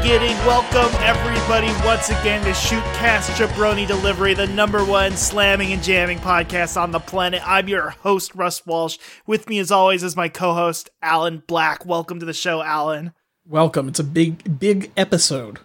beginning. 0.00 0.36
Welcome 0.46 0.94
everybody 1.02 1.66
once 1.86 2.08
again 2.08 2.42
to 2.44 2.52
Shootcast 2.52 3.32
Jabroni 3.32 3.86
Delivery, 3.86 4.32
the 4.32 4.46
number 4.46 4.82
one 4.82 5.14
slamming 5.14 5.74
and 5.74 5.82
jamming 5.82 6.18
podcast 6.20 6.80
on 6.80 6.90
the 6.90 6.98
planet. 6.98 7.42
I'm 7.46 7.68
your 7.68 7.90
host, 7.90 8.34
Russ 8.34 8.64
Walsh. 8.64 8.96
With 9.26 9.46
me 9.46 9.58
as 9.58 9.70
always 9.70 10.02
is 10.02 10.16
my 10.16 10.30
co-host, 10.30 10.88
Alan 11.02 11.42
Black. 11.46 11.84
Welcome 11.84 12.18
to 12.18 12.24
the 12.24 12.32
show, 12.32 12.62
Alan. 12.62 13.12
Welcome. 13.46 13.88
It's 13.88 13.98
a 13.98 14.04
big, 14.04 14.58
big 14.58 14.90
episode. 14.96 15.58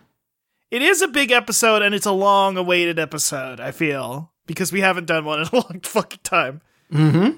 It 0.70 0.82
is 0.82 1.02
a 1.02 1.08
big 1.08 1.32
episode 1.32 1.82
and 1.82 1.96
it's 1.96 2.06
a 2.06 2.12
long 2.12 2.58
awaited 2.58 3.00
episode, 3.00 3.62
I 3.62 3.72
feel, 3.72 4.34
because 4.48 4.74
we 4.74 4.82
haven't 4.82 5.06
done 5.06 5.24
one 5.24 5.40
in 5.40 5.48
a 5.48 5.56
long 5.56 5.80
fucking 5.82 6.20
time. 6.24 6.60
Mm-hmm. 6.92 7.38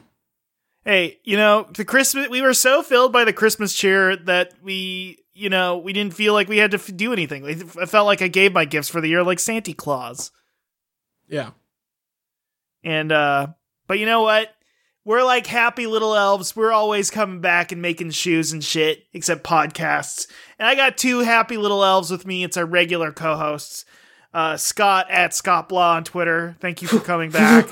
Hey, 0.87 1.19
you 1.25 1.35
know, 1.35 1.67
the 1.75 1.83
Christmas, 1.83 2.29
we 2.29 2.41
were 2.41 2.53
so 2.53 2.81
filled 2.81 3.11
by 3.11 3.25
the 3.25 3.33
Christmas 3.33 3.73
cheer 3.73 4.15
that 4.15 4.53
we, 4.63 5.17
you 5.33 5.49
know, 5.49 5.79
we 5.79 5.91
didn't 5.91 6.13
feel 6.13 6.31
like 6.31 6.47
we 6.47 6.59
had 6.59 6.71
to 6.71 6.77
f- 6.77 6.95
do 6.95 7.11
anything. 7.11 7.45
I 7.77 7.85
felt 7.85 8.05
like 8.05 8.21
I 8.21 8.29
gave 8.29 8.53
my 8.53 8.63
gifts 8.63 8.87
for 8.87 9.01
the 9.01 9.09
year 9.09 9.21
like 9.21 9.39
Santa 9.39 9.73
Claus. 9.73 10.31
Yeah. 11.27 11.49
And, 12.85 13.11
uh, 13.11 13.47
but 13.87 13.99
you 13.99 14.05
know 14.05 14.21
what? 14.21 14.55
We're 15.03 15.25
like 15.25 15.45
happy 15.45 15.87
little 15.87 16.15
elves. 16.15 16.55
We're 16.55 16.71
always 16.71 17.11
coming 17.11 17.41
back 17.41 17.73
and 17.73 17.81
making 17.81 18.11
shoes 18.11 18.53
and 18.53 18.63
shit, 18.63 19.03
except 19.11 19.43
podcasts. 19.43 20.27
And 20.57 20.69
I 20.69 20.75
got 20.75 20.97
two 20.97 21.19
happy 21.19 21.57
little 21.57 21.83
elves 21.83 22.09
with 22.09 22.25
me. 22.25 22.45
It's 22.45 22.55
our 22.55 22.65
regular 22.65 23.11
co 23.11 23.35
hosts. 23.35 23.83
Uh, 24.33 24.55
Scott 24.55 25.07
at 25.09 25.33
Scott 25.33 25.67
Blah 25.67 25.95
on 25.95 26.05
Twitter. 26.05 26.55
Thank 26.61 26.81
you 26.81 26.87
for 26.87 27.01
coming 27.01 27.29
back. 27.31 27.67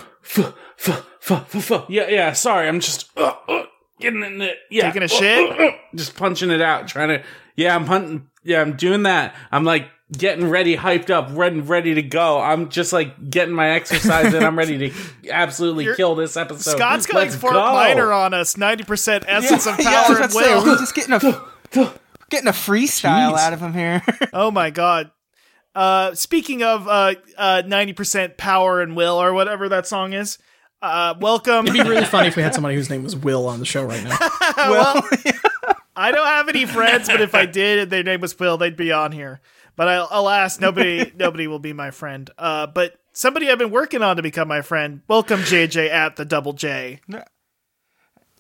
Yeah, 1.30 2.08
yeah. 2.10 2.34
Sorry, 2.34 2.68
I'm 2.68 2.80
just 2.80 3.10
uh, 3.18 3.34
uh, 3.48 3.66
getting 4.00 4.24
in 4.24 4.38
the 4.40 4.52
yeah, 4.70 4.84
Taking 4.92 5.02
a 5.02 5.06
uh, 5.06 5.08
shit? 5.08 5.60
uh, 5.60 5.64
uh, 5.64 5.72
just 5.96 6.16
punching 6.16 6.52
it 6.52 6.62
out, 6.62 6.88
trying 6.88 7.10
to. 7.10 7.24
Yeah, 7.56 7.76
I'm 7.76 7.86
hunting. 7.86 8.28
Yeah, 8.44 8.62
I'm 8.62 8.76
doing 8.76 9.04
that. 9.04 9.36
I'm 9.52 9.64
like 9.64 9.88
getting 10.16 10.50
ready, 10.50 10.78
hyped 10.78 11.10
up, 11.10 11.30
ready, 11.32 11.60
ready 11.62 11.96
to 11.96 12.02
go. 12.04 12.40
I'm 12.40 12.70
just 12.70 12.94
like 12.94 13.30
getting 13.30 13.56
my 13.56 13.72
exercise 13.72 14.34
in. 14.34 14.44
I'm 14.44 14.58
ready 14.58 14.90
to 14.90 14.96
absolutely 15.32 15.86
You're- 15.86 15.96
kill 15.96 16.16
this 16.16 16.38
episode. 16.38 16.72
Scott's 16.78 17.06
got 17.08 17.16
like 17.18 17.30
Let's 17.30 17.36
Fort 17.42 17.54
go. 17.54 17.62
Minor 17.74 18.12
on 18.12 18.34
us. 18.34 18.56
90% 18.56 19.24
essence 19.28 19.66
of 19.66 19.78
power 19.78 19.88
I 19.88 20.06
and 20.08 20.18
about 20.18 20.34
will. 20.36 20.64
we're 20.64 20.78
just 20.80 20.94
getting 20.94 21.14
a 21.14 21.92
getting 22.30 22.48
a 22.48 22.52
freestyle 22.52 23.34
Jeez. 23.34 23.38
out 23.40 23.54
of 23.54 23.60
him 23.62 23.74
here. 23.74 24.04
Oh 24.34 24.52
my 24.52 24.70
god. 24.70 25.12
Uh, 25.74 26.14
speaking 26.14 26.62
of 26.64 26.88
uh, 26.88 27.16
uh, 27.38 27.64
90% 27.66 28.38
power 28.38 28.82
and 28.82 28.96
will, 28.96 29.16
or 29.22 29.34
whatever 29.34 29.68
that 29.70 29.86
song 29.88 30.14
is, 30.14 30.38
uh, 30.86 31.14
welcome. 31.20 31.68
It'd 31.68 31.84
be 31.84 31.90
really 31.90 32.06
funny 32.06 32.28
if 32.28 32.36
we 32.36 32.44
had 32.44 32.54
somebody 32.56 32.76
whose 32.76 32.90
name 32.90 33.04
was 33.04 33.16
Will 33.16 33.48
on 33.48 33.60
the 33.60 33.66
show 33.66 33.84
right 33.84 34.04
now. 34.04 34.18
well, 34.58 35.04
I 35.96 36.12
don't 36.12 36.28
have 36.28 36.50
any 36.50 36.66
friends, 36.66 37.08
but 37.08 37.22
if 37.22 37.34
I 37.34 37.46
did 37.46 37.80
and 37.80 37.92
their 37.92 38.04
name 38.04 38.22
was 38.22 38.38
Will, 38.38 38.58
they'd 38.58 38.76
be 38.76 38.92
on 38.92 39.12
here. 39.12 39.42
But 39.76 39.88
I, 39.88 40.08
alas, 40.10 40.60
nobody 40.60 41.12
nobody 41.18 41.48
will 41.48 41.60
be 41.60 41.74
my 41.74 41.92
friend. 41.92 42.30
Uh, 42.38 42.68
but 42.68 42.96
somebody 43.14 43.50
I've 43.50 43.58
been 43.58 43.72
working 43.72 44.02
on 44.02 44.16
to 44.18 44.22
become 44.22 44.48
my 44.48 44.62
friend. 44.62 45.02
Welcome, 45.08 45.42
JJ 45.42 45.90
at 45.90 46.16
the 46.16 46.26
double 46.26 46.54
J. 46.54 47.02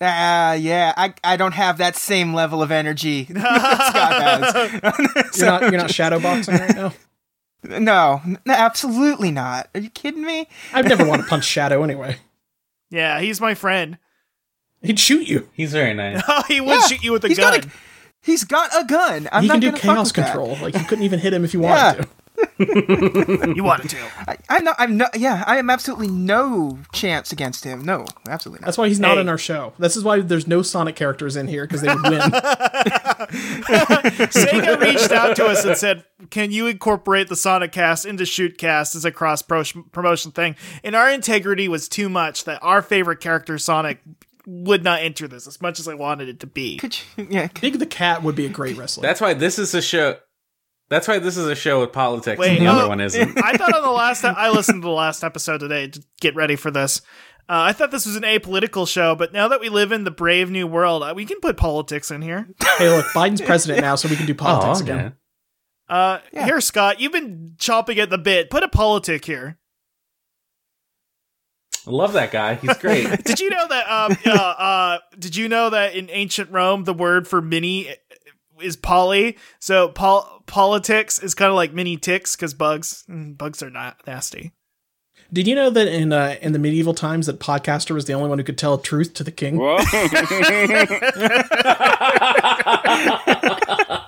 Ah, 0.02 0.54
yeah, 0.54 0.94
I 0.96 1.14
I 1.23 1.38
don't 1.38 1.54
have 1.54 1.78
that 1.78 1.96
same 1.96 2.34
level 2.34 2.61
of 2.61 2.72
energy 2.72 3.23
that 3.30 3.88
Scott 3.89 4.84
has. 4.84 5.38
You're 5.38 5.45
not, 5.45 5.61
you're 5.61 5.72
not 5.72 5.89
shadowboxing 5.89 6.60
right 6.60 6.76
now. 6.76 6.94
no, 7.80 8.22
absolutely 8.48 9.32
not. 9.32 9.70
Are 9.73 9.80
you 9.80 9.89
kidding 9.89 10.23
me? 10.23 10.48
I'd 10.73 10.88
never 10.88 11.05
want 11.05 11.23
to 11.23 11.28
punch 11.28 11.45
Shadow 11.45 11.84
anyway. 11.84 12.17
Yeah, 12.90 13.20
he's 13.20 13.42
my 13.42 13.54
friend. 13.56 13.98
He'd 14.82 15.00
shoot 15.00 15.28
you. 15.28 15.50
He's 15.54 15.72
very 15.73 15.94
nice. 15.94 16.22
Oh, 16.28 16.44
he 16.48 16.62
would 16.62 16.70
Yeah, 16.70 16.88
shoot 16.88 17.04
you 17.04 17.12
with 17.14 17.23
a 17.26 17.28
he's 17.30 17.38
gun. 17.38 17.54
got 17.62 17.66
a- 17.66 17.70
He's 18.22 18.44
got 18.44 18.72
a 18.76 18.84
gun. 18.86 19.30
I'm 19.32 19.44
he 19.44 19.48
not 19.48 19.54
can 19.56 19.62
do 19.62 19.68
gonna 19.68 19.78
fuck 19.78 19.82
chaos 19.96 20.08
with 20.08 20.16
that. 20.16 20.26
control. 20.34 20.58
Like 20.62 20.73
you 20.73 20.84
couldn't 20.86 21.04
even 21.04 21.20
hit 21.20 21.32
him 21.34 21.44
if 21.46 21.54
you 21.54 21.60
wanted 21.60 21.76
Yeah. 21.76 21.94
to. 21.94 22.08
You 22.60 23.64
wanted 23.64 23.89
to. 23.89 23.98
I, 24.28 24.38
I'm 24.50 24.64
not. 24.64 24.76
I'm 24.80 24.98
not. 24.98 25.17
Yeah, 25.20 25.44
I 25.45 25.58
am 25.58 25.70
absolutely 25.70 26.08
no 26.10 26.80
chance 26.94 27.32
against 27.32 27.64
him. 27.64 27.83
No, 27.83 28.06
absolutely 28.28 28.61
not. 28.61 28.66
That's 28.67 28.78
why 28.78 28.88
he's 28.88 29.00
not 29.00 29.16
Hey. 29.16 29.22
in 29.22 29.30
our 29.30 29.38
show. 29.38 29.73
This 29.80 29.95
is 29.98 30.04
why 30.04 30.20
there's 30.22 30.48
no 30.48 30.61
Sonic 30.61 30.95
characters 30.95 31.36
in 31.36 31.48
here 31.48 31.66
because 31.66 31.82
they 31.82 31.94
would 31.94 32.04
win. 32.04 32.22
Sega 33.36 34.80
reached 34.80 35.11
out 35.11 35.36
to 35.38 35.45
us 35.45 35.66
and 35.66 35.78
said, 35.78 36.04
"Can 36.30 36.52
you 36.52 36.67
incorporate 36.67 37.28
the 37.28 37.36
Sonic 37.36 37.72
Cast 37.72 38.05
into 38.05 38.23
Shootcast 38.23 38.95
as 38.95 39.05
a 39.05 39.11
cross 39.11 39.42
pro- 39.42 39.64
promotion 39.92 40.32
thing?" 40.32 40.55
And 40.84 40.95
our 40.95 41.10
integrity 41.11 41.67
was 41.67 41.88
too 41.89 42.10
much 42.10 42.44
that 42.45 42.60
our 42.61 42.82
favorite 42.82 43.20
character, 43.20 43.58
Sonic, 43.58 44.00
would 44.45 44.84
not 44.84 45.02
enter 45.02 45.28
this 45.28 45.48
as 45.48 45.61
much 45.61 45.80
as 45.80 45.88
I 45.88 45.94
wanted 45.95 46.30
it 46.30 46.39
to 46.42 46.48
be. 46.48 46.78
Could 46.78 46.98
you, 47.17 47.28
yeah. 47.30 47.48
could- 47.48 47.61
Big 47.61 47.80
the 47.80 47.86
Cat 47.86 48.23
would 48.23 48.36
be 48.36 48.45
a 48.45 48.50
great 48.50 48.78
wrestler. 48.78 49.02
That's 49.02 49.22
why 49.22 49.34
this 49.34 49.58
is 49.60 49.73
a 49.73 49.82
show. 49.82 50.17
That's 50.90 51.08
why 51.08 51.20
this 51.20 51.36
is 51.36 51.48
a 51.48 51.56
show 51.56 51.82
with 51.82 51.92
politics, 51.92 52.40
Wait, 52.40 52.58
and 52.58 52.68
the 52.68 52.72
oh. 52.72 52.76
other 52.76 52.88
one 52.88 53.02
isn't. 53.02 53.44
I 53.44 53.58
thought 53.58 53.73
on 53.73 53.82
the 53.82 53.90
last, 53.90 54.23
I 54.23 54.50
listened 54.50 54.82
to 54.84 54.88
the 54.88 54.94
last 54.94 55.23
episode 55.23 55.60
today 55.60 55.88
to 55.88 56.04
get 56.22 56.36
ready 56.36 56.56
for 56.56 56.72
this. 56.72 57.02
Uh, 57.48 57.70
I 57.70 57.73
thought 57.73 57.92
this 57.92 58.08
was 58.08 58.16
an 58.16 58.23
apolitical 58.23 58.88
show, 58.88 59.14
but 59.14 59.32
now 59.32 59.48
that 59.48 59.60
we 59.60 59.70
live 59.70 59.92
in 59.92 60.04
the 60.04 60.12
brave 60.12 60.50
new 60.50 60.66
world, 60.66 61.04
uh, 61.04 61.14
we 61.16 61.26
can 61.26 61.40
put 61.40 61.58
politics 61.58 62.10
in 62.10 62.23
here. 62.23 62.48
hey, 62.78 62.90
look, 62.90 63.06
Biden's 63.08 63.42
president 63.42 63.82
now, 63.82 63.96
so 63.96 64.10
we 64.10 64.16
can 64.16 64.26
do 64.26 64.34
politics 64.36 64.80
Aw, 64.80 64.84
again. 64.84 65.14
Uh, 65.88 66.20
Yeah. 66.34 66.46
Here, 66.46 66.62
Scott, 66.62 67.00
you've 67.00 67.12
been 67.12 67.54
chopping 67.60 68.00
at 68.00 68.10
the 68.10 68.17
bit. 68.17 68.50
Put 68.50 68.64
a 68.64 68.67
politic 68.67 69.26
here. 69.26 69.60
I 71.88 71.92
love 71.92 72.14
that 72.14 72.32
guy. 72.32 72.56
He's 72.56 72.76
great. 72.78 73.23
Did 73.23 73.40
you 73.40 73.52
know 73.52 73.67
that? 73.67 73.88
Um, 73.88 74.17
uh, 74.26 74.32
uh, 74.32 74.98
did 75.20 75.36
you 75.36 75.48
know 75.48 75.70
that 75.70 75.96
in 75.96 76.10
ancient 76.10 76.50
Rome, 76.50 76.84
the 76.84 76.96
word 76.96 77.28
for 77.28 77.44
mini 77.44 77.96
is 78.61 78.76
poly? 78.76 79.38
So 79.60 79.89
pol- 79.89 80.43
politics 80.45 81.20
is 81.20 81.33
kind 81.33 81.49
of 81.49 81.55
like 81.55 81.73
mini 81.73 81.98
ticks 81.98 82.36
because 82.36 82.54
bugs 82.54 83.04
mm, 83.10 83.38
bugs 83.38 83.61
are 83.64 83.70
not 83.70 84.05
nasty. 84.08 84.54
Did 85.33 85.48
you 85.48 85.55
know 85.55 85.71
that 85.71 85.88
in 85.88 86.14
uh, 86.14 86.36
in 86.42 86.54
the 86.54 86.60
medieval 86.60 86.93
times 86.93 87.26
that 87.26 87.39
podcaster 87.39 87.95
was 87.95 88.05
the 88.05 88.14
only 88.14 88.30
one 88.30 88.38
who 88.38 88.43
could 88.43 88.58
tell 88.58 88.77
truth 88.77 89.14
to 89.16 89.23
the 89.23 89.32
king? 89.32 89.60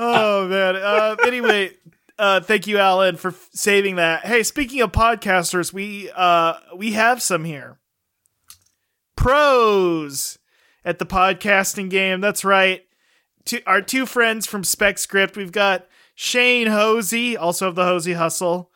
Oh 0.00 0.46
man. 0.48 0.76
Uh, 0.76 1.16
anyway, 1.26 1.72
uh, 2.18 2.40
thank 2.40 2.66
you, 2.66 2.78
Alan, 2.78 3.16
for 3.16 3.28
f- 3.28 3.48
saving 3.52 3.96
that. 3.96 4.26
Hey, 4.26 4.42
speaking 4.42 4.80
of 4.80 4.92
podcasters, 4.92 5.72
we 5.72 6.10
uh, 6.14 6.54
we 6.76 6.92
have 6.92 7.22
some 7.22 7.44
here. 7.44 7.78
Pros 9.16 10.38
at 10.84 10.98
the 10.98 11.06
podcasting 11.06 11.90
game. 11.90 12.20
That's 12.20 12.44
right. 12.44 12.84
Two, 13.48 13.60
our 13.66 13.80
two 13.80 14.04
friends 14.04 14.46
from 14.46 14.62
Spec 14.62 14.98
Script. 14.98 15.34
We've 15.34 15.50
got 15.52 15.86
Shane 16.14 16.66
Hosey, 16.66 17.34
also 17.34 17.66
of 17.68 17.76
the 17.76 17.84
Hosey 17.84 18.12
Hustle, 18.12 18.70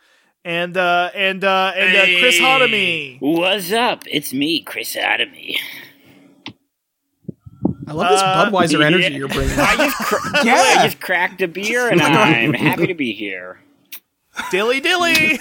and 0.47 0.75
uh, 0.79 1.11
and 1.15 1.45
uh, 1.45 1.73
and 1.77 1.95
uh, 1.95 2.21
Chris 2.21 2.39
Hotomy. 2.41 3.19
What's 3.21 3.71
up? 3.71 4.05
It's 4.07 4.33
me, 4.33 4.63
Chris 4.63 4.97
Adamy. 4.97 5.59
I 7.87 7.93
love 7.93 8.11
this 8.13 8.23
Uh, 8.23 8.51
Budweiser 8.51 8.81
yeah. 8.81 8.87
energy 8.87 9.15
you're 9.15 9.29
bringing. 9.29 9.55
I 9.59 9.77
just, 9.77 9.99
cr- 9.99 10.29
I 10.49 10.81
just 10.85 11.01
cracked 11.03 11.43
a 11.43 11.49
beer 11.49 11.91
and 11.91 12.01
I'm 12.01 12.55
happy 12.55 12.87
to 12.87 12.95
be 12.95 13.13
here. 13.13 13.61
Dilly 14.51 14.81
dilly. 14.81 15.39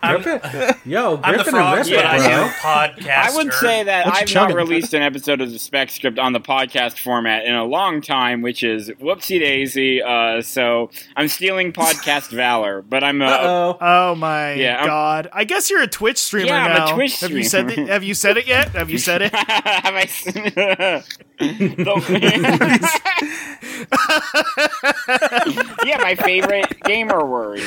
Griffin, 0.00 0.40
yo, 0.84 1.16
I'm 1.16 1.32
the 1.32 1.42
Griffin 1.42 1.54
frog, 1.54 1.78
and 1.78 1.88
but 1.90 2.04
Riffin, 2.04 2.04
I 2.04 2.18
bro. 2.18 2.26
am 2.28 2.44
a 2.44 2.52
podcaster. 2.52 3.08
I 3.10 3.34
would 3.36 3.52
say 3.54 3.82
that 3.82 4.06
What 4.06 4.14
you 4.14 4.20
I've 4.40 4.48
not 4.48 4.54
released 4.56 4.94
an 4.94 5.02
episode 5.02 5.40
of 5.40 5.50
the 5.52 5.58
Spec 5.58 5.90
Script 5.90 6.18
on 6.20 6.32
the 6.32 6.38
podcast 6.40 6.98
format 6.98 7.44
in 7.44 7.54
a 7.54 7.64
long 7.64 8.00
time, 8.00 8.40
which 8.40 8.62
is 8.62 8.90
whoopsie 9.00 9.40
daisy. 9.40 10.00
Uh, 10.00 10.40
so 10.40 10.90
I'm 11.16 11.26
stealing 11.26 11.72
podcast 11.72 12.30
valor, 12.34 12.80
but 12.82 13.02
I'm 13.02 13.20
uh, 13.20 13.26
Uh-oh. 13.26 13.78
Oh 13.80 14.14
my 14.14 14.52
Yeah, 14.54 14.76
I'm- 14.78 14.86
god! 14.86 15.30
I 15.32 15.42
guess 15.44 15.68
you're 15.68 15.82
a 15.82 15.88
Twitch 15.88 16.18
streamer 16.18 16.46
Yeah, 16.48 16.64
I'm 16.64 16.70
a 16.70 16.78
now. 16.78 16.94
Twitch 16.94 17.18
Have 17.20 17.32
you 17.32 17.42
said 17.42 17.68
streamer. 17.70 17.88
it? 17.88 17.92
Have 17.92 18.04
you 18.04 18.14
said 18.14 18.36
it 18.36 18.46
yet? 18.46 18.68
Have 18.70 18.90
you 18.90 18.98
said 18.98 19.22
it? 19.22 19.32
have 19.34 19.94
I? 19.94 20.02
s- 20.02 20.24
The- 20.24 21.04
yeah, 25.86 25.98
my 25.98 26.14
favorite 26.14 26.80
gamer 26.84 27.24
word, 27.24 27.60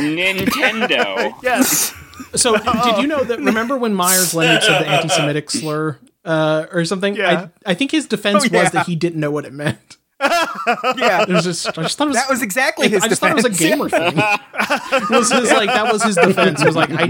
Nintendo. 0.00 1.34
yes. 1.42 1.94
So, 2.34 2.56
did 2.84 2.98
you 2.98 3.06
know 3.06 3.24
that? 3.24 3.38
Remember 3.38 3.76
when 3.76 3.94
Meyers 3.94 4.34
Leonard 4.34 4.62
said 4.62 4.82
the 4.82 4.86
anti-Semitic 4.88 5.50
slur 5.50 5.98
uh, 6.24 6.66
or 6.72 6.84
something? 6.84 7.16
Yeah. 7.16 7.48
I, 7.66 7.70
I 7.72 7.74
think 7.74 7.90
his 7.90 8.06
defense 8.06 8.44
Oh, 8.44 8.48
yeah. 8.50 8.62
was 8.62 8.72
that 8.72 8.86
he 8.86 8.96
didn't 8.96 9.20
know 9.20 9.30
what 9.30 9.44
it 9.44 9.52
meant. 9.52 9.96
yeah, 10.20 11.22
It 11.22 11.28
was 11.30 11.44
just, 11.44 11.66
I 11.78 11.82
just 11.82 11.96
thought 11.96 12.04
it 12.04 12.08
was, 12.08 12.16
that 12.16 12.28
was 12.28 12.42
exactly 12.42 12.88
his 12.90 13.02
I 13.02 13.08
just 13.08 13.22
thought 13.22 13.30
it 13.30 13.36
was 13.36 13.46
a 13.46 13.50
gamer 13.50 13.88
thing. 13.88 14.18
It 14.18 15.10
was 15.10 15.32
his 15.32 15.50
like 15.50 15.68
that 15.70 15.90
was 15.90 16.02
his 16.02 16.14
defense. 16.16 16.60
It 16.60 16.66
was 16.66 16.76
like 16.76 16.90
I, 16.90 17.04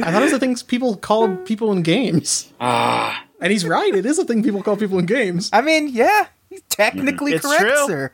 I 0.00 0.10
thought 0.10 0.20
it 0.20 0.24
was 0.24 0.32
the 0.32 0.40
things 0.40 0.64
people 0.64 0.96
called 0.96 1.46
people 1.46 1.70
in 1.70 1.82
games, 1.82 2.52
Ah, 2.60 3.24
and 3.40 3.52
he's 3.52 3.64
right. 3.64 3.94
It 3.94 4.04
is 4.04 4.18
a 4.18 4.24
thing 4.24 4.42
people 4.42 4.64
call 4.64 4.76
people 4.76 4.98
in 4.98 5.06
games. 5.06 5.48
I 5.52 5.60
mean, 5.60 5.86
yeah, 5.90 6.26
he's 6.50 6.62
technically 6.68 7.38
correct, 7.38 7.60
true. 7.60 7.86
sir. 7.86 8.10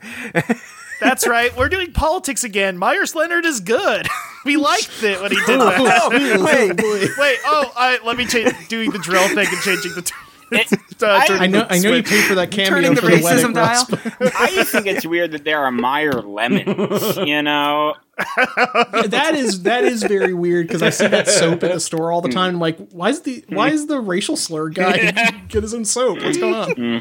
That's 1.03 1.27
right. 1.27 1.55
We're 1.55 1.69
doing 1.69 1.91
politics 1.91 2.43
again. 2.43 2.77
Meyers 2.77 3.15
Leonard 3.15 3.45
is 3.45 3.59
good. 3.59 4.07
we 4.45 4.57
liked 4.57 5.03
it 5.03 5.21
when 5.21 5.31
he 5.31 5.37
did 5.45 5.59
that. 5.59 5.73
Oh, 6.03 6.09
wait. 6.43 6.79
Oh, 6.79 7.15
wait, 7.17 7.39
oh, 7.45 7.71
I, 7.75 7.99
let 8.03 8.17
me 8.17 8.25
change 8.25 8.53
doing 8.67 8.91
the 8.91 8.99
drill 8.99 9.27
thing 9.29 9.47
and 9.47 9.61
changing 9.61 9.93
the. 9.93 10.01
T- 10.01 10.13
eh, 10.53 10.63
Uh, 11.01 11.07
I- 11.07 11.37
I 11.37 11.47
know. 11.47 11.67
I 11.69 11.79
know 11.79 11.89
you 11.89 12.05
switch. 12.05 12.05
paid 12.05 12.23
for 12.27 12.35
that 12.35 12.49
cameo 12.51 12.69
Turning 12.69 12.95
the 12.95 13.01
for 13.01 13.07
the 13.07 13.21
wedding. 13.21 13.51
racism 13.51 13.53
dial. 13.53 13.85
I 14.37 14.51
just 14.53 14.71
think 14.71 14.85
it's 14.85 15.05
weird 15.05 15.31
that 15.31 15.43
there 15.43 15.59
are 15.59 15.71
Meyer 15.71 16.13
lemons. 16.21 17.17
You 17.17 17.41
know, 17.41 17.95
but 18.15 19.11
that 19.11 19.35
is 19.35 19.63
that 19.63 19.83
is 19.83 20.03
very 20.03 20.33
weird 20.33 20.67
because 20.67 20.81
I 20.81 20.91
see 20.91 21.07
that 21.07 21.27
soap 21.27 21.63
at 21.63 21.73
the 21.73 21.79
store 21.81 22.11
all 22.13 22.21
the 22.21 22.29
hmm. 22.29 22.35
time. 22.35 22.53
I'm 22.55 22.59
like, 22.61 22.77
why 22.91 23.09
is 23.09 23.21
the 23.21 23.43
why 23.49 23.69
hmm. 23.69 23.75
is 23.75 23.87
the 23.87 23.99
racial 23.99 24.37
slur 24.37 24.69
guy 24.69 25.11
get 25.49 25.63
his 25.63 25.73
own 25.73 25.83
soap? 25.83 26.21
What's 26.21 26.37
going 26.37 26.53
on? 26.53 26.71
Hmm. 26.71 26.99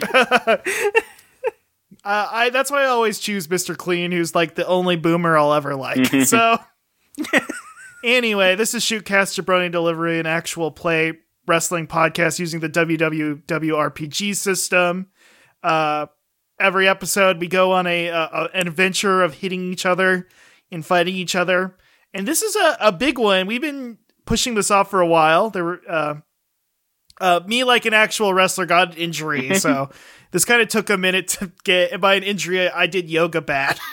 Uh, 2.04 2.28
I 2.30 2.50
that's 2.50 2.70
why 2.70 2.82
I 2.82 2.86
always 2.86 3.18
choose 3.18 3.46
Mr. 3.46 3.76
Clean, 3.76 4.10
who's 4.10 4.34
like 4.34 4.54
the 4.54 4.66
only 4.66 4.96
boomer 4.96 5.36
I'll 5.38 5.52
ever 5.52 5.74
like. 5.76 6.06
so 6.24 6.58
anyway, 8.04 8.56
this 8.56 8.74
is 8.74 8.84
Shootcast 8.84 9.40
Jabroni 9.40 9.70
Delivery, 9.70 10.18
an 10.18 10.26
actual 10.26 10.70
play 10.70 11.18
wrestling 11.46 11.86
podcast 11.86 12.38
using 12.38 12.60
the 12.60 12.68
WWWRPG 12.68 14.36
system. 14.36 15.08
Uh, 15.62 16.06
every 16.58 16.88
episode, 16.88 17.38
we 17.38 17.46
go 17.46 17.72
on 17.72 17.86
a, 17.86 18.08
a 18.08 18.50
an 18.54 18.66
adventure 18.66 19.22
of 19.22 19.34
hitting 19.34 19.72
each 19.72 19.86
other 19.86 20.28
and 20.70 20.84
fighting 20.84 21.14
each 21.14 21.36
other, 21.36 21.76
and 22.12 22.26
this 22.26 22.42
is 22.42 22.56
a, 22.56 22.76
a 22.80 22.92
big 22.92 23.18
one. 23.18 23.46
We've 23.46 23.60
been 23.60 23.98
pushing 24.24 24.54
this 24.54 24.70
off 24.70 24.90
for 24.90 25.00
a 25.00 25.06
while. 25.06 25.50
There 25.50 25.64
were. 25.64 25.80
Uh, 25.88 26.14
uh, 27.20 27.40
me 27.46 27.62
like 27.62 27.84
an 27.86 27.94
actual 27.94 28.34
wrestler 28.34 28.66
got 28.66 28.92
an 28.92 28.96
injury, 28.96 29.54
so 29.58 29.90
this 30.32 30.44
kind 30.44 30.60
of 30.60 30.68
took 30.68 30.90
a 30.90 30.96
minute 30.98 31.28
to 31.28 31.52
get. 31.64 31.92
And 31.92 32.00
by 32.02 32.14
an 32.14 32.24
injury, 32.24 32.68
I 32.68 32.86
did 32.86 33.08
yoga 33.08 33.40
bad. 33.40 33.78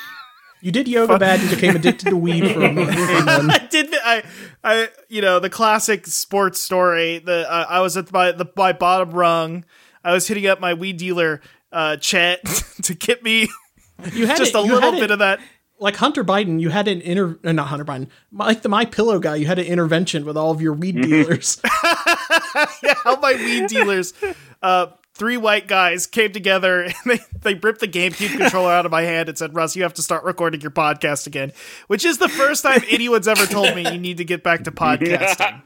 You 0.62 0.74
did 0.74 0.90
yoga 0.90 1.18
bad. 1.18 1.40
You 1.40 1.50
became 1.52 1.74
addicted 1.78 2.10
to 2.10 2.18
weed 2.18 2.52
for 2.52 2.60
a 2.66 2.74
month. 2.74 2.90
I 2.92 3.66
did. 3.72 3.92
the- 3.92 4.06
I, 4.06 4.24
I, 4.62 4.90
you 5.08 5.22
know, 5.22 5.40
the 5.40 5.50
classic 5.50 6.06
sports 6.06 6.60
story. 6.60 7.20
The 7.20 7.50
uh, 7.50 7.66
I 7.70 7.80
was 7.80 7.96
at 7.96 8.12
my 8.12 8.34
the 8.34 8.46
my 8.58 8.74
bottom 8.74 9.12
rung. 9.12 9.64
I 10.04 10.12
was 10.12 10.28
hitting 10.28 10.48
up 10.48 10.60
my 10.60 10.74
weed 10.74 10.98
dealer, 10.98 11.40
uh, 11.72 11.96
Chet, 11.96 12.44
to 12.84 12.94
get 12.94 13.24
me 13.24 13.48
you 14.12 14.28
had 14.28 14.36
just 14.38 14.54
it- 14.54 14.58
a 14.58 14.60
you 14.68 14.74
little 14.74 14.82
had 14.82 14.96
it- 14.96 15.00
bit 15.00 15.12
of 15.12 15.20
that. 15.20 15.40
like 15.80 15.96
Hunter 15.96 16.26
Biden. 16.26 16.60
You 16.60 16.68
had 16.72 16.90
an 16.90 17.00
inter, 17.04 17.40
uh, 17.46 17.54
not 17.54 17.68
Hunter 17.68 17.86
Biden, 17.86 18.10
like 18.34 18.62
the 18.62 18.68
My 18.68 18.84
Pillow 18.84 19.20
guy. 19.20 19.38
You 19.38 19.46
had 19.48 19.60
an 19.60 19.66
intervention 19.66 20.26
with 20.26 20.36
all 20.36 20.52
of 20.52 20.62
your 20.62 20.74
weed 20.74 21.02
dealers. 21.02 21.62
yeah, 22.84 22.96
all 23.06 23.16
my 23.22 23.34
weed 23.36 23.68
dealers, 23.68 24.14
uh, 24.62 24.88
three 25.20 25.38
white 25.38 25.68
guys 25.68 26.08
came 26.08 26.32
together 26.32 26.84
and 26.86 26.94
they, 27.06 27.20
they 27.42 27.54
ripped 27.54 27.82
the 27.82 27.88
GameCube 27.88 28.38
controller 28.38 28.72
out 28.72 28.86
of 28.86 28.92
my 28.92 29.04
hand 29.04 29.30
and 29.30 29.38
said, 29.38 29.54
Russ, 29.54 29.76
you 29.76 29.84
have 29.84 29.94
to 29.96 30.02
start 30.02 30.24
recording 30.24 30.62
your 30.62 30.72
podcast 30.72 31.28
again. 31.28 31.52
Which 31.88 32.06
is 32.06 32.18
the 32.18 32.30
first 32.30 32.64
time 32.64 32.82
anyone's 32.90 33.28
ever 33.28 33.46
told 33.46 33.76
me 33.76 33.84
you 33.92 34.00
need 34.00 34.18
to 34.18 34.26
get 34.26 34.42
back 34.42 34.64
to 34.64 34.72
podcasting. 34.80 35.62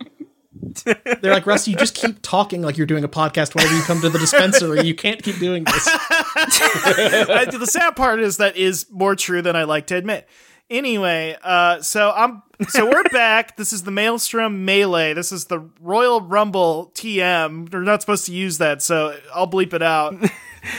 They're 1.22 1.34
like, 1.34 1.46
Russ, 1.46 1.68
you 1.68 1.76
just 1.76 1.94
keep 1.94 2.22
talking 2.22 2.62
like 2.62 2.78
you're 2.78 2.88
doing 2.88 3.04
a 3.04 3.10
podcast 3.10 3.54
whenever 3.54 3.76
you 3.76 3.84
come 3.84 4.02
to 4.02 4.10
the 4.10 4.18
dispensary. 4.18 4.82
You 4.82 4.96
can't 4.96 5.22
keep 5.22 5.38
doing 5.38 5.66
this. 5.66 5.86
The 5.86 7.68
sad 7.70 7.96
part 7.96 8.20
is 8.20 8.38
that 8.38 8.58
is 8.58 8.88
more 8.90 9.16
true 9.16 9.42
than 9.42 9.56
I 9.56 9.64
like 9.64 9.88
to 9.88 9.96
admit. 9.96 10.28
Anyway, 10.74 11.38
uh, 11.44 11.84
so 11.84 12.12
I'm 12.16 12.42
so 12.68 12.90
we're 12.90 13.04
back. 13.12 13.58
This 13.58 13.72
is 13.72 13.84
the 13.84 13.92
Maelstrom 13.92 14.66
Melee. 14.66 15.14
This 15.14 15.32
is 15.32 15.46
the 15.46 15.60
Royal 15.80 16.20
Rumble 16.20 16.92
TM. 16.96 17.72
We're 17.72 17.82
not 17.82 18.02
supposed 18.02 18.26
to 18.26 18.34
use 18.34 18.58
that, 18.58 18.82
so 18.82 19.16
I'll 19.36 19.48
bleep 19.48 19.74
it 19.74 19.84
out. 19.84 20.16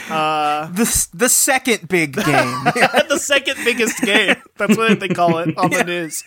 The 0.08 1.08
the 1.12 1.28
second 1.28 1.88
big 1.88 2.14
game. 2.24 2.24
the 2.24 3.18
second 3.20 3.58
biggest 3.64 4.00
game. 4.00 4.36
That's 4.56 4.78
what 4.78 4.98
they 4.98 5.08
call 5.08 5.36
it 5.40 5.54
on 5.58 5.70
the 5.70 5.84
news. 5.84 6.24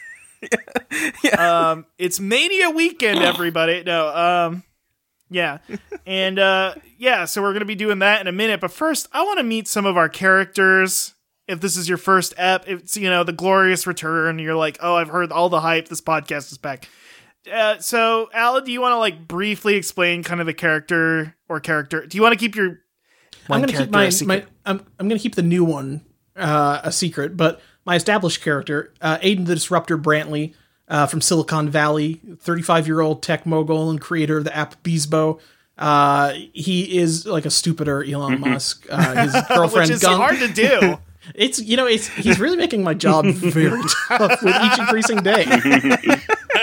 Um, 1.35 1.87
it's 1.97 2.19
Mania 2.19 2.69
weekend, 2.69 3.17
everybody. 3.17 3.81
No, 3.83 4.15
um, 4.15 4.63
yeah, 5.31 5.57
and 6.05 6.37
uh, 6.37 6.75
yeah. 6.99 7.25
So 7.25 7.41
we're 7.41 7.53
gonna 7.53 7.65
be 7.65 7.73
doing 7.73 7.97
that 7.97 8.21
in 8.21 8.27
a 8.27 8.31
minute. 8.31 8.59
But 8.61 8.69
first, 8.71 9.07
I 9.11 9.23
want 9.23 9.39
to 9.39 9.43
meet 9.43 9.67
some 9.67 9.87
of 9.87 9.97
our 9.97 10.07
characters. 10.07 11.15
If 11.47 11.61
this 11.61 11.77
is 11.77 11.87
your 11.87 11.97
first 11.97 12.33
ep, 12.37 12.67
it's 12.67 12.97
you 12.97 13.09
know 13.09 13.23
the 13.23 13.33
glorious 13.33 13.87
return. 13.87 14.39
You're 14.39 14.55
like, 14.55 14.77
oh, 14.81 14.95
I've 14.95 15.09
heard 15.09 15.31
all 15.31 15.49
the 15.49 15.61
hype. 15.61 15.87
This 15.87 16.01
podcast 16.01 16.51
is 16.51 16.57
back. 16.57 16.89
Uh, 17.51 17.77
so, 17.79 18.29
Alan, 18.33 18.65
do 18.65 18.71
you 18.71 18.81
want 18.81 18.91
to 18.93 18.97
like 18.97 19.27
briefly 19.27 19.75
explain 19.75 20.23
kind 20.23 20.41
of 20.41 20.47
the 20.47 20.53
character 20.53 21.35
or 21.47 21.59
character? 21.59 22.05
Do 22.05 22.17
you 22.17 22.21
want 22.21 22.33
to 22.33 22.39
keep 22.39 22.55
your 22.55 22.81
I'm 23.49 23.61
gonna 23.61 23.73
keep 23.73 23.89
my, 23.89 24.11
my 24.25 24.45
I'm, 24.65 24.85
I'm 24.99 25.07
gonna 25.07 25.19
keep 25.19 25.35
the 25.35 25.43
new 25.43 25.63
one 25.63 26.01
uh, 26.35 26.81
a 26.83 26.91
secret, 26.91 27.37
but 27.37 27.61
my 27.85 27.95
established 27.95 28.41
character, 28.41 28.93
uh, 29.01 29.17
Aiden 29.19 29.45
the 29.45 29.55
Disruptor 29.55 29.97
Brantley 29.97 30.53
uh, 30.87 31.07
from 31.07 31.21
Silicon 31.21 31.69
Valley, 31.69 32.21
35 32.39 32.87
year 32.87 33.01
old 33.01 33.23
tech 33.23 33.45
mogul 33.45 33.89
and 33.89 34.01
creator 34.01 34.37
of 34.37 34.43
the 34.43 34.55
app 34.55 34.81
Beesbo. 34.83 35.39
Uh, 35.77 36.33
he 36.53 36.97
is 36.97 37.25
like 37.25 37.45
a 37.45 37.51
stupider 37.51 38.03
Elon 38.03 38.39
Musk. 38.39 38.87
Uh, 38.89 39.23
his 39.23 39.33
girlfriend 39.47 39.89
which 39.89 39.95
is 39.97 40.01
Gunk. 40.01 40.17
hard 40.17 40.39
to 40.39 40.47
do. 40.51 40.99
It's 41.35 41.59
you 41.59 41.77
know 41.77 41.85
it's 41.85 42.07
he's 42.07 42.39
really 42.39 42.57
making 42.57 42.83
my 42.83 42.93
job 42.93 43.25
very 43.27 43.81
tough 44.07 44.41
with 44.41 44.55
each 44.55 44.79
increasing 44.79 45.17
day. 45.19 45.43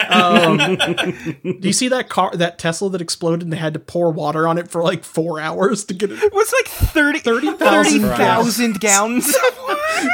um, 0.08 0.76
do 1.42 1.68
you 1.68 1.72
see 1.72 1.88
that 1.88 2.08
car 2.08 2.30
that 2.34 2.58
Tesla 2.58 2.90
that 2.90 3.00
exploded 3.00 3.42
and 3.42 3.52
they 3.52 3.56
had 3.56 3.74
to 3.74 3.80
pour 3.80 4.10
water 4.10 4.48
on 4.48 4.58
it 4.58 4.70
for 4.70 4.82
like 4.82 5.04
four 5.04 5.40
hours 5.40 5.84
to 5.86 5.94
get 5.94 6.10
it? 6.10 6.22
It 6.22 6.32
was 6.32 6.52
like 6.60 6.68
30 6.68 7.20
30,000 7.20 8.00
30,000 8.00 8.80
gallons. 8.80 9.34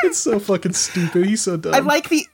It's 0.04 0.18
so 0.18 0.38
fucking 0.38 0.74
stupid. 0.74 1.26
He's 1.26 1.42
so 1.42 1.56
dumb. 1.56 1.74
I 1.74 1.78
like 1.80 2.08
the. 2.08 2.26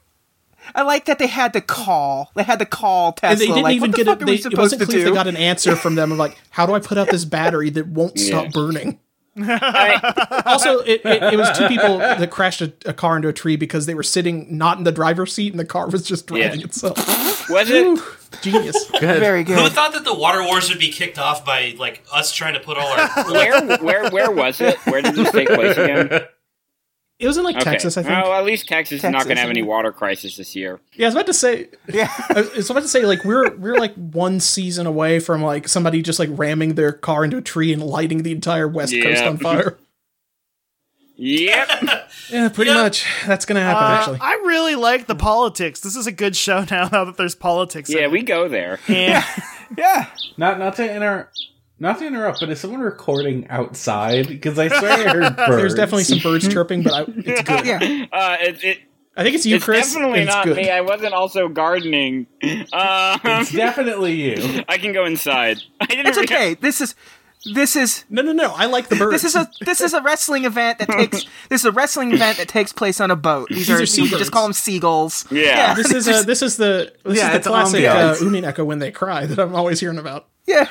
I 0.75 0.83
like 0.83 1.07
that 1.07 1.19
they 1.19 1.29
had 1.29 1.53
to 1.53 1.61
call. 1.61 2.31
They 2.35 2.43
had 2.43 2.59
to 2.59 2.67
call 2.67 3.13
Tesla. 3.13 3.31
and 3.31 3.41
they 3.41 3.47
didn't 3.47 3.63
like, 3.63 3.77
even 3.77 3.93
the 3.93 3.97
get 3.97 4.07
fuck 4.07 4.21
it. 4.21 4.25
They, 4.27 4.33
we 4.33 4.39
it 4.39 4.43
supposed 4.43 4.59
wasn't 4.59 4.81
to 4.81 4.87
clear 4.87 4.99
if 4.99 5.05
they 5.07 5.15
got 5.15 5.29
an 5.29 5.37
answer 5.37 5.77
from 5.77 5.95
them 5.95 6.13
of 6.13 6.19
like, 6.19 6.37
how 6.51 6.67
do 6.67 6.75
I 6.75 6.81
put 6.81 6.99
out 6.99 7.09
this 7.09 7.25
battery 7.25 7.71
that 7.71 7.87
won't 7.87 8.19
stop 8.19 8.53
burning? 8.53 8.99
I, 9.39 10.43
Also, 10.47 10.79
it, 10.81 11.03
it, 11.05 11.23
it 11.35 11.37
was 11.37 11.57
two 11.57 11.69
people 11.69 11.99
that 11.99 12.31
crashed 12.31 12.61
a, 12.63 12.73
a 12.87 12.93
car 12.93 13.17
into 13.17 13.29
a 13.29 13.33
tree 13.33 13.57
because 13.57 13.87
they 13.87 13.95
were 13.95 14.03
sitting 14.03 14.57
not 14.57 14.79
in 14.79 14.85
the 14.85 14.93
driver's 14.93 15.33
seat 15.33 15.53
and 15.53 15.61
the 15.61 15.65
car 15.65 15.89
was 15.89 16.03
just 16.07 16.27
driving 16.27 16.61
Yeah. 16.61 16.67
itself. 16.67 16.97
was 17.51 17.69
it? 17.71 18.01
Genius. 18.43 18.89
Very 19.01 19.45
good. 19.45 19.59
Who 19.59 19.69
thought 19.69 19.93
that 19.95 20.05
the 20.05 20.15
water 20.15 20.43
wars 20.45 20.69
would 20.69 20.79
be 20.79 20.91
kicked 20.91 21.19
off 21.19 21.45
by 21.45 21.75
like 21.79 22.03
us 22.13 22.33
trying 22.33 22.55
to 22.55 22.61
put 22.61 22.77
all 22.77 22.87
our 22.89 23.09
Where, 23.33 23.79
where, 23.79 24.11
where 24.11 24.31
was 24.31 24.61
it? 24.61 24.77
Where 24.87 25.01
did 25.03 25.15
this 25.15 25.31
take 25.33 25.49
place 25.49 25.77
again? 25.77 26.27
It 27.19 27.27
was 27.27 27.39
in 27.39 27.45
like 27.45 27.57
Okay. 27.57 27.65
Texas, 27.71 27.97
I 27.97 28.03
think. 28.03 28.15
Well, 28.15 28.35
at 28.35 28.45
least 28.45 28.69
Texas, 28.69 29.03
is 29.03 29.11
not 29.11 29.25
going 29.25 29.37
to 29.37 29.41
have 29.41 29.49
any 29.49 29.63
water 29.63 29.91
crisis 29.91 30.37
this 30.37 30.55
year. 30.55 30.81
Yeah, 30.93 31.07
I 31.07 31.09
was 31.09 31.15
about 31.15 31.27
to 31.27 31.33
say. 31.33 31.69
Yeah. 31.89 32.11
I 32.29 32.43
was 32.55 32.69
about 32.69 32.81
to 32.83 32.89
say 32.89 33.07
like 33.07 33.25
we're 33.25 33.55
we're 33.57 33.79
like 33.79 33.95
one 33.95 34.39
season 34.39 34.87
away 34.87 35.19
from 35.19 35.43
like 35.43 35.67
somebody 35.67 36.03
just 36.03 36.19
like 36.19 36.29
ramming 36.33 36.75
their 36.75 36.93
car 36.93 37.25
into 37.25 37.39
a 37.39 37.43
tree 37.43 37.73
and 37.73 37.83
lighting 37.83 38.23
the 38.23 38.33
entire 38.33 38.69
west 38.69 38.95
coast 39.03 39.23
on 39.23 39.39
fire. 39.39 39.79
Yep. 41.19 41.69
Yeah, 42.29 42.49
pretty 42.49 42.73
Yeah. 42.73 42.83
much. 42.83 43.07
That's 43.25 43.47
gonna 43.47 43.61
happen. 43.61 43.85
Uh, 43.85 43.87
actually, 43.97 44.19
I 44.21 44.33
really 44.45 44.75
like 44.75 45.07
the 45.07 45.15
politics. 45.15 45.79
This 45.81 45.95
is 45.95 46.09
a 46.09 46.13
good 46.13 46.35
show 46.37 46.65
now. 46.71 46.89
Now 46.93 47.05
that 47.05 47.17
there's 47.17 47.37
politics. 47.37 47.89
in 47.89 47.99
yeah, 47.99 48.05
it. 48.05 48.11
we 48.11 48.23
go 48.23 48.49
there. 48.49 48.81
And 48.89 49.25
Yeah. 49.79 50.07
Not 50.37 50.59
not 50.59 50.75
to 50.77 50.93
inter 50.95 51.29
not 51.79 51.99
to 51.99 52.07
interrupt, 52.07 52.41
but 52.41 52.49
is 52.51 52.61
someone 52.61 52.81
recording 52.81 53.47
outside? 53.49 54.29
Because 54.29 54.59
I 54.59 54.69
swear 54.69 54.93
I 54.93 55.13
heard 55.13 55.37
birds. 55.37 55.57
there's 55.57 55.75
definitely 55.75 56.05
some 56.05 56.19
birds 56.19 56.49
chirping, 56.53 56.83
but 56.83 56.93
I, 56.93 57.05
it's 57.09 57.43
good. 57.43 57.67
Yeah. 57.67 58.07
Uh, 58.13 58.37
it, 58.41 58.65
it, 58.65 58.79
I 59.17 59.23
think 59.23 59.35
it's 59.37 59.47
you, 59.47 59.57
it's 59.57 59.65
Chris. 59.65 59.93
definitely 59.93 60.21
and 60.21 60.29
it's 60.29 60.35
not 60.37 60.45
good. 60.45 60.57
me. 60.57 60.71
I 60.71 60.83
wasn't 60.83 61.15
also 61.15 61.49
gardening. 61.49 62.27
Um, 62.43 62.61
It's 63.25 63.53
definitely 63.53 64.13
you. 64.15 64.65
I 64.69 64.77
can 64.79 64.93
go 64.93 65.05
inside. 65.07 65.59
I 65.81 65.87
didn't. 65.87 66.07
It's 66.09 66.19
rea- 66.19 66.25
okay. 66.25 66.55
This 66.55 66.81
is. 66.81 66.95
This 67.55 67.77
is 67.77 68.05
No, 68.11 68.23
no, 68.23 68.33
no. 68.33 68.53
I 68.57 68.67
like 68.67 68.89
the 68.89 68.97
birds. 68.97 69.23
this 69.23 69.25
is 69.25 69.37
a 69.37 69.49
this 69.61 69.81
is 69.81 69.95
a 69.95 70.03
wrestling 70.03 70.47
event 70.47 70.79
that 70.81 70.89
takes 70.89 71.27
this 71.49 71.61
is 71.61 71.65
a 71.65 71.71
wrestling 71.71 72.13
event 72.13 72.39
that 72.39 72.49
takes 72.49 72.73
place 72.73 73.01
on 73.01 73.13
a 73.13 73.15
boat. 73.17 73.49
These, 73.51 73.59
These 73.59 73.71
are, 73.71 73.77
are 73.77 73.81
you 73.81 73.87
seabirds. 73.87 74.11
can 74.11 74.19
just 74.19 74.33
call 74.33 74.43
them 74.43 74.53
seagulls. 74.53 75.27
Yeah. 75.31 75.75
this 75.75 75.93
is 75.93 76.09
uh, 76.09 76.23
this 76.25 76.43
is 76.43 76.57
the 76.57 76.93
this 77.05 77.19
Yeah, 77.19 77.37
is 77.37 77.45
the 77.45 77.49
classic 77.51 77.85
uh. 77.85 78.15
Umineko 78.17 78.67
when 78.67 78.81
they 78.81 78.91
cry 78.91 79.27
that 79.27 79.39
I'm 79.39 79.55
always 79.55 79.79
hearing 79.79 79.99
about. 79.99 80.27
Yeah. 80.47 80.69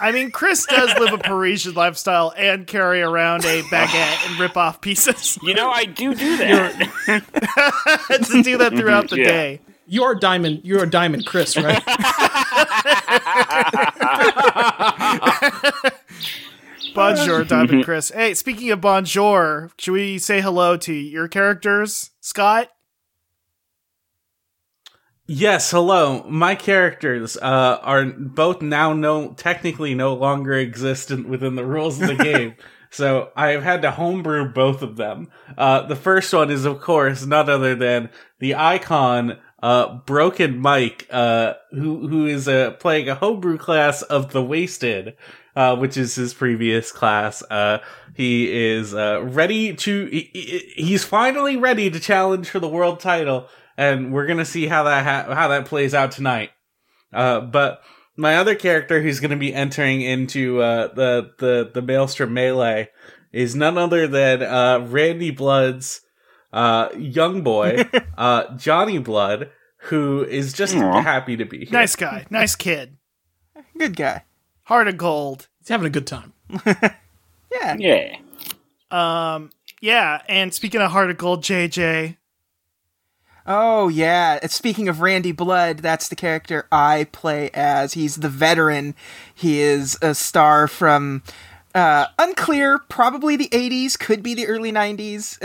I 0.00 0.12
mean, 0.12 0.30
Chris 0.30 0.66
does 0.66 0.96
live 0.98 1.12
a 1.14 1.18
Parisian 1.18 1.74
lifestyle 1.74 2.32
and 2.36 2.66
carry 2.66 3.02
around 3.02 3.44
a 3.44 3.62
baguette 3.62 4.28
and 4.30 4.38
rip 4.40 4.56
off 4.56 4.80
pieces 4.80 5.38
You 5.42 5.54
know, 5.54 5.70
I 5.70 5.84
do 5.86 6.14
do 6.14 6.36
that. 6.38 6.88
to 8.30 8.42
do 8.42 8.58
that 8.58 8.72
throughout 8.76 9.08
the 9.08 9.18
Yeah. 9.18 9.24
day. 9.24 9.60
You 9.88 10.02
are 10.04 10.14
Diamond. 10.16 10.62
You 10.64 10.80
are 10.80 10.86
Diamond 10.86 11.26
Chris, 11.26 11.56
right? 11.56 11.80
Bonjour, 16.94 17.44
Diamond 17.44 17.84
Chris. 17.84 18.10
Hey, 18.10 18.34
speaking 18.34 18.70
of 18.70 18.80
bonjour, 18.80 19.70
should 19.78 19.92
we 19.92 20.18
say 20.18 20.40
hello 20.40 20.76
to 20.78 20.92
your 20.92 21.28
characters, 21.28 22.10
Scott? 22.20 22.68
Yes, 25.28 25.70
hello. 25.72 26.24
My 26.28 26.54
characters 26.54 27.36
uh, 27.36 27.78
are 27.82 28.04
both 28.04 28.62
now 28.62 28.92
no 28.92 29.32
technically 29.32 29.94
no 29.94 30.14
longer 30.14 30.54
existent 30.54 31.28
within 31.28 31.56
the 31.56 31.64
rules 31.64 32.00
of 32.00 32.06
the 32.08 32.14
game. 32.22 32.54
So 32.90 33.30
I 33.34 33.48
have 33.48 33.64
had 33.64 33.82
to 33.82 33.90
homebrew 33.90 34.52
both 34.52 34.82
of 34.82 34.96
them. 34.96 35.28
Uh, 35.58 35.82
the 35.86 35.96
first 35.96 36.32
one 36.32 36.50
is, 36.50 36.64
of 36.64 36.80
course, 36.80 37.26
none 37.26 37.50
other 37.50 37.74
than 37.74 38.10
the 38.38 38.54
icon 38.54 39.38
uh, 39.62 39.96
Broken 40.06 40.58
Mike, 40.60 41.08
uh, 41.10 41.54
who 41.72 42.06
who 42.06 42.26
is 42.26 42.46
uh, 42.46 42.72
playing 42.72 43.08
a 43.08 43.16
homebrew 43.16 43.58
class 43.58 44.02
of 44.02 44.30
the 44.32 44.44
Wasted, 44.44 45.16
uh, 45.56 45.74
which 45.76 45.96
is 45.96 46.14
his 46.14 46.34
previous 46.34 46.92
class. 46.92 47.42
Uh, 47.50 47.78
he 48.14 48.52
is 48.74 48.94
uh, 48.94 49.22
ready 49.24 49.74
to. 49.74 50.06
He- 50.06 50.72
he's 50.76 51.04
finally 51.04 51.56
ready 51.56 51.90
to 51.90 51.98
challenge 51.98 52.48
for 52.50 52.60
the 52.60 52.68
world 52.68 53.00
title, 53.00 53.48
and 53.76 54.12
we're 54.12 54.26
gonna 54.26 54.44
see 54.44 54.66
how 54.66 54.84
that 54.84 55.04
ha- 55.04 55.34
how 55.34 55.48
that 55.48 55.66
plays 55.66 55.94
out 55.94 56.10
tonight. 56.12 56.50
Uh, 57.12 57.40
but 57.40 57.82
my 58.16 58.36
other 58.36 58.54
character 58.54 59.02
who's 59.02 59.20
going 59.20 59.30
to 59.30 59.36
be 59.36 59.52
entering 59.54 60.00
into 60.00 60.60
uh, 60.62 60.92
the 60.94 61.30
the 61.38 61.70
the 61.74 61.82
Maelstrom 61.82 62.32
melee 62.34 62.88
is 63.32 63.54
none 63.54 63.76
other 63.78 64.06
than 64.06 64.42
uh, 64.42 64.78
Randy 64.88 65.30
Blood's 65.30 66.00
uh, 66.52 66.88
young 66.96 67.42
boy, 67.42 67.84
uh, 68.18 68.54
Johnny 68.56 68.98
Blood, 68.98 69.50
who 69.78 70.24
is 70.24 70.52
just 70.54 70.74
Aw. 70.74 71.02
happy 71.02 71.36
to 71.36 71.44
be 71.44 71.58
here. 71.66 71.68
Nice 71.72 71.94
guy, 71.96 72.26
nice 72.30 72.54
kid, 72.56 72.96
Good 73.78 73.96
guy. 73.96 74.24
heart 74.64 74.88
of 74.88 74.96
gold. 74.96 75.48
He's 75.58 75.68
having 75.68 75.86
a 75.86 75.90
good 75.90 76.06
time. 76.06 76.32
Yeah. 77.52 77.76
Yeah. 77.78 78.16
Um, 78.90 79.50
yeah. 79.80 80.20
And 80.28 80.52
speaking 80.52 80.80
of 80.80 80.90
heart 80.90 81.10
of 81.10 81.16
gold, 81.16 81.42
JJ, 81.42 82.16
Oh 83.46 83.88
yeah. 83.88 84.44
Speaking 84.48 84.88
of 84.88 85.00
Randy 85.00 85.32
Blood, 85.32 85.78
that's 85.78 86.08
the 86.08 86.16
character 86.16 86.66
I 86.72 87.06
play 87.12 87.50
as. 87.54 87.92
He's 87.92 88.16
the 88.16 88.28
veteran. 88.28 88.94
He 89.32 89.60
is 89.60 89.96
a 90.02 90.14
star 90.14 90.66
from 90.66 91.22
uh, 91.74 92.06
unclear, 92.18 92.78
probably 92.88 93.36
the 93.36 93.48
'80s, 93.50 93.98
could 93.98 94.22
be 94.22 94.34
the 94.34 94.48
early 94.48 94.72
'90s, 94.72 95.38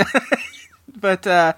but 1.00 1.28
uh, 1.28 1.54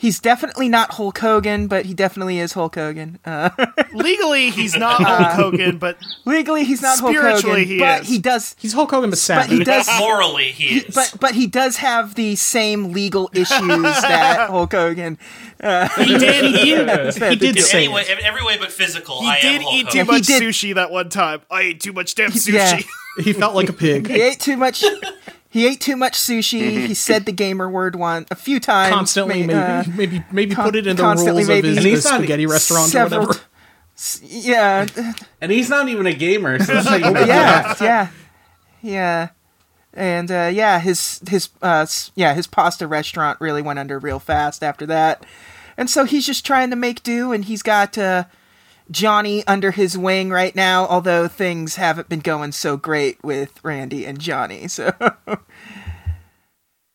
he's 0.00 0.18
definitely 0.18 0.68
not 0.68 0.94
Hulk 0.94 1.18
Hogan. 1.18 1.68
But 1.68 1.84
he 1.86 1.94
definitely 1.94 2.38
is 2.38 2.54
Hulk 2.54 2.74
Hogan. 2.74 3.18
Uh, 3.24 3.50
legally 3.94 4.50
he's 4.50 4.74
not 4.74 5.02
Hulk 5.02 5.32
Hogan, 5.32 5.78
but 5.78 5.98
legally, 6.24 6.64
he's 6.64 6.82
not 6.82 6.98
Hulk 6.98 7.14
Spiritually, 7.14 7.60
Hogan, 7.62 7.68
he 7.74 7.78
but 7.78 8.02
is. 8.02 8.08
he 8.08 8.18
does. 8.18 8.56
He's 8.58 8.72
Hulk 8.72 8.90
Hogan, 8.90 9.10
but 9.10 9.18
sad. 9.18 9.48
But 9.48 9.56
he 9.58 9.64
does. 9.64 9.88
Morally, 9.98 10.50
he 10.52 10.78
is. 10.78 10.94
But 10.94 11.14
but 11.20 11.34
he 11.34 11.46
does 11.46 11.76
have 11.76 12.14
the 12.14 12.34
same 12.36 12.92
legal 12.92 13.30
issues 13.34 13.58
that 13.58 14.46
Hulk 14.50 14.72
Hogan. 14.72 15.18
he 15.60 16.18
did. 16.18 16.40
He 16.60 16.74
did. 16.74 17.14
he 17.14 17.36
did 17.36 17.56
in 17.56 17.62
say 17.62 17.84
any 17.84 17.88
way, 17.94 18.02
it. 18.02 18.18
every 18.24 18.42
way 18.44 18.56
but 18.58 18.72
physical, 18.72 19.20
he 19.20 19.28
I 19.28 19.40
did 19.40 19.56
am 19.56 19.62
Hulk 19.62 19.74
eat 19.74 19.88
too 19.90 19.98
Hogan. 19.98 19.98
Yeah, 19.98 20.04
he 20.04 20.10
much 20.10 20.26
did. 20.26 20.42
sushi 20.42 20.74
that 20.74 20.90
one 20.90 21.08
time. 21.10 21.40
I 21.50 21.60
ate 21.62 21.80
too 21.80 21.92
much 21.92 22.14
damn 22.14 22.30
sushi. 22.30 22.52
Yeah. 22.52 22.80
He 23.18 23.32
felt 23.32 23.54
like 23.54 23.68
a 23.68 23.72
pig. 23.72 24.08
He 24.08 24.20
ate 24.20 24.40
too 24.40 24.56
much. 24.56 24.84
He 25.48 25.66
ate 25.66 25.80
too 25.80 25.96
much 25.96 26.12
sushi. 26.14 26.86
He 26.86 26.94
said 27.08 27.26
the 27.26 27.32
gamer 27.32 27.68
word 27.68 27.96
one 27.96 28.26
a 28.30 28.36
few 28.36 28.60
times. 28.60 28.94
Constantly, 28.94 29.40
may- 29.42 29.46
maybe, 29.54 29.58
uh, 29.58 29.84
maybe, 29.96 30.24
maybe 30.30 30.54
con- 30.54 30.64
put 30.66 30.76
it 30.76 30.86
in 30.86 30.96
the 30.96 31.02
rules 31.02 31.48
maybe. 31.48 31.70
of 31.70 31.76
his, 31.76 31.84
his 31.84 32.04
spaghetti 32.04 32.46
restaurant 32.46 32.94
or 32.94 33.02
whatever. 33.04 33.34
t- 33.34 33.40
s- 33.96 34.20
yeah, 34.22 34.86
And 35.40 35.50
he's 35.50 35.68
not 35.68 35.88
even 35.88 36.06
a 36.06 36.12
gamer, 36.12 36.58
so 36.60 36.72
it's 36.76 36.84
not 36.86 37.00
even 37.00 37.14
yeah, 37.26 37.74
yeah, 37.80 38.08
yeah, 38.80 39.28
and 39.92 40.30
uh, 40.30 40.50
yeah, 40.52 40.78
his 40.78 41.20
his 41.28 41.48
uh, 41.62 41.84
yeah 42.14 42.32
his 42.34 42.46
pasta 42.46 42.86
restaurant 42.86 43.40
really 43.40 43.60
went 43.62 43.80
under 43.80 43.98
real 43.98 44.20
fast 44.20 44.62
after 44.62 44.86
that, 44.86 45.26
and 45.76 45.90
so 45.90 46.04
he's 46.04 46.24
just 46.26 46.46
trying 46.46 46.70
to 46.70 46.76
make 46.76 47.02
do, 47.02 47.32
and 47.32 47.46
he's 47.46 47.62
got 47.64 47.98
uh, 47.98 48.24
Johnny 48.90 49.46
under 49.46 49.70
his 49.70 49.96
wing 49.96 50.30
right 50.30 50.54
now. 50.54 50.86
Although 50.86 51.28
things 51.28 51.76
haven't 51.76 52.08
been 52.08 52.20
going 52.20 52.52
so 52.52 52.76
great 52.76 53.22
with 53.24 53.58
Randy 53.64 54.04
and 54.06 54.18
Johnny, 54.18 54.68
so. 54.68 54.92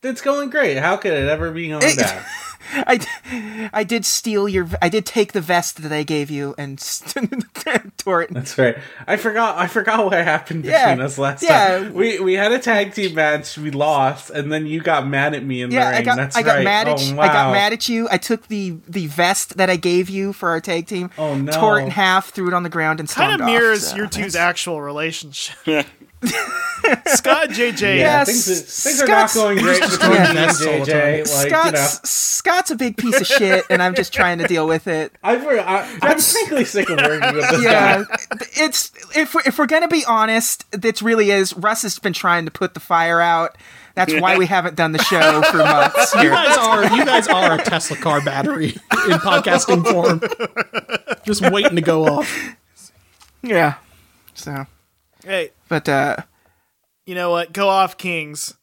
It's 0.04 0.22
going 0.22 0.52
great. 0.52 0.78
How 0.78 0.98
could 0.98 1.14
it 1.14 1.28
ever 1.28 1.50
be 1.52 1.68
going 1.70 1.82
It- 1.84 1.98
bad? 1.98 2.24
I, 2.88 2.98
d- 2.98 3.69
I 3.74 3.84
did 3.84 4.05
steal 4.05 4.48
your. 4.50 4.67
I 4.81 4.89
did 4.89 5.05
take 5.05 5.34
the 5.34 5.41
vest 5.41 5.81
that 5.84 5.91
I 5.91 6.03
gave 6.03 6.29
you 6.29 6.55
and 6.57 6.79
tore 7.98 8.22
it. 8.24 8.34
That's 8.34 8.57
right. 8.57 8.77
I 9.07 9.17
forgot. 9.17 9.57
I 9.57 9.67
forgot 9.67 10.05
what 10.05 10.13
happened 10.13 10.63
between 10.63 10.98
Yeah, 11.00 11.03
us 11.05 11.17
last 11.17 11.43
yeah. 11.43 11.79
time. 11.79 11.93
We 11.93 12.19
we 12.19 12.34
had 12.34 12.51
a 12.51 12.60
tag 12.60 12.93
team 12.93 13.15
match. 13.15 13.57
We 13.57 13.72
lost, 13.72 14.29
and 14.29 14.51
then 14.51 14.65
you 14.65 14.81
got 14.81 15.07
mad 15.07 15.34
at 15.34 15.43
me 15.43 15.62
in 15.62 15.72
Yeah, 15.72 15.86
the 15.86 15.91
ring. 15.91 16.00
I 16.00 16.03
got. 16.03 16.17
That's 16.17 16.36
I 16.36 16.41
got 16.43 16.55
right. 16.55 16.63
mad 16.63 16.88
at. 16.88 17.00
oh, 17.00 17.03
you 17.03 17.15
wow. 17.15 17.24
I 17.24 17.27
got 17.27 17.51
mad 17.51 17.74
at 17.74 17.89
you. 17.89 18.07
I 18.12 18.17
took 18.17 18.48
the 18.48 18.77
the 18.88 19.07
vest 19.07 19.57
that 19.57 19.69
I 19.69 19.75
gave 19.75 20.10
you 20.10 20.34
for 20.34 20.50
our 20.50 20.62
tag 20.62 20.88
team. 20.88 21.12
Oh, 21.17 21.36
no. 21.36 21.51
Tore 21.51 21.79
it 21.79 21.84
in 21.84 21.91
half, 21.91 22.29
threw 22.29 22.48
it 22.48 22.53
on 22.53 22.63
the 22.63 22.69
ground, 22.69 23.00
and 23.00 23.10
Kind 23.10 23.29
stormed 23.29 23.41
of 23.41 23.48
off, 23.48 23.53
mirrors 23.53 23.88
so 23.89 23.95
your 23.95 24.07
two's 24.07 24.36
actual 24.36 24.81
relationship. 24.81 25.55
Scott 27.08 27.50
JJ. 27.50 27.82
Yeah, 27.98 28.24
Yes, 28.24 28.27
things, 28.27 28.50
are- 28.51 28.63
things 28.65 29.01
are 29.01 29.08
not 29.08 29.34
going 29.34 29.58
great 29.58 29.82
between 29.89 30.12
Yeah. 30.12 30.20
me 30.22 30.27
and 30.27 30.38
That's 30.38 30.65
all 30.65 30.86
the 30.86 30.91
JJ. 30.91 31.17
Like 31.20 31.27
Scott's 31.50 31.65
you 31.65 31.72
know, 31.72 31.88
Scott's 32.03 32.72
a 32.72 32.75
big 32.75 32.98
piece 32.98 33.20
of 33.20 33.25
shit, 33.27 33.63
and 33.70 33.82
I'm 33.82 33.96
just 33.96 34.13
trying 34.13 34.38
to 34.38 34.48
deal 34.48 34.67
with 34.67 34.88
it. 34.88 35.12
I've, 35.24 35.46
I, 35.48 35.89
I'm 36.03 36.20
frankly 36.20 36.65
sick 36.65 36.89
of 36.89 36.98
working 36.98 37.34
with 37.36 37.50
this 37.50 37.63
Yeah, 37.63 38.03
guy. 38.03 38.15
it's 38.55 38.91
if 39.15 39.34
we're, 39.34 39.41
if 39.48 39.58
we're 39.58 39.65
gonna 39.65 39.88
be 39.88 40.03
honest, 40.05 40.65
it 40.74 41.01
really 41.01 41.32
is. 41.32 41.55
Russ 41.58 41.82
has 41.82 41.98
been 41.98 42.13
trying 42.13 42.46
to 42.46 42.51
put 42.51 42.74
the 42.75 42.79
fire 42.79 43.20
out. 43.20 43.58
That's 43.96 44.13
why 44.20 44.38
we 44.38 44.46
haven't 44.46 44.75
done 44.75 44.91
the 44.91 45.01
show 45.01 45.41
for 45.44 45.58
months. 45.60 46.13
You 46.15 46.29
guys 46.29 46.58
are 46.58 46.96
you 46.98 47.05
guys 47.05 47.27
are 47.29 47.58
a 47.60 47.63
Tesla 47.63 47.96
car 47.98 48.22
battery 48.24 48.67
in 48.74 49.17
podcasting 49.20 49.86
form, 49.89 50.22
just 51.25 51.41
waiting 51.50 51.77
to 51.77 51.82
go 51.82 52.05
off. 52.05 52.55
Yeah. 53.41 53.75
So, 54.34 54.65
Hey, 55.25 55.51
but 55.67 55.89
uh, 55.89 56.17
you 57.05 57.15
know 57.15 57.32
what? 57.32 57.51
Go 57.51 57.67
off, 57.67 57.98
Kings. 57.98 58.53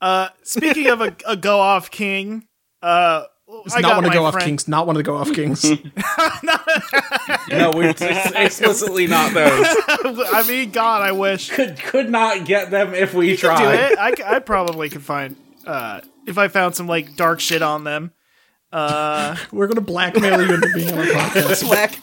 Uh, 0.00 0.28
speaking 0.42 0.88
of 0.88 1.00
a, 1.00 1.14
a 1.26 1.36
go 1.36 1.58
off 1.60 1.90
king, 1.90 2.46
uh, 2.82 3.24
It's 3.64 3.74
I 3.74 3.80
not 3.80 3.88
got 3.88 3.96
one 3.96 4.04
of 4.04 4.04
the 4.04 4.08
my 4.08 4.14
go 4.14 4.24
off 4.26 4.38
kings. 4.38 4.68
Not 4.68 4.86
one 4.86 4.96
of 4.96 4.98
the 4.98 5.04
go 5.04 5.16
off 5.16 5.32
kings. 5.32 5.64
No, 7.48 7.70
we're 7.74 7.90
explicitly 7.90 9.06
not 9.06 9.34
those. 9.34 9.66
I 10.32 10.44
mean, 10.48 10.70
God, 10.70 11.02
I 11.02 11.12
wish. 11.12 11.50
Could 11.50 11.76
could 11.78 12.08
not 12.10 12.44
get 12.46 12.70
them 12.70 12.94
if 12.94 13.14
we 13.14 13.30
do 13.30 13.36
tried. 13.36 13.74
it. 13.92 13.98
I, 13.98 14.14
c- 14.14 14.22
I 14.24 14.38
probably 14.38 14.88
could 14.88 15.02
find 15.02 15.36
uh, 15.66 16.00
if 16.26 16.38
I 16.38 16.48
found 16.48 16.74
some 16.74 16.86
like 16.86 17.14
dark 17.16 17.40
shit 17.40 17.62
on 17.62 17.84
them. 17.84 18.12
Uh, 18.72 19.36
We're 19.52 19.66
gonna 19.66 19.80
blackmail 19.82 20.46
you 20.46 20.54
into 20.54 20.70
being 20.74 20.92
on 20.92 20.98
our 21.00 21.04
podcast. 21.06 21.64
Black. 21.64 21.98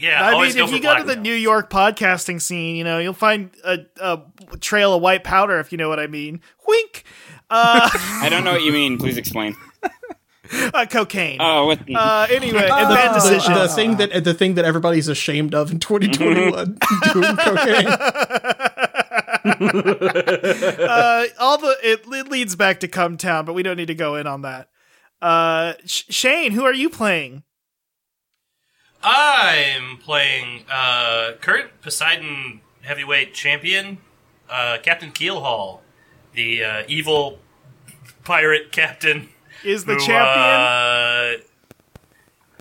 Yeah, 0.00 0.24
I 0.24 0.32
mean, 0.40 0.54
go 0.54 0.64
if 0.64 0.72
you 0.72 0.80
go 0.80 0.94
to 0.94 1.00
the 1.02 1.06
blackmail. 1.14 1.22
New 1.22 1.34
York 1.34 1.70
podcasting 1.70 2.40
scene, 2.40 2.76
you 2.76 2.84
know 2.84 2.98
you'll 2.98 3.12
find 3.12 3.50
a, 3.64 3.78
a 4.00 4.20
trail 4.60 4.94
of 4.94 5.02
white 5.02 5.24
powder, 5.24 5.58
if 5.60 5.72
you 5.72 5.78
know 5.78 5.88
what 5.88 5.98
I 6.00 6.06
mean. 6.06 6.40
Wink. 6.66 7.04
Uh, 7.50 7.88
I 7.92 8.28
don't 8.30 8.44
know 8.44 8.52
what 8.52 8.62
you 8.62 8.72
mean. 8.72 8.98
Please 8.98 9.16
explain. 9.16 9.56
uh 10.72 10.86
cocaine. 10.86 11.38
Oh, 11.40 11.66
what? 11.66 11.80
Uh, 11.94 12.26
anyway, 12.30 12.60
and 12.62 12.70
Oh. 12.70 12.94
bad 12.94 13.14
the, 13.20 13.54
the 13.60 13.68
thing 13.68 13.96
that 13.96 14.24
the 14.24 14.34
thing 14.34 14.54
that 14.54 14.64
everybody's 14.64 15.08
ashamed 15.08 15.54
of 15.54 15.70
in 15.70 15.78
2021 15.78 16.78
doing 17.12 17.36
cocaine. 17.36 17.86
uh, 19.88 21.24
all 21.38 21.58
the 21.58 21.76
it, 21.82 22.00
it 22.06 22.28
leads 22.28 22.56
back 22.56 22.80
to 22.80 22.88
Come 22.88 23.16
Town, 23.16 23.44
but 23.44 23.52
we 23.54 23.62
don't 23.62 23.76
need 23.76 23.86
to 23.88 23.94
go 23.94 24.14
in 24.16 24.26
on 24.26 24.42
that. 24.42 24.68
Uh, 25.20 25.74
Sh- 25.84 26.04
Shane, 26.10 26.52
who 26.52 26.64
are 26.64 26.72
you 26.74 26.88
playing? 26.90 27.42
I'm 29.02 29.98
playing 29.98 30.64
uh, 30.70 31.32
current 31.40 31.70
Poseidon 31.82 32.60
heavyweight 32.82 33.34
champion, 33.34 33.98
uh, 34.50 34.78
Captain 34.82 35.12
Keelhaul, 35.12 35.80
the 36.34 36.64
uh, 36.64 36.82
evil 36.88 37.38
pirate 38.24 38.72
captain. 38.72 39.28
Is 39.64 39.84
the 39.84 39.94
who, 39.94 40.00
champion? 40.00 41.44
Uh, 41.44 41.44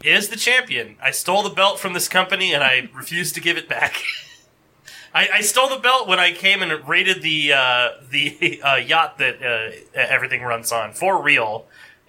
is 0.03 0.29
the 0.29 0.35
champion. 0.35 0.95
I 1.01 1.11
stole 1.11 1.43
the 1.43 1.49
belt 1.49 1.79
from 1.79 1.93
this 1.93 2.07
company 2.07 2.53
and 2.53 2.63
I 2.63 2.89
refuse 2.93 3.31
to 3.33 3.41
give 3.41 3.57
it 3.57 3.67
back. 3.67 4.03
I, 5.13 5.29
I 5.35 5.41
stole 5.41 5.69
the 5.69 5.79
belt 5.79 6.07
when 6.07 6.19
I 6.19 6.31
came 6.31 6.61
and 6.61 6.87
raided 6.87 7.21
the 7.21 7.53
uh, 7.53 7.89
the 8.09 8.61
uh, 8.63 8.75
yacht 8.75 9.17
that 9.17 9.41
uh, 9.41 9.99
everything 9.99 10.43
runs 10.43 10.71
on 10.71 10.93
for 10.93 11.21
real, 11.21 11.65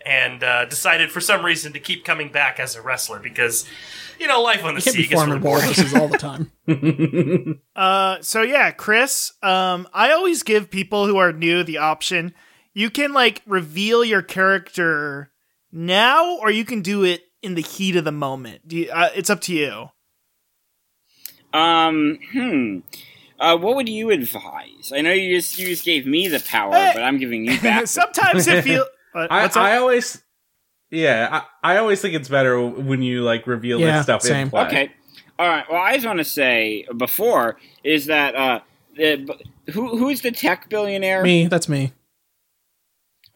and 0.08 0.42
uh, 0.42 0.64
decided 0.64 1.12
for 1.12 1.20
some 1.20 1.44
reason 1.44 1.74
to 1.74 1.78
keep 1.78 2.02
coming 2.02 2.32
back 2.32 2.58
as 2.58 2.74
a 2.74 2.80
wrestler 2.80 3.18
because 3.20 3.68
you 4.18 4.26
know 4.26 4.40
life 4.40 4.64
on 4.64 4.74
the 4.74 4.80
sea 4.80 4.96
be 4.96 5.02
gets 5.06 5.14
farming 5.14 5.42
really 5.42 5.84
boring. 5.84 5.96
all 6.00 6.08
the 6.08 6.18
time. 6.18 6.50
Uh, 7.76 8.16
so 8.22 8.42
yeah, 8.42 8.70
Chris. 8.72 9.32
Um, 9.42 9.86
I 9.92 10.10
always 10.12 10.42
give 10.42 10.70
people 10.70 11.06
who 11.06 11.16
are 11.18 11.32
new 11.32 11.62
the 11.62 11.78
option. 11.78 12.34
You 12.74 12.90
can 12.90 13.12
like 13.12 13.42
reveal 13.46 14.04
your 14.04 14.22
character 14.22 15.30
now, 15.70 16.38
or 16.38 16.50
you 16.50 16.64
can 16.64 16.80
do 16.82 17.04
it 17.04 17.22
in 17.42 17.54
the 17.54 17.62
heat 17.62 17.94
of 17.96 18.04
the 18.04 18.12
moment. 18.12 18.66
Do 18.66 18.76
you, 18.76 18.90
uh, 18.90 19.10
it's 19.14 19.30
up 19.30 19.40
to 19.42 19.54
you. 19.54 19.90
Um, 21.52 22.18
hmm. 22.32 22.78
Uh, 23.38 23.56
what 23.56 23.76
would 23.76 23.88
you 23.88 24.10
advise? 24.10 24.92
I 24.94 25.00
know 25.02 25.12
you 25.12 25.36
just 25.36 25.58
you 25.58 25.66
just 25.68 25.84
gave 25.84 26.06
me 26.06 26.26
the 26.28 26.40
power, 26.40 26.72
Hey. 26.74 26.92
but 26.94 27.02
I'm 27.02 27.18
giving 27.18 27.44
you 27.44 27.60
back. 27.62 27.86
Sometimes 27.86 28.46
it 28.48 28.64
feel. 28.64 28.84
Uh, 29.14 29.26
I. 29.30 29.50
I 29.54 29.76
always, 29.76 30.22
yeah, 30.90 31.42
I, 31.62 31.74
I 31.74 31.78
always 31.78 32.00
think 32.00 32.14
it's 32.14 32.28
better 32.28 32.60
when 32.64 33.02
you 33.02 33.22
like 33.22 33.46
reveal 33.46 33.80
Yeah, 33.80 33.96
this 33.96 34.04
stuff 34.04 34.22
same. 34.22 34.44
in 34.44 34.50
play. 34.50 34.66
okay. 34.66 34.92
All 35.38 35.48
right. 35.48 35.64
Well, 35.70 35.80
I 35.80 35.94
just 35.94 36.06
want 36.06 36.18
to 36.18 36.24
say 36.24 36.86
before 36.96 37.58
is 37.84 38.06
that 38.06 38.34
uh, 38.34 38.60
the, 38.96 39.28
who 39.72 39.96
who's 39.96 40.22
the 40.22 40.32
tech 40.32 40.68
billionaire? 40.68 41.22
Me, 41.22 41.46
that's 41.46 41.68
me. 41.68 41.92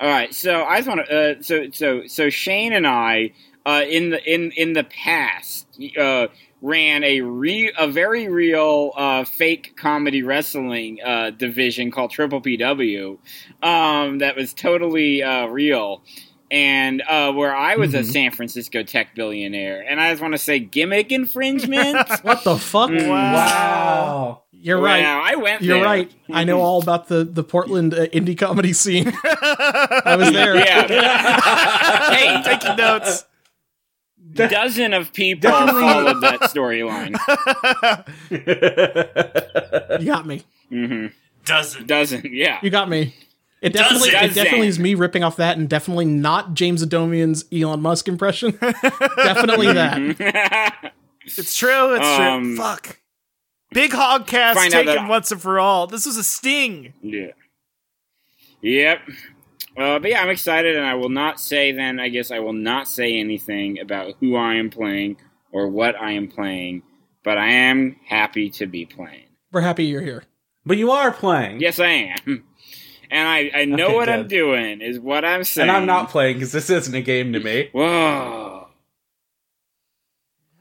All 0.01 0.09
right, 0.09 0.35
so 0.35 0.65
I 0.65 0.79
just 0.79 0.89
want 0.89 1.07
to. 1.07 1.39
Uh, 1.39 1.43
so 1.43 1.71
so 1.71 2.07
so 2.09 2.29
Shane 2.29 2.73
and 2.73 2.89
I 2.89 3.33
uh, 3.65 3.85
in 3.89 4.11
the 4.11 4.33
in 4.33 4.51
in 4.53 4.73
the 4.73 4.83
past 4.83 5.67
uh, 5.97 6.27
ran 6.63 7.03
a 7.05 7.21
re 7.21 7.73
a 7.77 7.89
very 7.89 8.29
real 8.29 8.93
uh, 8.97 9.25
fake 9.25 9.75
comedy 9.77 10.23
wrestling 10.23 10.99
uh, 11.05 11.31
division 11.31 11.91
called 11.91 12.13
Triple 12.13 12.41
PW 12.41 13.19
um, 13.63 14.19
that 14.19 14.37
was 14.37 14.55
totally 14.55 15.23
uh, 15.23 15.47
real. 15.47 16.03
And 16.51 17.03
uh, 17.09 17.33
where 17.33 17.57
I 17.57 17.77
was 17.77 17.95
a 17.95 18.05
San 18.05 18.31
Francisco 18.31 18.83
tech 18.83 19.15
billionaire, 19.15 19.81
and 19.89 19.99
I 19.99 20.11
just 20.11 20.21
want 20.21 20.35
to 20.35 20.39
say 20.39 20.59
gimmick 20.59 21.11
infringement. 21.11 21.97
What 22.23 22.45
the 22.45 22.59
fuck? 22.59 22.91
Mm. 22.91 23.09
Wow. 23.09 24.43
You're 24.53 24.79
Wow, 24.79 24.85
right. 24.85 25.05
I 25.05 25.35
went. 25.37 25.63
You're 25.63 25.79
there. 25.79 25.85
right. 25.85 26.13
I 26.31 26.45
know 26.45 26.61
all 26.61 26.83
about 26.83 27.09
the 27.09 27.25
the 27.25 27.43
Portland 27.43 27.95
uh, 27.95 28.07
indie 28.09 28.37
comedy 28.39 28.75
scene. 28.75 29.09
I 29.25 30.15
was 30.17 30.31
there. 30.31 30.55
Yeah. 30.57 32.11
hey, 32.15 32.43
Taking 32.45 32.77
notes. 32.77 33.25
dozen 34.49 34.93
of 34.95 35.13
people 35.13 35.51
followed 35.51 36.21
that 36.23 36.41
storyline. 36.43 37.17
You 40.01 40.07
got 40.07 40.27
me. 40.27 40.43
hmm 40.69 41.07
Doesn't. 41.45 41.87
Dozen, 41.87 42.23
yeah. 42.33 42.59
You 42.63 42.71
got 42.71 42.89
me. 42.89 43.15
It 43.61 43.73
definitely, 43.73 44.11
Does 44.11 44.23
it 44.25 44.31
it? 44.33 44.35
definitely 44.35 44.67
is 44.69 44.79
me 44.81 44.95
ripping 44.97 45.23
off 45.23 45.37
that, 45.37 45.57
and 45.57 45.69
definitely 45.69 46.05
not 46.07 46.55
James 46.55 46.83
Adomian's 46.83 47.45
Elon 47.53 47.81
Musk 47.81 48.09
impression. 48.09 48.53
definitely 48.61 49.73
that. 49.73 50.93
It's 51.25 51.55
true. 51.55 51.95
It's 51.95 52.05
Um, 52.07 52.43
true. 52.43 52.57
Fuck. 52.57 52.99
Big 53.73 53.93
Hog 53.93 54.27
Cast 54.27 54.59
out 54.59 54.71
taken 54.85 55.07
once 55.09 55.31
and 55.31 55.41
for 55.41 55.61
all. 55.61 55.87
This 55.87 56.05
was 56.07 56.17
a 56.17 56.25
sting. 56.25 56.93
Yeah. 57.03 57.29
Yep. 58.63 59.01
Uh, 59.77 59.99
but 59.99 60.11
yeah, 60.11 60.23
I'm 60.23 60.29
excited, 60.31 60.77
and 60.77 60.85
I 60.85 60.95
will 60.95 61.09
not 61.09 61.41
say 61.41 61.73
then, 61.73 61.99
I 61.99 62.09
guess 62.09 62.31
I 62.31 62.41
will 62.41 62.53
not 62.53 62.89
say 62.89 63.19
anything 63.19 63.79
about 63.81 64.15
who 64.21 64.37
I 64.37 64.55
am 64.57 64.69
playing 64.71 65.17
or 65.51 65.69
what 65.69 65.95
I 66.01 66.13
am 66.13 66.29
playing, 66.29 66.83
but 67.25 67.39
I 67.39 67.51
am 67.53 67.97
happy 68.07 68.51
to 68.51 68.67
be 68.67 68.85
playing. 68.87 69.27
We're 69.51 69.61
happy 69.63 69.85
you're 69.85 70.03
here. 70.03 70.25
But 70.67 70.77
you 70.79 70.91
are 70.91 71.11
playing. 71.11 71.61
Yes, 71.61 71.79
I 71.81 72.15
am. 72.27 72.45
And 73.15 73.29
I, 73.29 73.51
I 73.55 73.65
know 73.67 73.89
Okay, 73.89 73.95
what 73.95 74.09
I'm 74.09 74.27
doing, 74.27 74.81
is 74.81 74.99
what 74.99 75.23
I'm 75.23 75.45
saying. 75.45 75.69
And 75.69 75.77
I'm 75.77 75.85
not 75.85 76.09
playing 76.09 76.37
because 76.37 76.51
this 76.53 76.71
isn't 76.71 76.95
a 76.95 77.03
game 77.03 77.35
to 77.35 77.41
me. 77.41 77.69
Whoa. 77.73 78.69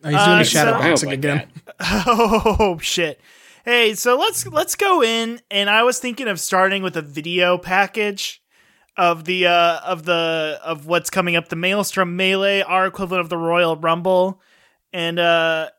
Oh, 0.04 0.08
he's 0.10 0.16
Uh, 0.18 0.26
doing 0.26 0.38
the 0.40 0.44
shadow 0.44 0.72
I 0.72 0.82
hope 0.82 0.84
boxing 0.92 1.10
like 1.10 1.18
again. 1.20 1.48
that. 1.80 2.04
Oh 2.08 2.78
shit. 2.82 3.22
Hey, 3.64 3.94
so 3.96 4.18
let's 4.18 4.46
let's 4.48 4.76
go 4.76 5.02
in 5.02 5.40
and 5.50 5.70
I 5.70 5.84
was 5.84 6.00
thinking 6.00 6.28
of 6.28 6.42
starting 6.42 6.84
with 6.84 6.98
a 6.98 7.02
video 7.02 7.58
package 7.58 8.41
of 9.02 9.26
the 9.26 9.48
uh 9.48 9.80
of 9.84 10.06
the 10.06 10.60
of 10.64 10.86
what's 10.86 11.10
coming 11.10 11.36
up 11.36 11.50
the 11.50 11.56
Maelstrom 11.56 12.16
Melee, 12.16 12.62
our 12.62 12.86
equivalent 12.86 13.22
of 13.22 13.30
the 13.30 13.38
Royal 13.38 13.76
Rumble. 13.76 14.40
And 14.94 15.18
uh 15.18 15.70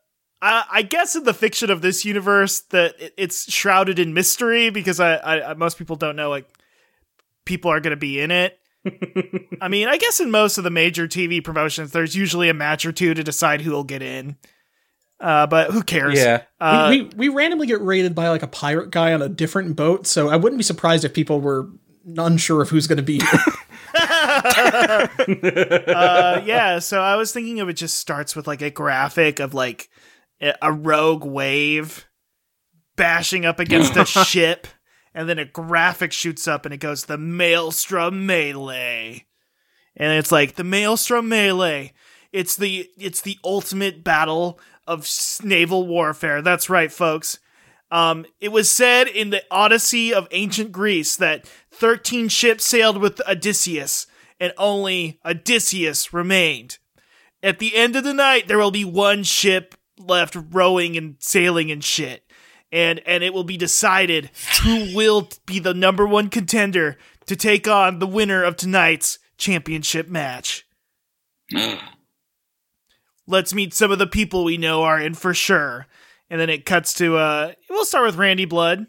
I, 0.41 0.65
I 0.69 0.81
guess 0.81 1.15
in 1.15 1.23
the 1.23 1.33
fiction 1.33 1.71
of 1.71 1.81
this 1.81 2.03
universe 2.03 2.59
that 2.71 2.99
it, 2.99 3.13
it's 3.17 3.49
shrouded 3.49 3.97
in 3.97 4.13
mystery 4.13 4.71
because 4.71 4.99
I, 4.99 5.15
I, 5.15 5.51
I 5.51 5.53
most 5.53 5.77
people 5.77 5.95
don't 5.95 6.17
know 6.17 6.29
like 6.29 6.49
people 7.45 7.71
are 7.71 7.79
going 7.79 7.91
to 7.91 7.97
be 7.97 8.19
in 8.19 8.29
it. 8.29 8.59
I 9.61 9.69
mean, 9.69 9.87
I 9.87 9.95
guess 9.95 10.19
in 10.19 10.29
most 10.29 10.57
of 10.57 10.65
the 10.65 10.69
major 10.69 11.07
TV 11.07 11.41
promotions, 11.41 11.91
there's 11.91 12.17
usually 12.17 12.49
a 12.49 12.53
match 12.53 12.85
or 12.85 12.91
two 12.91 13.13
to 13.13 13.23
decide 13.23 13.61
who 13.61 13.71
will 13.71 13.85
get 13.85 14.01
in. 14.01 14.35
Uh, 15.21 15.47
but 15.47 15.71
who 15.71 15.81
cares? 15.81 16.19
Yeah. 16.19 16.43
Uh, 16.59 16.87
we, 16.89 17.03
we 17.03 17.09
we 17.15 17.29
randomly 17.29 17.67
get 17.67 17.79
raided 17.79 18.13
by 18.13 18.27
like 18.27 18.43
a 18.43 18.47
pirate 18.47 18.91
guy 18.91 19.13
on 19.13 19.21
a 19.21 19.29
different 19.29 19.77
boat, 19.77 20.07
so 20.07 20.27
I 20.27 20.35
wouldn't 20.35 20.59
be 20.59 20.63
surprised 20.63 21.05
if 21.05 21.13
people 21.13 21.39
were 21.39 21.69
unsure 22.05 22.61
of 22.61 22.69
who's 22.69 22.87
going 22.87 22.97
to 22.97 23.03
be. 23.03 23.21
uh, 23.95 25.07
yeah, 26.45 26.79
so 26.79 26.99
I 26.99 27.15
was 27.15 27.31
thinking 27.31 27.59
of 27.59 27.69
it 27.69 27.73
just 27.73 27.99
starts 27.99 28.35
with 28.35 28.47
like 28.47 28.63
a 28.63 28.71
graphic 28.71 29.39
of 29.39 29.53
like 29.53 29.87
a 30.41 30.55
a 30.61 30.71
rogue 30.71 31.25
wave 31.25 32.07
bashing 32.95 33.45
up 33.45 33.59
against 33.59 33.95
a 33.95 34.05
ship, 34.25 34.67
and 35.13 35.29
then 35.29 35.37
a 35.37 35.45
graphic 35.45 36.11
shoots 36.11 36.47
up 36.47 36.65
and 36.65 36.73
it 36.73 36.79
goes 36.79 37.05
the 37.05 37.19
Maelstrom 37.19 38.25
Melee, 38.25 39.27
and 39.95 40.17
it's 40.17 40.31
like 40.31 40.55
the 40.55 40.63
Maelstrom 40.63 41.29
Melee. 41.29 41.93
It's 42.31 42.55
the 42.55 42.89
it's 42.97 43.21
the 43.21 43.37
ultimate 43.43 44.03
battle 44.03 44.59
of 44.87 45.07
naval 45.43 45.87
warfare. 45.87 46.41
That's 46.41 46.69
right, 46.69 46.91
folks. 46.91 47.37
Um, 47.91 48.25
it 48.39 48.51
was 48.51 48.71
said 48.71 49.07
in 49.07 49.29
the 49.29 49.43
Odyssey 49.51 50.15
of 50.15 50.27
ancient 50.31 50.71
Greece 50.71 51.15
that 51.17 51.47
13 51.73 52.29
ships 52.29 52.65
sailed 52.65 52.97
with 52.97 53.21
Odysseus, 53.27 54.07
and 54.39 54.53
only 54.57 55.19
Odysseus 55.25 56.13
remained. 56.13 56.77
At 57.41 57.59
the 57.59 57.75
end 57.75 57.95
of 57.95 58.03
the 58.03 58.13
night, 58.13 58.47
there 58.47 58.57
will 58.57 58.71
be 58.71 58.85
one 58.85 59.23
ship 59.23 59.75
left 59.97 60.35
rowing 60.51 60.97
and 60.97 61.15
sailing 61.19 61.71
and 61.71 61.83
shit. 61.83 62.23
And, 62.71 63.01
and 63.05 63.23
it 63.23 63.33
will 63.33 63.43
be 63.43 63.57
decided 63.57 64.31
who 64.63 64.95
will 64.95 65.29
be 65.45 65.59
the 65.59 65.73
number 65.73 66.07
one 66.07 66.29
contender 66.29 66.97
to 67.27 67.35
take 67.35 67.67
on 67.67 67.99
the 67.99 68.07
winner 68.07 68.43
of 68.43 68.57
tonight's 68.57 69.19
championship 69.37 70.07
match. 70.07 70.65
Let's 73.27 73.53
meet 73.53 73.73
some 73.73 73.91
of 73.91 73.99
the 73.99 74.07
people 74.07 74.43
we 74.43 74.57
know 74.57 74.83
are 74.83 74.99
in 74.99 75.13
for 75.13 75.33
sure. 75.33 75.87
And 76.29 76.41
then 76.41 76.49
it 76.49 76.65
cuts 76.65 76.93
to 76.95 77.17
uh 77.17 77.53
we'll 77.69 77.85
start 77.85 78.05
with 78.05 78.15
Randy 78.15 78.45
Blood. 78.45 78.87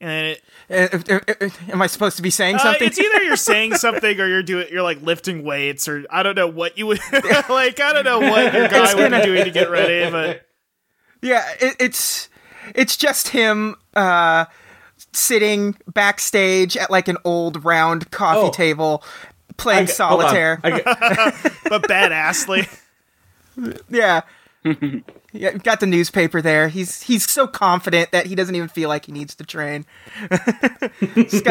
And 0.00 0.36
it, 0.36 0.42
Uh, 0.70 0.98
uh, 1.14 1.18
uh, 1.30 1.46
uh, 1.46 1.48
Am 1.72 1.80
I 1.80 1.86
supposed 1.86 2.16
to 2.16 2.22
be 2.22 2.30
saying 2.30 2.56
uh, 2.56 2.58
something? 2.58 2.86
it's 2.86 2.98
either 2.98 3.22
you're 3.24 3.36
saying 3.36 3.74
something 3.76 4.20
or 4.20 4.26
you're 4.28 4.42
doing 4.42 4.66
you're 4.70 4.82
like 4.82 5.00
lifting 5.02 5.42
weights 5.44 5.88
or 5.88 6.04
I 6.10 6.22
don't 6.22 6.34
know 6.34 6.46
what 6.48 6.76
you 6.76 6.86
would 6.86 7.00
like 7.12 7.80
I 7.80 7.92
don't 7.94 8.04
know 8.04 8.20
what 8.20 8.52
your 8.52 8.68
guy 8.68 8.94
would 8.94 9.10
be 9.10 9.22
doing 9.22 9.44
to 9.44 9.50
get 9.50 9.70
ready, 9.70 10.10
but 10.10 10.46
Yeah, 11.22 11.44
it, 11.60 11.76
it's 11.80 12.28
it's 12.74 12.96
just 12.96 13.28
him 13.28 13.76
uh, 13.94 14.44
sitting 15.12 15.76
backstage 15.86 16.76
at 16.76 16.90
like 16.90 17.08
an 17.08 17.16
old 17.24 17.64
round 17.64 18.10
coffee 18.10 18.48
Oh. 18.48 18.50
table 18.50 19.02
playing 19.56 19.86
g- 19.86 19.92
hold 19.98 20.20
on. 20.24 20.28
solitaire. 20.28 20.60
I 20.62 20.70
g- 20.72 21.50
but 21.70 21.82
badassly. 21.84 22.68
Yeah. 23.88 24.22
yeah, 25.32 25.52
got 25.52 25.80
the 25.80 25.86
newspaper 25.86 26.42
there. 26.42 26.68
He's 26.68 27.02
he's 27.02 27.28
so 27.30 27.46
confident 27.46 28.10
that 28.12 28.26
he 28.26 28.34
doesn't 28.34 28.54
even 28.54 28.68
feel 28.68 28.88
like 28.88 29.06
he 29.06 29.12
needs 29.12 29.34
to 29.36 29.44
train. 29.44 29.84
He's 31.14 31.42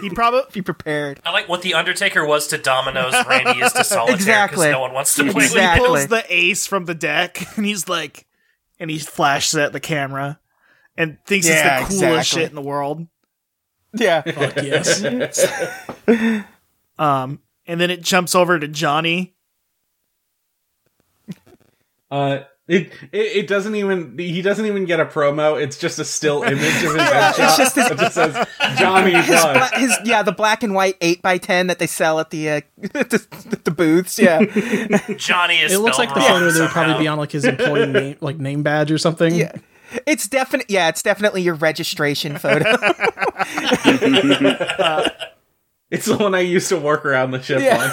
He 0.00 0.10
probably 0.10 0.42
be 0.52 0.62
prepared. 0.62 1.20
I 1.24 1.30
like 1.32 1.48
what 1.48 1.62
the 1.62 1.74
Undertaker 1.74 2.24
was 2.26 2.46
to 2.48 2.58
Domino's, 2.58 3.14
Randy 3.28 3.60
is 3.60 3.72
to 3.74 3.84
solitaire 3.84 4.16
because 4.16 4.22
Exactly. 4.26 4.70
no 4.70 4.80
one 4.80 4.92
wants 4.92 5.14
to 5.16 5.30
play 5.32 5.44
Exactly. 5.44 5.86
pulls 5.86 6.06
the 6.08 6.24
ace 6.28 6.66
from 6.66 6.86
the 6.86 6.94
deck 6.94 7.56
and 7.56 7.64
he's 7.66 7.88
like 7.88 8.26
and 8.78 8.90
he 8.90 8.98
flashes 8.98 9.56
at 9.56 9.72
the 9.72 9.80
camera 9.80 10.40
and 10.96 11.18
thinks 11.26 11.46
Yeah, 11.48 11.80
it's 11.82 11.88
the 11.88 12.00
coolest 12.00 12.32
exactly. 12.32 12.40
shit 12.42 12.50
in 12.50 12.56
the 12.56 12.62
world. 12.62 13.06
Yeah. 13.94 14.22
yes. 14.56 15.44
Um 16.98 17.40
and 17.66 17.80
then 17.80 17.90
it 17.90 18.02
jumps 18.02 18.34
over 18.34 18.58
to 18.58 18.68
Johnny. 18.68 19.34
Uh, 22.10 22.40
it, 22.68 22.92
it 23.10 23.18
it 23.36 23.46
doesn't 23.48 23.74
even 23.74 24.16
he 24.16 24.42
doesn't 24.42 24.64
even 24.64 24.84
get 24.84 25.00
a 25.00 25.04
promo. 25.04 25.60
It's 25.60 25.76
just 25.78 25.98
a 25.98 26.04
still 26.04 26.42
image 26.44 26.58
of 26.60 26.62
his 26.62 26.92
headshot. 26.96 27.56
just 27.56 27.74
his- 27.74 27.86
it 27.90 27.98
just 27.98 28.14
says 28.14 28.46
Johnny 28.78 29.12
His, 29.12 29.40
bla- 29.42 29.70
his 29.74 29.96
yeah, 30.04 30.22
the 30.22 30.32
black 30.32 30.62
and 30.62 30.72
white 30.74 30.96
eight 31.00 31.20
x 31.24 31.46
ten 31.46 31.66
that 31.66 31.78
they 31.80 31.86
sell 31.88 32.20
at 32.20 32.30
the 32.30 32.48
uh, 32.50 32.60
the, 32.78 33.58
the 33.64 33.70
booths. 33.72 34.18
Yeah, 34.18 34.44
Johnny 35.16 35.58
is 35.60 35.72
It 35.72 35.78
looks 35.78 35.98
like 35.98 36.14
the 36.14 36.20
photo 36.20 36.50
that 36.50 36.60
would 36.60 36.70
probably 36.70 36.98
be 37.02 37.08
on 37.08 37.18
like 37.18 37.32
his 37.32 37.44
employee 37.44 37.86
name, 37.86 38.16
like 38.20 38.38
name 38.38 38.62
badge 38.62 38.92
or 38.92 38.98
something. 38.98 39.34
yeah. 39.34 39.52
It's 40.06 40.28
definite. 40.28 40.66
Yeah, 40.68 40.88
it's 40.88 41.02
definitely 41.02 41.42
your 41.42 41.54
registration 41.56 42.38
photo. 42.38 42.70
It's 45.90 46.06
the 46.06 46.16
one 46.16 46.34
I 46.36 46.40
used 46.40 46.68
to 46.68 46.78
work 46.78 47.04
around 47.04 47.32
the 47.32 47.42
ship 47.42 47.60
Yeah. 47.60 47.82
on. 47.82 47.90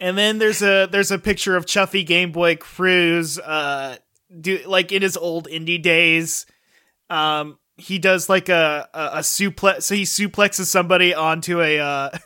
And 0.00 0.16
then 0.16 0.38
there's 0.38 0.62
a 0.62 0.86
there's 0.90 1.10
a 1.10 1.18
picture 1.18 1.56
of 1.56 1.66
Chuffy 1.66 2.06
Game 2.06 2.32
Boy 2.32 2.56
Cruise 2.56 3.38
uh 3.38 3.96
do 4.40 4.60
like 4.66 4.92
in 4.92 5.02
his 5.02 5.16
old 5.16 5.48
indie 5.48 5.82
days. 5.82 6.46
Um 7.10 7.58
he 7.76 7.98
does 7.98 8.28
like 8.28 8.48
a 8.48 8.88
a, 8.94 9.00
a 9.14 9.18
suplex 9.18 9.82
so 9.82 9.94
he 9.94 10.02
suplexes 10.02 10.66
somebody 10.66 11.14
onto 11.14 11.60
a 11.60 11.78
uh 11.80 12.10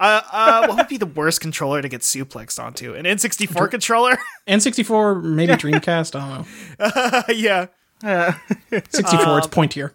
Uh, 0.00 0.20
uh, 0.32 0.66
what 0.66 0.76
would 0.78 0.88
be 0.88 0.96
the 0.96 1.06
worst 1.06 1.40
controller 1.40 1.80
to 1.80 1.88
get 1.88 2.00
suplexed 2.00 2.62
onto? 2.62 2.94
An 2.94 3.04
N64 3.04 3.70
controller? 3.70 4.18
N64, 4.48 5.22
maybe 5.22 5.52
Dreamcast. 5.52 6.18
I 6.18 6.44
don't 6.78 7.28
know. 7.28 7.34
yeah. 7.34 7.66
Uh, 8.02 8.32
64, 8.70 9.38
it's 9.38 9.46
pointier. 9.46 9.92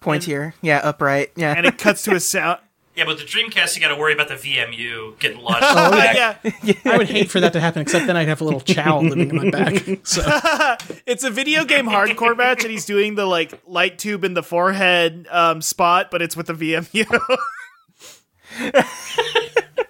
Pointier. 0.00 0.24
here. 0.24 0.54
Yeah, 0.62 0.78
upright. 0.78 1.32
Yeah. 1.36 1.54
And 1.56 1.66
it 1.66 1.78
cuts 1.78 2.02
to 2.04 2.14
a 2.14 2.20
sound. 2.20 2.60
Yeah, 2.94 3.06
but 3.06 3.18
the 3.18 3.24
Dreamcast, 3.24 3.74
you 3.74 3.80
got 3.80 3.88
to 3.88 3.96
worry 3.96 4.12
about 4.12 4.28
the 4.28 4.34
VMU 4.34 5.18
getting 5.18 5.40
launched. 5.40 5.64
Oh, 5.68 5.90
back. 5.90 6.14
yeah. 6.62 6.74
I 6.92 6.96
would 6.96 7.08
hate 7.08 7.28
for 7.28 7.40
that 7.40 7.52
to 7.54 7.60
happen, 7.60 7.82
except 7.82 8.06
then 8.06 8.16
I'd 8.16 8.28
have 8.28 8.40
a 8.40 8.44
little 8.44 8.60
Chao 8.60 9.00
living 9.00 9.30
in 9.30 9.36
my 9.36 9.50
back. 9.50 9.82
So 10.04 10.22
It's 11.06 11.24
a 11.24 11.30
video 11.30 11.64
game 11.64 11.86
hardcore 11.86 12.36
match, 12.36 12.62
and 12.62 12.70
he's 12.70 12.84
doing 12.84 13.16
the 13.16 13.26
like 13.26 13.60
light 13.66 13.98
tube 13.98 14.22
in 14.22 14.34
the 14.34 14.42
forehead 14.44 15.26
um, 15.30 15.60
spot, 15.60 16.10
but 16.12 16.22
it's 16.22 16.36
with 16.36 16.46
the 16.46 16.52
VMU. 16.52 17.38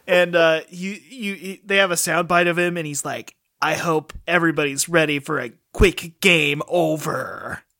and 0.06 0.34
uh, 0.34 0.60
you, 0.70 0.92
you, 1.08 1.34
you, 1.34 1.58
they 1.64 1.76
have 1.76 1.90
a 1.90 1.96
soundbite 1.96 2.48
of 2.48 2.58
him, 2.58 2.78
and 2.78 2.86
he's 2.86 3.04
like, 3.04 3.34
"I 3.60 3.74
hope 3.74 4.14
everybody's 4.26 4.88
ready 4.88 5.18
for 5.18 5.40
a 5.40 5.52
quick 5.72 6.20
game 6.20 6.62
over." 6.68 7.62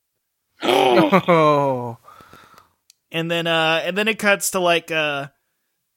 Oh. 0.66 1.98
And 3.14 3.31
then 3.31 3.46
uh 3.46 3.81
and 3.83 3.96
then 3.96 4.09
it 4.09 4.18
cuts 4.18 4.50
to 4.50 4.59
like 4.61 4.90
uh 4.90 5.29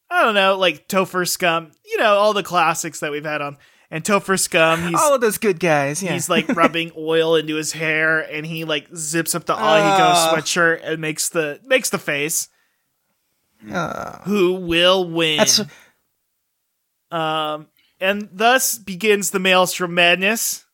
I 0.09 0.23
don't 0.23 0.35
know, 0.35 0.57
like 0.57 0.87
Topher 0.87 1.27
Scum, 1.27 1.71
you 1.85 1.97
know, 1.97 2.13
all 2.15 2.31
the 2.31 2.43
classics 2.43 3.01
that 3.01 3.11
we've 3.11 3.25
had 3.25 3.41
on. 3.41 3.57
And 3.91 4.03
Topher 4.03 4.39
Scum, 4.39 4.83
he's 4.87 4.99
All 4.99 5.15
of 5.15 5.19
those 5.21 5.37
good 5.37 5.59
guys. 5.59 6.01
Yeah. 6.03 6.13
he's 6.13 6.29
like 6.29 6.47
rubbing 6.55 6.91
oil 6.97 7.35
into 7.35 7.55
his 7.55 7.73
hair 7.73 8.19
and 8.19 8.45
he 8.45 8.63
like 8.63 8.87
zips 8.95 9.35
up 9.35 9.45
the 9.45 9.53
All 9.55 9.59
Ah. 9.61 10.33
sweatshirt 10.33 10.79
and 10.83 11.01
makes 11.01 11.27
the 11.29 11.59
makes 11.65 11.89
the 11.89 11.97
face. 11.97 12.47
Uh, 13.69 14.19
Who 14.23 14.53
will 14.55 15.09
win? 15.09 15.45
um 17.11 17.67
and 17.99 18.29
thus 18.31 18.77
begins 18.77 19.31
the 19.31 19.39
Maelstrom 19.39 19.93
Madness. 19.95 20.65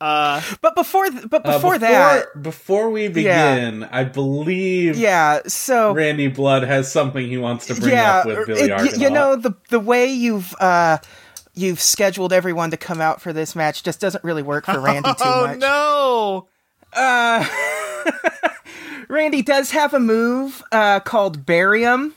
Uh 0.00 0.42
but 0.60 0.74
before 0.74 1.08
th- 1.08 1.30
but 1.30 1.46
Uh, 1.46 1.52
before, 1.52 1.78
that, 1.78 2.42
before 2.42 2.90
we 2.90 3.08
begin, 3.08 3.84
I 3.84 4.04
believe 4.04 4.96
yeah. 4.98 5.40
So 5.46 5.92
Randy 5.92 6.28
Blood 6.28 6.64
has 6.64 6.92
something 6.92 7.26
he 7.26 7.38
wants 7.38 7.66
to 7.68 7.74
bring 7.74 7.94
yeah, 7.94 8.18
up 8.18 8.26
with 8.26 8.46
Billy 8.46 8.60
it- 8.62 8.70
y- 8.70 8.90
you 8.98 9.08
know 9.10 9.36
the 9.36 9.54
the 9.70 9.80
way 9.80 10.06
you've 10.12 10.54
uh 10.60 10.98
you've 11.54 11.80
scheduled 11.80 12.34
everyone 12.34 12.70
to 12.72 12.76
come 12.76 13.00
out 13.00 13.22
for 13.22 13.32
this 13.32 13.56
match 13.56 13.82
just 13.82 13.98
doesn't 13.98 14.22
really 14.22 14.42
work 14.42 14.66
for 14.66 14.78
Randy 14.78 15.08
too 15.14 15.16
Oh 15.24 15.46
much. 15.46 15.58
no. 15.60 16.48
Uh, 16.92 17.46
Randy 19.08 19.40
does 19.40 19.70
have 19.70 19.94
a 19.94 20.00
move 20.00 20.62
uh, 20.72 21.00
called 21.00 21.46
Barium. 21.46 22.14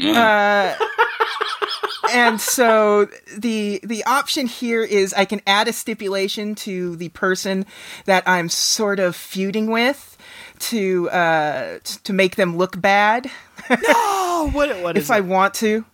Uh, 0.00 0.74
and 2.12 2.40
so 2.40 3.08
the 3.36 3.80
the 3.82 4.04
option 4.04 4.46
here 4.46 4.82
is 4.82 5.12
I 5.14 5.24
can 5.24 5.40
add 5.46 5.68
a 5.68 5.72
stipulation 5.72 6.54
to 6.56 6.96
the 6.96 7.08
person 7.10 7.66
that 8.04 8.22
I'm 8.26 8.48
sort 8.48 9.00
of 9.00 9.16
feuding 9.16 9.70
with 9.70 10.16
to 10.58 11.10
uh, 11.10 11.78
t- 11.84 11.98
to 12.04 12.12
make 12.12 12.36
them 12.36 12.56
look 12.56 12.80
bad 12.80 13.30
Oh, 13.70 14.50
what 14.52 14.76
what 14.82 14.96
is 14.98 15.04
if 15.04 15.10
I 15.10 15.20
want 15.20 15.54
to. 15.54 15.84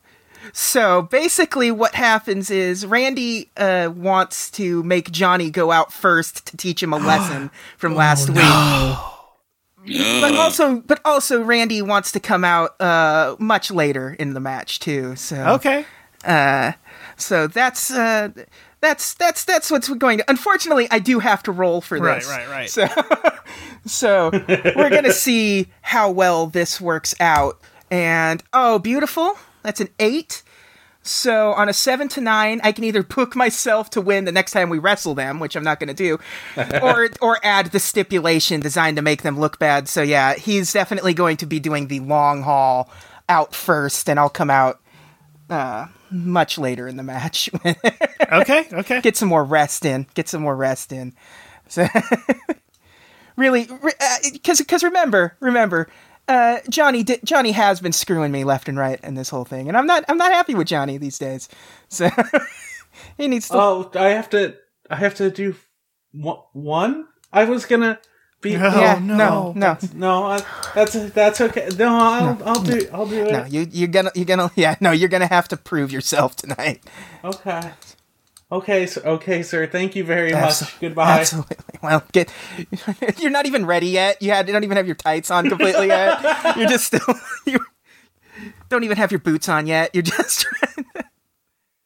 So 0.53 1.03
basically, 1.03 1.71
what 1.71 1.95
happens 1.95 2.51
is 2.51 2.85
Randy 2.85 3.51
uh, 3.57 3.91
wants 3.95 4.51
to 4.53 4.83
make 4.83 5.11
Johnny 5.13 5.51
go 5.51 5.71
out 5.71 5.93
first 5.93 6.47
to 6.47 6.57
teach 6.57 6.83
him 6.83 6.93
a 6.93 6.97
lesson 7.13 7.51
from 7.79 7.95
last 7.95 8.29
week. 8.29 8.39
No. 8.39 9.09
But 9.85 10.37
also, 10.37 10.81
but 10.81 11.01
also, 11.05 11.43
Randy 11.43 11.83
wants 11.83 12.13
to 12.13 12.21
come 12.21 12.45
out 12.45 12.81
uh, 12.81 13.35
much 13.41 13.71
later 13.71 14.15
in 14.19 14.33
the 14.35 14.41
match 14.41 14.79
too. 14.81 15.17
So 15.17 15.37
Okay. 15.55 15.85
Uh, 16.25 16.73
so 17.17 17.47
that's 17.47 17.91
uh, 17.91 18.31
that's 18.81 19.15
that's 19.15 19.45
that's 19.45 19.71
what's 19.71 19.89
going 19.89 20.19
to. 20.19 20.25
Unfortunately, 20.29 20.89
I 20.91 20.99
do 20.99 21.21
have 21.21 21.43
to 21.45 21.53
roll 21.53 21.81
for 21.81 21.99
this. 22.01 22.29
Right, 22.29 22.49
right, 22.49 22.49
right. 22.49 22.71
So, 22.71 22.89
so 23.87 24.31
we're 24.77 24.91
gonna 24.91 25.13
see 25.13 25.69
how 25.83 26.11
well 26.11 26.47
this 26.47 26.81
works 26.81 27.15
out. 27.21 27.61
And 27.91 28.43
oh, 28.53 28.79
beautiful! 28.79 29.37
That's 29.63 29.81
an 29.81 29.89
eight. 29.99 30.43
So 31.05 31.53
on 31.53 31.69
a 31.69 31.73
seven 31.73 32.09
to 32.11 32.21
nine, 32.21 32.61
I 32.63 32.71
can 32.71 32.85
either 32.85 33.03
book 33.03 33.35
myself 33.35 33.91
to 33.91 34.01
win 34.01 34.25
the 34.25 34.33
next 34.33 34.53
time 34.53 34.71
we 34.71 34.79
wrestle 34.79 35.15
them, 35.15 35.41
which 35.41 35.57
I'm 35.57 35.65
not 35.65 35.81
going 35.81 35.89
to 35.89 35.95
do, 35.95 36.19
or 36.83 37.11
or 37.21 37.39
add 37.43 37.67
the 37.67 37.81
stipulation 37.81 38.61
designed 38.61 38.97
to 38.97 39.03
make 39.03 39.23
them 39.23 39.39
look 39.39 39.59
bad. 39.59 39.89
So 39.89 40.03
yeah, 40.03 40.35
he's 40.35 40.73
definitely 40.73 41.15
going 41.15 41.37
to 41.39 41.47
be 41.47 41.59
doing 41.59 41.89
the 41.89 42.01
long 42.01 42.43
haul 42.43 42.91
out 43.29 43.55
first, 43.55 44.09
and 44.09 44.19
I'll 44.19 44.29
come 44.29 44.51
out 44.51 44.81
uh, 45.51 45.87
much 46.13 46.59
later 46.59 46.87
in 46.87 46.97
the 46.97 47.03
match. 47.03 47.49
Okay, 48.33 48.67
okay. 48.73 49.03
Get 49.03 49.15
some 49.19 49.29
more 49.29 49.45
rest 49.45 49.85
in. 49.85 50.07
Get 50.15 50.27
some 50.27 50.41
more 50.41 50.57
rest 50.57 50.91
in. 50.91 51.13
So 51.69 51.87
really, 53.37 53.69
because 54.33 54.59
because 54.59 54.83
remember, 54.83 55.37
remember, 55.41 55.89
uh, 56.29 56.61
Johnny 56.71 57.03
di- 57.03 57.21
Johnny 57.25 57.53
has 57.53 57.81
been 57.81 57.93
screwing 57.93 58.33
me 58.33 58.45
left 58.45 58.69
and 58.71 58.79
right 58.79 58.99
in 59.03 59.15
this 59.17 59.29
whole 59.29 59.45
thing, 59.45 59.69
and 59.69 59.77
I'm 59.77 59.87
not 59.87 60.05
I'm 60.09 60.17
not 60.17 60.33
happy 60.33 60.55
with 60.55 60.67
Johnny 60.67 60.97
these 60.97 61.19
days. 61.19 61.51
So 61.89 62.09
he 63.19 63.29
needs 63.29 63.49
to. 63.49 63.55
Oh, 63.55 63.91
I 63.95 64.09
have 64.11 64.31
to. 64.31 64.57
I 64.89 64.97
have 64.97 65.15
to 65.17 65.31
do 65.31 65.55
one- 66.13 66.39
one. 66.55 67.07
I 67.35 67.45
was 67.45 67.67
gonna 67.67 67.99
be. 68.43 68.57
No. 68.57 68.69
yeah, 68.69 68.99
no. 69.03 69.17
no, 69.17 69.53
no, 69.57 69.79
No, 69.95 70.25
I, 70.25 70.45
that's 70.75 70.93
that's 71.13 71.41
okay. 71.41 71.69
No, 71.79 71.89
I'll, 71.97 72.39
I'll 72.45 72.63
do. 72.63 72.89
I'll 72.93 73.07
do 73.07 73.25
it. 73.27 73.33
no. 73.33 73.45
You 73.47 73.67
you're 73.71 73.89
gonna 73.89 74.11
you're 74.15 74.27
gonna 74.27 74.51
yeah 74.57 74.77
no 74.81 74.91
you're 74.91 75.09
gonna 75.09 75.27
have 75.27 75.49
to 75.49 75.57
prove 75.57 75.91
yourself 75.93 76.37
tonight. 76.37 76.83
Okay. 77.25 77.71
Okay, 78.51 78.85
sir. 78.87 79.01
Okay, 79.03 79.43
sir. 79.43 79.67
Thank 79.67 79.97
you 79.97 80.05
very 80.05 80.33
Abso- 80.33 80.61
much. 80.63 80.81
Goodbye. 80.81 81.21
Absolutely. 81.21 81.57
Well, 81.83 82.05
get. 82.13 82.31
You're 83.19 83.31
not 83.31 83.47
even 83.47 83.65
ready 83.65 83.87
yet. 83.89 84.21
You 84.21 84.31
had. 84.31 84.47
You 84.47 84.53
don't 84.53 84.65
even 84.65 84.77
have 84.77 84.87
your 84.87 84.95
tights 84.95 85.31
on 85.31 85.49
completely 85.49 85.87
yet. 85.87 86.21
You're 86.59 86.69
just 86.69 86.85
still. 86.85 87.01
You 87.47 87.61
don't 88.69 88.85
even 88.85 88.97
have 88.97 89.11
your 89.13 89.21
boots 89.21 89.49
on 89.49 89.67
yet. 89.67 89.91
You're 89.95 90.03
just. 90.03 90.47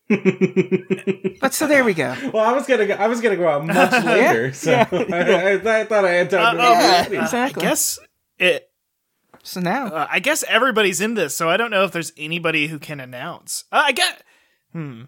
But 0.09 1.53
so 1.53 1.67
there 1.67 1.85
we 1.85 1.95
go. 1.95 2.15
Well, 2.33 2.45
I 2.45 2.53
was 2.53 2.67
gonna. 2.67 2.87
Go, 2.87 2.95
I 2.95 3.09
was 3.09 3.21
gonna 3.21 3.37
go 3.37 3.49
out 3.49 3.67
much 3.67 4.05
later, 4.05 4.53
so 4.53 4.73
I, 4.75 4.85
I, 4.91 5.81
I 5.81 5.85
thought 5.85 6.05
I 6.05 6.13
had 6.13 6.31
time. 6.31 6.57
to 6.57 6.63
Uh, 6.63 6.69
make 6.69 6.79
oh, 7.09 7.13
it. 7.13 7.19
uh, 7.19 7.23
exactly. 7.23 7.63
I 7.63 7.69
guess 7.69 7.99
it. 8.39 8.71
So 9.43 9.61
now. 9.61 9.87
Uh, 9.87 10.07
I 10.11 10.19
guess 10.21 10.45
everybody's 10.49 11.01
in 11.01 11.15
this, 11.15 11.35
so 11.37 11.49
I 11.49 11.57
don't 11.57 11.71
know 11.71 11.85
if 11.85 11.93
there's 11.93 12.13
anybody 12.17 12.67
who 12.69 12.79
can 12.79 13.01
announce. 13.01 13.65
Uh, 13.73 13.83
I 13.87 13.93
get. 13.93 14.23
Hmm. 14.73 15.03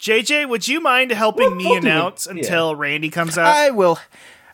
JJ, 0.00 0.48
would 0.48 0.66
you 0.68 0.80
mind 0.80 1.10
helping 1.12 1.46
We'll- 1.46 1.54
me 1.56 1.64
we'll 1.64 1.80
do 1.80 1.86
it. 1.86 1.90
announce 1.90 2.26
Yeah. 2.26 2.32
until 2.32 2.76
Randy 2.76 3.08
comes 3.10 3.38
out? 3.38 3.46
I 3.46 3.70
will. 3.70 3.98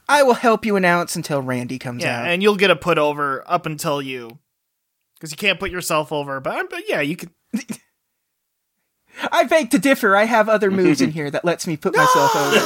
I 0.09 0.23
will 0.25 0.35
help 0.35 0.65
you 0.65 0.77
announce 0.77 1.15
until 1.17 1.41
Randy 1.41 1.79
comes 1.79 2.03
yeah, 2.03 2.21
out. 2.23 2.27
and 2.29 2.43
you'll 2.43 2.57
get 2.57 2.71
a 2.71 2.77
put 2.77 2.99
over 2.99 3.45
up 3.49 3.65
until 3.67 4.03
you, 4.03 4.39
because 5.15 5.31
you 5.31 5.37
can't 5.37 5.59
put 5.61 5.71
yourself 5.71 6.13
over. 6.13 6.41
But, 6.41 6.69
but 6.71 6.89
yeah, 6.89 7.01
you 7.01 7.17
could. 7.17 7.31
I 9.33 9.45
beg 9.45 9.71
to 9.71 9.79
differ. 9.79 10.17
I 10.17 10.25
have 10.25 10.49
other 10.49 10.71
moves 10.71 11.01
in 11.01 11.11
here 11.13 11.31
that 11.31 11.45
lets 11.45 11.67
me 11.67 11.77
put 11.77 11.97
myself 11.97 12.35
over. 12.35 12.57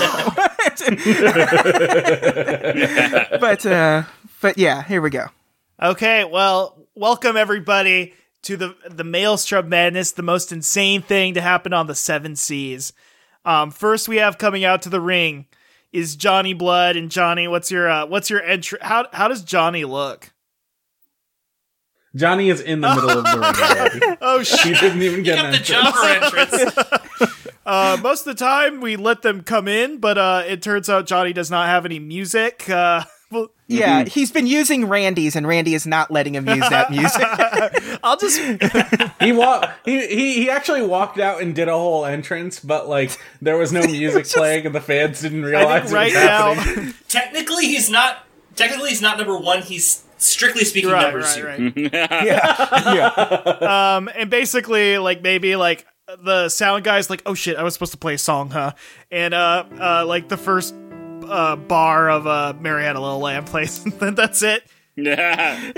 but 3.40 3.66
uh, 3.66 4.02
but 4.40 4.58
yeah, 4.58 4.82
here 4.82 5.00
we 5.00 5.10
go. 5.10 5.26
Okay, 5.82 6.24
well, 6.24 6.86
welcome 6.94 7.36
everybody 7.36 8.14
to 8.42 8.56
the 8.56 8.76
the 8.88 9.04
Maelstrom 9.04 9.68
Madness, 9.68 10.12
the 10.12 10.22
most 10.22 10.52
insane 10.52 11.02
thing 11.02 11.34
to 11.34 11.40
happen 11.40 11.72
on 11.72 11.86
the 11.86 11.94
seven 11.94 12.36
seas. 12.36 12.92
Um, 13.44 13.70
first, 13.70 14.08
we 14.08 14.16
have 14.16 14.38
coming 14.38 14.64
out 14.64 14.82
to 14.82 14.88
the 14.88 15.00
ring 15.00 15.46
is 15.94 16.16
Johnny 16.16 16.54
Blood 16.54 16.96
and 16.96 17.10
Johnny. 17.10 17.48
What's 17.48 17.70
your 17.70 17.88
uh, 17.88 18.06
what's 18.06 18.28
your 18.28 18.42
entry? 18.42 18.78
How 18.82 19.06
how 19.12 19.28
does 19.28 19.42
Johnny 19.42 19.84
look? 19.84 20.32
Johnny 22.16 22.48
is 22.50 22.60
in 22.60 22.80
the 22.80 22.94
middle 22.94 23.10
of 23.10 23.24
the 23.24 24.00
ring. 24.00 24.16
Oh 24.20 24.42
shit! 24.42 24.60
He 24.60 24.74
didn't 24.74 25.02
even 25.02 25.22
get 25.22 25.36
Got 25.36 25.44
an 25.46 25.50
the 25.52 25.58
entrance. 25.58 25.68
jumper 25.68 26.06
entrance. 26.46 27.40
Uh, 27.66 27.96
most 28.02 28.26
of 28.26 28.36
the 28.36 28.44
time, 28.44 28.82
we 28.82 28.94
let 28.94 29.22
them 29.22 29.42
come 29.42 29.68
in, 29.68 29.96
but 29.96 30.18
uh, 30.18 30.42
it 30.46 30.60
turns 30.60 30.90
out 30.90 31.06
Johnny 31.06 31.32
does 31.32 31.50
not 31.50 31.66
have 31.66 31.86
any 31.86 31.98
music. 31.98 32.68
Uh, 32.68 33.02
well, 33.30 33.48
Yeah, 33.68 34.04
he's 34.04 34.30
been 34.30 34.46
using 34.46 34.84
Randy's, 34.84 35.34
and 35.34 35.46
Randy 35.48 35.74
is 35.74 35.86
not 35.86 36.10
letting 36.10 36.34
him 36.34 36.46
use 36.46 36.68
that 36.68 36.90
music. 36.90 37.26
I'll 38.04 38.18
just 38.18 38.38
He 39.18 39.32
wa- 39.32 39.66
he, 39.86 40.06
he 40.08 40.34
he 40.42 40.50
actually 40.50 40.82
walked 40.82 41.18
out 41.18 41.40
and 41.40 41.54
did 41.54 41.68
a 41.68 41.72
whole 41.72 42.04
entrance, 42.04 42.60
but 42.60 42.86
like 42.86 43.18
there 43.40 43.56
was 43.56 43.72
no 43.72 43.80
music 43.80 44.26
playing 44.26 44.66
and 44.66 44.74
the 44.74 44.82
fans 44.82 45.22
didn't 45.22 45.44
I 45.44 45.48
realize 45.48 45.90
think 45.90 46.12
it 46.12 46.14
right 46.16 46.56
was 46.58 46.76
now. 46.76 46.92
technically, 47.08 47.64
he's 47.64 47.88
not. 47.88 48.26
Technically, 48.56 48.90
he's 48.90 49.00
not 49.02 49.16
number 49.16 49.38
one. 49.38 49.62
He's 49.62 50.03
strictly 50.26 50.64
speaking 50.64 50.90
right, 50.90 51.02
number 51.02 51.18
right, 51.20 51.28
zero. 51.28 51.50
right. 51.50 51.72
yeah, 51.92 53.54
Um, 53.96 54.08
and 54.14 54.30
basically, 54.30 54.98
like 54.98 55.22
maybe 55.22 55.56
like 55.56 55.86
the 56.24 56.48
sound 56.48 56.84
guy's 56.84 57.10
like, 57.10 57.22
"Oh 57.26 57.34
shit, 57.34 57.56
I 57.56 57.62
was 57.62 57.74
supposed 57.74 57.92
to 57.92 57.98
play 57.98 58.14
a 58.14 58.18
song, 58.18 58.50
huh?" 58.50 58.72
And 59.10 59.34
uh, 59.34 59.64
uh, 59.80 60.04
like 60.06 60.28
the 60.28 60.36
first 60.36 60.74
uh 61.28 61.56
bar 61.56 62.10
of 62.10 62.26
uh 62.26 62.54
Mary 62.60 62.84
Had 62.84 62.96
a 62.96 63.00
Little 63.00 63.20
Lamb 63.20 63.44
plays, 63.44 63.84
and 63.84 63.92
then 63.94 64.14
that's 64.14 64.42
it. 64.42 64.64
Yeah. 64.96 65.72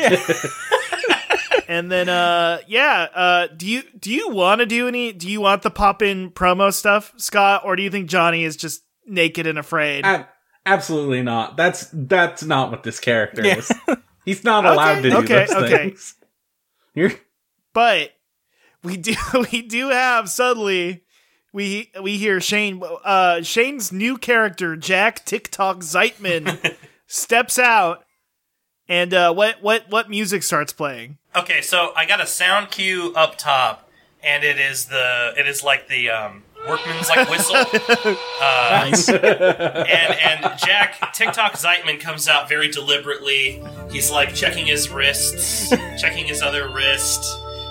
And 1.68 1.90
then 1.90 2.08
uh, 2.08 2.58
yeah, 2.68 3.08
uh, 3.14 3.46
do 3.48 3.66
you 3.66 3.82
do 3.98 4.12
you 4.12 4.30
want 4.30 4.60
to 4.60 4.66
do 4.66 4.88
any? 4.88 5.12
Do 5.12 5.28
you 5.28 5.40
want 5.40 5.62
the 5.62 5.70
pop 5.70 6.00
in 6.00 6.30
promo 6.30 6.72
stuff, 6.72 7.12
Scott, 7.16 7.62
or 7.64 7.76
do 7.76 7.82
you 7.82 7.90
think 7.90 8.08
Johnny 8.08 8.44
is 8.44 8.56
just 8.56 8.82
naked 9.06 9.46
and 9.46 9.58
afraid? 9.58 10.04
Ab- 10.04 10.28
absolutely 10.64 11.22
not. 11.22 11.56
That's 11.56 11.88
that's 11.92 12.44
not 12.44 12.70
what 12.70 12.84
this 12.84 13.00
character 13.00 13.44
is. 13.44 13.72
He's 14.26 14.44
not 14.44 14.66
allowed 14.66 14.96
to 14.96 15.10
do 15.10 15.16
okay, 15.18 15.46
those 15.46 15.52
okay. 15.52 15.76
things. 15.76 16.14
You're 16.94 17.12
but 17.72 18.12
we 18.82 18.98
do 18.98 19.14
we 19.52 19.62
do 19.62 19.88
have 19.88 20.28
suddenly 20.28 21.04
we 21.54 21.90
we 22.02 22.18
hear 22.18 22.40
Shane 22.42 22.82
uh 23.04 23.40
Shane's 23.40 23.90
new 23.90 24.18
character 24.18 24.76
Jack 24.76 25.24
TikTok 25.24 25.78
Zeitman 25.78 26.76
steps 27.06 27.58
out 27.58 28.04
and 28.88 29.14
uh 29.14 29.32
what 29.32 29.62
what 29.62 29.90
what 29.90 30.10
music 30.10 30.42
starts 30.42 30.74
playing 30.74 31.16
Okay, 31.36 31.60
so 31.60 31.92
I 31.94 32.06
got 32.06 32.22
a 32.22 32.26
sound 32.26 32.70
cue 32.70 33.12
up 33.14 33.36
top, 33.36 33.90
and 34.22 34.42
it 34.42 34.58
is 34.58 34.86
the 34.86 35.34
it 35.36 35.46
is 35.46 35.62
like 35.62 35.86
the 35.86 36.08
um, 36.08 36.44
workman's 36.68 37.08
like 37.08 37.28
whistle. 37.28 37.56
Uh, 38.40 38.88
Nice. 38.90 39.08
and 39.08 39.22
and 39.24 40.58
Jack 40.58 41.12
TikTok 41.14 41.54
Zeitman 41.54 41.98
comes 42.00 42.28
out 42.28 42.48
very 42.48 42.68
deliberately. 42.68 43.62
He's 43.90 44.10
like 44.10 44.34
checking 44.34 44.66
his 44.66 44.90
wrists, 44.90 45.70
checking 45.98 46.26
his 46.26 46.42
other 46.42 46.68
wrist. 46.68 47.24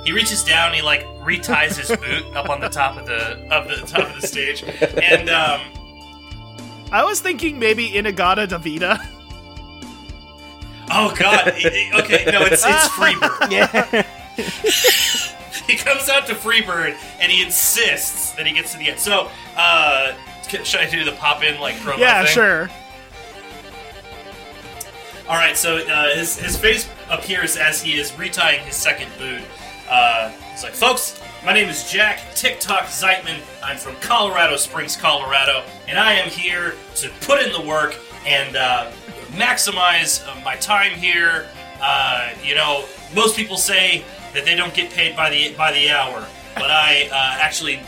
He 0.05 0.11
reaches 0.11 0.43
down, 0.43 0.73
he 0.73 0.81
like 0.81 1.03
reties 1.23 1.77
his 1.77 1.89
boot 1.97 2.23
up 2.35 2.49
on 2.49 2.59
the 2.61 2.69
top 2.69 2.97
of 2.97 3.05
the 3.05 3.37
of 3.53 3.67
the 3.67 3.85
top 3.87 4.09
of 4.13 4.21
the 4.21 4.27
stage, 4.27 4.63
and 4.63 5.29
um, 5.29 5.61
I 6.91 7.03
was 7.03 7.19
thinking 7.21 7.57
maybe 7.59 7.95
In-A-Gadda-Da-Vida. 7.95 8.99
oh 10.91 11.13
god, 11.17 11.47
i- 11.47 11.89
i- 11.93 11.99
okay, 12.01 12.25
no, 12.31 12.41
it's 12.43 12.63
it's 12.65 12.87
Freebird. 12.89 13.51
Yeah. 13.51 15.34
he 15.67 15.75
comes 15.75 16.09
out 16.09 16.27
to 16.27 16.33
Freebird 16.33 16.97
and 17.19 17.31
he 17.31 17.43
insists 17.43 18.31
that 18.31 18.45
he 18.45 18.53
gets 18.53 18.71
to 18.73 18.77
the 18.77 18.89
end. 18.89 18.99
So, 18.99 19.29
uh, 19.55 20.13
should 20.47 20.79
I 20.79 20.89
do 20.89 21.03
the 21.03 21.13
pop 21.13 21.43
in 21.43 21.59
like 21.59 21.75
promo? 21.75 21.97
Yeah, 21.97 22.23
thing? 22.23 22.33
sure. 22.33 22.69
All 25.27 25.35
right, 25.35 25.57
so 25.57 25.77
uh, 25.77 26.15
his 26.15 26.37
his 26.37 26.55
face 26.55 26.87
appears 27.09 27.57
as 27.57 27.81
he 27.81 27.99
is 27.99 28.11
retying 28.11 28.59
his 28.59 28.75
second 28.75 29.09
boot. 29.17 29.41
Uh, 29.89 30.29
he's 30.51 30.63
like, 30.63 30.73
"Folks, 30.73 31.19
my 31.43 31.51
name 31.51 31.67
is 31.67 31.89
Jack 31.91 32.21
TikTok 32.35 32.85
Zeitman. 32.85 33.39
I'm 33.63 33.77
from 33.77 33.95
Colorado 34.01 34.55
Springs, 34.55 34.95
Colorado, 34.95 35.63
and 35.87 35.97
I 35.97 36.13
am 36.13 36.29
here 36.29 36.75
to 36.95 37.09
put 37.21 37.41
in 37.41 37.51
the 37.51 37.61
work 37.61 37.95
and 38.25 38.55
uh, 38.55 38.91
maximize 39.33 40.27
uh, 40.27 40.39
my 40.43 40.55
time 40.55 40.91
here. 40.91 41.47
Uh, 41.81 42.29
you 42.43 42.55
know, 42.55 42.85
most 43.13 43.35
people 43.35 43.57
say 43.57 44.03
that 44.35 44.45
they 44.45 44.55
don't 44.55 44.73
get 44.73 44.91
paid 44.91 45.15
by 45.15 45.29
the 45.29 45.53
by 45.55 45.71
the 45.71 45.89
hour, 45.89 46.25
but 46.55 46.69
I 46.69 47.09
uh, 47.11 47.37
actually 47.41 47.79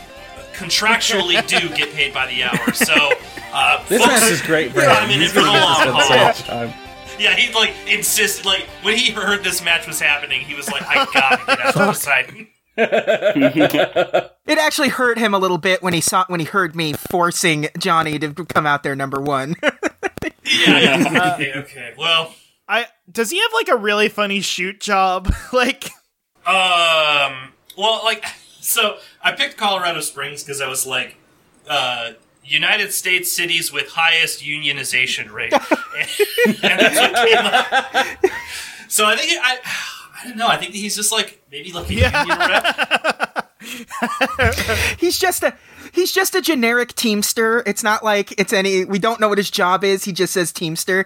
contractually 0.54 1.46
do 1.46 1.68
get 1.76 1.92
paid 1.94 2.12
by 2.12 2.26
the 2.26 2.42
hour. 2.44 2.72
So, 2.72 3.12
uh, 3.52 3.84
This 3.88 4.02
folks, 4.04 4.20
match 4.20 4.32
is 4.32 4.42
great 4.42 4.72
for 4.72 4.80
I'm 4.80 5.08
him. 5.08 5.20
in 5.20 5.22
it 5.26 5.30
for 5.30 5.40
the 5.40 5.46
long 5.46 5.54
haul. 5.54 6.72
Yeah, 7.18 7.34
he 7.34 7.52
like 7.54 7.74
insisted. 7.88 8.44
Like 8.46 8.62
when 8.82 8.96
he 8.96 9.10
heard 9.12 9.42
this 9.44 9.62
match 9.64 9.86
was 9.86 10.00
happening, 10.00 10.40
he 10.40 10.54
was 10.54 10.70
like, 10.70 10.82
"I 10.86 11.04
gotta 11.12 11.46
get 11.46 11.60
out 11.60 11.76
of 11.76 11.86
the 11.86 11.92
side." 11.94 12.46
It 14.48 14.56
actually 14.58 14.88
hurt 14.88 15.18
him 15.18 15.34
a 15.34 15.38
little 15.38 15.58
bit 15.58 15.82
when 15.82 15.92
he 15.92 16.00
saw 16.00 16.24
when 16.28 16.38
he 16.40 16.46
heard 16.46 16.74
me 16.76 16.92
forcing 17.10 17.68
Johnny 17.76 18.18
to 18.20 18.32
come 18.32 18.66
out 18.66 18.82
there 18.82 18.94
number 18.96 19.20
one. 19.20 19.56
Yeah, 20.50 20.78
yeah. 20.78 21.32
Okay, 21.34 21.52
okay. 21.56 21.92
Well, 21.98 22.32
I 22.66 22.86
does 23.12 23.30
he 23.30 23.38
have 23.38 23.50
like 23.52 23.68
a 23.68 23.76
really 23.76 24.08
funny 24.08 24.40
shoot 24.40 24.80
job? 24.80 25.30
like 25.52 25.90
um, 26.48 27.52
well, 27.76 28.00
like, 28.04 28.24
so 28.60 28.98
I 29.22 29.32
picked 29.32 29.56
Colorado 29.56 30.00
Springs 30.00 30.42
because 30.42 30.60
I 30.60 30.68
was 30.68 30.86
like, 30.86 31.16
uh, 31.68 32.12
United 32.44 32.92
States 32.92 33.30
cities 33.30 33.72
with 33.72 33.90
highest 33.90 34.42
unionization 34.42 35.30
rate, 35.30 35.52
and, 35.52 36.56
that's 36.62 36.96
what 36.96 37.14
came 37.28 37.44
up. 37.44 38.32
So 38.88 39.04
I 39.04 39.16
think 39.16 39.38
I, 39.42 39.58
I 40.22 40.28
don't 40.28 40.38
know. 40.38 40.48
I 40.48 40.56
think 40.56 40.72
he's 40.72 40.96
just 40.96 41.12
like 41.12 41.42
maybe 41.52 41.72
like 41.72 41.90
a 41.90 41.94
union 41.94 42.38
rep. 42.38 43.54
he's 44.98 45.18
just 45.18 45.42
a 45.42 45.54
he's 45.92 46.10
just 46.10 46.34
a 46.34 46.40
generic 46.40 46.94
teamster. 46.94 47.62
It's 47.66 47.82
not 47.82 48.02
like 48.02 48.32
it's 48.40 48.54
any 48.54 48.86
we 48.86 48.98
don't 48.98 49.20
know 49.20 49.28
what 49.28 49.36
his 49.36 49.50
job 49.50 49.84
is. 49.84 50.04
He 50.04 50.12
just 50.12 50.32
says 50.32 50.50
teamster. 50.50 51.04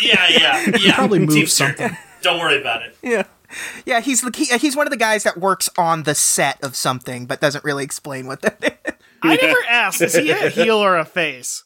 Yeah, 0.00 0.26
yeah, 0.28 0.76
yeah. 0.76 0.94
probably 0.94 1.20
moved 1.20 1.32
Teamster. 1.32 1.66
something. 1.66 1.96
Don't 2.22 2.40
worry 2.40 2.60
about 2.60 2.82
it. 2.82 2.96
Yeah. 3.02 3.24
Yeah, 3.86 4.00
he's 4.00 4.20
the- 4.20 4.32
he, 4.36 4.44
he's 4.58 4.76
one 4.76 4.86
of 4.86 4.90
the 4.90 4.96
guys 4.98 5.22
that 5.22 5.38
works 5.38 5.70
on 5.78 6.02
the 6.02 6.14
set 6.14 6.62
of 6.62 6.76
something 6.76 7.26
but 7.26 7.40
doesn't 7.40 7.64
really 7.64 7.84
explain 7.84 8.26
what 8.26 8.42
that 8.42 8.62
is. 8.62 8.92
I 9.22 9.36
never 9.36 9.58
asked, 9.68 10.00
is 10.02 10.14
he 10.14 10.30
a 10.30 10.48
heel 10.50 10.76
or 10.76 10.96
a 10.96 11.04
face? 11.04 11.64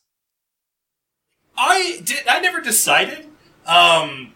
I 1.56 2.00
did. 2.04 2.26
I 2.28 2.40
never 2.40 2.60
decided. 2.60 3.26
Um, 3.66 4.32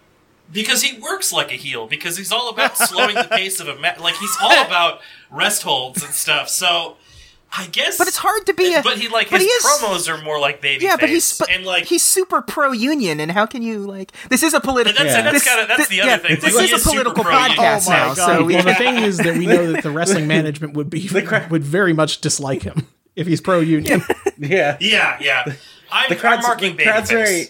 because 0.52 0.82
he 0.82 0.98
works 1.00 1.32
like 1.32 1.50
a 1.50 1.56
heel. 1.56 1.86
Because 1.86 2.16
he's 2.16 2.30
all 2.30 2.50
about 2.50 2.76
slowing 2.76 3.14
the 3.14 3.24
pace 3.30 3.58
of 3.60 3.68
a 3.68 3.78
match. 3.78 3.98
Like 4.00 4.16
he's 4.16 4.36
all 4.42 4.64
about 4.66 5.00
rest 5.30 5.62
holds 5.62 6.02
and 6.04 6.12
stuff. 6.12 6.48
So 6.48 6.96
I 7.58 7.66
guess. 7.66 7.96
But 7.98 8.08
it's 8.08 8.16
hard 8.18 8.44
to 8.46 8.54
be 8.54 8.74
a 8.74 8.82
But 8.82 8.98
he 8.98 9.08
like 9.08 9.30
but 9.30 9.40
his 9.40 9.46
he 9.48 9.48
is- 9.48 9.64
promos 9.64 10.08
are 10.12 10.22
more 10.22 10.38
like 10.38 10.60
baby. 10.60 10.84
Yeah, 10.84 10.96
but 10.98 11.08
he's 11.08 11.38
but 11.38 11.50
and 11.50 11.64
like 11.64 11.84
he's 11.86 12.02
super 12.04 12.42
pro 12.42 12.72
union 12.72 13.20
and 13.20 13.30
how 13.32 13.46
can 13.46 13.62
you 13.62 13.78
like 13.78 14.12
this 14.28 14.42
is 14.42 14.52
a 14.54 14.60
political 14.60 15.04
That's- 15.04 15.22
that's 15.22 15.32
this, 15.32 15.44
kinda- 15.48 15.66
that's 15.66 15.88
thi- 15.88 15.96
the 15.96 16.02
other 16.02 16.10
yeah, 16.10 16.16
thing. 16.18 16.36
This 16.40 16.58
He 16.58 16.64
is 16.64 16.72
a 16.72 16.74
is 16.76 16.82
super 16.84 17.04
political 17.10 17.24
oh 17.26 17.30
podcast 17.30 17.88
Oh 17.88 17.90
now, 17.92 18.14
God. 18.14 18.16
so 18.16 18.44
well, 18.44 18.62
the 18.62 18.74
thing 18.74 18.96
is 19.02 19.18
that 19.18 19.36
we 19.36 19.46
know 19.46 19.72
that 19.72 19.82
the 19.82 19.90
wrestling 19.90 20.26
management 20.36 20.74
would 20.74 20.90
be 20.90 21.06
cra- 21.08 21.46
would 21.50 21.64
very 21.64 21.92
much 21.92 22.20
dislike 22.20 22.62
him 22.62 22.86
if 23.14 23.26
he's 23.26 23.40
pro 23.40 23.60
union. 23.60 24.02
Yeah. 24.38 24.76
yeah, 24.80 25.16
yeah. 25.20 25.44
I'm, 25.90 26.08
The 26.08 26.16
crowd's, 26.16 26.44
I'm 26.44 26.48
marking 26.50 26.70
the 26.72 26.76
baby 26.78 26.90
crowd's 26.90 27.10
very 27.10 27.46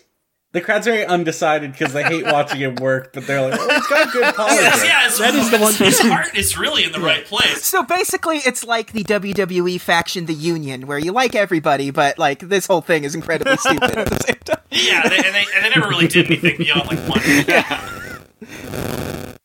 the 0.57 0.61
crowd's 0.63 0.87
very 0.87 1.05
undecided 1.05 1.73
because 1.73 1.93
they 1.93 2.03
hate 2.03 2.25
watching 2.25 2.61
him 2.61 2.75
work, 2.77 3.13
but 3.13 3.27
they're 3.27 3.43
like, 3.49 3.59
oh, 3.61 3.69
he's 3.75 3.87
got 3.87 4.13
good 4.13 4.35
politics. 4.35 4.63
Yes, 4.63 4.85
yeah, 4.85 5.05
his, 5.05 5.19
That 5.19 5.35
is 5.35 5.51
the 5.51 5.59
one- 5.59 5.75
His 5.75 6.01
heart 6.01 6.35
is 6.35 6.59
really 6.59 6.85
in 6.85 6.93
the 6.93 7.01
right 7.01 7.25
place. 7.25 7.65
So 7.65 7.83
basically, 7.85 8.39
it's 8.39 8.65
like 8.65 8.93
the 8.93 9.05
WWE 9.05 9.81
faction, 9.81 10.27
the 10.27 10.35
Union, 10.35 10.87
where 10.87 10.99
you 10.99 11.13
like 11.13 11.35
everybody, 11.35 11.91
but 11.91 12.19
like 12.19 12.41
this 12.41 12.67
whole 12.67 12.81
thing 12.81 13.05
is 13.05 13.15
incredibly 13.15 13.57
stupid 13.59 13.97
at 13.97 14.09
the 14.09 14.19
same 14.27 14.37
time. 14.45 14.57
Yeah, 14.71 15.09
they, 15.09 15.17
and 15.17 15.35
they 15.35 15.45
and 15.55 15.65
they 15.65 15.71
never 15.71 15.89
really 15.89 16.09
did 16.09 16.27
anything 16.27 16.59
beyond 16.59 16.87
like 16.89 16.99
one. 17.09 17.21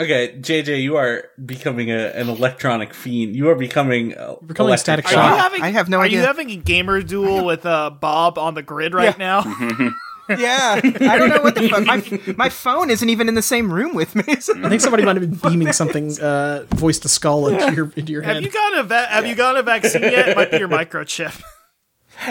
Okay, 0.00 0.34
JJ, 0.40 0.82
you 0.82 0.96
are 0.96 1.24
becoming 1.44 1.90
a, 1.90 2.06
an 2.12 2.30
electronic 2.30 2.94
fiend. 2.94 3.36
You 3.36 3.50
are 3.50 3.54
becoming 3.54 4.16
uh, 4.16 4.36
Becoming 4.46 4.68
electric 4.70 4.80
Static 4.80 5.08
Shock. 5.08 5.38
having 5.38 5.62
I 5.62 5.68
have 5.68 5.90
no 5.90 5.98
are 5.98 6.04
idea. 6.04 6.20
you 6.20 6.26
having 6.26 6.50
a 6.50 6.56
gamer 6.56 7.02
duel 7.02 7.44
with 7.44 7.66
uh 7.66 7.90
Bob 7.90 8.38
on 8.38 8.54
the 8.54 8.62
grid 8.62 8.94
right 8.94 9.16
now? 9.18 9.42
Yeah, 10.38 10.80
I 10.82 11.18
don't 11.18 11.28
know 11.28 11.42
what 11.42 11.54
the 11.54 11.68
fuck. 11.68 11.84
My 11.84 12.34
my 12.36 12.48
phone 12.48 12.90
isn't 12.90 13.08
even 13.08 13.28
in 13.28 13.34
the 13.34 13.42
same 13.42 13.72
room 13.72 13.94
with 13.94 14.14
me. 14.14 14.36
so- 14.40 14.54
I 14.64 14.68
think 14.68 14.80
somebody 14.80 15.04
might 15.04 15.16
have 15.16 15.28
been 15.40 15.50
beaming 15.50 15.72
something 15.72 16.18
uh, 16.20 16.64
voice 16.70 16.98
to 17.00 17.08
skull 17.08 17.48
into 17.48 17.74
your 17.74 17.92
into 17.96 18.12
your 18.12 18.22
head. 18.22 18.36
Have 18.36 18.44
you 18.44 18.50
gotten 18.50 18.78
a 18.80 18.82
va- 18.84 19.06
have 19.06 19.26
you 19.26 19.34
gotten 19.34 19.60
a 19.60 19.62
vaccine 19.62 20.02
yet? 20.02 20.28
It 20.30 20.36
might 20.36 20.50
be 20.50 20.58
your 20.58 20.68
microchip. 20.68 21.40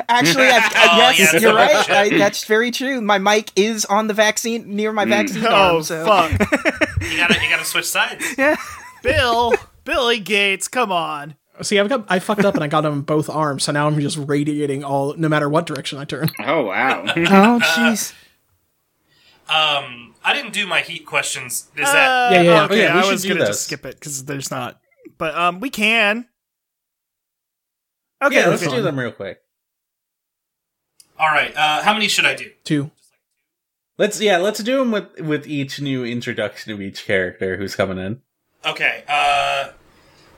Actually, 0.08 0.46
I, 0.48 0.58
I, 0.58 0.70
Oh, 0.92 0.98
yes, 1.18 1.34
yeah, 1.34 1.40
you're 1.40 1.54
right. 1.56 1.90
I, 1.90 2.10
that's 2.18 2.46
very 2.46 2.70
true. 2.70 3.02
My 3.02 3.18
mic 3.18 3.50
is 3.56 3.86
on 3.86 4.06
the 4.08 4.14
vaccine 4.14 4.76
near 4.76 4.94
my 4.94 5.06
vaccine 5.06 5.44
Oh 5.48 5.76
arm. 5.78 5.84
So. 5.84 6.06
fuck. 6.06 6.32
You 7.02 7.18
gotta 7.18 7.34
you 7.42 7.50
gotta 7.50 7.66
switch 7.66 7.86
sides. 7.86 8.24
Yeah, 8.38 8.56
Bill, 9.04 9.54
Billy 9.86 10.20
Gates, 10.20 10.68
come 10.68 10.92
on. 10.92 11.36
See, 11.62 11.80
I've 11.80 11.90
got 11.90 12.06
I 12.10 12.20
fucked 12.20 12.46
up 12.46 12.56
and 12.56 12.64
I 12.64 12.68
got 12.68 12.82
them 12.82 12.94
on 12.94 13.02
both 13.02 13.30
arms, 13.30 13.64
so 13.64 13.72
now 13.72 13.88
I'm 13.88 14.00
just 14.00 14.18
radiating 14.18 14.84
all 14.84 15.14
no 15.16 15.28
matter 15.30 15.50
what 15.50 15.66
direction 15.66 15.98
I 16.00 16.06
turn. 16.06 16.30
Oh 16.40 16.66
wow. 16.66 17.04
Oh 17.08 17.60
jeez. 17.62 18.14
Um, 19.50 20.14
I 20.24 20.34
didn't 20.34 20.54
do 20.54 20.68
my 20.68 20.82
heat 20.82 21.08
questions. 21.08 21.70
Is 21.76 21.90
Uh, 21.90 21.94
that 21.94 22.32
Yeah, 22.34 22.42
yeah, 22.42 22.52
yeah. 22.52 22.64
Okay, 22.66 22.74
Oh, 22.76 22.78
yeah, 22.78 23.02
we 23.02 23.08
I 23.08 23.12
was 23.12 23.24
gonna 23.26 23.40
this. 23.40 23.50
just 23.50 23.64
skip 23.64 23.84
it 23.84 23.96
because 23.96 24.26
there's 24.26 24.52
not. 24.52 24.80
But 25.18 25.34
um, 25.36 25.60
we 25.60 25.72
can. 25.72 26.28
Okay, 28.24 28.36
Yeah, 28.36 28.48
let's 28.50 28.62
okay. 28.62 28.76
do 28.76 28.84
them 28.84 29.00
real 29.00 29.12
quick. 29.12 29.40
all 31.18 31.30
right? 31.30 31.52
Uh, 31.56 31.82
how 31.82 31.94
many 31.94 32.08
should 32.08 32.26
I 32.28 32.36
do? 32.36 32.52
Two. 32.64 32.92
Let's 33.98 34.22
yeah, 34.22 34.38
let's 34.38 34.62
do 34.62 34.78
them 34.78 34.92
with 34.92 35.20
with 35.20 35.48
each 35.48 35.82
new 35.82 36.06
introduction 36.06 36.72
of 36.72 36.80
each 36.80 37.06
character 37.06 37.58
who's 37.58 37.76
coming 37.76 37.98
in. 37.98 38.22
Okay. 38.64 39.04
Uh, 39.10 39.12
uh, 39.12 39.72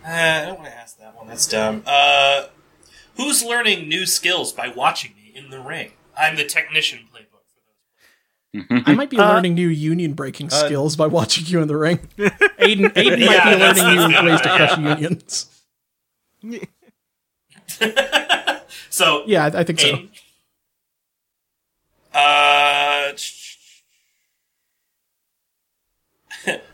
I 0.08 0.46
don't 0.46 0.60
want 0.60 0.70
to 0.72 0.78
ask 0.78 0.98
that 1.00 1.01
one. 1.22 1.30
That's 1.30 1.48
dumb. 1.48 1.84
Uh, 1.86 2.48
who's 3.18 3.44
learning 3.44 3.88
new 3.90 4.06
skills 4.06 4.52
by 4.52 4.68
watching 4.68 5.12
me 5.16 5.32
in 5.34 5.50
the 5.50 5.60
ring? 5.60 5.92
I'm 6.18 6.36
the 6.36 6.44
technician 6.46 7.08
playbook 7.14 7.44
for 8.54 8.68
those. 8.78 8.84
I 8.88 8.94
might 8.94 9.10
be 9.10 9.18
Uh, 9.18 9.28
learning 9.34 9.56
new 9.56 9.68
union 9.70 10.14
breaking 10.14 10.48
uh, 10.48 10.50
skills 10.52 10.96
by 10.96 11.08
watching 11.08 11.46
you 11.48 11.62
in 11.62 11.68
the 11.68 11.78
ring. 11.78 11.98
Aiden, 12.18 12.92
Aiden 12.94 13.20
Yeah, 13.20 13.44
might 13.44 13.74
be 13.76 13.82
learning 13.82 14.10
new 14.10 14.14
that's- 14.14 14.24
ways 14.24 14.42
to 14.42 14.48
yeah. 14.50 14.58
crush 14.58 14.78
unions. 14.78 15.48
So 18.90 19.24
Yeah, 19.26 19.46
I, 19.46 19.60
I 19.60 19.64
think 19.64 19.80
so. 19.80 20.04
Uh, 22.14 23.14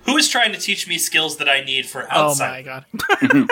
who 0.06 0.18
is 0.18 0.28
trying 0.28 0.52
to 0.54 0.58
teach 0.60 0.88
me 0.88 0.98
skills 0.98 1.38
that 1.38 1.48
I 1.48 1.62
need 1.64 1.86
for 1.86 2.12
outside? 2.12 2.68
Oh 2.68 2.72
outside? 2.72 2.86
my 3.32 3.46
god. 3.46 3.50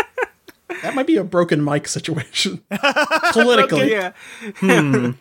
That 0.82 0.96
might 0.96 1.08
be 1.08 1.18
a 1.18 1.24
broken 1.24 1.64
mic 1.64 1.88
situation. 1.88 2.64
Politically. 3.32 3.92
Yeah. 3.92 4.14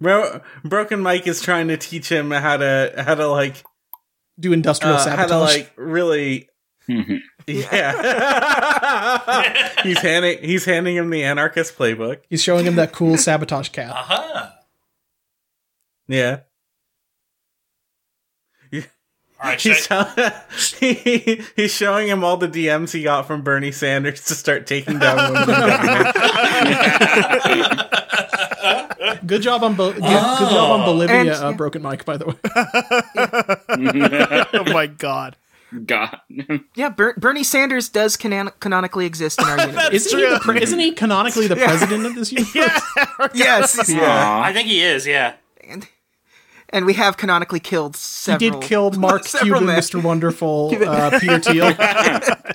Bro- 0.00 0.40
Broken 0.64 1.00
Mike 1.00 1.26
is 1.26 1.40
trying 1.40 1.68
to 1.68 1.76
teach 1.76 2.10
him 2.10 2.30
how 2.30 2.56
to 2.56 2.94
how 2.96 3.14
to 3.14 3.28
like 3.28 3.64
Do 4.38 4.52
industrial 4.52 4.96
uh, 4.96 5.16
how 5.16 5.26
to 5.26 5.38
like 5.38 5.72
really 5.76 6.48
yeah. 7.46 7.92
he's 9.82 9.98
handing 9.98 10.38
he's 10.42 10.64
handing 10.64 10.96
him 10.96 11.10
the 11.10 11.22
anarchist 11.24 11.76
playbook. 11.78 12.20
He's 12.28 12.42
showing 12.42 12.66
him 12.66 12.76
that 12.76 12.92
cool 12.92 13.16
sabotage 13.16 13.68
cap. 13.70 13.90
Uh-huh. 13.94 14.50
Yeah. 16.08 16.40
All 19.44 19.48
All 19.48 19.52
right, 19.52 19.60
should 19.60 19.74
He's, 19.76 19.86
I, 19.90 20.04
tell- 20.14 20.32
he, 20.80 21.42
he's 21.54 21.70
showing 21.74 22.08
him 22.08 22.24
all 22.24 22.38
the 22.38 22.48
DMs 22.48 22.92
he 22.92 23.02
got 23.02 23.26
from 23.26 23.42
Bernie 23.42 23.72
Sanders 23.72 24.24
to 24.24 24.34
start 24.34 24.66
taking 24.66 24.98
down 24.98 25.32
women 25.32 25.46
government. 25.46 26.16
Good 29.26 29.42
job 29.42 29.62
on 29.62 29.74
Bo- 29.74 29.92
good, 29.92 30.02
good 30.02 30.50
job 30.50 30.80
on 30.80 30.84
Bolivia, 30.86 31.16
And- 31.20 31.30
uh, 31.30 31.52
Broken 31.52 31.82
Mike. 31.82 32.04
By 32.04 32.16
the 32.16 32.26
way, 32.26 32.34
oh 34.54 34.64
my 34.72 34.86
god. 34.86 35.36
God. 35.86 36.20
Yeah, 36.76 36.90
Ber- 36.90 37.14
Bernie 37.18 37.42
Sanders 37.44 37.88
does 37.88 38.16
canon- 38.16 38.50
canonically 38.60 39.06
exist 39.06 39.40
in 39.40 39.46
our 39.48 39.58
universe. 39.60 39.88
isn't 39.92 40.18
he, 40.18 40.38
pre- 40.38 40.62
isn't 40.62 40.78
he 40.78 40.92
canonically 40.92 41.46
the 41.48 41.56
president 41.56 42.06
of 42.06 42.14
this 42.14 42.30
universe? 42.32 42.80
yes, 43.34 43.88
Yeah. 43.88 44.40
I 44.42 44.52
think 44.52 44.68
he 44.68 44.82
is. 44.82 45.06
Yeah. 45.06 45.34
And, 46.74 46.78
and 46.78 46.86
we 46.86 46.94
have 46.94 47.16
canonically 47.16 47.60
killed 47.60 47.94
He 47.96 48.00
several. 48.00 48.50
did 48.50 48.62
kill 48.62 48.90
Mark 48.98 49.24
Cuban, 49.24 49.66
men. 49.66 49.78
Mr. 49.78 50.02
Wonderful, 50.02 50.74
uh, 50.86 51.18
Peter 51.20 51.38
Thiel. 51.40 51.74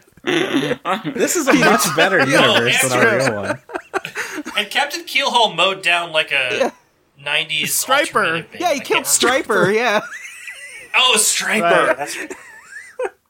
This 1.16 1.36
is 1.36 1.48
a 1.48 1.54
much 1.54 1.96
better 1.96 2.20
universe 2.20 2.82
than 2.84 2.92
our 2.92 3.18
real 3.18 3.36
one. 3.36 3.62
And 4.58 4.70
Captain 4.70 5.04
Keelhaul 5.06 5.56
mowed 5.56 5.82
down 5.82 6.12
like 6.12 6.32
a 6.32 6.72
'90s 7.24 7.70
Striper. 7.70 8.46
Yeah, 8.60 8.74
he 8.74 8.80
can't 8.80 8.84
killed 8.86 9.08
Striper. 9.08 9.72
Yeah, 9.72 10.02
Oh, 10.96 11.16
Striper. 11.18 11.96
Right. 11.98 12.32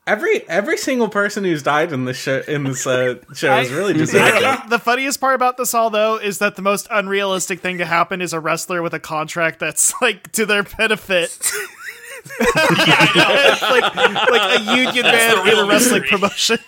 That's 0.09 0.21
right. 0.23 0.41
Every 0.43 0.49
every 0.49 0.77
single 0.77 1.09
person 1.09 1.43
who's 1.43 1.63
died 1.63 1.91
in 1.91 2.05
this 2.05 2.17
show 2.17 2.41
in 2.47 2.63
this 2.63 2.85
uh, 2.85 3.15
show 3.33 3.57
is 3.59 3.71
really 3.71 3.93
I 3.95 3.97
deserved. 3.97 4.69
the 4.69 4.79
funniest 4.79 5.19
part 5.19 5.35
about 5.35 5.57
this 5.57 5.73
all, 5.73 5.89
though, 5.89 6.17
is 6.17 6.39
that 6.39 6.55
the 6.55 6.61
most 6.61 6.87
unrealistic 6.91 7.59
thing 7.59 7.77
to 7.77 7.85
happen 7.85 8.21
is 8.21 8.33
a 8.33 8.39
wrestler 8.39 8.81
with 8.81 8.93
a 8.93 8.99
contract 8.99 9.59
that's 9.59 9.93
like 10.01 10.31
to 10.33 10.45
their 10.45 10.63
benefit. 10.63 11.37
like, 12.55 13.95
like 13.95 14.59
a 14.59 14.75
union 14.75 15.03
That's 15.03 15.35
man 15.35 15.45
the 15.45 15.51
in 15.53 15.59
a 15.59 15.67
wrestling 15.67 16.01
misery. 16.01 16.07
promotion. 16.07 16.57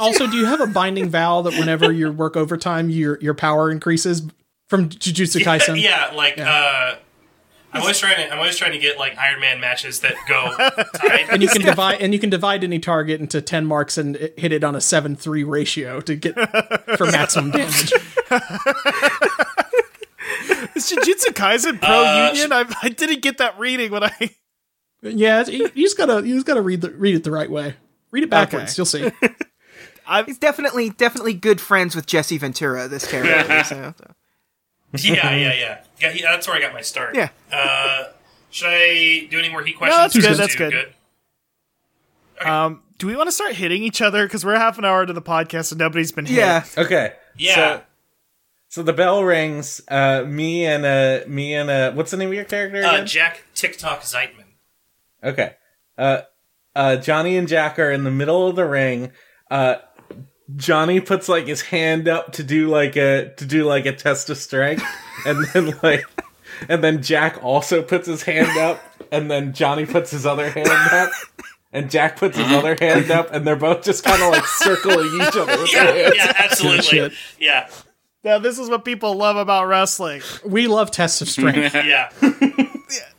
Also, 0.00 0.28
do 0.28 0.36
you 0.36 0.44
have 0.44 0.60
a 0.60 0.66
binding 0.68 1.10
vow 1.10 1.42
that 1.42 1.54
whenever 1.54 1.90
you 1.90 2.12
work 2.12 2.36
overtime, 2.36 2.88
your 2.88 3.18
your 3.20 3.34
power 3.34 3.68
increases 3.68 4.22
from 4.68 4.88
Jujutsu 4.88 5.40
Kaisen? 5.42 5.82
yeah, 5.82 6.12
like 6.14 6.38
uh, 6.38 6.94
I'm 7.72 7.82
always 7.82 7.98
trying 7.98 8.16
to 8.16 8.32
I'm 8.32 8.38
always 8.38 8.56
trying 8.56 8.72
to 8.72 8.78
get 8.78 8.98
like 8.98 9.16
Iron 9.18 9.40
Man 9.40 9.60
matches 9.60 10.00
that 10.00 10.14
go 10.26 10.54
tied. 10.98 11.26
And 11.30 11.42
you 11.42 11.48
can 11.48 11.60
divide 11.64 12.00
and 12.00 12.12
you 12.14 12.18
can 12.18 12.30
divide 12.30 12.64
any 12.64 12.78
target 12.78 13.20
into 13.20 13.42
ten 13.42 13.66
marks 13.66 13.98
and 13.98 14.16
hit 14.36 14.52
it 14.52 14.64
on 14.64 14.74
a 14.74 14.80
seven 14.80 15.14
three 15.16 15.44
ratio 15.44 16.00
to 16.00 16.16
get 16.16 16.34
for 16.96 17.06
maximum 17.10 17.50
damage. 17.50 17.92
Is 20.74 20.90
Jujutsu 20.92 21.32
Kaisen 21.34 21.80
pro 21.80 21.90
Uh, 22.04 22.30
union? 22.32 22.52
I, 22.52 22.64
I 22.82 22.88
didn't 22.88 23.22
get 23.22 23.38
that 23.38 23.58
reading 23.58 23.90
when 23.90 24.04
I. 24.04 24.30
Yeah, 25.02 25.40
it's- 25.42 25.48
you, 25.48 25.70
you 25.74 25.84
just 25.84 25.96
gotta 25.98 26.26
you 26.26 26.34
just 26.34 26.46
gotta 26.46 26.62
read 26.62 26.80
the 26.80 26.90
read 26.90 27.14
it 27.14 27.24
the 27.24 27.30
right 27.30 27.50
way. 27.50 27.74
Read 28.10 28.24
it 28.24 28.30
backwards, 28.30 28.78
Okay. 28.78 29.02
you'll 29.02 29.12
see. 29.12 29.28
i 30.06 30.22
He's 30.22 30.38
definitely 30.38 30.90
definitely 30.90 31.34
good 31.34 31.60
friends 31.60 31.94
with 31.94 32.06
Jesse 32.06 32.38
Ventura. 32.38 32.88
This 32.88 33.06
character. 33.06 33.64
so- 33.64 33.92
yeah, 34.94 35.34
yeah, 35.36 35.54
yeah. 35.54 35.78
Yeah, 36.00 36.10
he, 36.12 36.22
that's 36.22 36.46
where 36.46 36.56
I 36.56 36.60
got 36.60 36.72
my 36.72 36.80
start. 36.82 37.14
Yeah. 37.16 37.28
Uh, 37.52 38.04
should 38.50 38.68
I 38.70 39.26
do 39.30 39.38
any 39.38 39.48
more 39.48 39.62
heat 39.62 39.76
questions? 39.76 40.14
No, 40.14 40.32
that's 40.34 40.54
good, 40.54 40.70
that's 40.70 40.72
do 40.72 40.86
good. 42.42 42.48
Um, 42.48 42.82
do 42.98 43.06
we 43.06 43.16
want 43.16 43.28
to 43.28 43.32
start 43.32 43.52
hitting 43.54 43.82
each 43.82 44.00
other? 44.00 44.24
Because 44.26 44.44
we're 44.44 44.56
half 44.56 44.78
an 44.78 44.84
hour 44.84 45.02
into 45.02 45.12
the 45.12 45.22
podcast 45.22 45.72
and 45.72 45.78
nobody's 45.78 46.12
been 46.12 46.26
hit. 46.26 46.36
yeah, 46.36 46.64
Okay. 46.76 47.14
Yeah. 47.36 47.54
So, 47.54 47.82
so 48.68 48.82
the 48.82 48.92
bell 48.92 49.22
rings. 49.24 49.80
Uh, 49.88 50.24
me 50.26 50.66
and 50.66 50.84
uh, 50.84 51.20
me 51.28 51.54
and 51.54 51.70
uh, 51.70 51.92
what's 51.92 52.10
the 52.10 52.16
name 52.16 52.28
of 52.28 52.34
your 52.34 52.44
character 52.44 52.82
Uh, 52.84 52.94
again? 52.94 53.06
Jack 53.06 53.44
TikTok 53.54 54.02
Zeitman. 54.02 54.44
Okay. 55.22 55.54
Uh, 55.96 56.22
uh, 56.76 56.96
Johnny 56.96 57.36
and 57.36 57.48
Jack 57.48 57.78
are 57.78 57.90
in 57.90 58.04
the 58.04 58.10
middle 58.10 58.46
of 58.48 58.56
the 58.56 58.66
ring. 58.66 59.10
Uh, 59.50 59.76
Johnny 60.56 61.00
puts 61.00 61.28
like 61.28 61.46
his 61.46 61.60
hand 61.62 62.08
up 62.08 62.32
to 62.34 62.42
do 62.42 62.68
like 62.68 62.96
a 62.96 63.32
to 63.36 63.44
do 63.44 63.64
like 63.64 63.86
a 63.86 63.92
test 63.92 64.30
of 64.30 64.38
strength, 64.38 64.84
and 65.26 65.44
then 65.52 65.74
like, 65.82 66.04
and 66.68 66.82
then 66.82 67.02
Jack 67.02 67.42
also 67.44 67.82
puts 67.82 68.06
his 68.06 68.22
hand 68.22 68.56
up, 68.58 68.80
and 69.12 69.30
then 69.30 69.52
Johnny 69.52 69.84
puts 69.86 70.10
his 70.10 70.24
other 70.24 70.48
hand 70.50 70.68
up, 70.68 71.10
and 71.72 71.90
Jack 71.90 72.16
puts 72.16 72.38
his 72.38 72.50
other 72.50 72.76
hand 72.80 73.10
up, 73.10 73.28
and 73.32 73.46
they're 73.46 73.56
both 73.56 73.84
just 73.84 74.04
kind 74.04 74.22
of 74.22 74.30
like 74.32 74.46
circling 74.46 75.06
each 75.20 75.36
other 75.36 75.58
with 75.58 75.70
their 75.72 75.96
Yeah, 75.96 76.02
hands. 76.02 76.16
yeah, 76.16 76.32
absolutely. 76.38 77.16
Yeah, 77.38 77.68
Now, 78.24 78.38
this 78.38 78.58
is 78.58 78.68
what 78.70 78.84
people 78.86 79.14
love 79.16 79.36
about 79.36 79.66
wrestling. 79.66 80.22
We 80.46 80.66
love 80.66 80.90
tests 80.90 81.20
of 81.20 81.28
strength. 81.28 81.74
yeah. 81.74 82.10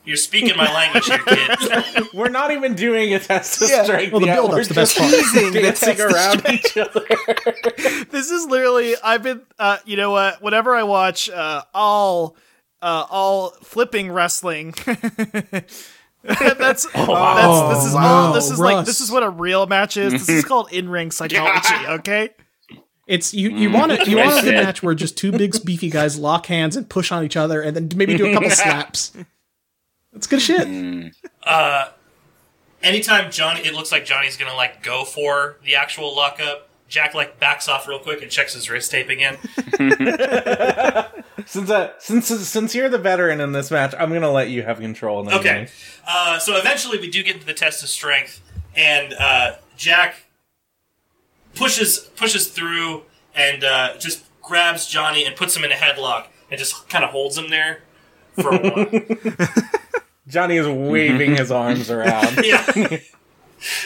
You're 0.05 0.17
speaking 0.17 0.57
my 0.57 0.71
language 0.73 1.05
here, 1.05 1.19
kid. 1.19 2.03
We're 2.13 2.29
not 2.29 2.51
even 2.51 2.73
doing 2.75 3.13
a 3.13 3.19
test 3.19 3.61
of 3.61 3.69
Yeah. 3.69 3.83
strength. 3.83 4.11
Well, 4.11 4.21
the 4.21 4.27
yet. 4.27 4.35
build-up's 4.35 4.55
We're 4.55 4.63
the 4.65 4.73
best 4.73 4.97
just 4.97 4.97
part. 4.97 5.11
teasing 5.23 5.53
the 5.53 5.61
dancing 5.61 5.95
test 5.95 5.99
of 5.99 6.45
around 6.45 6.49
each 6.53 6.77
other. 6.77 8.05
This 8.09 8.31
is 8.31 8.45
literally. 8.47 8.95
I've 9.03 9.21
been. 9.23 9.41
Uh, 9.59 9.77
you 9.85 9.97
know 9.97 10.11
what? 10.11 10.41
Whenever 10.41 10.75
I 10.75 10.83
watch 10.83 11.29
uh, 11.29 11.63
all, 11.73 12.35
uh, 12.81 13.05
all 13.09 13.51
flipping 13.63 14.11
wrestling. 14.11 14.73
that's 16.23 16.85
that's 16.85 16.85
this 16.85 17.85
is 17.85 17.95
all 17.95 18.29
no, 18.29 18.33
this 18.33 18.51
is 18.51 18.59
like 18.59 18.75
Russ. 18.77 18.85
this 18.87 19.01
is 19.01 19.11
what 19.11 19.23
a 19.23 19.29
real 19.29 19.67
match 19.67 19.95
is. 19.97 20.11
This 20.11 20.29
is 20.29 20.45
called 20.45 20.71
in 20.73 20.89
ring 20.89 21.11
psychology. 21.11 21.73
Okay. 21.87 22.29
It's 23.07 23.33
you. 23.33 23.49
You 23.51 23.71
want 23.71 23.91
to 23.91 24.09
you 24.09 24.17
want 24.17 24.31
a 24.31 24.41
good 24.41 24.43
shit. 24.53 24.63
match 24.63 24.83
where 24.83 24.93
just 24.93 25.17
two 25.17 25.31
big 25.31 25.55
beefy 25.65 25.89
guys 25.89 26.17
lock 26.19 26.45
hands 26.45 26.75
and 26.75 26.87
push 26.89 27.11
on 27.11 27.23
each 27.23 27.37
other, 27.37 27.61
and 27.61 27.75
then 27.75 27.89
maybe 27.95 28.15
do 28.17 28.27
a 28.27 28.33
couple 28.33 28.49
slaps. 28.49 29.13
That's 30.13 30.27
good 30.27 30.41
shit. 30.41 30.67
Anytime 32.81 33.29
Johnny, 33.29 33.61
it 33.61 33.73
looks 33.73 33.91
like 33.91 34.05
Johnny's 34.05 34.37
gonna 34.37 34.55
like 34.55 34.81
go 34.83 35.03
for 35.03 35.57
the 35.63 35.75
actual 35.75 36.15
lockup. 36.15 36.69
Jack 36.87 37.13
like 37.13 37.39
backs 37.39 37.67
off 37.67 37.87
real 37.87 37.99
quick 37.99 38.21
and 38.23 38.31
checks 38.31 38.53
his 38.53 38.69
wrist 38.69 38.89
tape 38.89 39.09
again. 39.09 39.37
Since 41.45 41.69
uh, 41.71 41.93
since 41.99 42.27
since 42.27 42.75
you're 42.75 42.89
the 42.89 42.97
veteran 42.97 43.39
in 43.41 43.53
this 43.53 43.71
match, 43.71 43.95
I'm 43.97 44.13
gonna 44.13 44.31
let 44.31 44.49
you 44.49 44.61
have 44.63 44.79
control. 44.79 45.21
In 45.21 45.27
the 45.27 45.39
Okay. 45.39 45.67
Uh, 46.07 46.37
so 46.37 46.57
eventually 46.57 46.99
we 46.99 47.09
do 47.09 47.23
get 47.23 47.35
into 47.35 47.47
the 47.47 47.53
test 47.55 47.81
of 47.81 47.89
strength, 47.89 48.41
and 48.75 49.13
uh, 49.13 49.55
Jack 49.75 50.27
pushes 51.55 51.99
pushes 52.15 52.49
through 52.49 53.03
and 53.33 53.63
uh, 53.63 53.97
just 53.97 54.25
grabs 54.43 54.85
Johnny 54.85 55.25
and 55.25 55.35
puts 55.35 55.55
him 55.55 55.63
in 55.63 55.71
a 55.71 55.75
headlock 55.75 56.27
and 56.51 56.59
just 56.59 56.87
kind 56.89 57.03
of 57.03 57.09
holds 57.11 57.37
him 57.37 57.49
there 57.49 57.81
for 58.41 58.53
a 58.53 58.59
while. 58.59 59.47
Johnny 60.27 60.57
is 60.57 60.67
waving 60.67 61.35
his 61.35 61.51
arms 61.51 61.89
around. 61.89 62.39
yeah. 62.43 62.63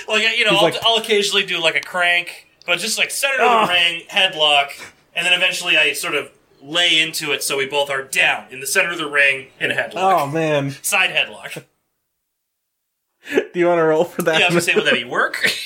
like 0.07 0.37
you 0.37 0.45
know, 0.45 0.51
I'll, 0.57 0.61
like- 0.63 0.75
I'll 0.83 0.97
occasionally 0.97 1.45
do 1.45 1.59
like 1.61 1.75
a 1.75 1.81
crank, 1.81 2.47
but 2.65 2.79
just 2.79 2.97
like 2.97 3.11
center 3.11 3.41
of 3.41 3.47
Ah. 3.49 3.65
the 3.67 3.73
ring, 3.73 4.01
headlock, 4.09 4.69
and 5.15 5.25
then 5.25 5.33
eventually 5.33 5.77
I 5.77 5.93
sort 5.93 6.15
of 6.15 6.31
lay 6.61 6.99
into 7.01 7.31
it 7.33 7.43
so 7.43 7.57
we 7.57 7.65
both 7.65 7.89
are 7.89 8.03
down 8.03 8.45
in 8.51 8.59
the 8.61 8.67
center 8.67 8.91
of 8.91 8.97
the 8.97 9.09
ring 9.09 9.47
in 9.59 9.69
a 9.71 9.73
headlock, 9.73 9.93
Oh 9.95 10.27
man, 10.27 10.71
side 10.81 11.09
headlock. 11.09 11.63
do 13.31 13.59
you 13.59 13.67
want 13.67 13.79
to 13.79 13.83
roll 13.83 14.03
for 14.05 14.21
that? 14.23 14.39
Yeah, 14.39 14.45
I 14.45 14.53
was 14.53 14.53
gonna 14.53 14.61
say, 14.61 14.75
would 14.75 14.85
that 14.85 14.93
be 14.93 15.03
work? 15.05 15.45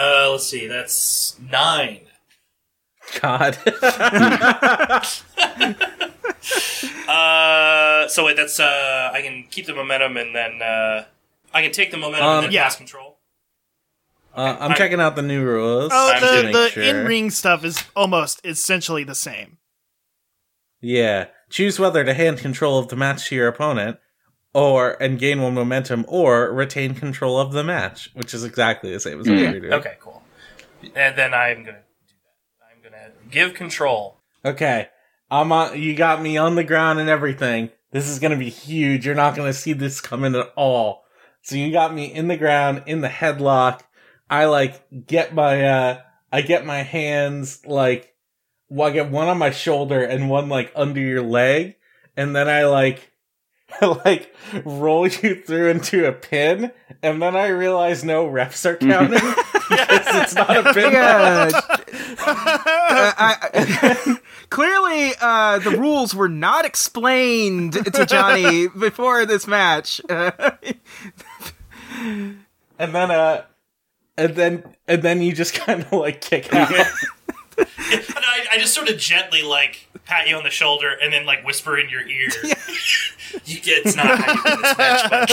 Uh, 0.00 0.28
let's 0.30 0.46
see. 0.46 0.68
That's 0.68 1.36
nine. 1.40 2.02
God. 3.20 3.58
Uh, 7.08 8.06
so 8.08 8.24
wait, 8.24 8.36
that's 8.36 8.60
uh, 8.60 9.10
I 9.12 9.22
can 9.22 9.44
keep 9.50 9.66
the 9.66 9.74
momentum 9.74 10.16
and 10.16 10.34
then 10.34 10.62
uh, 10.62 11.04
I 11.54 11.62
can 11.62 11.72
take 11.72 11.90
the 11.90 11.96
momentum 11.96 12.26
Um, 12.26 12.34
and 12.36 12.44
then 12.44 12.52
yeah. 12.52 12.64
pass 12.64 12.76
control. 12.76 13.18
uh, 14.34 14.56
I'm 14.60 14.74
checking 14.74 15.00
out 15.00 15.16
the 15.16 15.22
new 15.22 15.42
rules. 15.42 15.90
Oh, 15.92 16.18
the 16.20 16.52
the 16.52 16.68
sure. 16.68 16.82
in 16.82 17.06
ring 17.06 17.30
stuff 17.30 17.64
is 17.64 17.82
almost 17.96 18.40
essentially 18.44 19.04
the 19.04 19.14
same. 19.14 19.58
Yeah. 20.80 21.26
Choose 21.50 21.78
whether 21.80 22.04
to 22.04 22.14
hand 22.14 22.38
control 22.38 22.78
of 22.78 22.88
the 22.88 22.96
match 22.96 23.28
to 23.28 23.34
your 23.34 23.48
opponent, 23.48 23.98
or 24.52 25.02
and 25.02 25.18
gain 25.18 25.40
one 25.40 25.54
momentum, 25.54 26.04
or 26.08 26.52
retain 26.52 26.94
control 26.94 27.38
of 27.40 27.52
the 27.52 27.64
match, 27.64 28.10
which 28.14 28.34
is 28.34 28.44
exactly 28.44 28.92
the 28.92 29.00
same 29.00 29.20
as 29.20 29.26
what 29.28 29.38
Yeah. 29.38 29.50
you're 29.50 29.60
doing. 29.60 29.72
Okay, 29.72 29.94
cool. 30.00 30.22
And 30.94 31.16
then 31.16 31.32
I'm 31.34 31.64
gonna 31.64 31.78
do 32.06 32.14
that. 32.22 32.70
I'm 32.70 32.82
gonna 32.82 32.98
give 33.30 33.54
control. 33.54 34.18
Okay. 34.44 34.88
I'm 35.30 35.52
on 35.52 35.80
you 35.80 35.94
got 35.94 36.22
me 36.22 36.36
on 36.36 36.54
the 36.54 36.64
ground 36.64 36.98
and 36.98 37.08
everything. 37.08 37.70
This 37.90 38.08
is 38.08 38.18
gonna 38.18 38.36
be 38.36 38.50
huge. 38.50 39.06
You're 39.06 39.14
not 39.14 39.36
gonna 39.36 39.52
see 39.52 39.72
this 39.72 40.00
coming 40.00 40.34
at 40.34 40.52
all. 40.56 41.04
So 41.42 41.56
you 41.56 41.72
got 41.72 41.94
me 41.94 42.12
in 42.12 42.28
the 42.28 42.36
ground, 42.36 42.82
in 42.86 43.00
the 43.00 43.08
headlock. 43.08 43.80
I 44.30 44.46
like 44.46 45.06
get 45.06 45.34
my 45.34 45.64
uh 45.66 46.00
I 46.32 46.42
get 46.42 46.66
my 46.66 46.82
hands 46.82 47.64
like 47.66 48.14
well, 48.68 48.88
I 48.88 48.92
get 48.92 49.10
one 49.10 49.28
on 49.28 49.38
my 49.38 49.50
shoulder 49.50 50.02
and 50.02 50.28
one 50.28 50.48
like 50.48 50.72
under 50.76 51.00
your 51.00 51.22
leg, 51.22 51.76
and 52.16 52.36
then 52.36 52.48
I 52.48 52.66
like 52.66 53.12
I 53.80 53.86
like 54.04 54.34
roll 54.64 55.06
you 55.06 55.42
through 55.42 55.70
into 55.70 56.06
a 56.06 56.12
pin, 56.12 56.72
and 57.02 57.22
then 57.22 57.36
I 57.36 57.48
realize 57.48 58.04
no 58.04 58.26
refs 58.26 58.66
are 58.66 58.76
counting 58.88 59.12
because 59.12 59.57
it's 59.78 60.34
not 60.34 60.56
a 60.56 60.74
pin. 60.74 60.92
Yeah, 60.98 61.50
I, 63.18 64.18
clearly, 64.50 65.12
uh, 65.20 65.58
the 65.58 65.70
rules 65.70 66.14
were 66.14 66.28
not 66.28 66.64
explained 66.64 67.72
to 67.72 68.06
Johnny 68.06 68.68
before 68.68 69.26
this 69.26 69.46
match. 69.46 70.00
Uh, 70.08 70.30
and 71.98 72.38
then 72.78 73.10
uh, 73.10 73.42
and 74.16 74.34
then 74.34 74.74
and 74.86 75.02
then 75.02 75.22
you 75.22 75.32
just 75.32 75.54
kind 75.54 75.82
of 75.82 75.92
like 75.92 76.20
kick 76.20 76.52
out. 76.54 76.70
And 76.70 76.86
I, 77.58 78.46
I 78.52 78.58
just 78.58 78.74
sort 78.74 78.88
of 78.88 78.98
gently 78.98 79.42
like 79.42 79.87
pat 80.08 80.26
you 80.26 80.34
on 80.36 80.42
the 80.42 80.50
shoulder 80.50 80.96
and 81.00 81.12
then 81.12 81.26
like 81.26 81.44
whisper 81.46 81.78
in 81.78 81.88
your 81.90 82.00
ear. 82.00 82.30
you 83.44 83.60
get 83.60 83.84
it's 83.84 83.94
not 83.94 84.18
how 84.18 84.34
you 84.34 84.42
win 84.44 84.62
this 84.62 84.78
match, 84.78 85.32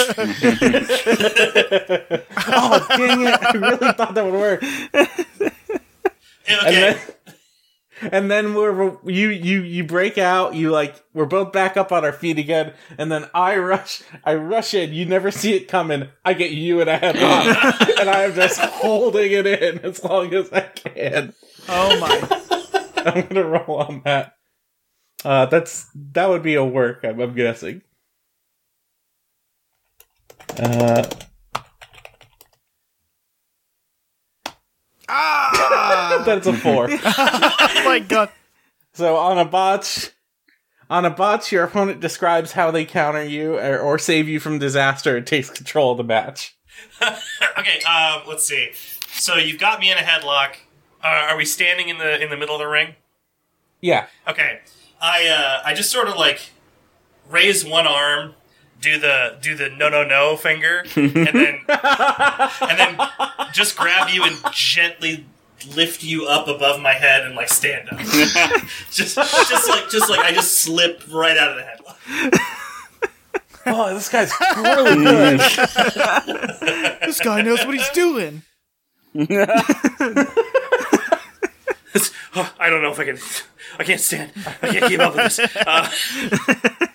but 2.10 2.28
oh 2.48 2.86
dang 2.90 3.22
it! 3.22 3.42
I 3.42 3.52
really 3.54 3.94
thought 3.94 4.14
that 4.14 4.26
would 4.26 4.34
work. 4.34 4.62
okay. 4.94 5.50
And 6.48 6.76
then, 6.76 7.00
and 8.12 8.30
then 8.32 8.54
we're 8.54 8.98
you 9.06 9.30
you 9.30 9.62
you 9.62 9.86
break 9.86 10.18
out. 10.18 10.56
You 10.56 10.72
like 10.72 11.02
we're 11.14 11.26
both 11.26 11.54
back 11.54 11.78
up 11.78 11.94
on 11.94 12.04
our 12.04 12.12
feet 12.12 12.38
again, 12.38 12.74
and 12.98 13.10
then 13.10 13.30
I 13.34 13.56
rush. 13.56 14.04
I 14.26 14.36
rush 14.36 14.74
in. 14.74 14.94
You 14.94 15.06
never 15.06 15.32
see 15.32 15.54
it 15.54 15.70
coming. 15.70 16.10
I 16.26 16.34
get 16.34 16.52
you 16.52 16.82
in 16.82 16.90
a 16.90 16.98
headlock, 16.98 18.00
and 18.00 18.10
I'm 18.10 18.34
just 18.34 18.60
holding 18.60 19.32
it 19.32 19.48
in 19.48 19.80
as 19.80 20.04
long 20.04 20.34
as 20.34 20.52
I 20.52 20.62
can. 20.62 21.34
Oh 21.70 21.98
my! 22.02 22.42
I'm 23.06 23.28
gonna 23.28 23.48
roll 23.48 23.78
on 23.78 24.02
that. 24.04 24.35
Uh, 25.26 25.48
that's 25.48 25.88
that 26.14 26.30
would 26.30 26.44
be 26.44 26.54
a 26.54 26.64
work. 26.64 27.00
I'm, 27.04 27.20
I'm 27.20 27.34
guessing. 27.34 27.82
Uh, 30.60 31.04
ah! 35.10 36.22
that's 36.26 36.46
a 36.46 36.54
four. 36.54 36.90
oh 36.92 37.82
my 37.86 38.06
god! 38.08 38.30
So 38.94 39.18
on 39.18 39.40
a 39.40 39.46
botch, 39.46 40.12
on 40.92 41.06
a 41.06 41.10
botch, 41.10 41.52
your 41.52 41.64
opponent 41.64 42.02
describes 42.02 42.52
how 42.52 42.70
they 42.70 42.86
counter 42.86 43.24
you 43.24 43.58
or, 43.58 43.80
or 43.80 43.98
save 43.98 44.30
you 44.30 44.40
from 44.40 44.60
disaster 44.60 45.18
and 45.18 45.26
takes 45.26 45.50
control 45.50 45.94
of 45.94 45.98
the 45.98 46.04
match. 46.04 46.56
okay, 47.02 47.82
um, 47.82 48.22
let's 48.28 48.46
see. 48.46 48.74
So 49.08 49.38
you've 49.38 49.60
got 49.60 49.80
me 49.80 49.92
in 49.92 49.98
a 49.98 50.02
headlock. 50.02 50.58
Uh, 51.04 51.30
are 51.30 51.36
we 51.36 51.46
standing 51.46 51.90
in 51.90 51.98
the 51.98 52.22
in 52.22 52.30
the 52.30 52.38
middle 52.38 52.54
of 52.54 52.60
the 52.60 52.68
ring? 52.68 52.94
Yeah. 53.82 54.06
Okay. 54.28 54.60
I 55.06 55.28
uh, 55.28 55.62
I 55.64 55.74
just 55.76 55.92
sort 55.92 56.08
of 56.08 56.16
like 56.16 56.50
raise 57.30 57.64
one 57.64 57.86
arm, 57.86 58.34
do 58.82 58.98
the 59.00 59.38
do 59.40 59.56
the 59.56 59.70
no 59.70 59.88
no 59.88 60.04
no 60.04 60.36
finger, 60.36 60.84
and 60.96 61.14
then 61.14 61.60
and 61.70 62.80
then 62.80 63.00
just 63.54 63.78
grab 63.78 64.10
you 64.10 64.24
and 64.24 64.36
gently 64.52 65.26
lift 65.76 66.04
you 66.04 66.26
up 66.26 66.48
above 66.48 66.82
my 66.82 66.94
head 66.94 67.24
and 67.24 67.36
like 67.36 67.50
stand 67.50 67.88
up. 67.90 68.00
just 68.92 69.16
just 69.16 69.70
like 69.70 69.90
just 69.92 70.10
like 70.10 70.22
I 70.22 70.32
just 70.34 70.58
slip 70.60 71.04
right 71.12 71.38
out 71.38 71.52
of 71.52 71.58
the 71.58 71.64
headlock. 71.64 72.40
Oh, 73.68 73.92
this 73.96 74.10
guy's 74.10 74.32
really 74.58 75.04
good. 75.04 75.40
This 77.02 77.20
guy 77.20 77.42
knows 77.42 77.66
what 77.66 77.74
he's 77.74 77.90
doing. 77.90 78.44
Oh, 82.38 82.54
I 82.60 82.70
don't 82.70 82.82
know 82.82 82.92
if 82.92 83.00
I 83.00 83.06
can. 83.06 83.18
I 83.80 83.84
can't 83.84 84.00
stand. 84.02 84.32
I 84.62 84.68
can't 84.68 84.86
keep 84.90 85.00
up 85.00 85.16
with 85.16 85.36
this. 85.36 85.40
Uh, 85.56 85.90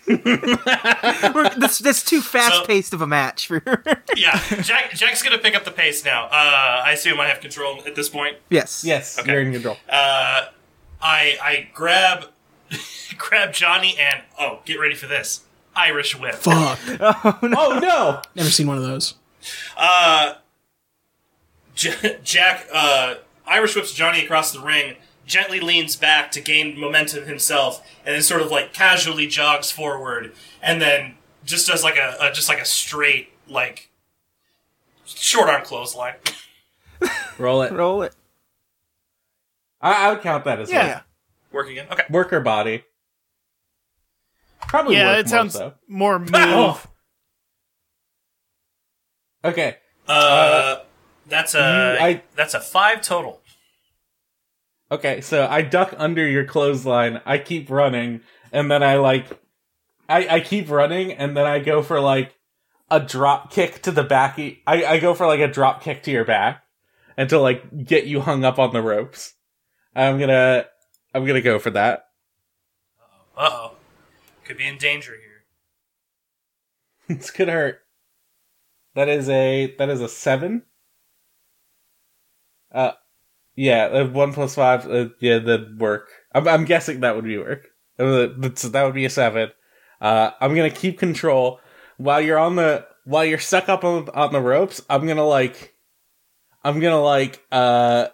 that's, 1.59 1.78
that's 1.78 2.03
too 2.05 2.20
fast 2.20 2.66
paced 2.66 2.93
of 2.93 3.01
a 3.01 3.07
match 3.07 3.47
for. 3.47 3.62
yeah, 4.16 4.38
Jack. 4.62 4.93
Jack's 4.93 5.22
gonna 5.22 5.38
pick 5.38 5.55
up 5.55 5.64
the 5.64 5.70
pace 5.70 6.05
now. 6.05 6.26
Uh, 6.26 6.82
I 6.84 6.93
assume 6.93 7.20
I 7.20 7.28
have 7.28 7.41
control 7.41 7.82
at 7.86 7.95
this 7.95 8.09
point. 8.09 8.36
yes. 8.51 8.84
Yes, 8.84 9.18
Okay. 9.18 9.32
you're 9.32 9.43
in 9.43 9.53
control. 9.53 9.76
Uh, 9.88 10.47
I 11.01 11.38
I 11.43 11.68
grab 11.74 12.26
grab 13.18 13.53
Johnny 13.53 13.97
and 13.99 14.22
oh, 14.38 14.61
get 14.64 14.78
ready 14.80 14.95
for 14.95 15.07
this 15.07 15.45
Irish 15.74 16.18
whip. 16.18 16.34
Fuck. 16.34 16.78
oh 17.01 17.78
no! 17.82 18.20
Never 18.34 18.51
seen 18.51 18.66
one 18.66 18.76
of 18.76 18.82
those. 18.82 19.14
Uh, 19.76 20.34
J- 21.74 22.18
Jack 22.22 22.66
uh, 22.72 23.14
Irish 23.47 23.74
whips 23.74 23.93
Johnny 23.93 24.24
across 24.24 24.53
the 24.53 24.61
ring. 24.61 24.97
Gently 25.31 25.61
leans 25.61 25.95
back 25.95 26.33
to 26.33 26.41
gain 26.41 26.76
momentum 26.76 27.24
himself, 27.26 27.87
and 28.05 28.12
then 28.16 28.20
sort 28.22 28.43
of 28.43 28.51
like 28.51 28.72
casually 28.72 29.28
jogs 29.28 29.70
forward, 29.70 30.33
and 30.61 30.83
then 30.83 31.14
just 31.45 31.68
does 31.68 31.85
like 31.85 31.97
a, 31.97 32.16
a 32.20 32.33
just 32.33 32.49
like 32.49 32.59
a 32.59 32.64
straight 32.64 33.28
like 33.47 33.91
short 35.07 35.49
arm 35.49 35.62
clothesline. 35.64 36.14
Roll 37.39 37.62
it. 37.62 37.70
Roll 37.70 38.03
it. 38.03 38.12
I, 39.81 40.09
I 40.09 40.12
would 40.12 40.20
count 40.20 40.45
that 40.47 40.59
as 40.59 40.68
Yeah, 40.68 40.87
like 40.95 41.03
Work 41.53 41.68
again. 41.68 41.87
Okay. 41.93 42.03
worker 42.11 42.41
body. 42.41 42.83
Probably 44.66 44.97
yeah. 44.97 45.12
work 45.16 45.20
It 45.26 45.28
sounds 45.28 45.57
more, 45.87 46.18
more 46.18 46.18
move. 46.18 46.31
Oh. 46.35 46.83
though. 49.45 49.51
Okay. 49.51 49.76
Uh, 50.09 50.81
that's 51.28 51.55
a 51.55 51.59
you- 51.99 52.05
I- 52.05 52.22
that's 52.35 52.55
a 52.55 52.61
five 52.61 53.01
total. 53.01 53.39
Okay, 54.93 55.20
so 55.20 55.47
I 55.47 55.62
duck 55.62 55.95
under 55.99 56.26
your 56.26 56.45
clothesline. 56.45 57.20
I 57.24 57.38
keep 57.38 57.70
running, 57.70 58.22
and 58.51 58.70
then 58.70 58.82
I 58.82 58.97
like, 58.97 59.26
I 60.09 60.26
I 60.28 60.41
keep 60.41 60.68
running, 60.68 61.12
and 61.12 61.36
then 61.36 61.47
I 61.47 61.61
go 61.61 61.82
for 61.82 62.01
like 62.01 62.34
a 62.91 62.99
drop 62.99 63.53
kick 63.53 63.82
to 63.82 63.93
the 63.93 64.03
back. 64.03 64.38
I 64.38 64.57
I 64.66 64.99
go 64.99 65.14
for 65.14 65.26
like 65.26 65.41
a 65.41 65.49
drop 65.49 65.82
kick 65.82 66.03
to 66.05 66.11
your 66.11 66.24
back, 66.24 66.64
and 67.16 67.28
to 67.30 67.38
like 67.38 67.84
get 67.84 68.07
you 68.07 68.20
hung 68.20 68.45
up 68.45 68.59
on 68.59 68.72
the 68.72 68.82
ropes. 68.82 69.34
I'm 69.95 70.18
gonna 70.18 70.66
I'm 71.14 71.24
gonna 71.24 71.41
go 71.41 71.59
for 71.59 71.70
that. 71.70 72.07
Uh 73.36 73.49
oh, 73.53 73.72
could 74.45 74.57
be 74.57 74.66
in 74.66 74.76
danger 74.76 75.12
here. 75.12 75.26
It's 77.16 77.30
gonna 77.30 77.53
hurt. 77.53 77.80
That 78.95 79.09
is 79.09 79.28
a 79.28 79.74
that 79.78 79.88
is 79.88 80.01
a 80.01 80.09
seven. 80.09 80.62
Uh, 82.72 82.93
yeah, 83.61 83.84
uh, 83.84 84.06
one 84.08 84.32
plus 84.32 84.54
five. 84.54 84.90
Uh, 84.90 85.11
yeah, 85.18 85.38
that 85.38 85.76
work. 85.76 86.08
I'm 86.34 86.48
I'm 86.48 86.64
guessing 86.64 87.00
that 87.00 87.14
would 87.14 87.26
be 87.26 87.36
work. 87.36 87.68
Uh, 87.98 88.28
that 88.28 88.82
would 88.86 88.94
be 88.94 89.04
a 89.04 89.11
seven. 89.11 89.50
Uh, 90.00 90.30
I'm 90.40 90.54
gonna 90.54 90.70
keep 90.70 90.98
control 90.98 91.61
while 91.98 92.22
you're 92.22 92.38
on 92.38 92.56
the 92.56 92.86
while 93.04 93.26
you're 93.26 93.38
stuck 93.38 93.68
up 93.68 93.84
on 93.84 94.08
on 94.14 94.32
the 94.32 94.40
ropes. 94.40 94.80
I'm 94.88 95.06
gonna 95.06 95.26
like, 95.26 95.74
I'm 96.64 96.80
gonna 96.80 97.02
like 97.02 97.44
uh. 97.52 98.06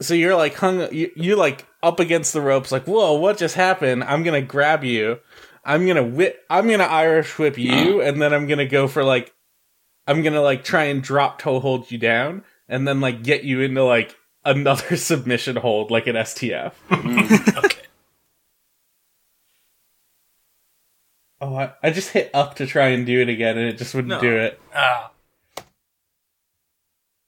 So 0.00 0.14
you're 0.14 0.34
like 0.34 0.54
hung, 0.54 0.90
you 0.90 1.10
you 1.14 1.36
like 1.36 1.66
up 1.82 2.00
against 2.00 2.32
the 2.32 2.40
ropes, 2.40 2.72
like 2.72 2.86
whoa, 2.86 3.12
what 3.12 3.36
just 3.36 3.56
happened? 3.56 4.04
I'm 4.04 4.22
gonna 4.22 4.40
grab 4.40 4.84
you. 4.84 5.18
I'm 5.66 5.86
gonna 5.86 6.02
whip. 6.02 6.42
I'm 6.48 6.66
gonna 6.66 6.84
Irish 6.84 7.38
whip 7.38 7.58
you, 7.58 8.00
and 8.00 8.22
then 8.22 8.32
I'm 8.32 8.46
gonna 8.46 8.64
go 8.64 8.88
for 8.88 9.04
like, 9.04 9.34
I'm 10.06 10.22
gonna 10.22 10.40
like 10.40 10.64
try 10.64 10.84
and 10.84 11.02
drop 11.02 11.40
toe 11.40 11.60
hold 11.60 11.90
you 11.90 11.98
down, 11.98 12.44
and 12.72 12.88
then 12.88 13.00
like 13.00 13.22
get 13.22 13.44
you 13.44 13.60
into 13.60 13.84
like 13.84 14.16
another 14.44 14.96
submission 14.96 15.56
hold, 15.56 15.90
like 15.92 16.06
an 16.08 16.16
STF. 16.16 16.72
Okay. 17.64 17.78
Oh, 21.40 21.56
I, 21.56 21.72
I 21.82 21.90
just 21.90 22.10
hit 22.10 22.30
up 22.34 22.54
to 22.56 22.66
try 22.66 22.88
and 22.88 23.04
do 23.04 23.20
it 23.20 23.28
again, 23.28 23.58
and 23.58 23.68
it 23.68 23.76
just 23.76 23.94
wouldn't 23.94 24.10
No. 24.10 24.20
do 24.20 24.36
it. 24.36 24.60
Ah, 24.74 25.10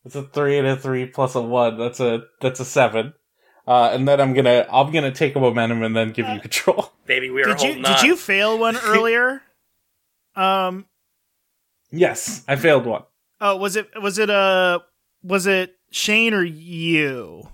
It's 0.05 0.15
a 0.15 0.23
three 0.23 0.59
and 0.59 0.67
a 0.69 0.77
three 0.77 1.07
plus 1.07 1.35
a 1.35 1.43
one. 1.43 1.79
That's 1.79 1.99
a 2.01 2.25
that's 2.41 2.61
a 2.61 2.65
seven. 2.65 3.15
Uh, 3.67 3.91
and 3.93 4.07
then 4.07 4.21
I'm 4.21 4.33
gonna 4.35 4.67
I'm 4.71 4.93
gonna 4.93 5.11
take 5.11 5.35
a 5.35 5.41
momentum 5.41 5.83
and 5.83 5.97
then 5.97 6.13
give 6.13 6.29
you 6.29 6.39
control. 6.39 6.93
baby, 7.07 7.31
we 7.31 7.43
are 7.43 7.47
Did 7.47 7.61
you 7.63 7.67
holding 7.69 7.83
did 7.83 7.97
on. 7.97 8.05
you 8.05 8.17
fail 8.17 8.59
one 8.59 8.77
earlier? 8.85 9.43
Um. 10.37 10.87
Yes, 11.91 12.45
I 12.47 12.57
failed 12.57 12.87
one. 12.87 13.03
Oh, 13.41 13.57
was 13.57 13.75
it 13.77 13.89
was 14.01 14.19
it 14.19 14.31
uh 14.31 14.81
was 15.25 15.47
it 15.47 15.75
Shane 15.91 16.35
or 16.35 16.45
you? 16.45 17.49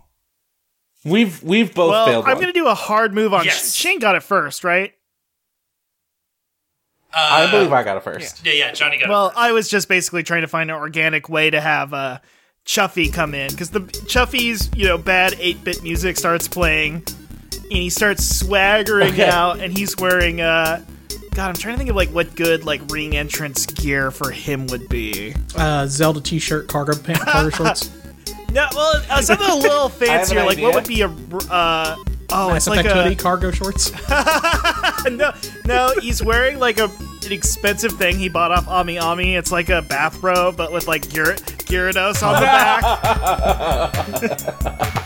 We've 1.05 1.43
we've 1.43 1.75
both 1.75 1.91
well, 1.93 2.07
failed 2.07 2.25
I'm 2.27 2.33
one. 2.35 2.41
gonna 2.43 2.53
do 2.53 2.67
a 2.69 2.75
hard 2.75 3.15
move 3.15 3.33
on 3.33 3.45
Yes. 3.47 3.75
Shane. 3.75 3.99
Got 4.01 4.17
it 4.17 4.23
first, 4.23 4.65
right? 4.65 4.93
Uh, 7.13 7.47
I 7.47 7.51
believe 7.51 7.73
I 7.73 7.83
got 7.83 7.97
it 7.97 8.03
first. 8.05 8.45
Yeah, 8.47 8.53
yeah. 8.53 8.73
Johnny 8.73 8.97
got 8.99 9.07
it. 9.07 9.09
Well. 9.09 9.33
I 9.35 9.53
was 9.53 9.69
just 9.69 9.89
basically 9.89 10.23
trying 10.23 10.43
to 10.43 10.49
find 10.49 10.71
an 10.71 10.77
organic 10.77 11.29
way 11.29 11.51
to 11.51 11.61
have 11.61 11.93
uh, 11.93 12.19
Chuffy 12.65 13.13
come 13.13 13.35
in 13.35 13.51
because 13.51 13.71
the 13.71 13.81
Chuffy's 13.81 14.71
you 14.77 14.87
know 14.87 14.99
bad 14.99 15.35
eight 15.41 15.65
bit 15.65 15.83
music 15.83 16.17
starts 16.19 16.47
playing, 16.47 17.03
and 17.53 17.73
he 17.73 17.91
starts 17.91 18.25
swaggering 18.39 19.09
Okay. 19.15 19.29
out, 19.29 19.59
and 19.59 19.77
he's 19.77 19.97
wearing 19.97 20.41
uh, 20.41 20.85
God, 21.33 21.49
I'm 21.49 21.55
trying 21.55 21.75
to 21.75 21.79
think 21.79 21.91
of 21.91 21.97
like 21.97 22.09
what 22.11 22.35
good 22.35 22.65
like 22.65 22.81
ring 22.91 23.17
entrance 23.17 23.67
gear 23.67 24.11
for 24.11 24.31
him 24.31 24.67
would 24.69 24.89
be. 24.89 25.35
Uh, 25.55 25.87
Zelda 25.87 26.21
t-shirt, 26.21 26.69
cargo 26.69 26.97
pants, 26.97 27.25
cargo 27.25 27.51
shorts. 27.51 27.91
No, 28.53 28.67
well, 28.75 29.01
uh, 29.09 29.23
something 29.23 29.49
a 29.49 29.55
little 29.55 29.89
fancier. 29.89 30.43
Like 30.45 30.59
what 30.59 30.75
would 30.75 30.89
be 30.89 31.03
a 31.03 31.09
uh, 31.09 31.95
Oh, 32.33 32.49
Mass 32.51 32.57
it's 32.57 32.69
like 32.69 32.85
a 32.85 33.03
hoodie, 33.03 33.15
cargo 33.15 33.53
shorts. 33.53 33.93
no, 35.09 35.33
no. 35.65 35.93
He's 36.01 36.21
wearing 36.23 36.59
like 36.59 36.79
a 36.79 36.85
an 37.25 37.33
expensive 37.33 37.93
thing 37.93 38.19
he 38.19 38.29
bought 38.29 38.51
off 38.51 38.67
Ami 38.67 38.99
Ami. 38.99 39.37
It's 39.37 39.53
like 39.53 39.69
a 39.69 39.83
bathrobe, 39.83 40.57
but 40.57 40.73
with 40.73 40.89
like 40.89 41.03
Gyar- 41.03 41.37
Gyarados 41.67 42.27
on 42.27 42.35
the 42.35 42.41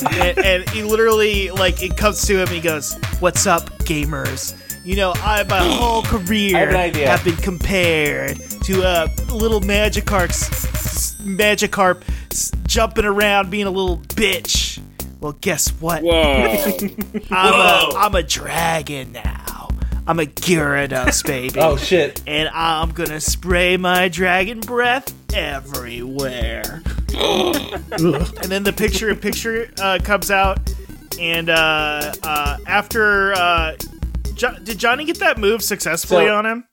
back. 0.06 0.14
and, 0.14 0.38
and 0.38 0.70
he 0.70 0.82
literally 0.82 1.50
like 1.50 1.82
it 1.82 1.96
comes 1.98 2.24
to 2.26 2.40
him. 2.40 2.48
He 2.48 2.60
goes, 2.62 2.94
"What's 3.20 3.46
up, 3.46 3.68
gamers?" 3.80 4.54
You 4.84 4.96
know, 4.96 5.12
I 5.16 5.42
my 5.44 5.58
whole 5.76 6.02
career 6.02 6.70
have 6.70 6.94
have 6.96 7.24
been 7.24 7.36
compared 7.36 8.36
to 8.64 8.82
a 8.82 9.08
little 9.32 9.60
Magikarp, 9.60 10.28
s- 10.30 10.64
s- 10.74 11.16
Magikarp 11.22 12.02
s- 12.30 12.52
jumping 12.66 13.04
around, 13.06 13.50
being 13.50 13.66
a 13.66 13.70
little 13.70 13.98
bitch. 13.98 14.80
Well, 15.20 15.32
guess 15.40 15.68
what? 15.80 16.02
Whoa. 16.02 16.12
I'm 17.30 17.54
a, 17.54 17.56
Whoa. 17.90 17.90
I'm 17.96 18.14
a 18.14 18.22
dragon 18.22 19.12
now. 19.12 19.68
I'm 20.06 20.20
a 20.20 20.26
Gyarados, 20.26 21.24
baby. 21.26 21.58
Oh 21.60 21.76
shit! 21.78 22.20
And 22.26 22.50
I'm 22.52 22.90
gonna 22.90 23.20
spray 23.22 23.78
my 23.78 24.08
dragon 24.08 24.60
breath 24.60 25.14
everywhere. 25.34 26.82
and 27.14 28.50
then 28.50 28.64
the 28.64 28.74
picture 28.76 29.08
in 29.08 29.16
picture 29.16 29.70
uh, 29.80 29.98
comes 30.04 30.30
out, 30.30 30.58
and 31.18 31.48
uh, 31.48 32.12
uh, 32.22 32.58
after 32.66 33.32
uh, 33.32 33.76
jo- 34.34 34.58
did 34.62 34.78
Johnny 34.78 35.04
get 35.04 35.18
that 35.20 35.38
move 35.38 35.62
successfully 35.62 36.26
So- 36.26 36.34
on 36.36 36.46
him? 36.46 36.64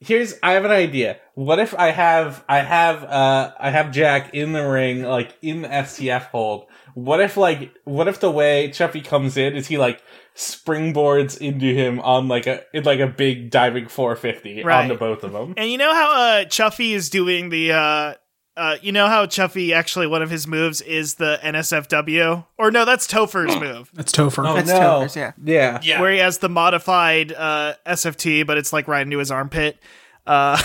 Here's 0.00 0.34
I 0.44 0.52
have 0.52 0.64
an 0.64 0.70
idea. 0.70 1.16
What 1.34 1.58
if 1.58 1.74
I 1.74 1.90
have 1.90 2.44
I 2.48 2.58
have 2.58 3.02
uh 3.02 3.50
I 3.58 3.70
have 3.70 3.90
Jack 3.90 4.32
in 4.32 4.52
the 4.52 4.64
ring, 4.68 5.02
like 5.02 5.36
in 5.42 5.62
the 5.62 5.68
STF 5.68 6.26
hold. 6.26 6.66
What 6.94 7.20
if 7.20 7.36
like 7.36 7.72
what 7.84 8.06
if 8.06 8.20
the 8.20 8.30
way 8.30 8.68
Chuffy 8.68 9.04
comes 9.04 9.36
in 9.36 9.56
is 9.56 9.66
he 9.66 9.76
like 9.76 10.00
springboards 10.36 11.36
into 11.38 11.66
him 11.74 11.98
on 11.98 12.28
like 12.28 12.46
a 12.46 12.60
in 12.72 12.84
like 12.84 13.00
a 13.00 13.08
big 13.08 13.50
diving 13.50 13.88
450 13.88 14.62
Right. 14.62 14.84
onto 14.84 14.96
both 14.96 15.24
of 15.24 15.32
them? 15.32 15.54
And 15.56 15.68
you 15.68 15.78
know 15.78 15.92
how 15.92 16.12
uh, 16.12 16.44
Chuffy 16.44 16.92
is 16.92 17.10
doing 17.10 17.48
the. 17.48 17.72
Uh, 17.72 18.14
uh, 18.58 18.76
you 18.82 18.90
know 18.90 19.06
how 19.06 19.24
Chuffy 19.24 19.72
actually 19.72 20.08
one 20.08 20.20
of 20.20 20.30
his 20.30 20.48
moves 20.48 20.80
is 20.80 21.14
the 21.14 21.38
NSFW, 21.42 22.44
or 22.58 22.70
no, 22.72 22.84
that's 22.84 23.06
Topher's 23.06 23.54
move. 23.58 23.88
That's 23.94 24.10
Topher. 24.10 24.48
Oh 24.48 24.56
That's 24.56 24.68
no! 24.68 24.80
Topher's, 24.80 25.14
yeah. 25.14 25.32
yeah. 25.42 25.80
Yeah. 25.82 26.00
where 26.00 26.10
he 26.10 26.18
has 26.18 26.38
the 26.38 26.48
modified 26.48 27.32
uh, 27.32 27.74
SFT, 27.86 28.44
but 28.44 28.58
it's 28.58 28.72
like 28.72 28.88
right 28.88 29.02
into 29.02 29.18
his 29.18 29.30
armpit. 29.30 29.78
Uh, 30.26 30.60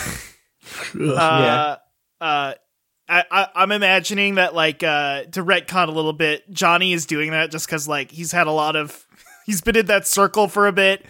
uh, 1.00 1.78
uh, 2.20 2.54
I, 3.08 3.24
I, 3.30 3.48
I'm 3.54 3.72
imagining 3.72 4.36
that 4.36 4.56
like 4.56 4.82
uh, 4.82 5.26
to 5.26 5.44
retcon 5.44 5.88
a 5.88 5.92
little 5.92 6.14
bit, 6.14 6.50
Johnny 6.52 6.94
is 6.94 7.06
doing 7.06 7.30
that 7.30 7.52
just 7.52 7.68
because 7.68 7.88
like 7.88 8.10
he's 8.10 8.32
had 8.32 8.48
a 8.48 8.52
lot 8.52 8.76
of 8.76 9.06
he's 9.46 9.62
been 9.62 9.76
in 9.76 9.86
that 9.86 10.08
circle 10.08 10.48
for 10.48 10.66
a 10.66 10.72
bit, 10.72 11.06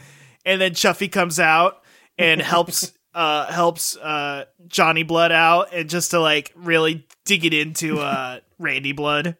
and 0.45 0.59
then 0.59 0.73
Chuffy 0.73 1.09
comes 1.09 1.39
out 1.39 1.81
and 2.17 2.41
helps 2.41 2.91
uh 3.16 3.51
helps 3.51 3.95
uh 3.97 4.45
Johnny 4.68 5.03
Blood 5.03 5.32
out 5.32 5.68
and 5.74 5.89
just 5.89 6.11
to 6.11 6.20
like 6.20 6.51
really 6.55 7.05
dig 7.26 7.45
it 7.45 7.53
into 7.53 7.99
uh 7.99 8.39
Randy 8.59 8.91
Blood. 8.91 9.38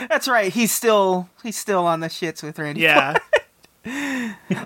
That's 0.10 0.28
right. 0.28 0.52
He's 0.52 0.72
still 0.72 1.30
he's 1.44 1.58
still 1.58 1.86
on 1.86 2.00
the 2.00 2.08
shits 2.08 2.44
with 2.44 2.60
Randy. 2.60 2.82
Yeah. 2.82 3.18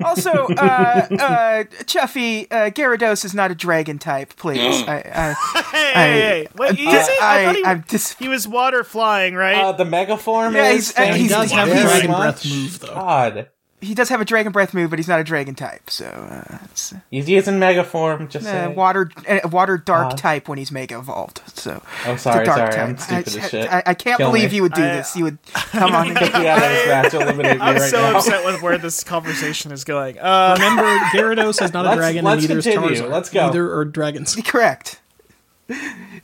Also, 0.04 0.32
uh, 0.32 1.06
uh, 1.12 1.64
Chuffy, 1.86 2.48
uh, 2.50 2.72
Gyarados 2.72 3.24
is 3.24 3.36
not 3.36 3.52
a 3.52 3.56
dragon 3.56 4.00
type. 4.00 4.36
Please, 4.36 4.82
I, 4.88 4.96
I, 5.14 5.62
Hey, 5.72 5.94
hey, 5.94 6.20
hey. 6.22 6.48
Wait, 6.56 6.72
is 6.72 6.78
he? 6.80 6.88
I, 6.88 7.02
I, 7.22 7.46
thought 7.46 7.56
he, 7.78 7.84
dis- 7.88 8.14
he 8.18 8.28
was 8.28 8.48
water 8.48 8.84
flying, 8.84 9.36
right? 9.36 9.58
Uh, 9.64 9.72
the 9.74 9.86
mega 9.86 10.18
form 10.18 10.56
Yeah, 10.56 10.70
is 10.72 10.88
he's- 10.90 10.98
uh, 11.00 11.02
Yeah, 11.04 11.14
he 11.14 11.20
he's- 11.20 11.32
does 11.32 11.52
have 11.52 11.68
very 11.68 11.80
the 11.82 11.86
dragon 11.86 12.12
breath 12.16 12.46
move 12.50 12.80
though. 12.80 12.88
God, 12.96 13.50
he 13.82 13.94
does 13.96 14.10
have 14.10 14.22
a 14.22 14.26
dragon 14.26 14.52
breath 14.52 14.74
move, 14.74 14.90
but 14.92 15.00
he's 15.00 15.08
not 15.08 15.20
a 15.20 15.24
dragon 15.24 15.56
type. 15.56 15.90
So 15.90 16.06
uh, 16.06 16.60
it's 16.66 16.94
he's 17.10 17.28
using 17.28 17.58
mega 17.60 17.84
form. 17.84 18.28
Just 18.30 18.46
uh, 18.46 18.52
saying. 18.52 18.76
water 18.76 19.10
uh, 19.28 19.40
water 19.50 19.78
dark 19.78 20.14
Odd. 20.14 20.18
type 20.20 20.48
when 20.48 20.58
he's 20.60 20.72
mega 20.72 21.00
evolved. 21.00 21.42
So 21.56 21.82
Oh, 22.06 22.14
it's 22.14 22.22
sorry, 22.24 22.44
a 22.44 22.46
dark 22.46 22.74
sorry, 22.74 22.84
I'm 22.84 22.96
type. 22.96 23.28
stupid 23.28 23.42
I, 23.42 23.44
as 23.46 23.50
shit. 23.52 23.74
I, 23.74 23.84
I 23.88 23.94
can't 23.96 24.18
Kill 24.18 24.30
believe 24.30 24.52
me. 24.52 24.58
you 24.58 24.62
would 24.62 24.74
do 24.74 24.84
I- 24.84 24.98
this. 24.98 25.16
You 25.16 25.24
would 25.26 25.38
come 25.54 25.94
on. 25.96 26.08
Kick 26.16 26.34
me 26.34 26.48
out 26.48 26.58
of 26.62 26.70
this 26.70 26.88
match. 26.88 27.14
Eliminate 27.16 27.58
me 27.58 27.62
I'm 27.62 27.76
right 27.76 27.90
so 27.90 27.98
now. 28.12 28.18
upset 28.18 28.46
with 28.46 28.62
where 28.62 28.78
this 28.78 29.04
conversation 29.04 29.72
is 29.72 29.84
going. 29.84 30.20
Uh, 30.20 30.56
Remember, 30.60 30.84
Gyarados 31.16 31.62
is 31.64 31.74
not 31.74 31.92
a 31.92 31.96
dragon, 31.96 32.24
let's 32.24 32.46
and 32.46 32.50
neither 32.50 32.62
continue. 32.62 32.90
is 32.90 33.02
Charizard. 33.02 33.10
Let's 33.10 33.30
go. 33.30 33.48
Neither 33.48 33.74
are 33.76 33.86
dragons. 33.86 34.36
Correct. 34.46 35.00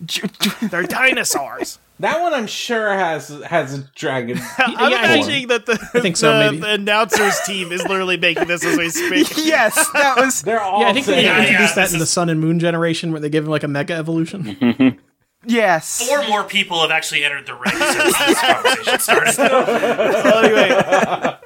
J- 0.05 0.27
j- 0.39 0.67
they're 0.67 0.83
dinosaurs. 0.83 1.79
That 1.99 2.21
one 2.21 2.33
I'm 2.33 2.45
sure 2.47 2.93
has 2.93 3.29
has 3.45 3.79
a 3.79 3.83
dragon. 3.95 4.37
I'm 4.59 4.91
Yeah, 4.91 4.99
imagining 5.15 5.47
that 5.47 5.65
the, 5.65 5.73
I 5.95 5.99
think 5.99 6.15
so, 6.15 6.31
the, 6.31 6.51
maybe. 6.51 6.57
the 6.61 6.73
announcers 6.73 7.39
team 7.45 7.71
is 7.71 7.81
literally 7.87 8.17
making 8.17 8.47
this 8.47 8.63
as 8.63 8.77
we 8.77 8.89
speak. 8.89 9.31
yes, 9.37 9.73
that 9.93 10.15
was. 10.17 10.41
They're 10.43 10.61
all 10.61 10.81
Yeah, 10.81 10.89
I 10.89 10.93
think 10.93 11.07
they 11.07 11.13
saying- 11.13 11.25
Yeah, 11.25 11.39
introduced 11.39 11.75
yeah, 11.75 11.83
that 11.85 11.93
in 11.93 11.99
this 11.99 12.09
the 12.09 12.13
Sun 12.13 12.29
and 12.29 12.39
Moon 12.39 12.59
generation, 12.59 13.11
where 13.11 13.19
they 13.19 13.29
give 13.29 13.45
him 13.45 13.49
like 13.49 13.63
a 13.63 13.67
mega 13.67 13.95
evolution. 13.95 14.43
Mm-hmm. 14.43 14.99
Yes. 15.45 16.07
Four 16.07 16.27
more 16.27 16.43
people 16.43 16.81
have 16.81 16.91
actually 16.91 17.23
entered 17.23 17.45
the 17.47 17.53
ring 17.55 17.71
since 17.73 18.17
this 18.19 18.41
conversation 18.41 18.99
started. 18.99 19.37
Well, 19.37 20.43
anyway, 20.45 21.37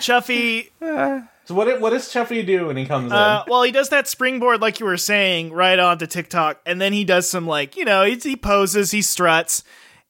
Chuffy. 0.00 0.70
Uh, 0.82 1.20
So 1.46 1.54
what 1.54 1.80
what 1.80 1.90
does 1.90 2.08
Chuffy 2.08 2.44
do 2.44 2.66
when 2.66 2.76
he 2.76 2.86
comes 2.86 3.12
Uh, 3.12 3.44
in? 3.46 3.50
well, 3.50 3.62
he 3.62 3.70
does 3.70 3.88
that 3.90 4.08
springboard 4.08 4.60
like 4.60 4.80
you 4.80 4.86
were 4.86 4.96
saying 4.96 5.52
right 5.52 5.78
onto 5.78 6.06
TikTok, 6.06 6.60
and 6.66 6.80
then 6.80 6.92
he 6.92 7.04
does 7.04 7.28
some 7.30 7.46
like 7.46 7.76
you 7.76 7.84
know 7.84 8.04
he, 8.04 8.16
he 8.16 8.36
poses, 8.36 8.90
he 8.90 9.00
struts, 9.00 9.62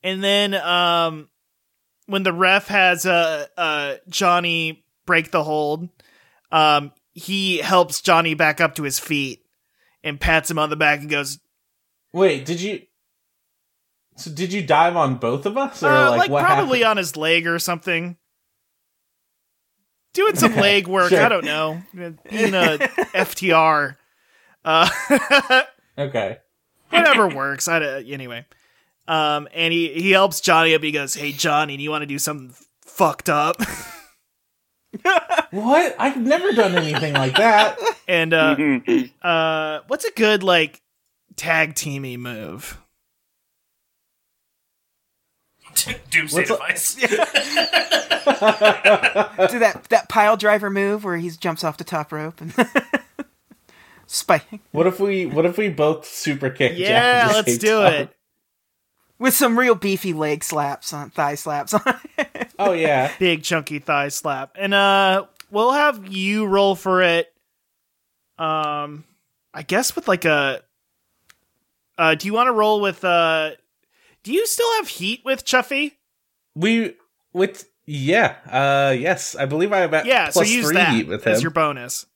and 0.03 0.25
then 0.25 0.55
um 0.55 1.29
when 2.07 2.23
the 2.23 2.33
ref 2.33 2.69
has 2.69 3.05
uh, 3.05 3.47
uh 3.57 3.97
Johnny 4.09 4.85
break 5.05 5.31
the 5.31 5.45
hold, 5.45 5.89
um 6.51 6.93
he 7.13 7.59
helps 7.59 8.01
Johnny 8.01 8.35
back 8.35 8.61
up 8.61 8.75
to 8.77 8.83
his 8.83 8.99
feet 8.99 9.43
and 10.03 10.21
pats 10.21 10.51
him 10.51 10.59
on 10.59 10.71
the 10.71 10.77
back 10.77 11.01
and 11.01 11.11
goes, 11.11 11.39
Wait, 12.13 12.45
did 12.47 12.61
you? 12.61 12.83
So 14.17 14.31
did 14.31 14.53
you 14.55 14.63
dive 14.67 14.97
on 14.97 15.17
both 15.17 15.45
of 15.45 15.59
us, 15.59 15.83
or 15.83 15.89
uh, 15.89 16.11
like, 16.17 16.31
like, 16.31 16.45
probably 16.45 16.79
happened? 16.79 16.91
on 16.93 16.97
his 16.97 17.17
leg 17.17 17.47
or 17.47 17.59
something. 17.59 18.17
Doing 20.17 20.35
some 20.37 20.57
leg 20.57 20.89
work, 20.89 21.11
Sure. 21.11 21.23
I 21.23 21.29
don't 21.29 21.45
know. 21.45 21.83
Being 21.95 22.55
a 22.55 22.79
FTR, 23.15 23.97
uh, 24.65 24.89
Okay. 25.99 26.39
whatever 26.91 27.29
works. 27.29 27.69
I 27.69 27.79
don't- 27.79 28.07
anyway. 28.09 28.45
Um, 29.09 29.47
and 29.55 29.73
he 29.73 29.89
he 29.93 30.11
helps 30.11 30.41
Johnny 30.41 30.75
up. 30.75 30.83
He 30.83 30.91
goes, 30.91 31.15
"Hey 31.15 31.31
Johnny, 31.33 31.77
do 31.77 31.83
you 31.85 31.91
want 31.91 32.03
to 32.03 32.07
do 32.07 32.19
something 32.19 32.55
fucked 32.83 33.29
up?" 33.29 33.57
What? 35.51 35.95
I've 35.99 36.17
never 36.17 36.53
done 36.53 36.75
anything 36.75 37.15
like 37.15 37.37
that. 37.37 37.79
and 38.09 38.33
uh, 38.35 38.57
uh, 39.23 39.81
what's 39.89 40.05
a 40.05 40.11
good 40.13 40.43
like 40.43 40.81
tag 41.37 41.75
teamy 41.75 42.19
move? 42.19 42.79
Doomsday 46.11 46.37
What's 46.39 46.51
up? 46.51 46.59
device. 46.61 46.95
Do 48.27 49.59
that 49.61 49.87
that 49.91 50.09
pile 50.09 50.37
driver 50.37 50.69
move 50.71 51.05
where 51.05 51.17
he 51.17 51.31
jumps 51.31 51.63
off 51.65 51.77
the 51.77 51.85
top 51.85 52.13
rope 52.13 52.41
and 52.41 52.53
spike 54.07 54.45
What 54.73 54.87
if 54.87 54.99
we? 55.01 55.27
What 55.27 55.47
if 55.47 55.57
we 55.59 55.69
both 55.69 56.05
super 56.07 56.51
kick? 56.51 56.73
Yeah, 56.77 57.27
at 57.27 57.29
the 57.29 57.35
let's 57.35 57.59
do 57.59 57.81
time? 57.83 57.93
it. 57.95 58.17
with 59.19 59.35
some 59.35 59.59
real 59.59 59.75
beefy 59.75 60.13
leg 60.13 60.43
slaps 60.45 60.93
on 60.93 61.11
thigh 61.11 61.37
slaps 61.37 61.73
on. 61.75 62.01
it. 62.19 62.51
Oh 62.59 62.73
yeah. 62.73 63.13
Big 63.19 63.43
chunky 63.43 63.79
thigh 63.79 64.09
slap, 64.09 64.53
and 64.59 64.75
uh, 64.75 65.27
we'll 65.51 65.73
have 65.73 66.07
you 66.09 66.47
roll 66.47 66.75
for 66.75 67.03
it. 67.03 67.33
Um, 68.39 69.05
I 69.55 69.63
guess 69.63 69.95
with 69.95 70.09
like 70.09 70.25
a. 70.25 70.63
Uh, 71.99 72.15
do 72.15 72.27
you 72.27 72.35
want 72.35 72.49
to 72.49 72.53
roll 72.53 72.81
with 72.81 73.05
uh? 73.05 73.53
Do 74.27 74.33
you 74.33 74.45
still 74.49 74.67
have 74.79 74.89
heat 74.89 75.21
with 75.25 75.45
Chuffy? 75.45 75.93
We 76.57 76.95
with 77.33 77.69
yeah. 77.87 78.35
Uh 78.51 78.91
yes, 78.91 79.37
I 79.37 79.47
believe 79.47 79.73
I 79.73 79.79
have 79.79 79.95
at 79.95 80.05
Yeah, 80.05 80.31
so 80.31 80.41
plus 80.41 80.51
use 80.51 80.67
three 80.67 80.75
that 80.75 80.93
heat 80.93 81.07
with 81.07 81.25
as 81.29 81.39
him. 81.39 81.43
your 81.43 81.53
bonus. 81.53 82.07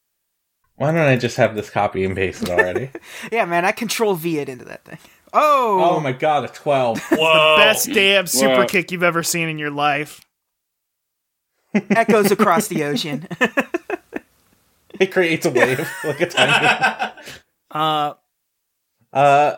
Why 0.74 0.90
don't 0.90 1.06
I 1.06 1.16
just 1.16 1.36
have 1.36 1.54
this 1.54 1.70
copy 1.70 2.04
and 2.04 2.16
paste 2.16 2.42
it 2.42 2.48
already? 2.50 2.90
yeah, 3.30 3.44
man, 3.44 3.64
I 3.64 3.70
control 3.70 4.16
V 4.16 4.40
it 4.40 4.48
into 4.48 4.64
that 4.64 4.84
thing. 4.84 4.98
Oh, 5.32 5.92
oh 5.98 6.00
my 6.00 6.10
god, 6.10 6.42
a 6.42 6.48
twelve. 6.48 6.98
Whoa. 7.12 7.54
Best 7.58 7.92
damn 7.92 8.26
super 8.26 8.62
Wow. 8.62 8.66
kick 8.66 8.90
you've 8.90 9.04
ever 9.04 9.22
seen 9.22 9.48
in 9.48 9.60
your 9.60 9.70
life. 9.70 10.20
echoes 11.90 12.32
across 12.32 12.66
the 12.66 12.82
ocean. 12.82 13.28
It 14.98 15.12
creates 15.12 15.46
a 15.46 15.50
wave 15.50 15.88
like 16.02 16.20
a 16.20 16.26
tiny. 16.26 17.12
Uh, 17.70 18.14
uh, 19.12 19.54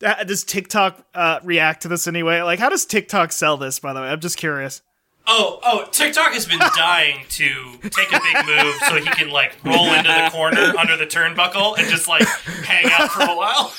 does 0.00 0.44
TikTok 0.44 1.04
uh, 1.14 1.40
react 1.42 1.82
to 1.82 1.88
this 1.88 2.06
anyway? 2.06 2.40
Like, 2.42 2.58
how 2.58 2.68
does 2.68 2.84
TikTok 2.86 3.32
sell 3.32 3.56
this? 3.56 3.78
By 3.78 3.92
the 3.92 4.00
way, 4.00 4.08
I'm 4.08 4.20
just 4.20 4.36
curious. 4.36 4.82
Oh, 5.26 5.58
oh, 5.62 5.88
TikTok 5.90 6.32
has 6.32 6.46
been 6.46 6.58
dying 6.76 7.24
to 7.30 7.78
take 7.82 8.12
a 8.12 8.20
big 8.20 8.46
move 8.46 8.74
so 8.86 8.96
he 8.96 9.06
can 9.06 9.30
like 9.30 9.56
roll 9.64 9.92
into 9.94 10.08
the 10.08 10.28
corner 10.30 10.76
under 10.78 10.96
the 10.96 11.06
turnbuckle 11.06 11.78
and 11.78 11.88
just 11.88 12.08
like 12.08 12.26
hang 12.26 12.90
out 12.92 13.10
for 13.10 13.22
a 13.22 13.36
while. 13.36 13.72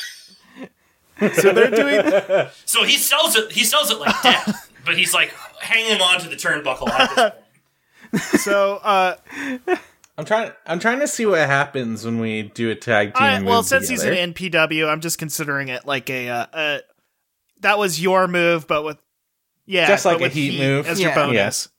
So 1.36 1.54
they're 1.54 1.72
doing. 1.72 2.50
So 2.66 2.84
he 2.84 2.98
sells 2.98 3.36
it. 3.36 3.52
He 3.52 3.64
sells 3.64 3.90
it 3.92 4.00
like 4.00 4.22
death, 4.22 4.72
but 4.84 4.98
he's 4.98 5.14
like 5.14 5.34
hanging 5.62 6.02
on 6.02 6.20
to 6.22 6.30
the 6.30 6.36
turnbuckle 6.36 6.90
at 6.90 7.16
this 8.12 8.22
point. 8.34 8.42
So, 8.42 8.78
uh, 8.78 9.16
I'm 10.18 10.24
trying. 10.26 10.52
I'm 10.66 10.80
trying 10.80 11.00
to 11.02 11.08
see 11.08 11.26
what 11.26 11.40
happens 11.40 12.06
when 12.06 12.20
we 12.20 12.44
do 12.44 12.70
a 12.72 12.76
tag 12.76 13.14
team. 13.16 13.24
I, 13.24 13.42
well, 13.42 13.64
since 13.64 13.88
together. 13.90 14.12
he's 14.14 14.20
an 14.22 14.34
NPW, 14.34 14.88
I'm 14.90 15.02
just 15.02 15.18
considering 15.20 15.68
it 15.68 15.86
like 15.86 16.10
a. 16.10 16.30
Uh, 16.30 16.46
uh, 16.54 16.80
that 17.62 17.78
was 17.78 18.02
your 18.02 18.28
move, 18.28 18.66
but 18.68 18.84
with. 18.84 18.98
Yeah, 19.68 19.88
Just 19.88 20.06
like 20.06 20.20
a 20.20 20.24
with 20.24 20.34
heat 20.34 20.60
move. 20.60 20.86
as 20.88 21.02
your 21.02 21.10
Yeah. 21.10 21.16
bonus. 21.16 21.70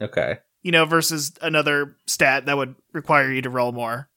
okay. 0.00 0.38
You 0.62 0.70
know, 0.70 0.84
versus 0.84 1.32
another 1.40 1.96
stat 2.06 2.44
that 2.46 2.56
would 2.56 2.74
require 2.92 3.32
you 3.32 3.40
to 3.42 3.50
roll 3.50 3.72
more. 3.72 4.08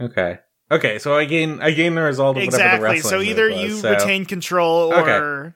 Okay. 0.00 0.38
Okay. 0.70 0.98
So 0.98 1.16
I 1.16 1.26
gain. 1.26 1.60
I 1.60 1.70
gain 1.70 1.94
the 1.94 2.00
result 2.02 2.36
of 2.38 2.44
whatever 2.44 2.56
the 2.56 2.64
exactly. 2.64 2.84
wrestling 2.88 3.10
So 3.10 3.18
move 3.18 3.26
either 3.28 3.50
was, 3.50 3.60
you 3.60 3.70
so- 3.76 3.90
retain 3.90 4.24
control, 4.24 4.92
or, 4.92 4.96
Okay. 5.00 5.54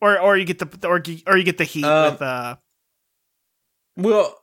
or 0.00 0.18
or 0.20 0.36
you 0.36 0.44
get 0.44 0.58
the 0.58 0.88
or 0.88 1.02
or 1.26 1.36
you 1.38 1.44
get 1.44 1.58
the 1.58 1.64
heat 1.64 1.84
Um, 1.84 2.12
with 2.12 2.22
uh 2.22 2.56
Well, 3.96 4.36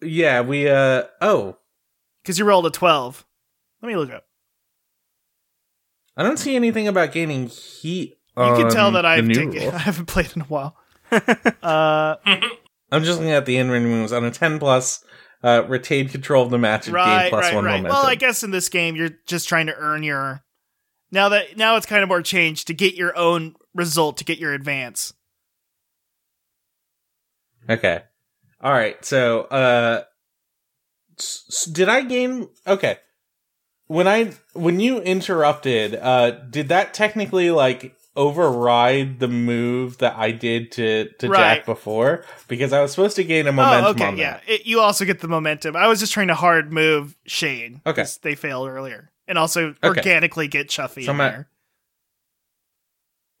yeah. 0.00 0.40
We. 0.40 0.68
Uh. 0.68 1.04
Oh. 1.20 1.56
because 2.22 2.38
you 2.38 2.44
rolled 2.44 2.66
a 2.66 2.70
twelve. 2.70 3.26
Let 3.82 3.88
me 3.88 3.96
look 3.96 4.10
up. 4.10 4.24
I 6.16 6.22
don't 6.22 6.38
see 6.38 6.56
anything 6.56 6.88
about 6.88 7.12
gaining 7.12 7.48
heat. 7.48 8.18
You 8.36 8.56
can 8.56 8.70
tell 8.70 8.92
that 8.92 9.06
I've 9.06 9.26
taken, 9.28 9.56
I 9.74 9.78
haven't 9.78 10.06
played 10.06 10.32
in 10.34 10.42
a 10.42 10.46
while. 10.46 10.76
uh, 11.12 12.16
I'm 12.92 13.04
just 13.04 13.18
looking 13.18 13.32
at 13.32 13.46
the 13.46 13.56
in-ring 13.56 13.84
moves 13.84 14.12
on 14.12 14.24
a 14.24 14.30
10 14.30 14.58
plus. 14.58 15.04
Uh, 15.42 15.64
retain 15.68 16.08
control 16.08 16.44
of 16.44 16.50
the 16.50 16.58
match 16.58 16.86
and 16.86 16.96
gain 16.96 17.04
right, 17.04 17.30
plus 17.30 17.44
right, 17.44 17.54
one 17.54 17.64
right. 17.64 17.76
momentum. 17.76 17.92
Well, 17.92 18.06
I 18.06 18.14
guess 18.14 18.42
in 18.42 18.50
this 18.50 18.68
game 18.68 18.96
you're 18.96 19.10
just 19.26 19.48
trying 19.48 19.66
to 19.66 19.76
earn 19.76 20.02
your. 20.02 20.42
Now 21.12 21.28
that 21.28 21.56
now 21.56 21.76
it's 21.76 21.86
kind 21.86 22.02
of 22.02 22.08
more 22.08 22.22
changed 22.22 22.66
to 22.66 22.74
get 22.74 22.94
your 22.94 23.16
own 23.16 23.54
result 23.74 24.16
to 24.16 24.24
get 24.24 24.38
your 24.38 24.54
advance. 24.54 25.12
Okay. 27.68 28.02
All 28.66 28.72
right. 28.72 29.02
So, 29.04 29.42
uh, 29.42 30.02
s- 31.20 31.68
did 31.72 31.88
I 31.88 32.02
gain? 32.02 32.48
Okay. 32.66 32.98
When 33.86 34.08
I 34.08 34.32
when 34.54 34.80
you 34.80 34.98
interrupted, 35.00 35.94
uh, 35.94 36.32
did 36.32 36.70
that 36.70 36.92
technically 36.92 37.52
like 37.52 37.94
override 38.16 39.20
the 39.20 39.28
move 39.28 39.98
that 39.98 40.16
I 40.16 40.32
did 40.32 40.72
to 40.72 41.10
to 41.20 41.28
Right. 41.28 41.58
Jack 41.58 41.64
before? 41.66 42.24
Because 42.48 42.72
I 42.72 42.82
was 42.82 42.90
supposed 42.90 43.14
to 43.14 43.22
gain 43.22 43.46
a 43.46 43.52
momentum. 43.52 43.84
oh, 43.84 43.90
okay, 44.08 44.18
yeah. 44.18 44.40
It, 44.48 44.66
you 44.66 44.80
also 44.80 45.04
get 45.04 45.20
the 45.20 45.28
momentum. 45.28 45.76
I 45.76 45.86
was 45.86 46.00
just 46.00 46.12
trying 46.12 46.26
to 46.26 46.34
hard 46.34 46.72
move 46.72 47.14
Shane. 47.24 47.82
Okay. 47.86 48.04
They 48.22 48.34
failed 48.34 48.68
earlier, 48.68 49.12
and 49.28 49.38
also 49.38 49.76
Okay. 49.84 50.00
organically 50.00 50.48
get 50.48 50.68
Chuffy 50.68 51.04
So 51.04 51.12
in 51.12 51.18
there. 51.18 51.48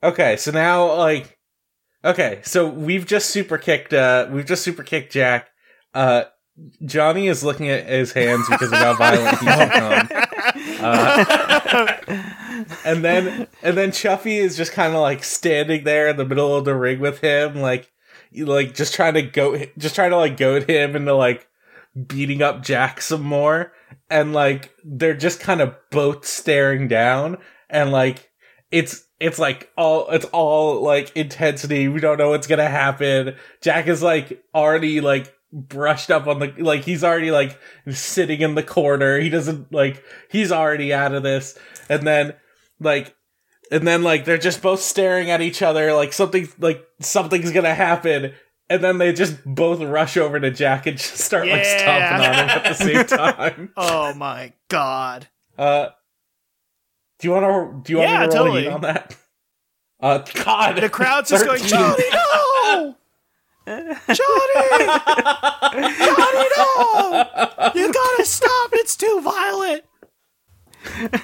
Okay. 0.04 0.36
So 0.36 0.52
now, 0.52 0.94
like, 0.94 1.35
okay. 2.04 2.40
So 2.44 2.68
we've 2.68 3.06
just 3.06 3.30
super 3.30 3.58
kicked. 3.58 3.92
Uh, 3.92 4.28
we've 4.30 4.46
just 4.46 4.62
super 4.62 4.82
kicked 4.82 5.12
Jack. 5.12 5.48
Uh, 5.94 6.24
Johnny 6.84 7.28
is 7.28 7.44
looking 7.44 7.68
at 7.68 7.86
his 7.86 8.12
hands 8.12 8.48
because 8.48 8.72
of 8.72 8.78
how 8.78 8.94
violent 8.98 9.38
he's 9.38 9.56
become. 9.56 10.08
Uh, 10.78 11.24
and 12.84 13.04
then 13.04 13.48
and 13.62 13.76
then 13.76 13.90
Chuffy 13.90 14.38
is 14.38 14.56
just 14.56 14.72
kind 14.72 14.94
of 14.94 15.00
like 15.00 15.24
standing 15.24 15.84
there 15.84 16.08
in 16.08 16.16
the 16.16 16.24
middle 16.24 16.54
of 16.54 16.64
the 16.64 16.74
ring 16.74 17.00
with 17.00 17.20
him, 17.20 17.56
like 17.56 17.90
like 18.36 18.74
just 18.74 18.94
trying 18.94 19.14
to 19.14 19.22
go, 19.22 19.58
just 19.78 19.94
trying 19.94 20.10
to 20.10 20.16
like 20.16 20.36
goad 20.36 20.68
him 20.68 20.94
into 20.94 21.14
like 21.14 21.48
beating 22.06 22.42
up 22.42 22.62
Jack 22.62 23.00
some 23.00 23.22
more, 23.22 23.72
and 24.10 24.32
like 24.32 24.74
they're 24.84 25.14
just 25.14 25.40
kind 25.40 25.60
of 25.60 25.74
both 25.90 26.26
staring 26.26 26.88
down, 26.88 27.38
and 27.68 27.90
like 27.90 28.30
it's 28.70 29.05
it's 29.18 29.38
like 29.38 29.70
all 29.76 30.08
it's 30.10 30.26
all 30.26 30.82
like 30.82 31.16
intensity. 31.16 31.88
We 31.88 32.00
don't 32.00 32.18
know 32.18 32.30
what's 32.30 32.46
gonna 32.46 32.68
happen. 32.68 33.36
Jack 33.62 33.86
is 33.86 34.02
like 34.02 34.42
already 34.54 35.00
like 35.00 35.32
brushed 35.52 36.10
up 36.10 36.26
on 36.26 36.38
the 36.38 36.52
like 36.58 36.82
he's 36.82 37.02
already 37.02 37.30
like 37.30 37.58
sitting 37.90 38.40
in 38.40 38.54
the 38.54 38.62
corner. 38.62 39.18
He 39.18 39.30
doesn't 39.30 39.72
like 39.72 40.02
he's 40.30 40.52
already 40.52 40.92
out 40.92 41.14
of 41.14 41.22
this. 41.22 41.58
And 41.88 42.06
then 42.06 42.34
like 42.80 43.14
and 43.70 43.86
then 43.86 44.02
like 44.02 44.24
they're 44.24 44.38
just 44.38 44.62
both 44.62 44.80
staring 44.80 45.30
at 45.30 45.40
each 45.40 45.62
other 45.62 45.92
like 45.94 46.12
something 46.12 46.48
like 46.58 46.86
something's 47.00 47.52
gonna 47.52 47.74
happen. 47.74 48.34
And 48.68 48.82
then 48.82 48.98
they 48.98 49.12
just 49.12 49.36
both 49.44 49.80
rush 49.80 50.16
over 50.16 50.40
to 50.40 50.50
Jack 50.50 50.86
and 50.86 50.98
just 50.98 51.18
start 51.18 51.46
like 51.46 51.64
stomping 51.64 52.26
on 52.26 52.34
him 52.34 52.48
at 52.48 52.64
the 52.64 52.74
same 52.74 53.06
time. 53.06 53.72
Oh 53.76 54.12
my 54.14 54.52
god! 54.68 55.28
Uh, 55.56 55.90
do 57.18 57.28
you 57.28 57.34
want 57.34 57.44
to? 57.44 57.82
Do 57.82 57.92
you 57.92 57.98
want 57.98 58.10
Yeah, 58.10 58.20
me 58.20 58.26
to 58.32 58.36
roll 58.36 58.44
totally. 58.44 58.62
heat 58.64 58.68
on 58.70 58.80
that? 58.82 59.16
Uh, 60.00 60.18
God, 60.44 60.76
The 60.76 60.88
crowd's 60.90 61.30
just 61.30 61.44
going, 61.46 61.58
13. 61.58 61.78
Johnny, 61.78 62.04
no! 62.12 62.96
Johnny! 63.66 64.86
Johnny, 65.72 66.48
no! 66.56 67.28
You 67.74 67.92
gotta 67.92 68.24
stop! 68.24 68.70
It's 68.74 68.96
too 68.96 69.20
violent! 69.22 69.84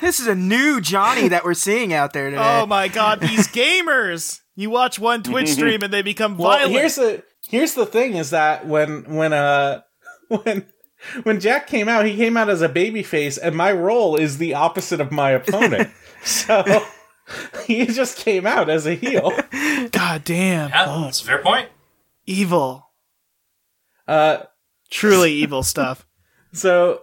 This 0.00 0.18
is 0.18 0.26
a 0.26 0.34
new 0.34 0.80
Johnny 0.80 1.28
that 1.28 1.44
we're 1.44 1.54
seeing 1.54 1.92
out 1.92 2.12
there 2.12 2.30
today. 2.30 2.42
Oh 2.42 2.66
my 2.66 2.88
god, 2.88 3.20
these 3.20 3.46
gamers! 3.48 4.40
You 4.56 4.70
watch 4.70 4.98
one 4.98 5.22
Twitch 5.22 5.48
stream 5.52 5.82
and 5.82 5.92
they 5.92 6.02
become 6.02 6.36
Well, 6.36 6.50
violent. 6.56 6.72
here's 6.72 6.96
the 6.96 7.22
here's 7.48 7.74
the 7.74 7.86
thing: 7.86 8.14
is 8.16 8.30
that 8.30 8.66
when 8.66 9.04
when 9.14 9.32
uh 9.32 9.82
when 10.28 10.66
when 11.22 11.40
Jack 11.40 11.66
came 11.66 11.88
out, 11.88 12.04
he 12.06 12.16
came 12.16 12.36
out 12.36 12.48
as 12.48 12.62
a 12.62 12.68
baby 12.68 13.02
face, 13.02 13.38
and 13.38 13.56
my 13.56 13.72
role 13.72 14.16
is 14.16 14.38
the 14.38 14.54
opposite 14.54 15.00
of 15.00 15.10
my 15.12 15.30
opponent. 15.30 15.90
so 16.24 16.84
he 17.66 17.86
just 17.86 18.18
came 18.18 18.46
out 18.46 18.68
as 18.70 18.86
a 18.86 18.94
heel. 18.94 19.32
God 19.90 20.24
damn. 20.24 20.70
Yeah, 20.70 20.84
Fuck. 20.86 21.04
that's 21.04 21.20
a 21.20 21.24
fair 21.24 21.38
point. 21.42 21.68
Evil. 22.26 22.88
Uh, 24.06 24.44
Truly 24.90 25.32
evil 25.32 25.62
stuff. 25.62 26.06
so 26.52 27.02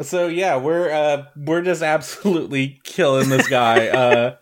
so 0.00 0.28
yeah, 0.28 0.56
we're 0.56 0.90
uh 0.90 1.24
we're 1.36 1.62
just 1.62 1.82
absolutely 1.82 2.80
killing 2.84 3.28
this 3.28 3.48
guy. 3.48 3.88
uh 3.88 4.36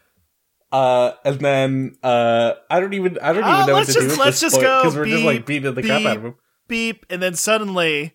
uh, 0.72 1.14
and 1.24 1.39
then 1.39 1.97
uh, 2.03 2.55
I 2.68 2.80
don't 2.80 2.95
even 2.95 3.16
I 3.22 3.32
don't 3.32 3.43
even 3.45 3.51
Uh, 3.55 3.66
know 3.66 3.72
what 3.74 3.78
let's 3.87 3.95
to 3.95 4.01
do 4.01 4.11
at 4.11 4.18
let's 4.18 4.41
this 4.41 4.41
just 4.41 4.55
point 4.57 4.64
go 4.66 4.80
because 4.82 4.97
we're 4.97 5.05
just 5.07 5.24
like 5.24 5.47
beating 5.47 5.72
the 5.72 5.82
crap 5.85 6.03
out 6.03 6.16
of 6.16 6.24
him. 6.24 6.35
Beep, 6.68 7.06
and 7.10 7.22
then 7.22 7.34
suddenly 7.34 8.14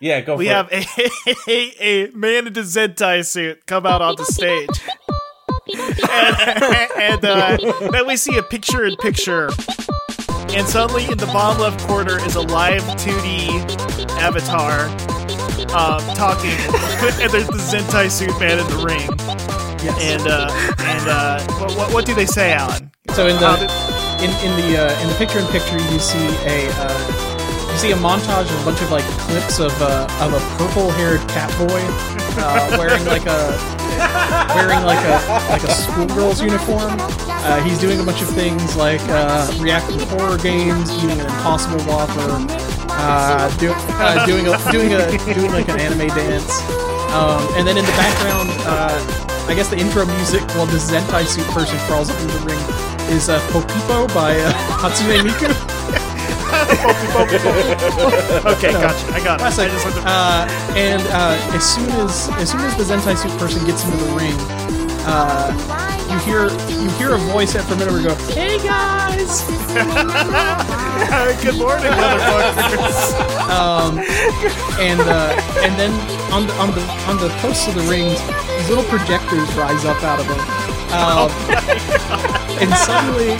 Yeah, 0.00 0.20
go 0.20 0.36
we 0.36 0.46
for 0.46 0.52
have 0.52 0.68
it. 0.70 0.86
a, 1.48 1.82
a 2.08 2.10
man 2.12 2.46
in 2.46 2.56
a 2.56 2.62
Zentai 2.62 3.24
suit 3.26 3.66
come 3.66 3.86
out 3.86 4.00
onto 4.02 4.24
stage. 4.24 4.68
and 6.10 6.92
and 6.96 7.24
uh, 7.24 7.56
then 7.90 8.06
we 8.06 8.16
see 8.16 8.36
a 8.38 8.42
picture 8.42 8.84
in 8.84 8.96
picture. 8.96 9.50
And 10.50 10.66
suddenly, 10.66 11.04
in 11.04 11.18
the 11.18 11.26
bottom 11.26 11.60
left 11.60 11.80
corner 11.86 12.16
is 12.24 12.34
a 12.34 12.40
live 12.40 12.82
2D 12.82 13.48
avatar 14.18 14.88
um, 15.76 16.00
talking. 16.16 16.50
and 17.20 17.30
there's 17.30 17.46
the 17.48 17.58
Zentai 17.60 18.10
suit 18.10 18.30
man 18.40 18.58
in 18.58 18.66
the 18.66 18.84
ring. 18.86 19.08
Yes. 19.84 19.94
And 20.00 20.26
uh, 20.26 20.48
and 20.80 21.08
uh, 21.08 21.44
what, 21.60 21.76
what, 21.76 21.92
what 21.94 22.06
do 22.06 22.14
they 22.14 22.26
say, 22.26 22.52
Alan? 22.52 22.90
So 23.10 23.26
in 23.26 23.36
the 23.36 23.52
in, 24.22 24.30
in 24.42 24.56
the 24.56 24.78
uh, 24.88 25.00
in 25.02 25.08
the 25.08 25.14
picture 25.18 25.38
in 25.38 25.46
picture 25.48 25.76
you 25.92 25.98
see 25.98 26.18
a 26.46 26.68
uh, 26.72 27.27
you 27.27 27.27
see 27.78 27.92
a 27.92 27.96
montage 27.96 28.50
of 28.50 28.60
a 28.60 28.64
bunch 28.64 28.82
of 28.82 28.90
like 28.90 29.04
clips 29.22 29.60
of 29.60 29.70
uh, 29.80 30.08
of 30.18 30.34
a 30.34 30.40
purple 30.58 30.90
haired 30.98 31.20
cat 31.30 31.46
boy 31.54 31.78
uh, 32.42 32.74
wearing 32.74 33.04
like 33.06 33.22
a 33.26 33.54
wearing 34.50 34.82
like 34.82 34.98
a 35.06 35.14
like 35.46 35.62
a 35.62 35.70
schoolgirl's 35.70 36.42
uniform. 36.42 36.96
Uh, 36.98 37.62
he's 37.62 37.78
doing 37.78 38.00
a 38.00 38.02
bunch 38.02 38.20
of 38.20 38.28
things 38.30 38.74
like 38.74 39.00
uh, 39.06 39.46
reacting 39.60 39.96
to 39.96 40.04
horror 40.06 40.36
games, 40.38 40.90
eating 40.98 41.20
an 41.22 41.26
impossible 41.30 41.78
whopper, 41.86 42.50
uh, 42.90 43.46
do, 43.58 43.70
uh, 43.70 44.26
doing 44.26 44.48
a 44.48 44.58
doing 44.72 44.92
a 44.92 45.34
doing 45.34 45.52
like 45.52 45.68
an 45.68 45.78
anime 45.78 46.08
dance, 46.18 46.50
um, 47.14 47.46
and 47.54 47.62
then 47.62 47.78
in 47.78 47.84
the 47.84 47.94
background, 47.94 48.50
I 49.46 49.54
guess 49.54 49.68
the 49.68 49.78
intro 49.78 50.04
music 50.04 50.42
while 50.58 50.66
the 50.66 50.78
Zentai 50.82 51.24
suit 51.24 51.46
person 51.54 51.78
crawls 51.86 52.10
up 52.10 52.20
into 52.20 52.38
the 52.38 52.44
ring 52.44 52.58
is 53.14 53.28
uh, 53.28 53.38
Popipo 53.54 54.12
by 54.12 54.36
uh, 54.36 54.52
Hatsune 54.82 55.22
Miku. 55.22 56.04
Okay, 58.48 58.72
gotcha. 58.72 59.06
I 59.12 59.20
got 59.22 59.40
it. 59.40 59.44
I 59.44 59.50
just 59.68 59.84
to- 59.96 60.02
Uh, 60.06 60.46
and 60.76 61.02
uh, 61.08 61.54
as 61.56 61.64
soon 61.74 61.88
as 62.00 62.28
as 62.40 62.50
soon 62.50 62.60
as 62.62 62.74
the 62.76 62.84
Zentai 62.84 63.16
suit 63.16 63.36
person 63.38 63.64
gets 63.66 63.84
into 63.84 63.96
the 63.98 64.12
ring, 64.14 64.34
uh, 65.06 65.52
you 66.10 66.18
hear 66.20 66.48
you 66.80 66.88
hear 66.96 67.14
a 67.14 67.18
voice 67.32 67.54
at 67.54 67.64
from 67.64 67.78
where 67.78 67.90
go, 68.08 68.14
"Hey 68.32 68.58
guys!" 68.58 69.42
Good 71.42 71.56
morning, 71.56 71.92
motherfuckers. 71.92 73.14
Um, 73.50 73.98
and 74.80 75.00
uh, 75.00 75.60
and 75.62 75.78
then 75.78 75.92
on 76.32 76.46
the 76.46 76.52
on 76.54 76.70
the 76.74 76.80
on 77.08 77.16
the 77.18 77.28
posts 77.40 77.68
of 77.68 77.74
the 77.74 77.82
rings, 77.82 78.18
these 78.56 78.68
little 78.68 78.84
projectors 78.84 79.52
rise 79.54 79.84
up 79.84 80.02
out 80.02 80.20
of 80.20 80.26
them. 80.28 80.38
Um, 80.88 81.28
and 82.60 82.72
suddenly, 82.74 83.32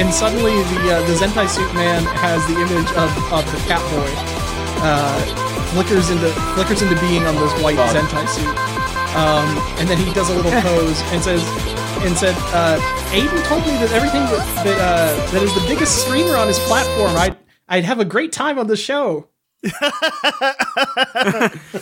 and 0.00 0.12
suddenly 0.12 0.52
the 0.72 0.96
uh, 0.96 1.02
the 1.06 1.14
Zentai 1.14 1.48
suit 1.48 1.72
man 1.74 2.02
has 2.24 2.40
the 2.46 2.54
image 2.54 2.90
of, 2.96 3.10
of 3.32 3.44
the 3.52 3.58
Catboy. 3.68 4.10
Uh, 4.80 5.20
flickers 5.72 6.10
into 6.10 6.28
flickers 6.54 6.80
into 6.82 6.98
being 7.00 7.24
on 7.26 7.34
this 7.34 7.52
white 7.62 7.76
Fuck. 7.76 7.94
Zentai 7.96 8.26
suit. 8.28 8.48
Um, 9.16 9.48
and 9.78 9.88
then 9.88 9.98
he 9.98 10.12
does 10.12 10.28
a 10.30 10.34
little 10.34 10.50
pose 10.62 11.00
and 11.12 11.22
says, 11.22 11.42
and 12.04 12.16
said, 12.16 12.34
uh, 12.52 12.78
Aiden 13.12 13.44
told 13.46 13.62
me 13.62 13.72
that 13.78 13.90
everything 13.92 14.22
that 14.24 14.64
that, 14.64 14.78
uh, 14.78 15.30
that 15.32 15.42
is 15.42 15.54
the 15.54 15.64
biggest 15.68 16.02
streamer 16.04 16.36
on 16.36 16.48
his 16.48 16.58
platform, 16.60 17.16
I'd 17.16 17.36
I'd 17.68 17.84
have 17.84 18.00
a 18.00 18.04
great 18.04 18.32
time 18.32 18.58
on 18.58 18.66
the 18.66 18.76
show. 18.76 19.28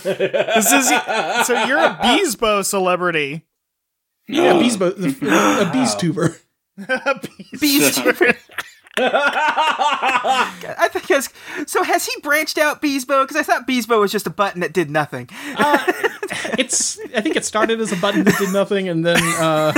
This 0.05 0.73
is 0.73 0.89
so 1.47 1.65
you're 1.67 1.79
a 1.79 1.99
Beesbo 2.03 2.65
celebrity. 2.65 3.45
Yeah, 4.29 4.55
Beesbo, 4.55 4.97
a 4.97 5.73
Bees 5.73 5.95
tuber. 5.99 6.37
a 6.89 7.21
Bees. 7.61 7.95
tuber. 7.97 8.35
I 8.97 10.89
think 10.93 11.09
has 11.09 11.29
so 11.67 11.83
has 11.83 12.07
he 12.07 12.13
branched 12.23 12.59
out 12.59 12.81
Beesbo? 12.81 13.25
Because 13.25 13.37
I 13.37 13.43
thought 13.43 13.67
Beesbo 13.67 13.99
was 13.99 14.13
just 14.13 14.29
a 14.29 14.31
button 14.31 14.61
that 14.61 14.73
did 14.73 14.89
nothing. 14.89 15.29
It's 16.57 17.01
I 17.15 17.21
think 17.21 17.35
it 17.35 17.45
started 17.45 17.81
as 17.81 17.91
a 17.91 17.97
button 17.97 18.23
that 18.23 18.39
did 18.39 18.53
nothing, 18.53 18.89
and 18.89 19.05
then 19.05 19.21
uh, 19.21 19.73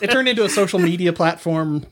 it 0.00 0.10
turned 0.12 0.28
into 0.28 0.44
a 0.44 0.48
social 0.48 0.78
media 0.78 1.12
platform. 1.12 1.84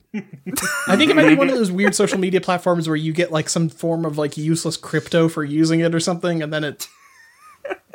I 0.86 0.96
think 0.96 1.10
it 1.10 1.16
might 1.16 1.28
be 1.28 1.34
one 1.34 1.48
of 1.48 1.56
those 1.56 1.72
weird 1.72 1.96
social 1.96 2.18
media 2.18 2.40
platforms 2.40 2.88
where 2.88 2.96
you 2.96 3.12
get 3.12 3.32
like 3.32 3.48
some 3.48 3.68
form 3.68 4.04
of 4.04 4.16
like 4.16 4.36
useless 4.36 4.76
crypto 4.76 5.28
for 5.28 5.42
using 5.42 5.80
it 5.80 5.92
or 5.92 6.00
something, 6.00 6.40
and 6.40 6.52
then 6.52 6.62
it 6.62 6.86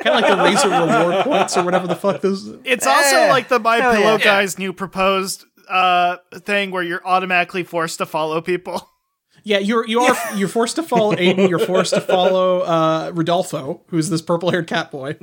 kind 0.00 0.24
of 0.24 0.38
like 0.38 0.54
the 0.62 0.68
Razer 0.68 0.86
reward 1.04 1.24
points 1.24 1.56
or 1.56 1.64
whatever 1.64 1.86
the 1.86 1.96
fuck 1.96 2.20
those. 2.20 2.46
It's 2.64 2.86
also 2.86 3.16
Eh, 3.16 3.30
like 3.30 3.48
the 3.48 3.58
My 3.58 3.80
Pillow 3.80 4.12
yeah. 4.12 4.18
guy's 4.18 4.58
new 4.58 4.72
proposed 4.72 5.44
uh 5.68 6.16
thing 6.34 6.70
where 6.70 6.82
you're 6.82 7.00
automatically 7.06 7.64
forced 7.64 7.98
to 7.98 8.06
follow 8.06 8.40
people. 8.40 8.90
Yeah, 9.46 9.58
you're 9.58 9.86
you 9.86 10.00
are 10.00 10.16
you're 10.36 10.48
forced 10.48 10.76
to 10.76 10.82
follow 10.82 11.14
Aiden. 11.14 11.50
You're 11.50 11.58
forced 11.58 11.92
to 11.92 12.00
follow 12.00 12.60
uh, 12.60 13.10
Rodolfo, 13.14 13.82
who's 13.88 14.08
this 14.08 14.22
purple 14.22 14.50
haired 14.50 14.66
cat 14.66 14.90
boy, 14.90 15.18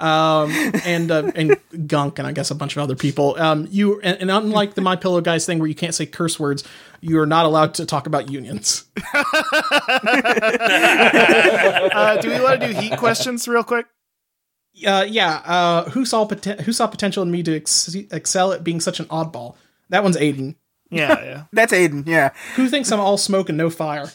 um, 0.00 0.50
and 0.84 1.10
uh, 1.10 1.30
and 1.34 1.56
Gunk, 1.86 2.18
and 2.18 2.26
I 2.26 2.32
guess 2.32 2.50
a 2.50 2.54
bunch 2.54 2.76
of 2.76 2.82
other 2.82 2.96
people. 2.96 3.36
Um, 3.38 3.68
you 3.70 4.00
and, 4.00 4.18
and 4.20 4.30
unlike 4.30 4.74
the 4.74 4.80
My 4.80 4.96
Pillow 4.96 5.20
guys 5.20 5.46
thing 5.46 5.58
where 5.58 5.68
you 5.68 5.74
can't 5.74 5.94
say 5.94 6.06
curse 6.06 6.40
words, 6.40 6.64
you 7.00 7.18
are 7.20 7.26
not 7.26 7.44
allowed 7.44 7.74
to 7.74 7.86
talk 7.86 8.06
about 8.06 8.30
unions. 8.30 8.84
Uh, 11.92 12.16
do 12.18 12.30
we 12.30 12.40
want 12.40 12.60
to 12.60 12.72
do 12.72 12.78
heat 12.78 12.96
questions 12.96 13.46
real 13.48 13.64
quick? 13.64 13.86
Uh, 14.86 15.04
yeah, 15.08 15.42
uh, 15.44 15.90
who 15.90 16.04
saw 16.04 16.26
poten- 16.26 16.60
who 16.60 16.72
saw 16.72 16.86
potential 16.86 17.22
in 17.22 17.30
me 17.30 17.42
to 17.42 17.56
ex- 17.56 17.94
excel 18.10 18.52
at 18.52 18.64
being 18.64 18.80
such 18.80 19.00
an 19.00 19.06
oddball? 19.06 19.56
That 19.88 20.02
one's 20.02 20.16
Aiden. 20.16 20.54
Yeah, 20.90 21.22
yeah. 21.22 21.42
That's 21.52 21.72
Aiden. 21.72 22.06
Yeah. 22.06 22.30
Who 22.56 22.68
thinks 22.68 22.90
I'm 22.92 23.00
all 23.00 23.16
smoke 23.18 23.48
and 23.48 23.58
no 23.58 23.70
fire? 23.70 24.10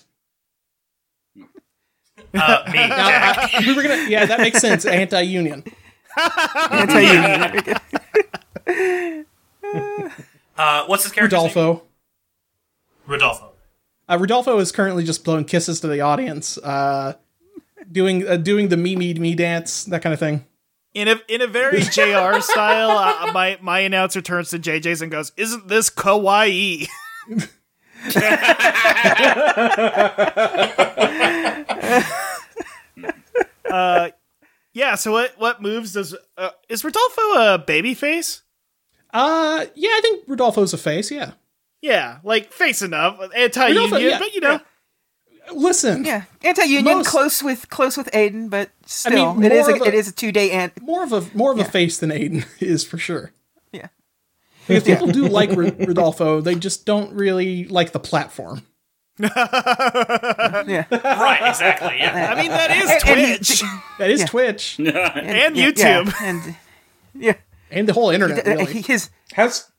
Uh, 2.35 2.63
me, 2.71 2.87
Now, 2.87 3.07
Jack. 3.07 3.53
I- 3.53 3.59
we 3.65 3.75
were 3.75 3.83
gonna, 3.83 4.05
yeah, 4.09 4.25
that 4.25 4.39
makes 4.39 4.59
sense. 4.59 4.85
Anti-union. 4.85 5.63
Anti-union. 6.71 7.75
Uh, 10.57 10.85
what's 10.85 11.03
his 11.03 11.11
character? 11.11 11.35
Rodolfo. 11.35 11.83
Rodolfo. 13.07 13.51
Uh, 14.07 14.17
Rodolfo 14.19 14.59
is 14.59 14.71
currently 14.71 15.03
just 15.03 15.23
blowing 15.23 15.45
kisses 15.45 15.79
to 15.81 15.87
the 15.87 16.01
audience, 16.01 16.57
uh, 16.59 17.13
doing 17.91 18.27
uh, 18.27 18.37
doing 18.37 18.69
the 18.69 18.77
me 18.77 18.95
me 18.95 19.13
me 19.15 19.35
dance, 19.35 19.83
that 19.85 20.01
kind 20.01 20.13
of 20.13 20.19
thing. 20.19 20.45
In 20.93 21.07
a 21.09 21.15
in 21.27 21.41
a 21.41 21.47
very 21.47 21.81
JR 21.81 22.39
style, 22.39 22.91
uh, 22.91 23.31
my 23.33 23.57
my 23.61 23.79
announcer 23.79 24.21
turns 24.21 24.49
to 24.51 24.59
JJ's 24.59 25.01
and 25.01 25.11
goes, 25.11 25.31
"Isn't 25.37 25.67
this 25.67 25.89
kawaii?" 25.89 26.87
uh, 33.71 34.09
yeah. 34.95 35.01
So 35.01 35.11
what 35.11 35.33
what 35.37 35.61
moves 35.61 35.93
does 35.93 36.15
uh, 36.37 36.49
is 36.69 36.83
Rodolfo 36.83 37.21
a 37.53 37.57
baby 37.57 37.93
face? 37.93 38.41
Uh, 39.13 39.65
yeah, 39.75 39.89
I 39.91 39.99
think 40.01 40.23
Rodolfo's 40.27 40.73
a 40.73 40.77
face. 40.77 41.09
Yeah, 41.11 41.31
Yeah, 41.81 42.19
like 42.23 42.51
face 42.51 42.81
enough, 42.81 43.19
anti 43.35 43.67
Rodolfo, 43.69 43.95
union, 43.97 44.11
yeah, 44.11 44.19
but 44.19 44.33
you 44.33 44.41
know, 44.41 44.59
listen, 45.53 46.03
Yeah. 46.03 46.23
Anti-union, 46.43 46.97
Most- 46.97 47.07
close 47.09 47.41
with 47.43 47.69
close 47.69 47.95
with 47.97 48.09
Aiden, 48.11 48.49
but 48.49 48.71
still, 48.85 49.35
mean, 49.35 49.43
it 49.45 49.51
is 49.53 49.67
a, 49.67 49.73
a, 49.73 49.83
it 49.85 49.93
is 49.93 50.07
a 50.09 50.11
two 50.11 50.31
day 50.31 50.51
ant. 50.51 50.81
more 50.81 51.03
of 51.03 51.13
a 51.13 51.21
more 51.33 51.51
of 51.51 51.57
Yeah. 51.57 51.65
a 51.65 51.69
face 51.69 51.97
than 51.97 52.09
Aiden 52.09 52.45
is 52.59 52.83
for 52.83 52.97
sure. 52.97 53.31
Yeah. 53.71 53.87
Because 54.67 54.83
people 54.83 55.07
do 55.07 55.27
like 55.27 55.51
Rodolfo, 55.55 56.41
they 56.41 56.55
just 56.55 56.85
don't 56.85 57.13
really 57.13 57.65
like 57.67 57.91
the 57.91 57.99
platform. 57.99 58.63
Yeah. 59.17 60.85
Right, 60.91 61.49
exactly. 61.49 61.97
Yeah. 61.99 62.33
I 62.35 62.41
mean 62.41 62.51
that 62.51 62.71
is 62.71 62.89
And- 62.89 63.19
and 63.19 63.37
Twitch 63.39 63.63
That 63.99 64.09
is 64.09 64.19
Yeah. 64.21 64.25
Twitch 64.27 64.75
and 64.79 64.87
Yeah, 64.87 65.49
YouTube. 65.51 66.05
yeah, 66.07 66.11
and 66.21 66.55
yeah, 67.13 67.33
and 67.71 67.87
the 67.87 67.93
whole 67.93 68.09
internet. 68.09 68.45
Really. 68.45 68.81
his 68.81 69.09
Has 69.33 69.69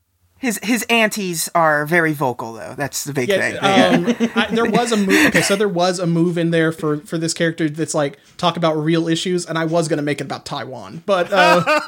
his 0.47 0.61
his 0.62 0.86
aunties 0.88 1.51
are 1.57 1.84
very 1.86 2.12
vocal 2.12 2.53
though. 2.53 2.74
That's 2.76 3.03
the 3.03 3.12
big 3.12 3.28
thing. 3.28 3.57
Yeah, 3.57 3.88
um, 3.88 4.07
I, 4.36 4.47
there 4.55 4.64
was 4.64 4.92
a 4.92 4.97
move. 4.97 5.26
Okay, 5.26 5.42
so 5.42 5.57
there 5.57 5.68
was 5.68 5.99
a 5.99 6.07
move 6.07 6.38
in 6.38 6.53
there 6.53 6.70
for 6.70 6.99
for 6.99 7.18
this 7.18 7.34
character 7.34 7.68
that's 7.68 7.94
like 7.94 8.20
talk 8.36 8.57
about 8.57 8.74
real 8.74 9.09
issues, 9.09 9.44
and 9.44 9.59
I 9.59 9.64
was 9.64 9.88
gonna 9.88 10.03
make 10.03 10.20
it 10.20 10.24
about 10.24 10.47
Taiwan, 10.47 11.03
but 11.05 11.32
uh, 11.32 11.64
oh 11.66 11.82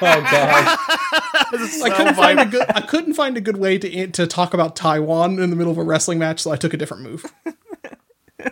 god, 0.00 0.78
I 1.82 1.92
couldn't 1.96 2.14
find 2.14 2.38
a 2.38 2.46
good 2.46 2.64
I 2.68 2.82
couldn't 2.82 3.14
find 3.14 3.36
a 3.36 3.40
good 3.40 3.56
way 3.56 3.76
to 3.76 4.06
to 4.06 4.28
talk 4.28 4.54
about 4.54 4.76
Taiwan 4.76 5.40
in 5.40 5.50
the 5.50 5.56
middle 5.56 5.72
of 5.72 5.78
a 5.78 5.84
wrestling 5.84 6.20
match, 6.20 6.38
so 6.40 6.52
I 6.52 6.56
took 6.56 6.74
a 6.74 6.76
different 6.76 7.02
move. 7.02 7.24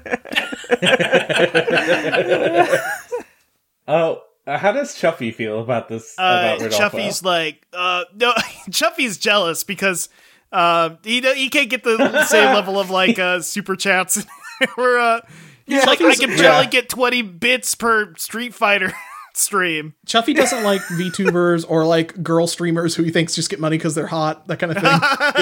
oh, 3.86 4.22
uh, 4.46 4.58
how 4.58 4.72
does 4.72 4.94
Chuffy 4.94 5.34
feel 5.34 5.60
about 5.60 5.88
this? 5.88 6.14
Uh, 6.18 6.22
about 6.56 6.60
Rodolfo? 6.62 6.98
Chuffy's 6.98 7.22
like, 7.24 7.66
uh, 7.72 8.04
no, 8.14 8.32
Chuffy's 8.70 9.18
jealous 9.18 9.64
because 9.64 10.08
uh, 10.52 10.90
he 11.04 11.20
he 11.20 11.48
can't 11.48 11.70
get 11.70 11.84
the 11.84 12.24
same 12.26 12.46
level 12.54 12.78
of 12.78 12.90
like 12.90 13.18
uh, 13.18 13.40
super 13.40 13.76
chats. 13.76 14.24
Where 14.76 14.98
uh, 14.98 15.20
he's 15.66 15.84
like, 15.86 16.00
I 16.00 16.04
Chuffy's- 16.04 16.20
can 16.20 16.30
yeah. 16.30 16.36
barely 16.36 16.66
get 16.66 16.88
twenty 16.88 17.22
bits 17.22 17.74
per 17.74 18.14
Street 18.16 18.54
Fighter 18.54 18.92
stream. 19.34 19.94
Chuffy 20.06 20.34
doesn't 20.34 20.62
like 20.62 20.82
VTubers 20.82 21.64
or 21.68 21.84
like 21.86 22.22
girl 22.22 22.46
streamers 22.46 22.94
who 22.94 23.02
he 23.02 23.10
thinks 23.10 23.34
just 23.34 23.48
get 23.50 23.60
money 23.60 23.78
because 23.78 23.94
they're 23.94 24.06
hot, 24.06 24.46
that 24.48 24.58
kind 24.58 24.72
of 24.72 24.76
thing. 24.78 24.84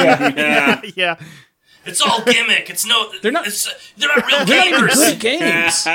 Yeah. 0.05 0.32
yeah, 0.36 0.80
yeah. 0.96 1.16
It's 1.86 2.01
all 2.03 2.22
gimmick. 2.22 2.68
It's 2.70 2.86
no. 2.86 3.11
They're 3.22 3.32
not- 3.32 3.46
It's, 3.46 3.66
they're 3.96 4.09
not 4.14 4.26
real 4.26 4.44
They're 4.44 4.57
not 4.59 4.66
even 4.68 4.80
gamers. 4.82 5.11
good 5.12 5.20
games. 5.20 5.86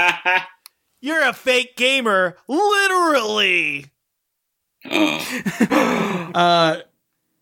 You're 1.05 1.23
a 1.27 1.33
fake 1.33 1.75
gamer, 1.77 2.37
literally. 2.47 3.85
Uh, 6.35 6.81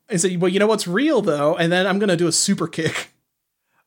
and 0.07 0.22
so, 0.22 0.30
well, 0.38 0.49
you 0.49 0.59
know 0.59 0.68
what's 0.68 0.88
real 0.88 1.20
though, 1.24 1.55
and 1.55 1.72
then 1.72 1.88
I'm 1.88 1.97
gonna 1.97 2.16
do 2.16 2.28
a 2.28 2.32
super 2.32 2.68
kick. 2.68 3.09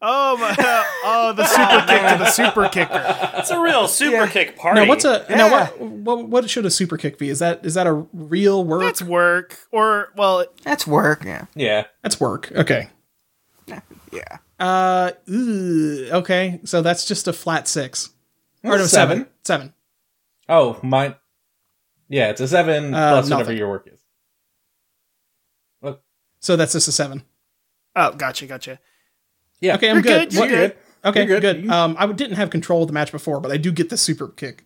Oh 0.03 0.37
my! 0.37 0.53
Oh, 1.05 1.33
the 1.33 1.47
super 1.47 1.87
kick 1.87 2.01
to 2.01 2.18
the 2.18 2.31
super 2.31 2.68
kicker. 2.68 3.31
It's 3.39 3.51
a 3.51 3.61
real 3.61 3.87
super 3.87 4.27
kick 4.27 4.57
party. 4.57 4.81
Now, 4.81 4.89
what's 4.89 5.05
a 5.05 5.24
now 5.31 5.49
what, 5.51 5.81
what 5.81 6.29
what 6.29 6.51
should 6.51 6.66
a 6.66 6.70
super 6.70 6.97
kick 6.97 7.18
be? 7.18 7.29
Is 7.29 7.39
that 7.39 7.64
is 7.64 7.74
that 7.74 7.87
a 7.87 7.93
real 8.12 8.64
word? 8.64 8.83
That's 8.83 9.03
work, 9.03 9.61
or 9.70 10.09
well, 10.16 10.45
That's 10.64 10.85
work. 10.85 11.24
Yeah. 11.24 11.45
Yeah, 11.55 11.85
That's 12.03 12.18
work. 12.18 12.51
Okay. 12.53 12.89
Yeah. 14.11 14.39
Uh, 14.59 15.12
ooh, 15.31 16.09
okay. 16.11 16.61
So 16.64 16.83
that's 16.83 17.05
just 17.07 17.29
a 17.29 17.33
flat 17.33 17.68
six. 17.68 18.11
Or 18.67 18.79
no, 18.79 18.85
Seven. 18.87 19.19
seven. 19.19 19.29
Seven. 19.45 19.75
Oh, 20.49 20.79
mine. 20.83 21.14
Yeah, 22.09 22.31
it's 22.31 22.41
a 22.41 22.49
seven 22.49 22.95
Uh, 22.95 23.12
plus 23.21 23.31
whatever 23.31 23.53
your 23.53 23.69
work 23.69 23.89
is. 23.93 24.01
So 26.41 26.55
that's 26.55 26.73
just 26.75 26.87
a 26.87 26.93
seven. 26.93 27.25
oh, 27.97 28.12
gotcha, 28.12 28.47
gotcha. 28.47 28.79
Yeah. 29.61 29.75
Okay, 29.77 29.89
I'm 29.89 29.97
You're 29.97 30.03
good. 30.03 30.31
good, 30.31 30.39
What- 30.39 30.49
you're 30.51 30.59
good. 30.69 30.77
Okay, 31.05 31.27
You're 31.27 31.41
good. 31.41 31.62
good. 31.62 31.71
Um, 31.71 31.97
I 31.99 32.07
didn't 32.07 32.37
have 32.37 32.51
control 32.51 32.83
of 32.83 32.89
the 32.89 32.93
match 32.93 33.11
before, 33.11 33.41
but 33.41 33.51
I 33.51 33.57
do 33.57 33.73
get 33.73 33.89
the 33.91 33.97
super 33.97 34.29
kick. 34.29 34.64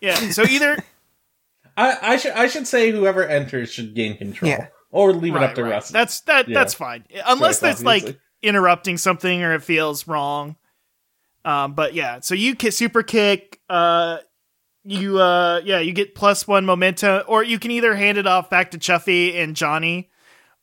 Yeah. 0.00 0.16
So 0.30 0.42
either 0.42 0.82
I, 1.76 1.96
I 2.02 2.16
should 2.16 2.32
I 2.32 2.48
should 2.48 2.66
say 2.66 2.90
whoever 2.90 3.24
enters 3.24 3.70
should 3.72 3.94
gain 3.94 4.16
control, 4.18 4.50
Yeah. 4.50 4.66
or 4.90 5.12
leave 5.12 5.36
it 5.36 5.42
up 5.42 5.54
to 5.54 5.62
right. 5.62 5.70
Russ. 5.70 5.90
That's 5.90 6.20
that. 6.22 6.48
Yeah. 6.48 6.54
That's 6.54 6.74
fine, 6.74 7.04
unless 7.26 7.56
Choice, 7.56 7.60
that's 7.60 7.82
like 7.82 8.18
interrupting 8.42 8.98
something 8.98 9.42
or 9.42 9.54
it 9.54 9.62
feels 9.62 10.06
wrong. 10.08 10.56
Um, 11.44 11.74
but 11.74 11.94
yeah, 11.94 12.20
so 12.20 12.34
you 12.34 12.54
ki- 12.54 12.70
super 12.70 13.02
kick. 13.02 13.60
Uh, 13.68 14.18
you 14.84 15.20
uh, 15.20 15.60
yeah, 15.64 15.80
you 15.80 15.92
get 15.92 16.14
plus 16.14 16.46
one 16.46 16.66
momentum, 16.66 17.22
or 17.26 17.42
you 17.42 17.58
can 17.58 17.70
either 17.70 17.94
hand 17.94 18.18
it 18.18 18.26
off 18.26 18.50
back 18.50 18.72
to 18.72 18.78
Chuffy 18.78 19.36
and 19.36 19.56
Johnny, 19.56 20.10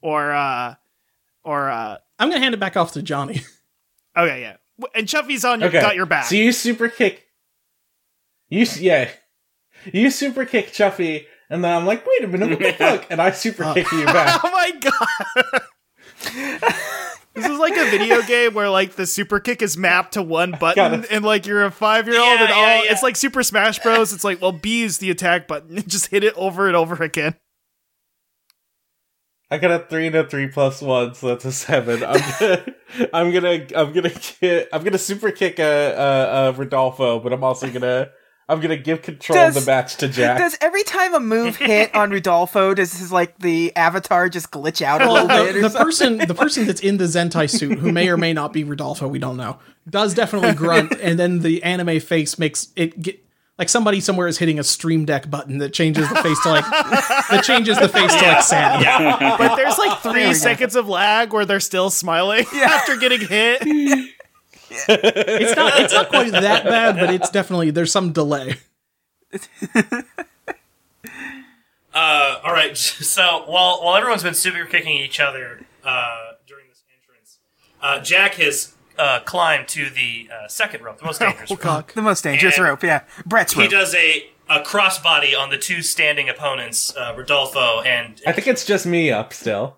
or 0.01 0.31
uh, 0.31 0.75
or 1.43 1.69
uh, 1.69 1.97
I'm 2.17 2.29
gonna 2.29 2.41
hand 2.41 2.53
it 2.53 2.59
back 2.59 2.77
off 2.77 2.93
to 2.93 3.01
Johnny. 3.01 3.41
okay, 4.17 4.41
yeah, 4.41 4.57
W- 4.79 4.91
and 4.95 5.07
Chuffy's 5.07 5.45
on 5.45 5.59
your 5.61 5.69
okay. 5.69 5.81
got 5.81 5.95
your 5.95 6.05
back. 6.05 6.25
So 6.25 6.35
you 6.35 6.51
super 6.51 6.89
kick. 6.89 7.25
You 8.49 8.65
yeah, 8.77 9.09
you 9.93 10.09
super 10.09 10.45
kick 10.45 10.71
Chuffy, 10.73 11.25
and 11.49 11.63
then 11.63 11.73
I'm 11.75 11.85
like, 11.85 12.05
wait 12.05 12.23
a 12.23 12.27
minute, 12.27 12.49
what 12.49 12.59
the 12.59 12.73
fuck? 12.77 13.05
And 13.09 13.21
I 13.21 13.31
super 13.31 13.73
kick 13.73 13.89
you 13.91 14.05
back. 14.05 14.41
oh 14.43 14.51
my 14.51 14.71
god! 14.81 15.61
This 17.41 17.51
is 17.51 17.59
like 17.59 17.75
a 17.77 17.89
video 17.89 18.21
game 18.27 18.53
where 18.53 18.69
like 18.69 18.93
the 18.95 19.05
super 19.05 19.39
kick 19.39 19.61
is 19.61 19.77
mapped 19.77 20.13
to 20.13 20.21
one 20.21 20.51
button, 20.59 21.05
and 21.11 21.23
like 21.23 21.45
you're 21.45 21.63
a 21.65 21.71
five 21.71 22.07
year 22.07 22.19
old, 22.19 22.39
Yeah, 22.39 22.43
and 22.43 22.53
all 22.53 22.61
yeah, 22.65 22.83
yeah. 22.83 22.91
it's 22.91 23.03
like 23.03 23.15
Super 23.15 23.43
Smash 23.43 23.79
Bros. 23.79 24.13
It's 24.13 24.23
like 24.23 24.41
well, 24.41 24.51
B 24.51 24.83
is 24.83 24.97
the 24.99 25.09
attack 25.11 25.47
button, 25.47 25.83
just 25.87 26.07
hit 26.07 26.23
it 26.23 26.33
over 26.35 26.67
and 26.67 26.75
over 26.75 27.01
again. 27.03 27.35
I 29.51 29.57
got 29.57 29.71
a 29.71 29.79
three 29.79 30.07
and 30.07 30.15
a 30.15 30.27
three 30.29 30.47
plus 30.47 30.79
one, 30.81 31.15
so 31.15 31.29
that's 31.29 31.45
a 31.45 31.51
seven. 31.51 32.03
I'm 32.03 32.21
gonna, 32.39 32.65
I'm 33.13 33.31
gonna, 33.33 33.65
I'm 33.75 33.93
gonna 33.93 34.11
get, 34.39 34.69
I'm 34.71 34.83
gonna 34.83 34.99
super 34.99 35.31
kick 35.31 35.57
a, 35.57 35.63
a, 35.63 36.49
a 36.49 36.51
Rodolfo, 36.51 37.19
but 37.19 37.33
I'm 37.33 37.43
also 37.43 37.67
gonna, 37.71 38.09
I'm 38.49 38.59
gonna 38.59 38.77
give 38.77 39.03
control 39.03 39.37
of 39.39 39.53
the 39.53 39.61
match 39.61 39.97
to 39.97 40.07
Jack. 40.09 40.39
Does 40.39 40.57
every 40.59 40.83
time 40.83 41.13
a 41.13 41.19
move 41.19 41.55
hit 41.57 41.93
on 41.93 42.09
Rodolfo, 42.09 42.73
does 42.73 42.91
his 42.97 43.11
like 43.11 43.37
the 43.39 43.73
avatar 43.75 44.27
just 44.27 44.49
glitch 44.51 44.81
out 44.81 45.01
a 45.01 45.11
little 45.11 45.27
bit? 45.27 45.53
the, 45.53 45.59
Or 45.59 45.61
the 45.61 45.69
something? 45.69 45.85
person, 45.85 46.17
the 46.27 46.33
person 46.35 46.65
that's 46.65 46.81
in 46.81 46.97
the 46.97 47.05
Zentai 47.05 47.49
suit, 47.49 47.77
who 47.79 47.91
may 47.91 48.09
or 48.09 48.17
may 48.17 48.33
not 48.33 48.51
be 48.51 48.63
Rodolfo, 48.63 49.07
we 49.07 49.19
don't 49.19 49.37
know, 49.37 49.59
does 49.89 50.13
definitely 50.15 50.53
grunt, 50.53 50.93
and 51.01 51.19
then 51.19 51.39
the 51.39 51.61
anime 51.63 51.99
face 51.99 52.39
makes 52.39 52.69
it 52.75 52.99
get 53.01 53.23
like 53.59 53.69
somebody 53.69 53.99
somewhere 53.99 54.27
is 54.27 54.37
hitting 54.37 54.57
a 54.57 54.63
stream 54.63 55.03
deck 55.05 55.29
button 55.29 55.57
that 55.57 55.73
changes 55.73 56.07
the 56.09 56.15
face 56.23 56.41
to 56.43 56.49
like 56.49 56.65
that 56.65 57.43
changes 57.43 57.77
the 57.77 57.89
face 57.89 58.15
to 58.15 58.25
like 58.25 58.41
sad. 58.41 59.37
But 59.37 59.57
there's 59.57 59.77
like 59.77 59.99
three 59.99 60.23
go. 60.23 60.33
seconds 60.33 60.75
of 60.75 60.87
lag 60.87 61.33
where 61.33 61.45
they're 61.45 61.59
still 61.59 61.89
smiling 61.89 62.45
after 62.55 62.95
getting 62.97 63.19
hit. 63.27 64.09
It's 64.89 65.55
not 65.55 65.79
it's 65.79 65.93
not 65.93 66.09
quite 66.09 66.31
that 66.31 66.63
bad, 66.63 66.95
but 66.99 67.09
it's 67.13 67.29
definitely 67.29 67.71
there's 67.71 67.91
some 67.91 68.11
delay. 68.11 68.55
Uh, 71.93 72.39
all 72.43 72.53
right. 72.53 72.77
So 73.09 73.43
while 73.47 73.83
while 73.83 73.95
everyone's 73.95 74.23
been 74.23 74.33
super 74.35 74.63
kicking 74.65 74.93
each 74.97 75.19
other 75.19 75.65
uh, 75.83 76.33
during 76.47 76.65
this 76.69 76.83
entrance, 77.01 77.39
uh, 77.81 77.99
Jack 77.99 78.35
has 78.35 78.73
uh, 78.97 79.21
climbed 79.21 79.67
to 79.69 79.89
the 79.89 80.29
uh, 80.31 80.47
second 80.47 80.83
rope, 80.83 80.99
the 80.99 81.05
most 81.05 81.19
dangerous 81.19 81.49
rope. 81.49 81.91
the 81.93 82.01
most 82.01 82.23
dangerous 82.23 82.57
And- 82.57 82.65
rope, 82.65 82.83
yeah. 82.83 83.01
Brett's 83.25 83.53
He 83.53 83.61
rope. 83.61 83.71
does 83.71 83.95
a, 83.95 84.29
a 84.49 84.59
crossbody 84.59 85.35
on 85.37 85.49
the 85.49 85.57
two 85.57 85.81
standing 85.81 86.29
opponents, 86.29 86.95
uh, 86.95 87.13
Rodolfo 87.17 87.81
and. 87.81 88.21
I 88.27 88.31
think 88.33 88.47
it's 88.47 88.65
just 88.65 88.85
me 88.85 89.11
up 89.11 89.33
still. 89.33 89.77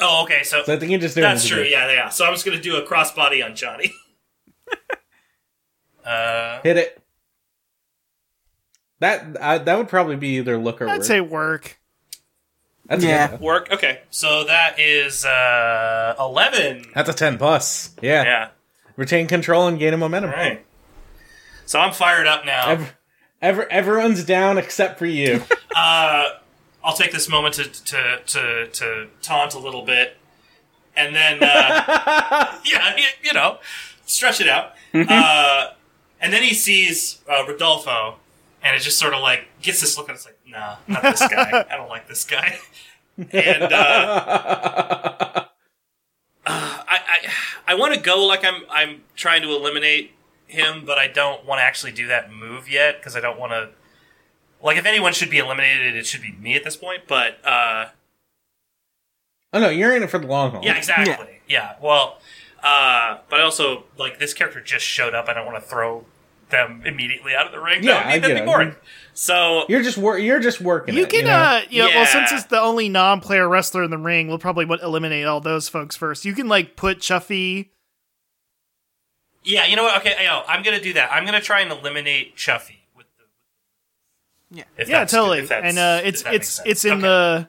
Oh, 0.00 0.22
okay. 0.24 0.42
So, 0.44 0.62
So 0.64 0.74
I 0.74 0.78
think 0.78 0.90
you're 0.92 1.00
just 1.00 1.14
doing 1.16 1.24
that's 1.24 1.46
true. 1.46 1.62
Yeah, 1.64 1.90
yeah. 1.90 2.08
So 2.10 2.24
I'm 2.24 2.32
just 2.34 2.44
gonna 2.44 2.60
do 2.60 2.76
a 2.76 2.86
crossbody 2.86 3.44
on 3.44 3.56
Johnny. 3.56 3.92
Uh, 6.04 6.60
Hit 6.62 6.76
it. 6.76 6.98
That 9.00 9.36
uh, 9.36 9.58
that 9.58 9.78
would 9.78 9.88
probably 9.88 10.16
be 10.16 10.36
either 10.38 10.56
look 10.58 10.80
or 10.80 10.88
I'd 10.88 10.98
work. 10.98 11.04
say 11.04 11.20
work. 11.20 11.78
That's 12.86 13.04
Yeah. 13.04 13.28
good. 13.32 13.40
work. 13.40 13.68
Okay. 13.72 14.00
So 14.10 14.44
that 14.44 14.78
is 14.78 15.24
uh, 15.24 16.14
eleven. 16.18 16.84
That's 16.94 17.08
a 17.08 17.12
ten 17.14 17.36
plus. 17.38 17.94
Yeah. 18.00 18.22
Yeah. 18.22 18.48
Retain 18.96 19.26
control 19.26 19.66
and 19.66 19.78
gain 19.78 19.94
a 19.94 19.96
momentum. 19.96 20.30
All 20.30 20.36
right. 20.36 20.64
So 21.66 21.80
I'm 21.80 21.92
fired 21.92 22.26
up 22.26 22.44
now. 22.44 22.68
Ev- 22.70 22.94
ever, 23.40 23.72
everyone's 23.72 24.24
down 24.24 24.58
except 24.58 24.98
for 24.98 25.06
you. 25.06 25.42
Uh, 25.74 26.24
I'll 26.84 26.92
take 26.94 27.12
this 27.12 27.30
moment 27.30 27.54
to 27.54 27.64
to 27.64 28.18
to, 28.26 28.66
to 28.68 29.06
taunt 29.22 29.54
a 29.54 29.58
little 29.58 29.86
bit, 29.86 30.18
and 30.94 31.16
then 31.16 31.38
uh, 31.42 32.58
yeah, 32.66 32.94
you 33.24 33.32
know, 33.32 33.56
stretch 34.04 34.42
it 34.42 34.48
out. 34.50 34.72
Uh, 34.92 35.70
and 36.22 36.32
then 36.32 36.42
he 36.42 36.54
sees 36.54 37.20
uh, 37.28 37.44
Rodolfo, 37.46 38.16
and 38.62 38.74
it 38.76 38.80
just 38.80 38.98
sort 38.98 39.12
of 39.12 39.20
like 39.20 39.48
gets 39.60 39.80
this 39.80 39.98
look, 39.98 40.08
and 40.08 40.16
it's 40.16 40.24
like, 40.24 40.38
nah, 40.46 40.76
not 40.86 41.02
this 41.02 41.20
guy. 41.20 41.66
I 41.70 41.76
don't 41.76 41.88
like 41.88 42.08
this 42.08 42.24
guy. 42.24 42.58
And 43.18 43.72
uh, 43.72 45.44
I 46.46 46.78
I, 46.86 47.28
I 47.66 47.74
want 47.74 47.94
to 47.94 48.00
go 48.00 48.24
like 48.24 48.44
I'm 48.44 48.62
I'm 48.70 49.02
trying 49.16 49.42
to 49.42 49.50
eliminate 49.50 50.12
him, 50.46 50.84
but 50.86 50.98
I 50.98 51.08
don't 51.08 51.44
want 51.44 51.58
to 51.58 51.64
actually 51.64 51.92
do 51.92 52.06
that 52.06 52.32
move 52.32 52.70
yet 52.70 52.98
because 52.98 53.16
I 53.16 53.20
don't 53.20 53.38
want 53.38 53.52
to. 53.52 53.70
Like, 54.64 54.76
if 54.76 54.86
anyone 54.86 55.12
should 55.12 55.30
be 55.30 55.38
eliminated, 55.38 55.96
it 55.96 56.06
should 56.06 56.22
be 56.22 56.32
me 56.32 56.54
at 56.54 56.62
this 56.62 56.76
point. 56.76 57.02
But 57.08 57.38
uh, 57.44 57.86
oh 59.52 59.60
no, 59.60 59.70
you're 59.70 59.96
in 59.96 60.04
it 60.04 60.10
for 60.10 60.18
the 60.18 60.28
long 60.28 60.52
haul. 60.52 60.60
yeah, 60.62 60.76
exactly. 60.76 61.40
Yeah. 61.48 61.74
Well, 61.82 62.18
uh, 62.62 63.18
but 63.28 63.40
I 63.40 63.42
also 63.42 63.84
like 63.98 64.18
this 64.18 64.34
character 64.34 64.60
just 64.60 64.84
showed 64.84 65.14
up. 65.14 65.28
I 65.28 65.34
don't 65.34 65.46
want 65.46 65.62
to 65.62 65.68
throw 65.68 66.04
them 66.50 66.82
immediately 66.84 67.34
out 67.34 67.46
of 67.46 67.52
the 67.52 67.58
ring. 67.60 67.82
Yeah, 67.82 67.94
that 67.94 68.04
would 68.06 68.10
I 68.12 68.14
be, 68.16 68.20
that'd 68.20 68.36
get 68.36 68.42
be 68.44 68.50
it. 68.50 68.52
boring. 68.52 68.76
So 69.14 69.64
You're 69.68 69.82
just 69.82 69.96
wor- 69.98 70.18
You're 70.18 70.40
just 70.40 70.60
working. 70.60 70.94
You 70.94 71.04
it, 71.04 71.10
can, 71.10 71.24
know? 71.24 71.30
uh, 71.32 71.60
you 71.70 71.82
know, 71.82 71.88
well, 71.88 72.06
since 72.06 72.30
it's 72.32 72.44
the 72.44 72.60
only 72.60 72.88
non-player 72.88 73.48
wrestler 73.48 73.82
in 73.82 73.90
the 73.90 73.98
ring, 73.98 74.28
we'll 74.28 74.38
probably 74.38 74.64
wa- 74.66 74.76
eliminate 74.82 75.26
all 75.26 75.40
those 75.40 75.68
folks 75.68 75.96
first. 75.96 76.24
You 76.24 76.34
can 76.34 76.48
like 76.48 76.76
put 76.76 76.98
Chuffy. 76.98 77.70
yeah, 79.44 79.66
you 79.66 79.76
know 79.76 79.82
what? 79.84 79.98
Okay, 79.98 80.14
yo, 80.24 80.42
I'm 80.46 80.62
gonna 80.62 80.80
do 80.80 80.92
that. 80.94 81.10
I'm 81.12 81.24
gonna 81.24 81.40
try 81.40 81.60
and 81.62 81.72
eliminate 81.72 82.36
Chuffy 82.36 82.76
with 82.96 83.06
the. 83.18 84.56
Yeah. 84.58 84.64
If 84.76 84.88
Yeah, 84.88 84.94
that's- 85.00 85.10
totally. 85.10 85.38
if 85.40 85.50
And 85.50 85.78
uh, 85.78 86.00
it's 86.04 86.22
it's 86.26 86.60
it's 86.64 86.84
in 86.84 86.92
Okay. 86.92 87.00
the 87.02 87.48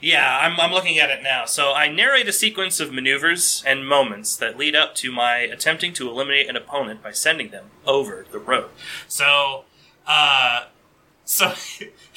Yeah, 0.00 0.38
I'm, 0.42 0.58
I'm 0.60 0.70
looking 0.70 0.98
at 0.98 1.10
it 1.10 1.22
now. 1.22 1.44
So 1.44 1.72
I 1.72 1.88
narrate 1.88 2.28
a 2.28 2.32
sequence 2.32 2.78
of 2.78 2.92
maneuvers 2.92 3.62
and 3.66 3.86
moments 3.86 4.36
that 4.36 4.56
lead 4.56 4.76
up 4.76 4.94
to 4.96 5.10
my 5.10 5.38
attempting 5.38 5.92
to 5.94 6.08
eliminate 6.08 6.48
an 6.48 6.56
opponent 6.56 7.02
by 7.02 7.10
sending 7.12 7.50
them 7.50 7.66
over 7.84 8.24
the 8.30 8.38
rope. 8.38 8.72
So, 9.08 9.64
uh, 10.06 10.66
so 11.24 11.52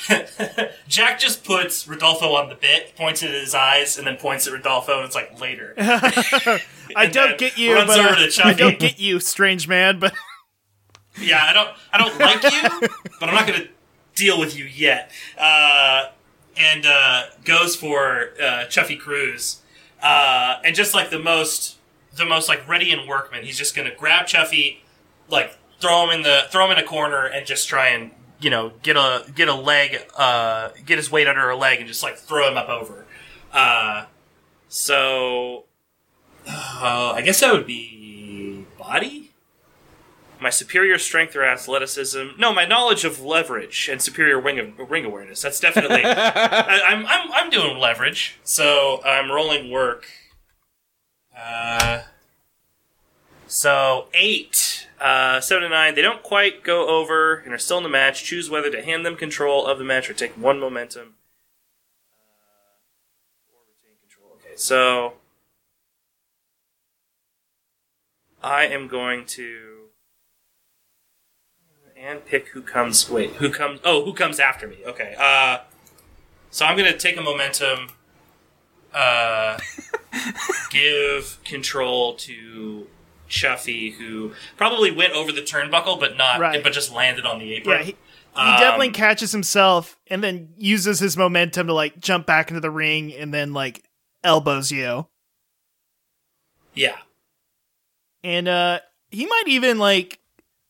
Jack 0.87 1.19
just 1.19 1.43
puts 1.43 1.87
Rodolfo 1.87 2.33
on 2.35 2.49
the 2.49 2.55
bit, 2.55 2.95
points 2.95 3.23
at 3.23 3.31
his 3.31 3.55
eyes, 3.55 3.97
and 3.97 4.05
then 4.05 4.17
points 4.17 4.47
at 4.47 4.53
Rodolfo, 4.53 4.97
and 4.97 5.05
it's 5.05 5.15
like 5.15 5.39
later. 5.41 5.73
I 5.77 7.07
don't 7.11 7.37
get 7.37 7.57
you, 7.57 7.73
runs 7.73 7.87
but 7.87 7.99
over 7.99 8.09
uh, 8.09 8.27
to 8.27 8.45
I 8.45 8.53
don't 8.53 8.79
get 8.79 8.99
you, 8.99 9.19
strange 9.19 9.67
man. 9.67 9.99
But 9.99 10.13
Yeah, 11.19 11.43
I 11.43 11.53
don't 11.53 11.69
I 11.91 11.97
don't 11.97 12.17
like 12.19 12.43
you, 12.43 12.89
but 13.19 13.27
I'm 13.27 13.35
not 13.35 13.47
gonna 13.47 13.67
deal 14.15 14.39
with 14.39 14.57
you 14.57 14.65
yet. 14.65 15.11
Uh, 15.37 16.05
and 16.61 16.85
uh, 16.85 17.23
goes 17.43 17.75
for 17.75 18.31
uh, 18.39 18.65
Chuffy 18.67 18.99
Cruz, 18.99 19.61
uh, 20.01 20.59
and 20.63 20.75
just 20.75 20.93
like 20.93 21.09
the 21.09 21.19
most 21.19 21.77
the 22.15 22.25
most 22.25 22.47
like 22.47 22.67
ready 22.67 22.91
and 22.91 23.07
workman, 23.07 23.43
he's 23.43 23.57
just 23.57 23.75
gonna 23.75 23.93
grab 23.95 24.27
Chuffy, 24.27 24.77
like 25.29 25.57
throw 25.79 26.03
him 26.03 26.11
in 26.11 26.21
the 26.21 26.43
throw 26.49 26.65
him 26.65 26.71
in 26.71 26.77
a 26.77 26.87
corner, 26.87 27.25
and 27.25 27.45
just 27.45 27.67
try 27.67 27.87
and 27.87 28.11
you 28.39 28.49
know 28.49 28.73
get 28.83 28.95
a 28.95 29.25
get 29.33 29.47
a 29.47 29.55
leg, 29.55 29.99
uh, 30.17 30.69
get 30.85 30.97
his 30.97 31.11
weight 31.11 31.27
under 31.27 31.49
a 31.49 31.57
leg, 31.57 31.79
and 31.79 31.87
just 31.87 32.03
like 32.03 32.17
throw 32.17 32.47
him 32.49 32.57
up 32.57 32.69
over. 32.69 33.05
Uh, 33.51 34.05
so 34.69 35.65
uh, 36.47 37.13
I 37.15 37.21
guess 37.21 37.39
that 37.39 37.53
would 37.53 37.65
be 37.67 38.65
body 38.77 39.30
my 40.41 40.49
superior 40.49 40.97
strength 40.97 41.35
or 41.35 41.45
athleticism. 41.45 42.29
No, 42.37 42.51
my 42.51 42.65
knowledge 42.65 43.05
of 43.05 43.21
leverage 43.21 43.87
and 43.87 44.01
superior 44.01 44.41
ring, 44.41 44.73
ring 44.75 45.05
awareness. 45.05 45.41
That's 45.41 45.59
definitely. 45.59 46.01
I, 46.03 46.81
I'm, 46.83 47.05
I'm 47.05 47.31
I'm 47.31 47.49
doing 47.51 47.77
leverage, 47.77 48.39
so 48.43 49.01
I'm 49.05 49.31
rolling 49.31 49.69
work. 49.69 50.07
Uh, 51.37 52.01
so 53.45 54.07
eight, 54.15 54.87
uh, 54.99 55.39
seven 55.41 55.63
and 55.63 55.71
nine. 55.71 55.93
They 55.93 56.01
don't 56.01 56.23
quite 56.23 56.63
go 56.63 56.87
over 56.87 57.35
and 57.35 57.53
are 57.53 57.59
still 57.59 57.77
in 57.77 57.83
the 57.83 57.89
match. 57.89 58.23
Choose 58.23 58.49
whether 58.49 58.71
to 58.71 58.81
hand 58.81 59.05
them 59.05 59.15
control 59.15 59.67
of 59.67 59.77
the 59.77 59.85
match 59.85 60.09
or 60.09 60.13
take 60.13 60.31
one 60.31 60.59
momentum. 60.59 61.15
Uh, 62.11 63.53
or 63.53 63.61
retain 63.69 63.95
control. 64.01 64.31
Okay, 64.39 64.55
so 64.55 65.13
I 68.41 68.65
am 68.65 68.87
going 68.87 69.25
to 69.27 69.70
and 72.01 72.25
pick 72.25 72.47
who 72.49 72.61
comes. 72.61 73.09
Wait, 73.09 73.31
who 73.33 73.49
comes? 73.51 73.79
Oh, 73.83 74.03
who 74.03 74.13
comes 74.13 74.39
after 74.39 74.67
me? 74.67 74.77
Okay. 74.85 75.15
Uh, 75.19 75.59
so 76.49 76.65
I'm 76.65 76.75
gonna 76.75 76.97
take 76.97 77.17
a 77.17 77.21
momentum. 77.21 77.89
Uh, 78.93 79.57
give 80.71 81.39
control 81.45 82.15
to 82.15 82.87
Chuffy, 83.29 83.93
who 83.93 84.33
probably 84.57 84.91
went 84.91 85.13
over 85.13 85.31
the 85.31 85.41
turnbuckle, 85.41 85.99
but 85.99 86.17
not, 86.17 86.39
Right. 86.39 86.61
but 86.63 86.73
just 86.73 86.91
landed 86.91 87.25
on 87.25 87.39
the 87.39 87.53
apron. 87.53 87.77
yeah, 87.79 87.83
he, 87.85 87.91
he 87.91 87.95
Um, 88.35 88.59
definitely 88.59 88.89
catches 88.91 89.31
himself 89.31 89.97
and 90.07 90.21
then 90.23 90.53
uses 90.57 90.99
his 90.99 91.15
momentum 91.15 91.67
to 91.67 91.73
like 91.73 91.99
jump 91.99 92.25
back 92.25 92.49
into 92.49 92.59
the 92.59 92.69
ring 92.71 93.13
and 93.13 93.33
then 93.33 93.53
like 93.53 93.83
elbows 94.23 94.71
you. 94.71 95.07
yeah. 96.73 96.97
And 98.23 98.47
uh 98.47 98.79
he 99.09 99.25
might 99.25 99.47
even 99.47 99.77
like 99.79 100.19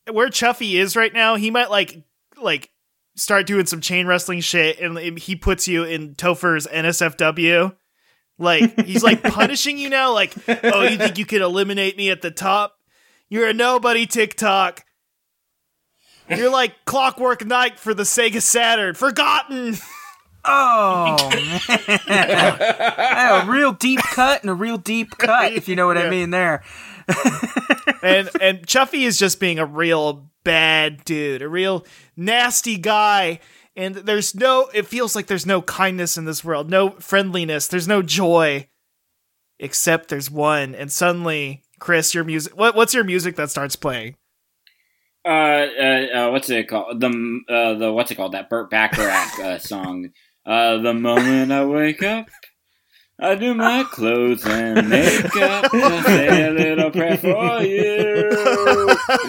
where 0.10 0.30
Chuffy 0.30 0.74
is 0.74 0.96
right 0.96 1.14
now, 1.14 1.36
he 1.36 1.52
might 1.52 1.70
like 1.70 2.04
like 2.38 2.72
start 3.16 3.46
doing 3.46 3.66
some 3.66 3.82
chain 3.82 4.08
wrestling 4.08 4.40
shit 4.40 4.80
and 4.80 4.98
he 5.18 5.36
puts 5.36 5.68
you 5.68 5.84
in 5.84 6.16
Topher's 6.16 6.68
NSFW. 6.68 7.76
Like 8.38 8.80
he's 8.82 9.04
like 9.04 9.22
punishing 9.24 9.78
you 9.78 9.90
now 9.90 10.14
like, 10.14 10.34
"Oh, 10.64 10.84
you 10.84 10.98
think 10.98 11.18
you 11.18 11.26
can 11.26 11.42
eliminate 11.42 11.98
me 11.98 12.10
at 12.10 12.22
the 12.22 12.32
top? 12.32 12.78
You're 13.30 13.48
a 13.48 13.54
nobody 13.54 14.06
TikTok. 14.06 14.84
You're 16.30 16.52
like 16.52 16.86
Clockwork 16.86 17.46
Knight 17.46 17.80
for 17.80 17.94
the 17.94 18.04
Sega 18.04 18.42
Saturn. 18.42 18.96
Forgotten." 18.96 19.76
Oh 20.44 21.30
man, 22.08 23.42
a 23.48 23.52
real 23.52 23.74
deep 23.74 24.00
cut 24.00 24.42
and 24.42 24.50
a 24.50 24.56
real 24.56 24.80
deep 24.80 25.18
cut, 25.18 25.54
if 25.54 25.68
you 25.68 25.76
know 25.76 25.86
what 25.86 26.00
I 26.00 26.10
mean. 26.10 26.32
There, 26.32 26.64
and 28.04 28.30
and 28.42 28.66
Chuffy 28.68 29.06
is 29.06 29.18
just 29.18 29.40
being 29.40 29.60
a 29.60 29.66
real 29.66 30.30
bad 30.44 31.04
dude, 31.06 31.42
a 31.42 31.50
real 31.50 31.86
nasty 32.16 32.78
guy. 32.78 33.40
And 33.76 33.96
there's 33.96 34.36
no, 34.36 34.70
it 34.74 34.86
feels 34.86 35.16
like 35.16 35.28
there's 35.28 35.46
no 35.46 35.62
kindness 35.62 36.18
in 36.18 36.26
this 36.26 36.44
world, 36.44 36.70
no 36.70 36.90
friendliness, 36.92 37.68
there's 37.68 37.88
no 37.88 38.02
joy, 38.02 38.68
except 39.60 40.10
there's 40.10 40.30
one. 40.30 40.76
And 40.76 40.92
suddenly, 40.92 41.64
Chris, 41.80 42.14
your 42.14 42.26
music, 42.26 42.58
what, 42.58 42.76
what's 42.76 42.94
your 42.94 43.06
music 43.06 43.38
that 43.38 43.50
starts 43.50 43.78
playing? 43.78 44.16
Uh, 45.24 45.30
uh, 45.30 46.08
uh, 46.14 46.32
what's 46.32 46.50
it 46.50 46.68
called? 46.68 47.00
The 47.00 47.42
uh, 47.48 47.76
the 47.76 47.94
what's 47.94 48.10
it 48.10 48.16
called? 48.16 48.32
That 48.32 48.50
Burt 48.50 48.72
Bacharach 48.72 49.40
uh, 49.40 49.60
song. 49.60 50.10
Uh, 50.46 50.78
the 50.78 50.96
moment 50.96 51.52
I 51.52 51.64
wake 51.64 52.02
up, 52.02 52.28
I 53.24 53.36
do 53.36 53.54
my 53.54 53.84
clothes 53.84 54.44
and 54.46 54.90
makeup. 54.90 55.70
I 55.72 56.02
say 56.04 56.48
a 56.48 56.50
little 56.50 56.90
prayer 56.90 57.18
for 57.18 57.62
you. 57.62 58.31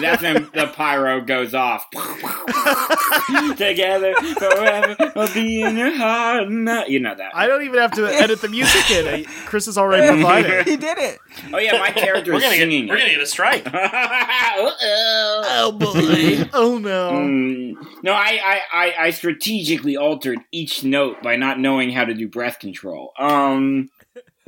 That's 0.01 0.21
when 0.21 0.49
the 0.53 0.71
pyro 0.75 1.21
goes 1.21 1.53
off. 1.53 1.89
Together 3.57 4.13
forever, 4.37 4.95
I'll 5.15 5.33
be 5.33 5.61
in 5.61 5.77
your 5.77 5.95
heart. 5.95 6.49
now. 6.49 6.85
You 6.85 6.99
know 6.99 7.15
that. 7.15 7.35
I 7.35 7.47
don't 7.47 7.63
even 7.63 7.79
have 7.79 7.91
to 7.93 8.05
edit 8.07 8.41
the 8.41 8.49
music 8.49 8.89
in. 8.91 9.07
I- 9.07 9.23
Chris 9.45 9.65
has 9.67 9.77
already 9.77 10.07
provided. 10.21 10.67
he 10.67 10.77
did 10.77 10.97
it. 10.97 11.19
Oh 11.53 11.57
yeah, 11.57 11.77
my 11.79 11.91
character 11.91 12.33
is 12.33 12.41
gonna 12.41 12.55
get 12.55 12.61
singing. 12.61 12.87
we're 12.87 12.97
gonna 12.97 13.09
get 13.11 13.21
a 13.21 13.25
strike. 13.25 13.65
Uh-oh. 13.67 15.43
Oh 15.45 15.71
boy. 15.73 16.49
Oh 16.53 16.77
no. 16.77 17.11
Mm. 17.11 17.73
No, 18.03 18.13
I, 18.13 18.39
I, 18.43 18.61
I, 18.73 18.93
I 19.05 19.09
strategically 19.11 19.95
altered 19.97 20.39
each 20.51 20.83
note 20.83 21.21
by 21.23 21.35
not 21.35 21.59
knowing 21.59 21.91
how 21.91 22.05
to 22.05 22.13
do 22.13 22.27
breath 22.27 22.59
control. 22.59 23.11
Um, 23.19 23.89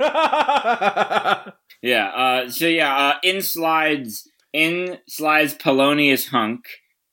yeah. 0.00 1.42
Uh, 1.82 2.50
so 2.50 2.66
yeah. 2.66 2.94
Uh, 2.96 3.14
in 3.22 3.42
slides, 3.42 4.28
in 4.56 4.98
slides 5.06 5.54
Polonius 5.54 6.28
Hunk. 6.28 6.64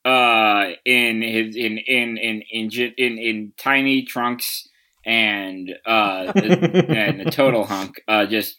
Uh, 0.05 0.71
in 0.83 1.21
his 1.21 1.55
in 1.55 1.77
in 1.77 2.17
in 2.17 2.41
in 2.51 2.69
in, 2.69 2.93
in, 2.97 3.17
in 3.17 3.53
tiny 3.57 4.03
trunks 4.03 4.67
and 5.05 5.71
uh 5.85 6.31
and 6.35 7.21
a 7.21 7.31
total 7.31 7.63
hunk. 7.65 8.01
Uh, 8.07 8.25
just 8.25 8.57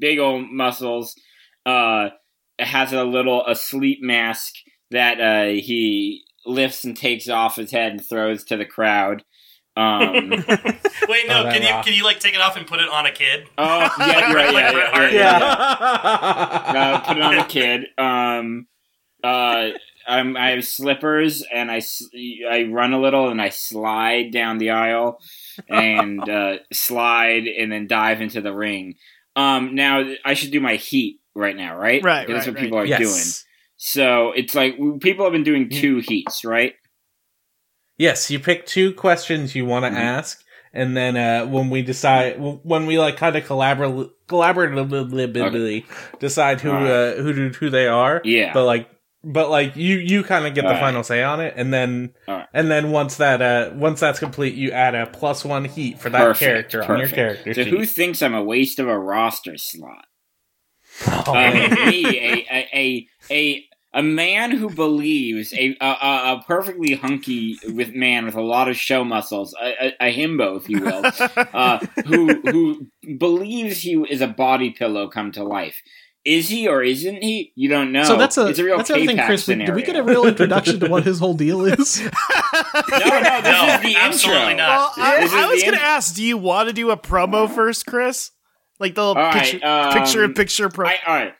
big 0.00 0.18
old 0.18 0.50
muscles. 0.50 1.14
Uh, 1.66 2.08
has 2.58 2.92
a 2.94 3.04
little 3.04 3.44
a 3.46 3.54
sleep 3.54 3.98
mask 4.00 4.54
that 4.90 5.20
uh 5.20 5.52
he 5.52 6.24
lifts 6.46 6.84
and 6.84 6.96
takes 6.96 7.28
off 7.28 7.56
his 7.56 7.72
head 7.72 7.92
and 7.92 8.08
throws 8.08 8.44
to 8.44 8.56
the 8.56 8.64
crowd. 8.64 9.22
Um, 9.76 10.30
Wait, 11.08 11.24
Oh, 11.28 11.28
no, 11.28 11.42
that 11.44 11.52
can 11.52 11.62
you 11.62 11.68
rock. 11.70 11.84
can 11.84 11.94
you 11.94 12.04
like 12.04 12.18
take 12.20 12.34
it 12.34 12.40
off 12.40 12.56
and 12.56 12.66
put 12.66 12.80
it 12.80 12.88
on 12.88 13.04
a 13.06 13.12
kid? 13.12 13.46
oh 13.58 13.88
yeah, 13.98 14.28
you're 14.28 14.36
right, 14.36 14.52
yeah, 14.54 14.70
yeah, 14.72 15.10
yeah, 15.10 15.10
yeah, 15.12 16.72
yeah. 16.72 16.92
Uh, 16.94 17.00
put 17.06 17.16
it 17.16 17.22
on 17.22 17.38
a 17.38 17.44
kid. 17.44 17.86
Um, 17.98 18.66
uh, 19.22 19.70
I'm, 20.08 20.36
I 20.36 20.50
have 20.50 20.64
slippers 20.64 21.42
and 21.52 21.70
I 21.70 21.82
I 22.50 22.64
run 22.64 22.92
a 22.92 23.00
little 23.00 23.28
and 23.28 23.40
I 23.42 23.48
slide 23.50 24.30
down 24.32 24.58
the 24.58 24.70
aisle 24.70 25.18
and 25.68 26.20
uh, 26.28 26.58
slide 26.72 27.46
and 27.46 27.70
then 27.72 27.86
dive 27.86 28.20
into 28.20 28.40
the 28.40 28.54
ring. 28.54 28.94
Um, 29.34 29.74
now 29.74 30.04
I 30.24 30.34
should 30.34 30.52
do 30.52 30.60
my 30.60 30.76
heat 30.76 31.20
right 31.34 31.56
now, 31.56 31.76
right? 31.76 32.02
Right, 32.02 32.26
Because 32.26 32.44
That's 32.46 32.48
right, 32.48 32.54
what 32.56 32.62
people 32.64 32.78
are 32.78 32.86
yes. 32.86 33.00
doing. 33.00 33.24
So 33.76 34.32
it's 34.32 34.54
like 34.54 34.76
people 35.00 35.24
have 35.26 35.32
been 35.32 35.42
doing 35.42 35.68
two 35.68 35.98
heats, 35.98 36.44
right? 36.44 36.74
Yes, 37.98 38.30
you 38.30 38.38
pick 38.38 38.66
two 38.66 38.92
questions 38.92 39.54
you 39.54 39.64
want 39.64 39.84
to 39.84 39.90
Mhm. 39.90 39.96
ask, 40.02 40.42
and 40.74 40.96
then 40.96 41.16
uh, 41.16 41.46
when 41.46 41.70
we 41.70 41.82
decide, 41.82 42.36
when 42.38 42.86
we 42.86 42.98
like 42.98 43.16
kind 43.16 43.36
of 43.36 43.46
collaborate, 43.46 44.10
collaboratively 44.28 45.84
decide 46.18 46.60
who 46.60 46.70
Alright. 46.70 46.90
uh, 46.90 47.22
who 47.22 47.32
do- 47.32 47.48
who 47.58 47.70
they 47.70 47.86
are. 47.86 48.20
Yeah. 48.24 48.52
But 48.52 48.64
like, 48.64 48.88
but 49.24 49.50
like 49.50 49.76
you 49.76 49.96
you 49.96 50.22
kind 50.22 50.46
of 50.46 50.54
get 50.54 50.62
the 50.62 50.68
Alright. 50.68 50.80
final 50.82 51.02
say 51.02 51.22
on 51.22 51.40
it, 51.40 51.54
and 51.56 51.72
then 51.72 52.12
Alright. 52.28 52.46
and 52.52 52.70
then 52.70 52.90
once 52.90 53.16
that 53.16 53.40
uh 53.42 53.70
once 53.74 54.00
that's 54.00 54.18
complete, 54.18 54.54
you 54.54 54.70
add 54.72 54.94
a 54.94 55.06
plus 55.06 55.44
one 55.44 55.64
heat 55.64 55.98
for 55.98 56.10
that 56.10 56.18
Perfect, 56.22 56.40
character 56.70 56.82
on 56.82 56.98
your 56.98 57.08
perfect. 57.08 57.14
character 57.44 57.54
So 57.54 57.62
sheet. 57.64 57.70
who 57.72 57.84
thinks 57.86 58.22
I'm 58.22 58.34
a 58.34 58.42
waste 58.44 58.78
of 58.78 58.88
a 58.88 58.98
roster 58.98 59.56
slot? 59.56 60.04
Oh, 61.08 61.34
Uh, 61.34 61.50
me, 61.86 62.04
a, 62.06 62.46
a 62.50 62.68
a 62.74 63.08
a 63.30 63.64
a 63.96 64.02
man 64.02 64.50
who 64.52 64.68
believes 64.70 65.52
a, 65.54 65.76
a 65.80 65.86
a 65.86 66.32
a 66.36 66.44
perfectly 66.46 66.94
hunky 66.94 67.58
with 67.72 67.94
man 67.94 68.26
with 68.26 68.34
a 68.36 68.40
lot 68.42 68.68
of 68.68 68.76
show 68.76 69.02
muscles, 69.04 69.54
a, 69.60 69.86
a, 69.86 70.08
a 70.08 70.14
himbo, 70.16 70.56
if 70.58 70.68
you 70.68 70.80
will, 70.82 71.02
uh, 71.54 71.78
who 72.06 72.40
who 72.42 72.86
believes 73.18 73.80
he 73.80 73.94
is 74.08 74.20
a 74.20 74.26
body 74.28 74.70
pillow 74.70 75.08
come 75.08 75.32
to 75.32 75.42
life. 75.42 75.82
Is 76.24 76.48
he 76.48 76.66
or 76.66 76.82
isn't 76.82 77.22
he? 77.22 77.52
You 77.54 77.68
don't 77.68 77.92
know. 77.92 78.02
So 78.02 78.16
that's 78.16 78.36
a 78.36 78.48
it's 78.48 78.58
a 78.58 78.64
real 78.64 78.76
that's 78.78 78.88
the 78.88 78.96
other 78.96 79.06
thing, 79.06 79.18
Chris. 79.18 79.44
scenario. 79.44 79.66
Did 79.66 79.76
we 79.76 79.82
get 79.82 79.96
a 79.96 80.02
real 80.02 80.26
introduction 80.26 80.80
to 80.80 80.88
what 80.88 81.04
his 81.04 81.18
whole 81.20 81.34
deal 81.34 81.64
is? 81.64 82.00
no, 82.02 82.08
no, 82.10 83.40
this 83.42 83.44
No, 83.44 83.74
is 83.74 83.80
the 83.82 83.96
absolutely 83.96 84.42
intro. 84.50 84.56
not. 84.56 84.92
Well, 84.96 85.06
I, 85.06 85.18
is 85.22 85.32
I 85.32 85.46
was 85.46 85.62
gonna 85.62 85.76
in- 85.76 85.82
ask, 85.82 86.14
do 86.16 86.24
you 86.24 86.36
want 86.36 86.68
to 86.68 86.72
do 86.72 86.90
a 86.90 86.96
promo 86.96 87.48
first, 87.48 87.86
Chris? 87.86 88.32
Like 88.80 88.94
the 88.96 89.02
All 89.02 89.14
right, 89.14 89.40
picture, 89.42 89.66
um, 89.66 89.92
picture 89.92 90.24
in 90.24 90.34
picture 90.34 90.68
pro. 90.68 90.86
All 90.88 90.94
right. 91.06 91.32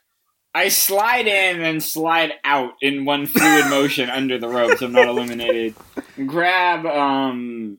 I 0.57 0.71
slide 0.71 1.27
in 1.27 1.61
and 1.61 1.83
slide 1.83 2.33
out 2.43 2.77
in 2.81 3.05
one 3.05 3.27
fluid 3.27 3.69
motion 3.69 4.09
under 4.09 4.39
the 4.39 4.49
rope, 4.49 4.79
so 4.79 4.87
I'm 4.87 4.93
not 4.93 5.07
eliminated. 5.07 5.75
Grab, 6.17 6.87
um, 6.87 7.77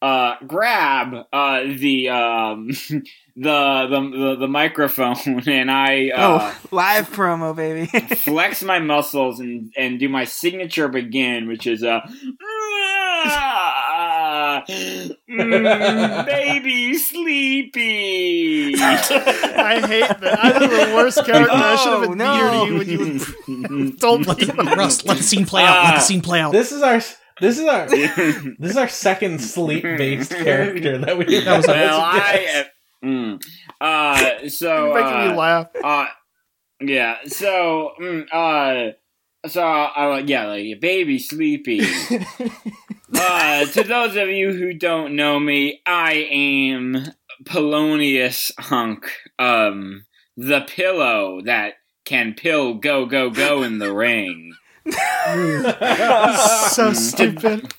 uh, 0.00 0.36
grab, 0.46 1.26
uh, 1.32 1.62
the, 1.64 2.08
um, 2.10 2.68
the, 2.88 3.02
the, 3.36 4.10
the, 4.16 4.36
the 4.42 4.46
microphone, 4.46 5.42
and 5.48 5.72
I, 5.72 6.10
uh, 6.10 6.54
oh, 6.54 6.68
live 6.70 7.10
promo, 7.10 7.56
baby. 7.56 7.86
flex 8.14 8.62
my 8.62 8.78
muscles 8.78 9.40
and, 9.40 9.72
and 9.76 9.98
do 9.98 10.08
my 10.08 10.24
signature 10.24 10.86
begin, 10.86 11.48
which 11.48 11.66
is 11.66 11.82
a. 11.82 12.08
Mm, 14.68 16.26
baby 16.26 16.94
sleepy. 16.94 18.74
I 18.80 19.80
hate 19.86 20.20
that. 20.20 20.38
I'm 20.44 20.60
the 20.60 20.94
worst 20.94 21.24
character. 21.26 21.50
I 21.52 21.76
should 21.76 21.92
have 21.92 22.02
Oh, 22.02 22.08
been 22.08 22.18
no. 22.18 22.64
near 22.64 22.84
to 22.84 22.90
you 22.90 22.98
when 23.58 23.88
you 23.88 23.92
told 23.92 24.26
me. 24.26 24.46
Russ, 24.76 25.04
let 25.04 25.16
the 25.18 25.22
scene 25.22 25.46
play 25.46 25.62
out. 25.62 25.84
Let 25.84 25.94
Ah. 25.94 25.96
the 25.96 26.00
scene 26.00 26.20
play 26.22 26.40
out. 26.40 26.52
this 26.52 26.72
is 26.72 26.82
our 26.82 27.00
this 27.40 27.58
is 27.58 27.64
our 27.66 27.88
this 27.88 28.70
is 28.70 28.76
our 28.76 28.88
second 28.88 29.40
sleep 29.40 29.82
based 29.82 30.30
character 30.30 30.98
that 30.98 31.16
we 31.18 31.24
That 31.44 31.56
was 31.58 31.66
well, 31.66 32.00
I. 32.00 32.66
Mm. 33.04 33.40
Uh, 33.80 34.48
so. 34.48 34.86
You're 34.86 34.94
making 34.94 35.16
uh, 35.20 35.28
me 35.30 35.34
laugh. 35.38 35.66
Uh, 35.82 36.06
yeah. 36.82 37.16
So, 37.26 37.92
mm, 37.98 38.26
uh, 38.30 38.92
so 39.48 39.62
uh, 39.62 40.22
yeah, 40.26 40.46
like 40.48 40.80
baby 40.80 41.18
sleepy. 41.18 41.80
Uh, 43.14 43.64
to 43.66 43.82
those 43.82 44.16
of 44.16 44.28
you 44.28 44.52
who 44.52 44.72
don't 44.72 45.16
know 45.16 45.38
me, 45.40 45.80
I 45.86 46.12
am 46.30 47.12
Polonius 47.44 48.52
Hunk. 48.58 49.10
Um, 49.38 50.04
the 50.36 50.60
pillow 50.62 51.40
that 51.42 51.74
can 52.04 52.34
pill 52.34 52.74
go 52.74 53.06
go 53.06 53.30
go 53.30 53.62
in 53.62 53.78
the 53.78 53.92
ring. 53.92 54.54
so 56.70 56.92
stupid. 56.92 57.72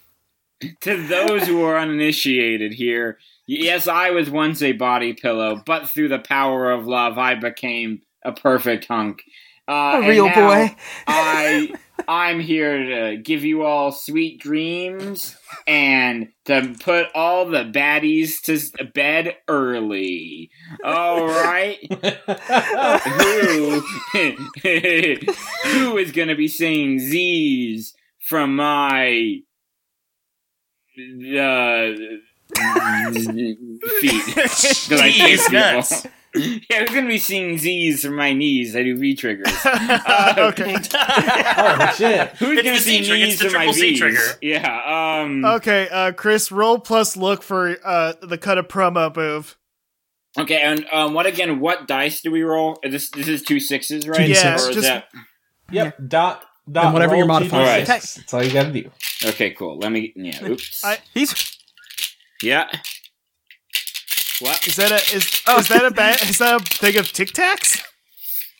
to 0.81 1.07
those 1.07 1.47
who 1.47 1.63
are 1.63 1.77
uninitiated 1.77 2.73
here, 2.73 3.17
yes, 3.47 3.87
I 3.87 4.11
was 4.11 4.29
once 4.29 4.61
a 4.61 4.73
body 4.73 5.13
pillow, 5.13 5.61
but 5.65 5.89
through 5.89 6.09
the 6.09 6.19
power 6.19 6.71
of 6.71 6.85
love, 6.87 7.17
I 7.17 7.35
became 7.35 8.01
a 8.23 8.31
perfect 8.31 8.85
hunk. 8.85 9.23
Uh, 9.67 10.01
A 10.03 10.07
real 10.07 10.25
now 10.27 10.35
boy. 10.35 10.75
I 11.07 11.73
I'm 12.07 12.39
here 12.39 13.11
to 13.11 13.17
give 13.17 13.43
you 13.43 13.63
all 13.63 13.91
sweet 13.91 14.39
dreams 14.41 15.35
and 15.67 16.29
to 16.45 16.75
put 16.81 17.07
all 17.15 17.45
the 17.45 17.63
baddies 17.63 18.41
to 18.43 18.85
bed 18.85 19.35
early. 19.47 20.49
All 20.83 21.25
right. 21.27 21.77
who 23.03 23.81
who 25.63 25.97
is 25.97 26.11
going 26.11 26.27
to 26.29 26.35
be 26.35 26.47
saying 26.47 26.99
Z's 26.99 27.93
from 28.27 28.55
my 28.55 29.39
uh, 30.97 31.91
feet? 33.99 34.35
'Cause 34.35 34.91
I 34.91 35.11
kick 35.11 35.39
people. 35.49 36.11
Nuts. 36.35 36.47
Yeah, 36.69 36.79
who's 36.79 36.89
going 36.89 37.03
to 37.05 37.09
be 37.09 37.17
seeing 37.17 37.57
Z's 37.57 38.03
from 38.05 38.15
my 38.15 38.31
knees? 38.33 38.75
I 38.75 38.83
do 38.83 38.95
V 38.97 39.15
triggers. 39.15 39.47
okay. 39.65 40.75
oh 40.93 41.93
shit! 41.97 42.29
Who's 42.37 42.57
It's 42.59 42.63
gonna 42.63 42.79
see 42.79 43.03
Z 43.03 43.11
knees 43.13 43.33
it's 43.33 43.41
from 43.43 43.53
my 43.53 43.65
triple 43.65 43.73
Z 43.73 43.89
V's? 43.89 43.99
trigger. 43.99 44.37
Yeah. 44.41 45.21
Um. 45.23 45.43
Okay, 45.45 45.89
uh, 45.89 46.11
Chris, 46.13 46.51
roll 46.51 46.79
plus 46.79 47.17
look 47.17 47.43
for 47.43 47.75
uh, 47.83 48.13
the 48.21 48.37
cut 48.37 48.57
of 48.57 48.67
promo 48.67 49.13
move. 49.15 49.57
Okay, 50.39 50.61
and 50.61 50.85
um, 50.93 51.13
what 51.13 51.25
again? 51.25 51.59
What 51.59 51.87
dice 51.87 52.21
do 52.21 52.31
we 52.31 52.43
roll? 52.43 52.79
This 52.81 53.09
this 53.09 53.27
is 53.27 53.41
two 53.41 53.59
sixes, 53.59 54.07
right? 54.07 54.29
Yeah, 54.29 54.53
Or 54.53 54.69
is 54.69 54.75
just- 54.75 54.81
that 54.87 55.09
Yep. 55.71 55.97
Dot 56.07 56.45
dot. 56.71 56.85
And 56.85 56.93
whatever 56.93 57.15
your 57.17 57.27
roll 57.27 57.39
modifier 57.39 57.81
G6. 57.85 57.97
is. 57.97 58.15
That's 58.15 58.33
all 58.33 58.43
you 58.43 58.53
gotta 58.53 58.71
do. 58.71 58.89
okay? 59.25 59.51
Cool. 59.51 59.77
Let 59.79 59.91
me. 59.91 60.13
Yeah. 60.15 60.45
Oops. 60.47 60.85
I- 60.85 60.99
He's 61.13 61.57
Yeah. 62.41 62.69
What? 64.41 64.67
Is 64.67 64.75
that 64.77 64.91
a 64.91 64.95
is, 65.15 65.25
is 65.25 65.67
that 65.69 65.85
a 65.85 65.91
bad 65.91 66.21
is 66.23 66.37
that 66.39 66.61
a 66.61 66.63
thing 66.63 66.97
of 66.97 67.11
Tic 67.11 67.29
Tacs? 67.29 67.81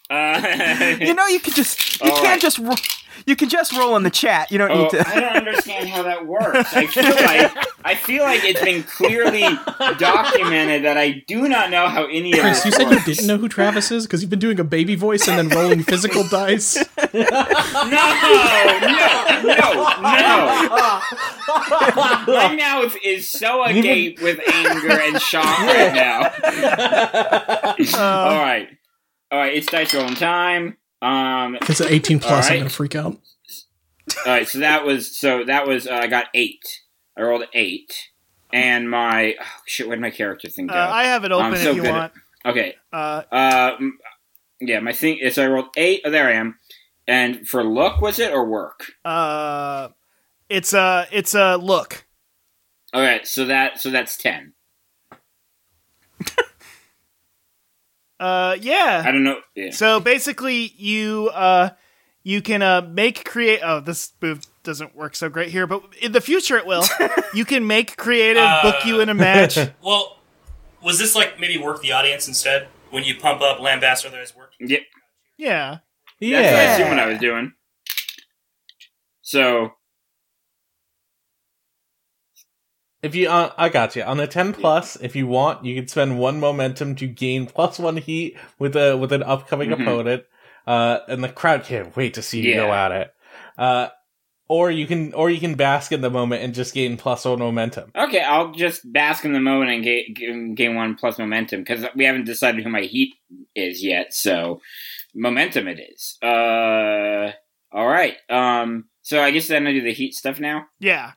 Uh, 0.10 0.98
You 1.06 1.14
know, 1.14 1.26
you 1.28 1.40
can 1.40 1.54
just 1.54 2.02
you 2.02 2.12
can't 2.12 2.24
right. 2.24 2.42
just 2.42 2.60
ro- 2.60 2.76
you 3.26 3.36
can 3.36 3.50
just 3.50 3.76
roll 3.76 3.96
in 3.96 4.04
the 4.04 4.10
chat. 4.10 4.52
You 4.52 4.58
don't 4.58 4.72
Oh, 4.72 4.84
need 4.84 4.90
to. 4.92 5.08
I 5.08 5.20
don't 5.20 5.36
understand 5.38 5.90
how 5.90 6.04
that 6.04 6.26
works. 6.26 6.74
I 6.74 6.86
feel 6.88 7.04
like 7.06 7.68
I 7.84 7.96
feel 7.96 8.24
like 8.24 8.44
it's 8.44 8.62
been 8.62 8.84
clearly 8.84 9.42
documented 9.98 10.84
that 10.86 10.98
I 10.98 11.24
do 11.28 11.48
not 11.48 11.70
know 11.72 11.88
how 11.88 12.06
any 12.06 12.34
of 12.34 12.40
Chris, 12.40 12.64
this 12.64 12.66
you 12.66 12.72
said 12.72 12.92
you 12.92 13.00
didn't 13.04 13.28
know 13.28 13.38
who 13.38 13.50
Travis 13.50 13.92
is 13.92 14.06
because 14.06 14.22
you've 14.22 14.30
been 14.30 14.40
doing 14.40 14.60
a 14.60 14.64
baby 14.64 14.96
voice 14.96 15.28
and 15.28 15.38
then 15.38 15.50
rolling 15.58 15.84
physical 15.84 16.24
dice. 16.28 16.78
No, 17.14 17.20
no, 17.22 17.90
no, 18.82 19.42
no. 19.44 19.92
My 22.28 22.56
mouth 22.58 22.96
is 23.04 23.28
so 23.30 23.64
agape 23.64 24.22
with 24.22 24.40
anger 24.48 25.00
and 25.02 25.22
shock 25.22 25.44
right 25.60 25.94
now. 25.94 26.22
All 27.98 28.40
right, 28.42 28.70
all 29.32 29.40
right. 29.40 29.54
It's 29.54 29.68
dice 29.68 29.94
rolling 29.94 30.16
time. 30.16 30.78
Um, 31.02 31.56
If 31.62 31.70
it's 31.70 31.80
an 31.82 31.88
18 31.90 32.20
plus, 32.20 32.50
I'm 32.50 32.58
gonna 32.60 32.70
freak 32.70 32.96
out. 32.96 33.14
all 33.16 33.20
right. 34.26 34.48
So 34.48 34.60
that 34.60 34.86
was 34.86 35.18
so 35.18 35.44
that 35.46 35.68
was 35.68 35.88
uh, 35.88 35.94
I 35.94 36.08
got 36.08 36.28
eight. 36.34 36.82
I 37.18 37.22
rolled 37.24 37.44
eight, 37.54 37.94
and 38.54 38.90
my 38.90 39.36
oh, 39.40 39.46
shit. 39.66 39.88
Where'd 39.88 40.00
my 40.00 40.12
character 40.12 40.48
thing 40.50 40.70
Uh. 40.70 40.74
I 40.76 41.06
have 41.06 41.24
it 41.26 41.32
open 41.32 41.48
I'm 41.48 41.56
so 41.58 41.72
if 41.72 41.76
you 41.76 41.82
good 41.82 41.92
at- 41.92 41.98
want. 41.98 42.14
okay. 42.46 42.76
Uh, 42.94 43.24
Uh, 43.32 43.78
yeah. 44.60 44.80
My 44.80 44.94
thing 44.94 45.18
is 45.18 45.38
I 45.38 45.48
rolled 45.48 45.70
eight. 45.78 46.02
Oh, 46.06 46.10
there 46.12 46.28
I 46.28 46.34
am. 46.34 46.58
And 47.08 47.48
for 47.48 47.64
look, 47.64 48.00
was 48.02 48.20
it 48.20 48.32
or 48.32 48.46
work? 48.46 48.92
uh, 49.04 49.90
it's 50.50 50.74
a 50.74 51.08
it's 51.12 51.34
a 51.34 51.56
look. 51.58 52.06
All 52.94 53.02
right. 53.02 53.26
So 53.28 53.46
that 53.46 53.80
so 53.80 53.90
that's 53.90 54.18
ten. 54.18 54.54
Uh, 58.22 58.56
yeah. 58.62 59.04
I 59.06 59.12
don't 59.12 59.24
know. 59.24 59.40
Yeah. 59.56 59.72
So 59.72 60.00
basically, 60.00 60.74
you 60.78 61.30
uh, 61.34 61.72
you 62.24 62.42
can 62.42 62.62
uh, 62.62 62.82
make 62.82 63.26
create. 63.26 63.62
Oh, 63.64 63.80
this 63.80 64.14
move 64.22 64.46
doesn't 64.64 64.96
work 64.96 65.16
so 65.16 65.28
great 65.28 65.50
here, 65.50 65.66
but 65.66 65.82
in 66.02 66.12
the 66.12 66.22
future 66.22 66.56
it 66.56 66.66
will. 66.68 66.84
you 67.34 67.46
can 67.46 67.66
make 67.66 67.98
creative, 67.98 68.48
book 68.62 68.86
you 68.86 69.00
in 69.02 69.10
a 69.10 69.14
match. 69.16 69.58
Well, 69.84 70.20
was 70.84 71.00
this 71.00 71.16
like 71.16 71.40
maybe 71.40 71.58
work 71.58 71.82
the 71.82 71.92
audience 71.94 72.28
instead 72.28 72.68
when 72.92 73.04
you 73.04 73.16
pump 73.16 73.42
up 73.42 73.58
Lambast 73.58 74.06
or 74.06 74.10
otherwise 74.10 74.36
work? 74.36 74.52
Yep. 74.60 74.82
Yeah. 75.38 75.78
That's 76.20 76.32
what 76.32 76.36
I 76.36 76.42
Yeah. 76.42 76.74
assumed 76.76 76.90
what 76.90 77.00
I 77.00 77.06
was 77.08 77.18
doing. 77.20 77.54
So 79.22 79.72
If 83.04 83.16
you, 83.16 83.30
uh, 83.30 83.52
I 83.58 83.70
got 83.70 83.96
you 83.96 84.04
on 84.04 84.18
the 84.18 84.28
ten 84.28 84.54
plus. 84.54 84.96
If 84.96 85.16
you 85.16 85.26
want, 85.28 85.66
you 85.66 85.76
can 85.76 85.88
spend 85.88 86.20
one 86.20 86.40
momentum 86.40 86.96
to 86.98 87.08
gain 87.08 87.48
plus 87.48 87.80
one 87.80 87.98
heat 87.98 88.38
with 88.60 88.76
a 88.76 88.96
with 88.96 89.12
an 89.12 89.24
upcoming 89.24 89.70
Mhm. 89.70 89.82
opponent, 89.82 90.24
uh, 90.68 91.00
and 91.08 91.24
the 91.24 91.30
crowd 91.30 91.64
can't 91.64 91.96
wait 91.96 92.14
to 92.14 92.22
see 92.22 92.42
you 92.42 92.54
go 92.56 92.72
at 92.72 92.92
it. 92.92 93.14
Uh, 93.58 93.88
or 94.48 94.70
you 94.70 94.86
can, 94.86 95.14
or 95.14 95.30
you 95.30 95.40
can 95.40 95.56
bask 95.56 95.94
in 95.94 96.02
the 96.02 96.10
moment 96.10 96.44
and 96.44 96.54
just 96.54 96.74
gain 96.74 96.98
plus 96.98 97.24
one 97.24 97.40
momentum. 97.40 97.90
okay, 97.96 98.20
I'll 98.20 98.52
just 98.52 98.82
bask 98.92 99.24
in 99.24 99.32
the 99.32 99.40
moment 99.40 99.72
and 99.72 99.84
gain, 100.16 100.56
gain 100.56 100.76
one 100.76 100.96
plus 100.96 101.18
momentum 101.18 101.62
because 101.62 101.86
we 101.96 102.04
haven't 102.04 102.26
decided 102.26 102.62
who 102.64 102.70
my 102.70 102.82
heat 102.82 103.14
is 103.56 103.82
yet. 103.84 104.14
So 104.14 104.60
momentum 105.16 105.68
it 105.70 105.80
is. 105.80 106.18
Uh, 106.22 107.32
all 107.72 107.88
right. 107.88 108.18
Um, 108.30 108.90
so 109.02 109.24
I 109.24 109.32
guess 109.32 109.48
then 109.48 109.66
I 109.68 109.72
do 109.72 109.82
the 109.82 109.94
heat 109.94 110.16
stuff 110.16 110.38
now. 110.40 110.66
Yeah. 110.82 111.14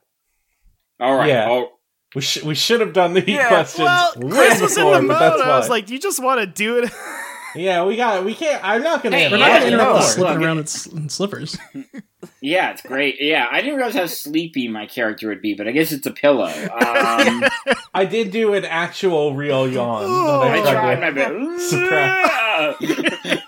All 1.01 1.17
right. 1.17 1.29
Yeah. 1.29 1.49
I'll- 1.51 1.71
We 2.15 2.21
should 2.23 2.45
we 2.45 2.55
should 2.55 2.81
have 2.81 2.93
done 2.93 3.13
the 3.15 3.21
heat 3.21 3.33
Yeah, 3.35 3.49
questions 3.49 3.89
Well, 3.89 4.13
way 4.19 4.31
Chris 4.31 4.61
was 4.61 4.77
in 4.77 4.85
before, 4.85 5.01
the 5.03 5.09
but 5.09 5.19
that's 5.19 5.39
mode. 5.39 5.49
I 5.49 5.59
was 5.59 5.69
like, 5.69 5.91
you 5.91 5.99
just 5.99 6.23
want 6.23 6.41
to 6.41 6.47
do 6.47 6.79
it. 6.79 6.91
yeah, 7.57 7.85
we 7.85 7.97
got 7.97 8.19
It. 8.19 8.25
we 8.25 8.35
can't. 8.35 8.63
I'm 8.65 8.83
not 8.85 9.03
gonna. 9.03 9.17
Hey, 9.17 9.29
We're 9.29 9.37
interrupt 9.37 9.53
not 9.53 9.63
gonna 9.65 9.77
no, 9.77 9.91
us 9.97 10.17
look, 10.19 10.27
slipping 10.29 10.43
it- 10.43 10.47
around 10.47 10.59
in, 10.59 10.99
in 11.03 11.09
slippers. 11.09 11.59
yeah, 12.41 12.71
it's 12.71 12.83
great. 12.83 13.17
Yeah, 13.21 13.47
I 13.51 13.61
didn't 13.63 13.77
realize 13.77 13.95
how 13.97 14.07
sleepy 14.07 14.69
my 14.69 14.87
character 14.87 15.29
would 15.29 15.43
be, 15.43 15.55
but 15.55 15.67
I 15.67 15.73
guess 15.73 15.91
it's 15.91 16.07
a 16.07 16.13
pillow. 16.13 16.47
Um, 16.47 17.43
I 17.95 18.05
did 18.09 18.31
do 18.31 18.55
an 18.55 18.65
actual 18.65 19.35
real 19.35 19.67
yawn. 19.69 20.05
Oh, 20.07 20.41
I 20.43 20.61
tried 20.61 20.73
tried 20.73 21.01
my 21.01 21.11
best. 21.11 21.75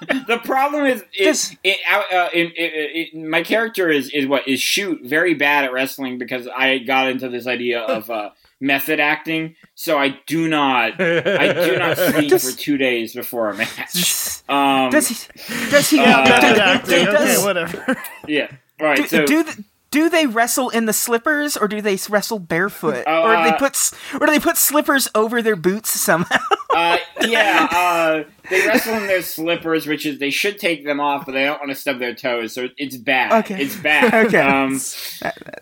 Suppress. 0.09 0.27
the 0.27 0.39
problem 0.39 0.87
is, 0.87 1.05
is 1.19 1.57
it, 1.65 1.79
uh, 1.91 2.29
in, 2.33 2.47
it, 2.57 3.13
it, 3.15 3.15
my 3.17 3.43
character 3.43 3.89
is 3.91 4.11
is 4.11 4.27
what 4.27 4.47
is 4.49 4.61
shoot 4.61 5.01
very 5.05 5.35
bad 5.35 5.65
at 5.65 5.73
wrestling 5.73 6.19
because 6.19 6.49
I 6.49 6.79
got 6.79 7.09
into 7.09 7.29
this 7.29 7.47
idea 7.47 7.81
of 7.81 8.11
uh, 8.11 8.31
method 8.61 9.01
acting. 9.01 9.57
So 9.75 9.99
I 9.99 10.19
do 10.27 10.49
not, 10.49 11.01
I 11.01 11.53
do 11.53 11.77
not 11.79 11.97
sleep 12.15 12.31
Does- 12.31 12.51
for 12.53 12.59
two 12.59 12.77
days 12.79 13.15
before 13.15 13.51
a 13.51 13.55
match. 13.57 14.43
Um, 14.49 14.91
Does 14.91 15.09
he? 15.09 15.71
Does 15.71 15.91
he? 15.91 15.97
Yeah, 15.97 16.05
Yeah, 16.09 16.19
Uh, 16.21 16.29
method 16.29 16.55
do, 16.55 16.61
acting. 16.63 17.05
do- 17.05 17.11
Okay, 17.11 17.45
whatever. 17.45 18.03
yeah. 18.29 18.49
All 18.81 18.87
right. 18.87 18.97
do, 18.99 19.07
So 19.09 19.27
do, 19.27 19.43
th- 19.45 19.57
do 19.97 20.11
they 20.11 20.27
wrestle 20.27 20.69
in 20.69 20.85
the 20.85 20.93
slippers 20.93 21.57
or 21.57 21.67
do 21.69 21.81
they 21.81 21.97
wrestle 22.11 22.39
barefoot 22.39 23.03
Oh, 23.07 23.23
or 23.23 23.37
do 23.37 23.43
they 23.45 23.49
uh, 23.51 23.59
put 23.59 23.93
or 24.21 24.27
do 24.27 24.33
they 24.33 24.39
put 24.39 24.59
slippers 24.59 25.09
over 25.15 25.41
their 25.41 25.57
boots 25.57 25.91
somehow? 25.91 26.37
Uh, 26.77 26.99
yeah, 27.23 27.67
uh, 27.73 28.25
they 28.51 28.67
wrestle 28.67 28.93
in 28.97 29.07
their 29.07 29.23
slippers, 29.23 29.87
which 29.87 30.05
is 30.05 30.19
they 30.19 30.29
should 30.29 30.59
take 30.59 30.85
them 30.85 31.01
off, 31.01 31.25
but 31.25 31.33
they 31.33 31.45
don't 31.45 31.59
want 31.59 31.71
to 31.71 31.75
stub 31.75 31.99
their 31.99 32.15
toes, 32.15 32.53
so 32.53 32.69
it's 32.77 32.99
bad. 32.99 33.33
Okay. 33.45 33.63
It's 33.63 33.77
bad. 33.77 34.13
Okay. 34.27 34.41
Um, 34.41 34.79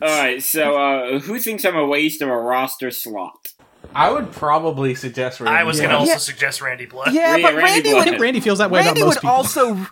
all 0.02 0.08
right. 0.08 0.42
So, 0.42 0.76
uh, 0.76 1.20
who 1.20 1.38
thinks 1.38 1.64
I'm 1.64 1.76
a 1.76 1.86
waste 1.86 2.20
of 2.20 2.28
a 2.28 2.36
roster 2.36 2.90
slot? 2.90 3.52
I 3.94 4.10
would 4.10 4.32
probably 4.32 4.96
suggest. 4.96 5.38
Randy. 5.38 5.56
I 5.56 5.62
was 5.62 5.78
going 5.78 5.90
to 5.90 5.98
also 5.98 6.12
Yeah. 6.12 6.18
suggest 6.18 6.60
Randy 6.60 6.86
Blood. 6.86 7.12
yeah, 7.12 7.36
Yeah, 7.36 7.46
but 7.46 7.54
Randy 7.54 7.62
Randy 7.62 7.82
Blood. 7.82 7.94
I 7.94 7.98
would 7.98 8.04
think 8.10 8.20
Randy 8.20 8.40
feels 8.40 8.58
that 8.58 8.72
way 8.72 8.80
Randy 8.80 9.00
about 9.02 9.06
most 9.06 9.14
would 9.16 9.20
people. 9.20 9.30
also. 9.36 9.86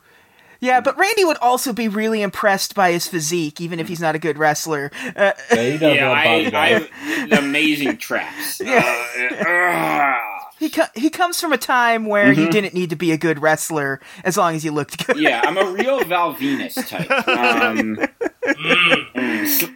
Yeah, 0.62 0.80
but 0.80 0.96
Randy 0.96 1.24
would 1.24 1.38
also 1.38 1.72
be 1.72 1.88
really 1.88 2.22
impressed 2.22 2.74
by 2.76 2.92
his 2.92 3.08
physique, 3.08 3.60
even 3.60 3.80
if 3.80 3.88
he's 3.88 4.00
not 4.00 4.14
a 4.14 4.18
good 4.20 4.38
wrestler. 4.38 4.92
Uh, 5.16 5.32
Yeah, 5.52 5.58
yeah, 5.92 6.10
I. 6.10 6.50
I 6.54 6.68
have 6.68 6.88
amazing 7.44 7.96
traps. 7.98 8.60
Uh, 8.60 8.64
uh, 9.44 10.14
he 10.60 10.70
co- 10.70 10.86
he 10.94 11.10
comes 11.10 11.40
from 11.40 11.52
a 11.52 11.58
time 11.58 12.06
where 12.06 12.32
you 12.32 12.46
Mhm. 12.46 12.50
didn't 12.52 12.74
need 12.74 12.90
to 12.90 12.96
be 12.96 13.10
a 13.10 13.16
good 13.18 13.42
wrestler 13.42 14.00
as 14.22 14.36
long 14.36 14.54
as 14.54 14.64
you 14.64 14.70
looked 14.70 15.04
good. 15.04 15.18
yeah, 15.18 15.42
I'm 15.44 15.58
a 15.58 15.64
real 15.72 16.04
Val 16.04 16.32
Venis 16.34 16.74
type. 16.88 17.10
Um, 17.28 17.98
Mm. 18.44 19.74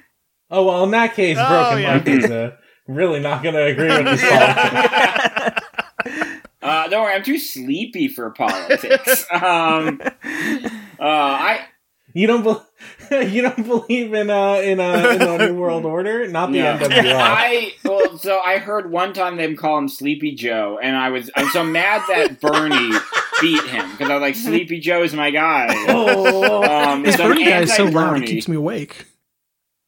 Oh 0.50 0.64
well, 0.64 0.84
in 0.84 0.90
that 0.92 1.14
case, 1.14 1.36
Oh, 1.40 1.48
Broken 1.48 1.82
yeah. 1.82 1.96
Mike 1.98 2.06
is 2.08 2.30
uh, 2.30 2.50
really 2.86 3.18
not 3.20 3.42
going 3.42 3.54
to 3.56 3.64
agree 3.64 3.88
with 3.88 4.04
this 4.06 4.22
politics. 4.28 5.60
Uh, 6.68 6.88
don't 6.88 7.02
worry, 7.02 7.14
I'm 7.14 7.22
too 7.22 7.38
sleepy 7.38 8.08
for 8.08 8.30
politics. 8.30 9.24
Um, 9.32 10.00
uh, 10.98 11.02
I 11.02 11.66
You 12.14 12.26
don't, 12.26 12.42
be- 12.42 13.16
you 13.28 13.42
don't 13.42 13.66
believe 13.66 14.14
in 14.14 14.30
uh 14.30 14.54
in 14.54 14.80
a 14.80 15.08
in 15.10 15.22
a 15.22 15.38
new 15.38 15.54
world 15.54 15.84
order, 15.96 16.26
not 16.28 16.50
the 16.52 16.58
No. 16.60 16.76
NWO. 16.78 17.14
I 17.14 17.72
well, 17.84 18.18
so 18.18 18.38
I 18.38 18.58
heard 18.58 18.90
one 18.90 19.12
time 19.12 19.36
them 19.36 19.56
call 19.56 19.78
him 19.78 19.88
Sleepy 19.88 20.34
Joe, 20.34 20.78
and 20.82 20.96
I 20.96 21.10
was 21.10 21.30
I'm 21.36 21.48
so 21.50 21.62
mad 21.64 22.02
that 22.08 22.40
Bernie 22.40 22.92
beat 23.40 23.62
him 23.64 23.90
because 23.92 24.08
I 24.10 24.14
was 24.14 24.22
like 24.22 24.34
Sleepy 24.34 24.80
Joe's 24.80 25.12
my 25.12 25.30
guy. 25.30 25.66
oh, 25.88 26.62
Um, 26.64 27.02
This 27.02 27.16
so 27.16 27.28
Bernie 27.28 27.44
guy 27.44 27.60
is 27.60 27.74
so 27.74 27.84
loud, 27.84 27.96
anti-Bernie. 28.14 28.24
it 28.24 28.28
keeps 28.28 28.48
me 28.48 28.56
awake. 28.56 29.04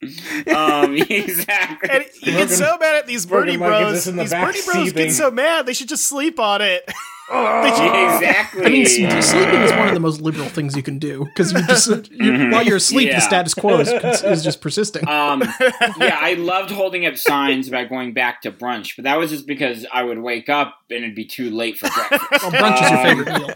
Um, 0.55 0.95
exactly. 1.11 1.91
And 1.91 2.05
you 2.23 2.33
get 2.33 2.51
so 2.51 2.77
mad 2.79 2.97
at 2.97 3.07
these 3.07 3.27
Bernie 3.27 3.57
Broken 3.57 3.83
Mike 3.83 3.83
is 3.83 3.85
Bros. 3.85 3.95
just 3.97 4.07
in 4.07 4.17
the 4.17 4.23
These 4.23 4.33
Bernie 4.33 4.53
Bros 4.53 4.85
seething. 4.87 5.07
get 5.07 5.13
so 5.13 5.31
mad 5.31 5.67
they 5.67 5.73
should 5.73 5.89
just 5.89 6.07
sleep 6.07 6.39
on 6.39 6.63
it. 6.63 6.89
exactly. 7.31 8.65
I 8.65 8.69
mean, 8.69 8.87
sleeping 8.87 9.61
is 9.63 9.73
one 9.73 9.89
of 9.89 9.95
the 9.95 10.01
most 10.01 10.21
liberal 10.21 10.49
things 10.49 10.77
you 10.77 10.83
can 10.83 10.99
do 10.99 11.25
because 11.25 11.53
you 11.53 11.63
just 11.67 11.89
you, 11.89 12.33
Mhm. 12.33 12.53
while 12.53 12.63
you're 12.65 12.77
asleep, 12.77 13.09
Yeah. 13.09 13.17
the 13.17 13.21
status 13.21 13.55
quo 13.55 13.79
is, 13.81 13.89
is 14.23 14.43
just 14.43 14.61
persisting. 14.61 15.07
Um, 15.09 15.43
yeah, 15.99 16.17
I 16.21 16.35
loved 16.39 16.71
holding 16.71 17.07
up 17.07 17.17
signs 17.17 17.69
about 17.69 17.89
going 17.89 18.13
back 18.15 18.43
to 18.43 18.51
brunch, 18.53 18.97
but 18.97 19.05
that 19.05 19.19
was 19.19 19.31
just 19.31 19.47
because 19.47 19.85
I 19.93 20.03
would 20.03 20.19
wake 20.19 20.49
up 20.49 20.75
and 20.91 21.05
it'd 21.05 21.15
be 21.15 21.25
too 21.27 21.51
late 21.51 21.79
for 21.79 21.89
breakfast. 21.91 22.43
Well, 22.43 22.53
brunch 22.53 22.83
is 22.83 22.91
your 22.91 22.99
Um, 22.99 23.05
favorite 23.07 23.29
meal. 23.39 23.51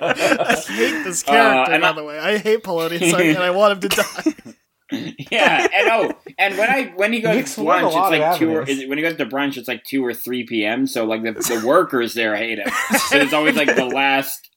I 0.02 0.56
hate 0.68 1.04
this 1.04 1.24
character, 1.24 1.74
Uh, 1.74 1.80
by 1.80 1.90
I- 1.90 1.92
the 1.94 2.04
way. 2.04 2.20
I 2.20 2.38
hate 2.38 2.64
Polonius, 2.64 3.14
and 3.14 3.38
I 3.40 3.50
want 3.52 3.74
him 3.84 3.90
to 3.90 3.96
die. 3.96 4.54
yeah, 5.32 5.68
and 5.72 5.90
oh, 5.90 6.14
and 6.40 6.58
when 6.58 6.70
I 6.70 6.86
when 6.96 7.14
he 7.14 7.20
You 7.20 7.24
goes 7.24 7.34
to 7.36 7.40
explored 7.40 7.84
a 7.84 7.88
brunch, 7.88 8.12
it's 8.12 8.20
like 8.20 8.40
two 8.40 8.52
or 8.52 8.64
is 8.64 8.80
it, 8.80 8.90
when 8.90 8.98
he 8.98 9.04
goes 9.04 9.18
to 9.18 9.26
brunch, 9.26 9.58
it's 9.58 9.68
like 9.68 9.84
two 9.84 10.04
or 10.04 10.16
three 10.16 10.46
p.m. 10.46 10.88
So 10.88 11.06
like 11.06 11.22
the, 11.22 11.34
the 11.34 11.64
workers 11.66 12.16
there 12.16 12.36
hate 12.36 12.58
him. 12.58 12.70
So 13.10 13.18
it's 13.18 13.34
always 13.34 13.56
like 13.56 13.76
the 13.76 13.86
last. 13.86 14.50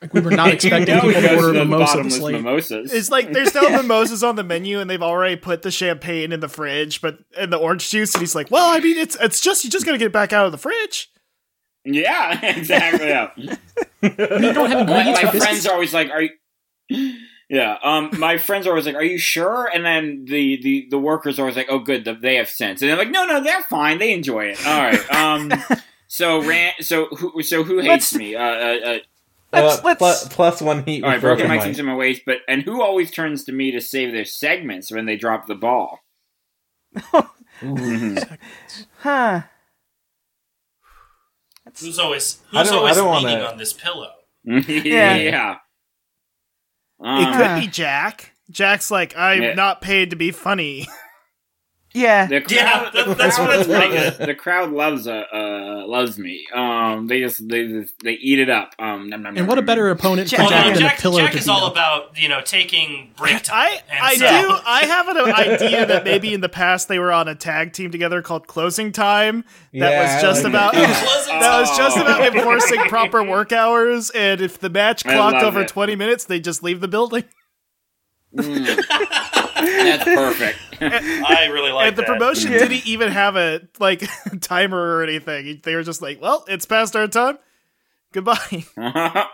Like 0.00 0.14
we 0.14 0.20
were 0.22 0.30
not 0.30 0.48
expecting 0.54 0.88
you 0.88 0.94
know, 0.94 1.00
people 1.02 1.20
to 1.20 1.28
goes 1.28 1.44
order 1.44 1.52
to 1.58 1.64
the 1.64 1.76
bottomless 1.78 2.18
mimosas. 2.18 2.92
It's 2.94 3.10
like 3.10 3.32
there's 3.32 3.54
no 3.54 3.68
mimosas 3.70 4.24
on 4.24 4.36
the 4.36 4.44
menu, 4.44 4.80
and 4.80 4.88
they've 4.88 5.02
already 5.02 5.36
put 5.36 5.60
the 5.60 5.70
champagne 5.70 6.32
in 6.32 6.40
the 6.40 6.48
fridge, 6.48 7.02
but 7.02 7.18
and 7.38 7.52
the 7.52 7.58
orange 7.58 7.90
juice, 7.90 8.14
and 8.14 8.22
he's 8.22 8.34
like, 8.34 8.50
"Well, 8.50 8.70
I 8.70 8.80
mean, 8.80 8.96
it's 8.96 9.16
it's 9.20 9.40
just 9.40 9.64
you 9.64 9.70
just 9.70 9.84
gotta 9.84 9.98
get 9.98 10.12
back 10.12 10.32
out 10.32 10.46
of 10.46 10.52
the 10.52 10.58
fridge." 10.58 11.10
yeah, 11.84 12.40
exactly. 12.56 13.08
Yeah. 13.08 13.30
You 14.00 14.52
don't 14.52 14.70
have 14.70 14.86
my 14.88 15.00
ingredients 15.00 15.22
my 15.22 15.30
for 15.30 15.38
friends 15.38 15.66
are 15.66 15.74
always 15.74 15.92
like, 15.92 16.10
"Are 16.10 16.22
you?" 16.22 17.18
Yeah. 17.54 17.76
Um, 17.84 18.10
my 18.18 18.36
friends 18.38 18.66
are 18.66 18.70
always 18.70 18.86
like, 18.86 18.96
"Are 18.96 19.02
you 19.04 19.18
sure?" 19.18 19.70
And 19.72 19.84
then 19.84 20.24
the 20.24 20.60
the 20.62 20.86
the 20.90 20.98
workers 20.98 21.38
are 21.38 21.42
always 21.42 21.56
like, 21.56 21.68
"Oh, 21.70 21.78
good, 21.78 22.04
they 22.22 22.34
have 22.36 22.48
sense." 22.50 22.82
And 22.82 22.90
they're 22.90 22.96
like, 22.98 23.10
"No, 23.10 23.24
no, 23.26 23.42
they're 23.42 23.62
fine. 23.62 23.98
They 23.98 24.12
enjoy 24.12 24.46
it." 24.46 24.66
All 24.66 24.82
right. 24.82 25.10
Um. 25.12 25.52
So 26.06 26.42
ran. 26.42 26.72
So 26.80 27.06
who? 27.06 27.42
So 27.42 27.64
who 27.64 27.78
hates 27.78 27.88
Let's- 28.12 28.14
me? 28.14 28.36
Uh. 28.36 28.40
uh, 28.42 28.44
uh 28.44 28.98
Let's- 29.52 29.78
Uh, 29.78 29.82
let's- 29.84 29.98
plus, 29.98 30.28
plus 30.28 30.62
one 30.62 30.84
heat 30.84 31.02
all 31.02 31.10
with 31.10 31.14
right. 31.16 31.20
Broken 31.20 31.46
broken 31.46 31.56
mics 31.58 31.62
mic. 31.62 31.68
into 31.70 31.82
my 31.82 31.94
waist. 31.96 32.22
But 32.26 32.38
and 32.46 32.62
who 32.62 32.82
always 32.82 33.10
turns 33.10 33.42
to 33.44 33.52
me 33.52 33.70
to 33.72 33.80
save 33.80 34.12
their 34.12 34.24
segments 34.24 34.92
when 34.92 35.06
they 35.06 35.16
drop 35.16 35.46
the 35.46 35.54
ball? 35.56 36.00
Mhm. 37.60 38.38
Huh. 39.00 39.42
Who's 41.80 41.98
always 41.98 42.38
who's 42.50 42.70
always 42.70 42.96
don't 42.96 43.06
wanna- 43.08 43.26
leaning 43.28 43.44
on 43.44 43.58
this 43.58 43.72
pillow? 43.72 44.12
yeah. 44.44 45.16
Yeah. 45.16 45.56
It 47.04 47.26
could 47.26 47.38
be 47.38 47.44
uh-huh. 47.44 47.66
Jack. 47.70 48.32
Jack's 48.50 48.90
like, 48.90 49.16
I'm 49.16 49.42
Yeah. 49.42 49.54
not 49.54 49.80
paid 49.80 50.10
to 50.10 50.16
be 50.16 50.30
funny. 50.30 50.88
Yeah. 51.96 52.26
The 52.26 52.40
crowd, 52.40 52.50
Yeah, 52.50 52.90
the, 52.90 53.04
that- 53.04 53.18
that's 53.18 53.36
crowd 53.36 53.48
what 53.48 53.60
it's 53.60 53.68
loves, 53.68 54.16
pretty 54.16 54.26
the 54.26 54.34
crowd 54.34 54.72
loves 54.72 55.06
uh, 55.06 55.22
uh 55.32 55.86
loves 55.86 56.18
me. 56.18 56.44
Um, 56.52 57.06
they 57.06 57.20
just 57.20 57.48
they 57.48 57.68
just- 57.68 57.94
they 58.02 58.14
eat 58.14 58.40
it 58.40 58.50
up. 58.50 58.74
Um, 58.80 59.08
nom, 59.08 59.22
nom, 59.22 59.26
And 59.28 59.36
nom, 59.36 59.46
what 59.46 59.58
a 59.58 59.60
nom. 59.60 59.66
better 59.66 59.88
opponent 59.90 60.28
for 60.28 60.36
Jack- 60.36 60.48
Jack 60.48 60.64
Well, 60.64 60.72
than 60.74 60.80
Jack, 60.82 60.98
a 60.98 61.02
pillow 61.02 61.18
Jack 61.20 61.36
is 61.36 61.48
all 61.48 61.66
up. 61.66 61.72
about 61.72 62.18
you 62.20 62.28
know 62.28 62.40
taking 62.42 63.12
break 63.16 63.42
time. 63.42 63.70
I 63.90 63.98
I 64.02 64.14
so- 64.16 64.26
do 64.26 64.56
I 64.66 64.84
have 64.86 65.06
an 65.08 65.18
idea 65.18 65.86
that 65.86 66.02
maybe 66.04 66.34
in 66.34 66.40
the 66.40 66.48
past 66.48 66.88
they 66.88 66.98
were 66.98 67.12
on 67.12 67.28
a 67.28 67.34
tag 67.36 67.72
team 67.72 67.92
together 67.92 68.22
called 68.22 68.48
Closing 68.48 68.90
Time. 68.90 69.44
That 69.72 69.90
Yeah, 69.92 70.02
was 70.14 70.22
just 70.22 70.42
like 70.44 70.52
about 70.52 70.74
it. 70.74 70.80
Closing 71.06 71.38
that 71.40 71.60
was 71.60 71.76
just 71.76 71.96
about 71.96 72.22
enforcing 72.34 72.80
proper 72.88 73.22
work 73.22 73.52
hours. 73.52 74.10
And 74.10 74.40
if 74.40 74.58
the 74.58 74.68
match 74.70 75.04
clocked 75.04 75.44
over 75.44 75.60
it. 75.62 75.68
twenty 75.68 75.94
minutes, 75.94 76.24
they 76.24 76.40
just 76.40 76.62
leave 76.64 76.80
the 76.80 76.88
building. 76.88 77.22
That's 78.36 80.04
perfect. 80.04 80.58
I 80.92 81.46
really 81.52 81.72
like 81.72 81.88
and 81.88 81.96
the 81.96 82.02
that. 82.02 82.06
promotion 82.08 82.52
didn't 82.52 82.86
even 82.86 83.10
have 83.10 83.36
a 83.36 83.62
like 83.78 84.02
timer 84.40 84.96
or 84.98 85.02
anything. 85.02 85.60
They 85.62 85.74
were 85.74 85.82
just 85.82 86.02
like, 86.02 86.20
"Well, 86.20 86.44
it's 86.48 86.66
past 86.66 86.94
our 86.96 87.08
time. 87.08 87.38
Goodbye." 88.12 88.64
uh, 88.76 89.24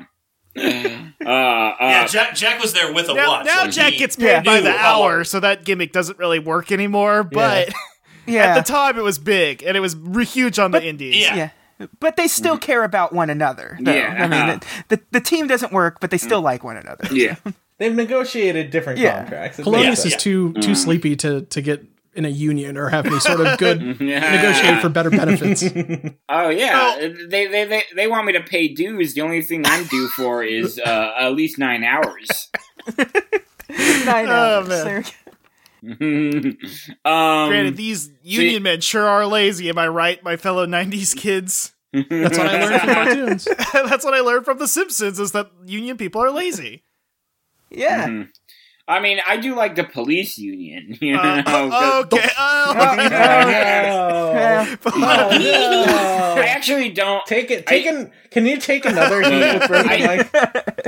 uh, 0.57 1.75
Yeah, 1.81 2.07
Jack, 2.07 2.35
Jack 2.35 2.61
was 2.61 2.73
there 2.73 2.93
with 2.93 3.09
a 3.09 3.15
now, 3.15 3.29
watch. 3.29 3.47
now 3.47 3.63
Like, 3.63 3.71
Jack 3.71 3.95
gets 3.95 4.17
paid 4.17 4.25
Yeah. 4.27 4.43
by 4.43 4.61
the 4.61 4.73
how 4.73 5.03
hour, 5.03 5.25
so 5.25 5.41
that 5.41 5.65
gimmick 5.65 5.93
doesn't 5.93 6.19
really 6.19 6.39
work 6.39 6.73
anymore. 6.73 7.23
But 7.25 7.73
Yeah. 8.27 8.47
at 8.47 8.55
the 8.65 8.73
time, 8.73 8.99
it 8.99 9.03
was 9.03 9.19
big 9.19 9.63
and 9.63 9.77
it 9.77 9.81
was 9.81 9.97
huge 10.33 10.59
on 10.59 10.71
the 10.71 10.85
indies. 10.85 11.17
Yeah. 11.17 11.35
yeah. 11.35 11.51
But 11.99 12.17
they 12.17 12.29
still 12.29 12.59
care 12.59 12.85
about 12.85 13.13
one 13.15 13.31
another. 13.31 13.79
though. 13.81 13.93
Yeah. 13.93 14.15
I 14.19 14.29
mean, 14.29 14.61
the, 14.89 14.97
the 14.97 15.03
the 15.13 15.21
team 15.21 15.47
doesn't 15.47 15.73
work, 15.73 15.99
but 16.01 16.11
they 16.11 16.19
still 16.19 16.43
like 16.43 16.63
one 16.63 16.77
another. 16.77 17.09
yeah. 17.15 17.37
They've 17.81 17.93
negotiated 17.95 18.71
different 18.71 19.01
Yeah. 19.01 19.19
contracts. 19.23 19.59
It 19.59 19.63
Polonius 19.65 19.87
makes 19.89 20.05
is 20.05 20.13
sense. 20.13 20.23
too 20.23 20.53
Mm. 20.53 20.63
too 20.63 20.75
sleepy 20.77 21.17
to 21.17 21.41
to 21.43 21.61
get 21.61 21.83
in 22.15 22.25
a 22.25 22.29
union 22.29 22.77
or 22.77 22.89
have 22.91 23.07
any 23.07 23.19
sort 23.21 23.41
of 23.41 23.57
good 23.59 23.81
Yeah. 24.01 24.21
negotiate 24.37 24.81
for 24.81 24.89
better 24.91 25.11
benefits. 25.11 25.63
Oh 26.29 26.49
yeah, 26.51 26.97
they, 27.29 27.47
they 27.49 27.65
they 27.65 27.83
they 27.97 28.07
want 28.07 28.27
me 28.27 28.33
to 28.35 28.41
pay 28.43 28.69
dues. 28.69 29.15
The 29.15 29.23
only 29.23 29.43
thing 29.43 29.63
I'm 29.67 29.85
due 29.87 30.07
for 30.09 30.45
is 30.45 30.79
uh, 30.79 31.13
at 31.19 31.33
least 31.35 31.59
nine 31.59 31.83
hours. 31.83 32.51
Nine 32.97 34.27
Oh, 34.29 34.65
hours. 34.69 34.69
man. 34.69 35.05
Um, 37.05 37.49
Granted, 37.49 37.77
these 37.77 38.11
union 38.23 38.63
men 38.63 38.81
sure 38.81 39.07
are 39.07 39.27
lazy. 39.27 39.69
Am 39.71 39.79
I 39.79 39.89
right, 39.89 40.23
my 40.23 40.37
fellow 40.37 40.67
'90s 40.67 41.17
kids? 41.17 41.73
That's 41.93 42.39
what 42.39 42.47
I 42.47 42.63
learned 42.65 42.81
from 42.81 42.95
cartoons. 42.95 43.45
That's 43.73 44.05
what 44.05 44.15
I 44.15 44.21
learned 44.21 44.45
from 44.45 44.59
The 44.59 44.69
Simpsons: 44.69 45.19
is 45.19 45.33
that 45.33 45.51
union 45.67 45.97
people 45.97 46.23
are 46.23 46.31
lazy. 46.31 46.85
Yeah. 47.71 48.07
Mhm. 48.09 48.29
I 48.89 48.99
mean, 48.99 49.21
I 49.25 49.37
do 49.37 49.55
like 49.55 49.77
the 49.77 49.85
police 49.85 50.37
union. 50.37 50.99
You 51.01 51.13
know, 51.15 51.21
Uh, 51.23 51.43
'cause- 51.45 52.05
okay. 52.13 52.29
Oh, 52.39 52.75
Yeah. 53.51 54.77
I 54.87 56.45
actually 56.49 56.91
don't. 56.91 57.25
Take 57.27 57.51
it. 57.51 57.67
Take 57.67 57.87
an, 57.87 58.11
Can 58.31 58.47
you 58.47 58.59
take 58.59 58.85
another 58.85 59.23
heat 59.23 59.63
I- 59.71 60.29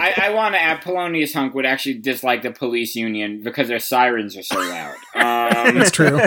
I, 0.00 0.14
I 0.28 0.30
want 0.30 0.54
to 0.54 0.60
add 0.60 0.80
Polonius 0.82 1.32
Hunk 1.34 1.54
would 1.54 1.66
actually 1.66 1.98
dislike 1.98 2.42
the 2.42 2.50
police 2.50 2.96
union 2.96 3.42
because 3.42 3.68
their 3.68 3.78
sirens 3.78 4.36
are 4.36 4.42
so 4.42 4.58
loud. 4.58 4.94
Um, 5.14 5.78
That's 5.78 5.90
true. 5.92 6.20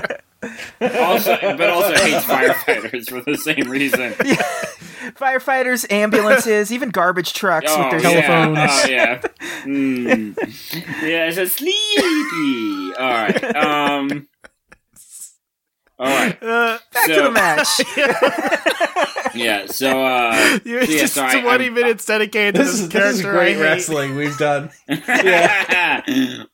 also, 0.82 1.38
but 1.42 1.70
also 1.70 1.94
hates 1.96 2.26
firefighters 2.26 3.10
for 3.10 3.22
the 3.22 3.38
same 3.38 3.70
reason. 3.70 4.14
Firefighters, 5.14 5.90
ambulances, 5.92 6.72
even 6.72 6.90
garbage 6.90 7.34
trucks 7.34 7.72
with 7.78 7.92
their 7.92 8.00
Telephones. 8.00 8.58
Yeah. 8.90 9.22
Oh, 9.24 9.28
yeah. 9.32 9.64
Mm. 9.66 10.36
Yeah, 11.04 11.28
it's 11.30 11.38
a 11.38 11.48
sleepy. 11.48 12.94
All 12.98 13.10
right. 13.10 13.56
Um. 13.56 14.28
All 15.98 16.08
right. 16.08 16.38
uh, 16.44 16.78
Back 16.94 17.06
to 17.08 17.16
So- 17.16 17.24
the 17.24 17.32
match. 17.32 17.68
Yeah. 19.36 19.66
So. 19.66 20.02
uh 20.06 20.60
you're 20.64 20.86
so 20.86 20.92
yeah, 20.94 21.00
just 21.02 21.14
so 21.16 21.26
I- 21.26 21.42
20 21.42 21.66
I'm- 21.66 21.74
minutes 21.74 22.06
dedicated 22.06 22.56
to 22.56 22.64
This 22.64 22.72
this, 22.72 22.80
is, 22.82 22.88
this 22.88 22.94
character. 23.02 23.20
is 23.20 23.22
great 23.22 23.52
I 23.52 23.54
hate. 23.56 23.62
wrestling 23.62 24.16
we've 24.16 24.38
done. 24.38 24.70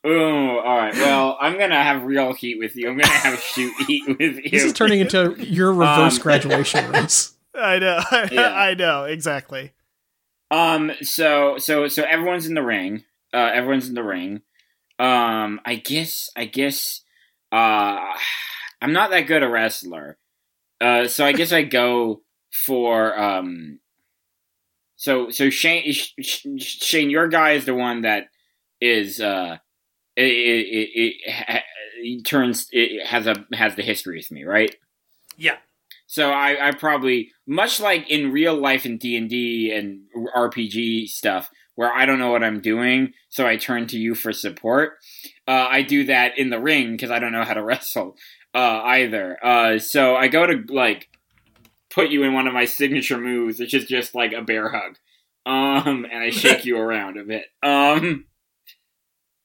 Ooh, 0.04 0.58
all 0.58 0.76
right. 0.78 0.92
Well, 0.94 1.38
I'm 1.40 1.58
gonna 1.58 1.80
have 1.80 2.02
real 2.02 2.32
heat 2.34 2.58
with 2.58 2.74
you. 2.74 2.88
I'm 2.88 2.96
gonna 2.98 3.06
have 3.12 3.38
shoot 3.40 3.72
heat 3.86 4.02
with 4.08 4.18
you. 4.20 4.50
This 4.50 4.64
is 4.64 4.72
turning 4.72 4.98
into 5.00 5.36
your 5.38 5.72
reverse 5.74 6.16
Um, 6.16 6.22
graduation 6.22 6.90
race. 6.90 7.31
I 7.54 7.78
know. 7.78 8.00
Yeah. 8.32 8.52
I 8.54 8.74
know 8.74 9.04
exactly. 9.04 9.72
Um. 10.50 10.92
So 11.02 11.58
so 11.58 11.88
so 11.88 12.02
everyone's 12.02 12.46
in 12.46 12.54
the 12.54 12.62
ring. 12.62 13.04
Uh. 13.32 13.50
Everyone's 13.54 13.88
in 13.88 13.94
the 13.94 14.02
ring. 14.02 14.42
Um. 14.98 15.60
I 15.64 15.76
guess. 15.76 16.30
I 16.36 16.44
guess. 16.46 17.02
Uh. 17.50 17.98
I'm 18.80 18.92
not 18.92 19.10
that 19.10 19.22
good 19.26 19.42
a 19.42 19.48
wrestler. 19.48 20.18
Uh. 20.80 21.08
So 21.08 21.24
I 21.24 21.32
guess 21.32 21.52
I 21.52 21.62
go 21.62 22.22
for 22.66 23.18
um. 23.18 23.78
So 24.96 25.30
so 25.30 25.50
Shane 25.50 25.92
Sh- 25.92 26.12
Sh- 26.20 26.46
Shane 26.58 27.10
your 27.10 27.28
guy 27.28 27.52
is 27.52 27.64
the 27.64 27.74
one 27.74 28.02
that 28.02 28.28
is 28.80 29.20
uh. 29.20 29.58
It 30.14 30.24
it, 30.24 30.66
it, 30.66 30.90
it, 31.24 31.30
ha- 31.32 31.62
it 31.96 32.24
turns 32.26 32.66
it 32.70 33.06
has 33.06 33.26
a 33.26 33.46
has 33.54 33.74
the 33.76 33.82
history 33.82 34.18
with 34.18 34.30
me 34.30 34.44
right. 34.44 34.74
Yeah. 35.38 35.56
So 36.12 36.30
I, 36.30 36.68
I 36.68 36.72
probably 36.72 37.30
much 37.46 37.80
like 37.80 38.10
in 38.10 38.32
real 38.32 38.54
life 38.54 38.84
in 38.84 38.98
D 38.98 39.16
and 39.16 39.30
D 39.30 39.72
and 39.74 40.02
RPG 40.36 41.08
stuff, 41.08 41.48
where 41.74 41.90
I 41.90 42.04
don't 42.04 42.18
know 42.18 42.30
what 42.30 42.44
I'm 42.44 42.60
doing, 42.60 43.14
so 43.30 43.46
I 43.46 43.56
turn 43.56 43.86
to 43.86 43.98
you 43.98 44.14
for 44.14 44.30
support. 44.30 44.98
Uh, 45.48 45.68
I 45.70 45.80
do 45.80 46.04
that 46.04 46.36
in 46.36 46.50
the 46.50 46.60
ring 46.60 46.92
because 46.92 47.10
I 47.10 47.18
don't 47.18 47.32
know 47.32 47.44
how 47.44 47.54
to 47.54 47.62
wrestle 47.64 48.18
uh, 48.54 48.82
either. 48.84 49.42
Uh, 49.42 49.78
so 49.78 50.14
I 50.14 50.28
go 50.28 50.44
to 50.44 50.62
like 50.68 51.08
put 51.88 52.10
you 52.10 52.24
in 52.24 52.34
one 52.34 52.46
of 52.46 52.52
my 52.52 52.66
signature 52.66 53.16
moves, 53.16 53.58
which 53.58 53.72
is 53.72 53.86
just 53.86 54.14
like 54.14 54.34
a 54.34 54.42
bear 54.42 54.68
hug, 54.68 54.98
um, 55.46 56.04
and 56.04 56.22
I 56.22 56.28
shake 56.28 56.64
you 56.66 56.76
around 56.76 57.16
a 57.16 57.24
bit, 57.24 57.46
um, 57.62 58.26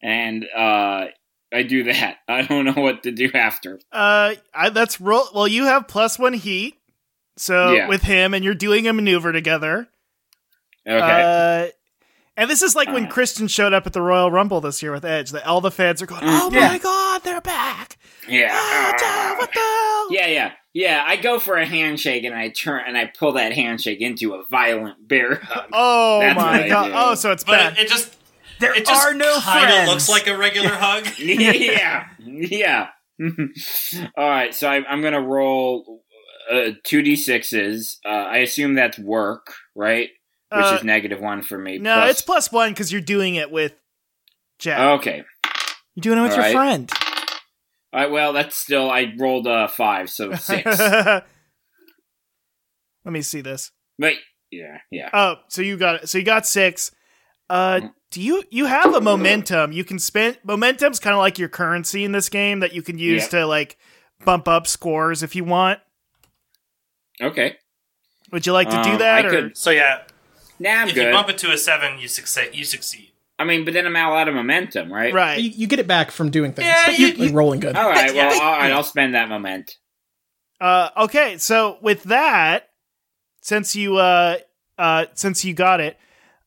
and 0.04 0.46
uh, 0.54 1.06
I 1.54 1.64
do 1.64 1.84
that. 1.84 2.18
I 2.28 2.42
don't 2.44 2.66
know 2.66 2.74
what 2.82 3.04
to 3.04 3.12
do 3.12 3.32
after. 3.34 3.80
Uh, 3.92 4.36
I, 4.54 4.70
that's 4.70 5.00
roll. 5.02 5.26
Well, 5.34 5.48
you 5.48 5.66
have 5.66 5.88
plus 5.88 6.18
one 6.20 6.34
heat. 6.34 6.76
So 7.38 7.72
Yeah. 7.74 7.88
with 7.88 8.02
him, 8.02 8.34
and 8.34 8.44
you're 8.44 8.56
doing 8.56 8.88
a 8.88 8.94
maneuver 8.94 9.32
together. 9.32 9.88
Okay. 10.88 11.68
Uh, 11.68 11.72
and 12.36 12.50
this 12.50 12.62
is 12.62 12.76
like 12.76 12.88
when 12.90 13.08
Christian 13.08 13.48
showed 13.48 13.74
up 13.74 13.86
at 13.88 13.94
the 13.94 14.02
Royal 14.02 14.32
Rumble 14.32 14.62
this 14.62 14.82
year 14.82 14.92
with 14.92 15.04
Edge. 15.06 15.32
That 15.32 15.46
all 15.46 15.60
the 15.62 15.72
fans 15.72 16.02
are 16.02 16.06
going, 16.06 16.22
Mm, 16.22 16.28
"Oh 16.42 16.50
yeah. 16.52 16.68
my 16.70 16.78
god, 16.78 17.24
they're 17.24 17.42
back! 17.42 17.98
yeah. 18.28 18.50
Oh, 18.52 18.92
dude, 18.98 19.40
what 19.40 19.54
the 19.54 19.60
hell?" 19.60 20.12
Yeah, 20.12 20.28
yeah, 20.34 20.52
yeah. 20.74 21.04
I 21.06 21.16
go 21.18 21.40
for 21.40 21.58
a 21.58 21.66
handshake 21.66 22.24
and 22.24 22.34
I 22.36 22.50
turn 22.50 22.84
and 22.88 22.98
I 22.98 23.06
pull 23.06 23.34
that 23.34 23.54
handshake 23.54 24.02
into 24.02 24.34
a 24.36 24.44
violent 24.46 25.08
bear 25.08 25.36
hug. 25.36 25.70
Oh 25.74 26.20
That's 26.20 26.38
my 26.40 26.68
god! 26.70 26.92
Oh, 26.94 27.16
so 27.16 27.32
it's 27.32 27.44
But 27.44 27.52
bad. 27.52 27.74
it, 27.74 27.80
it 27.86 27.88
just 27.90 28.16
There 28.60 28.76
it 28.76 28.86
just 28.86 29.06
are 29.08 29.14
no 29.14 29.40
kind 29.40 29.70
friends. 29.70 29.88
of 29.90 29.94
looks 29.94 30.10
like 30.10 30.28
a 30.28 30.38
regular 30.38 30.70
hug. 30.74 31.08
yeah, 31.20 32.08
yeah. 32.20 32.88
All 34.18 34.30
right, 34.30 34.54
so 34.54 34.68
I, 34.70 34.84
I'm 34.88 35.02
gonna 35.02 35.22
roll 35.22 36.04
uh, 36.52 36.72
two 36.84 37.02
d 37.02 37.16
sixes. 37.16 38.00
Uh, 38.06 38.10
I 38.10 38.38
assume 38.38 38.76
that's 38.76 38.98
work, 39.00 39.54
right? 39.76 40.10
Which 40.52 40.64
Uh, 40.66 40.76
is 40.80 40.84
negative 40.84 41.20
one 41.20 41.42
for 41.42 41.58
me. 41.58 41.78
no, 41.78 41.94
plus- 41.96 42.12
it's 42.12 42.22
plus 42.22 42.52
one 42.52 42.72
because 42.72 42.92
you're 42.92 43.02
doing 43.02 43.36
it 43.36 43.52
with 43.52 43.74
Jack. 44.60 45.00
okay. 45.00 45.24
you're 45.96 46.02
doing 46.02 46.20
it 46.20 46.22
with 46.22 46.32
your 46.36 46.46
alright. 46.46 46.54
friend. 46.56 46.92
All 47.94 48.02
right, 48.02 48.12
well, 48.12 48.34
that's 48.34 48.56
still 48.58 48.90
I 48.92 49.14
rolled 49.18 49.48
a 49.48 49.68
five, 49.68 50.10
so 50.10 50.34
six. 50.36 50.80
Let 50.80 51.24
me 53.06 53.22
see 53.22 53.42
this. 53.42 53.72
but 53.98 54.14
yeah, 54.52 54.78
yeah. 54.92 55.10
Oh, 55.14 55.36
so 55.50 55.62
you 55.62 55.78
got 55.78 56.04
it. 56.04 56.10
So 56.10 56.18
you 56.18 56.24
got 56.24 56.46
six. 56.48 56.92
Uh, 57.50 57.78
Mm-hmm. 57.78 57.88
Do 58.12 58.22
you 58.22 58.44
you 58.50 58.66
have 58.66 58.94
a 58.96 59.02
momentum? 59.02 59.72
You 59.72 59.84
can 59.84 60.00
spend 60.00 60.38
momentum's 60.44 61.00
kind 61.00 61.14
of 61.14 61.20
like 61.20 61.38
your 61.38 61.50
currency 61.50 62.04
in 62.04 62.12
this 62.14 62.30
game 62.30 62.62
that 62.62 62.74
you 62.74 62.82
can 62.82 62.98
use 62.98 63.24
Yeah. 63.24 63.40
to 63.42 63.46
like 63.48 63.78
bump 64.26 64.48
up 64.48 64.66
scores 64.68 65.24
if 65.24 65.36
you 65.36 65.44
want. 65.44 65.80
Okay. 67.22 67.58
Would 68.32 68.46
you 68.46 68.54
like 68.54 68.70
to 68.70 68.82
do 68.84 68.92
Um, 68.92 68.98
that? 69.00 69.26
I 69.26 69.28
or 69.28 69.30
could- 69.32 69.58
So 69.58 69.72
yeah, 69.72 70.04
Nah, 70.60 70.70
I'm 70.72 70.88
if 70.90 70.96
good. 70.96 71.06
you 71.08 71.12
bump 71.12 71.30
it 71.30 71.38
to 71.40 71.52
a 71.52 71.58
seven, 71.58 72.00
you 72.00 72.08
succeed. 72.08 72.50
You 72.54 72.64
succeed. 72.64 73.12
I 73.40 73.44
mean, 73.44 73.66
but 73.66 73.74
then 73.74 73.86
I'm 73.86 73.96
out 73.96 74.28
of 74.28 74.34
momentum, 74.34 74.92
right? 74.92 75.14
Right. 75.14 75.40
You, 75.40 75.50
you 75.52 75.68
get 75.68 75.80
it 75.80 75.88
back 75.88 76.10
from 76.12 76.32
doing 76.32 76.54
things. 76.54 76.68
Yeah, 76.68 76.90
you- 76.92 77.14
like 77.14 77.34
rolling 77.34 77.60
good. 77.60 77.76
All 77.76 77.90
right. 77.90 78.14
Well, 78.14 78.34
all 78.42 78.58
right. 78.58 78.72
I'll 78.72 78.84
spend 78.84 79.14
that 79.16 79.30
moment. 79.30 79.78
Uh, 80.60 80.90
okay, 80.98 81.38
so 81.38 81.78
with 81.82 82.04
that, 82.06 82.70
since 83.42 83.76
you 83.76 83.98
uh 83.98 84.38
uh 84.80 85.06
since 85.14 85.46
you 85.46 85.54
got 85.54 85.80
it, 85.82 86.00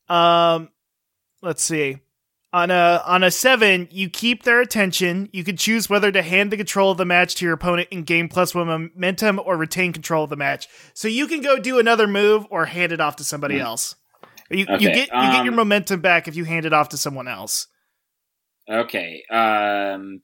um, 0.09 0.69
let's 1.41 1.63
see. 1.63 1.99
On 2.53 2.69
a 2.69 3.01
on 3.05 3.23
a 3.23 3.31
seven, 3.31 3.87
you 3.91 4.09
keep 4.09 4.43
their 4.43 4.59
attention. 4.59 5.29
You 5.31 5.45
can 5.45 5.55
choose 5.55 5.89
whether 5.89 6.11
to 6.11 6.21
hand 6.21 6.51
the 6.51 6.57
control 6.57 6.91
of 6.91 6.97
the 6.97 7.05
match 7.05 7.35
to 7.35 7.45
your 7.45 7.53
opponent 7.53 7.87
and 7.93 8.05
gain 8.05 8.27
plus 8.27 8.53
one 8.53 8.67
momentum, 8.67 9.39
or 9.39 9.55
retain 9.55 9.93
control 9.93 10.25
of 10.25 10.29
the 10.29 10.35
match. 10.35 10.67
So 10.93 11.07
you 11.07 11.27
can 11.27 11.41
go 11.41 11.57
do 11.57 11.79
another 11.79 12.07
move 12.07 12.45
or 12.49 12.65
hand 12.65 12.91
it 12.91 12.99
off 12.99 13.15
to 13.17 13.23
somebody 13.23 13.57
else. 13.57 13.95
You, 14.49 14.65
you 14.67 14.77
get 14.79 14.81
you 14.81 15.05
get 15.05 15.09
um, 15.13 15.45
your 15.45 15.53
momentum 15.53 16.01
back 16.01 16.27
if 16.27 16.35
you 16.35 16.43
hand 16.43 16.65
it 16.65 16.73
off 16.73 16.89
to 16.89 16.97
someone 16.97 17.29
else. 17.29 17.67
Okay. 18.69 19.23
Um. 19.31 20.21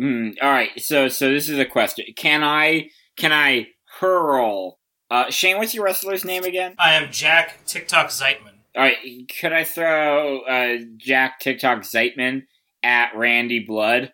mm, 0.00 0.34
all 0.40 0.50
right. 0.50 0.70
So, 0.76 1.08
so 1.08 1.32
this 1.32 1.48
is 1.48 1.58
a 1.58 1.64
question. 1.64 2.06
Can 2.16 2.44
I? 2.44 2.90
Can 3.16 3.32
I 3.32 3.68
hurl? 3.98 4.78
Uh, 5.10 5.30
Shane, 5.30 5.58
what's 5.58 5.74
your 5.74 5.84
wrestler's 5.84 6.24
name 6.24 6.44
again? 6.44 6.74
I 6.78 6.94
am 6.94 7.10
Jack 7.10 7.66
TikTok 7.66 8.08
Zeitman. 8.08 8.53
All 8.76 8.82
right. 8.82 8.96
Could 9.40 9.52
I 9.52 9.64
throw 9.64 10.40
uh, 10.40 10.78
Jack 10.96 11.40
TikTok 11.40 11.80
Zeitman 11.82 12.42
at 12.82 13.14
Randy 13.16 13.60
Blood? 13.60 14.12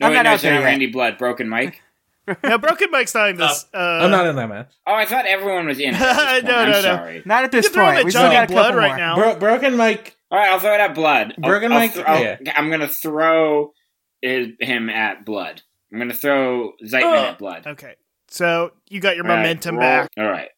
No, 0.00 0.06
I'm 0.06 0.12
wait, 0.12 0.16
not 0.18 0.22
no, 0.24 0.30
out 0.32 0.40
sorry, 0.40 0.50
there 0.52 0.60
not 0.60 0.64
yet. 0.66 0.70
Randy 0.70 0.86
Blood. 0.86 1.18
Broken 1.18 1.48
Mike. 1.48 1.80
now, 2.44 2.58
Broken 2.58 2.90
Mike's 2.90 3.14
not 3.14 3.30
in 3.30 3.36
this. 3.36 3.64
Uh, 3.72 3.78
I'm 3.78 4.10
not 4.10 4.26
in 4.26 4.36
that 4.36 4.48
match. 4.48 4.70
Oh, 4.86 4.94
I 4.94 5.06
thought 5.06 5.24
everyone 5.26 5.66
was 5.66 5.78
in. 5.80 5.94
it 5.94 6.00
at 6.00 6.14
this 6.14 6.32
point. 6.32 6.44
No, 6.44 6.54
I'm 6.56 6.66
no, 6.70 6.72
no. 6.72 6.82
sorry. 6.82 7.22
Not 7.24 7.44
at 7.44 7.52
you 7.54 7.58
this 7.62 7.66
can 7.68 7.74
throw 7.74 7.82
him 7.84 7.88
point. 7.88 7.98
at 8.00 8.04
We 8.04 8.10
still 8.10 8.22
Johnny 8.22 8.34
got 8.34 8.44
a 8.50 8.52
Blood 8.52 8.64
couple 8.66 8.78
right 8.80 8.88
more. 8.88 8.96
now. 8.98 9.14
Bro- 9.16 9.38
Broken 9.38 9.76
Mike. 9.76 10.16
All 10.30 10.38
right, 10.38 10.50
I'll 10.50 10.60
throw 10.60 10.74
it 10.74 10.80
at 10.80 10.94
Blood. 10.94 11.34
I'll- 11.42 11.48
Broken 11.50 11.72
I'll 11.72 11.78
Mike- 11.78 11.94
th- 11.94 12.06
I'll- 12.06 12.22
yeah. 12.22 12.36
I'm 12.54 12.70
gonna 12.70 12.86
throw 12.88 13.72
his, 14.20 14.48
him 14.60 14.90
at 14.90 15.24
Blood. 15.24 15.62
I'm 15.90 15.98
gonna 15.98 16.12
throw 16.12 16.72
Zeitman 16.84 17.02
Oh. 17.04 17.24
at 17.30 17.38
Blood. 17.38 17.66
Okay, 17.66 17.94
so 18.28 18.72
you 18.90 19.00
got 19.00 19.16
your 19.16 19.24
All 19.24 19.30
right, 19.30 19.36
momentum 19.38 19.76
roll. 19.76 19.80
back. 19.88 20.10
All 20.18 20.26
right. 20.28 20.50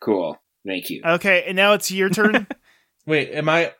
Cool. 0.00 0.40
Thank 0.66 0.90
you. 0.90 1.02
Okay, 1.04 1.44
and 1.46 1.56
now 1.56 1.74
it's 1.74 1.90
your 1.90 2.08
turn. 2.08 2.46
Wait, 3.06 3.30
am 3.30 3.48
I? 3.48 3.72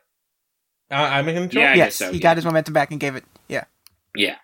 I 0.89 1.19
I'm 1.19 1.27
in 1.27 1.35
control. 1.35 1.63
Yeah, 1.63 1.71
I 1.71 1.75
yes, 1.75 1.85
guess 1.87 1.95
so, 1.95 2.11
he 2.11 2.17
yeah. 2.17 2.23
got 2.23 2.37
his 2.37 2.45
momentum 2.45 2.73
back 2.73 2.91
and 2.91 2.99
gave 2.99 3.15
it. 3.15 3.25
Yeah. 3.47 3.65
Yeah. 4.15 4.37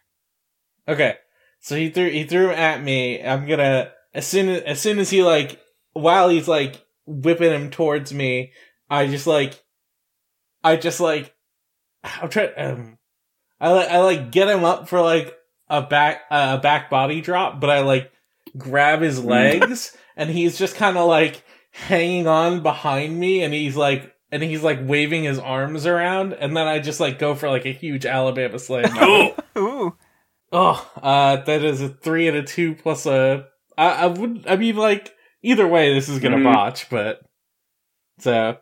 Okay. 0.88 1.16
So 1.62 1.76
he 1.78 1.90
threw 1.90 2.10
he 2.10 2.26
threw 2.26 2.52
at 2.52 2.84
me. 2.84 3.24
I'm 3.24 3.48
gonna 3.48 3.92
as 4.14 4.28
soon 4.28 4.50
as 4.50 4.62
as 4.64 4.82
soon 4.82 5.00
as 5.00 5.10
he 5.10 5.24
like 5.24 5.60
while 5.94 6.28
he's 6.28 6.48
like 6.48 6.86
whipping 7.06 7.52
him 7.52 7.70
towards 7.70 8.14
me, 8.14 8.52
I 8.90 9.08
just 9.08 9.26
like 9.26 9.64
I 10.64 10.76
just 10.76 11.00
like 11.00 11.34
I'm 12.04 12.30
trying 12.30 12.52
um 12.58 12.98
I 13.62 13.72
like 13.72 13.90
I 13.90 14.00
like 14.00 14.32
get 14.32 14.50
him 14.50 14.66
up 14.66 14.90
for 14.90 15.00
like 15.00 15.34
a 15.70 15.82
back 15.82 16.24
a 16.30 16.58
back 16.58 16.90
body 16.90 17.22
drop, 17.22 17.62
but 17.62 17.70
I 17.70 17.80
like 17.80 18.12
grab 18.58 19.02
his 19.02 19.24
legs 19.24 19.96
and 20.18 20.30
he's 20.30 20.58
just 20.58 20.76
kind 20.76 20.98
of 20.98 21.08
like 21.08 21.44
hanging 21.74 22.28
on 22.28 22.62
behind 22.64 23.20
me 23.20 23.42
and 23.44 23.54
he's 23.54 23.76
like 23.76 24.14
and 24.32 24.42
he's 24.44 24.64
like 24.64 24.80
waving 24.84 25.24
his 25.24 25.40
arms 25.40 25.86
around 25.86 26.34
and 26.34 26.56
then 26.56 26.68
I 26.68 26.80
just 26.80 27.00
like 27.00 27.20
go 27.20 27.36
for 27.36 27.50
like 27.50 27.66
a 27.66 27.72
huge 27.74 28.06
Alabama 28.06 28.58
slam. 28.60 28.96
Ooh. 29.04 29.32
Ooh. 29.60 29.98
Oh, 30.52 30.92
uh, 31.02 31.38
that 31.38 31.64
is 31.64 31.82
a 31.82 31.90
three 31.90 32.28
and 32.28 32.38
a 32.38 32.44
two 32.44 32.76
plus 32.76 33.06
a. 33.08 33.48
I, 33.76 33.90
I 34.04 34.06
would. 34.06 34.46
I 34.48 34.56
mean, 34.56 34.76
like 34.76 35.12
either 35.42 35.68
way, 35.68 35.94
this 35.96 36.08
is 36.10 36.20
gonna 36.20 36.38
Mhm. 36.38 36.44
botch, 36.54 36.90
but 36.92 37.22
so 38.20 38.58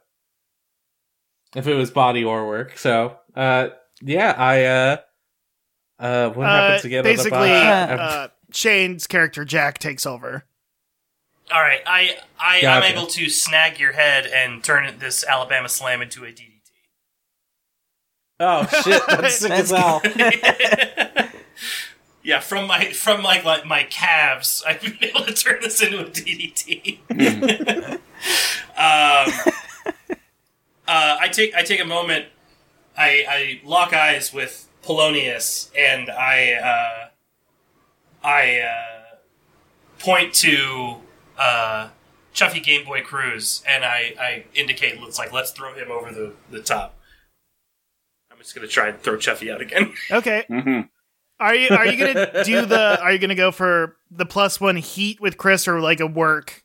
if 1.54 1.68
it 1.68 1.74
was 1.74 1.92
body 1.92 2.24
or 2.24 2.48
work, 2.48 2.78
so 2.78 3.18
uh, 3.36 3.70
yeah, 4.02 4.34
I 4.38 4.64
uh, 4.64 4.98
uh, 6.00 6.30
what 6.30 6.48
happens 6.48 6.86
Uh, 6.86 6.88
again? 6.88 7.04
basically, 7.04 7.30
the 7.30 7.38
botch? 7.38 8.00
uh, 8.00 8.28
Shane's 8.54 9.06
character 9.08 9.44
Jack 9.44 9.78
takes 9.80 10.06
over. 10.06 10.46
All 11.52 11.62
right, 11.62 11.82
I 11.86 12.16
I 12.40 12.60
am 12.60 12.84
able 12.84 13.08
to 13.08 13.30
snag 13.30 13.78
your 13.78 13.92
head 13.92 14.26
and 14.26 14.64
turn 14.64 15.00
this 15.00 15.26
Alabama 15.26 15.68
Slam 15.68 16.02
into 16.02 16.24
a 16.24 16.28
DDT. 16.28 16.72
oh 18.40 18.66
shit, 18.84 19.02
that's 19.08 19.40
sick 19.40 19.52
as 19.52 19.72
hell. 19.72 20.02
yeah, 22.24 22.40
from 22.40 22.68
my 22.68 22.92
from 22.92 23.22
like 23.22 23.44
like 23.44 23.66
my 23.66 23.84
calves, 23.84 24.64
I've 24.66 24.82
been 24.82 24.98
able 25.10 25.26
to 25.26 25.34
turn 25.34 25.60
this 25.62 25.82
into 25.82 26.00
a 26.00 26.06
DDT. 26.06 27.00
um, 28.78 29.34
uh, 30.88 31.18
I 31.20 31.28
take 31.28 31.54
I 31.54 31.64
take 31.64 31.82
a 31.82 31.86
moment. 31.86 32.28
I 32.98 33.26
I 33.28 33.62
lock 33.66 33.92
eyes 33.92 34.34
with 34.34 34.70
Polonius, 34.84 35.70
and 35.78 36.10
I 36.10 36.54
uh, 36.54 37.10
I 38.26 38.60
uh, 38.60 39.16
point 40.00 40.34
to 40.36 40.96
uh, 41.42 41.90
Chuffy 42.34 42.64
Game 42.64 42.86
Boy 42.86 43.02
Cruise, 43.02 43.64
and 43.68 43.84
I 43.84 44.14
I 44.20 44.46
indicate 44.54 45.00
it's 45.02 45.18
like 45.20 45.34
let's 45.34 45.52
throw 45.52 45.74
him 45.74 45.90
over 45.92 46.12
the 46.12 46.34
the 46.50 46.62
top. 46.62 46.98
I'm 48.32 48.38
just 48.38 48.54
gonna 48.56 48.68
try 48.68 48.90
and 48.90 49.00
throw 49.00 49.18
Chuffy 49.18 49.52
out 49.54 49.62
again. 49.62 49.94
Okay, 50.12 50.46
hmm 50.48 50.82
are 51.40 51.56
you 51.56 51.70
are 51.72 51.88
you 51.88 51.98
gonna 51.98 52.44
do 52.46 52.66
the? 52.66 53.02
Are 53.02 53.12
you 53.12 53.18
gonna 53.20 53.36
go 53.36 53.52
for 53.52 53.98
the 54.12 54.26
plus 54.26 54.62
one 54.62 54.76
heat 54.76 55.20
with 55.20 55.38
Chris 55.38 55.68
or 55.68 55.82
like 55.82 56.00
a 56.00 56.08
work? 56.08 56.64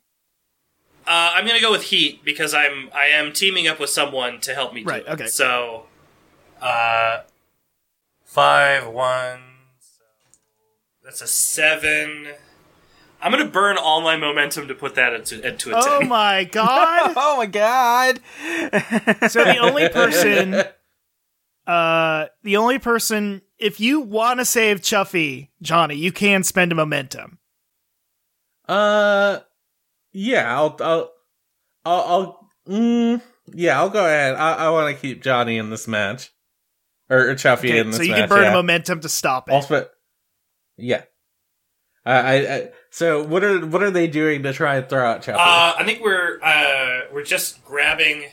Uh, 1.07 1.31
I'm 1.35 1.47
gonna 1.47 1.61
go 1.61 1.71
with 1.71 1.83
Heat 1.83 2.23
because 2.25 2.53
I'm 2.53 2.89
I 2.93 3.05
am 3.07 3.31
teaming 3.33 3.67
up 3.67 3.79
with 3.79 3.89
someone 3.89 4.39
to 4.41 4.53
help 4.53 4.73
me. 4.73 4.83
Do 4.83 4.89
Right, 4.89 5.03
it. 5.03 5.09
okay. 5.09 5.27
So, 5.27 5.85
uh, 6.61 7.21
five 8.25 8.87
one. 8.87 9.39
So 9.79 10.03
that's 11.03 11.21
a 11.21 11.27
seven. 11.27 12.27
I'm 13.21 13.31
gonna 13.31 13.45
burn 13.45 13.77
all 13.77 14.01
my 14.01 14.15
momentum 14.15 14.67
to 14.67 14.75
put 14.75 14.95
that 14.95 15.13
into, 15.13 15.45
into 15.45 15.71
a 15.71 15.75
Oh 15.77 15.99
ten. 15.99 16.07
my 16.09 16.43
god! 16.51 17.13
oh 17.17 17.37
my 17.37 17.45
god. 17.45 18.19
so 19.29 19.43
the 19.43 19.57
only 19.59 19.89
person, 19.93 20.63
uh, 21.65 22.25
the 22.43 22.57
only 22.57 22.79
person, 22.79 23.41
if 23.57 23.79
you 23.79 23.99
want 24.01 24.39
to 24.39 24.45
save 24.45 24.81
Chuffy, 24.81 25.49
Johnny, 25.61 25.95
you 25.95 26.11
can 26.11 26.43
spend 26.43 26.71
a 26.71 26.75
momentum. 26.75 27.39
Uh, 28.67 29.39
yeah, 30.11 30.55
I'll, 30.55 30.75
I'll, 30.81 31.11
I'll, 31.85 32.01
I'll 32.01 32.49
mm, 32.69 33.21
yeah, 33.53 33.79
I'll 33.79 33.89
go 33.89 34.05
ahead. 34.05 34.35
I, 34.35 34.53
I 34.53 34.69
want 34.69 34.93
to 34.95 35.01
keep 35.01 35.23
Johnny 35.23 35.57
in 35.57 35.69
this 35.69 35.87
match, 35.87 36.31
or, 37.09 37.29
or 37.29 37.35
Chuffy 37.35 37.69
Okay, 37.69 37.79
in 37.79 37.87
this 37.87 37.97
so 37.97 38.03
you 38.03 38.11
match. 38.11 38.19
can 38.21 38.29
burn 38.29 38.43
yeah. 38.43 38.51
a 38.51 38.53
momentum 38.53 38.99
to 39.01 39.09
stop 39.09 39.49
it. 39.49 39.53
I'll 39.53 39.85
yeah. 40.77 41.03
I, 42.05 42.13
I, 42.19 42.33
I, 42.55 42.69
so 42.97 43.21
what 43.21 43.43
are 43.43 43.63
what 43.63 43.83
are 43.83 43.91
they 43.91 44.07
doing 44.07 44.41
to 44.41 44.51
try 44.51 44.77
and 44.77 44.89
throw 44.89 45.05
out 45.05 45.21
Chuffy? 45.21 45.35
Uh, 45.35 45.75
I 45.77 45.83
think 45.85 46.01
we're 46.03 46.39
uh, 46.41 47.01
we're 47.13 47.21
just 47.21 47.63
grabbing. 47.63 48.23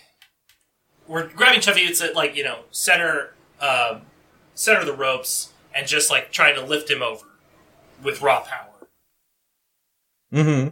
We're 1.06 1.28
grabbing 1.28 1.60
Chuffy. 1.60 1.86
It's 1.86 2.00
at 2.00 2.14
like 2.14 2.34
you 2.34 2.44
know 2.44 2.60
center 2.70 3.34
um, 3.60 4.06
center 4.54 4.80
of 4.80 4.86
the 4.86 4.94
ropes 4.94 5.52
and 5.74 5.86
just 5.86 6.10
like 6.10 6.32
trying 6.32 6.54
to 6.54 6.64
lift 6.64 6.90
him 6.90 7.02
over 7.02 7.26
with 8.02 8.22
raw 8.22 8.40
power. 8.40 8.88
hmm 10.32 10.68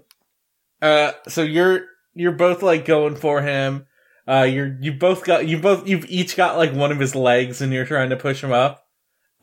Uh, 0.81 1.12
so 1.28 1.43
you're 1.43 1.85
you're 2.14 2.32
both 2.32 2.62
like 2.62 2.86
going 2.86 3.14
for 3.14 3.43
him. 3.43 3.85
Uh, 4.27 4.48
you're 4.51 4.74
you 4.81 4.94
both 4.94 5.23
got 5.23 5.47
you 5.47 5.59
both 5.59 5.86
you've 5.86 6.06
each 6.09 6.35
got 6.35 6.56
like 6.56 6.73
one 6.73 6.93
of 6.93 6.98
his 6.98 7.14
legs, 7.14 7.60
and 7.60 7.74
you're 7.74 7.85
trying 7.85 8.09
to 8.09 8.16
push 8.16 8.43
him 8.43 8.52
up. 8.52 8.86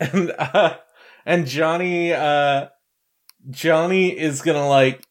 And 0.00 0.32
uh, 0.36 0.74
and 1.24 1.46
Johnny 1.46 2.12
uh, 2.12 2.66
Johnny 3.48 4.16
is 4.18 4.42
gonna 4.42 4.68
like 4.68 5.02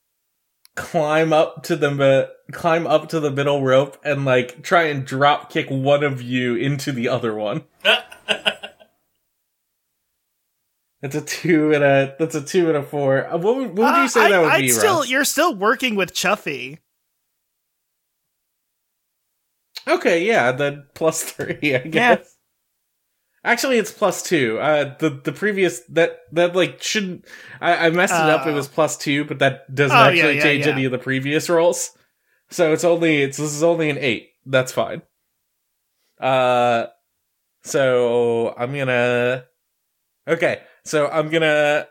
climb 0.76 1.34
up 1.34 1.64
to 1.64 1.76
the 1.76 1.90
mi- 1.92 2.54
climb 2.54 2.86
up 2.86 3.10
to 3.10 3.20
the 3.20 3.32
middle 3.32 3.64
rope 3.64 3.98
and 4.04 4.26
like 4.26 4.62
try 4.62 4.84
and 4.84 5.06
drop 5.06 5.50
kick 5.52 5.68
one 5.70 6.04
of 6.04 6.22
you 6.22 6.56
into 6.56 6.92
the 6.92 7.08
other 7.10 7.34
one. 7.34 7.64
It's 11.02 11.16
a 11.16 11.22
two 11.22 11.72
and 11.74 11.82
a 11.82 12.14
that's 12.20 12.36
a 12.36 12.42
two 12.42 12.68
and 12.68 12.76
a 12.76 12.84
four. 12.84 13.26
Uh, 13.26 13.38
what 13.38 13.56
would, 13.56 13.68
what 13.70 13.78
would 13.78 14.00
Uh, 14.00 14.02
you 14.02 14.08
say 14.10 14.26
I- 14.26 14.30
that 14.32 14.42
would 14.42 14.50
I'd 14.52 14.62
be? 14.64 14.70
still, 14.70 14.98
Russ? 15.00 15.10
you're 15.10 15.24
still 15.24 15.56
working 15.56 15.96
with 15.96 16.14
Chuffy. 16.14 16.80
Okay, 19.88 20.26
yeah, 20.26 20.52
then 20.52 20.88
plus 20.94 21.24
three, 21.24 21.74
I 21.76 21.80
guess. 21.80 22.36
Yeah. 23.44 23.52
Actually, 23.52 23.78
it's 23.78 23.92
plus 23.92 24.22
two. 24.24 24.60
Uh, 24.60 24.96
the 25.00 25.10
the 25.10 25.32
previous 25.32 25.80
that 25.90 26.20
that 26.34 26.56
like 26.56 26.82
shouldn't. 26.84 27.26
I, 27.62 27.88
I 27.88 27.90
messed 27.90 28.14
it 28.14 28.20
up. 28.30 28.46
It 28.46 28.52
Oh. 28.52 28.56
was 28.56 28.68
plus 28.68 28.98
two, 28.98 29.26
but 29.26 29.40
that 29.40 29.74
doesn't 29.74 29.96
Oh, 29.96 30.02
yeah, 30.02 30.08
actually 30.10 30.36
yeah, 30.38 30.44
change 30.44 30.66
yeah. 30.66 30.72
any 30.74 30.86
of 30.86 30.92
the 30.92 30.98
previous 30.98 31.50
rolls. 31.50 31.92
So 32.50 32.74
it's 32.74 32.84
only 32.84 33.22
it's 33.22 33.38
this 33.38 33.54
is 33.54 33.64
only 33.64 33.90
an 33.90 33.98
eight. 33.98 34.30
That's 34.46 34.72
fine. 34.72 35.02
Uh, 36.20 36.88
so 37.64 38.54
I'm 38.58 38.76
gonna. 38.76 39.46
Okay, 40.28 40.62
so 40.86 41.08
I'm 41.08 41.30
gonna. 41.30 41.88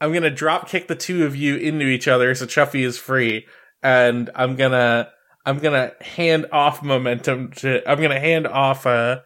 I'm 0.00 0.12
gonna 0.12 0.30
drop 0.30 0.68
kick 0.68 0.86
the 0.86 0.94
two 0.94 1.24
of 1.26 1.34
you 1.34 1.56
into 1.56 1.86
each 1.86 2.06
other 2.06 2.32
so 2.34 2.46
Chuffy 2.46 2.84
is 2.84 2.96
free, 2.98 3.46
and 3.82 4.30
I'm 4.34 4.54
gonna 4.54 5.10
I'm 5.44 5.58
gonna 5.58 5.92
hand 6.00 6.46
off 6.52 6.82
momentum 6.84 7.50
to 7.56 7.88
I'm 7.90 8.00
gonna 8.00 8.20
hand 8.20 8.46
off 8.46 8.86
uh 8.86 9.20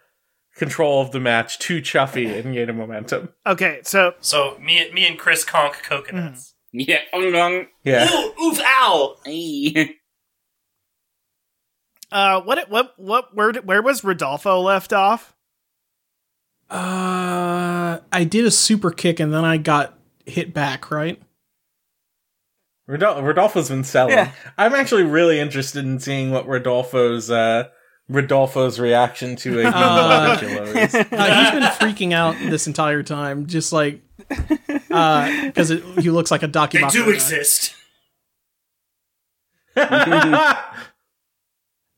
control 0.56 1.00
of 1.00 1.12
the 1.12 1.20
match 1.20 1.58
to 1.60 1.80
Chuffy 1.80 2.32
and 2.44 2.54
gain 2.54 2.68
a 2.68 2.72
momentum. 2.72 3.30
Okay, 3.46 3.80
so 3.84 4.14
So 4.20 4.58
me, 4.60 4.90
me 4.92 5.06
and 5.06 5.18
Chris 5.18 5.44
conk 5.44 5.82
coconuts. 5.82 6.54
Yeah. 6.72 7.00
Ung, 7.12 7.34
ung. 7.34 7.66
Yeah. 7.84 8.08
Ooh, 8.12 8.32
oof, 8.42 8.60
ow! 8.60 9.16
Uh, 12.10 12.42
what 12.42 12.68
what 12.68 12.92
what 12.98 13.34
where 13.34 13.54
where 13.54 13.80
was 13.80 14.04
Rodolfo 14.04 14.60
left 14.60 14.92
off? 14.92 15.34
Uh, 16.70 18.00
I 18.12 18.24
did 18.24 18.44
a 18.44 18.50
super 18.50 18.90
kick 18.90 19.18
and 19.18 19.32
then 19.32 19.46
I 19.46 19.56
got 19.56 19.98
hit 20.26 20.52
back. 20.52 20.90
Right? 20.90 21.20
Rodol- 22.86 23.22
Rodolfo's 23.22 23.70
been 23.70 23.82
selling. 23.84 24.12
Yeah. 24.14 24.32
I'm 24.58 24.74
actually 24.74 25.04
really 25.04 25.40
interested 25.40 25.86
in 25.86 26.00
seeing 26.00 26.30
what 26.30 26.46
Rodolfo's 26.46 27.30
uh 27.30 27.68
Rodolfo's 28.12 28.78
reaction 28.78 29.36
to 29.36 29.60
a 29.60 29.64
Uh. 29.66 29.72
Uh, 29.72 30.36
he's 30.76 30.92
been 30.92 31.62
freaking 31.80 32.12
out 32.12 32.36
this 32.38 32.66
entire 32.66 33.02
time, 33.02 33.46
just 33.46 33.72
like 33.72 34.00
because 34.28 35.68
he 35.68 36.10
looks 36.10 36.30
like 36.30 36.42
a 36.42 36.46
They 36.46 36.52
documentary. 36.52 37.04
do 37.04 37.10
exist. 37.10 37.74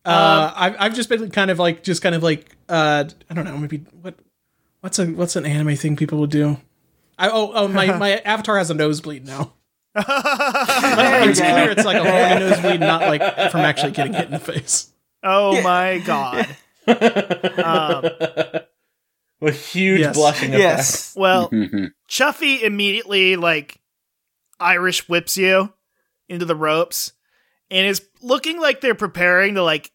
Uh, 0.07 0.53
I've 0.55 0.77
I've 0.79 0.95
just 0.95 1.09
been 1.09 1.31
kind 1.31 1.51
of 1.51 1.59
like 1.59 1.83
just 1.83 2.03
kind 2.03 2.15
of 2.15 2.23
like 2.23 2.55
uh 2.69 3.05
I 3.31 3.35
don't 3.35 3.47
know 3.47 3.57
maybe 3.57 3.79
what 4.03 4.15
what's 4.83 4.99
a 4.99 5.07
what's 5.07 5.35
an 5.35 5.47
anime 5.47 5.77
thing 5.77 5.97
people 5.97 6.19
would 6.19 6.29
do. 6.31 6.59
I, 7.17 7.31
oh 7.31 7.53
oh 7.55 7.69
my 7.69 7.87
my 7.97 8.17
avatar 8.19 8.59
has 8.59 8.71
a 8.71 8.75
nosebleed 8.75 9.25
now. 9.25 9.55
it's 9.97 11.41
clear 11.41 11.71
it's 11.71 11.87
like 11.87 11.97
a 11.97 12.39
nosebleed, 12.39 12.81
not 12.81 13.01
like 13.03 13.23
from 13.51 13.61
actually 13.61 13.93
getting 13.93 14.13
hit 14.13 14.27
in 14.27 14.33
the 14.33 14.39
face. 14.39 14.91
Oh 15.25 15.61
my 15.63 15.99
god. 15.99 16.57
um, 16.87 18.05
With 19.41 19.67
huge 19.67 20.01
Yes. 20.01 20.15
blushing 20.15 20.51
effect. 20.51 20.61
Yes. 20.61 21.15
well, 21.17 21.51
Chuffy 22.09 22.63
immediately 22.63 23.37
like 23.37 23.81
Irish 24.61 25.09
whips 25.09 25.37
you 25.37 25.73
into 26.29 26.45
the 26.45 26.55
ropes 26.57 27.13
and 27.71 27.87
is 27.87 28.03
looking 28.23 28.61
like 28.61 28.81
they're 28.81 28.95
preparing 28.95 29.55
to 29.57 29.63
like 29.63 29.91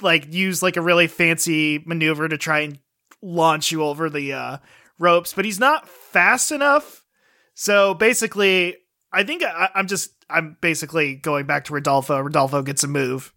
like 0.00 0.32
use 0.32 0.62
like 0.62 0.76
a 0.76 0.82
really 0.82 1.06
fancy 1.06 1.82
maneuver 1.86 2.28
to 2.28 2.36
try 2.38 2.60
and 2.60 2.78
launch 3.20 3.70
you 3.70 3.82
over 3.82 4.10
the 4.10 4.32
uh 4.32 4.56
ropes, 4.98 5.32
but 5.34 5.44
he's 5.44 5.60
not 5.60 5.88
fast 5.88 6.50
enough. 6.50 7.04
So 7.54 7.94
basically, 7.94 8.76
I 9.12 9.22
think 9.24 9.42
I, 9.44 9.68
I'm 9.74 9.86
just 9.86 10.10
I'm 10.30 10.56
basically 10.60 11.14
going 11.14 11.46
back 11.46 11.64
to 11.66 11.74
Rodolfo. 11.74 12.18
Rodolfo 12.18 12.62
gets 12.62 12.82
a 12.84 12.88
move 12.88 13.32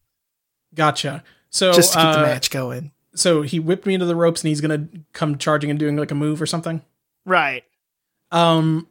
Gotcha. 0.75 1.23
So 1.49 1.73
just 1.73 1.93
to 1.93 1.99
keep 1.99 2.11
the 2.13 2.19
uh, 2.19 2.23
match 2.23 2.49
going. 2.51 2.91
so 3.15 3.41
he 3.41 3.59
whipped 3.59 3.85
me 3.85 3.93
into 3.93 4.05
the 4.05 4.15
ropes 4.15 4.43
and 4.43 4.49
he's 4.49 4.61
gonna 4.61 4.87
come 5.13 5.37
charging 5.37 5.69
and 5.69 5.79
doing 5.79 5.95
like 5.95 6.11
a 6.11 6.15
move 6.15 6.41
or 6.41 6.45
something. 6.45 6.81
Right. 7.25 7.63
Um, 8.31 8.87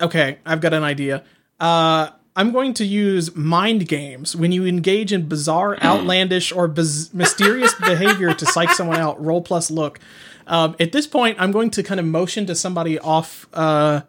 okay, 0.00 0.38
I've 0.46 0.60
got 0.60 0.72
an 0.72 0.82
idea. 0.82 1.24
Uh, 1.58 2.08
I'm 2.36 2.52
going 2.52 2.74
to 2.74 2.86
use 2.86 3.34
mind 3.36 3.86
games. 3.88 4.34
When 4.34 4.50
you 4.52 4.64
engage 4.64 5.12
in 5.12 5.28
bizarre, 5.28 5.76
outlandish, 5.82 6.52
or 6.52 6.68
biz- 6.68 7.12
mysterious 7.12 7.74
behavior 7.74 8.32
to 8.32 8.46
psych 8.46 8.70
someone 8.70 8.96
out, 8.98 9.22
roll 9.22 9.42
plus 9.42 9.70
look. 9.70 10.00
Um, 10.46 10.74
at 10.80 10.92
this 10.92 11.06
point, 11.06 11.36
I'm 11.38 11.52
going 11.52 11.70
to 11.70 11.82
kind 11.82 12.00
of 12.00 12.06
motion 12.06 12.46
to 12.46 12.54
somebody 12.54 12.98
off, 12.98 13.46
uh, 13.52 14.02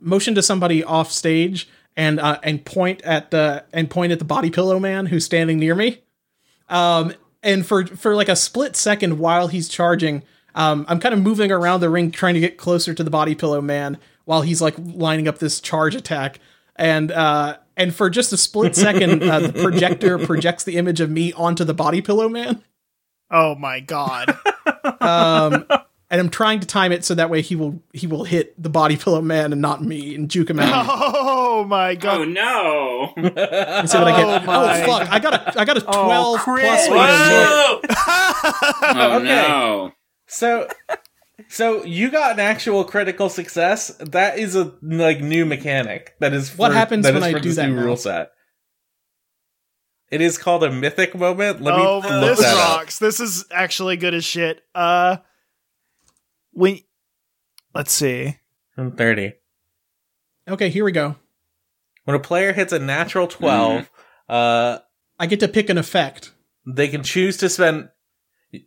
motion 0.00 0.34
to 0.36 0.42
somebody 0.42 0.84
off 0.84 1.10
stage, 1.10 1.68
and 1.96 2.20
uh, 2.20 2.38
and 2.42 2.64
point 2.64 3.02
at 3.02 3.30
the 3.30 3.64
and 3.72 3.90
point 3.90 4.12
at 4.12 4.18
the 4.18 4.24
body 4.24 4.50
pillow 4.50 4.78
man 4.78 5.06
who's 5.06 5.24
standing 5.24 5.58
near 5.58 5.74
me. 5.74 6.03
Um, 6.68 7.12
and 7.42 7.66
for 7.66 7.86
for 7.86 8.14
like 8.14 8.28
a 8.28 8.36
split 8.36 8.76
second 8.76 9.18
while 9.18 9.48
he's 9.48 9.68
charging, 9.68 10.22
um, 10.54 10.84
I'm 10.88 11.00
kind 11.00 11.12
of 11.12 11.20
moving 11.20 11.50
around 11.52 11.80
the 11.80 11.90
ring 11.90 12.10
trying 12.10 12.34
to 12.34 12.40
get 12.40 12.56
closer 12.56 12.94
to 12.94 13.04
the 13.04 13.10
body 13.10 13.34
pillow 13.34 13.60
man 13.60 13.98
while 14.24 14.42
he's 14.42 14.62
like 14.62 14.74
lining 14.78 15.28
up 15.28 15.38
this 15.38 15.60
charge 15.60 15.94
attack. 15.94 16.40
And 16.76 17.12
uh, 17.12 17.58
and 17.76 17.94
for 17.94 18.08
just 18.10 18.32
a 18.32 18.36
split 18.36 18.74
second, 18.76 19.22
uh, 19.22 19.40
the 19.40 19.52
projector 19.52 20.18
projects 20.18 20.64
the 20.64 20.76
image 20.76 21.00
of 21.00 21.10
me 21.10 21.32
onto 21.34 21.64
the 21.64 21.74
body 21.74 22.00
pillow 22.00 22.28
man. 22.28 22.62
Oh 23.30 23.54
my 23.54 23.80
god. 23.80 24.36
Um, 25.00 25.66
and 26.14 26.20
I'm 26.20 26.30
trying 26.30 26.60
to 26.60 26.66
time 26.66 26.92
it 26.92 27.04
so 27.04 27.16
that 27.16 27.28
way 27.28 27.42
he 27.42 27.56
will 27.56 27.82
he 27.92 28.06
will 28.06 28.22
hit 28.22 28.54
the 28.62 28.68
body 28.70 28.96
pillow 28.96 29.20
man 29.20 29.50
and 29.52 29.60
not 29.60 29.82
me 29.82 30.14
and 30.14 30.30
juke 30.30 30.48
him 30.48 30.60
out. 30.60 30.86
oh 30.88 31.64
my 31.64 31.96
god! 31.96 32.20
Oh 32.20 32.24
god. 32.24 32.28
no. 32.28 33.12
and 33.16 33.90
see 33.90 33.98
what 33.98 34.06
I 34.06 34.16
get. 34.16 34.48
Oh 34.48 34.52
Oh, 34.54 34.86
fuck! 34.86 35.10
I 35.12 35.18
got 35.18 35.34
a 35.34 35.60
I 35.60 35.64
got 35.64 35.76
a 35.76 35.80
twelve 35.80 36.38
Chris. 36.38 36.64
plus 36.64 36.88
one. 36.88 36.98
Whoa! 36.98 37.80
Oh 38.82 39.16
Okay. 39.16 39.24
no. 39.24 39.92
So 40.28 40.68
so 41.48 41.84
you 41.84 42.10
got 42.12 42.34
an 42.34 42.40
actual 42.40 42.84
critical 42.84 43.28
success. 43.28 43.88
That 43.98 44.38
is 44.38 44.54
a 44.54 44.72
like 44.82 45.20
new 45.20 45.44
mechanic. 45.44 46.14
That 46.20 46.32
is 46.32 46.50
for, 46.50 46.58
What 46.58 46.72
happens 46.74 47.02
that 47.04 47.14
when 47.14 47.24
is 47.24 47.28
I 47.28 47.32
for 47.32 47.40
do 47.40 47.48
this 47.48 47.56
that 47.56 47.68
new 47.68 47.74
now? 47.76 47.84
rule 47.86 47.96
set. 47.96 48.30
It 50.10 50.20
is 50.20 50.38
called 50.38 50.62
a 50.62 50.70
mythic 50.70 51.16
moment. 51.16 51.60
Let 51.60 51.76
me 51.76 51.82
oh, 51.84 51.98
look 51.98 52.36
this 52.36 52.40
that 52.40 52.56
up. 52.56 52.76
rocks. 52.78 52.98
This 53.00 53.18
is 53.18 53.46
actually 53.50 53.96
good 53.96 54.14
as 54.14 54.24
shit. 54.24 54.62
Uh, 54.74 55.16
when 56.54 56.78
let's 57.74 57.92
see. 57.92 58.38
I'm 58.76 58.92
30. 58.92 59.34
Okay, 60.48 60.68
here 60.68 60.84
we 60.84 60.92
go. 60.92 61.16
When 62.04 62.16
a 62.16 62.20
player 62.20 62.52
hits 62.52 62.72
a 62.72 62.78
natural 62.78 63.26
12, 63.26 63.90
uh, 64.28 64.78
I 65.18 65.26
get 65.26 65.40
to 65.40 65.48
pick 65.48 65.70
an 65.70 65.78
effect. 65.78 66.32
they 66.66 66.88
can 66.88 67.02
choose 67.02 67.36
to 67.38 67.48
spend. 67.48 67.88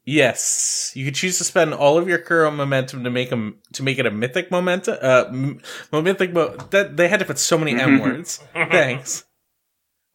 Yes, 0.05 0.91
you 0.95 1.05
can 1.05 1.13
choose 1.13 1.37
to 1.37 1.43
spend 1.45 1.73
all 1.73 1.97
of 1.97 2.09
your 2.09 2.17
current 2.17 2.57
momentum 2.57 3.03
to 3.05 3.09
make 3.09 3.29
them 3.29 3.59
to 3.73 3.83
make 3.83 3.99
it 3.99 4.05
a 4.05 4.11
mythic 4.11 4.51
momentum. 4.51 4.97
Uh, 5.01 5.25
m- 5.29 5.61
mythic. 5.93 6.33
Mo- 6.33 6.55
that 6.71 6.97
they 6.97 7.07
had 7.07 7.19
to 7.19 7.25
put 7.25 7.37
so 7.39 7.57
many 7.57 7.79
m 7.79 7.99
words. 7.99 8.39
Thanks. 8.53 9.23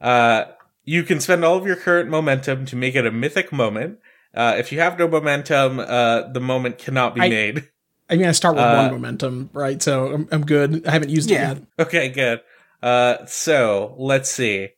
Uh, 0.00 0.44
you 0.84 1.04
can 1.04 1.20
spend 1.20 1.44
all 1.44 1.56
of 1.56 1.64
your 1.66 1.76
current 1.76 2.10
momentum 2.10 2.66
to 2.66 2.76
make 2.76 2.94
it 2.96 3.06
a 3.06 3.10
mythic 3.10 3.52
moment. 3.52 3.98
Uh, 4.34 4.54
if 4.58 4.72
you 4.72 4.80
have 4.80 4.98
no 4.98 5.06
momentum, 5.08 5.78
uh, 5.78 6.22
the 6.28 6.40
moment 6.40 6.78
cannot 6.78 7.14
be 7.14 7.20
I- 7.22 7.28
made. 7.28 7.68
I 8.10 8.16
mean, 8.16 8.26
I 8.26 8.32
start 8.32 8.56
with 8.56 8.64
Uh, 8.64 8.74
one 8.76 8.92
momentum, 8.92 9.48
right? 9.54 9.80
So 9.82 10.12
I'm, 10.12 10.28
I'm 10.30 10.44
good. 10.44 10.86
I 10.86 10.90
haven't 10.90 11.08
used 11.10 11.30
Yeah. 11.30 11.52
it 11.52 11.58
yet. 11.58 11.86
Okay, 11.86 12.08
good. 12.10 12.40
Uh, 12.82 13.24
so 13.26 13.94
let's 13.98 14.28
see. 14.30 14.68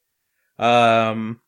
Um, 0.59 1.41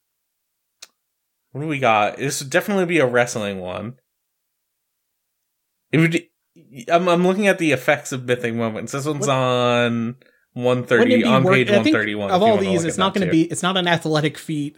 what 1.53 1.61
do 1.61 1.69
we 1.69 1.79
got? 1.79 2.17
This 2.17 2.41
would 2.41 2.51
definitely 2.51 2.87
be 2.87 2.99
a 2.99 3.07
wrestling 3.07 3.61
one. 3.61 3.95
It 5.93 5.99
would. 5.99 6.23
I'm 6.91 7.09
I'm 7.09 7.25
looking 7.27 7.47
at 7.47 7.59
the 7.59 7.73
effects 7.73 8.11
of 8.13 8.25
mythic 8.25 8.55
moments. 8.55 8.93
This 8.93 9.07
one's 9.07 9.29
on 9.29 10.17
130 10.55 11.25
on 11.25 11.45
work- 11.45 11.55
page 11.55 11.69
131. 11.71 12.31
Of 12.31 12.43
all 12.43 12.57
these, 12.57 12.85
it's 12.85 12.99
not 12.99 13.15
going 13.15 13.27
to 13.27 13.31
be. 13.31 13.43
It's 13.43 13.63
not 13.63 13.77
an 13.77 13.87
athletic 13.87 14.39
feat. 14.39 14.77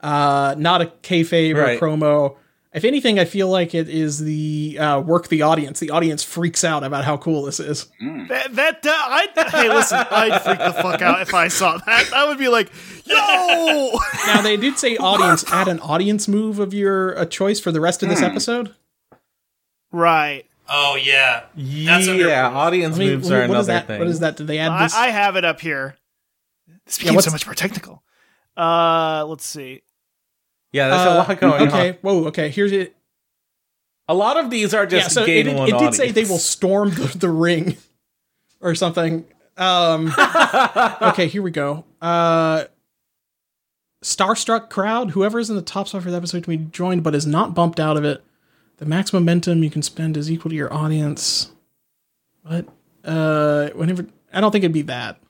Uh, 0.00 0.54
not 0.58 0.82
a 0.82 0.86
kayfabe 1.02 1.56
Right. 1.56 1.80
or 1.80 1.86
promo. 1.88 2.36
If 2.74 2.84
anything, 2.84 3.18
I 3.18 3.26
feel 3.26 3.48
like 3.48 3.74
it 3.74 3.86
is 3.90 4.18
the 4.18 4.78
uh, 4.78 5.00
work 5.00 5.28
the 5.28 5.42
audience. 5.42 5.78
The 5.78 5.90
audience 5.90 6.22
freaks 6.24 6.64
out 6.64 6.82
about 6.84 7.04
how 7.04 7.18
cool 7.18 7.42
this 7.42 7.60
is. 7.60 7.84
That 8.00 8.54
that 8.54 8.86
uh, 8.86 8.90
I 8.90 9.28
hey 9.50 9.68
listen, 9.68 9.98
I'd 10.10 10.40
freak 10.42 10.58
the 10.58 10.72
fuck 10.72 11.02
out 11.02 11.20
if 11.20 11.34
I 11.34 11.48
saw 11.48 11.76
that. 11.76 12.12
I 12.14 12.26
would 12.28 12.38
be 12.38 12.48
like, 12.48 12.70
yo. 13.04 13.92
Now 14.26 14.40
they 14.40 14.56
did 14.56 14.78
say 14.78 14.96
audience 14.96 15.44
add 15.52 15.68
an 15.68 15.80
audience 15.80 16.28
move 16.28 16.58
of 16.58 16.72
your 16.72 17.10
a 17.12 17.26
choice 17.26 17.60
for 17.60 17.72
the 17.72 17.80
rest 17.80 18.02
of 18.02 18.08
this 18.08 18.22
episode. 18.22 18.74
right. 19.90 20.44
Oh 20.68 20.94
yeah, 20.96 21.42
That's 21.54 22.06
yeah, 22.06 22.48
audience 22.48 22.96
I 22.96 22.98
mean, 23.00 23.10
moves 23.10 23.28
what 23.28 23.36
are 23.36 23.42
is 23.42 23.50
another 23.50 23.66
that? 23.66 23.86
thing. 23.88 23.98
What 23.98 24.08
is 24.08 24.20
that? 24.20 24.36
Did 24.36 24.46
they 24.46 24.58
add 24.58 24.70
I, 24.70 24.82
this? 24.84 24.94
I 24.94 25.08
have 25.08 25.36
it 25.36 25.44
up 25.44 25.60
here. 25.60 25.96
This 26.86 26.96
became 26.96 27.14
what's- 27.14 27.26
so 27.26 27.32
much 27.32 27.44
more 27.44 27.54
technical. 27.54 28.02
Uh, 28.56 29.26
let's 29.26 29.44
see. 29.44 29.82
Yeah, 30.72 30.88
there's 30.88 31.06
Uh, 31.06 31.10
a 31.10 31.14
lot 31.18 31.40
going 31.40 31.52
okay, 31.54 31.62
on. 31.62 31.68
Okay, 31.68 31.98
whoa, 32.02 32.24
okay. 32.26 32.48
Here's 32.48 32.72
it. 32.72 32.96
A 34.08 34.14
lot 34.14 34.36
of 34.36 34.50
these 34.50 34.74
are 34.74 34.84
just 34.86 35.04
yeah, 35.04 35.08
so 35.08 35.22
it, 35.22 35.46
it, 35.46 35.68
it 35.68 35.78
did 35.78 35.94
say 35.94 36.10
they 36.10 36.24
will 36.24 36.38
storm 36.38 36.90
the, 36.90 37.16
the 37.16 37.30
ring 37.30 37.76
or 38.60 38.74
something. 38.74 39.24
Um, 39.56 40.12
okay, 41.02 41.28
here 41.28 41.42
we 41.42 41.50
go. 41.50 41.84
Uh, 42.00 42.64
starstruck 44.02 44.70
crowd. 44.70 45.12
Whoever 45.12 45.38
is 45.38 45.50
in 45.50 45.56
the 45.56 45.62
top 45.62 45.88
spot 45.88 46.02
for 46.02 46.10
the 46.10 46.16
episode 46.16 46.44
can 46.44 46.56
be 46.56 46.64
joined, 46.70 47.02
but 47.04 47.14
is 47.14 47.26
not 47.26 47.54
bumped 47.54 47.78
out 47.78 47.96
of 47.96 48.04
it. 48.04 48.22
The 48.78 48.86
max 48.86 49.12
momentum 49.12 49.62
you 49.62 49.70
can 49.70 49.82
spend 49.82 50.16
is 50.16 50.30
equal 50.30 50.50
to 50.50 50.56
your 50.56 50.72
audience. 50.72 51.52
But 52.44 52.66
uh, 53.04 53.68
whenever 53.70 54.06
I 54.32 54.40
don't 54.40 54.50
think 54.50 54.64
it'd 54.64 54.72
be 54.72 54.82
that. 54.82 55.20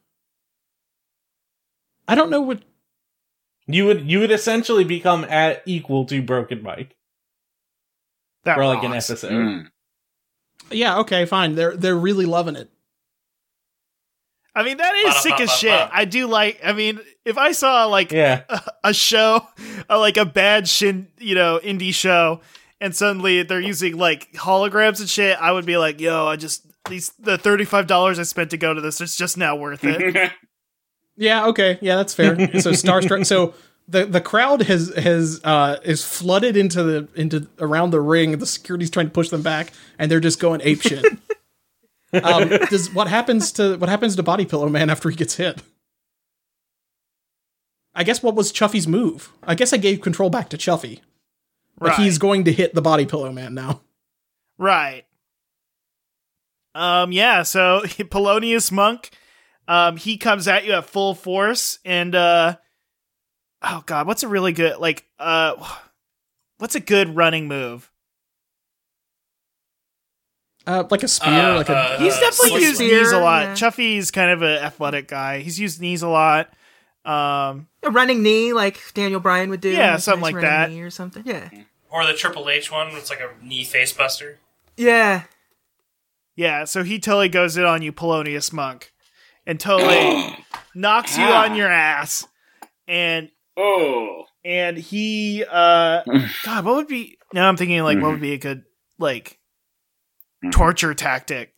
I 2.08 2.14
don't 2.14 2.30
know 2.30 2.40
what. 2.40 2.62
You 3.72 3.86
would 3.86 4.10
you 4.10 4.20
would 4.20 4.30
essentially 4.30 4.84
become 4.84 5.24
at 5.24 5.62
equal 5.66 6.04
to 6.06 6.22
Broken 6.22 6.62
Mike 6.62 6.94
That 8.44 8.56
for 8.56 8.66
like 8.66 8.82
an 8.82 8.92
episode. 8.92 9.30
Mm. 9.30 9.68
Yeah, 10.70 10.98
okay, 11.00 11.26
fine. 11.26 11.54
They're 11.54 11.76
they're 11.76 11.96
really 11.96 12.26
loving 12.26 12.56
it. 12.56 12.70
I 14.54 14.62
mean, 14.64 14.76
that 14.76 14.94
is 14.94 15.16
sick 15.16 15.40
as 15.40 15.50
shit. 15.50 15.88
I 15.92 16.04
do 16.04 16.26
like. 16.26 16.60
I 16.62 16.72
mean, 16.72 17.00
if 17.24 17.38
I 17.38 17.52
saw 17.52 17.86
like 17.86 18.12
Yeah. 18.12 18.42
a, 18.50 18.60
a 18.84 18.94
show, 18.94 19.46
uh, 19.88 19.98
like 19.98 20.18
a 20.18 20.26
bad 20.26 20.68
shin, 20.68 21.08
you 21.18 21.34
know, 21.34 21.58
indie 21.62 21.94
show, 21.94 22.42
and 22.80 22.94
suddenly 22.94 23.42
they're 23.44 23.60
using 23.60 23.96
like 23.96 24.30
holograms 24.34 25.00
and 25.00 25.08
shit, 25.08 25.38
I 25.40 25.52
would 25.52 25.64
be 25.64 25.78
like, 25.78 26.00
yo, 26.00 26.26
I 26.26 26.36
just 26.36 26.66
these 26.88 27.10
the 27.18 27.38
thirty 27.38 27.64
five 27.64 27.86
dollars 27.86 28.18
I 28.18 28.24
spent 28.24 28.50
to 28.50 28.58
go 28.58 28.74
to 28.74 28.80
this, 28.80 29.00
it's 29.00 29.16
just 29.16 29.38
now 29.38 29.56
worth 29.56 29.84
it. 29.84 30.32
Yeah, 31.16 31.46
okay. 31.46 31.78
Yeah, 31.80 31.96
that's 31.96 32.14
fair. 32.14 32.36
so 32.60 32.70
starstruck. 32.72 33.26
So 33.26 33.54
the 33.88 34.06
the 34.06 34.20
crowd 34.20 34.62
has 34.62 34.92
has 34.96 35.40
uh 35.44 35.78
is 35.84 36.04
flooded 36.04 36.56
into 36.56 36.82
the 36.82 37.08
into 37.14 37.48
around 37.58 37.90
the 37.90 38.00
ring. 38.00 38.38
The 38.38 38.46
security's 38.46 38.90
trying 38.90 39.06
to 39.06 39.12
push 39.12 39.28
them 39.28 39.42
back, 39.42 39.72
and 39.98 40.10
they're 40.10 40.20
just 40.20 40.40
going 40.40 40.60
ape 40.62 40.82
shit. 40.82 41.04
um, 42.22 42.48
does 42.70 42.92
what 42.92 43.08
happens 43.08 43.52
to 43.52 43.76
what 43.76 43.88
happens 43.88 44.16
to 44.16 44.22
Body 44.22 44.44
Pillow 44.44 44.68
Man 44.68 44.90
after 44.90 45.10
he 45.10 45.16
gets 45.16 45.36
hit? 45.36 45.62
I 47.94 48.04
guess 48.04 48.22
what 48.22 48.34
was 48.34 48.52
Chuffy's 48.52 48.88
move? 48.88 49.30
I 49.42 49.54
guess 49.54 49.72
I 49.72 49.76
gave 49.76 50.00
control 50.00 50.30
back 50.30 50.48
to 50.50 50.56
Chuffy, 50.56 51.00
but 51.78 51.90
right. 51.90 52.00
he's 52.00 52.18
going 52.18 52.44
to 52.44 52.52
hit 52.52 52.74
the 52.74 52.82
Body 52.82 53.06
Pillow 53.06 53.32
Man 53.32 53.54
now. 53.54 53.82
Right. 54.58 55.04
Um 56.74 57.12
yeah, 57.12 57.42
so 57.42 57.82
Polonius 58.10 58.72
Monk, 58.72 59.10
um, 59.72 59.96
he 59.96 60.16
comes 60.18 60.46
at 60.48 60.64
you 60.66 60.72
at 60.72 60.84
full 60.86 61.14
force 61.14 61.78
and 61.84 62.14
uh 62.14 62.56
oh 63.62 63.82
god, 63.86 64.06
what's 64.06 64.22
a 64.22 64.28
really 64.28 64.52
good 64.52 64.76
like 64.78 65.04
uh 65.18 65.54
what's 66.58 66.74
a 66.74 66.80
good 66.80 67.16
running 67.16 67.48
move? 67.48 67.90
Uh, 70.66 70.84
like 70.90 71.02
a 71.02 71.08
spear, 71.08 71.32
Uh, 71.32 71.56
like 71.56 71.68
a 71.68 71.76
uh, 71.76 71.98
He's 71.98 72.16
definitely 72.18 72.50
He 72.50 72.54
Like 72.54 72.62
used 72.62 72.76
spear, 72.76 72.98
knees 73.00 73.10
a 73.12 73.18
lot. 73.18 73.42
yeah. 73.42 73.54
Chuffy's 73.54 74.10
kind 74.12 74.30
of 74.30 74.42
an 74.42 74.58
athletic 74.62 75.08
guy. 75.08 75.40
He's 75.40 75.58
used 75.58 75.80
knees 75.80 76.02
a 76.02 76.08
lot. 76.08 76.50
Um 77.04 77.66
A 77.82 77.90
running 77.90 78.22
knee, 78.22 78.52
like 78.52 78.78
Daniel 78.94 79.18
Bryan 79.18 79.50
would 79.50 79.60
do. 79.60 79.70
Yeah, 79.70 79.96
something 79.96 80.22
nice 80.22 80.32
like 80.34 80.42
that. 80.42 80.70
knee 80.70 80.82
or 80.82 80.90
something. 80.90 81.24
Yeah, 81.26 81.48
Or 81.90 82.06
the 82.06 82.14
Triple 82.14 82.48
H 82.48 82.70
one, 82.70 82.88
it's 82.92 83.10
like 83.10 83.18
a 83.20 83.30
knee 83.44 83.64
face 83.64 83.92
buster. 83.92 84.38
yeah. 84.76 85.24
yeah, 86.36 86.62
so 86.64 86.84
he 86.84 87.00
totally 87.00 87.28
goes 87.28 87.56
in 87.56 87.64
on 87.64 87.82
you, 87.82 87.90
Polonius 87.92 88.52
Monk, 88.52 88.91
and 89.46 89.58
totally 89.58 90.36
knocks 90.74 91.16
you 91.18 91.24
on 91.24 91.54
your 91.56 91.68
ass. 91.70 92.26
And 92.88 93.30
oh. 93.56 94.24
and 94.44 94.76
he 94.76 95.44
uh 95.48 96.02
god 96.44 96.64
what 96.64 96.74
would 96.74 96.88
be 96.88 97.16
now 97.32 97.48
i'm 97.48 97.56
thinking 97.56 97.82
like 97.82 98.00
what 98.00 98.10
would 98.10 98.20
be 98.20 98.32
a 98.32 98.38
good 98.38 98.64
like 98.98 99.38
torture 100.50 100.94
tactic 100.94 101.52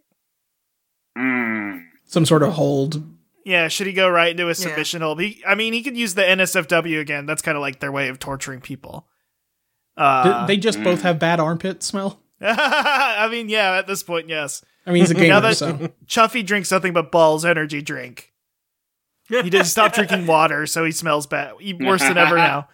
Mm. 1.16 1.84
some 2.06 2.26
sort 2.26 2.42
of 2.42 2.52
hold. 2.54 3.02
yeah 3.44 3.68
should 3.68 3.86
he 3.86 3.92
go 3.92 4.08
right 4.08 4.32
into 4.32 4.48
a 4.48 4.54
submission 4.54 5.00
hold 5.00 5.20
he, 5.20 5.42
i 5.46 5.54
mean 5.54 5.72
he 5.72 5.82
could 5.82 5.96
use 5.96 6.14
the 6.14 6.22
nsfw 6.22 7.00
again 7.00 7.24
that's 7.24 7.40
kind 7.42 7.56
of 7.56 7.62
like 7.62 7.78
their 7.78 7.92
way 7.92 8.08
of 8.08 8.18
torturing 8.18 8.60
people 8.60 9.06
uh 9.96 10.44
they 10.46 10.56
just 10.56 10.82
both 10.82 11.02
have 11.02 11.18
bad 11.20 11.38
armpit 11.40 11.82
smell. 11.84 12.20
i 12.56 13.28
mean 13.30 13.48
yeah 13.48 13.72
at 13.76 13.86
this 13.86 14.02
point 14.02 14.28
yes. 14.28 14.64
I 14.86 14.92
mean, 14.92 15.00
he's 15.02 15.10
a 15.10 15.14
Now 15.14 15.20
gamer, 15.20 15.40
that- 15.40 15.56
so. 15.56 15.88
Chuffy 16.06 16.44
drinks 16.44 16.70
nothing 16.70 16.92
but 16.92 17.10
Bawls 17.10 17.46
energy 17.46 17.80
drink. 17.80 18.32
He 19.30 19.48
did 19.48 19.64
stop 19.66 19.92
drinking 19.94 20.26
water 20.26 20.66
so 20.66 20.84
he 20.84 20.92
smells 20.92 21.26
bad 21.26 21.54
he, 21.58 21.72
worse 21.72 22.02
than 22.02 22.18
ever 22.18 22.36
now. 22.36 22.68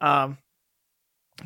Um 0.00 0.38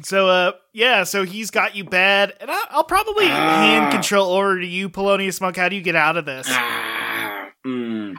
so 0.02 0.28
uh 0.28 0.52
yeah 0.72 1.04
so 1.04 1.24
he's 1.24 1.50
got 1.50 1.74
you 1.76 1.82
bad 1.84 2.34
and 2.40 2.50
I, 2.50 2.64
i'll 2.70 2.84
probably 2.84 3.26
hand 3.26 3.90
control 3.92 4.32
over 4.32 4.60
to 4.60 4.66
you 4.66 4.88
polonius 4.88 5.40
monk. 5.40 5.56
How 5.56 5.68
do 5.68 5.76
you 5.76 5.82
get 5.82 5.96
out 5.96 6.16
of 6.16 6.24
this? 6.24 6.46
Ah, 6.50 7.50
mm. 7.66 8.14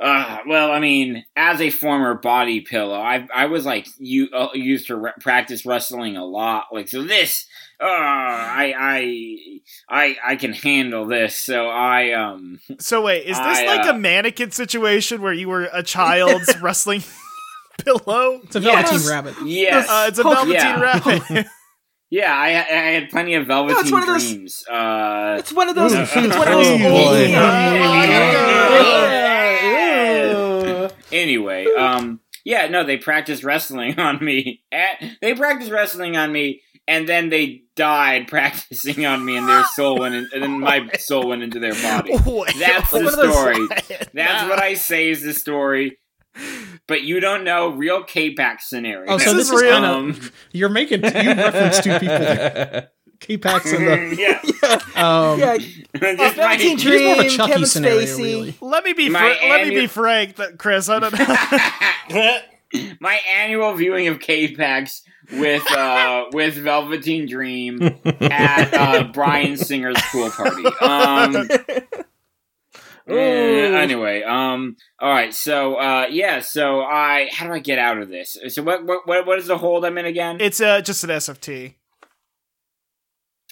Uh, 0.00 0.38
well, 0.46 0.70
I 0.70 0.78
mean, 0.78 1.24
as 1.34 1.60
a 1.60 1.70
former 1.70 2.14
body 2.14 2.60
pillow, 2.60 3.00
I 3.00 3.26
I 3.34 3.46
was 3.46 3.66
like 3.66 3.88
you 3.98 4.28
uh, 4.32 4.50
used 4.54 4.86
to 4.88 4.96
re- 4.96 5.12
practice 5.20 5.66
wrestling 5.66 6.16
a 6.16 6.24
lot. 6.24 6.66
Like 6.72 6.86
so, 6.88 7.02
this, 7.02 7.46
uh, 7.80 7.84
I 7.86 8.74
I 8.76 9.60
I 9.88 10.16
I 10.32 10.36
can 10.36 10.52
handle 10.52 11.06
this. 11.06 11.38
So 11.38 11.68
I 11.68 12.12
um 12.12 12.60
so 12.80 13.02
wait 13.02 13.20
is 13.26 13.36
this 13.38 13.58
I, 13.58 13.66
like 13.66 13.86
uh, 13.86 13.90
a 13.94 13.98
mannequin 13.98 14.50
situation 14.50 15.22
where 15.22 15.32
you 15.32 15.48
were 15.48 15.68
a 15.72 15.82
child's 15.82 16.56
wrestling 16.62 17.02
pillow 17.78 18.40
it's 18.42 18.56
a 18.56 18.60
Yes. 18.60 18.90
Velveteen 18.90 19.10
Rabbit. 19.10 19.34
yes 19.46 19.88
uh, 19.88 20.06
it's 20.08 20.18
a 20.18 20.22
Oh, 20.24 20.30
velveteen 20.30 20.54
yeah. 20.56 20.80
rabbit 20.80 21.46
yeah 22.10 22.34
I 22.34 22.48
I 22.48 22.90
had 22.98 23.10
plenty 23.10 23.34
of 23.34 23.46
velveteen 23.46 23.80
it's 23.80 23.92
one 23.92 24.06
those- 24.06 24.28
dreams. 24.28 24.64
Uh, 24.68 25.36
It's 25.38 25.52
one 25.52 25.68
of 25.68 25.76
those. 25.76 25.94
Ooh. 25.94 25.98
it's 26.00 26.14
one 26.14 26.24
of 26.24 26.34
those. 26.54 26.66
Oh, 26.66 26.78
boy. 26.78 28.38
anyway, 31.12 31.66
um, 31.76 32.20
yeah, 32.44 32.66
no, 32.68 32.84
they 32.84 32.96
practiced 32.96 33.44
wrestling 33.44 33.98
on 33.98 34.24
me. 34.24 34.62
At, 34.72 35.02
they 35.20 35.34
practiced 35.34 35.70
wrestling 35.70 36.16
on 36.16 36.32
me, 36.32 36.62
and 36.88 37.08
then 37.08 37.28
they 37.28 37.62
died 37.76 38.26
practicing 38.26 39.06
on 39.06 39.24
me, 39.24 39.36
and 39.36 39.46
their 39.48 39.64
soul 39.74 39.98
went, 39.98 40.14
in, 40.16 40.28
and 40.32 40.42
then 40.42 40.58
my 40.58 40.88
soul 40.98 41.28
went 41.28 41.42
into 41.44 41.60
their 41.60 41.74
body. 41.74 42.12
Wait, 42.26 42.54
That's 42.58 42.90
what 42.90 43.04
the 43.04 43.30
story. 43.32 43.68
That's 44.14 44.48
what 44.50 44.60
I 44.60 44.74
say 44.74 45.10
is 45.10 45.22
the 45.22 45.34
story. 45.34 45.98
But 46.86 47.02
you 47.02 47.20
don't 47.20 47.44
know 47.44 47.68
real 47.68 48.02
K-Pack 48.04 48.62
scenario. 48.62 49.12
Oh, 49.12 49.18
so 49.18 49.34
This 49.34 49.50
this, 49.50 49.50
is 49.50 49.52
is 49.52 49.62
real. 49.62 49.74
Um, 49.84 50.30
you're 50.52 50.68
making 50.70 51.02
you 51.04 51.10
reference 51.10 51.80
two 51.80 51.98
people, 51.98 52.82
K-Pax 53.20 53.72
and 53.72 53.84
the 54.12 54.16
yeah, 54.96 55.02
um. 55.04 55.38
Yeah, 55.38 55.58
just 55.58 56.36
my, 56.38 56.56
Velveteen 56.56 57.02
more 57.04 57.12
of 57.12 57.18
a 57.18 57.22
Dream, 57.22 57.30
Chucky 57.30 57.52
Kevin 57.52 57.66
scenario, 57.66 58.00
Spacey. 58.00 58.18
really. 58.18 58.56
let 58.60 58.84
me 58.84 58.92
be 58.94 59.08
My 59.10 59.18
fr- 59.20 59.26
let 59.26 59.40
me 59.40 59.66
annual- 59.66 59.80
be 59.82 59.86
frank 59.88 60.36
chris 60.58 60.88
i 60.88 60.98
don't 61.00 61.18
know 61.18 62.38
my 63.00 63.18
annual 63.30 63.74
viewing 63.74 64.08
of 64.08 64.20
K-Pax 64.20 65.02
with 65.32 65.70
uh, 65.72 66.26
with 66.32 66.54
Velveteen 66.56 67.26
Dream 67.28 67.80
at 68.20 68.74
uh, 68.74 69.04
Bryan 69.12 69.56
Singer's 69.56 70.00
pool 70.10 70.30
party. 70.30 70.64
Um, 70.80 71.48
eh, 73.08 73.80
anyway, 73.80 74.22
um, 74.22 74.76
all 75.00 75.10
right, 75.10 75.32
so 75.34 75.76
uh, 75.76 76.06
yeah, 76.10 76.40
so 76.40 76.80
I 76.82 77.28
how 77.32 77.46
do 77.46 77.52
I 77.52 77.58
get 77.58 77.78
out 77.78 77.98
of 77.98 78.08
this? 78.08 78.36
So 78.48 78.62
what 78.62 78.84
what 78.84 79.06
what, 79.06 79.26
what 79.26 79.38
is 79.38 79.46
the 79.46 79.58
hold 79.58 79.84
I'm 79.84 79.98
in 79.98 80.06
again? 80.06 80.38
it's 80.40 80.60
uh 80.60 80.80
just 80.80 81.04
an 81.04 81.10
sft 81.10 81.74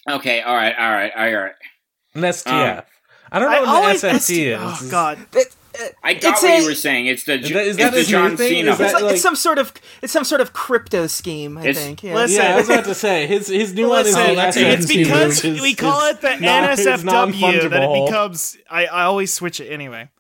okay, 0.09 0.41
all 0.43 0.55
right, 0.55 0.75
all 0.79 0.91
right, 0.93 1.13
all 1.17 1.33
right. 1.43 1.53
An 2.15 2.23
STF. 2.23 2.85
I 3.31 3.39
don't 3.39 3.51
know 3.51 3.57
I 3.57 3.61
what 3.61 3.69
always- 3.69 4.05
an 4.05 4.17
SFT 4.17 4.47
is. 4.55 4.59
oh 4.61 4.89
god 4.91 5.19
It- 5.35 5.37
it- 5.39 5.55
I 6.03 6.15
got 6.15 6.33
it's 6.35 6.43
what 6.43 6.51
a- 6.53 6.61
you 6.61 6.67
were 6.67 6.75
saying. 6.75 7.07
It's 7.07 7.25
the 7.25 7.35
Is 7.41 7.51
that- 7.51 7.63
is 7.67 7.77
it's 7.77 7.85
that 7.85 7.93
the 7.95 8.03
John 8.05 8.37
thing? 8.37 8.49
Cena. 8.51 8.73
Is 8.73 8.79
that- 8.79 8.85
It's 8.85 8.95
like, 8.95 9.03
like- 9.03 9.13
it's 9.15 9.23
some 9.23 9.37
sort 9.37 9.59
of 9.59 9.73
it's 10.03 10.13
some 10.13 10.25
sort 10.25 10.41
of 10.41 10.53
crypto 10.53 11.07
scheme. 11.07 11.59
I 11.59 11.73
think. 11.73 12.03
Yeah. 12.03 12.15
listen- 12.15 12.43
Yeah, 12.43 12.55
I 12.55 12.57
was 12.57 12.69
about 12.69 12.85
to 12.85 12.95
say 13.07 13.27
his 13.27 13.49
his 13.49 13.75
new 13.75 13.89
one 13.89 14.01
is 14.07 14.15
Listen, 14.15 14.29
the 14.31 14.35
that's 14.37 14.57
it's 14.57 14.87
because 14.87 15.45
move. 15.45 15.53
His- 15.55 15.63
we 15.63 15.75
call 15.75 16.09
it 16.11 16.21
the 16.21 16.37
non- 16.41 16.71
NSFW 16.77 17.71
that 17.71 17.83
it 17.83 18.05
becomes. 18.07 18.57
I, 18.71 18.87
I 18.87 19.03
always 19.05 19.33
switch 19.33 19.61
it 19.61 19.69
anyway. 19.73 20.11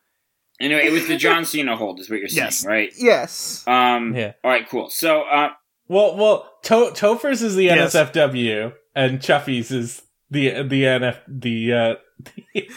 anyway, 0.61 0.87
it 0.87 0.93
was 0.93 1.07
the 1.07 1.17
John 1.17 1.45
Cena 1.45 1.77
hold, 1.77 2.01
is 2.01 2.09
what 2.09 2.19
you're 2.19 2.29
saying, 2.29 2.47
Yes. 2.47 2.65
right? 2.65 2.93
yes. 2.99 3.63
Um, 3.67 4.15
Yeah. 4.17 4.33
All 4.43 4.51
right, 4.51 4.69
cool. 4.69 4.89
So, 4.91 5.23
uh, 5.23 5.51
Well, 5.89 6.17
well, 6.17 6.51
to- 6.65 6.91
Topher's 6.95 7.43
is 7.43 7.55
the 7.57 7.65
Yes. 7.65 7.95
NSFW, 7.95 8.73
and 8.95 9.21
Chuffy's 9.21 9.71
is 9.71 10.03
the 10.31 10.63
the 10.63 10.83
NF 10.85 11.19
the 11.29 11.73
uh, 11.73 11.95
the, 12.55 12.69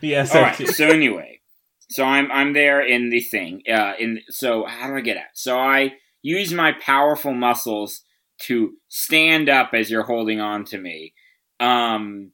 the 0.00 0.16
All 0.16 0.24
SFT. 0.26 0.42
right. 0.42 0.68
So 0.68 0.88
anyway, 0.88 1.37
so 1.90 2.04
I'm 2.04 2.30
I'm 2.30 2.52
there 2.52 2.80
in 2.80 3.10
the 3.10 3.20
thing. 3.20 3.62
Uh, 3.70 3.92
in 3.98 4.20
so 4.28 4.64
how 4.66 4.88
do 4.88 4.96
I 4.96 5.00
get 5.00 5.16
out? 5.16 5.24
So 5.34 5.58
I 5.58 5.94
use 6.22 6.52
my 6.52 6.72
powerful 6.72 7.32
muscles 7.32 8.02
to 8.42 8.72
stand 8.88 9.48
up 9.48 9.70
as 9.74 9.90
you're 9.90 10.04
holding 10.04 10.40
on 10.40 10.64
to 10.66 10.78
me. 10.78 11.14
Um, 11.60 12.32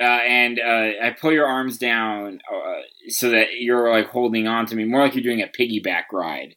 uh, 0.00 0.04
and 0.04 0.60
uh, 0.60 0.90
I 1.02 1.16
pull 1.18 1.32
your 1.32 1.46
arms 1.46 1.78
down 1.78 2.40
uh, 2.52 2.82
so 3.08 3.30
that 3.30 3.54
you're 3.58 3.90
like 3.90 4.08
holding 4.08 4.46
on 4.46 4.66
to 4.66 4.76
me, 4.76 4.84
more 4.84 5.00
like 5.02 5.14
you're 5.14 5.24
doing 5.24 5.42
a 5.42 5.48
piggyback 5.48 6.04
ride. 6.12 6.54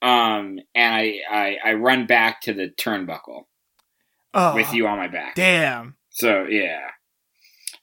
Um, 0.00 0.60
and 0.74 0.94
I, 0.94 1.18
I 1.30 1.56
I 1.64 1.72
run 1.74 2.06
back 2.06 2.40
to 2.42 2.54
the 2.54 2.70
turnbuckle 2.80 3.46
Oh, 4.34 4.54
with 4.54 4.72
you 4.72 4.86
on 4.86 4.98
my 4.98 5.08
back. 5.08 5.34
Damn. 5.34 5.96
So 6.10 6.44
yeah, 6.44 6.90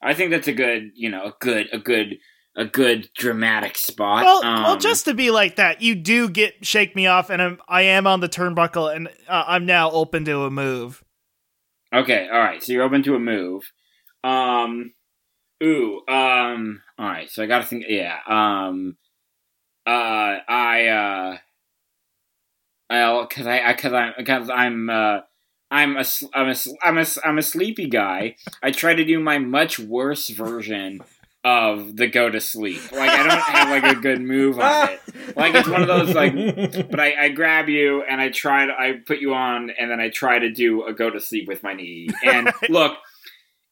I 0.02 0.14
think 0.14 0.30
that's 0.30 0.48
a 0.48 0.52
good, 0.52 0.92
you 0.94 1.10
know, 1.10 1.24
a 1.24 1.34
good, 1.40 1.68
a 1.72 1.78
good, 1.78 2.18
a 2.56 2.64
good 2.64 3.10
dramatic 3.14 3.76
spot. 3.76 4.24
Well, 4.24 4.40
well, 4.42 4.72
Um, 4.72 4.80
just 4.80 5.04
to 5.04 5.14
be 5.14 5.30
like 5.30 5.56
that, 5.56 5.82
you 5.82 5.94
do 5.94 6.28
get 6.28 6.64
shake 6.64 6.96
me 6.96 7.06
off, 7.06 7.28
and 7.30 7.40
I'm, 7.42 7.60
I 7.68 7.82
am 7.82 8.06
on 8.06 8.20
the 8.20 8.28
turnbuckle, 8.28 8.94
and 8.94 9.08
uh, 9.28 9.44
I'm 9.46 9.66
now 9.66 9.90
open 9.90 10.24
to 10.24 10.44
a 10.44 10.50
move. 10.50 11.04
okay. 11.94 12.28
All 12.30 12.38
right, 12.38 12.62
so 12.62 12.72
you're 12.72 12.82
open 12.82 13.02
to 13.04 13.14
a 13.14 13.18
move. 13.20 13.70
Um, 14.24 14.92
ooh, 15.62 16.00
um, 16.08 16.82
all 16.98 17.06
right. 17.06 17.30
So 17.30 17.42
I 17.42 17.46
got 17.46 17.60
to 17.60 17.66
think. 17.66 17.84
Yeah. 17.88 18.18
Um, 18.26 18.96
uh, 19.86 20.38
I, 20.48 20.86
uh, 20.88 21.36
well, 22.90 23.26
cause 23.26 23.46
I, 23.46 23.68
I 23.68 23.74
cause 23.74 23.92
I'm, 23.92 24.24
cause 24.24 24.50
I'm, 24.50 24.90
uh. 24.90 25.18
I'm 25.68 25.96
a, 25.96 26.04
I'm 26.32 26.48
a, 26.50 26.54
I'm 26.80 26.98
a, 26.98 27.06
I'm 27.24 27.38
a 27.38 27.42
sleepy 27.42 27.88
guy. 27.88 28.36
I 28.62 28.70
try 28.70 28.94
to 28.94 29.04
do 29.04 29.18
my 29.18 29.38
much 29.38 29.80
worse 29.80 30.28
version 30.28 31.00
of 31.46 31.94
the 31.96 32.08
go 32.08 32.28
to 32.28 32.40
sleep. 32.40 32.90
Like 32.90 33.08
I 33.08 33.22
don't 33.22 33.40
have 33.40 33.68
like 33.70 33.96
a 33.96 34.00
good 34.00 34.20
move 34.20 34.58
on 34.58 34.88
it. 34.88 35.36
Like 35.36 35.54
it's 35.54 35.68
one 35.68 35.80
of 35.80 35.86
those 35.86 36.12
like 36.12 36.34
but 36.90 36.98
I, 36.98 37.26
I 37.26 37.28
grab 37.28 37.68
you 37.68 38.02
and 38.02 38.20
I 38.20 38.30
try 38.30 38.66
to 38.66 38.72
I 38.72 38.94
put 39.06 39.20
you 39.20 39.32
on 39.32 39.70
and 39.78 39.88
then 39.88 40.00
I 40.00 40.08
try 40.08 40.40
to 40.40 40.50
do 40.50 40.84
a 40.86 40.92
go 40.92 41.08
to 41.08 41.20
sleep 41.20 41.46
with 41.46 41.62
my 41.62 41.72
knee. 41.72 42.08
And 42.24 42.52
look, 42.68 42.96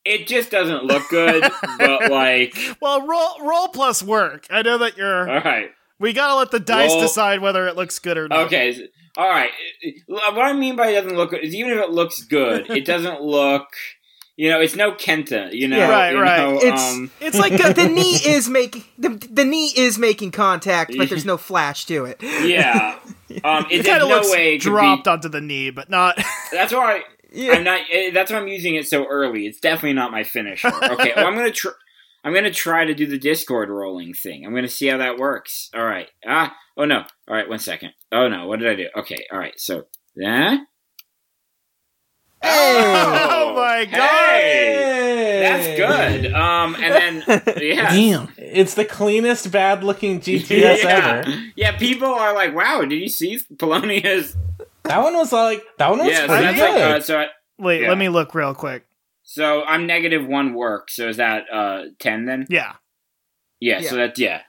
it 0.04 0.28
just 0.28 0.52
doesn't 0.52 0.84
look 0.84 1.02
good, 1.10 1.42
but 1.78 2.12
like 2.12 2.56
Well, 2.80 3.04
roll 3.06 3.40
roll 3.44 3.66
plus 3.68 4.04
work. 4.04 4.46
I 4.50 4.62
know 4.62 4.78
that 4.78 4.96
you're. 4.96 5.28
all 5.28 5.40
right. 5.40 5.70
We 5.98 6.12
gotta 6.12 6.36
let 6.36 6.52
the 6.52 6.60
dice 6.60 6.92
Roll- 6.92 7.00
decide 7.00 7.40
whether 7.40 7.66
it 7.66 7.74
looks 7.74 7.98
good 7.98 8.18
or 8.18 8.28
not. 8.28 8.46
Okay. 8.46 8.88
All 9.16 9.28
right. 9.28 9.50
What 10.06 10.38
I 10.38 10.52
mean 10.52 10.76
by 10.76 10.88
it 10.90 11.02
doesn't 11.02 11.16
look 11.16 11.30
good 11.30 11.42
is 11.44 11.54
even 11.56 11.72
if 11.72 11.78
it 11.78 11.90
looks 11.90 12.22
good, 12.22 12.70
it 12.70 12.84
doesn't 12.84 13.20
look. 13.20 13.66
You 14.36 14.50
know, 14.50 14.60
it's 14.60 14.74
no 14.74 14.92
Kenta. 14.92 15.52
You 15.52 15.68
know, 15.68 15.76
Yeah. 15.76 15.88
Right, 15.90 16.12
you 16.12 16.20
right. 16.20 16.38
know, 16.38 16.56
It's- 16.56 16.92
um, 16.94 17.10
It's 17.20 17.38
like 17.38 17.52
the, 17.52 17.72
the 17.72 17.88
knee 17.88 18.16
is 18.26 18.48
making 18.48 18.84
the, 18.98 19.10
the 19.30 19.44
knee 19.44 19.70
is 19.76 19.98
making 19.98 20.32
contact, 20.32 20.94
but 20.98 21.08
there's 21.08 21.24
no 21.24 21.36
flash 21.36 21.86
to 21.86 22.04
it. 22.06 22.20
yeah. 22.22 22.98
Um, 23.42 23.66
it 23.68 23.80
it, 23.80 23.86
kind 23.86 24.00
there's 24.00 24.02
of 24.02 24.08
no 24.08 24.14
looks 24.16 24.30
way 24.30 24.58
dropped 24.58 25.04
be. 25.04 25.10
onto 25.10 25.28
the 25.28 25.40
knee, 25.40 25.70
but 25.70 25.90
not. 25.90 26.16
That's 26.52 26.72
why 26.72 26.98
I, 26.98 27.02
Yeah. 27.32 27.54
I'm 27.54 27.64
not. 27.64 27.80
eh, 27.90 28.10
That's 28.12 28.30
why 28.30 28.38
I'm 28.38 28.46
using 28.46 28.76
it 28.76 28.86
so 28.86 29.06
early. 29.06 29.46
It's 29.46 29.58
definitely 29.58 29.94
not 29.94 30.12
my 30.12 30.22
finisher. 30.22 30.68
Okay. 30.68 31.12
well, 31.16 31.26
I'm 31.26 31.34
gonna 31.34 31.50
try. 31.50 31.72
I'm 32.22 32.32
gonna 32.32 32.52
try 32.52 32.84
to 32.84 32.94
do 32.94 33.06
the 33.06 33.18
Discord 33.18 33.70
rolling 33.70 34.14
thing. 34.14 34.46
I'm 34.46 34.54
gonna 34.54 34.68
see 34.68 34.86
how 34.86 34.98
that 34.98 35.16
works. 35.18 35.68
All 35.74 35.84
right. 35.84 36.08
Ah. 36.24 36.54
Oh 36.76 36.84
no. 36.84 36.98
All 37.26 37.34
right. 37.34 37.48
One 37.48 37.58
second. 37.58 37.90
Oh 38.12 38.28
no. 38.28 38.46
What 38.46 38.60
did 38.60 38.68
I 38.68 38.76
do? 38.76 38.86
Okay. 38.98 39.24
All 39.32 39.38
right. 39.38 39.58
So 39.58 39.86
that. 40.16 40.60
Oh 42.44 43.52
my 43.56 43.84
god! 43.86 44.00
Hey! 44.00 45.40
That's 45.42 45.66
good. 46.22 46.32
Um, 46.32 46.74
and 46.76 47.22
then 47.26 47.42
yeah, 47.60 47.90
Damn. 47.90 48.28
It's 48.36 48.74
the 48.74 48.84
cleanest 48.84 49.50
bad 49.50 49.82
looking 49.84 50.20
GTS 50.20 50.48
yeah, 50.82 51.22
ever. 51.26 51.42
yeah. 51.56 51.76
People 51.76 52.08
are 52.08 52.34
like, 52.34 52.54
"Wow, 52.54 52.82
did 52.82 52.96
you 53.00 53.08
see 53.08 53.40
Polonia's?" 53.58 54.36
That 54.84 55.02
one 55.02 55.14
was 55.14 55.32
like 55.32 55.62
that 55.78 55.90
one 55.90 56.00
was 56.00 56.08
Yeah, 56.08 56.20
so 56.20 56.26
pretty 56.28 56.44
that's 56.44 56.58
good. 56.58 56.70
like, 56.80 56.96
uh, 56.96 57.00
so. 57.00 57.18
I, 57.20 57.26
Wait, 57.58 57.82
Yeah. 57.82 57.88
let 57.88 57.98
me 57.98 58.08
look 58.08 58.34
real 58.34 58.54
quick. 58.54 58.84
so 59.22 59.62
I'm 59.64 59.86
negative 59.86 60.26
one 60.26 60.54
work. 60.54 60.90
So 60.90 61.08
is 61.08 61.16
that 61.18 61.44
uh 61.52 61.84
ten 61.98 62.26
then? 62.26 62.46
Yeah. 62.50 62.72
Yeah. 63.60 63.80
Yeah. 63.80 63.88
So 63.90 63.96
that's 63.96 64.18
yeah. 64.18 64.40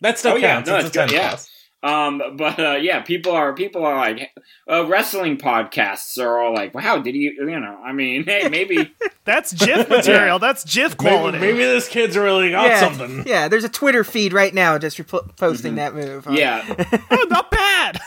that 0.00 0.18
still 0.18 0.32
Oh, 0.32 0.36
yeah, 0.36 0.54
counts. 0.54 0.68
no, 0.68 0.76
it's 0.76 0.84
a 0.84 0.86
it's 0.88 0.96
good, 0.96 1.08
10 1.10 1.16
yeah. 1.16 1.28
plus. 1.30 1.49
Um, 1.82 2.20
but 2.36 2.58
uh, 2.58 2.72
yeah, 2.80 3.00
people 3.00 3.32
are 3.32 3.54
people 3.54 3.86
are 3.86 3.96
like 3.96 4.30
uh, 4.70 4.86
wrestling 4.86 5.38
podcasts 5.38 6.18
are 6.22 6.38
all 6.38 6.52
like, 6.54 6.74
"Wow, 6.74 6.98
did 6.98 7.14
you?" 7.14 7.32
You 7.38 7.58
know, 7.58 7.80
I 7.82 7.92
mean, 7.92 8.24
hey, 8.24 8.48
maybe 8.50 8.92
That's 9.24 9.52
GIF 9.54 9.88
material. 9.90 10.38
That's 10.38 10.62
GIF 10.64 10.96
quality. 10.98 11.38
Maybe, 11.38 11.52
maybe 11.54 11.64
this 11.64 11.88
kid's 11.88 12.18
really 12.18 12.50
got 12.50 12.66
yeah, 12.66 12.80
something. 12.80 13.24
yeah. 13.26 13.48
There's 13.48 13.64
a 13.64 13.68
Twitter 13.70 14.04
feed 14.04 14.32
right 14.34 14.52
now 14.52 14.76
just 14.78 14.98
repl- 14.98 15.34
posting 15.36 15.76
that 15.76 15.94
move. 15.94 16.26
huh? 16.26 16.32
yeah, 16.32 16.64
Oh, 17.10 17.26
not 17.30 17.50
bad. 17.50 17.98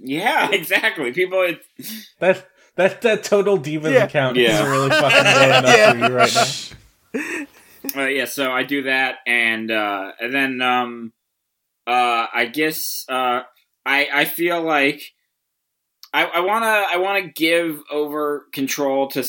yeah, 0.00 0.50
exactly. 0.50 1.12
People, 1.12 1.42
it, 1.42 1.60
That 2.18 2.48
that 2.74 3.02
that 3.02 3.22
total 3.24 3.56
demons 3.56 3.94
Yeah. 3.94 4.04
account 4.04 4.36
Yeah. 4.36 4.62
is 4.62 4.68
really 4.68 4.90
fucking 4.90 5.22
blowing 5.22 5.52
up 5.52 5.64
for 5.64 5.96
you 6.08 6.16
right 6.16 7.46
now. 7.94 8.02
uh, 8.02 8.06
yeah. 8.06 8.24
So 8.24 8.50
I 8.50 8.64
do 8.64 8.82
that, 8.82 9.18
and 9.26 9.70
uh, 9.70 10.12
and 10.20 10.34
then 10.34 10.60
um, 10.60 11.12
uh, 11.86 12.26
I 12.34 12.46
guess 12.52 13.04
uh, 13.08 13.42
I 13.84 14.08
I 14.12 14.24
feel 14.24 14.62
like 14.62 15.00
I 16.12 16.24
I 16.24 16.40
wanna 16.40 16.66
I 16.66 16.96
wanna 16.98 17.28
give 17.28 17.80
over 17.90 18.46
control 18.52 19.08
to 19.08 19.24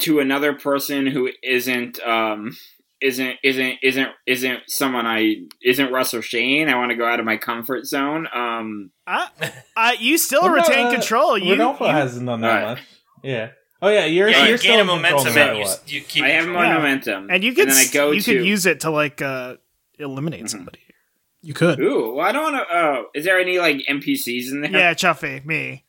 to 0.00 0.20
another 0.20 0.52
person 0.54 1.06
who 1.06 1.30
isn't 1.42 2.00
um 2.06 2.56
isn't 3.02 3.36
isn't 3.42 3.76
isn't 3.82 4.08
isn't 4.26 4.60
someone 4.68 5.06
I 5.06 5.36
isn't 5.62 5.92
Russell 5.92 6.20
Shane. 6.20 6.68
I 6.68 6.76
want 6.76 6.90
to 6.90 6.96
go 6.96 7.06
out 7.06 7.18
of 7.18 7.26
my 7.26 7.36
comfort 7.38 7.86
zone. 7.86 8.26
Um, 8.32 8.90
I, 9.06 9.28
I, 9.76 9.92
you 9.98 10.18
still 10.18 10.42
Well, 10.42 10.52
retain 10.52 10.86
uh, 10.86 10.90
control. 10.92 11.36
You, 11.38 11.52
Rodolfo 11.52 11.86
you- 11.86 11.92
hasn't 11.92 12.26
done 12.26 12.42
that 12.42 12.48
Alright. 12.62 12.78
much. 12.78 12.80
Yeah. 13.24 13.50
Oh 13.82 13.88
yeah, 13.88 14.04
you're 14.04 14.28
Yeah, 14.28 14.40
you're 14.42 14.50
you 14.50 14.56
still 14.58 14.72
gain 14.76 14.80
in 14.80 14.86
control 14.86 14.96
momentum 15.24 15.24
no 15.24 15.34
matter 15.34 15.50
and 15.52 15.58
you, 15.58 15.64
what. 15.64 15.92
you 15.92 16.00
keep. 16.02 16.24
I 16.24 16.28
have 16.28 16.44
control. 16.44 16.62
my 16.62 16.68
Yeah. 16.68 16.74
momentum, 16.76 17.30
and 17.30 17.42
you 17.42 17.54
could 17.54 17.68
then 17.68 17.76
I 17.76 17.80
s- 17.80 17.90
go 17.90 18.10
you 18.10 18.20
to 18.20 18.32
could 18.36 18.46
use 18.46 18.66
it 18.66 18.80
to 18.80 18.90
like 18.90 19.22
uh 19.22 19.56
eliminate 19.98 20.50
somebody. 20.50 20.80
You 21.42 21.54
could. 21.54 21.80
Ooh, 21.80 22.14
well, 22.14 22.26
I 22.26 22.32
don't 22.32 22.52
want 22.52 22.68
to. 22.68 22.76
Oh, 22.76 23.04
is 23.14 23.24
there 23.24 23.38
any 23.40 23.58
like 23.58 23.78
NPCs 23.88 24.50
in 24.52 24.60
there? 24.60 24.70
Yeah, 24.70 24.94
Chuffy, 24.94 25.44
me. 25.44 25.84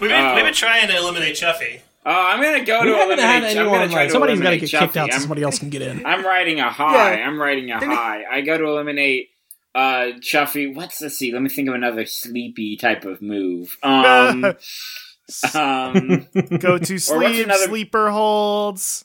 We've 0.00 0.08
been, 0.10 0.24
Oh. 0.24 0.34
we've 0.34 0.44
been 0.44 0.54
trying 0.54 0.88
to 0.88 0.96
eliminate 0.96 1.34
Chuffy. 1.36 1.80
Oh, 2.06 2.10
I'm 2.10 2.40
gonna 2.42 2.64
go 2.64 2.80
We 2.80 2.86
to 2.92 2.96
haven't 2.96 3.18
had 3.18 3.42
eliminate. 3.42 3.56
I'm 3.56 3.58
anyone, 3.58 3.78
gonna 3.80 3.88
try 3.90 3.96
like- 4.00 4.08
to 4.08 4.12
Somebody's 4.12 4.38
got 4.38 4.44
to 4.44 4.48
eliminate 4.52 4.70
get 4.70 4.80
kicked 4.80 4.96
out 4.96 5.12
so 5.12 5.18
somebody 5.18 5.42
else 5.42 5.58
can 5.58 5.68
get 5.68 5.82
in. 5.82 6.06
I'm 6.06 6.24
riding 6.24 6.60
a 6.60 6.70
high. 6.70 7.16
Yeah. 7.16 7.26
I'm 7.28 7.38
riding 7.38 7.70
a 7.70 7.78
high. 7.78 8.24
I 8.30 8.40
go 8.40 8.56
to 8.56 8.64
eliminate 8.64 9.28
uh 9.74 10.12
Chuffy. 10.20 10.74
What's 10.74 11.00
let's 11.02 11.16
see? 11.18 11.30
Let 11.32 11.42
me 11.42 11.50
think 11.50 11.68
of 11.68 11.74
another 11.74 12.06
sleepy 12.06 12.76
type 12.78 13.04
of 13.04 13.20
move. 13.20 13.76
Um, 13.82 14.44
um, 15.54 16.26
Go 16.58 16.78
to 16.78 16.98
sleep, 16.98 17.44
another- 17.44 17.66
sleeper 17.66 18.10
holds. 18.10 19.04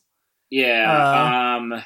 yeah. 0.50 0.90
Uh, 0.90 1.58
um, 1.76 1.84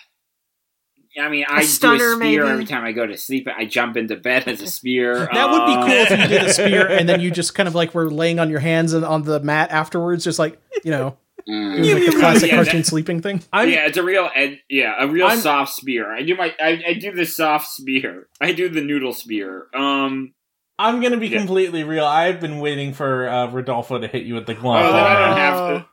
I 1.19 1.29
mean, 1.29 1.45
I 1.47 1.59
do 1.59 1.65
a 1.65 1.67
spear 1.67 2.17
maybe? 2.17 2.37
every 2.41 2.65
time 2.65 2.83
I 2.83 2.91
go 2.91 3.05
to 3.05 3.17
sleep. 3.17 3.47
I 3.55 3.65
jump 3.65 3.97
into 3.97 4.15
bed 4.15 4.47
as 4.47 4.61
a 4.61 4.67
spear. 4.79 5.27
That 5.31 5.49
would 5.51 5.65
be 5.65 5.73
cool 5.73 6.01
if 6.05 6.09
you 6.11 6.27
did 6.27 6.43
a 6.43 6.53
spear 6.53 6.87
and 6.87 7.07
then 7.07 7.19
you 7.21 7.31
just 7.31 7.55
kind 7.55 7.67
of 7.67 7.75
like 7.75 7.93
were 7.93 8.09
laying 8.09 8.39
on 8.39 8.49
your 8.49 8.59
hands 8.59 8.93
and 8.93 9.03
on 9.05 9.23
the 9.23 9.39
mat 9.39 9.71
afterwards, 9.71 10.23
just 10.23 10.39
like 10.39 10.59
you 10.83 10.91
know, 10.91 11.17
mm. 11.47 11.83
doing 11.83 12.03
like 12.03 12.13
the 12.13 12.19
classic 12.19 12.51
Yeah, 12.51 12.63
that- 12.63 12.85
sleeping 12.85 13.21
thing. 13.21 13.41
I'm 13.53 13.69
yeah, 13.69 13.85
it's 13.87 13.97
a 13.97 14.03
real 14.03 14.29
ed- 14.35 14.59
yeah, 14.69 14.93
a 14.99 15.07
real 15.07 15.27
I'm- 15.27 15.39
soft 15.39 15.73
spear. 15.73 16.11
I 16.13 16.23
do 16.23 16.35
my 16.35 16.53
I, 16.59 16.83
I 16.87 16.93
do 16.93 17.11
the 17.11 17.25
soft 17.25 17.67
spear. 17.67 18.27
I 18.41 18.51
do 18.51 18.69
the 18.69 18.81
noodle 18.81 19.13
spear. 19.13 19.67
Um 19.73 20.33
I'm 20.77 21.01
gonna 21.01 21.17
be 21.17 21.27
Yeah. 21.27 21.39
completely 21.39 21.83
real. 21.83 22.05
I've 22.05 22.39
been 22.39 22.59
waiting 22.59 22.93
for 22.93 23.27
uh, 23.27 23.47
Rodolfo 23.51 23.99
to 23.99 24.07
hit 24.07 24.23
you 24.23 24.35
with 24.35 24.45
the 24.45 24.53
glove. 24.53 24.85
oh, 24.85 24.89
glove. 24.89 24.93
then 24.93 25.05
I 25.05 25.19
don't 25.19 25.31
Oh. 25.33 25.35
have 25.35 25.77
to. 25.81 25.85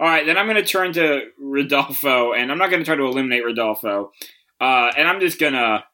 All 0.00 0.06
right, 0.06 0.24
then 0.24 0.38
I'm 0.38 0.46
going 0.46 0.58
to 0.58 0.62
turn 0.64 0.92
to 0.92 1.22
Rodolfo 1.40 2.32
and 2.32 2.52
I'm 2.52 2.58
not 2.58 2.70
going 2.70 2.80
to 2.80 2.84
try 2.86 2.94
to 2.94 3.02
eliminate 3.02 3.44
Rodolfo. 3.44 4.12
Uh 4.60 4.90
and 4.96 5.06
I'm 5.08 5.20
just 5.20 5.38
going 5.38 5.52
to 5.54 5.84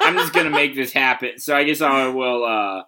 I'm 0.00 0.14
just 0.16 0.32
going 0.32 0.46
to 0.46 0.50
make 0.52 0.74
this 0.74 0.92
happen. 0.92 1.38
So 1.38 1.54
I 1.56 1.64
guess 1.64 1.80
I 1.80 2.08
will 2.08 2.44
uh 2.44 2.82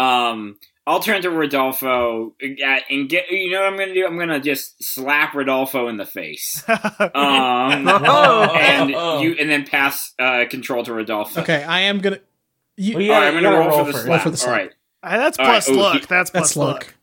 um 0.00 0.56
I'll 0.86 1.00
turn 1.00 1.22
to 1.22 1.30
Rodolfo 1.30 2.34
uh, 2.42 2.76
and 2.88 3.08
get 3.08 3.30
you 3.30 3.52
know 3.52 3.60
what 3.60 3.66
I'm 3.68 3.76
going 3.76 3.88
to 3.90 3.94
do? 3.94 4.06
I'm 4.06 4.16
going 4.16 4.28
to 4.30 4.40
just 4.40 4.82
slap 4.82 5.34
Rodolfo 5.34 5.88
in 5.88 5.96
the 5.96 6.06
face. 6.06 6.64
Um 6.68 6.80
Oh. 7.88 8.54
and 8.54 8.94
Oh. 8.94 9.20
you 9.22 9.36
and 9.38 9.50
then 9.50 9.66
pass 9.66 10.12
uh, 10.18 10.44
control 10.50 10.82
to 10.84 10.92
Rodolfo. 10.94 11.42
Okay, 11.42 11.62
I 11.62 11.80
am 11.80 11.98
gonna. 12.00 12.18
You, 12.76 12.94
Well, 12.94 13.02
yeah, 13.02 13.14
All 13.14 13.20
right, 13.20 13.28
I'm 13.34 13.42
gonna 13.42 13.56
roll, 13.58 13.68
roll 13.68 13.84
for 13.84 13.92
the 13.92 13.98
slap. 13.98 14.06
Roll 14.08 14.18
for 14.20 14.30
the 14.30 14.36
slap. 14.36 14.50
All 14.52 14.56
right, 14.58 14.70
Uh, 15.02 15.18
that's 15.18 15.38
All 15.38 15.44
right, 15.46 15.52
plus 15.64 15.68
ooh, 15.68 15.74
luck. 15.80 16.00
he- 16.00 16.06
that's 16.06 16.30
plus 16.30 16.42
That's 16.48 16.56
luck. 16.56 16.74
luck. 16.84 16.94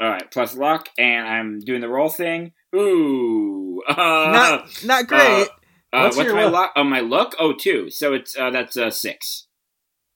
all 0.00 0.08
right. 0.10 0.30
Plus 0.30 0.56
luck, 0.56 0.88
and 0.98 1.26
I'm 1.28 1.60
doing 1.60 1.80
the 1.80 1.88
roll 1.88 2.08
thing. 2.08 2.52
Ooh, 2.74 3.82
uh, 3.88 3.94
Not 3.96 4.84
not 4.84 5.06
great. 5.06 5.48
Uh, 5.92 6.02
What's 6.02 6.16
what's, 6.16 6.26
your 6.26 6.36
my 6.36 6.44
look? 6.44 6.52
luck? 6.52 6.72
Oh, 6.76 6.84
my 6.84 7.00
luck. 7.00 7.34
Oh, 7.38 7.52
two. 7.52 7.90
So 7.90 8.12
it's 8.14 8.36
uh, 8.38 8.50
that's 8.50 8.76
a 8.76 8.90
six. 8.90 9.46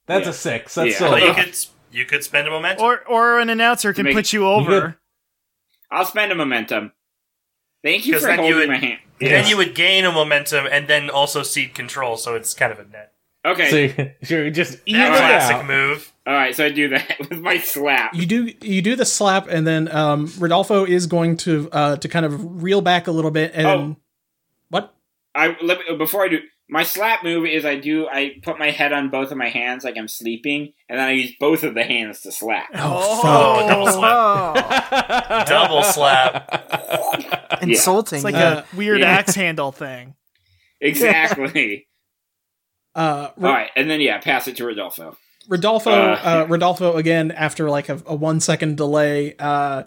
That's 0.07 0.25
Yeah. 0.25 0.31
a 0.31 0.35
six. 0.35 0.75
That's 0.75 0.91
Yeah. 0.91 0.95
still 0.97 1.11
Well, 1.13 1.27
you 1.27 1.35
could 1.35 1.57
you 1.93 2.05
could 2.05 2.25
spend 2.25 2.47
a 2.49 2.51
momentum. 2.51 2.85
Or 2.85 3.01
or 3.09 3.39
an 3.41 3.51
announcer 3.51 3.93
can 3.93 4.05
Make- 4.05 4.15
put 4.15 4.33
you 4.33 4.47
over. 4.47 4.99
I'll 5.91 6.05
spend 6.05 6.33
a 6.33 6.35
momentum. 6.35 6.93
Thank 7.83 8.07
you 8.07 8.15
'Cause 8.15 8.23
for 8.23 8.29
then 8.29 8.39
you 8.45 8.53
holding 8.55 8.59
would- 8.71 8.81
my 8.81 8.87
hand. 8.87 8.99
Then 9.21 9.47
you 9.49 9.57
would 9.57 9.75
gain 9.75 10.05
a 10.05 10.13
momentum 10.13 10.67
and 10.71 10.87
then 10.89 11.09
also 11.09 11.43
cede 11.43 11.73
control, 11.75 12.17
so 12.17 12.35
it's 12.35 12.53
kind 12.53 12.73
of 12.73 12.79
a 12.81 12.85
net. 12.85 13.13
Okay. 13.47 13.71
So 13.71 13.77
you- 14.03 14.11
you're 14.45 14.51
just 14.51 14.79
even 14.87 15.01
That 15.03 15.19
classic 15.19 15.57
out. 15.57 15.67
move. 15.67 16.13
all 16.27 16.33
right. 16.35 16.55
So 16.55 16.65
I 16.67 16.71
do 16.71 16.89
that 16.89 17.17
with 17.31 17.41
my 17.41 17.59
slap. 17.59 18.15
You 18.15 18.27
do 18.27 18.53
you 18.61 18.83
do 18.83 18.97
the 18.97 19.05
slap, 19.07 19.49
and 19.49 19.67
then 19.67 19.95
um, 19.95 20.31
Rodolfo 20.39 20.85
is 20.85 21.07
going 21.07 21.37
to 21.39 21.69
uh, 21.73 21.97
to 21.97 22.09
kind 22.09 22.27
of 22.27 22.63
reel 22.63 22.81
back 22.81 23.07
a 23.07 23.13
little 23.13 23.31
bit, 23.31 23.53
and 23.55 23.67
Oh. 23.67 23.97
What? 25.35 25.51
I 25.51 25.56
let 25.62 25.78
me, 25.78 25.97
before 25.97 26.24
I 26.24 26.28
do 26.28 26.39
my 26.69 26.82
slap 26.82 27.23
move 27.23 27.44
is 27.47 27.65
I 27.65 27.77
do 27.77 28.09
I 28.09 28.36
put 28.43 28.59
my 28.59 28.70
head 28.70 28.93
on 28.93 29.11
both 29.11 29.31
of 29.31 29.36
my 29.36 29.48
hands 29.51 29.85
like 29.85 29.97
I'm 29.98 30.09
sleeping, 30.09 30.73
and 30.89 30.98
then 30.98 31.06
I 31.06 31.12
use 31.12 31.32
both 31.39 31.62
of 31.62 31.74
the 31.74 31.85
hands 31.85 32.20
to 32.23 32.32
slap. 32.32 32.69
Oh, 32.74 33.20
Oh, 33.24 33.69
double 33.69 33.93
slap. 33.93 35.20
Oh, 35.31 35.44
Double 35.47 35.82
slap. 35.82 37.62
insulting. 37.62 38.16
It's 38.19 38.24
like 38.24 38.35
Uh, 38.35 38.62
a 38.73 38.77
weird 38.77 39.01
yeah. 39.01 39.06
axe 39.11 39.35
handle 39.35 39.73
thing. 39.73 40.15
Exactly. 40.81 41.86
Uh, 42.97 43.31
all 43.39 43.43
right, 43.43 43.70
and 43.74 43.90
then 43.90 44.01
yeah, 44.01 44.19
pass 44.19 44.47
it 44.47 44.56
to 44.56 44.65
Rodolfo. 44.65 45.16
Rodolfo, 45.48 45.90
Uh, 45.90 46.20
uh, 46.23 46.47
Rodolfo 46.48 46.94
again 46.94 47.32
after 47.32 47.69
like 47.69 47.89
a, 47.89 48.01
a 48.06 48.15
one 48.15 48.39
second 48.39 48.77
delay, 48.77 49.35
uh, 49.36 49.82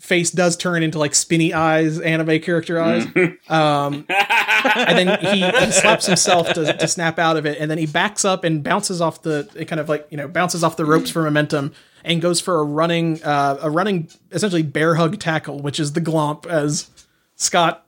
face 0.00 0.30
does 0.30 0.56
turn 0.56 0.82
into 0.82 0.98
like 0.98 1.14
spinny 1.14 1.52
eyes, 1.52 2.00
anime 2.00 2.40
character 2.40 2.80
eyes, 2.80 3.06
um, 3.48 4.06
and 4.08 4.98
then 4.98 5.18
he, 5.20 5.42
he 5.42 5.70
slaps 5.72 6.06
himself 6.06 6.52
to, 6.54 6.72
to 6.76 6.88
snap 6.88 7.18
out 7.18 7.36
of 7.36 7.46
it, 7.46 7.58
and 7.58 7.70
then 7.70 7.78
he 7.78 7.86
backs 7.86 8.24
up 8.24 8.42
and 8.44 8.64
bounces 8.64 9.00
off 9.00 9.22
the 9.22 9.48
it 9.54 9.66
kind 9.66 9.80
of 9.80 9.88
like 9.88 10.06
you 10.10 10.16
know 10.16 10.26
bounces 10.26 10.64
off 10.64 10.76
the 10.76 10.84
ropes 10.84 11.10
for 11.10 11.22
momentum 11.22 11.72
and 12.04 12.20
goes 12.20 12.40
for 12.40 12.58
a 12.58 12.64
running 12.64 13.22
uh, 13.22 13.58
a 13.60 13.70
running 13.70 14.08
essentially 14.32 14.62
bear 14.62 14.96
hug 14.96 15.18
tackle, 15.18 15.60
which 15.60 15.78
is 15.78 15.92
the 15.92 16.00
glomp 16.00 16.46
as 16.46 16.90
Scott 17.36 17.86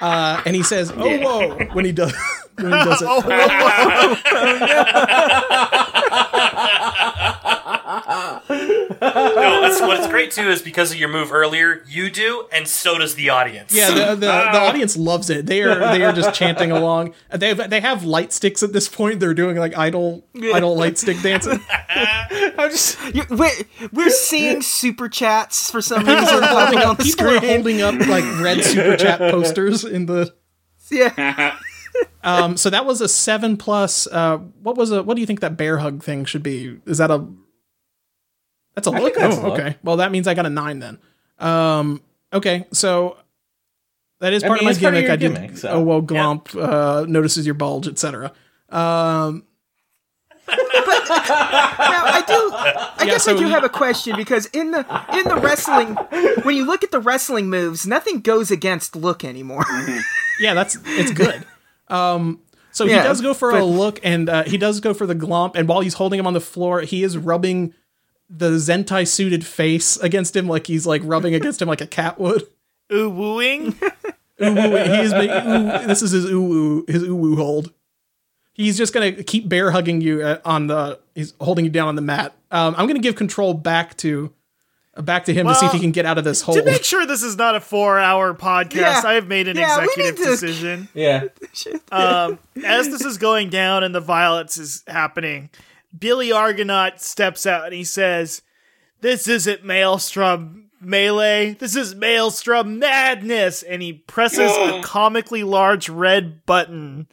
uh, 0.00 0.42
and 0.44 0.54
he 0.56 0.62
says, 0.62 0.92
"Oh 0.94 1.18
whoa!" 1.18 1.64
when 1.72 1.84
he 1.84 1.92
does 1.92 2.12
when 2.56 2.72
he 2.72 2.84
does 2.84 3.02
it. 3.02 3.08
Oh, 7.96 8.42
no, 8.50 8.98
that's 9.60 9.80
what's 9.80 10.06
great 10.08 10.30
too 10.30 10.48
is 10.48 10.62
because 10.62 10.92
of 10.92 10.98
your 10.98 11.08
move 11.08 11.32
earlier, 11.32 11.82
you 11.86 12.10
do, 12.10 12.46
and 12.52 12.66
so 12.66 12.98
does 12.98 13.14
the 13.14 13.30
audience. 13.30 13.74
Yeah, 13.74 13.90
the, 13.90 14.14
the, 14.14 14.26
the 14.26 14.60
audience 14.60 14.96
loves 14.96 15.30
it. 15.30 15.46
They 15.46 15.62
are 15.62 15.78
they 15.78 16.04
are 16.04 16.12
just 16.12 16.34
chanting 16.34 16.70
along. 16.70 17.14
They 17.30 17.54
have, 17.54 17.70
they 17.70 17.80
have 17.80 18.04
light 18.04 18.32
sticks 18.32 18.62
at 18.62 18.72
this 18.72 18.88
point. 18.88 19.20
They're 19.20 19.34
doing 19.34 19.56
like 19.56 19.76
idle 19.76 20.26
idle 20.36 20.76
light 20.76 20.98
stick 20.98 21.20
dancing. 21.22 21.60
I'm 21.68 22.70
just 22.70 22.98
you, 23.14 23.24
we're, 23.30 23.50
we're 23.92 24.10
seeing 24.10 24.62
super 24.62 25.08
chats 25.08 25.70
for 25.70 25.82
some 25.82 26.04
reason 26.04 26.40
popping 26.40 26.78
on 26.80 26.96
the 26.96 27.04
People 27.04 27.28
are 27.28 27.40
holding 27.40 27.82
up 27.82 27.94
like 28.06 28.24
red 28.40 28.64
super 28.64 28.96
chat 28.96 29.18
posters 29.18 29.84
in 29.84 30.06
the. 30.06 30.34
yeah, 30.90 31.56
Um, 32.22 32.56
so 32.56 32.70
that 32.70 32.86
was 32.86 33.00
a 33.00 33.08
seven 33.08 33.56
plus. 33.56 34.06
Uh, 34.06 34.38
what 34.62 34.76
was 34.76 34.90
a? 34.90 35.02
What 35.02 35.14
do 35.14 35.20
you 35.20 35.26
think 35.26 35.40
that 35.40 35.56
bear 35.56 35.78
hug 35.78 36.02
thing 36.02 36.24
should 36.24 36.42
be? 36.42 36.80
Is 36.86 36.98
that 36.98 37.10
a? 37.10 37.26
That's 38.74 38.88
a 38.88 38.92
I 38.92 38.98
look. 39.00 39.14
that's 39.14 39.36
oh, 39.36 39.40
a 39.40 39.48
look. 39.48 39.60
okay. 39.60 39.76
Well, 39.84 39.98
that 39.98 40.10
means 40.10 40.26
I 40.26 40.34
got 40.34 40.46
a 40.46 40.50
nine 40.50 40.78
then. 40.78 40.98
Um, 41.38 42.02
okay, 42.32 42.66
so 42.72 43.18
that 44.20 44.32
is 44.32 44.42
I 44.42 44.48
part 44.48 44.60
mean, 44.60 44.70
of 44.70 44.76
my 44.76 44.80
part 44.80 44.94
of 44.94 45.00
gimmick. 45.02 45.10
I 45.10 45.16
did. 45.16 45.34
gimmick, 45.34 45.56
so- 45.58 45.68
Oh 45.68 45.82
well, 45.82 46.02
glomp 46.02 46.56
uh, 46.60 47.04
notices 47.06 47.44
your 47.44 47.54
bulge, 47.54 47.86
etc. 47.88 48.32
Um, 48.70 49.44
now 50.48 50.54
I 50.56 52.22
do. 52.26 52.34
I 52.54 52.94
Yeah, 53.00 53.04
guess 53.06 53.24
so 53.24 53.34
I 53.34 53.38
do 53.38 53.44
you- 53.44 53.50
have 53.50 53.64
a 53.64 53.68
question 53.68 54.16
because 54.16 54.46
in 54.46 54.70
the 54.70 54.78
in 55.12 55.24
the 55.28 55.36
wrestling, 55.36 55.94
when 56.44 56.56
you 56.56 56.64
look 56.66 56.82
at 56.82 56.90
the 56.90 57.00
wrestling 57.00 57.50
moves, 57.50 57.86
nothing 57.86 58.20
goes 58.20 58.50
against 58.50 58.96
look 58.96 59.24
anymore. 59.24 59.64
yeah, 60.40 60.54
that's 60.54 60.78
it's 60.84 61.12
good. 61.12 61.44
Um, 61.88 62.40
so 62.70 62.86
he 62.86 62.94
does 62.94 63.20
go 63.20 63.34
for 63.34 63.52
but- 63.52 63.60
a 63.60 63.64
look, 63.64 64.00
and 64.02 64.28
uh, 64.28 64.44
he 64.44 64.58
does 64.58 64.80
go 64.80 64.94
for 64.94 65.06
the 65.06 65.14
glomp. 65.14 65.54
And 65.54 65.68
while 65.68 65.80
he's 65.80 65.94
holding 65.94 66.18
him 66.18 66.26
on 66.26 66.32
the 66.34 66.40
floor, 66.40 66.80
he 66.80 67.02
is 67.04 67.16
rubbing 67.16 67.72
the 68.28 68.50
Zentai 68.52 69.06
suited 69.06 69.44
face 69.46 69.96
against 69.98 70.34
him, 70.34 70.48
like 70.48 70.66
he's 70.66 70.86
like 70.86 71.02
rubbing 71.04 71.34
against 71.34 71.62
him 71.62 71.68
like 71.68 71.80
a 71.80 71.86
cat 71.86 72.18
would. 72.18 72.42
Ooh 72.92 73.10
wooing. 73.10 73.76
Ooh, 74.42 74.46
ooh, 74.46 74.76
he 74.76 75.00
is 75.00 75.12
making, 75.12 75.36
ooh, 75.36 75.86
this 75.86 76.02
is 76.02 76.10
his 76.10 76.24
ooh 76.26 76.52
ooh 76.52 76.84
his 76.88 77.02
ooh 77.02 77.14
woo 77.14 77.36
hold. 77.36 77.72
He's 78.54 78.76
just 78.76 78.92
gonna 78.92 79.12
keep 79.12 79.48
bear 79.48 79.70
hugging 79.70 80.00
you 80.00 80.22
uh, 80.22 80.38
on 80.44 80.66
the. 80.68 81.00
He's 81.14 81.34
holding 81.40 81.64
you 81.64 81.70
down 81.70 81.88
on 81.88 81.96
the 81.96 82.02
mat. 82.02 82.34
Um, 82.50 82.74
I'm 82.76 82.86
gonna 82.86 82.98
give 83.00 83.14
control 83.16 83.54
back 83.54 83.96
to 83.98 84.32
back 85.02 85.24
to 85.24 85.34
him 85.34 85.46
to 85.46 85.54
see 85.54 85.66
if 85.66 85.72
he 85.72 85.80
can 85.80 85.90
get 85.92 86.06
out 86.06 86.18
of 86.18 86.24
this 86.24 86.40
hole. 86.40 86.54
to 86.54 86.64
make 86.64 86.84
sure 86.84 87.04
this 87.06 87.22
is 87.22 87.36
not 87.36 87.56
a 87.56 87.60
four-hour 87.60 88.34
podcast, 88.34 88.74
Yeah. 88.74 89.02
I 89.04 89.14
have 89.14 89.26
made 89.26 89.48
an 89.48 89.56
Yeah, 89.56 89.80
executive 89.82 90.16
to- 90.16 90.24
decision. 90.24 90.88
Yeah. 90.94 91.24
um, 91.90 92.38
as 92.64 92.88
this 92.90 93.04
is 93.04 93.18
going 93.18 93.50
down 93.50 93.82
and 93.84 93.94
the 93.94 94.00
violence 94.00 94.56
is 94.58 94.82
happening, 94.86 95.50
Billy 95.98 96.30
Argonaut 96.32 97.00
steps 97.00 97.46
out 97.46 97.64
and 97.64 97.74
he 97.74 97.84
says, 97.84 98.42
"This 99.00 99.28
isn't 99.28 99.64
Maelstrom 99.64 100.70
melee. 100.80 101.54
This 101.58 101.76
is 101.76 101.94
Maelstrom 101.94 102.78
madness." 102.78 103.62
And 103.62 103.80
he 103.82 103.92
presses 103.92 104.50
a 104.56 104.80
comically 104.84 105.42
large 105.44 105.88
red 105.88 106.44
button, 106.46 107.06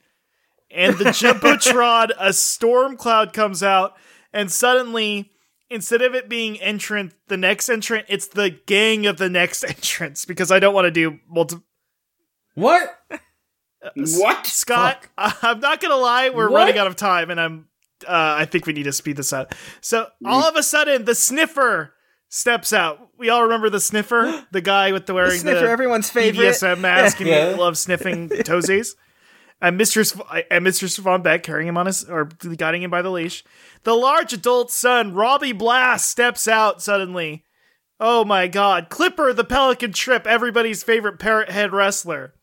and 0.70 0.98
the 0.98 1.06
jumbotron, 1.06 2.10
a 2.20 2.34
storm 2.34 2.98
cloud 2.98 3.34
comes 3.34 3.64
out, 3.64 3.96
and 4.34 4.52
suddenly. 4.52 5.32
Instead 5.72 6.02
of 6.02 6.14
it 6.14 6.28
being 6.30 6.60
entrant, 6.60 7.14
the 7.30 7.38
next 7.38 7.70
entrant, 7.70 8.06
it's 8.10 8.28
the 8.28 8.50
gang 8.66 9.06
of 9.06 9.18
the 9.18 9.30
next 9.30 9.64
entrance 9.68 10.26
because 10.26 10.52
I 10.52 10.60
don't 10.60 10.74
want 10.74 10.86
to 10.86 10.92
do 10.92 11.18
multiple. 11.30 11.66
What? 12.56 12.98
What? 13.96 14.46
Scott, 14.46 15.08
I'm 15.18 15.60
not 15.60 15.82
gonna 15.82 15.96
lie, 15.96 16.30
we're 16.30 16.50
What? 16.50 16.58
running 16.60 16.78
out 16.78 16.88
of 16.88 16.96
time, 16.96 17.30
and 17.32 17.40
I'm. 17.40 17.68
Uh, 18.08 18.36
I 18.40 18.46
think 18.46 18.66
we 18.66 18.74
need 18.74 18.84
to 18.84 18.92
speed 18.92 19.16
this 19.16 19.32
up. 19.32 19.54
So 19.80 20.08
all 20.26 20.44
of 20.44 20.56
a 20.56 20.64
sudden, 20.64 21.06
the 21.06 21.14
sniffer 21.16 21.94
steps 22.30 22.74
out. 22.74 23.00
We 23.18 23.30
all 23.30 23.44
remember 23.44 23.70
the 23.70 23.80
sniffer, 23.80 24.44
the 24.52 24.62
guy 24.62 24.92
with 24.92 25.06
the 25.06 25.14
wearing 25.14 25.40
Sniffer, 25.40 25.66
the 25.66 25.70
everyone's 25.70 26.10
favorite. 26.10 26.44
BDSM 26.48 26.80
mask, 26.80 27.20
and 27.20 27.30
Yeah. 27.30 27.52
he 27.52 27.56
loves 27.60 27.80
sniffing 27.80 28.30
toesies. 28.30 28.96
And 29.62 29.78
Mistress 29.78 30.16
and 30.50 30.64
Mistress 30.64 30.98
Von 30.98 31.22
Beck 31.22 31.44
carrying 31.44 31.68
him 31.68 31.78
on 31.78 31.86
his 31.86 32.04
or 32.06 32.26
guiding 32.26 32.82
him 32.82 32.90
by 32.90 33.04
the 33.04 33.12
leash. 33.12 33.44
The 33.84 33.94
large 33.94 34.34
adult 34.34 34.72
son, 34.72 35.14
Robbie 35.14 35.52
Blast, 35.52 36.10
steps 36.10 36.48
out 36.48 36.82
suddenly. 36.82 37.46
Oh 38.00 38.26
my 38.26 38.48
god. 38.48 38.90
Clipper, 38.90 39.34
the 39.34 39.44
Pelican 39.44 39.94
Trip, 39.94 40.26
everybody's 40.26 40.82
favorite 40.82 41.20
parrot 41.20 41.52
head 41.52 41.72
wrestler. 41.72 42.34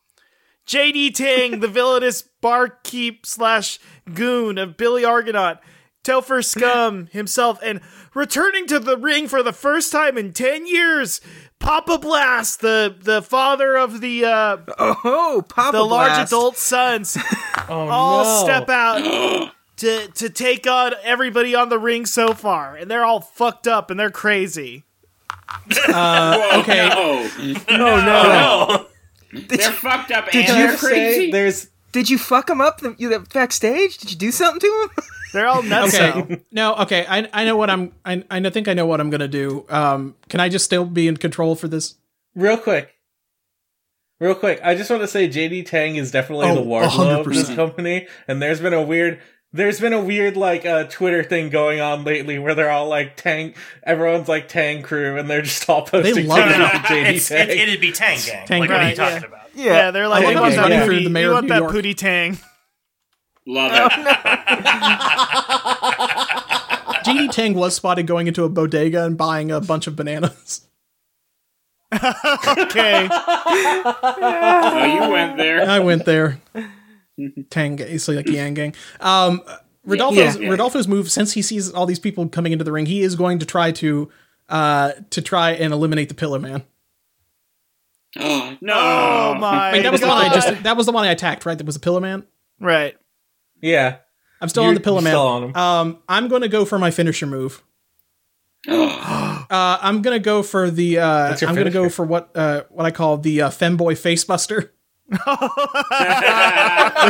JD 0.69 1.15
Tang, 1.15 1.61
the 1.61 1.67
villainous 1.67 2.23
barkeep 2.23 3.27
slash 3.27 3.81
goon 4.15 4.59
of 4.59 4.77
Billy 4.77 5.05
Argonaut. 5.05 5.59
Topher 6.09 6.43
Scum 6.45 7.09
himself, 7.13 7.59
and 7.63 7.81
returning 8.15 8.67
to 8.69 8.79
the 8.79 8.97
ring 8.97 9.29
for 9.29 9.43
the 9.43 9.53
first 9.53 9.93
time 9.93 10.17
in 10.17 10.33
10 10.33 10.67
years, 10.67 11.21
Papa 11.59 11.99
Blast, 11.99 12.61
the, 12.61 12.95
the 12.99 13.21
father 13.21 13.77
of 13.77 14.01
the 14.01 14.25
uh, 14.25 14.57
Oh, 14.79 15.45
Papa 15.47 15.77
the 15.77 15.85
large 15.85 16.09
Blast. 16.13 16.33
adult 16.33 16.57
sons, 16.57 17.19
Oh, 17.69 17.89
all 17.89 18.25
no. 18.25 18.43
step 18.45 18.71
out 18.71 19.53
to 19.77 20.09
to 20.09 20.31
take 20.31 20.67
on 20.67 20.95
everybody 21.05 21.55
on 21.55 21.69
the 21.69 21.79
ring 21.79 22.07
so 22.07 22.33
far, 22.33 22.75
and 22.75 22.91
they're 22.91 23.05
all 23.05 23.21
fucked 23.21 23.67
up 23.67 23.91
and 23.91 24.01
they're 24.01 24.11
crazy. 24.11 24.85
Whoa, 25.87 26.61
okay. 26.61 26.89
No. 26.89 27.29
Oh 27.69 27.75
no! 28.01 28.87
No. 29.33 29.41
They're 29.49 29.71
fucked 29.73 30.11
up 30.11 30.31
Did 30.31 30.47
and 30.47 30.59
you 30.59 30.67
they're 30.69 30.77
Say 30.79 30.89
crazy. 30.89 31.31
There's 31.31 31.69
Did 31.93 32.09
you 32.09 32.17
fuck 32.19 32.49
him 32.49 32.61
up 32.63 32.81
the, 32.81 32.95
you, 32.99 33.11
the 33.11 33.21
backstage? 33.21 33.99
Did 33.99 34.11
you 34.11 34.17
do 34.17 34.31
something 34.33 34.61
to 34.61 34.89
him? 34.97 35.05
They're 35.33 35.47
all 35.47 35.63
nuts. 35.63 35.95
Okay. 35.95 36.43
No, 36.51 36.75
okay. 36.77 37.05
I 37.09 37.29
I 37.33 37.45
know 37.45 37.57
what 37.57 37.71
I'm. 37.71 37.93
I 38.05 38.25
I 38.31 38.41
think 38.51 38.69
I 38.69 38.75
know 38.75 38.87
what 38.87 39.01
I'm 39.01 39.11
gonna 39.11 39.29
do. 39.29 39.65
Um, 39.69 40.15
can 40.29 40.41
I 40.41 40.49
just 40.49 40.65
still 40.65 40.85
be 40.85 41.09
in 41.09 41.17
control 41.17 41.55
for 41.55 41.69
this? 41.69 41.95
real 42.35 42.57
quick. 42.57 42.95
Real 44.21 44.35
quick, 44.35 44.59
I 44.65 44.75
just 44.75 44.91
want 44.91 45.03
to 45.03 45.07
say 45.09 45.29
JD 45.29 45.67
Tang 45.67 45.95
is 45.95 46.11
definitely 46.11 46.49
Oh, 46.49 46.57
the 46.57 46.63
Wardlow 46.63 47.21
of 47.21 47.27
this 47.33 47.55
company, 47.55 48.09
and 48.27 48.43
there's 48.43 48.61
been 48.61 48.73
a 48.75 48.83
weird, 48.83 49.21
there's 49.53 49.79
been 49.79 49.93
a 49.93 50.01
weird 50.03 50.37
like 50.37 50.67
uh, 50.67 50.85
Twitter 50.85 51.23
thing 51.23 51.51
going 51.51 51.81
on 51.81 52.03
lately 52.03 52.37
where 52.37 52.57
they're 52.57 52.71
all 52.71 52.89
like 52.89 53.17
Tang, 53.17 53.55
everyone's 53.85 54.27
like 54.27 54.49
Tang 54.49 54.83
crew, 54.83 55.17
and 55.19 55.31
they're 55.31 55.43
just 55.43 55.69
all 55.71 55.83
posting 55.83 56.15
They 56.17 56.23
love 56.25 56.39
it. 56.41 56.53
JD 56.53 57.29
Tang. 57.29 57.49
it, 57.49 57.57
it'd 57.59 57.81
be 57.81 57.93
Tang 57.93 58.19
Gang. 58.27 58.47
Tang 58.49 58.61
like, 58.61 58.71
what 58.71 58.81
are 58.81 58.83
Gang, 58.83 58.91
you 58.91 58.97
talking 58.97 59.21
yeah. 59.23 59.27
about? 59.29 59.55
Yeah, 59.55 59.91
they're 59.93 60.09
like, 60.09 60.25
I 60.25 60.33
love 60.33 60.41
want 60.43 60.55
that 60.57 60.69
that 60.69 60.75
running 60.81 60.89
pooty, 60.89 61.05
the 61.05 61.11
mayor 61.11 61.23
we 61.23 61.29
of 61.29 61.35
want 61.35 61.49
that 61.49 61.59
York. 61.59 61.71
pooty 61.73 61.95
tang. 61.95 62.39
Love 63.49 63.73
it. 63.73 63.93
JD 67.05 67.31
Tang 67.33 67.55
was 67.55 67.75
spotted 67.75 68.07
going 68.07 68.27
into 68.27 68.45
a 68.45 68.49
bodega 68.49 69.05
and 69.05 69.17
buying 69.17 69.51
a 69.51 69.61
bunch 69.61 69.87
of 69.87 69.97
bananas. 69.97 70.67
Okay, 71.91 73.09
oh, 73.11 74.85
you 74.85 75.11
went 75.11 75.39
there. 75.39 75.69
I 75.69 75.79
went 75.79 76.05
there. 76.05 76.39
Tang, 77.51 77.77
gang, 77.77 77.99
so 77.99 78.13
like 78.13 78.29
Yang 78.29 78.55
Gang. 78.55 78.75
Um, 79.01 79.41
Rodolfo's 79.87 80.37
Yeah. 80.37 80.51
Rodolfo's 80.51 80.87
move 80.87 81.11
since 81.11 81.33
he 81.33 81.41
sees 81.41 81.73
all 81.73 81.87
these 81.87 81.99
people 81.99 82.29
coming 82.29 82.53
into 82.53 82.63
the 82.65 82.73
ring, 82.73 82.85
he 82.85 83.01
is 83.01 83.15
going 83.17 83.39
to 83.39 83.47
try 83.47 83.73
to 83.73 84.11
uh 84.51 84.93
to 85.11 85.23
try 85.23 85.53
and 85.53 85.73
eliminate 85.73 86.11
the 86.11 86.15
Pillar 86.15 86.39
Man. 86.39 86.63
no. 88.17 88.75
oh 88.75 89.35
my. 89.41 89.71
I 89.71 89.73
mean, 89.73 89.83
that 89.85 89.93
was 89.93 90.03
the 90.03 90.09
one 90.09 90.19
I 90.19 90.29
just 90.35 90.63
that 90.65 90.77
was 90.77 90.85
the 90.85 90.93
one 90.93 91.07
I 91.07 91.11
attacked, 91.11 91.47
right? 91.47 91.57
That 91.57 91.67
was 91.67 91.75
the 91.77 91.81
Pillar 91.81 92.03
Man. 92.03 92.25
right. 92.61 92.97
Yeah, 93.61 93.99
I'm 94.41 94.49
still 94.49 94.63
You're- 94.65 94.71
on 94.71 94.75
the 94.75 94.81
Pillar 94.81 94.97
you're 94.97 95.03
Man. 95.05 95.13
still 95.13 95.27
on 95.27 95.43
him. 95.45 95.57
Um, 95.57 95.99
I'm 96.09 96.29
going 96.29 96.43
to 96.43 96.49
go 96.49 96.65
for 96.65 96.79
my 96.79 96.91
finisher 96.91 97.27
move. 97.27 97.63
Uh, 99.51 99.79
I'm 99.81 100.03
gonna 100.03 100.19
go 100.19 100.43
for 100.43 100.71
the. 100.71 100.99
Uh, 100.99 101.29
What's 101.31 101.41
your 101.41 101.49
I'm 101.49 101.57
gonna 101.57 101.71
go 101.71 101.89
for 101.89 102.05
what 102.05 102.29
uh, 102.37 102.65
what 102.69 102.85
I 102.85 102.91
call 102.91 103.17
the 103.17 103.41
uh, 103.43 103.49
femboy 103.49 103.93
facebuster, 103.95 104.69
which 105.09 105.19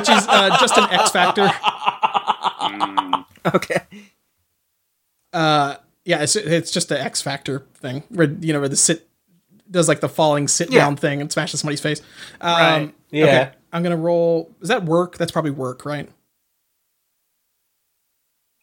is 0.08 0.24
uh, 0.28 0.56
just 0.60 0.76
an 0.78 0.88
X 0.90 1.10
factor. 1.10 1.50
okay. 3.56 3.80
Uh, 5.32 5.76
yeah, 6.04 6.22
it's 6.22 6.36
it's 6.36 6.70
just 6.70 6.90
an 6.92 6.98
X 6.98 7.20
factor 7.22 7.66
thing 7.74 8.04
where 8.10 8.30
you 8.40 8.52
know 8.52 8.60
where 8.60 8.68
the 8.68 8.76
sit 8.76 9.08
does 9.68 9.88
like 9.88 9.98
the 10.00 10.08
falling 10.08 10.46
sit 10.48 10.70
Yeah. 10.70 10.80
down 10.84 10.94
thing 10.96 11.20
and 11.20 11.30
smashes 11.32 11.58
somebody's 11.60 11.80
face. 11.80 12.00
Um, 12.40 12.52
Right. 12.52 12.94
Yeah. 13.10 13.24
Okay, 13.24 13.50
I'm 13.72 13.82
gonna 13.82 13.96
roll. 13.96 14.54
Is 14.60 14.68
that 14.68 14.84
work? 14.84 15.18
That's 15.18 15.32
probably 15.32 15.50
work, 15.50 15.84
right? 15.84 16.08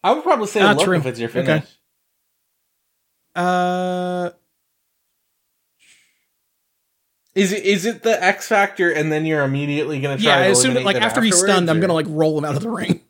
I 0.05 0.13
would 0.13 0.23
probably 0.23 0.45
say 0.47 0.61
Ah, 0.61 0.73
look 0.73 0.83
true. 0.85 0.97
if 0.97 1.05
it's 1.07 1.19
your 1.19 1.29
Okay. 1.29 1.63
Uh, 3.35 4.29
Is 7.33 7.51
it 7.51 7.63
is 7.65 7.85
it 7.85 8.03
the 8.03 8.23
X 8.23 8.47
factor, 8.47 8.89
and 8.91 9.11
then 9.11 9.25
you're 9.25 9.43
immediately 9.43 9.99
gonna 9.99 10.17
try? 10.17 10.25
yeah. 10.25 10.37
I 10.37 10.45
assume 10.45 10.75
like 10.83 10.95
after 10.95 11.21
he's 11.21 11.33
afterwards, 11.33 11.51
stunned, 11.53 11.69
I'm 11.69 11.79
gonna 11.81 11.93
like 11.93 12.05
roll 12.07 12.37
him 12.37 12.45
out 12.45 12.55
of 12.55 12.61
the 12.61 12.69
ring. 12.69 13.01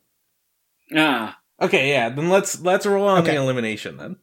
Ah. 0.96 1.38
Okay, 1.60 1.90
yeah. 1.90 2.08
Then 2.08 2.28
let's 2.28 2.60
let's 2.60 2.86
roll 2.86 3.06
on 3.06 3.22
Okay. 3.22 3.32
the 3.32 3.40
elimination 3.42 3.96
then. 3.98 4.16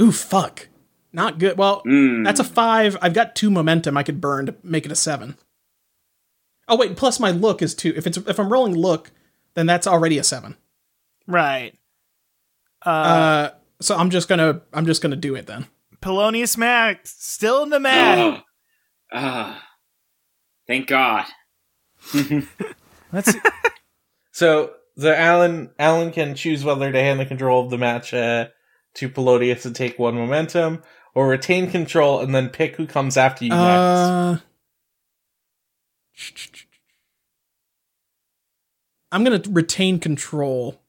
Ooh, 0.00 0.12
fuck. 0.12 0.68
Not 1.12 1.38
good. 1.38 1.58
Well, 1.58 1.82
Mm. 1.84 2.24
that's 2.24 2.40
a 2.40 2.44
five. 2.44 2.96
I've 3.02 3.14
got 3.14 3.34
two 3.34 3.50
momentum 3.50 3.96
I 3.96 4.02
could 4.02 4.20
burn 4.20 4.46
to 4.46 4.54
make 4.62 4.86
it 4.86 4.92
a 4.92 4.96
seven. 4.96 5.36
Oh 6.68 6.76
wait, 6.76 6.96
plus 6.96 7.18
my 7.18 7.30
look 7.32 7.62
is 7.62 7.74
two. 7.74 7.92
If 7.96 8.06
it's 8.06 8.16
if 8.18 8.38
I'm 8.38 8.52
rolling 8.52 8.76
look, 8.76 9.10
then 9.54 9.66
that's 9.66 9.86
already 9.88 10.18
a 10.18 10.24
seven. 10.24 10.56
Right. 11.26 11.74
Uh, 12.84 13.50
so 13.80 13.96
I'm 13.96 14.10
just 14.10 14.28
gonna 14.28 14.62
I'm 14.72 14.86
just 14.86 15.02
gonna 15.02 15.16
do 15.16 15.34
it 15.34 15.46
then. 15.46 15.66
Polonius 16.00 16.56
Max 16.56 17.14
still 17.18 17.62
in 17.62 17.70
the 17.70 17.80
mat. 17.80 18.44
Ah. 19.14 19.62
Thank 20.66 20.86
God. 20.86 21.26
Let's 23.12 23.34
So 24.32 24.72
the 24.96 25.18
Alan 25.18 25.70
Alan 25.78 26.10
can 26.12 26.34
choose 26.34 26.64
whether 26.64 26.90
to 26.90 26.98
hand 26.98 27.20
the 27.20 27.26
control 27.26 27.62
of 27.62 27.70
the 27.70 27.78
match 27.78 28.14
uh, 28.14 28.48
to 28.94 29.08
Polonius 29.08 29.66
and 29.66 29.76
take 29.76 29.98
one 29.98 30.14
momentum, 30.14 30.82
or 31.14 31.28
retain 31.28 31.70
control 31.70 32.20
and 32.20 32.34
then 32.34 32.48
pick 32.48 32.76
who 32.76 32.86
comes 32.86 33.16
after 33.18 33.44
you 33.44 33.50
next. 33.50 33.60
Uh, 33.60 34.38
I'm 39.10 39.24
gonna 39.24 39.42
retain 39.50 39.98
control. 39.98 40.81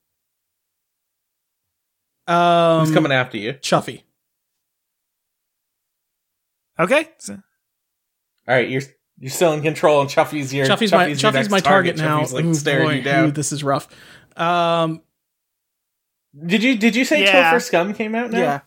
Um, 2.27 2.85
Who's 2.85 2.93
coming 2.93 3.11
after 3.11 3.37
you? 3.37 3.53
Chuffy. 3.53 4.03
Okay. 6.79 7.09
So- 7.17 7.33
All 8.47 8.55
right, 8.55 8.69
you're 8.69 8.81
you're 9.19 9.29
still 9.31 9.53
in 9.53 9.61
control, 9.61 10.01
and 10.01 10.09
Chuffy's 10.09 10.53
your 10.53 10.65
Chuffy's 10.65 10.91
my 10.91 11.07
your 11.07 11.15
Chuffy's 11.15 11.33
next 11.33 11.49
my 11.49 11.59
target, 11.59 11.97
now. 11.97 12.21
Chuffy's, 12.21 12.33
like 12.33 12.45
Ooh, 12.45 12.53
staring 12.53 12.87
boy, 12.87 12.93
you 12.95 13.01
down. 13.03 13.27
ooh, 13.27 13.31
this 13.31 13.51
is 13.51 13.63
rough. 13.63 13.87
Um, 14.35 15.01
Did 16.45 16.63
you 16.63 16.77
did 16.77 16.95
you 16.95 17.05
say 17.05 17.23
Yeah. 17.23 17.53
Topher 17.53 17.61
Scum 17.61 17.93
came 17.93 18.15
out 18.15 18.31
now? 18.31 18.39
Yeah. 18.39 18.59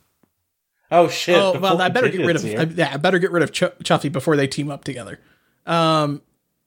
Oh 0.90 1.08
shit! 1.08 1.34
oh 1.36 1.58
well, 1.58 1.82
I 1.82 1.88
better 1.88 2.08
get 2.08 2.24
rid 2.24 2.36
of. 2.36 2.44
I, 2.44 2.62
yeah, 2.74 2.90
I 2.94 2.96
better 2.96 3.18
get 3.18 3.32
rid 3.32 3.42
of 3.42 3.50
Ch- 3.50 3.62
Chuffy 3.82 4.10
before 4.10 4.36
they 4.36 4.46
team 4.46 4.70
up 4.70 4.84
together. 4.84 5.18
Um, 5.66 6.22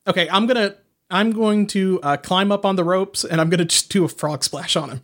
okay, 0.05 0.27
I'm 0.29 0.45
gonna 0.45 0.75
I'm 1.09 1.31
going 1.31 1.67
to 1.67 2.01
uh, 2.03 2.17
climb 2.17 2.51
up 2.51 2.65
on 2.65 2.75
the 2.75 2.83
ropes 2.83 3.23
and 3.23 3.39
I'm 3.39 3.49
gonna 3.49 3.63
just 3.63 3.89
do 3.89 4.03
a 4.03 4.09
frog 4.09 4.43
splash 4.43 4.75
on 4.75 4.89
him. 4.89 5.01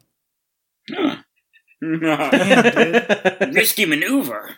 Risky 3.53 3.85
maneuver. 3.85 4.55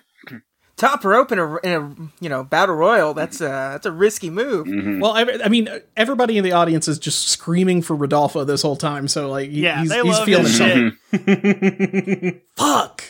Top 0.75 1.03
rope 1.03 1.31
in 1.31 1.39
a 1.39 1.55
in 1.57 1.71
a 1.73 1.95
you 2.23 2.29
know 2.29 2.43
battle 2.43 2.75
royal. 2.75 3.15
That's 3.15 3.41
a 3.41 3.47
that's 3.47 3.87
a 3.87 3.91
risky 3.91 4.29
move. 4.29 4.67
Mm-hmm. 4.67 4.99
Well, 4.99 5.11
I, 5.13 5.25
I 5.43 5.49
mean, 5.49 5.67
everybody 5.95 6.37
in 6.37 6.43
the 6.43 6.51
audience 6.51 6.87
is 6.87 6.99
just 6.99 7.29
screaming 7.29 7.81
for 7.81 7.95
Rodolfo 7.95 8.43
this 8.43 8.61
whole 8.61 8.75
time, 8.75 9.07
so 9.07 9.27
like, 9.27 9.49
he- 9.49 9.61
Yeah, 9.63 9.79
he's, 9.79 9.89
they 9.89 10.03
he's 10.03 10.05
love 10.05 10.25
feeling 10.25 10.43
his 10.45 10.57
something. 10.57 10.97
shit. 11.15 12.43
Fuck. 12.57 13.03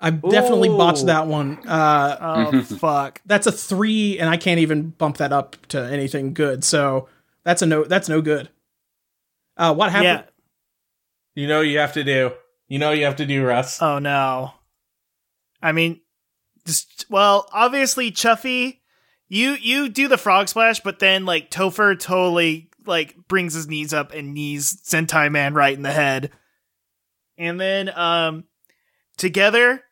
I 0.00 0.08
definitely 0.10 0.70
Ooh. 0.70 0.78
botched 0.78 1.04
that 1.06 1.26
one. 1.26 1.58
Uh, 1.68 2.16
Oh 2.50 2.62
fuck. 2.62 3.20
that's 3.26 3.46
a 3.46 3.52
three, 3.52 4.18
and 4.18 4.28
I 4.30 4.36
can't 4.38 4.58
even 4.58 4.88
bump 4.88 5.18
that 5.18 5.32
up 5.34 5.56
to 5.68 5.78
anything 5.80 6.32
good. 6.32 6.64
So 6.64 7.08
that's 7.44 7.60
a 7.60 7.66
no. 7.66 7.84
That's 7.84 8.08
no 8.08 8.22
good. 8.22 8.48
Uh, 9.58 9.74
what 9.74 9.90
happened? 9.92 10.24
Yeah. 11.36 11.42
you 11.42 11.46
know 11.46 11.60
you 11.60 11.78
have 11.78 11.92
to 11.92 12.02
do. 12.04 12.32
You 12.72 12.78
know 12.78 12.92
you 12.92 13.04
have 13.04 13.16
to 13.16 13.26
do, 13.26 13.44
Russ. 13.44 13.82
Oh 13.82 13.98
no. 13.98 14.54
I 15.60 15.72
mean, 15.72 16.00
just 16.64 17.04
well, 17.10 17.46
obviously 17.52 18.10
Chuffy, 18.10 18.78
you 19.28 19.58
you 19.60 19.90
do 19.90 20.08
the 20.08 20.16
frog 20.16 20.48
splash, 20.48 20.80
but 20.80 20.98
then 20.98 21.26
like 21.26 21.50
Topher 21.50 22.00
totally 22.00 22.70
like 22.86 23.14
brings 23.28 23.52
his 23.52 23.68
knees 23.68 23.92
up 23.92 24.14
and 24.14 24.32
knees 24.32 24.80
Sentai 24.86 25.30
Man 25.30 25.52
right 25.52 25.76
in 25.76 25.82
the 25.82 25.92
head, 25.92 26.30
and 27.36 27.60
then 27.60 27.90
um 27.94 28.44
together, 29.18 29.82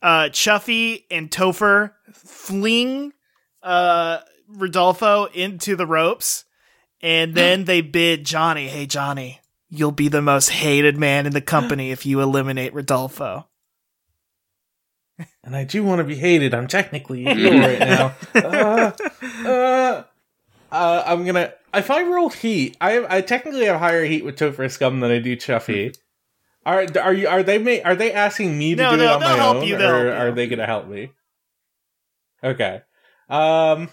uh 0.00 0.30
Chuffy 0.30 1.04
and 1.10 1.30
Topher 1.30 1.92
fling 2.14 3.12
uh 3.62 4.20
Rodolfo 4.48 5.26
into 5.26 5.76
the 5.76 5.86
ropes, 5.86 6.46
and 7.02 7.34
then 7.34 7.64
they 7.66 7.82
bid 7.82 8.24
Johnny, 8.24 8.68
"Hey 8.68 8.86
Johnny." 8.86 9.41
You'll 9.74 9.90
be 9.90 10.08
the 10.08 10.20
most 10.20 10.50
hated 10.50 10.98
man 10.98 11.24
in 11.24 11.32
the 11.32 11.40
company 11.40 11.92
if 11.92 12.04
you 12.04 12.20
eliminate 12.20 12.74
Rodolfo. 12.74 13.48
and 15.42 15.56
I 15.56 15.64
do 15.64 15.82
want 15.82 16.00
to 16.00 16.04
be 16.04 16.16
hated. 16.16 16.52
I'm 16.52 16.66
technically 16.66 17.24
a 17.24 17.34
heel 17.34 17.58
right 17.58 17.78
now. 17.78 18.14
Uh, 18.34 18.92
uh, 19.46 20.02
uh, 20.70 21.02
I'm 21.06 21.24
gonna. 21.24 21.54
If 21.72 21.90
I 21.90 22.02
rolled 22.02 22.34
heat, 22.34 22.76
I 22.82 23.16
I 23.16 23.20
technically 23.22 23.64
have 23.64 23.78
higher 23.80 24.04
heat 24.04 24.26
with 24.26 24.36
Topher 24.38 24.70
Scum 24.70 25.00
than 25.00 25.10
I 25.10 25.20
do 25.20 25.36
Chuffy. 25.36 25.96
Are 26.66 26.84
are 27.00 27.14
you 27.14 27.26
are 27.28 27.42
they 27.42 27.56
ma- 27.56 27.82
are 27.82 27.96
they 27.96 28.12
asking 28.12 28.58
me 28.58 28.74
to 28.74 28.82
No, 28.82 28.90
do 28.90 28.96
no, 28.98 29.02
it 29.04 29.06
on 29.14 29.20
they'll 29.20 29.28
my 29.30 29.36
help 29.36 29.56
own, 29.56 29.66
you, 29.66 29.76
or 29.76 29.78
help 29.78 30.02
you. 30.04 30.10
are 30.12 30.32
they 30.32 30.46
gonna 30.48 30.66
help 30.66 30.86
me? 30.86 31.12
Okay. 32.44 32.82
Um. 33.30 33.88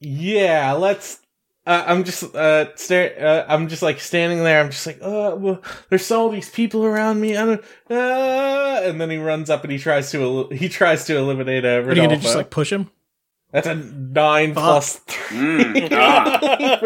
Yeah, 0.00 0.72
let's. 0.74 1.18
Uh, 1.66 1.84
I'm 1.86 2.04
just 2.04 2.34
uh, 2.34 2.74
stare. 2.76 3.14
Uh, 3.24 3.44
I'm 3.46 3.68
just 3.68 3.82
like 3.82 4.00
standing 4.00 4.42
there. 4.42 4.60
I'm 4.60 4.70
just 4.70 4.86
like, 4.86 4.98
oh, 5.02 5.36
well, 5.36 5.62
there's 5.90 6.10
all 6.10 6.30
these 6.30 6.48
people 6.48 6.84
around 6.84 7.20
me. 7.20 7.36
I 7.36 7.44
don't. 7.44 7.64
Uh, 7.90 8.80
and 8.84 9.00
then 9.00 9.10
he 9.10 9.18
runs 9.18 9.50
up 9.50 9.62
and 9.62 9.70
he 9.72 9.78
tries 9.78 10.10
to 10.12 10.22
el- 10.22 10.48
he 10.50 10.68
tries 10.68 11.04
to 11.06 11.16
eliminate 11.16 11.64
a 11.64 11.82
Are 11.84 11.88
you 11.90 11.96
gonna 11.96 12.16
just 12.16 12.34
like 12.34 12.50
push 12.50 12.72
him? 12.72 12.90
That's 13.52 13.66
a 13.66 13.74
nine 13.74 14.54
Fuck. 14.54 14.62
plus 14.64 14.96
three 14.96 15.36
Mm, 15.38 15.88
ah. 15.92 16.78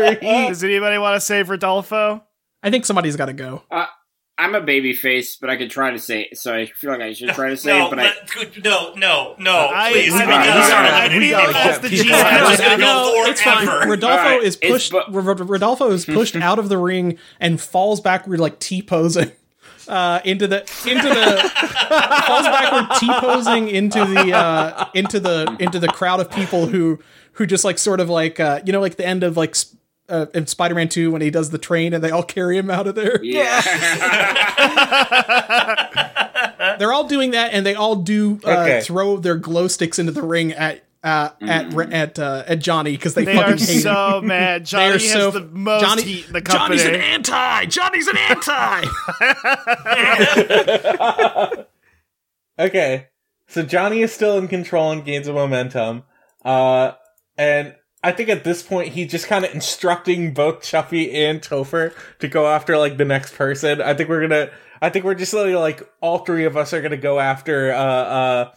Does 0.48 0.64
anybody 0.64 0.98
want 0.98 1.16
to 1.16 1.20
save 1.20 1.51
Rodolfo? 1.51 2.24
I 2.62 2.70
think 2.70 2.84
somebody's 2.84 3.16
got 3.16 3.26
to 3.26 3.32
go. 3.32 3.62
I'm 4.36 4.55
a 4.56 4.61
baby 4.61 4.94
face, 4.94 5.36
but 5.36 5.48
I 5.48 5.56
could 5.56 5.70
try 5.70 5.93
to 5.93 5.98
say. 5.98 6.23
it, 6.23 6.39
So 6.39 6.52
I 6.52 6.66
feel 6.66 6.90
like 6.90 7.01
I 7.01 7.12
should 7.12 7.28
try 7.31 7.51
to 7.51 7.56
say 7.56 7.78
no, 7.78 7.86
it, 7.86 7.90
but 7.90 7.98
I. 8.01 8.02
let- 8.02 8.65
no, 8.65 8.94
no, 8.94 9.35
no, 9.39 9.69
I- 9.73 9.93
please. 9.93 10.12
I 10.12 10.16
we 10.16 10.19
think 10.19 10.31
gotta 10.31 10.59
it's 10.59 10.66
start 10.69 10.86
fine. 10.90 10.94
eliminating 11.12 11.20
We 11.20 11.31
gotta 11.31 11.81
the 11.82 11.89
people 11.89 12.06
GM. 12.06 12.23
out 12.23 12.43
of 12.43 12.51
It's 12.52 12.81
no, 12.81 13.12
it's 13.27 13.43
fine. 13.43 13.89
Rodolfo 13.89 14.16
Alright, 14.24 14.43
is 14.43 14.56
pushed. 14.56 14.90
bu- 14.90 15.02
Ro- 15.11 15.23
Ro- 15.23 15.35
Rodolfo 15.35 15.90
is 15.93 16.05
pushed 16.05 16.35
out 16.36 16.59
of 16.59 16.69
the 16.69 16.78
ring 16.78 17.16
and 17.39 17.61
falls 17.61 18.01
backward 18.01 18.40
like 18.40 18.59
T 18.59 18.82
posing 18.82 19.31
uh, 19.86 20.20
into 20.24 20.47
the 20.48 20.61
into 20.86 21.09
the 21.09 21.51
falls 22.27 22.47
backward 22.47 22.97
T 22.98 23.06
posing 23.20 23.69
into 23.69 24.05
the 24.05 24.32
uh, 24.32 24.86
into 24.94 25.20
the 25.20 25.56
into 25.61 25.78
the 25.78 25.89
crowd 25.89 26.19
of 26.20 26.28
people 26.31 26.66
who 26.66 26.98
who 27.35 27.47
just 27.47 27.65
like 27.65 27.78
sort 27.78 28.01
of 28.01 28.09
like 28.11 28.40
uh, 28.40 28.61
you 28.66 28.73
know 28.73 28.81
like 28.81 28.97
the 28.97 29.06
end 29.06 29.23
of 29.23 29.36
like. 29.36 29.55
Sp- 30.05 30.12
uh, 30.12 30.26
in 30.35 30.47
Spider-Man 30.47 30.89
2 30.89 31.10
when 31.10 31.22
he 31.22 31.31
does 31.31 31.51
the 31.51 31.59
train 31.59 31.94
and 31.94 32.05
they 32.05 32.10
all 32.10 32.22
carry 32.22 32.59
him 32.59 32.70
out 32.70 32.86
of 32.86 32.94
there. 32.94 33.22
Yeah. 33.24 33.60
They're 36.78 36.93
all 36.93 37.06
doing 37.09 37.31
that 37.32 37.52
and 37.52 37.64
they 37.64 37.74
all 37.74 37.97
do 37.97 38.40
uh, 38.44 38.51
Okay. 38.51 38.81
throw 38.82 39.16
their 39.16 39.36
glow 39.36 39.68
sticks 39.68 39.98
into 39.98 40.12
the 40.12 40.22
ring 40.22 40.52
at 40.52 40.82
uh, 41.02 41.31
at 41.43 41.74
at 41.93 42.18
uh, 42.18 42.44
at 42.47 42.59
Johnny 42.60 42.93
because 42.93 43.14
they, 43.14 43.24
They 43.24 43.35
fucking 43.35 43.52
are 43.55 43.56
hate 43.56 43.68
him. 43.76 43.81
so 43.82 44.20
mad. 44.22 44.62
They 44.62 44.66
Johnny 44.66 44.89
are 44.89 44.93
has 44.98 45.12
so 45.12 45.31
the 45.31 45.40
most 45.43 45.82
Johnny, 45.82 46.02
heat 46.02 46.26
in 46.28 46.32
the 46.32 46.40
company. 46.43 46.76
Johnny's 46.78 46.86
an 46.86 46.94
anti. 47.01 47.66
Johnny's 47.66 48.09
an 48.09 48.16
anti. 48.16 48.85
Okay, 52.56 53.09
so 53.48 53.64
Johnny 53.64 54.01
is 54.02 54.12
still 54.12 54.39
in 54.39 54.47
control 54.47 54.93
and 54.93 55.05
gains 55.05 55.26
a 55.26 55.32
momentum. 55.32 56.05
Uh, 56.44 56.93
and 57.36 57.74
I 58.05 58.12
think 58.12 58.28
at 58.28 58.44
this 58.44 58.62
point 58.62 58.93
he's 58.93 59.10
just 59.10 59.26
kind 59.26 59.44
of 59.44 59.52
instructing 59.55 60.32
both 60.35 60.60
Chuffy 60.60 61.12
and 61.14 61.40
Topher 61.40 61.93
to 62.20 62.28
go 62.28 62.47
after 62.47 62.76
like 62.78 62.97
the 62.98 63.05
next 63.05 63.35
person. 63.35 63.81
I 63.82 63.94
think 63.94 64.09
we're 64.09 64.20
gonna. 64.20 64.51
I 64.82 64.90
think 64.90 65.05
we're 65.06 65.14
just 65.14 65.32
like, 65.32 65.55
like 65.55 65.82
all 66.02 66.18
three 66.18 66.44
of 66.44 66.56
us 66.56 66.72
are 66.74 66.82
gonna 66.82 66.97
go 66.98 67.18
after 67.18 67.72
uh 67.72 67.76
uh, 67.78 68.52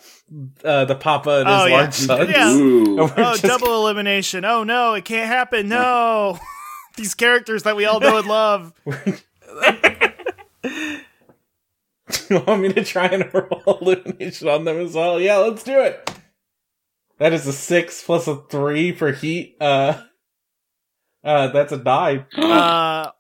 uh 0.66 0.86
the 0.86 0.96
Papa 0.96 1.40
and 1.46 1.48
his 1.48 1.58
Oh, 1.62 1.66
yeah. 1.66 1.76
large 1.78 1.94
sons. 1.94 2.30
Yeah. 2.30 2.52
Ooh. 2.54 2.84
And 2.88 2.98
we're 2.98 3.14
Oh, 3.18 3.32
just- 3.38 3.44
double 3.44 3.74
elimination. 3.88 4.44
Oh 4.46 4.64
no, 4.64 4.94
it 4.94 5.06
can't 5.06 5.28
happen. 5.28 5.70
No. 5.70 6.38
These 6.98 7.14
characters 7.16 7.64
that 7.64 7.76
we 7.76 7.86
all 7.86 8.00
know 8.00 8.18
and 8.18 8.28
love. 8.28 8.74
you 12.30 12.40
want 12.46 12.62
me 12.62 12.74
to 12.74 12.84
try 12.84 13.06
and 13.08 13.32
roll 13.34 13.78
elimination 13.82 14.48
on 14.48 14.66
them 14.66 14.78
as 14.80 14.94
well? 14.96 15.20
Yeah, 15.20 15.38
let's 15.38 15.64
do 15.64 15.80
it. 15.80 16.12
That 17.20 17.34
is 17.34 17.48
a 17.48 17.54
six 17.54 18.04
plus 18.04 18.28
a 18.28 18.36
three 18.50 18.92
for 18.92 19.12
heat. 19.12 19.58
Uh, 19.60 20.02
uh, 21.24 21.48
that's 21.48 21.72
a 21.72 21.78
nine. 21.78 22.26
Uh 22.38 23.12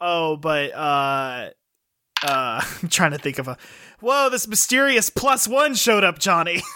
oh, 0.00 0.36
but 0.36 0.72
uh 0.72 1.50
uh 2.22 2.60
I'm 2.82 2.88
trying 2.88 3.10
to 3.12 3.18
think 3.18 3.38
of 3.38 3.48
a 3.48 3.56
Whoa, 4.00 4.28
this 4.30 4.46
mysterious 4.48 5.10
plus 5.10 5.46
one 5.48 5.74
showed 5.74 6.04
up, 6.04 6.18
Johnny. 6.18 6.62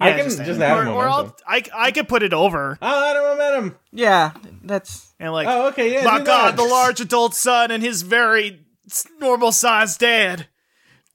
I 0.00 0.12
can 0.12 0.24
just, 0.24 0.40
add- 0.40 0.60
add 0.60 0.76
or, 0.76 0.80
or 0.80 0.84
momentum. 1.06 1.08
I'll 1.08 1.36
I 1.46 1.62
I 1.86 1.90
could 1.92 2.08
put 2.08 2.22
it 2.22 2.32
over 2.32 2.76
Oh, 2.82 3.10
add 3.10 3.16
a 3.16 3.22
momentum. 3.22 3.78
Yeah, 3.92 4.32
that's 4.62 5.12
and 5.20 5.32
like 5.32 5.46
Oh, 5.48 5.68
okay, 5.68 5.92
yeah. 5.94 6.04
my 6.04 6.20
god, 6.20 6.52
that. 6.52 6.56
the 6.56 6.64
large 6.68 7.00
adult 7.00 7.34
son 7.34 7.70
and 7.70 7.82
his 7.82 8.02
very 8.02 8.66
normal 9.20 9.52
sized 9.52 10.00
dad. 10.00 10.48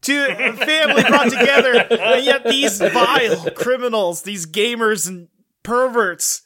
Two 0.01 0.27
a 0.29 0.53
family 0.53 1.03
brought 1.03 1.29
together, 1.29 1.73
and 1.73 2.23
yet 2.23 2.45
these 2.45 2.79
vile 2.79 3.51
criminals, 3.51 4.21
these 4.21 4.45
gamers 4.45 5.07
and 5.07 5.27
perverts. 5.63 6.43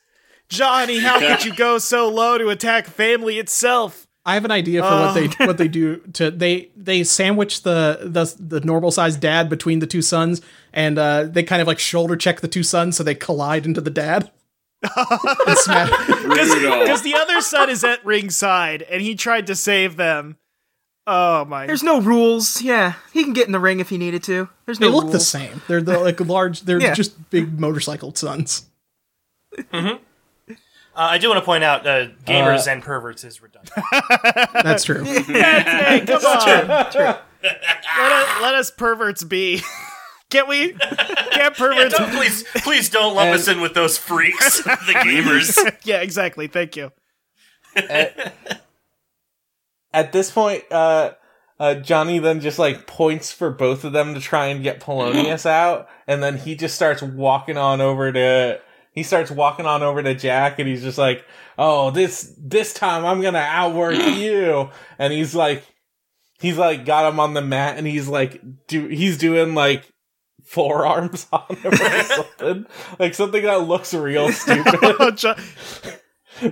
Johnny, 0.49 0.99
how 0.99 1.19
could 1.19 1.45
you 1.45 1.55
go 1.55 1.77
so 1.77 2.09
low 2.09 2.38
to 2.38 2.49
attack 2.49 2.88
family 2.88 3.38
itself? 3.38 4.07
I 4.25 4.35
have 4.35 4.45
an 4.45 4.51
idea 4.51 4.81
for 4.81 4.89
what 4.89 5.13
they 5.13 5.45
what 5.45 5.57
they 5.57 5.67
do 5.67 5.97
to 6.13 6.31
they 6.31 6.71
they 6.77 7.03
sandwich 7.03 7.63
the 7.63 7.99
the 8.03 8.34
the 8.39 8.61
normal 8.61 8.89
sized 8.89 9.19
dad 9.19 9.49
between 9.49 9.80
the 9.80 9.88
two 9.88 10.01
sons 10.01 10.41
and 10.71 10.97
uh, 10.97 11.25
they 11.25 11.43
kind 11.43 11.61
of 11.61 11.67
like 11.67 11.80
shoulder 11.80 12.15
check 12.15 12.39
the 12.39 12.47
two 12.47 12.63
sons 12.63 12.95
so 12.95 13.03
they 13.03 13.15
collide 13.15 13.65
into 13.65 13.81
the 13.81 13.89
dad. 13.89 14.31
and 14.95 15.57
smash. 15.57 15.89
Brutal. 16.07 16.80
Because 16.80 17.01
the 17.03 17.15
other 17.15 17.41
son 17.41 17.69
is 17.69 17.84
at 17.84 18.03
ringside 18.05 18.81
and 18.84 19.01
he 19.01 19.15
tried 19.15 19.47
to 19.47 19.55
save 19.55 19.95
them. 19.97 20.38
Oh 21.05 21.43
my! 21.45 21.67
There's 21.67 21.84
no 21.84 21.99
rules. 21.99 22.61
Yeah, 22.61 22.93
he 23.11 23.23
can 23.23 23.34
get 23.34 23.45
in 23.45 23.51
the 23.51 23.59
ring 23.59 23.80
if 23.81 23.89
he 23.89 23.97
needed 23.97 24.23
to. 24.23 24.47
There's 24.65 24.80
They 24.80 24.88
no 24.88 24.93
look 24.95 25.03
rules. 25.05 25.13
the 25.13 25.19
same. 25.19 25.61
They're 25.67 25.81
the 25.81 25.99
like 25.99 26.19
large. 26.21 26.61
They're 26.61 26.80
Yeah. 26.80 26.93
just 26.93 27.30
big 27.30 27.59
motorcycle 27.59 28.15
sons. 28.15 28.67
Uh, 29.71 29.97
I 30.95 31.17
do 31.17 31.27
want 31.27 31.39
to 31.39 31.45
point 31.45 31.63
out, 31.63 31.88
uh, 31.88 32.07
gamers 32.25 32.71
and 32.71 32.81
perverts 32.84 33.23
is 33.23 33.41
redundant. 33.41 33.73
That's 34.53 34.84
true. 34.84 35.03
hey, 35.03 36.03
come 36.05 36.23
on! 36.23 36.67
Let, 36.67 36.88
us, 37.43 38.41
let 38.41 38.55
us 38.55 38.71
perverts 38.71 39.23
be. 39.23 39.61
Can't 40.30 40.47
we? 40.47 40.73
Can't 41.31 41.53
perverts? 41.57 41.97
Don't, 41.97 42.11
please, 42.11 42.43
please 42.57 42.89
don't 42.89 43.15
lump 43.15 43.34
us 43.34 43.47
in 43.47 43.59
with 43.59 43.73
those 43.73 43.97
freaks, 43.97 44.63
the 44.63 44.69
gamers. 45.03 45.75
yeah, 45.84 45.97
exactly. 46.01 46.47
Thank 46.47 46.75
you. 46.77 46.91
At 49.94 50.11
this 50.11 50.32
point, 50.32 50.64
uh, 50.72 51.11
uh, 51.60 51.76
Johnny 51.76 52.20
then 52.20 52.41
just 52.41 52.60
like 52.60 52.88
points 52.88 53.32
for 53.32 53.49
both 53.49 53.84
of 53.84 53.94
them 53.94 54.15
to 54.15 54.20
try 54.20 54.48
and 54.48 54.64
get 54.64 54.80
Polonius 54.80 55.45
out, 55.49 55.88
and 56.07 56.22
then 56.22 56.38
he 56.38 56.56
just 56.56 56.76
starts 56.76 57.02
walking 57.02 57.57
on 57.57 57.82
over 57.82 58.11
to. 58.11 58.60
He 58.91 59.03
starts 59.03 59.32
walking 59.32 59.65
on 59.65 59.82
over 59.82 60.03
to 60.03 60.14
Jack, 60.14 60.60
and 60.60 60.68
he's 60.68 60.82
just 60.84 60.98
like, 60.98 61.26
"Oh, 61.57 61.91
this 61.91 62.34
this 62.38 62.74
time 62.74 63.06
I'm 63.06 63.22
gonna 63.22 63.40
outwork 63.40 63.95
you," 64.18 64.70
and 64.99 65.14
he's 65.14 65.34
like, 65.36 65.64
he's 66.40 66.57
like 66.57 66.86
got 66.86 67.11
him 67.11 67.20
on 67.20 67.34
the 67.34 67.41
mat, 67.41 67.78
and 67.78 67.88
he's 67.88 68.07
like, 68.07 68.41
do 68.68 68.88
he's 68.88 69.18
doing 69.18 69.56
like 69.56 69.90
forearms 70.44 71.28
on 71.34 71.56
him 71.56 71.74
or 71.74 72.03
something, 72.03 72.65
like 72.99 73.14
something 73.15 73.44
that 73.44 73.68
looks 73.68 73.94
real 73.94 74.32
stupid. 74.32 75.38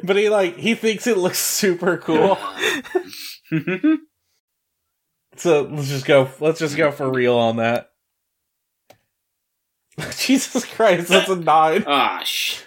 But 0.03 0.15
he 0.15 0.29
like 0.29 0.57
he 0.57 0.75
thinks 0.75 1.05
it 1.07 1.17
looks 1.17 1.39
super 1.39 1.97
cool. 1.97 2.37
so 5.37 5.63
let's 5.63 5.87
just 5.89 6.05
go. 6.05 6.29
Let's 6.39 6.59
just 6.59 6.77
go 6.77 6.91
for 6.91 7.09
real 7.11 7.35
on 7.37 7.57
that. 7.57 7.91
Jesus 10.17 10.65
Christ, 10.65 11.09
that's 11.09 11.29
a 11.29 11.35
nine. 11.35 11.83
Ah, 11.87 12.21
sh- 12.23 12.61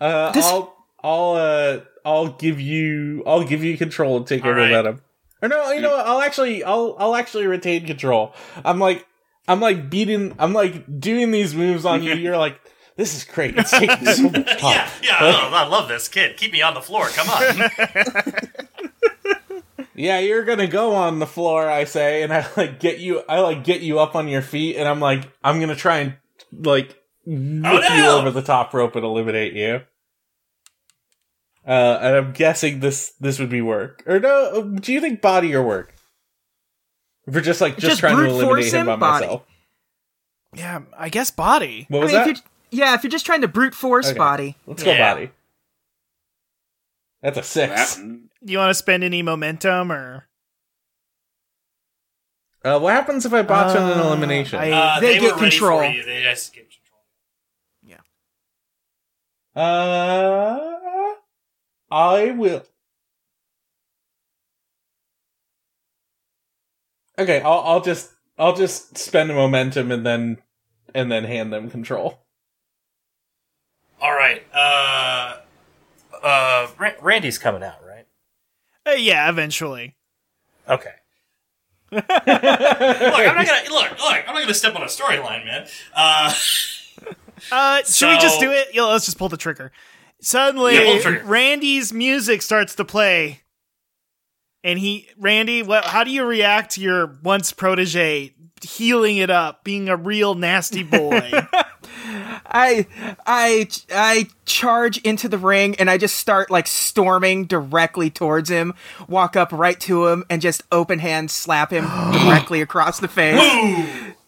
Uh, 0.00 0.32
This- 0.32 0.44
I'll 0.46 0.76
I'll 1.02 1.32
uh 1.34 1.80
I'll 2.04 2.28
give 2.28 2.60
you 2.60 3.22
I'll 3.26 3.44
give 3.44 3.62
you 3.64 3.76
control 3.76 4.16
and 4.16 4.26
take 4.26 4.44
All 4.44 4.50
over 4.50 4.60
right. 4.60 4.70
momentum. 4.70 5.02
Or 5.42 5.48
no, 5.48 5.72
you 5.72 5.80
know 5.80 5.90
what? 5.90 6.06
I'll 6.06 6.20
actually 6.20 6.62
I'll 6.62 6.94
I'll 6.98 7.16
actually 7.16 7.46
retain 7.46 7.84
control. 7.86 8.32
I'm 8.64 8.78
like 8.78 9.06
I'm 9.48 9.60
like 9.60 9.90
beating 9.90 10.34
I'm 10.38 10.52
like 10.52 11.00
doing 11.00 11.32
these 11.32 11.54
moves 11.54 11.84
on 11.84 12.02
you. 12.04 12.14
You're 12.14 12.36
like 12.38 12.60
this 12.96 13.16
is 13.16 13.24
great. 13.24 13.56
It's 13.56 13.70
taking 13.72 14.06
so 14.06 14.30
much 14.30 14.46
time. 14.60 14.60
Yeah, 14.76 14.90
yeah, 15.02 15.16
I, 15.20 15.64
I 15.64 15.66
love 15.66 15.88
this 15.88 16.06
kid. 16.08 16.36
Keep 16.36 16.52
me 16.52 16.62
on 16.62 16.74
the 16.74 16.80
floor. 16.82 17.06
Come 17.08 17.28
on. 17.28 17.70
Yeah, 20.02 20.18
you're 20.18 20.42
gonna 20.44 20.66
go 20.66 20.94
on 20.96 21.20
the 21.20 21.28
floor, 21.28 21.70
I 21.70 21.84
say, 21.84 22.24
and 22.24 22.32
I 22.32 22.44
like 22.56 22.80
get 22.80 22.98
you. 22.98 23.22
I 23.28 23.38
like 23.38 23.62
get 23.62 23.82
you 23.82 24.00
up 24.00 24.16
on 24.16 24.26
your 24.26 24.42
feet, 24.42 24.76
and 24.76 24.88
I'm 24.88 24.98
like, 24.98 25.30
I'm 25.44 25.60
gonna 25.60 25.76
try 25.76 25.98
and 25.98 26.14
like 26.52 26.88
whip 27.24 27.84
Oh, 27.88 27.94
you 27.96 28.04
over 28.06 28.32
the 28.32 28.42
top 28.42 28.74
rope 28.74 28.96
and 28.96 29.04
eliminate 29.04 29.52
you. 29.52 29.82
Uh, 31.64 31.98
and 32.02 32.16
I'm 32.16 32.32
guessing 32.32 32.80
this 32.80 33.12
this 33.20 33.38
would 33.38 33.48
be 33.48 33.62
work, 33.62 34.02
or 34.06 34.18
no? 34.18 34.64
Do 34.74 34.92
you 34.92 35.00
think 35.00 35.20
body 35.20 35.54
or 35.54 35.62
work? 35.62 35.94
If 37.28 37.34
we're 37.36 37.40
just 37.40 37.60
like 37.60 37.74
just, 37.76 37.86
Just 37.86 38.00
trying 38.00 38.16
to 38.16 38.24
eliminate 38.24 38.72
him 38.72 38.80
him? 38.80 38.86
by 38.86 38.96
Body. 38.96 39.26
myself. 39.26 39.42
yeah, 40.52 40.80
I 40.98 41.08
guess 41.10 41.30
body. 41.30 41.86
What 41.88 42.00
I 42.00 42.02
was 42.02 42.12
mean, 42.12 42.18
that? 42.20 42.26
you're, 42.26 42.36
yeah, 42.86 42.94
if 42.94 43.04
you're 43.04 43.10
just 43.12 43.24
trying 43.24 43.42
to 43.42 43.48
brute 43.48 43.76
force 43.76 44.08
Okay. 44.08 44.18
body, 44.18 44.56
Let's 44.66 44.82
go 44.82 44.98
body. 44.98 45.30
That's 47.22 47.38
a 47.38 47.42
six. 47.44 47.94
that- 47.94 48.18
Do 48.44 48.52
you 48.52 48.58
want 48.58 48.70
to 48.70 48.74
spend 48.74 49.04
any 49.04 49.22
momentum 49.22 49.92
or? 49.92 50.26
Uh, 52.64 52.78
what 52.78 52.92
happens 52.94 53.26
if 53.26 53.32
I 53.32 53.42
botch 53.42 53.76
on 53.76 53.90
an 53.92 53.98
Uh, 53.98 54.04
elimination? 54.04 54.58
I- 54.60 54.70
Uh, 54.70 55.00
They 55.00 55.14
they, 55.14 55.20
get 55.20 55.36
control. 55.36 55.80
They 55.80 56.22
just 56.22 56.52
get 56.54 56.68
control. 56.70 57.00
Yeah. 57.82 58.00
Uh, 59.60 61.14
I 61.90 62.30
will. 62.30 62.64
Okay, 67.18 67.40
I'll 67.42 67.60
I'll 67.60 67.80
just 67.80 68.12
I'll 68.38 68.56
just 68.56 68.96
spend 68.96 69.30
a 69.30 69.34
momentum 69.34 69.90
and 69.92 70.04
then 70.06 70.38
and 70.94 71.12
then 71.12 71.24
hand 71.24 71.52
them 71.52 71.70
control. 71.70 72.18
All 74.00 74.12
right. 74.12 74.42
Uh, 74.52 75.36
uh, 76.22 76.68
Randy's 77.00 77.38
coming 77.38 77.62
out, 77.62 77.84
right? 77.86 77.91
Uh, 78.86 78.92
yeah, 78.92 79.28
eventually. 79.28 79.94
Okay. 80.68 80.90
look, 81.90 82.04
I'm 82.10 82.26
not 82.26 83.46
gonna 83.46 83.70
look. 83.70 83.90
Look, 83.90 84.24
I'm 84.28 84.34
not 84.34 84.40
gonna 84.40 84.54
step 84.54 84.74
on 84.74 84.82
a 84.82 84.86
storyline, 84.86 85.44
man. 85.44 85.66
Uh, 85.94 86.32
Uh, 87.50 87.82
should 87.82 88.08
we 88.08 88.18
just 88.18 88.38
do 88.38 88.52
it? 88.52 88.68
Yeah, 88.72 88.84
let's 88.84 89.04
just 89.04 89.18
pull 89.18 89.28
the 89.28 89.36
trigger. 89.36 89.72
Suddenly, 90.20 90.74
Yeah, 90.74 90.84
pull 90.84 90.94
the 90.94 91.00
trigger. 91.02 91.24
Randy's 91.26 91.92
music 91.92 92.40
starts 92.40 92.76
to 92.76 92.84
play, 92.84 93.40
and 94.62 94.78
he, 94.78 95.08
Randy, 95.18 95.64
what? 95.64 95.84
How 95.84 96.04
do 96.04 96.12
you 96.12 96.24
react 96.24 96.72
to 96.76 96.80
your 96.80 97.18
once 97.24 97.52
protege 97.52 98.32
healing 98.62 99.16
it 99.16 99.28
up, 99.28 99.64
being 99.64 99.88
a 99.88 99.96
real 99.96 100.36
nasty 100.36 100.84
boy? 100.84 101.32
I 102.46 102.86
I 103.26 103.68
I 103.94 104.28
charge 104.44 104.98
into 104.98 105.28
the 105.28 105.38
ring 105.38 105.74
and 105.76 105.90
I 105.90 105.98
just 105.98 106.16
start 106.16 106.50
like 106.50 106.66
storming 106.66 107.44
directly 107.46 108.10
towards 108.10 108.48
him, 108.50 108.74
walk 109.08 109.36
up 109.36 109.52
right 109.52 109.78
to 109.80 110.06
him 110.08 110.24
and 110.30 110.40
just 110.42 110.62
open 110.72 110.98
hand 110.98 111.30
slap 111.30 111.70
him 111.72 111.84
directly 112.12 112.60
across 112.60 113.00
the 113.00 113.08
face. 113.08 113.40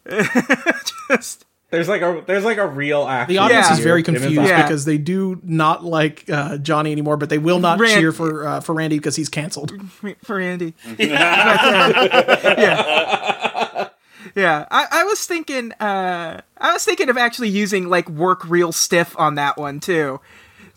just 1.11 1.45
There's 1.71 1.89
like 1.89 2.03
a 2.03 2.23
there's 2.27 2.45
like 2.45 2.59
a 2.59 2.67
real 2.67 3.07
action. 3.07 3.35
The 3.35 3.39
audience 3.41 3.67
Yeah. 3.69 3.73
is 3.73 3.79
very 3.81 4.03
here, 4.03 4.09
and 4.09 4.17
it's 4.17 4.25
confused 4.27 4.49
Yeah. 4.49 4.63
because 4.63 4.85
they 4.85 4.99
do 4.99 5.41
not 5.43 5.85
like 5.85 6.25
uh, 6.31 6.59
Johnny 6.59 6.93
anymore, 6.93 7.17
but 7.17 7.31
they 7.31 7.39
will 7.39 7.59
not 7.59 7.81
Rand- 7.81 8.01
cheer 8.01 8.13
for 8.13 8.47
uh, 8.47 8.61
for 8.61 8.75
Randy 8.75 8.99
because 8.99 9.17
he's 9.17 9.29
canceled. 9.29 9.73
for 10.25 10.37
Randy, 10.37 10.75
yeah. 10.99 12.55
Yeah, 12.59 13.89
I, 14.37 14.87
I 14.91 15.05
was 15.05 15.25
thinking. 15.27 15.73
Uh, 15.73 16.41
I 16.59 16.73
was 16.73 16.85
thinking 16.85 17.09
of 17.09 17.17
actually 17.17 17.51
using 17.51 17.89
like 17.89 18.09
work 18.09 18.45
real 18.49 18.73
stiff 18.73 19.19
on 19.19 19.37
that 19.37 19.57
one 19.57 19.81
too, 19.81 20.21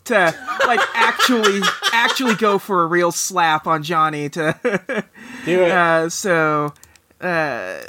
to 0.04 0.34
like 0.66 0.80
actually 0.94 1.60
actually 1.92 2.34
go 2.36 2.58
for 2.58 2.82
a 2.82 2.86
real 2.86 3.10
slap 3.12 3.66
on 3.66 3.82
Johnny. 3.82 4.28
To 4.30 4.56
Do 5.44 5.62
it. 5.62 5.70
uh, 5.70 6.08
so, 6.08 6.72
uh, 7.20 7.80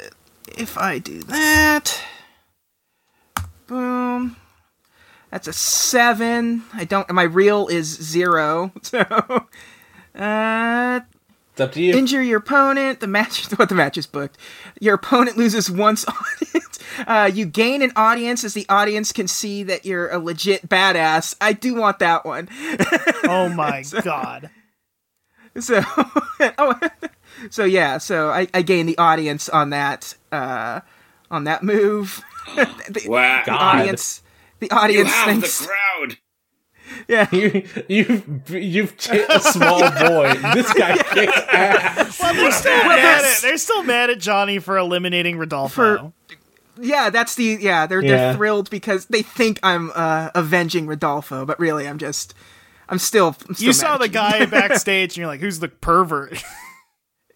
if 0.58 0.76
I 0.76 0.98
do 0.98 1.20
that, 1.20 2.02
boom, 3.66 4.36
that's 5.30 5.46
a 5.46 5.52
seven. 5.52 6.64
I 6.74 6.84
don't. 6.84 7.08
My 7.10 7.22
real 7.24 7.68
is 7.68 7.86
zero. 7.86 8.72
So, 8.82 9.46
uh, 10.16 11.00
it's 11.60 11.68
up 11.68 11.74
to 11.74 11.82
you. 11.82 11.94
injure 11.94 12.22
your 12.22 12.38
opponent. 12.38 13.00
The 13.00 13.06
match, 13.06 13.44
what 13.56 13.68
the 13.68 13.74
match 13.74 13.96
is 13.98 14.06
booked. 14.06 14.38
Your 14.80 14.94
opponent 14.94 15.36
loses 15.36 15.70
once 15.70 16.04
audience. 16.08 16.78
Uh, 17.06 17.30
you 17.32 17.46
gain 17.46 17.82
an 17.82 17.92
audience 17.96 18.42
as 18.44 18.54
the 18.54 18.66
audience 18.68 19.12
can 19.12 19.28
see 19.28 19.62
that 19.64 19.84
you're 19.84 20.08
a 20.10 20.18
legit 20.18 20.68
badass. 20.68 21.34
I 21.40 21.52
do 21.52 21.74
want 21.74 21.98
that 22.00 22.24
one. 22.24 22.48
oh 23.24 23.48
my 23.54 23.84
god! 24.02 24.50
So, 25.58 25.82
oh, 26.58 26.74
so 27.50 27.64
yeah. 27.64 27.98
So 27.98 28.30
I, 28.30 28.48
I 28.54 28.62
gain 28.62 28.86
the 28.86 28.98
audience 28.98 29.48
on 29.48 29.70
that. 29.70 30.14
Uh, 30.32 30.80
on 31.30 31.44
that 31.44 31.62
move. 31.62 32.22
the, 32.56 33.04
Wow. 33.06 33.42
the 33.44 33.50
God. 33.52 33.60
audience. 33.80 34.22
The 34.58 34.66
You 34.70 34.76
audience 34.76 35.10
have 35.12 35.26
thinks. 35.28 35.60
the 35.60 35.66
crowd. 35.68 36.18
yeah. 37.08 37.28
you 37.32 37.64
you've 37.88 38.50
you've 38.50 39.00
hit 39.00 39.28
a 39.28 39.40
small 39.40 39.80
boy. 40.08 40.32
This 40.54 40.72
guy 40.72 40.96
kicks 40.98 41.36
ass. 41.52 42.20
Well, 42.20 42.34
they're 42.34 42.50
still 42.52 42.84
mad 42.88 43.24
at 43.24 43.38
they're 43.42 43.58
still 43.58 43.82
mad 43.82 44.10
at 44.10 44.18
Johnny 44.18 44.58
for 44.58 44.76
eliminating 44.78 45.38
Rodolfo. 45.38 46.12
For- 46.28 46.36
Yeah, 46.82 47.10
that's 47.10 47.34
the 47.34 47.58
yeah. 47.60 47.86
They're 47.86 48.02
Yeah. 48.02 48.08
they're 48.16 48.34
thrilled 48.34 48.70
because 48.70 49.06
they 49.06 49.22
think 49.22 49.58
I'm 49.62 49.90
uh, 49.94 50.30
avenging 50.34 50.86
Rodolfo, 50.86 51.44
but 51.44 51.58
really 51.60 51.86
I'm 51.88 51.98
just 51.98 52.34
I'm 52.88 52.98
still. 52.98 53.36
I'm 53.48 53.54
still 53.54 53.66
you 53.66 53.72
saw 53.72 53.98
the 53.98 54.08
guy 54.08 54.44
backstage, 54.50 55.10
and 55.12 55.18
you're 55.18 55.26
like, 55.28 55.40
"Who's 55.40 55.60
the 55.60 55.68
pervert?" 55.68 56.42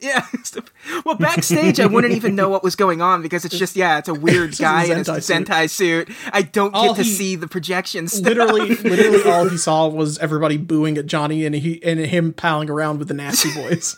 Yeah. 0.04 0.26
well, 1.04 1.14
backstage 1.16 1.80
I 1.80 1.86
wouldn't 1.86 2.12
even 2.14 2.34
know 2.34 2.48
what 2.50 2.62
was 2.62 2.76
going 2.76 3.00
on 3.00 3.22
because 3.22 3.44
it's 3.44 3.58
just 3.58 3.74
yeah, 3.74 3.98
it's 3.98 4.08
a 4.08 4.14
weird 4.26 4.50
just 4.50 4.60
a 4.60 4.64
guy 4.64 4.84
in 4.84 4.98
a 4.98 5.00
Zentai 5.00 5.22
suit. 5.22 5.46
Sentai 5.46 5.70
suit. 5.70 6.08
I 6.32 6.42
don't 6.42 6.74
All 6.74 6.88
get 6.88 6.96
to 6.96 7.02
he- 7.04 7.14
see 7.14 7.36
the 7.36 7.48
projections. 7.48 8.20
literally, 8.22 8.74
literally, 8.76 9.22
all 9.30 9.48
he 9.48 9.56
saw 9.56 9.88
was 9.88 10.18
everybody 10.18 10.58
booing 10.58 10.98
at 10.98 11.06
Johnny 11.06 11.46
and 11.46 11.54
he 11.54 11.82
and 11.82 11.98
him 12.00 12.32
palling 12.32 12.68
around 12.68 12.98
with 12.98 13.08
the 13.08 13.14
nasty 13.14 13.52
boys. 13.54 13.96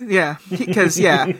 yeah, 0.00 0.36
because 0.50 0.98
yeah. 0.98 1.30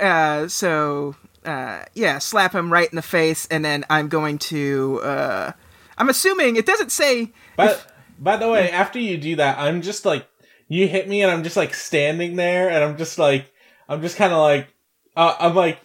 Uh, 0.00 0.48
so 0.48 1.14
uh, 1.44 1.84
yeah, 1.94 2.18
slap 2.18 2.54
him 2.54 2.72
right 2.72 2.88
in 2.90 2.96
the 2.96 3.02
face, 3.02 3.46
and 3.50 3.64
then 3.64 3.84
I'm 3.90 4.08
going 4.08 4.38
to. 4.38 5.00
Uh, 5.02 5.52
I'm 5.96 6.08
assuming 6.08 6.56
it 6.56 6.66
doesn't 6.66 6.92
say. 6.92 7.32
But 7.56 7.92
by 8.18 8.36
the 8.36 8.48
way, 8.48 8.70
after 8.70 8.98
you 8.98 9.16
do 9.16 9.36
that, 9.36 9.58
I'm 9.58 9.82
just 9.82 10.04
like 10.04 10.26
you 10.68 10.86
hit 10.86 11.08
me, 11.08 11.22
and 11.22 11.30
I'm 11.30 11.42
just 11.42 11.56
like 11.56 11.74
standing 11.74 12.36
there, 12.36 12.68
and 12.70 12.84
I'm 12.84 12.96
just 12.96 13.18
like 13.18 13.52
I'm 13.88 14.02
just 14.02 14.16
kind 14.16 14.32
of 14.32 14.38
like 14.40 14.68
uh, 15.16 15.34
I'm 15.40 15.54
like 15.54 15.80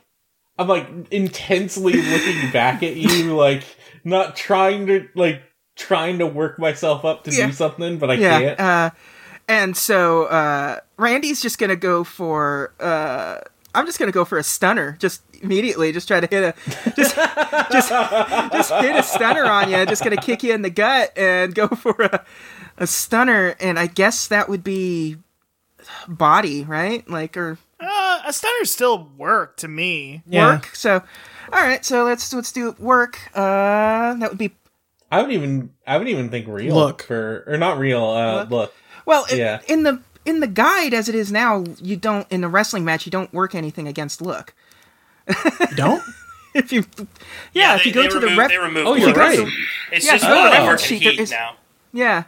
I'm 0.60 0.68
like 0.68 0.88
intensely 1.12 1.94
looking 1.94 2.52
back 2.54 2.84
at 2.84 2.96
you, 2.96 3.36
like 3.36 3.64
not 4.04 4.36
trying 4.36 4.88
to 4.88 5.08
like 5.16 5.42
trying 5.76 6.20
to 6.20 6.28
work 6.28 6.60
myself 6.60 7.04
up 7.06 7.24
to 7.24 7.32
Yeah. 7.32 7.48
do 7.48 7.54
something, 7.54 7.98
but 7.98 8.12
I 8.12 8.14
Yeah. 8.16 8.40
can't. 8.40 8.60
Uh, 8.60 8.90
and 9.48 9.76
so 9.76 10.26
uh, 10.26 10.80
Randy's 10.98 11.42
just 11.42 11.58
gonna 11.58 11.76
go 11.76 12.04
for. 12.04 12.74
Uh, 12.80 13.40
I'm 13.76 13.86
just 13.88 13.98
gonna 13.98 14.12
go 14.12 14.24
for 14.24 14.38
a 14.38 14.44
stunner, 14.44 14.96
just 15.00 15.22
immediately. 15.42 15.92
Just 15.92 16.08
try 16.08 16.20
to 16.20 16.28
hit 16.28 16.44
a, 16.44 16.92
just, 16.96 17.16
just, 17.72 17.90
just 17.90 18.72
hit 18.74 18.96
a 18.96 19.04
stunner 19.04 19.46
on 19.46 19.70
you. 19.72 19.84
Just 19.88 20.04
gonna 20.04 20.16
kick 20.18 20.44
you 20.44 20.54
in 20.54 20.62
the 20.62 20.70
gut 20.70 21.12
and 21.18 21.56
go 21.56 21.68
for 21.70 21.96
a, 22.04 22.24
a 22.78 22.88
stunner. 22.88 23.56
And 23.60 23.78
I 23.80 23.88
guess 23.88 24.28
that 24.28 24.50
would 24.50 24.64
be 24.64 25.18
body, 26.08 26.64
right? 26.64 27.08
Like 27.10 27.36
or 27.38 27.58
Uh, 27.80 28.22
a 28.26 28.34
stunner 28.34 28.66
still 28.66 29.10
work 29.18 29.58
to 29.58 29.68
me. 29.68 30.24
Yeah. 30.28 30.54
work. 30.54 30.76
So, 30.76 31.04
all 31.52 31.62
right. 31.62 31.84
So 31.86 32.04
let's 32.06 32.34
let's 32.34 32.52
do 32.52 32.76
work. 32.80 33.20
Uh, 33.36 34.14
that 34.16 34.30
would 34.30 34.38
be 34.38 34.52
I 35.12 35.22
would 35.22 35.32
even 35.32 35.72
I 35.86 35.98
would 35.98 36.08
even 36.08 36.30
think 36.30 36.48
real 36.48 36.74
Look. 36.76 37.04
for 37.04 37.44
or 37.48 37.58
not 37.58 37.78
real. 37.78 38.04
Uh, 38.04 38.36
Look. 38.41 38.50
look. 38.50 38.74
Well, 39.06 39.26
i- 39.32 39.36
Yeah. 39.36 39.60
in 39.68 39.84
the 39.84 40.02
in 40.26 40.40
the 40.40 40.48
guide 40.48 40.94
as 40.94 41.10
it 41.10 41.16
is 41.16 41.32
now, 41.32 41.66
you 41.82 41.98
don't 41.98 42.26
in 42.32 42.40
the 42.41 42.48
wrestling 42.48 42.86
match 42.86 43.06
you 43.06 43.12
don't 43.12 43.32
work 43.34 43.54
anything 43.54 43.88
against 43.88 44.22
look. 44.22 44.54
You 45.28 45.68
don't? 45.76 46.02
If 46.56 46.72
you, 46.72 46.86
yeah, 47.54 47.76
if 47.76 47.84
they, 47.84 47.90
you 47.90 47.94
go 47.94 48.04
they 48.04 48.08
to 48.10 48.14
the 48.20 48.28
removed, 48.28 48.38
ref, 48.38 48.50
they 48.50 48.58
removed 48.58 48.88
Oh, 48.88 48.94
you're 48.95 49.08
work. 49.08 49.18
right. 49.18 49.40
It's 49.91 50.06
Yeah, 50.06 50.12
just 50.14 50.24
if 50.24 50.30
you 50.30 50.36
oh, 50.36 50.44
go 50.44 50.44
the 50.44 50.62
work 50.62 50.70
ref 50.70 50.70
and 50.70 50.80
sheet, 50.82 51.04
there 51.04 51.12
heat 51.26 51.32
now. 51.32 51.56
yeah. 51.91 52.24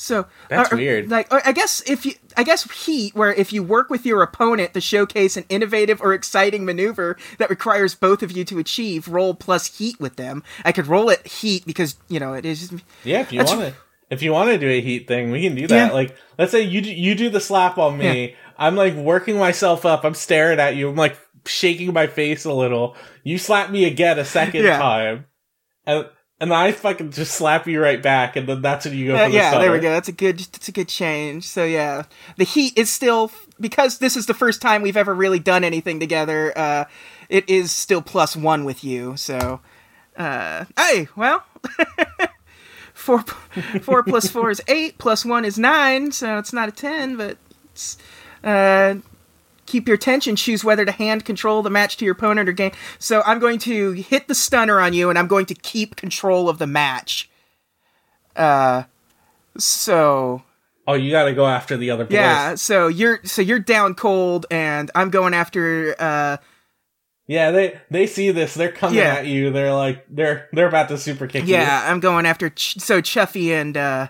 So 0.00 0.26
That's 0.48 0.72
weird. 0.72 1.10
Like, 1.10 1.26
I 1.32 1.50
guess 1.50 1.82
if 1.84 2.06
you, 2.06 2.12
I 2.36 2.44
guess 2.44 2.70
heat, 2.70 3.16
where 3.16 3.32
if 3.32 3.52
you 3.52 3.64
work 3.64 3.90
with 3.90 4.06
your 4.06 4.22
opponent 4.22 4.72
to 4.74 4.80
showcase 4.80 5.36
an 5.36 5.44
innovative 5.48 6.00
or 6.00 6.14
exciting 6.14 6.64
maneuver 6.64 7.16
that 7.38 7.50
requires 7.50 7.96
both 7.96 8.22
of 8.22 8.30
you 8.30 8.44
to 8.44 8.60
achieve, 8.60 9.08
roll 9.08 9.34
plus 9.34 9.78
heat 9.78 9.98
with 9.98 10.14
them. 10.14 10.44
I 10.64 10.70
could 10.70 10.86
roll 10.86 11.10
it 11.10 11.26
heat 11.26 11.66
because 11.66 11.96
you 12.08 12.20
know 12.20 12.34
it 12.34 12.46
is. 12.46 12.72
Yeah, 13.02 13.22
if 13.22 13.32
you 13.32 13.40
want 13.42 13.60
to, 13.60 13.74
if 14.08 14.22
you 14.22 14.32
want 14.32 14.50
to 14.50 14.58
do 14.58 14.68
a 14.68 14.80
heat 14.80 15.08
thing, 15.08 15.32
we 15.32 15.42
can 15.42 15.56
do 15.56 15.66
that. 15.66 15.88
Yeah. 15.88 15.92
Like, 15.92 16.16
let's 16.38 16.52
say 16.52 16.62
you 16.62 16.80
do, 16.80 16.92
you 16.94 17.16
do 17.16 17.28
the 17.28 17.40
slap 17.40 17.76
on 17.76 17.98
me. 17.98 18.36
I'm 18.56 18.76
like 18.76 18.94
working 18.94 19.36
myself 19.36 19.84
up. 19.84 20.04
I'm 20.04 20.14
staring 20.14 20.60
at 20.60 20.76
you. 20.76 20.88
I'm 20.90 20.96
like 20.96 21.18
shaking 21.44 21.92
my 21.92 22.06
face 22.06 22.44
a 22.44 22.52
little. 22.52 22.94
You 23.24 23.36
slap 23.36 23.70
me 23.70 23.84
again 23.84 24.16
a 24.20 24.24
second 24.24 24.64
Yeah. 24.64 24.78
time, 24.78 25.26
and 25.86 26.06
and 26.40 26.52
I 26.52 26.72
fucking 26.72 27.10
just 27.12 27.32
slap 27.32 27.66
you 27.66 27.82
right 27.82 28.00
back, 28.00 28.36
and 28.36 28.48
then 28.48 28.62
that's 28.62 28.84
when 28.84 28.96
you 28.96 29.08
go 29.08 29.14
Uh, 29.16 29.24
for 29.24 29.30
the 29.30 29.36
yeah, 29.36 29.58
there 29.58 29.72
we 29.72 29.80
go. 29.80 29.90
That's 29.90 30.08
a 30.08 30.12
good. 30.12 30.38
That's 30.38 30.68
a 30.68 30.72
good 30.72 30.88
change. 30.88 31.44
So 31.44 31.64
yeah, 31.64 32.04
the 32.36 32.44
heat 32.44 32.78
is 32.78 32.90
still 32.90 33.32
because 33.60 33.98
this 33.98 34.16
is 34.16 34.26
the 34.26 34.34
first 34.34 34.62
time 34.62 34.82
we've 34.82 34.96
ever 34.96 35.14
really 35.14 35.40
done 35.40 35.64
anything 35.64 35.98
together. 35.98 36.56
Uh, 36.56 36.84
it 37.28 37.48
is 37.48 37.72
still 37.72 38.02
plus 38.02 38.36
one 38.36 38.64
with 38.64 38.84
you. 38.84 39.16
So, 39.16 39.60
uh, 40.16 40.66
hey, 40.76 41.08
well, 41.16 41.44
four 42.94 43.22
four 43.82 44.02
plus 44.04 44.28
four 44.30 44.50
is 44.50 44.62
eight. 44.68 44.98
Plus 44.98 45.24
one 45.24 45.44
is 45.44 45.58
nine. 45.58 46.12
So 46.12 46.38
it's 46.38 46.52
not 46.52 46.68
a 46.68 46.72
ten, 46.72 47.16
but 47.16 47.36
it's 47.72 47.98
uh. 48.44 48.96
Keep 49.68 49.86
your 49.86 49.94
attention. 49.96 50.34
Choose 50.34 50.64
whether 50.64 50.84
to 50.84 50.92
hand 50.92 51.24
control 51.24 51.62
the 51.62 51.70
match 51.70 51.96
to 51.98 52.04
your 52.04 52.12
opponent 52.12 52.48
or 52.48 52.52
gain. 52.52 52.72
So 52.98 53.22
I'm 53.26 53.38
going 53.38 53.58
to 53.60 53.92
hit 53.92 54.26
the 54.26 54.34
stunner 54.34 54.80
on 54.80 54.94
you, 54.94 55.10
and 55.10 55.18
I'm 55.18 55.26
going 55.28 55.46
to 55.46 55.54
keep 55.54 55.94
control 55.96 56.48
of 56.48 56.58
the 56.58 56.66
match. 56.66 57.28
Uh, 58.34 58.84
so 59.58 60.42
Oh, 60.86 60.94
you 60.94 61.10
got 61.10 61.24
to 61.24 61.34
go 61.34 61.46
after 61.46 61.76
the 61.76 61.90
other 61.90 62.04
boys. 62.04 62.14
yeah, 62.14 62.54
so 62.54 62.88
you're 62.88 63.20
so 63.24 63.42
you're 63.42 63.58
down 63.58 63.94
cold, 63.94 64.46
and 64.50 64.90
I'm 64.94 65.10
going 65.10 65.34
after. 65.34 65.94
uh 65.98 66.38
yeah. 67.26 67.50
They 67.50 67.78
they 67.90 68.06
see 68.06 68.30
this. 68.30 68.54
They're 68.54 68.72
coming 68.72 68.98
Yeah. 69.00 69.16
at 69.16 69.26
you. 69.26 69.50
They're 69.50 69.74
like 69.74 70.06
they're 70.08 70.48
they're 70.54 70.68
about 70.68 70.88
to 70.88 70.96
super 70.96 71.26
kick 71.26 71.44
you. 71.46 71.54
Yeah, 71.56 71.84
I'm 71.86 72.00
going 72.00 72.24
after. 72.24 72.48
Ch- 72.48 72.78
so 72.78 73.02
Chuffy 73.02 73.50
and 73.50 73.76
uh 73.76 74.08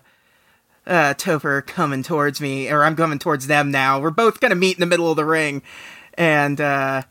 uh 0.89 1.15
Topher 1.15 1.65
coming 1.65 2.03
towards 2.03 2.41
me, 2.41 2.69
or 2.71 2.83
I'm 2.83 2.97
coming 2.97 3.19
towards 3.21 3.47
them 3.47 3.71
now. 3.71 4.01
We're 4.01 4.11
both 4.11 4.41
gonna 4.41 4.55
meet 4.57 4.77
in 4.77 4.81
the 4.81 4.87
middle 4.87 5.11
of 5.11 5.17
the 5.17 5.25
ring, 5.25 5.63
and 6.15 6.61
uh 6.61 7.03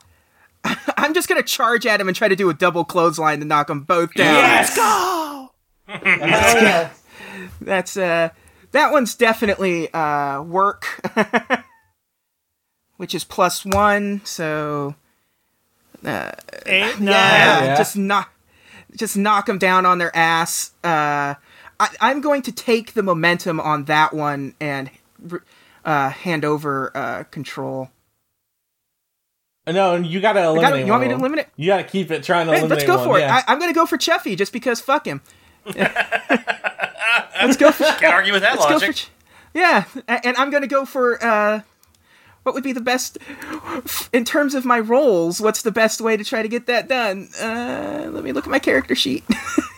I'm 0.98 1.14
just 1.14 1.30
gonna 1.30 1.44
charge 1.44 1.86
at 1.86 2.02
him 2.02 2.08
and 2.10 2.18
try 2.18 2.28
to 2.28 2.36
do 2.36 2.50
a 2.50 2.54
double 2.54 2.84
clothesline 2.84 3.40
to 3.40 3.46
knock 3.46 3.68
them 3.68 3.82
both 3.82 4.14
down. 4.16 4.44
Let's 4.44 4.76
go. 4.76 5.52
yeah. 5.88 6.90
That's 7.62 7.96
uh 7.96 8.30
that 8.72 8.92
one's 8.92 9.16
definitely 9.16 9.94
uh 9.94 10.42
work. 10.42 10.86
Which 12.98 13.14
is 13.14 13.24
plus 13.24 13.64
one, 13.64 14.22
so 14.26 14.96
Eight, 16.04 17.00
nine. 17.00 17.04
yeah, 17.08 17.64
Yeah. 17.64 17.76
just 17.78 17.96
knock 17.96 18.32
just 18.96 19.16
knock 19.18 19.46
them 19.46 19.58
down 19.60 19.86
on 19.86 20.00
their 20.00 20.16
ass. 20.16 20.72
Uh 20.84 21.36
I, 21.80 21.90
I'm 22.00 22.22
going 22.22 22.42
to 22.44 22.52
take 22.52 22.94
the 22.94 23.04
momentum 23.04 23.60
on 23.60 23.86
that 23.86 24.14
one 24.14 24.56
and 24.60 24.90
uh, 25.86 26.10
hand 26.10 26.44
over 26.46 26.92
uh, 26.96 27.24
control. 27.26 27.90
No, 29.68 29.96
you 29.96 30.22
got 30.22 30.34
to 30.34 30.44
eliminate. 30.44 30.70
gotta- 30.72 30.86
you 30.86 30.92
want 30.92 31.02
me 31.04 31.08
to 31.10 31.14
of 31.16 31.20
them. 31.20 31.26
eliminate? 31.26 31.48
You 31.58 31.68
got 31.68 31.78
to 31.78 31.84
keep 31.84 32.10
it. 32.12 32.24
Trying 32.24 32.46
to 32.48 32.54
Hey, 32.54 32.60
eliminate. 32.60 32.88
let's 32.88 32.90
go 32.90 32.98
one, 32.98 33.06
for 33.06 33.18
it. 33.20 33.22
yeah. 33.24 33.42
I, 33.48 33.52
I'm 33.52 33.60
going 33.60 33.70
to 33.72 33.76
go 33.76 33.86
for 33.86 33.98
Chuffy 33.98 34.38
just 34.38 34.54
because 34.54 34.80
fuck 34.80 35.06
him. 35.06 35.22
let's 35.76 37.58
go 37.58 37.72
for 37.72 37.84
Can't 37.84 38.14
argue 38.14 38.32
with 38.34 38.42
that 38.44 38.54
Let's 38.54 38.66
go 38.66 38.74
logic. 38.74 38.96
for 38.96 39.10
yeah, 39.54 39.86
and 40.08 40.38
I'm 40.38 40.52
gonna 40.52 40.68
go 40.68 40.86
for 40.86 41.24
uh, 41.24 41.62
what 42.44 42.54
would 42.54 42.64
be 42.64 42.74
the 42.74 42.82
best 42.82 43.18
in 44.14 44.24
terms 44.24 44.54
of 44.54 44.66
my 44.66 44.80
roles. 44.80 45.42
What's 45.42 45.64
the 45.64 45.72
best 45.72 46.00
way 46.00 46.16
to 46.16 46.24
try 46.24 46.44
to 46.44 46.48
get 46.48 46.68
that 46.68 46.88
done? 46.88 47.30
Uh, 47.42 48.08
let 48.12 48.24
me 48.24 48.34
look 48.34 48.46
at 48.46 48.52
my 48.52 48.60
character 48.60 48.94
sheet. 48.94 49.24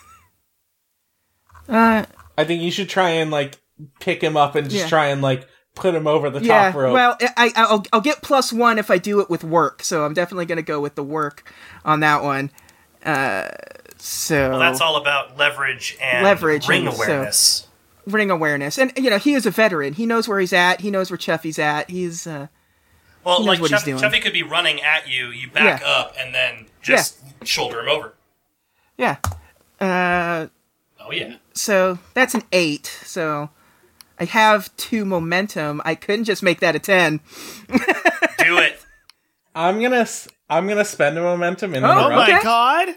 uh, 1.70 2.06
I 2.38 2.44
think 2.46 2.62
you 2.62 2.72
should 2.72 2.90
try 2.90 3.10
and 3.12 3.32
like 3.32 3.60
pick 4.00 4.22
him 4.24 4.36
up 4.36 4.56
and 4.56 4.70
just 4.70 4.84
Yeah. 4.84 4.90
try 4.90 5.08
and 5.08 5.22
like 5.22 5.48
put 5.76 5.96
him 5.96 6.08
over 6.08 6.30
the 6.30 6.42
yeah. 6.44 6.68
top 6.72 6.76
rope. 6.76 6.94
Well, 6.94 7.18
I, 7.22 7.30
I 7.38 7.52
I'll 7.56 7.86
I'll 7.94 8.02
get 8.02 8.22
plus 8.22 8.52
one 8.52 8.78
if 8.80 8.90
I 8.92 8.98
do 8.98 9.20
it 9.22 9.30
with 9.30 9.44
work. 9.44 9.84
So 9.84 10.04
I'm 10.06 10.14
definitely 10.14 10.46
gonna 10.46 10.62
go 10.62 10.82
with 10.82 10.96
the 10.96 11.04
work 11.04 11.52
on 11.86 12.00
that 12.02 12.24
one. 12.24 12.52
Uh, 13.06 13.50
so 13.98 14.50
Well, 14.52 14.60
that's 14.60 14.82
all 14.82 14.96
about 14.98 15.38
leverage 15.38 15.98
and 16.02 16.24
Leverage 16.24 16.68
ring 16.68 16.88
and 16.88 16.96
so- 16.96 17.04
awareness. 17.04 17.68
ring 18.06 18.32
awareness, 18.32 18.78
and 18.78 18.92
you 18.98 19.10
know 19.10 19.18
he 19.18 19.34
is 19.34 19.46
a 19.46 19.52
veteran. 19.52 19.94
He 19.94 20.06
knows 20.06 20.28
where 20.28 20.40
he's 20.40 20.54
at. 20.54 20.82
He 20.82 20.90
knows 20.92 21.10
where 21.12 21.18
Chuffy's 21.18 21.60
at. 21.60 21.90
He's 21.90 22.26
uh, 22.28 22.48
Well, 23.24 23.38
He 23.40 23.46
knows 23.46 23.48
like 23.48 23.62
what 23.62 23.72
he's 23.72 23.80
Chuff- 23.80 23.86
doing. 23.86 24.02
Chuffy 24.02 24.22
could 24.22 24.34
be 24.34 24.44
running 24.44 24.82
at 24.82 25.08
you. 25.08 25.28
You 25.28 25.50
back 25.50 25.82
Yeah. 25.82 25.88
up 25.88 26.16
and 26.20 26.34
then 26.36 26.66
just 26.82 27.20
shoulder 27.46 27.80
him 27.82 27.88
over. 27.90 28.14
yeah. 28.98 29.18
Uh, 29.80 30.48
Oh 31.10 31.14
yeah. 31.14 31.38
So 31.54 31.98
that's 32.14 32.36
an 32.36 32.44
eight. 32.52 32.86
So 33.04 33.50
I 34.20 34.26
have 34.26 34.76
two 34.78 35.06
momentum. 35.06 35.82
I 35.84 35.96
couldn't 35.96 36.26
just 36.26 36.44
make 36.44 36.60
that 36.60 36.76
a 36.76 36.80
ten. 36.80 37.20
Do 37.68 37.78
it. 38.60 38.80
I'm 39.56 39.82
gonna 39.82 40.08
I'm 40.50 40.68
gonna 40.68 40.86
spend 40.86 41.18
a 41.18 41.22
momentum 41.22 41.74
in 41.74 41.84
Oh, 41.84 41.88
the 41.88 41.94
Oh 42.06 42.10
my 42.12 42.24
Okay. 42.24 42.40
god. 42.44 42.90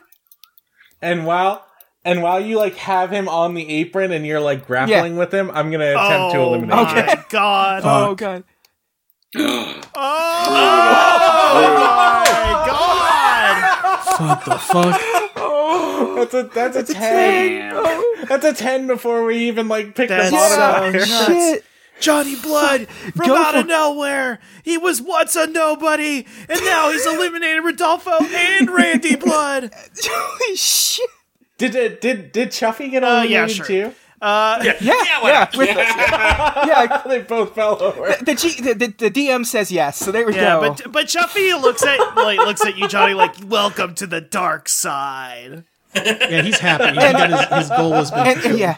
and 1.01 1.25
while 1.25 1.65
and 2.05 2.23
while 2.23 2.39
you 2.41 2.59
like 2.59 2.77
have 2.77 3.11
him 3.11 3.29
on 3.29 3.55
the 3.55 3.67
apron 3.81 4.13
and 4.13 4.27
you're 4.27 4.41
like 4.41 4.67
grappling 4.67 5.17
with 5.17 5.33
him, 5.33 5.51
I'm 5.55 5.71
gonna 5.71 5.93
attempt 5.93 6.35
to 6.35 6.41
eliminate 6.41 6.75
oh, 6.77 6.85
him. 6.85 6.89
oh 6.89 6.91
eliminate. 6.91 6.97
my 6.97 7.05
you. 7.07 7.13
Okay. 7.13 7.23
god. 7.31 7.83
Oh, 7.85 8.15
god. 8.15 8.45
Oh, 9.95 11.65
my 11.75 12.67
god. 12.67 14.29
What 14.29 14.45
the 14.45 14.59
fuck? 14.59 15.01
That's 16.17 16.35
a 16.35 16.43
that's 16.45 16.91
a 16.91 16.95
ten. 16.95 17.75
That's 18.29 18.45
a 18.45 18.53
ten 18.55 18.87
before 18.87 19.25
we 19.25 19.49
even 19.49 19.69
like 19.69 19.95
pick 19.95 20.09
That's 20.09 20.31
the 20.31 20.37
bottom 20.37 20.57
so 20.57 20.63
out 20.63 20.83
here. 20.93 21.01
nuts. 21.01 21.27
Shit. 21.27 21.65
Johnny 22.01 22.35
Blood 22.37 22.89
from 23.17 23.27
Go 23.29 23.37
out 23.37 23.53
for- 23.55 23.61
of 23.61 23.67
nowhere. 23.67 24.41
He 24.65 24.77
was 24.79 25.01
once 25.01 25.37
a 25.37 25.47
nobody, 25.47 26.27
and 26.49 26.61
now 26.65 26.91
he's 26.91 27.07
eliminated 27.07 27.65
Rodolfo 27.65 28.11
and 28.25 28.69
Randy 28.71 29.15
Blood. 29.17 29.73
Holy 30.05 30.57
shit. 30.57 31.09
Did 31.59 31.75
it 31.77 32.01
did 32.01 32.33
did 32.33 32.49
Chuffy 32.51 32.91
get 32.91 33.05
Uh, 33.05 33.23
yeah, 33.27 33.45
eliminated 33.45 33.57
sure. 33.57 33.67
too? 33.67 33.95
Uh, 34.21 34.61
Yeah, 34.65 34.75
Yeah, 34.81 35.21
why 35.21 35.31
yeah. 35.31 35.75
not? 35.75 36.67
yeah. 36.69 37.03
they 37.09 37.23
both 37.23 37.55
fell 37.57 37.81
over. 37.83 38.15
The, 38.21 38.35
G, 38.37 38.61
the, 38.61 38.75
the, 38.75 38.87
the 38.87 39.11
DM 39.11 39.45
says 39.45 39.73
yes, 39.73 39.97
so 39.99 40.13
there 40.13 40.25
we 40.27 40.35
yeah, 40.37 40.61
go. 40.61 40.61
but 40.75 40.93
but 40.93 41.07
Chuffy 41.07 41.61
looks 41.61 41.83
at 41.85 41.99
like 42.17 42.39
looks 42.39 42.65
at 42.65 42.77
you, 42.79 42.87
Johnny, 42.89 43.15
like 43.15 43.35
welcome 43.47 43.95
to 43.97 44.07
the 44.07 44.21
dark 44.21 44.69
side. 44.69 45.65
Yeah, 45.95 46.43
he's 46.43 46.59
happy. 46.59 46.89
He 46.89 46.95
got 46.95 47.31
his, 47.31 47.59
his 47.59 47.69
goal 47.77 47.93
has 47.93 48.11
been 48.11 48.27
and, 48.27 48.45
and 48.45 48.59
yeah, 48.59 48.77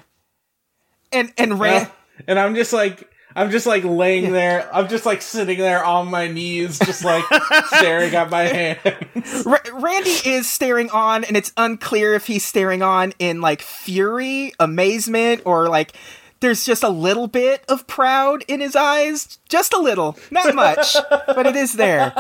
and 1.13 1.33
and 1.39 1.61
Ran, 1.61 1.89
and 2.27 2.39
I'm 2.39 2.55
just 2.55 2.73
like 2.73 3.09
I'm 3.37 3.51
just 3.51 3.67
like 3.67 3.83
laying 3.85 4.33
there. 4.33 4.69
I'm 4.73 4.89
just 4.89 5.05
like 5.05 5.21
sitting 5.21 5.59
there 5.59 5.85
on 5.85 6.09
my 6.09 6.29
knees, 6.29 6.79
just 6.79 7.05
like 7.05 7.25
staring 7.67 8.15
at 8.15 8.31
my 8.31 8.43
hands. 8.43 9.45
Ra- 9.45 9.59
Randy 9.73 10.11
is 10.11 10.49
staring 10.49 10.91
on, 10.91 11.25
and 11.25 11.37
it's 11.37 11.53
unclear 11.57 12.15
if 12.15 12.27
he's 12.27 12.45
staring 12.45 12.83
on 12.83 13.13
in 13.19 13.41
like 13.41 13.61
fury, 13.61 14.53
amazement, 14.61 15.43
or 15.45 15.69
like 15.69 15.95
there's 16.41 16.65
just 16.65 16.83
a 16.83 16.89
little 16.89 17.27
bit 17.27 17.65
of 17.69 17.87
proud 17.87 18.45
in 18.47 18.61
his 18.61 18.77
eyes. 18.77 19.39
Just 19.49 19.73
a 19.73 19.79
little, 19.79 20.17
not 20.31 20.55
much, 20.55 20.97
but 21.11 21.47
it 21.47 21.57
is 21.57 21.73
there. 21.75 22.13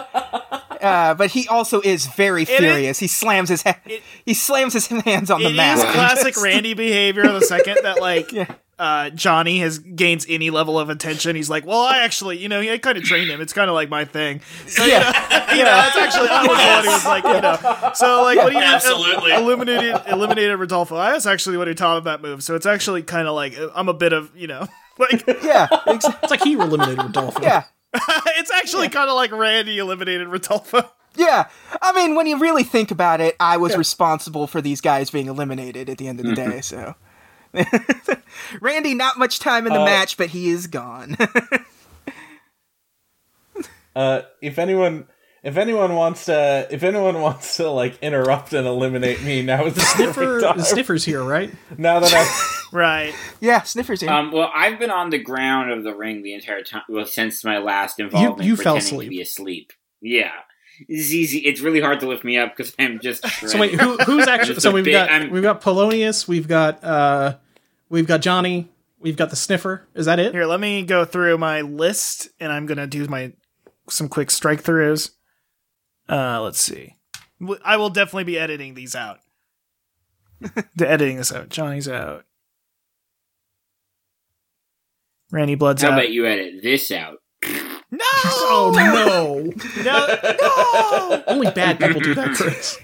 Uh, 0.84 1.14
but 1.14 1.30
he 1.30 1.48
also 1.48 1.80
is 1.80 2.06
very 2.06 2.44
furious. 2.44 2.98
he 2.98 3.06
slams 3.06 3.48
his 3.48 3.62
ha- 3.62 3.80
he 4.24 4.34
slams 4.34 4.72
his 4.72 4.86
hands 4.86 5.30
on 5.30 5.42
the 5.42 5.48
It 5.50 5.54
map. 5.56 5.78
is 5.78 5.84
classic 5.84 6.34
Just- 6.34 6.44
Randy 6.44 6.74
behavior. 6.74 7.22
The 7.24 7.40
second 7.40 7.78
that 7.82 8.00
like 8.00 8.30
Yeah. 8.32 8.46
uh, 8.78 9.10
Johnny 9.10 9.58
has 9.60 9.78
gains 9.78 10.26
any 10.28 10.50
level 10.50 10.78
of 10.78 10.90
attention, 10.90 11.36
he's 11.36 11.48
like, 11.48 11.64
"Well, 11.66 11.80
I 11.80 11.98
actually, 11.98 12.38
you 12.38 12.48
know, 12.48 12.60
I 12.60 12.78
kind 12.78 12.98
of 12.98 13.04
trained 13.04 13.30
him. 13.30 13.40
It's 13.40 13.52
kind 13.52 13.68
of 13.70 13.74
like 13.74 13.88
my 13.88 14.04
thing." 14.04 14.40
So, 14.66 14.84
Yeah. 14.84 15.10
you 15.54 15.60
know, 15.64 15.70
that's 15.70 15.96
actually 15.96 16.28
I 16.28 16.42
was 16.42 16.48
the 16.48 16.52
one 16.52 16.84
who 16.84 16.90
was 16.90 17.04
like, 17.06 17.24
you 17.24 17.40
know, 17.40 17.92
so 17.94 18.22
like 18.22 18.38
when 18.38 18.52
he 18.52 18.58
Absolutely. 18.58 19.32
eliminated 19.32 19.96
eliminated 20.08 20.58
Rodolfo, 20.58 20.96
I 20.96 21.12
was 21.12 21.26
actually 21.26 21.56
what 21.56 21.68
he 21.68 21.74
taught 21.74 21.98
him 21.98 22.04
that 22.04 22.20
move. 22.22 22.42
So 22.42 22.54
it's 22.56 22.66
actually 22.66 23.02
kind 23.02 23.28
of 23.28 23.34
like 23.34 23.54
I'm 23.74 23.88
a 23.88 23.94
bit 23.94 24.12
of 24.12 24.30
you 24.36 24.48
know, 24.48 24.66
like 24.98 25.24
Yeah, 25.42 25.68
ex- 25.86 26.04
It's 26.22 26.30
like 26.30 26.42
he 26.42 26.54
eliminated 26.54 26.98
Rodolfo. 26.98 27.40
yeah. 27.42 27.64
it's 28.38 28.50
actually 28.52 28.88
kind 28.88 29.08
of 29.08 29.16
like 29.16 29.32
Randy 29.32 29.78
eliminated 29.78 30.28
Rodolfo. 30.28 30.90
Yeah, 31.16 31.46
I 31.80 31.92
mean, 31.92 32.16
when 32.16 32.26
you 32.26 32.38
really 32.38 32.64
think 32.64 32.90
about 32.90 33.20
it, 33.20 33.36
I 33.38 33.56
was 33.56 33.76
responsible 33.76 34.48
for 34.48 34.60
these 34.60 34.80
guys 34.80 35.10
being 35.10 35.28
eliminated 35.28 35.88
at 35.88 35.96
the 35.96 36.08
end 36.08 36.18
of 36.18 36.26
the 36.26 36.32
Mm-hmm. 36.32 36.50
day. 36.50 36.60
So, 36.60 36.96
Randy, 38.60 38.94
not 38.94 39.16
much 39.16 39.38
time 39.38 39.68
in 39.68 39.72
the 39.74 39.78
Uh, 39.78 39.84
match, 39.84 40.16
but 40.16 40.30
he 40.30 40.48
is 40.48 40.66
gone. 40.66 41.16
Uh, 43.94 44.22
if 44.42 44.58
anyone, 44.58 45.06
if 45.44 45.56
anyone 45.56 45.94
wants 45.94 46.24
to, 46.24 46.66
if 46.70 46.82
anyone 46.82 47.20
wants 47.20 47.58
to 47.58 47.70
like 47.70 47.98
interrupt 48.02 48.52
and 48.52 48.66
eliminate 48.66 49.22
me, 49.22 49.42
now 49.42 49.66
is 49.66 49.74
the 49.74 49.80
Sniffer, 49.82 50.40
the 50.56 50.62
Sniffer's 50.64 51.04
here, 51.04 51.22
right? 51.22 51.52
Now 51.78 52.00
that 52.00 52.12
I, 52.12 52.50
Right. 52.76 53.14
yeah, 53.40 53.62
Sniffers 53.62 54.00
here. 54.00 54.10
Um, 54.10 54.32
well, 54.32 54.50
I've 54.52 54.80
been 54.80 54.90
on 54.90 55.10
the 55.10 55.18
ground 55.18 55.70
of 55.70 55.84
the 55.84 55.94
ring 55.94 56.22
the 56.22 56.34
entire 56.34 56.62
time. 56.62 56.82
Well, 56.88 57.06
since 57.06 57.44
my 57.44 57.58
last 57.58 58.00
involvement, 58.00 58.42
you 58.48 58.56
fell 58.56 58.76
asleep. 58.78 59.06
to 59.06 59.10
be 59.10 59.20
asleep. 59.20 59.72
Yeah, 60.00 60.32
it's 60.88 61.12
easy. 61.12 61.38
It's 61.38 61.60
really 61.60 61.80
hard 61.80 62.00
to 62.00 62.08
lift 62.08 62.24
me 62.24 62.36
up 62.36 62.56
because 62.56 62.74
I'm 62.78 62.98
just. 63.00 63.24
So 63.48 63.60
wait, 63.60 63.78
who, 63.80 63.96
who's 63.98 64.26
actually? 64.26 64.58
So 64.60 64.70
a 64.70 64.72
we've 64.72 64.84
bit- 64.84 64.92
got 64.92 65.08
I'm- 65.10 65.30
we've 65.30 65.42
got 65.42 65.60
Polonius, 65.60 66.26
we've 66.26 66.48
got 66.48 66.82
uh, 66.82 67.36
we've 67.90 68.06
got 68.08 68.22
Johnny, 68.22 68.70
we've 68.98 69.16
got 69.16 69.30
the 69.30 69.36
Sniffer. 69.36 69.86
Is 69.94 70.06
that 70.06 70.18
it? 70.18 70.32
Here, 70.34 70.46
let 70.46 70.58
me 70.58 70.82
go 70.82 71.04
through 71.04 71.38
my 71.38 71.60
list, 71.60 72.28
and 72.40 72.50
I'm 72.50 72.66
gonna 72.66 72.86
do 72.88 73.06
my 73.06 73.32
some 73.88 74.08
quick 74.08 74.30
strike 74.32 74.62
throughs. 74.64 75.10
Uh, 76.08 76.40
let's 76.42 76.60
see. 76.60 76.96
I 77.64 77.76
will 77.76 77.90
definitely 77.90 78.24
be 78.24 78.38
editing 78.38 78.74
these 78.74 78.94
out. 78.94 79.20
the 80.76 80.88
editing 80.88 81.16
this 81.16 81.32
out. 81.32 81.48
Johnny's 81.48 81.88
out. 81.88 82.24
Randy 85.30 85.54
Blood's 85.54 85.82
How 85.82 85.88
out. 85.88 85.92
How 85.92 85.98
about 85.98 86.10
you 86.10 86.26
edit 86.26 86.62
this 86.62 86.90
out? 86.90 87.18
No! 87.90 87.98
Oh 88.46 88.72
no! 88.74 89.52
no! 89.82 89.84
No! 89.84 91.24
Only 91.26 91.50
bad 91.50 91.78
people 91.78 92.00
do 92.00 92.14
that, 92.14 92.34
Chris. 92.34 92.78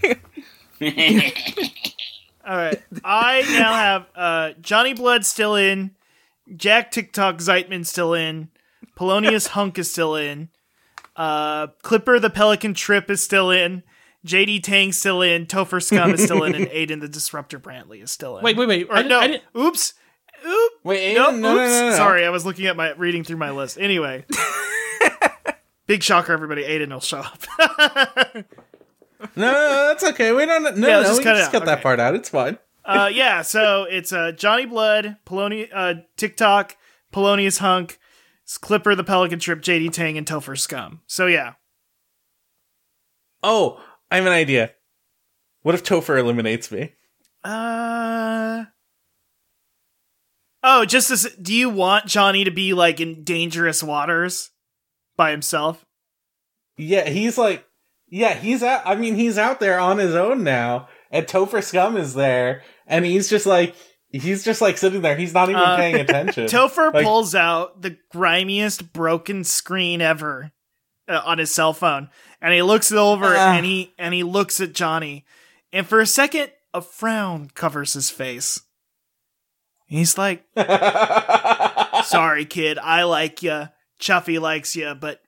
All 2.46 2.56
right. 2.56 2.82
I 3.04 3.42
now 3.52 3.74
have 3.74 4.06
uh, 4.14 4.52
Johnny 4.60 4.94
Blood 4.94 5.24
still 5.24 5.54
in, 5.54 5.92
Jack 6.56 6.90
TikTok 6.90 7.36
Zeitman 7.38 7.86
still 7.86 8.14
in, 8.14 8.48
Polonius 8.96 9.48
Hunk 9.48 9.78
is 9.78 9.90
still 9.90 10.16
in, 10.16 10.48
uh, 11.20 11.66
Clipper 11.82 12.18
the 12.18 12.30
Pelican 12.30 12.72
Trip 12.74 13.10
is 13.10 13.22
still 13.22 13.50
in, 13.50 13.82
JD 14.26 14.62
Tang 14.62 14.92
still 14.92 15.20
in, 15.22 15.46
Topher 15.46 15.82
Scum 15.82 16.12
is 16.14 16.22
still 16.24 16.44
in, 16.44 16.54
and 16.54 16.66
Aiden 16.70 17.00
the 17.00 17.08
Disruptor 17.08 17.58
Brantley 17.58 18.02
is 18.02 18.10
still 18.10 18.38
in. 18.38 18.44
Wait, 18.44 18.56
wait, 18.56 18.68
wait. 18.68 18.86
Or 18.88 18.96
I, 18.96 19.02
no, 19.02 19.20
I 19.20 19.40
oops. 19.56 19.94
Oop. 20.46 20.72
wait, 20.84 21.14
Aiden, 21.14 21.16
no, 21.16 21.30
no, 21.30 21.54
oops. 21.62 21.72
no, 21.72 21.80
no, 21.80 21.90
no. 21.90 21.96
Sorry, 21.96 22.24
I 22.24 22.30
was 22.30 22.46
looking 22.46 22.66
at 22.66 22.76
my 22.76 22.92
reading 22.92 23.24
through 23.24 23.36
my 23.36 23.50
list. 23.50 23.78
Anyway. 23.78 24.24
Big 25.86 26.02
shocker, 26.02 26.32
everybody. 26.32 26.62
Aiden 26.62 26.90
will 26.92 27.00
show 27.00 27.18
up. 27.18 27.42
no, 27.58 28.44
no, 29.36 29.86
that's 29.88 30.04
okay. 30.04 30.32
We 30.32 30.46
don't. 30.46 30.62
No, 30.78 30.88
Yeah, 30.88 31.00
no, 31.00 31.02
just 31.02 31.18
we 31.18 31.24
cut 31.24 31.36
just 31.36 31.48
out. 31.48 31.52
cut 31.52 31.64
that 31.66 31.82
part 31.82 32.00
out. 32.00 32.14
It's 32.14 32.28
fine. 32.28 32.58
uh, 32.84 33.10
yeah, 33.12 33.42
so 33.42 33.84
it's 33.90 34.12
uh, 34.12 34.32
Johnny 34.32 34.66
Blood, 34.66 35.16
Poloni- 35.26 35.68
uh, 35.72 35.94
TikTok, 36.16 36.76
Polonius 37.12 37.58
Hunk, 37.58 37.98
Clipper 38.58 38.94
the 38.94 39.04
Pelican 39.04 39.38
Trip, 39.38 39.60
JD 39.60 39.92
Tang, 39.92 40.18
and 40.18 40.26
Topher 40.26 40.58
Scum. 40.58 41.00
So 41.06 41.26
yeah. 41.26 41.54
Oh, 43.42 43.80
I 44.10 44.16
have 44.16 44.26
an 44.26 44.32
idea. 44.32 44.72
What 45.62 45.74
if 45.74 45.84
Topher 45.84 46.18
eliminates 46.18 46.70
me? 46.70 46.94
Uh. 47.44 48.64
Oh, 50.62 50.84
just 50.84 51.10
as 51.10 51.34
do 51.40 51.54
you 51.54 51.70
want 51.70 52.06
Johnny 52.06 52.44
to 52.44 52.50
be 52.50 52.74
like 52.74 53.00
in 53.00 53.24
dangerous 53.24 53.82
waters 53.82 54.50
by 55.16 55.30
himself? 55.30 55.86
Yeah, 56.76 57.08
he's 57.08 57.38
like, 57.38 57.66
yeah, 58.08 58.34
he's 58.34 58.62
out. 58.62 58.82
I 58.84 58.96
mean, 58.96 59.14
he's 59.14 59.38
out 59.38 59.60
there 59.60 59.78
on 59.78 59.98
his 59.98 60.14
own 60.14 60.42
now, 60.42 60.88
and 61.10 61.26
Topher 61.26 61.62
Scum 61.62 61.96
is 61.96 62.14
there, 62.14 62.62
and 62.86 63.04
he's 63.04 63.30
just 63.30 63.46
like, 63.46 63.74
he's 64.10 64.44
just 64.44 64.60
like 64.60 64.76
sitting 64.78 65.02
there. 65.02 65.16
He's 65.16 65.32
not 65.34 65.48
even 65.48 65.60
Uh, 65.62 65.76
paying 65.76 65.94
attention. 66.00 66.46
Topher 66.46 66.92
Like- 66.92 67.04
pulls 67.04 67.34
out 67.34 67.82
the 67.82 67.96
grimiest 68.12 68.92
broken 68.92 69.44
screen 69.44 70.00
ever 70.00 70.52
uh, 71.08 71.22
on 71.24 71.38
his 71.38 71.54
cell 71.54 71.72
phone, 71.72 72.08
and 72.40 72.52
he 72.54 72.62
looks 72.62 72.90
it 72.92 72.98
over 72.98 73.26
Ah. 73.26 73.54
and 73.54 73.64
he 73.66 73.92
and 73.98 74.12
he 74.14 74.22
looks 74.22 74.60
at 74.60 74.72
Johnny, 74.72 75.24
and 75.72 75.86
for 75.86 76.00
a 76.00 76.06
second, 76.06 76.50
a 76.74 76.80
frown 76.82 77.50
covers 77.54 77.92
his 77.94 78.10
face. 78.10 78.60
He's 79.86 80.16
like, 80.16 80.44
"Sorry, 82.04 82.44
kid, 82.44 82.78
I 82.78 83.02
like 83.04 83.42
you. 83.42 83.68
Chuffy 84.00 84.40
likes 84.40 84.74
you, 84.76 84.94
but 84.94 85.20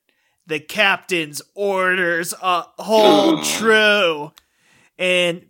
the 0.46 0.60
captain's 0.60 1.42
orders 1.54 2.32
uh, 2.40 2.62
hold 2.78 3.44
true." 3.44 4.32
And 4.98 5.44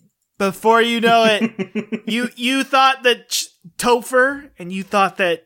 before 0.51 0.82
you 0.82 1.01
know 1.01 1.24
it, 1.28 2.02
you 2.06 2.28
you 2.36 2.64
thought 2.64 3.02
that 3.05 3.28
Ch- 3.28 3.47
Topher 3.78 4.51
and 4.59 4.73
you 4.73 4.82
thought 4.82 5.19
that 5.19 5.44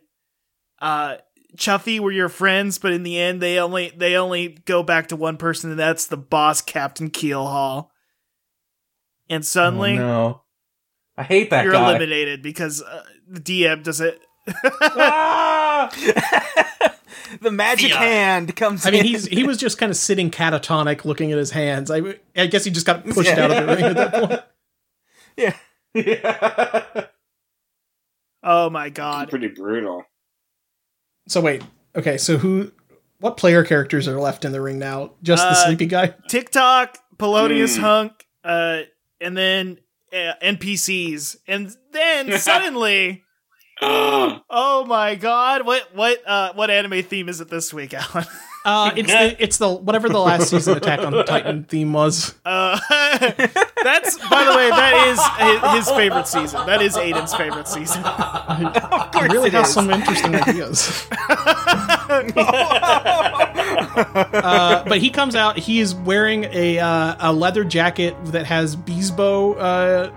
uh 0.81 1.17
Chuffy 1.57 2.01
were 2.01 2.13
your 2.13 2.29
friends, 2.29 2.79
but 2.79 2.93
in 2.93 3.03
the 3.03 3.19
end 3.19 3.41
they 3.43 3.59
only 3.59 3.93
they 3.97 4.17
only 4.17 4.49
go 4.65 4.83
back 4.83 5.09
to 5.09 5.17
one 5.17 5.37
person 5.37 5.71
and 5.71 5.79
that's 5.79 6.07
the 6.07 6.17
boss 6.17 6.63
Captain 6.63 7.11
Keelhaul. 7.11 7.89
And 9.29 9.43
Oh, 9.43 9.45
suddenly 9.45 9.97
no, 9.99 10.43
I 11.17 11.23
hate 11.25 11.51
that 11.51 11.65
you're 11.65 11.73
guy. 11.75 11.89
eliminated 11.91 12.43
because 12.43 12.83
uh, 12.83 13.03
the 13.29 13.41
DM 13.41 13.83
does 13.83 14.01
it. 14.01 14.21
Ah! 14.83 15.91
the 17.41 17.51
magic 17.51 17.91
Yeah. 17.91 17.99
hand 17.99 18.55
comes 18.57 18.87
I 18.87 18.91
mean, 18.91 19.01
in. 19.01 19.07
he's 19.07 19.27
he 19.27 19.45
was 19.45 19.57
just 19.59 19.79
kind 19.79 19.91
of 19.91 19.97
sitting 19.97 20.31
catatonic, 20.31 21.05
looking 21.05 21.33
at 21.33 21.39
his 21.39 21.51
hands. 21.51 21.91
I 21.91 22.01
I 22.37 22.47
guess 22.47 22.65
he 22.65 22.71
just 22.71 22.87
got 22.87 23.05
pushed 23.05 23.31
out 23.31 23.51
of 23.51 23.57
the 23.67 23.75
ring 23.75 23.85
at 23.85 23.97
that 23.97 24.13
point. 24.29 24.43
Yeah. 25.37 25.55
yeah. 25.95 27.05
Oh 28.49 28.71
my 28.71 28.91
god. 28.91 29.29
Pretty 29.29 29.49
brutal. 29.49 30.05
So 31.27 31.41
wait, 31.41 31.63
okay, 31.97 32.17
so 32.17 32.37
who? 32.37 32.71
What 33.19 33.37
player 33.37 33.65
characters 33.65 34.07
are 34.07 34.21
left 34.21 34.45
in 34.45 34.53
the 34.53 34.61
ring 34.61 34.79
now? 34.79 35.15
Just 35.23 35.43
the 35.43 35.49
Uh, 35.51 35.65
sleepy 35.67 35.87
guy. 35.87 36.15
TikTok, 36.29 36.97
Polonius 37.19 37.75
Hmm. 37.77 37.83
Hunk, 37.83 38.27
uh, 38.45 38.83
and 39.21 39.37
then 39.37 39.79
uh, 40.13 40.35
NPCs, 40.43 41.39
and 41.49 41.75
then 41.91 42.39
suddenly, 42.39 43.25
oh 43.83 44.85
my 44.87 45.17
god, 45.17 45.67
what 45.67 45.93
what 45.97 46.23
uh 46.25 46.53
what 46.53 46.71
anime 46.71 47.03
theme 47.03 47.29
is 47.29 47.41
it 47.41 47.49
this 47.49 47.75
week, 47.75 47.95
Alan? 47.95 48.27
Uh, 48.67 48.91
it's 48.97 49.13
the 49.13 49.37
it's 49.39 49.59
the 49.59 49.69
whatever 49.71 50.09
the 50.09 50.19
last 50.19 50.51
season 50.51 50.77
Attack 50.77 50.99
on 50.99 51.25
Titan 51.25 51.65
theme 51.65 51.93
was. 51.93 52.35
Uh, 52.47 52.79
that's 53.83 54.19
by 54.29 54.45
the 54.45 54.55
way, 54.57 54.69
that 54.71 55.07
is 55.09 55.19
his, 55.73 55.87
his 55.87 55.97
favorite 55.97 56.27
season. 56.27 56.67
That 56.67 56.83
is 56.83 56.97
Aiden's 56.97 57.35
favorite 57.35 57.69
season. 57.69 58.03
He 59.17 59.23
really 59.33 59.49
it 59.49 59.55
has 59.55 59.69
is. 59.69 59.75
some 59.75 59.91
interesting 59.91 60.35
ideas. 60.35 61.07
uh, 64.35 64.85
but 64.87 64.99
he 64.99 65.11
comes 65.11 65.35
out. 65.35 65.59
He 65.59 65.81
is 65.81 65.95
wearing 65.95 66.45
a 66.45 66.79
uh, 66.79 67.17
a 67.21 67.33
leather 67.33 67.65
jacket 67.65 68.17
that 68.27 68.47
has 68.47 68.77
Beesbo 68.77 69.57
uh, 69.59 70.11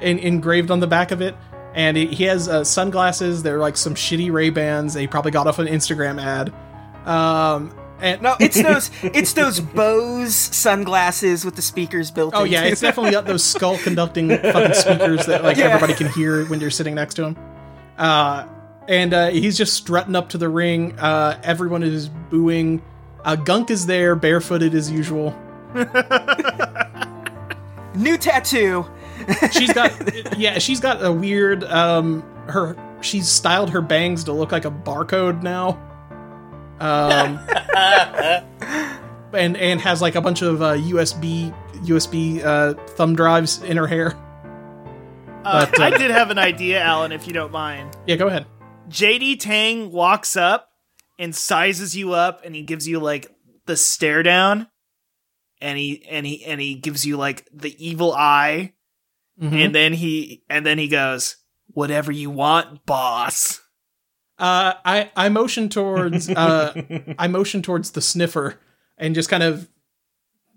in, 0.00 0.18
engraved 0.18 0.70
on 0.70 0.80
the 0.80 0.86
back 0.86 1.10
of 1.10 1.20
it, 1.20 1.34
and 1.74 1.96
he 1.96 2.06
he 2.06 2.24
has 2.24 2.48
uh, 2.48 2.64
sunglasses. 2.64 3.42
They're 3.42 3.58
like 3.58 3.76
some 3.76 3.94
shitty 3.94 4.30
Ray 4.32 4.50
Bans. 4.50 4.94
They 4.94 5.06
probably 5.06 5.32
got 5.32 5.46
off 5.46 5.58
an 5.58 5.66
Instagram 5.66 6.22
ad. 6.22 6.52
Um, 7.06 7.74
and 8.00 8.20
No, 8.22 8.36
it's 8.40 8.60
those 8.62 8.90
it's 9.02 9.32
those 9.32 9.60
Bose 9.74 10.34
sunglasses 10.34 11.44
with 11.44 11.56
the 11.56 11.62
speakers 11.62 12.10
built 12.10 12.34
in. 12.34 12.40
Oh 12.40 12.44
in. 12.44 12.52
yeah, 12.52 12.64
it's 12.64 12.80
definitely 12.80 13.12
got 13.12 13.26
those 13.26 13.42
skull 13.44 13.78
conducting 13.78 14.28
fucking 14.52 14.74
speakers 14.74 15.26
that 15.26 15.42
like 15.44 15.56
Yeah. 15.56 15.66
everybody 15.66 15.94
can 15.94 16.08
hear 16.12 16.44
when 16.46 16.60
you're 16.60 16.70
sitting 16.70 16.94
next 16.94 17.14
to 17.14 17.24
him. 17.24 17.36
Uh, 17.98 18.46
and 18.88 19.12
uh, 19.14 19.28
he's 19.30 19.56
just 19.58 19.74
strutting 19.74 20.14
up 20.14 20.28
to 20.30 20.38
the 20.38 20.48
ring. 20.48 20.98
Uh, 20.98 21.40
everyone 21.42 21.82
is 21.82 22.08
booing. 22.08 22.82
Uh, 23.24 23.34
Gunk 23.36 23.70
is 23.70 23.86
there, 23.86 24.14
barefooted 24.14 24.74
as 24.74 24.90
usual. 24.90 25.34
New 27.94 28.18
tattoo. 28.18 28.86
She's 29.50 29.72
got 29.72 30.38
yeah, 30.38 30.58
she's 30.58 30.80
got 30.80 31.02
a 31.04 31.10
weird 31.10 31.64
um 31.64 32.22
her 32.46 32.76
she's 33.00 33.28
styled 33.28 33.70
her 33.70 33.80
bangs 33.80 34.24
to 34.24 34.32
look 34.32 34.52
like 34.52 34.64
a 34.66 34.70
barcode 34.70 35.42
now. 35.42 35.80
Um 36.80 37.38
and 39.32 39.56
and 39.56 39.80
has 39.80 40.00
like 40.02 40.14
a 40.14 40.20
bunch 40.20 40.42
of 40.42 40.62
uh, 40.62 40.74
USB 40.74 41.54
USB 41.84 42.42
uh, 42.44 42.74
thumb 42.90 43.14
drives 43.14 43.62
in 43.62 43.76
her 43.76 43.86
hair. 43.86 44.14
Uh, 45.44 45.66
But, 45.66 45.80
uh, 45.80 45.84
I 45.84 45.90
did 45.96 46.10
have 46.10 46.30
an 46.30 46.38
idea, 46.38 46.82
Alan, 46.82 47.12
if 47.12 47.26
you 47.26 47.32
don't 47.32 47.52
mind. 47.52 47.96
Yeah, 48.06 48.16
go 48.16 48.26
ahead. 48.26 48.46
JD 48.88 49.38
Tang 49.40 49.92
walks 49.92 50.36
up 50.36 50.68
and 51.18 51.34
sizes 51.34 51.96
you 51.96 52.12
up 52.14 52.44
and 52.44 52.54
he 52.54 52.62
gives 52.62 52.86
you 52.88 52.98
like 53.00 53.30
the 53.66 53.76
stare 53.76 54.22
down 54.22 54.68
and 55.60 55.78
he 55.78 56.04
and 56.08 56.24
he 56.26 56.44
and 56.44 56.60
he 56.60 56.74
gives 56.74 57.04
you 57.06 57.16
like 57.16 57.46
the 57.52 57.74
evil 57.84 58.12
eye 58.12 58.72
Mhm. 59.42 59.64
and 59.66 59.74
then 59.74 59.92
he 59.92 60.42
and 60.48 60.64
then 60.64 60.78
he 60.78 60.88
goes 60.88 61.36
whatever 61.68 62.10
you 62.12 62.30
want 62.30 62.86
boss 62.86 63.60
Uh, 64.38 64.74
I 64.84 65.10
I 65.16 65.28
motion 65.28 65.68
towards 65.68 66.28
uh, 66.30 66.74
I 67.18 67.26
motion 67.28 67.62
towards 67.62 67.92
the 67.92 68.02
sniffer 68.02 68.58
and 68.98 69.14
just 69.14 69.28
kind 69.28 69.42
of 69.42 69.68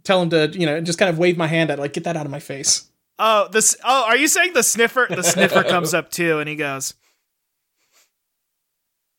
tell 0.03 0.21
him 0.21 0.29
to 0.31 0.49
you 0.53 0.65
know 0.65 0.81
just 0.81 0.99
kind 0.99 1.09
of 1.09 1.17
wave 1.17 1.37
my 1.37 1.47
hand 1.47 1.71
at 1.71 1.79
like 1.79 1.93
get 1.93 2.03
that 2.03 2.17
out 2.17 2.25
of 2.25 2.31
my 2.31 2.39
face. 2.39 2.89
oh 3.19 3.47
this 3.51 3.75
oh 3.83 4.05
are 4.07 4.17
you 4.17 4.27
saying 4.27 4.53
the 4.53 4.63
sniffer 4.63 5.07
the 5.09 5.23
sniffer 5.23 5.63
comes 5.69 5.93
up 5.93 6.09
too 6.11 6.39
and 6.39 6.49
he 6.49 6.55
goes 6.55 6.93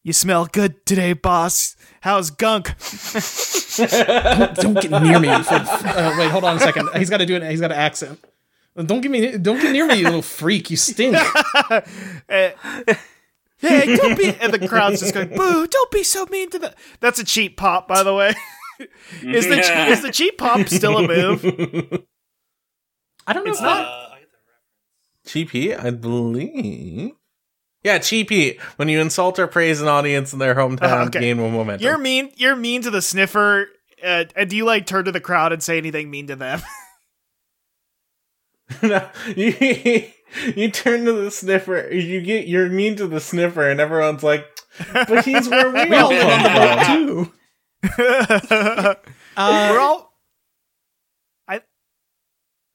you 0.02 0.12
smell 0.12 0.46
good 0.46 0.84
today 0.86 1.12
boss 1.12 1.76
how's 2.00 2.30
gunk 2.30 2.74
Don't, 3.76 4.56
don't 4.56 4.74
get 4.82 4.90
near 5.02 5.18
me. 5.18 5.28
For, 5.42 5.54
uh, 5.54 6.14
wait, 6.18 6.30
hold 6.30 6.44
on 6.44 6.56
a 6.56 6.60
second. 6.60 6.90
He's 6.96 7.08
got 7.08 7.18
to 7.18 7.24
do 7.26 7.36
it. 7.36 7.50
He's 7.50 7.60
got 7.60 7.70
an 7.72 7.78
accent. 7.78 8.22
Don't 8.76 9.00
get 9.00 9.10
me. 9.10 9.38
Don't 9.38 9.58
get 9.60 9.72
near 9.72 9.86
me, 9.86 9.94
you 9.94 10.04
little 10.04 10.22
freak. 10.22 10.70
You 10.70 10.76
stink. 10.76 11.16
Hey, 13.60 13.94
don't 13.96 14.16
be. 14.16 14.34
And 14.40 14.52
the 14.52 14.66
crowd's 14.68 15.00
just 15.00 15.12
going, 15.14 15.28
boo, 15.28 15.66
don't 15.66 15.90
be 15.90 16.02
so 16.02 16.26
mean 16.30 16.50
to 16.50 16.58
the. 16.58 16.74
That's 17.00 17.18
a 17.18 17.24
cheap 17.24 17.56
pop, 17.56 17.86
by 17.86 18.02
the 18.02 18.14
way. 18.14 18.34
is, 19.22 19.46
the, 19.46 19.58
is 19.88 20.02
the 20.02 20.10
cheap 20.10 20.38
pop 20.38 20.66
still 20.68 20.96
a 20.98 21.06
move? 21.06 21.44
I 23.26 23.32
don't 23.34 23.44
know. 23.44 23.50
It's 23.50 23.60
if 23.60 23.64
not- 23.64 23.84
Uh, 23.86 24.08
I 24.14 24.18
get 24.20 24.28
the 25.24 25.30
Cheapy, 25.30 25.74
I 25.74 25.90
believe. 25.90 27.12
Yeah, 27.82 27.98
cheapy. 27.98 28.58
When 28.76 28.88
you 28.88 29.00
insult 29.00 29.38
or 29.38 29.46
praise 29.46 29.80
an 29.80 29.88
audience 29.88 30.32
in 30.32 30.38
their 30.38 30.54
hometown, 30.54 30.80
Oh, 30.82 31.02
okay. 31.06 31.20
gain 31.20 31.40
one 31.42 31.52
momentum. 31.52 31.84
You're 31.84 31.98
mean. 31.98 32.30
You're 32.36 32.56
mean 32.56 32.82
to 32.82 32.90
the 32.90 33.02
sniffer. 33.02 33.68
Uh, 34.02 34.24
and 34.36 34.48
do 34.48 34.56
you 34.56 34.64
like 34.64 34.86
turn 34.86 35.04
to 35.04 35.12
the 35.12 35.20
crowd 35.20 35.52
and 35.52 35.62
say 35.62 35.76
anything 35.76 36.10
mean 36.10 36.26
to 36.28 36.36
them? 36.36 36.62
No, 38.82 39.08
you, 40.44 40.52
you 40.56 40.70
turn 40.70 41.04
to 41.04 41.12
the 41.12 41.30
sniffer. 41.30 41.88
You 41.92 42.20
get 42.20 42.46
you're 42.46 42.68
mean 42.68 42.96
to 42.96 43.06
the 43.06 43.20
sniffer, 43.20 43.68
and 43.68 43.80
everyone's 43.80 44.22
like, 44.22 44.46
"But 44.92 45.24
he's 45.24 45.48
where 45.48 45.70
we 45.70 45.86
we 45.88 45.96
all 45.96 46.04
all 46.04 46.10
live 46.10 46.26
on 46.28 46.42
the 46.42 46.48
come 46.48 46.66
boat 46.66 46.86
from." 46.86 47.06
too. 47.06 47.32
We're 47.98 48.96
Uh, 49.36 49.78
all. 49.80 50.10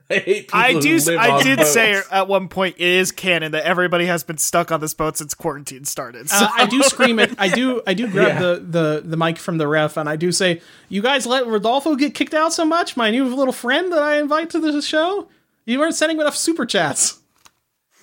I 0.07 0.19
hate 0.19 0.49
I 0.53 0.73
do. 0.79 0.99
I 1.17 1.41
did 1.41 1.57
boats. 1.57 1.71
say 1.73 1.99
at 2.11 2.27
one 2.27 2.47
point 2.47 2.75
it 2.77 2.85
is 2.87 3.11
canon 3.11 3.53
that 3.53 3.63
everybody 3.63 4.05
has 4.05 4.23
been 4.23 4.37
stuck 4.37 4.71
on 4.71 4.79
this 4.79 4.93
boat 4.93 5.17
since 5.17 5.33
quarantine 5.33 5.83
started. 5.83 6.29
So. 6.29 6.45
uh, 6.45 6.49
I 6.53 6.67
do 6.67 6.83
scream 6.83 7.17
it. 7.17 7.33
I 7.39 7.47
do. 7.49 7.81
I 7.87 7.95
do 7.95 8.07
grab 8.07 8.27
Yeah. 8.27 8.39
the, 8.39 8.55
the 8.59 9.01
the 9.03 9.17
mic 9.17 9.39
from 9.39 9.57
the 9.57 9.67
ref, 9.67 9.97
and 9.97 10.07
I 10.07 10.15
do 10.15 10.31
say, 10.31 10.61
"You 10.89 11.01
guys 11.01 11.25
let 11.25 11.47
Rodolfo 11.47 11.95
get 11.95 12.13
kicked 12.13 12.35
out 12.35 12.53
so 12.53 12.65
much. 12.65 12.95
My 12.95 13.09
new 13.09 13.25
little 13.25 13.51
friend 13.51 13.91
that 13.93 14.03
I 14.03 14.19
invite 14.19 14.51
to 14.51 14.59
the 14.59 14.79
show. 14.79 15.27
You 15.65 15.79
weren't 15.79 15.95
sending 15.95 16.19
enough 16.19 16.35
super 16.35 16.67
chats. 16.67 17.19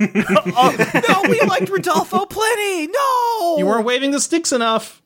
oh, 0.56 1.02
no, 1.08 1.30
we 1.30 1.40
liked 1.42 1.68
Rodolfo 1.68 2.26
plenty. 2.26 2.86
No, 2.88 3.56
You 3.58 3.66
weren't 3.66 3.84
waving 3.84 4.10
the 4.10 4.20
sticks 4.20 4.52
enough. 4.52 5.02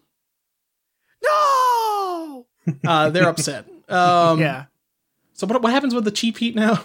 No. 1.23 2.47
Uh, 2.87 3.11
they're 3.11 3.29
upset. 3.29 3.67
Um, 3.89 4.41
yeah. 4.41 4.65
So 5.35 5.47
what, 5.47 5.61
what 5.63 5.73
happens 5.73 5.95
with 5.95 6.05
the 6.05 6.11
cheap 6.11 6.39
heat 6.39 6.55
now? 6.55 6.85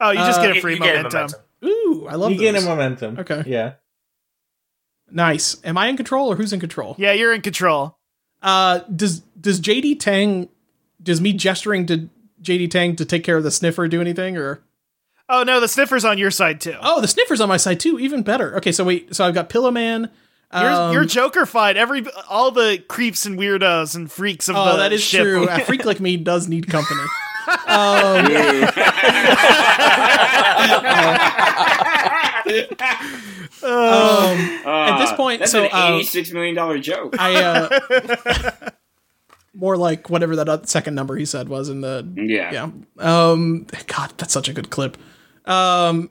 Oh, 0.00 0.10
you 0.10 0.18
just 0.18 0.38
Uh, 0.40 0.42
get 0.42 0.52
a 0.52 0.54
You- 0.56 0.60
free 0.60 0.74
you 0.74 0.80
get 0.80 0.96
momentum. 1.02 1.40
Ooh, 1.64 2.06
I 2.08 2.14
love 2.16 2.32
You 2.32 2.38
gain 2.38 2.56
a 2.56 2.60
momentum. 2.60 3.18
Okay. 3.20 3.42
Yeah. 3.46 3.74
Nice. 5.10 5.56
Am 5.64 5.76
I 5.78 5.88
in 5.88 5.96
control 5.96 6.32
or 6.32 6.36
who's 6.36 6.52
in 6.52 6.60
control? 6.60 6.96
Yeah, 6.98 7.12
you're 7.12 7.32
in 7.32 7.40
control. 7.42 7.98
Uh, 8.40 8.80
does 8.94 9.20
does 9.40 9.60
JD 9.60 10.00
Tang 10.00 10.48
does 11.02 11.20
me 11.20 11.32
gesturing 11.32 11.86
to 11.86 12.08
JD 12.42 12.70
Tang 12.70 12.96
to 12.96 13.04
take 13.04 13.22
care 13.22 13.36
of 13.36 13.44
the 13.44 13.50
sniffer 13.50 13.86
do 13.88 14.00
anything 14.00 14.36
or? 14.36 14.62
Oh 15.28 15.42
no, 15.44 15.60
the 15.60 15.68
sniffer's 15.68 16.04
on 16.04 16.18
your 16.18 16.30
side 16.30 16.60
too. 16.60 16.76
Oh, 16.80 17.00
the 17.00 17.08
sniffer's 17.08 17.40
on 17.40 17.48
my 17.48 17.56
side 17.56 17.80
too. 17.80 17.98
Even 17.98 18.22
better. 18.22 18.56
Okay, 18.56 18.72
so 18.72 18.84
wait. 18.84 19.14
So 19.14 19.24
I've 19.24 19.34
got 19.34 19.48
Pillow 19.48 19.70
Man. 19.70 20.10
You're, 20.54 20.70
um, 20.70 20.92
you're 20.92 21.04
Joker 21.06 21.46
fight. 21.46 21.78
Every 21.78 22.04
all 22.28 22.50
the 22.50 22.82
creeps 22.86 23.24
and 23.24 23.38
weirdos 23.38 23.96
and 23.96 24.12
freaks 24.12 24.50
of 24.50 24.56
Oh, 24.56 24.72
the 24.72 24.76
that 24.78 24.92
is 24.92 25.02
ship. 25.02 25.22
true. 25.22 25.48
A 25.48 25.60
freak 25.60 25.86
like 25.86 25.98
me 26.00 26.16
does 26.18 26.46
need 26.48 26.68
company. 26.68 27.00
um, 27.66 28.26
um, 33.62 34.38
at 34.66 34.98
this 34.98 35.12
point, 35.12 35.40
that's 35.40 35.52
so 35.52 35.64
an 35.64 35.70
uh, 35.72 35.94
eighty-six 35.94 36.32
million 36.32 36.54
dollar 36.54 36.78
joke. 36.78 37.14
I 37.18 37.42
uh, 37.42 38.70
more 39.54 39.76
like 39.76 40.08
whatever 40.08 40.36
that 40.36 40.68
second 40.68 40.94
number 40.94 41.16
he 41.16 41.24
said 41.24 41.48
was 41.48 41.68
in 41.68 41.80
the 41.80 42.06
yeah. 42.16 42.52
yeah. 42.52 42.70
Um, 42.98 43.66
God, 43.86 44.12
that's 44.16 44.32
such 44.32 44.48
a 44.48 44.52
good 44.52 44.70
clip. 44.70 44.96
Um, 45.44 46.10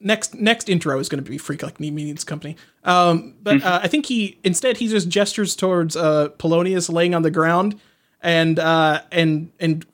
next 0.00 0.34
next 0.34 0.68
intro 0.68 0.98
is 0.98 1.08
going 1.08 1.22
to 1.22 1.30
be 1.30 1.38
Freak 1.38 1.62
Like 1.62 1.80
Me 1.80 1.90
Meetings 1.90 2.24
Company. 2.24 2.56
Um, 2.84 3.34
but 3.42 3.62
uh, 3.62 3.80
I 3.82 3.88
think 3.88 4.06
he 4.06 4.38
instead 4.44 4.78
he 4.78 4.88
just 4.88 5.08
gestures 5.08 5.56
towards 5.56 5.96
uh 5.96 6.28
Polonius 6.38 6.88
laying 6.88 7.14
on 7.14 7.22
the 7.22 7.30
ground 7.30 7.78
and 8.22 8.58
uh 8.58 9.02
and 9.12 9.52
and 9.60 9.84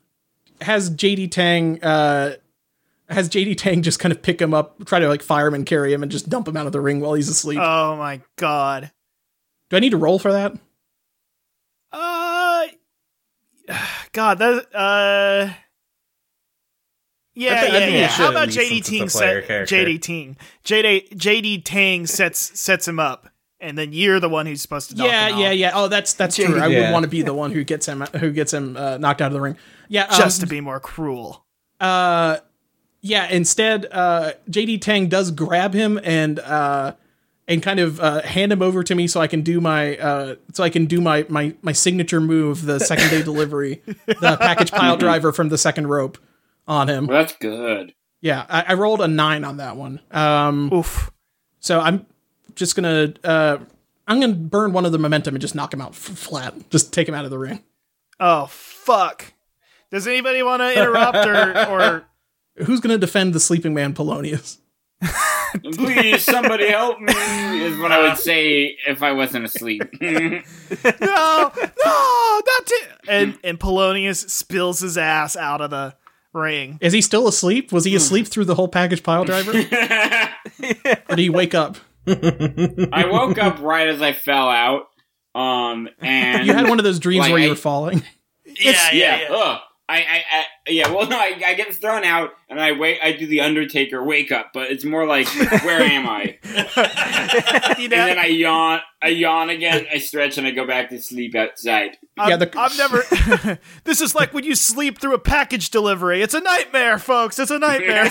has 0.61 0.89
JD 0.91 1.31
Tang 1.31 1.83
uh 1.83 2.35
has 3.09 3.29
JD 3.29 3.57
Tang 3.57 3.81
just 3.81 3.99
kind 3.99 4.11
of 4.11 4.21
pick 4.21 4.41
him 4.41 4.53
up, 4.53 4.85
try 4.85 4.99
to 4.99 5.07
like 5.07 5.21
fire 5.21 5.47
him 5.47 5.53
and 5.53 5.65
carry 5.65 5.93
him 5.93 6.03
and 6.03 6.11
just 6.11 6.29
dump 6.29 6.47
him 6.47 6.57
out 6.57 6.65
of 6.65 6.71
the 6.71 6.81
ring 6.81 6.99
while 6.99 7.13
he's 7.13 7.29
asleep. 7.29 7.59
Oh 7.61 7.95
my 7.97 8.21
god. 8.37 8.91
Do 9.69 9.77
I 9.77 9.79
need 9.79 9.91
to 9.91 9.97
roll 9.97 10.19
for 10.19 10.31
that? 10.31 10.53
Uh, 13.69 13.87
God, 14.11 14.39
that 14.39 14.65
uh. 14.75 15.53
Yeah, 17.35 17.53
I 17.55 17.61
thi- 17.61 17.67
I 17.67 17.71
yeah, 17.71 17.79
think 17.79 17.97
yeah. 17.97 18.07
How 18.09 18.29
about 18.29 18.49
JD 18.49 18.69
since 18.69 18.87
Ting 18.89 19.09
set. 19.09 19.47
JD 19.47 20.01
Ting 20.01 20.37
JD 20.63 21.09
JD 21.15 21.63
Tang 21.63 22.05
sets 22.05 22.59
sets 22.59 22.87
him 22.87 22.99
up, 22.99 23.27
and 23.59 23.75
then 23.75 23.91
you're 23.91 24.19
the 24.19 24.29
one 24.29 24.45
who's 24.45 24.61
supposed 24.61 24.91
to 24.91 24.95
knock 24.95 25.07
yeah, 25.07 25.29
him 25.29 25.39
yeah, 25.39 25.47
out, 25.47 25.57
yeah. 25.57 25.71
Oh, 25.73 25.87
that's 25.87 26.13
that's 26.13 26.35
true. 26.35 26.59
I 26.59 26.67
Yeah. 26.67 26.81
would 26.81 26.93
want 26.93 27.03
to 27.03 27.09
be 27.09 27.23
the 27.23 27.33
one 27.33 27.51
who 27.51 27.63
gets 27.63 27.87
him 27.87 28.01
who 28.01 28.31
gets 28.31 28.53
him 28.53 28.77
uh, 28.77 28.97
knocked 28.99 29.19
out 29.19 29.27
of 29.27 29.33
the 29.33 29.41
ring. 29.41 29.57
Yeah, 29.89 30.03
um, 30.03 30.15
just 30.15 30.41
to 30.41 30.47
be 30.47 30.61
more 30.61 30.79
cruel. 30.79 31.43
uh 31.79 32.37
yeah 33.05 33.27
instead 33.29 33.85
uh 33.91 34.31
jd 34.49 34.79
tang 34.79 35.07
does 35.09 35.31
grab 35.31 35.73
him 35.73 35.99
and 36.03 36.39
uh 36.39 36.93
and 37.47 37.61
kind 37.61 37.79
of 37.79 37.99
uh 37.99 38.21
hand 38.21 38.51
him 38.51 38.61
over 38.61 38.83
to 38.83 38.95
me 38.95 39.07
so 39.07 39.19
i 39.19 39.27
can 39.27 39.41
do 39.41 39.59
my 39.59 39.97
uh 39.97 40.35
so 40.53 40.63
i 40.63 40.69
can 40.69 40.85
do 40.85 41.01
my 41.01 41.25
my 41.29 41.53
my 41.61 41.71
signature 41.71 42.21
move 42.21 42.65
the 42.65 42.79
second 42.79 43.09
day 43.09 43.21
delivery 43.31 43.81
the 44.05 44.37
package 44.39 44.71
pile 44.71 44.95
driver 44.97 45.31
from 45.31 45.49
the 45.49 45.57
second 45.57 45.87
rope 45.87 46.17
on 46.67 46.87
him 46.89 47.07
Well, 47.07 47.17
that's 47.19 47.35
good. 47.37 47.93
yeah 48.21 48.45
I, 48.49 48.63
I 48.69 48.73
rolled 48.75 49.01
a 49.01 49.07
nine 49.07 49.43
on 49.43 49.57
that 49.57 49.75
one 49.75 49.99
um 50.11 50.71
Oof. 50.73 51.11
so 51.59 51.79
i'm 51.79 52.05
just 52.55 52.75
gonna 52.75 53.13
uh 53.23 53.57
i'm 54.07 54.19
gonna 54.21 54.33
burn 54.33 54.71
one 54.73 54.85
of 54.85 54.91
the 54.93 54.99
momentum 54.99 55.35
and 55.35 55.41
just 55.41 55.55
knock 55.55 55.73
him 55.73 55.81
out 55.81 55.89
f- 55.91 55.95
flat 55.97 56.53
just 56.69 56.93
take 56.93 57.07
him 57.09 57.15
out 57.15 57.25
of 57.25 57.31
the 57.31 57.39
ring 57.39 57.61
Oh 58.19 58.45
fuck. 58.45 59.33
Does 59.91 60.07
anybody 60.07 60.43
want 60.43 60.61
to 60.61 60.71
interrupt 60.79 61.17
or 61.27 61.67
or 61.67 62.05
who's 62.65 62.79
gonna 62.79 62.97
defend 62.99 63.33
the 63.33 63.39
sleeping 63.39 63.73
man 63.73 63.93
polonius 63.93 64.59
Please, 65.75 66.23
somebody 66.23 66.67
help 66.69 66.99
me, 66.99 67.13
is 67.63 67.77
what 67.77 67.91
I 67.91 68.07
would 68.07 68.17
say 68.17 68.75
if 68.87 69.03
I 69.03 69.11
wasn't 69.11 69.45
asleep. 69.45 69.83
no, 70.01 70.41
no, 71.01 71.51
not 71.55 72.65
to. 72.65 72.87
And 73.07 73.37
and 73.43 73.59
Polonius 73.59 74.19
spills 74.31 74.79
his 74.79 74.97
ass 74.97 75.35
out 75.35 75.61
of 75.61 75.69
the 75.69 75.95
ring. 76.33 76.77
Is 76.81 76.93
he 76.93 77.01
still 77.01 77.27
asleep? 77.27 77.71
Was 77.71 77.85
he 77.85 77.95
asleep 77.95 78.27
through 78.27 78.45
the 78.45 78.55
whole 78.55 78.67
package 78.67 79.03
pile 79.03 79.25
driver? 79.25 79.51
or 80.59 81.15
did 81.15 81.19
he 81.19 81.29
wake 81.29 81.53
up? 81.53 81.77
I 82.07 83.05
woke 83.11 83.37
up 83.37 83.59
right 83.61 83.87
as 83.87 84.01
I 84.01 84.13
fell 84.13 84.49
out. 84.49 84.87
Um, 85.35 85.89
and 85.99 86.45
You 86.45 86.53
had 86.53 86.67
one 86.69 86.79
of 86.79 86.83
those 86.85 86.99
dreams 86.99 87.21
Like, 87.21 87.31
where 87.31 87.39
you 87.41 87.47
I- 87.47 87.51
were 87.51 87.55
falling. 87.55 88.03
Yeah, 88.45 88.71
yeah, 88.91 89.21
yeah. 89.21 89.27
Ugh. 89.31 89.59
I, 89.89 89.97
I, 89.97 90.23
I 90.31 90.45
yeah, 90.69 90.89
well, 90.91 91.07
no, 91.09 91.17
I, 91.19 91.41
I 91.45 91.53
get 91.55 91.75
thrown 91.75 92.05
out, 92.05 92.31
and 92.49 92.57
I 92.59 92.71
wait. 92.71 92.99
I 93.03 93.11
do 93.11 93.27
the 93.27 93.41
Undertaker 93.41 94.01
wake 94.01 94.31
up, 94.31 94.51
but 94.53 94.71
it's 94.71 94.85
more 94.85 95.05
like, 95.05 95.27
where 95.63 95.81
am 95.81 96.07
I? 96.07 96.37
You 97.79 97.85
And 97.85 97.91
then 97.91 98.19
I 98.19 98.27
yawn, 98.27 98.79
I 99.01 99.07
yawn 99.09 99.49
again, 99.49 99.85
I 99.91 99.97
stretch, 99.97 100.37
and 100.37 100.45
I 100.47 100.51
go 100.51 100.65
back 100.65 100.89
to 100.89 101.01
sleep 101.01 101.35
outside. 101.35 101.97
I'm, 102.17 102.29
Yeah, 102.29 102.35
the- 102.37 102.51
I'm 102.57 102.77
never. 102.77 103.59
this 103.83 103.99
is 103.99 104.13
like 104.15 104.33
when 104.33 104.43
you 104.45 104.55
sleep 104.55 104.99
through 105.01 105.15
a 105.15 105.19
package 105.19 105.69
delivery. 105.71 106.21
It's 106.21 106.33
a 106.35 106.39
nightmare, 106.39 106.97
folks. 106.99 107.39
It's 107.39 107.51
a 107.51 107.59
nightmare. 107.59 108.05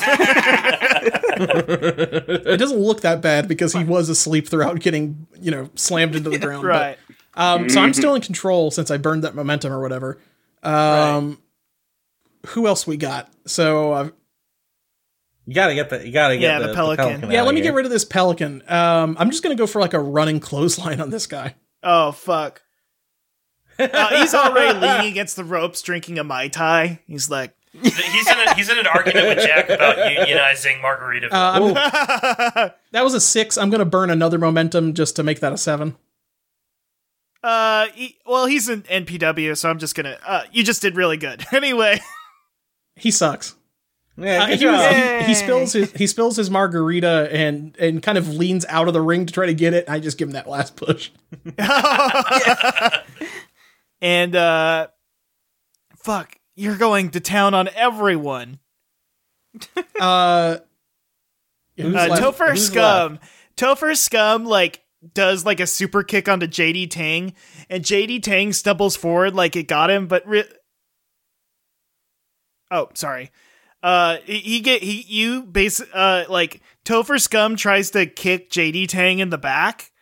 It 1.39 2.59
doesn't 2.59 2.81
look 2.81 3.01
that 3.03 3.21
bad 3.23 3.49
because 3.49 3.73
he 3.73 3.85
was 3.85 4.09
asleep 4.09 4.49
throughout 4.49 4.81
getting, 4.81 5.27
you 5.41 5.51
know, 5.51 5.71
slammed 5.75 6.15
into 6.17 6.31
the 6.31 6.39
ground. 6.39 6.63
but- 6.63 6.69
right. 6.69 6.99
Um, 7.35 7.71
so 7.71 7.81
I'm 7.81 7.95
still 7.95 8.15
in 8.15 8.21
control 8.21 8.71
since 8.71 8.91
I 8.91 8.99
burned 8.99 9.25
that 9.25 9.35
momentum 9.35 9.73
or 9.73 9.81
whatever. 9.81 10.19
Um, 10.63 11.39
who 12.49 12.67
else 12.67 12.87
we 12.87 12.97
got? 12.97 13.31
So 13.47 13.93
uh, 13.93 14.09
You 15.47 15.55
gotta 15.55 15.75
get 15.75 15.91
the. 15.91 16.05
You 16.07 16.13
gotta 16.13 16.37
get 16.37 16.43
Yeah, 16.43 16.59
the, 16.61 16.69
the 16.69 16.75
Pelican. 16.75 17.31
yeah, 17.31 17.41
out 17.41 17.47
let 17.47 17.55
me 17.55 17.61
here. 17.61 17.71
get 17.71 17.77
rid 17.77 17.85
of 17.87 17.91
this 17.93 18.05
pelican. 18.05 18.63
Um, 18.69 19.17
I'm 19.19 19.31
just 19.31 19.43
gonna 19.43 19.55
go 19.55 19.67
for 19.67 19.81
like 19.81 19.95
a 19.95 20.01
running 20.01 20.41
clothesline 20.41 21.01
on 21.01 21.11
this 21.11 21.27
guy. 21.27 21.55
Oh 21.83 22.13
fuck. 22.13 22.63
Uh, 23.79 24.21
he's 24.21 24.35
already 24.35 24.79
leaning 24.87 25.11
against 25.13 25.35
the 25.37 25.45
ropes, 25.45 25.83
drinking 25.83 26.19
a 26.19 26.25
mai 26.25 26.49
tai. 26.49 27.01
He's 27.07 27.31
like, 27.31 27.55
he's 27.73 28.29
in 28.29 28.39
a, 28.39 28.55
he's 28.55 28.69
in 28.69 28.79
an 28.79 28.87
argument 28.87 29.29
with 29.29 29.39
Jack 29.47 29.69
about 29.71 29.97
unionizing 29.97 30.81
Margarita. 30.83 31.29
Uh, 31.35 31.73
uh, 31.75 32.69
that 32.93 33.03
was 33.03 33.15
a 33.15 33.21
six. 33.21 33.57
I'm 33.59 33.71
gonna 33.71 33.85
burn 33.87 34.11
another 34.11 34.39
momentum 34.39 34.95
just 34.95 35.17
to 35.17 35.23
make 35.23 35.41
that 35.41 35.53
a 35.53 35.59
seven. 35.59 35.97
he, 37.95 38.19
well, 38.27 38.47
he's 38.47 38.69
an 38.69 38.83
NPW, 38.83 39.57
so 39.57 39.71
I'm 39.71 39.79
just 39.79 39.95
gonna. 39.95 40.19
Uh, 40.25 40.43
you 40.53 40.63
just 40.63 40.83
did 40.83 40.95
really 40.97 41.17
good. 41.17 41.45
Anyway, 41.53 41.99
He 42.97 43.11
sucks. 43.11 43.55
Yeah, 44.19 44.43
Uh, 44.45 44.47
he, 44.57 44.67
was- 44.67 44.87
he- 44.95 45.25
he 45.29 45.35
spills 45.35 45.73
his 45.73 45.91
he 45.93 46.07
spills 46.07 46.37
his 46.37 46.51
margarita 46.51 47.29
and 47.33 47.75
and 47.79 48.03
kind 48.03 48.19
of 48.19 48.29
leans 48.29 48.67
out 48.69 48.87
of 48.87 48.93
the 48.95 49.01
ring 49.01 49.25
to 49.27 49.33
try 49.33 49.47
to 49.47 49.55
get 49.55 49.73
it. 49.73 49.89
I 49.89 50.01
just 50.01 50.19
give 50.19 50.29
him 50.29 50.33
that 50.35 50.47
last 50.49 50.77
push. 50.77 51.11
and 54.01 54.37
uh, 54.37 54.89
fuck, 55.97 56.37
you're 56.55 56.77
going 56.77 57.11
to 57.11 57.21
town 57.21 57.55
on 57.55 57.69
everyone. 57.75 58.59
Uh, 60.01 60.59
who's 61.77 61.95
Uh. 61.95 62.09
Topher 62.17 62.51
Who's 62.51 62.67
Scum. 62.67 63.19
Topher 63.57 63.97
Scum 63.97 64.45
like 64.45 64.83
does 65.15 65.45
like 65.45 65.61
a 65.61 65.67
super 65.67 66.03
kick 66.03 66.29
onto 66.29 66.47
JD 66.47 66.91
Tang, 66.91 67.35
and 67.69 67.83
JD 67.85 68.23
Tang 68.23 68.53
stumbles 68.53 68.97
forward 68.97 69.35
like 69.35 69.57
it 69.57 69.69
got 69.69 69.91
him, 69.91 70.07
but 70.07 70.27
re- 70.27 70.45
oh, 72.73 72.89
sorry. 72.95 73.31
Uh, 73.83 74.19
he, 74.25 74.39
he 74.39 74.61
get 74.61 74.83
he 74.83 75.05
you 75.09 75.43
base 75.43 75.81
uh 75.93 76.25
like 76.29 76.61
Topher 76.85 77.21
Scum 77.21 77.57
tries 77.57 77.91
to 77.91 78.07
kick 78.07 78.51
JD 78.51 78.89
Tang 78.89 79.19
in 79.19 79.31
the 79.31 79.39
back, 79.39 79.93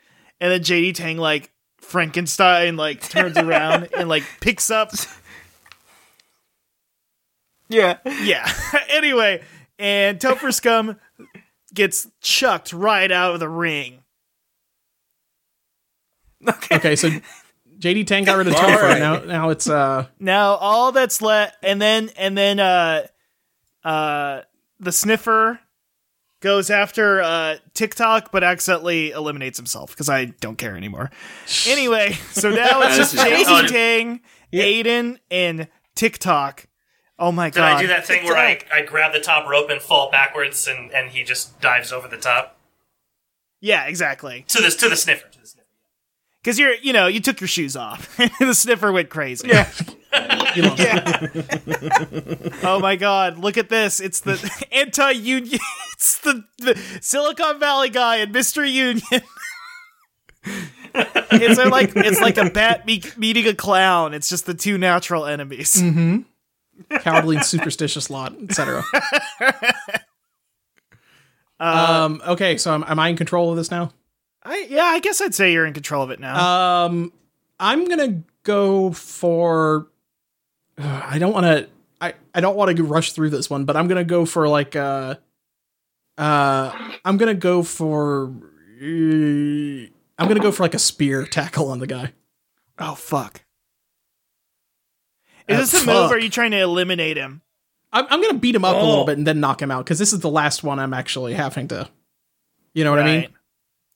and 0.41 0.53
then 0.53 0.61
JD 0.61 0.95
Tang 0.95 1.17
like 1.19 1.51
Frankenstein 1.79 2.77
like 2.77 3.01
turns 3.01 3.37
around 3.39 3.89
and 3.95 4.09
like 4.09 4.25
picks 4.41 4.71
up 4.71 4.93
Yeah. 7.71 7.99
yeah. 8.23 8.53
anyway, 8.91 9.43
and 9.79 10.19
Topher 10.19 10.53
Scum 10.53 10.97
gets 11.73 12.09
chucked 12.21 12.73
right 12.73 13.11
out 13.11 13.35
of 13.35 13.41
the 13.41 13.49
ring. 13.49 14.03
Okay. 16.47 16.77
Okay, 16.77 16.97
so 16.97 17.11
JD 17.81 18.07
Tang 18.07 18.25
got 18.25 18.37
rid 18.37 18.47
of 18.47 18.55
All 18.55 18.61
Topher. 18.63 18.83
right. 18.83 18.99
Now 19.01 19.19
now 19.21 19.51
it's 19.51 19.69
uh 19.69 20.07
Now 20.19 20.55
all 20.55 20.93
that's 20.93 21.23
left, 21.23 21.57
and 21.63 21.81
then 21.81 22.11
and 22.17 22.37
then 22.37 22.61
uh 22.61 23.07
uh 23.85 24.43
the 24.79 24.93
sniffer 24.93 25.61
goes 26.41 26.71
after 26.71 27.23
uh 27.23 27.57
TikTok, 27.75 28.33
but 28.33 28.45
accidentally 28.45 29.11
eliminates 29.11 29.59
himself 29.59 29.91
because 29.91 30.09
I 30.09 30.27
don't 30.27 30.57
care 30.57 30.77
anymore. 30.77 31.11
Anyway, 31.67 32.13
so 32.33 32.51
now 32.51 32.83
it's 32.83 32.97
just 32.97 33.17
JD 33.17 33.69
Tang, 33.69 34.21
Aiden, 34.53 35.19
and 35.31 35.69
TikTok. 35.95 36.67
Oh 37.19 37.33
my 37.33 37.51
god! 37.51 37.55
Did 37.55 37.61
god! 37.61 37.77
I 37.77 37.81
do 37.83 37.87
that 37.89 38.07
thing 38.07 38.25
where 38.25 38.37
I, 38.37 38.59
I 38.73 38.83
grab 38.83 39.13
the 39.13 39.21
top 39.21 39.49
rope 39.49 39.69
and 39.71 39.81
fall 39.81 40.11
backwards 40.11 40.67
and, 40.67 40.91
and 40.93 41.11
he 41.11 41.23
just 41.23 41.61
dives 41.61 41.93
over 41.93 42.09
the 42.09 42.17
top? 42.17 42.59
Yeah, 43.61 43.85
exactly. 43.87 44.47
To 44.49 44.63
this 44.63 44.75
to 44.77 44.89
the 44.89 44.97
sniffer. 44.97 45.27
To 46.45 46.51
the 46.51 46.57
sniffer. 46.57 46.57
Because 46.57 46.59
you're, 46.59 46.75
you 46.77 46.93
know, 46.93 47.07
you 47.07 47.21
took 47.21 47.41
your 47.41 47.49
shoes 47.49 47.77
off. 47.77 48.17
the 48.41 48.55
sniffer 48.55 48.91
went 48.93 49.11
crazy. 49.11 49.49
Yeah. 49.49 49.71
you 50.55 50.63
know, 50.63 50.75
Oh 52.63 52.81
my 52.81 52.97
god, 52.97 53.39
look 53.39 53.57
at 53.57 53.69
this. 53.69 54.01
It's 54.01 54.21
the 54.21 54.65
anti 54.73 55.11
union. 55.13 55.61
It's 55.95 56.19
the, 56.21 56.45
the 56.59 56.81
Silicon 57.03 57.61
Valley 57.61 57.91
guy 57.91 58.17
and 58.17 58.35
Mr. 58.35 58.69
Union. 58.71 59.03
it's 61.31 61.59
like 61.59 61.93
it's 61.95 62.21
like 62.21 62.39
a 62.39 62.49
bat 62.49 62.87
me- 62.87 63.03
meeting 63.19 63.47
a 63.47 63.55
clown. 63.55 64.15
It's 64.15 64.29
just 64.29 64.47
the 64.47 64.55
two 64.55 64.79
natural 64.79 65.27
enemies. 65.27 65.83
cowardly 67.01 67.37
and 67.37 67.45
superstitious 67.45 68.09
lot, 68.09 68.35
etc. 68.43 68.83
Uh, 71.61 72.07
um. 72.07 72.23
Okay, 72.27 72.57
so 72.57 72.73
am, 72.73 72.85
am 72.89 72.99
I 72.99 73.09
in 73.09 73.17
control 73.17 73.51
of 73.51 73.57
this 73.57 73.71
now? 73.71 73.93
I, 74.61 74.67
yeah, 74.69 74.85
I 74.85 75.01
guess 75.01 75.21
I'd 75.21 75.35
say 75.35 75.53
you're 75.53 75.67
in 75.67 75.73
control 75.75 76.03
of 76.03 76.11
it 76.11 76.21
now. 76.21 76.85
Um, 76.85 77.13
I'm 77.59 77.85
gonna 77.87 78.23
go 78.43 78.93
for. 78.93 79.89
Ugh, 80.79 81.03
I 81.07 81.19
don't 81.19 81.33
want 81.33 81.47
to. 81.47 81.69
I 82.01 82.15
I 82.35 82.41
don't 82.41 82.57
want 82.57 82.75
to 82.77 82.83
rush 82.85 83.13
through 83.13 83.31
this 83.31 83.51
one, 83.51 83.65
but 83.65 83.77
I'm 83.77 83.89
gonna 83.89 84.05
go 84.05 84.25
for 84.25 84.49
like 84.49 84.77
uh. 84.77 85.17
Uh, 86.19 86.73
I'm 87.05 87.17
gonna 87.17 87.35
go 87.35 87.63
for. 87.63 88.25
uh, 88.83 88.85
I'm 88.85 90.29
gonna 90.29 90.41
go 90.41 90.53
for 90.53 90.63
like 90.65 90.75
a 90.75 90.79
spear 90.79 91.25
tackle 91.31 91.71
on 91.71 91.79
the 91.79 91.87
guy. 91.87 92.13
oh 92.79 92.95
fuck. 92.95 93.43
Is 95.49 95.57
Uh, 95.57 95.61
this 95.61 95.73
the 95.73 95.87
move? 95.87 96.11
Or 96.11 96.15
are 96.15 96.19
you 96.19 96.31
trying 96.31 96.51
to 96.53 96.59
eliminate 96.61 97.17
him? 97.17 97.43
I'm, 97.93 98.07
I'm 98.09 98.21
gonna 98.23 98.39
beat 98.39 98.55
him 98.55 98.65
up 98.65 98.77
a 98.77 98.79
little 98.79 99.01
Oh. 99.03 99.05
bit 99.07 99.19
and 99.19 99.27
then 99.27 99.41
knock 99.41 99.61
him 99.61 99.71
out 99.71 99.85
because 99.85 99.99
this 99.99 100.13
is 100.13 100.21
the 100.21 100.31
last 100.31 100.63
one 100.63 100.79
I'm 100.79 100.95
actually 100.95 101.35
having 101.35 101.69
to. 101.69 101.89
You 102.75 102.85
know 102.85 102.91
what 102.91 103.01
I 103.01 103.05
mean? 103.05 103.29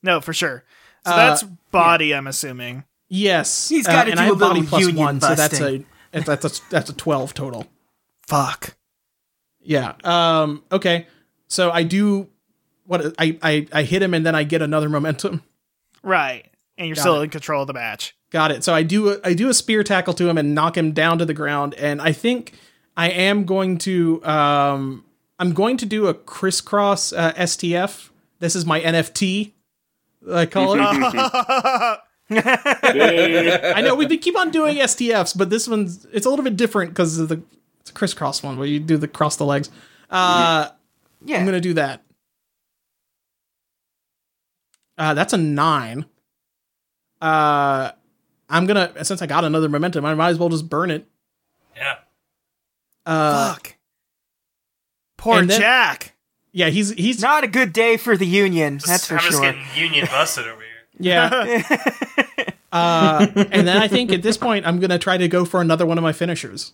Right. 0.05 0.13
No, 0.13 0.21
for 0.21 0.33
sure. 0.33 0.65
So 1.07 1.13
Uh, 1.13 1.17
that's 1.17 1.43
body, 1.71 2.15
I'm 2.15 2.27
assuming. 2.27 2.85
Yes, 3.09 3.69
He's 3.69 3.87
gotta 3.87 4.11
and 4.11 4.19
do 4.19 4.25
I 4.25 4.29
a 4.29 4.35
body 4.35 4.61
little 4.61 4.69
plus 4.69 4.81
union 4.87 5.05
one, 5.05 5.21
so 5.21 5.35
that's 5.35 5.61
a 5.61 5.85
that's 6.13 6.45
a 6.45 6.63
that's 6.71 6.91
a 6.91 6.95
twelve 6.95 7.35
total. 7.35 7.67
Fuck. 8.27 8.75
Yeah. 9.61 9.93
Um. 10.03 10.63
Okay. 10.73 11.07
So 11.49 11.71
I 11.71 11.83
do 11.83 12.29
what 12.87 13.15
I 13.19 13.39
I 13.43 13.67
I 13.73 13.83
hit 13.83 14.03
him 14.03 14.15
and 14.15 14.25
then 14.25 14.35
I 14.35 14.43
get 14.45 14.63
another 14.63 14.89
momentum. 14.97 15.43
Right. 16.03 16.47
And 16.77 16.89
you're 16.89 16.97
Got 16.97 17.03
still 17.03 17.21
it. 17.21 17.25
in 17.25 17.31
control 17.31 17.63
of 17.63 17.67
the 17.69 17.73
match. 17.75 18.17
Got 18.31 18.51
it. 18.51 18.65
So 18.65 18.75
I 18.75 18.83
do 18.83 19.11
a, 19.11 19.19
I 19.23 19.35
do 19.35 19.49
a 19.49 19.55
spear 19.55 19.85
tackle 19.85 20.13
to 20.15 20.29
him 20.29 20.37
and 20.39 20.55
knock 20.55 20.77
him 20.77 20.93
down 20.93 21.19
to 21.19 21.25
the 21.25 21.35
ground. 21.35 21.75
And 21.75 22.03
I 22.03 22.11
think 22.13 22.55
I 22.97 23.11
am 23.11 23.45
going 23.45 23.79
to 23.79 24.25
um 24.25 25.05
I'm 25.39 25.53
going 25.53 25.77
to 25.79 25.87
do 25.87 26.07
a 26.09 26.15
crisscross 26.15 27.13
uh, 27.13 27.33
STF. 27.35 28.11
This 28.41 28.57
is 28.57 28.65
my 28.67 28.81
NFT. 28.81 29.53
I 30.33 30.47
call 30.47 30.75
it. 30.75 30.81
I 32.31 33.81
know 33.83 33.95
we 33.95 34.17
keep 34.19 34.37
on 34.39 34.51
doing 34.51 34.77
STFs, 34.79 35.37
but 35.37 35.51
this 35.51 35.69
one's 35.69 36.07
it's 36.13 36.27
a 36.27 36.31
little 36.31 36.45
bit 36.45 36.57
different 36.57 36.91
because 36.93 37.19
of 37.19 37.29
the 37.29 37.43
it's 37.81 37.91
a 37.91 37.93
crisscross 37.93 38.43
one 38.43 38.57
where 38.59 38.67
you 38.67 38.81
do 38.81 38.97
the 38.97 39.09
cross 39.09 39.37
the 39.37 39.45
legs. 39.45 39.69
Uh, 40.11 40.69
Yeah. 41.25 41.39
I'm 41.39 41.45
gonna 41.45 41.61
do 41.61 41.75
that. 41.75 42.03
Uh, 44.97 45.13
that's 45.15 45.33
a 45.33 45.37
nine. 45.37 46.07
Uh, 47.21 47.91
I'm 48.49 48.67
gonna 48.67 49.05
since 49.05 49.21
I 49.23 49.27
got 49.27 49.45
another 49.45 49.69
momentum, 49.69 50.05
I 50.05 50.15
might 50.15 50.31
as 50.31 50.39
well 50.39 50.49
just 50.49 50.69
burn 50.69 50.91
it. 50.91 51.07
Yeah. 51.77 51.97
Uh, 53.05 53.53
Fuck. 53.55 53.77
Poor 55.17 55.39
and 55.41 55.51
then- 55.51 55.61
Jack. 55.61 56.14
Yeah, 56.55 56.69
he's 56.69 56.91
he's 56.91 57.21
Not 57.21 57.43
a 57.43 57.49
good 57.49 57.73
day 57.73 57.97
for 57.97 58.17
the 58.17 58.27
union, 58.27 58.79
that's 58.87 59.09
for 59.09 59.17
I'm 59.17 59.23
just 59.23 59.33
sure. 59.33 59.41
getting 59.43 59.65
union 59.75 60.07
busted 60.07 60.47
over 60.47 60.61
here. 60.61 60.71
yeah. 61.01 61.63
uh, 62.73 63.27
and 63.35 63.67
then 63.67 63.77
I 63.77 63.89
think 63.89 64.13
at 64.13 64.23
this 64.23 64.37
point 64.37 64.65
I'm 64.65 64.79
gonna 64.79 65.01
try 65.01 65.17
to 65.17 65.27
go 65.27 65.45
for 65.45 65.61
another 65.61 65.85
one 65.85 65.99
of 65.99 66.03
my 66.03 66.13
finishers. 66.13 66.73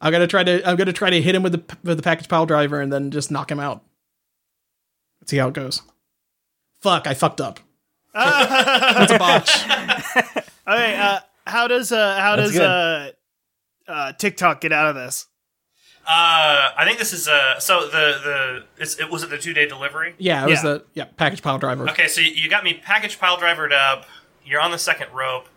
I'm 0.00 0.12
gonna 0.12 0.28
try 0.28 0.44
to 0.44 0.66
I'm 0.66 0.76
gonna 0.76 0.92
try 0.92 1.10
to 1.10 1.20
hit 1.20 1.34
him 1.34 1.42
with 1.42 1.52
the 1.52 1.76
with 1.82 1.96
the 1.96 2.04
package 2.04 2.28
pile 2.28 2.46
driver 2.46 2.80
and 2.80 2.92
then 2.92 3.10
just 3.10 3.32
knock 3.32 3.50
him 3.50 3.58
out. 3.58 3.82
Let's 5.20 5.32
see 5.32 5.38
how 5.38 5.48
it 5.48 5.54
goes. 5.54 5.82
Fuck, 6.80 7.08
I 7.08 7.14
fucked 7.14 7.40
up. 7.40 7.58
That's 8.14 9.10
a 9.10 9.18
botch. 9.18 9.50
Okay, 10.68 10.96
uh, 10.96 11.18
how 11.48 11.66
does 11.66 11.90
uh 11.90 12.20
how 12.20 12.36
That's 12.36 12.52
does 12.52 12.60
uh 12.60 13.10
uh 13.88 14.12
TikTok 14.12 14.60
get 14.60 14.70
out 14.70 14.86
of 14.86 14.94
this? 14.94 15.26
Uh, 16.06 16.70
I 16.76 16.84
think 16.84 16.98
this 16.98 17.12
is 17.14 17.26
uh. 17.28 17.58
So 17.60 17.86
the 17.86 17.90
the 18.22 18.64
it's, 18.82 18.98
it 19.00 19.10
was 19.10 19.22
it 19.22 19.30
the 19.30 19.38
two 19.38 19.54
day 19.54 19.66
delivery. 19.66 20.14
Yeah, 20.18 20.44
it 20.44 20.50
was 20.50 20.62
Yeah. 20.62 20.70
the 20.70 20.84
yeah 20.94 21.04
package 21.16 21.42
pile 21.42 21.58
driver. 21.58 21.88
Okay, 21.90 22.08
so 22.08 22.20
you 22.20 22.48
got 22.50 22.62
me 22.62 22.74
package 22.74 23.18
pile 23.18 23.38
drivered 23.38 23.72
up. 23.72 24.04
You're 24.44 24.60
on 24.60 24.70
the 24.70 24.78
second 24.78 25.08
rope. 25.14 25.48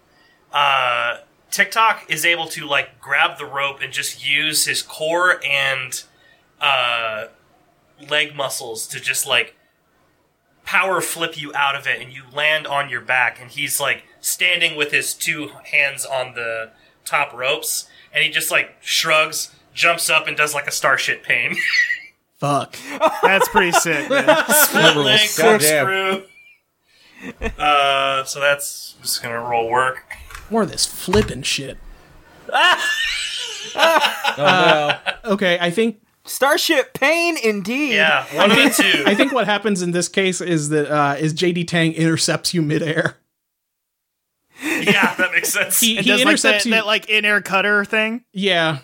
Uh, 0.54 1.18
TikTok 1.52 2.06
is 2.10 2.26
able 2.26 2.48
to 2.48 2.66
like 2.66 3.00
grab 3.02 3.38
the 3.38 3.46
rope 3.46 3.80
and 3.82 3.92
just 3.92 4.26
use 4.26 4.66
his 4.66 4.82
core 4.82 5.42
and 5.46 6.02
uh, 6.62 7.26
leg 8.10 8.34
muscles 8.34 8.88
to 8.88 9.00
just 9.02 9.28
like 9.28 9.54
power 10.64 11.02
flip 11.02 11.40
you 11.40 11.54
out 11.54 11.76
of 11.76 11.86
it, 11.88 12.02
and 12.02 12.14
you 12.14 12.24
land 12.34 12.66
on 12.68 12.90
your 12.90 13.02
back. 13.02 13.42
And 13.42 13.52
he's 13.52 13.80
like 13.82 14.04
standing 14.22 14.78
with 14.78 14.92
his 14.92 15.14
two 15.14 15.50
hands 15.72 16.06
on 16.06 16.34
the 16.36 16.72
top 17.04 17.34
ropes, 17.34 17.90
and 18.14 18.24
he 18.24 18.30
just 18.30 18.50
like 18.52 18.76
shrugs, 18.82 19.54
jumps 19.78 20.10
up, 20.10 20.28
and 20.28 20.36
does 20.36 20.54
like 20.54 20.68
a 20.68 20.72
starship 20.72 21.24
pain. 21.24 21.56
Fuck. 22.38 22.76
That's 23.24 23.48
pretty 23.50 23.72
sick. 23.72 24.10
Man. 24.10 24.26
Split 24.50 24.96
leg, 24.98 25.30
Goddamn. 25.38 25.86
corkscrew. 25.86 27.52
Uh, 27.58 28.24
so 28.26 28.40
that's 28.40 28.96
just 29.02 29.24
gonna 29.24 29.40
roll 29.40 29.70
work. 29.72 30.04
More 30.52 30.62
of 30.64 30.72
this 30.72 30.86
flipping 30.86 31.44
shit. 31.44 31.78
Oh 33.76 34.98
no. 35.26 35.32
Okay, 35.34 35.58
I 35.60 35.70
think 35.70 36.02
Starship 36.26 36.94
Pain, 36.94 37.38
indeed. 37.44 37.94
Yeah, 37.96 38.26
one 38.36 38.50
of 38.50 38.58
the 38.58 38.70
two. 38.70 39.04
I 39.06 39.14
think 39.14 39.34
what 39.34 39.46
happens 39.46 39.82
in 39.82 39.92
this 39.92 40.08
case 40.08 40.42
is 40.42 40.70
that 40.70 40.90
uh, 40.90 41.16
is 41.20 41.34
JD 41.34 41.68
Tang 41.68 41.94
intercepts 41.94 42.54
you 42.54 42.62
midair. 42.62 43.18
yeah, 44.64 45.14
that 45.16 45.32
makes 45.34 45.50
sense. 45.50 45.80
He, 45.80 45.98
he 45.98 46.04
does 46.04 46.20
like 46.20 46.22
intercepts 46.22 46.64
that, 46.64 46.70
you. 46.70 46.76
that 46.76 46.86
like 46.86 47.10
in 47.10 47.26
air 47.26 47.42
cutter 47.42 47.84
thing. 47.86 48.24
yeah. 48.34 48.80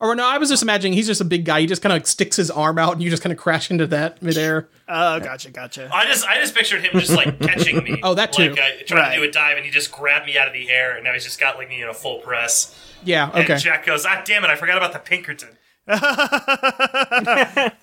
Or 0.00 0.14
no, 0.16 0.26
I 0.26 0.38
was 0.38 0.48
just 0.50 0.62
imagining 0.62 0.92
he's 0.92 1.06
just 1.06 1.20
a 1.20 1.24
big 1.24 1.44
guy. 1.44 1.60
He 1.60 1.66
just 1.66 1.80
kind 1.80 1.96
of 1.96 2.06
sticks 2.06 2.36
his 2.36 2.50
arm 2.50 2.78
out, 2.78 2.92
and 2.94 3.02
you 3.02 3.08
just 3.10 3.22
kind 3.22 3.32
of 3.32 3.38
crash 3.38 3.70
into 3.70 3.86
that 3.86 4.20
midair. 4.22 4.68
Oh, 4.88 5.20
gotcha, 5.20 5.50
gotcha. 5.50 5.88
I 5.92 6.04
just 6.06 6.26
I 6.26 6.38
just 6.40 6.54
pictured 6.54 6.82
him 6.82 6.90
just 6.98 7.12
like 7.12 7.38
catching 7.40 7.82
me. 7.82 8.00
Oh, 8.02 8.14
that 8.14 8.32
too. 8.32 8.50
Like 8.50 8.58
I 8.60 8.82
tried 8.82 8.98
Right. 8.98 9.14
to 9.14 9.20
do 9.22 9.28
a 9.28 9.30
dive 9.30 9.56
and 9.56 9.64
he 9.64 9.70
just 9.70 9.90
grabbed 9.92 10.26
me 10.26 10.36
out 10.36 10.46
of 10.48 10.52
the 10.52 10.68
air 10.70 10.96
and 10.96 11.04
now 11.04 11.12
he's 11.14 11.24
just 11.24 11.38
got 11.40 11.56
like 11.56 11.68
me 11.68 11.80
in 11.80 11.88
a 11.88 11.94
full 11.94 12.18
press. 12.18 12.78
Yeah. 13.04 13.30
And 13.32 13.44
Okay. 13.44 13.56
Jack 13.56 13.86
goes, 13.86 14.04
Ah 14.04 14.20
damn 14.26 14.44
it, 14.44 14.50
I 14.50 14.56
forgot 14.56 14.76
about 14.76 14.92
the 14.92 14.98
Pinkerton. 14.98 15.56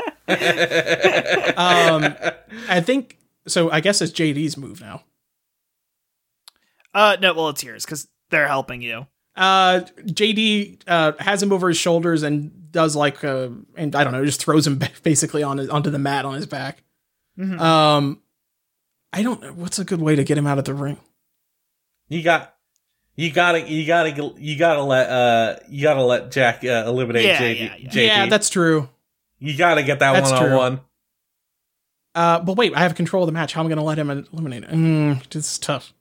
Um, 1.57 2.15
I 2.69 2.81
think 2.81 3.17
so. 3.47 3.69
I 3.71 3.79
guess 3.81 4.01
it's 4.01 4.11
JD's 4.11 4.57
move 4.57 4.81
now. 4.81 5.03
Uh, 6.93 7.17
no, 7.21 7.33
well, 7.33 7.49
it's 7.49 7.63
yours 7.63 7.85
because 7.85 8.07
they're 8.29 8.47
helping 8.47 8.81
you. 8.81 9.07
Uh, 9.36 9.82
JD 10.06 10.82
uh, 10.88 11.14
has 11.20 11.41
him 11.41 11.52
over 11.53 11.68
his 11.70 11.78
shoulders 11.78 12.24
and 12.24 12.72
does 12.72 12.95
like 12.95 13.24
uh, 13.24 13.49
and 13.76 13.95
I 13.95 14.03
don't 14.03 14.14
know, 14.14 14.26
just 14.26 14.41
throws 14.44 14.68
him 14.68 14.80
basically 15.03 15.44
on 15.44 15.58
his, 15.58 15.70
onto 15.70 15.90
the 15.90 15.99
mat 15.99 16.26
on 16.26 16.34
his 16.36 16.45
back. 16.45 16.84
Mhm. 17.40 17.60
Um, 17.60 18.22
I 19.14 19.24
don't 19.24 19.41
know 19.41 19.53
what's 19.53 19.80
a 19.80 19.86
good 19.86 20.02
way 20.02 20.16
to 20.16 20.24
get 20.24 20.38
him 20.38 20.48
out 20.48 20.58
of 20.60 20.66
the 20.66 20.74
ring. 20.74 20.98
You 22.10 22.24
got. 22.24 22.56
You 23.18 23.30
gotta, 23.30 23.70
you 23.70 23.86
gotta, 23.86 24.34
you 24.38 24.58
gotta 24.58 24.82
let, 24.82 25.10
uh, 25.10 25.56
you 25.68 25.84
gotta 25.84 26.02
let 26.02 26.32
Jack 26.32 26.64
uh, 26.64 26.86
eliminate 26.88 27.26
Yeah, 27.26 27.40
JD. 27.41 27.60
yeah, 27.60 27.76
yeah. 27.78 27.90
JD. 27.90 28.08
Yeah, 28.08 28.26
that's 28.28 28.49
true. 28.49 28.90
you 29.38 29.56
gotta 29.58 29.84
get 29.84 29.99
that 29.99 30.14
one 30.24 30.34
on 30.34 30.52
one. 30.58 30.80
Uh, 32.16 32.40
but 32.40 32.56
wait, 32.58 32.74
I 32.76 32.80
have 32.80 32.95
control 32.95 33.24
of 33.24 33.28
the 33.28 33.32
match. 33.34 33.53
How 33.53 33.62
am 33.62 33.68
I 33.68 33.70
going 33.70 33.78
to 33.78 33.84
let 33.84 33.98
him 33.98 34.10
eliminate? 34.10 34.64
it? 34.64 34.70
Mm, 34.72 35.30
this 35.30 35.52
is 35.53 35.60
tough. 35.60 35.94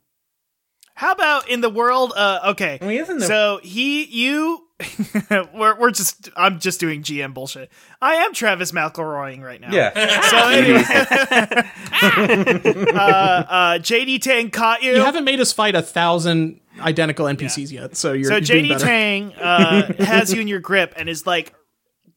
How 1.01 1.13
about 1.13 1.49
in 1.49 1.63
the 1.63 1.71
world? 1.71 2.13
Uh, 2.15 2.41
okay. 2.49 2.79
I 2.79 2.85
mean, 2.85 3.01
isn't 3.01 3.21
there? 3.21 3.27
So 3.27 3.61
he, 3.63 4.05
you, 4.05 4.69
we're 5.55 5.81
we're 5.81 5.93
just. 5.93 6.29
I'm 6.37 6.61
just 6.61 6.79
doing 6.79 7.03
GM 7.03 7.33
bullshit. 7.33 7.73
I 8.03 8.17
am 8.17 8.35
Travis 8.35 8.73
McElroying 8.73 9.43
right 9.43 9.63
now. 9.63 9.73
yeah. 9.73 10.21
So 10.29 10.37
anyway, 10.51 10.85
uh, 12.93 12.99
uh, 12.99 13.79
JD 13.79 14.21
Tang 14.21 14.51
caught 14.51 14.83
you. 14.83 14.93
You 14.93 15.03
haven't 15.03 15.25
made 15.25 15.41
us 15.41 15.55
fight 15.55 15.75
a 15.75 15.81
thousand 15.81 16.61
identical 16.79 17.25
NPCs 17.25 17.73
yet, 17.73 17.97
so 17.97 18.13
you're, 18.13 18.25
so 18.25 18.35
you're 18.35 18.43
JD 18.63 18.69
better. 18.69 18.85
Tang 18.85 19.33
uh, 19.37 19.95
has 20.05 20.35
you 20.35 20.43
in 20.43 20.49
your 20.49 20.61
grip 20.61 20.93
and 20.99 21.09
is 21.09 21.27
like 21.27 21.55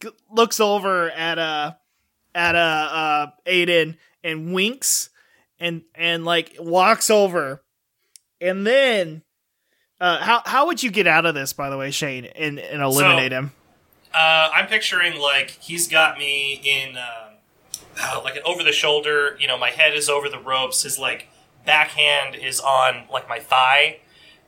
g- 0.01 0.09
looks 0.29 0.59
over 0.59 1.09
at 1.09 1.39
a 1.39 1.77
at 2.35 2.55
a 2.55 2.59
uh 2.59 3.27
Aiden 3.47 3.95
and 4.25 4.53
winks 4.53 5.09
and 5.57 5.83
and 5.95 6.25
like 6.25 6.57
walks 6.59 7.09
over 7.09 7.63
and 8.43 8.67
then 8.67 9.21
uh 10.01 10.17
how 10.19 10.41
how 10.45 10.65
would 10.67 10.83
you 10.83 10.91
get 10.91 11.07
out 11.07 11.25
of 11.25 11.33
this 11.33 11.53
by 11.53 11.69
the 11.69 11.77
way 11.77 11.89
Shane 11.91 12.25
and 12.25 12.59
and 12.59 12.81
eliminate 12.81 13.31
him 13.31 13.51
Uh, 14.13 14.49
I'm 14.53 14.67
picturing 14.67 15.19
like 15.19 15.49
he's 15.59 15.87
got 15.87 16.19
me 16.19 16.61
in 16.63 16.97
um, 16.97 17.33
uh, 17.99 18.21
like 18.23 18.35
an 18.35 18.43
over 18.45 18.63
the 18.63 18.71
shoulder. 18.71 19.35
You 19.39 19.47
know, 19.47 19.57
my 19.57 19.71
head 19.71 19.95
is 19.95 20.07
over 20.07 20.29
the 20.29 20.37
ropes. 20.37 20.83
His 20.83 20.99
like 20.99 21.29
backhand 21.65 22.35
is 22.35 22.59
on 22.59 23.05
like 23.11 23.27
my 23.27 23.39
thigh, 23.39 24.01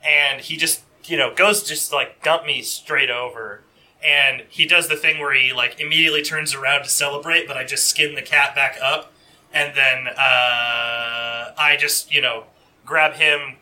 and 0.08 0.42
he 0.42 0.56
just 0.56 0.84
you 1.06 1.18
know 1.18 1.34
goes 1.34 1.64
just 1.64 1.92
like 1.92 2.22
dump 2.22 2.46
me 2.46 2.62
straight 2.62 3.10
over. 3.10 3.64
And 4.06 4.44
he 4.50 4.68
does 4.68 4.88
the 4.88 4.96
thing 4.96 5.20
where 5.20 5.34
he 5.34 5.52
like 5.52 5.80
immediately 5.80 6.22
turns 6.22 6.54
around 6.54 6.84
to 6.84 6.90
celebrate, 6.90 7.48
but 7.48 7.58
I 7.58 7.64
just 7.66 7.88
skin 7.88 8.14
the 8.14 8.22
cat 8.22 8.54
back 8.54 8.78
up, 8.84 9.12
and 9.52 9.76
then 9.76 10.08
uh, 10.10 11.54
I 11.58 11.76
just 11.80 12.14
you 12.14 12.22
know 12.22 12.44
grab 12.86 13.14
him 13.14 13.56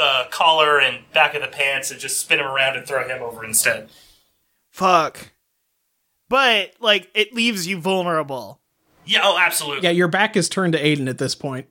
uh, 0.00 0.26
collar 0.30 0.80
and 0.80 1.04
back 1.12 1.34
of 1.34 1.42
the 1.42 1.48
pants 1.48 1.90
and 1.90 1.98
just 2.00 2.20
spin 2.20 2.38
him 2.38 2.46
around 2.46 2.76
and 2.76 2.86
throw 2.86 3.06
him 3.06 3.22
over 3.22 3.44
instead. 3.44 3.88
fuck 4.70 5.32
but 6.28 6.72
like 6.80 7.10
it 7.14 7.32
leaves 7.34 7.66
you 7.66 7.78
vulnerable 7.80 8.60
Yeah, 9.06 9.20
oh, 9.22 9.38
absolutely. 9.38 9.84
Yeah, 9.84 9.90
your 9.90 10.08
back 10.08 10.36
is 10.36 10.48
turned 10.48 10.74
to 10.74 10.82
Aiden 10.82 11.08
at 11.08 11.16
this 11.18 11.34
point. 11.34 11.66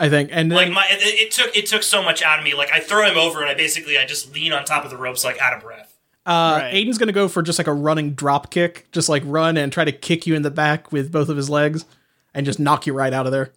I 0.00 0.08
think, 0.08 0.30
and 0.32 0.48
like 0.50 0.66
then 0.66 0.74
my 0.74 0.86
it, 0.90 1.00
it 1.02 1.30
took 1.32 1.56
it 1.56 1.66
took 1.66 1.82
so 1.82 2.00
much 2.02 2.22
out 2.22 2.38
of 2.38 2.44
me. 2.44 2.54
Like 2.54 2.70
I 2.72 2.78
throw 2.78 3.04
him 3.10 3.18
over 3.18 3.40
and 3.40 3.50
I 3.50 3.54
basically 3.54 3.98
I 3.98 4.06
just 4.06 4.32
lean 4.32 4.52
on 4.52 4.64
top 4.64 4.84
of 4.84 4.90
the 4.92 4.96
ropes 4.96 5.24
like 5.24 5.40
out 5.40 5.54
of 5.54 5.60
breath. 5.62 5.96
uh, 6.24 6.58
Right. 6.60 6.72
Aiden's 6.72 6.98
gonna 6.98 7.10
go 7.10 7.26
for 7.26 7.42
just 7.42 7.58
like 7.58 7.66
a 7.66 7.72
running 7.72 8.12
drop 8.12 8.50
kick, 8.52 8.86
just 8.92 9.08
like 9.08 9.24
run 9.26 9.56
and 9.56 9.72
try 9.72 9.84
to 9.84 9.90
kick 9.90 10.24
you 10.24 10.36
in 10.36 10.42
the 10.42 10.52
back 10.52 10.92
with 10.92 11.10
both 11.10 11.28
of 11.28 11.36
his 11.36 11.50
legs, 11.50 11.84
and 12.32 12.46
just 12.46 12.60
knock 12.60 12.86
you 12.86 12.92
right 12.92 13.12
out 13.12 13.26
of 13.26 13.32
there. 13.32 13.50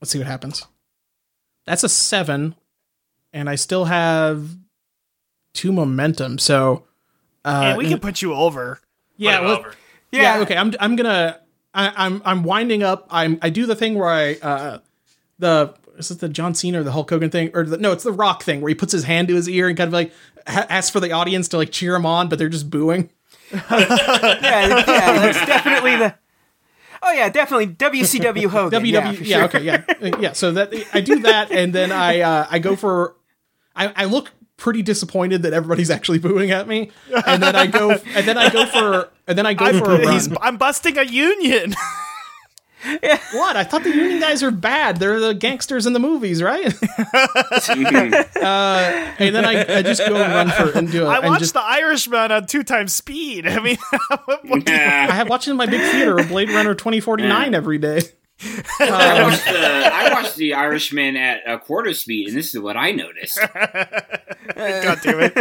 Let's 0.00 0.10
see 0.10 0.18
what 0.18 0.26
happens. 0.26 0.64
That's 1.64 1.82
a 1.84 1.88
seven, 1.88 2.54
and 3.32 3.48
I 3.48 3.54
still 3.56 3.86
have 3.86 4.48
two 5.54 5.72
momentum. 5.72 6.38
So, 6.38 6.84
uh, 7.44 7.62
and 7.64 7.78
we 7.78 7.88
can 7.88 7.98
put 7.98 8.22
you 8.22 8.34
over 8.34 8.80
yeah, 9.16 9.40
let- 9.40 9.58
over. 9.60 9.74
yeah, 10.12 10.38
okay. 10.40 10.56
I'm 10.56 10.72
I'm 10.78 10.96
gonna 10.96 11.40
I, 11.74 11.92
I'm 11.96 12.22
I'm 12.24 12.42
winding 12.44 12.82
up. 12.82 13.06
I'm 13.10 13.38
I 13.42 13.50
do 13.50 13.66
the 13.66 13.74
thing 13.74 13.94
where 13.94 14.08
I 14.08 14.34
uh 14.34 14.78
the 15.38 15.74
is 15.98 16.10
it 16.10 16.20
the 16.20 16.28
John 16.28 16.54
Cena 16.54 16.80
or 16.80 16.82
the 16.84 16.92
Hulk 16.92 17.08
Hogan 17.10 17.30
thing 17.30 17.50
or 17.54 17.64
the, 17.64 17.78
no, 17.78 17.92
it's 17.92 18.04
the 18.04 18.12
Rock 18.12 18.42
thing 18.42 18.60
where 18.60 18.68
he 18.68 18.74
puts 18.74 18.92
his 18.92 19.04
hand 19.04 19.28
to 19.28 19.34
his 19.34 19.48
ear 19.48 19.68
and 19.68 19.76
kind 19.76 19.88
of 19.88 19.94
like 19.94 20.12
ha- 20.46 20.66
asks 20.68 20.90
for 20.90 21.00
the 21.00 21.12
audience 21.12 21.48
to 21.48 21.56
like 21.56 21.72
cheer 21.72 21.94
him 21.96 22.04
on, 22.06 22.28
but 22.28 22.38
they're 22.38 22.48
just 22.50 22.68
booing. 22.70 23.10
yeah, 23.52 23.60
yeah, 23.70 24.82
that's 24.86 25.46
definitely 25.46 25.96
the. 25.96 26.14
Oh 27.06 27.12
yeah, 27.12 27.28
definitely 27.28 27.68
WCW 27.68 28.46
Hogan. 28.50 28.82
WW, 28.82 28.92
yeah, 28.92 29.10
yeah, 29.12 29.36
sure. 29.36 29.44
okay, 29.44 29.62
yeah, 29.62 29.84
Uh, 29.88 30.18
yeah. 30.18 30.32
So 30.32 30.50
that 30.52 30.74
I 30.92 31.00
do 31.00 31.20
that, 31.20 31.52
and 31.52 31.72
then 31.72 31.92
I 31.92 32.20
uh, 32.20 32.46
I 32.50 32.58
go 32.58 32.74
for 32.74 33.14
I, 33.76 33.92
I 33.94 34.04
look 34.06 34.32
pretty 34.56 34.82
disappointed 34.82 35.42
that 35.42 35.52
everybody's 35.52 35.90
actually 35.90 36.18
booing 36.18 36.50
at 36.50 36.66
me, 36.66 36.90
and 37.26 37.40
then 37.40 37.54
I 37.54 37.68
go 37.68 37.92
and 37.92 38.26
then 38.26 38.36
I 38.36 38.50
go 38.50 38.66
for 38.66 39.10
and 39.28 39.38
then 39.38 39.46
I 39.46 39.54
go 39.54 39.66
I'm, 39.66 39.78
for 39.78 39.94
a 39.94 40.04
run. 40.04 40.36
I'm 40.40 40.56
busting 40.56 40.98
a 40.98 41.04
union 41.04 41.74
What? 43.32 43.56
I 43.56 43.64
thought 43.64 43.82
the 43.82 43.90
union 43.90 44.20
guys 44.20 44.42
are 44.42 44.50
bad. 44.50 44.98
They're 44.98 45.20
the 45.20 45.34
gangsters 45.34 45.86
in 45.86 45.92
the 45.92 45.98
movies, 45.98 46.42
right? 46.42 46.66
uh, 47.66 49.14
and 49.18 49.34
then 49.34 49.44
I, 49.44 49.78
I 49.78 49.82
just 49.82 50.00
go 50.06 50.16
and 50.16 50.32
run 50.32 50.50
for 50.50 50.78
and 50.78 50.90
do 50.90 51.04
it. 51.04 51.08
I 51.08 51.18
and 51.18 51.26
watched 51.26 51.40
just, 51.40 51.54
the 51.54 51.62
Irishman 51.62 52.30
on 52.32 52.46
two 52.46 52.62
times 52.62 52.94
speed 52.94 53.46
I 53.46 53.60
mean 53.60 53.78
what 54.44 54.68
I 54.68 55.12
have 55.12 55.28
watching 55.28 55.52
in 55.52 55.56
my 55.56 55.66
big 55.66 55.80
theater 55.80 56.14
Blade 56.24 56.50
Runner 56.50 56.74
twenty 56.74 57.00
forty 57.00 57.26
nine 57.26 57.54
every 57.54 57.78
day. 57.78 58.02
I 58.42 59.22
watched 59.22 59.44
the 59.46 59.90
I 59.94 60.12
watched 60.12 60.36
the 60.36 60.54
Irishman 60.54 61.16
at 61.16 61.40
a 61.46 61.58
quarter 61.58 61.94
speed, 61.94 62.28
and 62.28 62.36
this 62.36 62.54
is 62.54 62.60
what 62.60 62.76
I 62.76 62.90
noticed. 62.92 63.38
God 63.54 64.98
damn 65.02 65.20
it. 65.20 65.36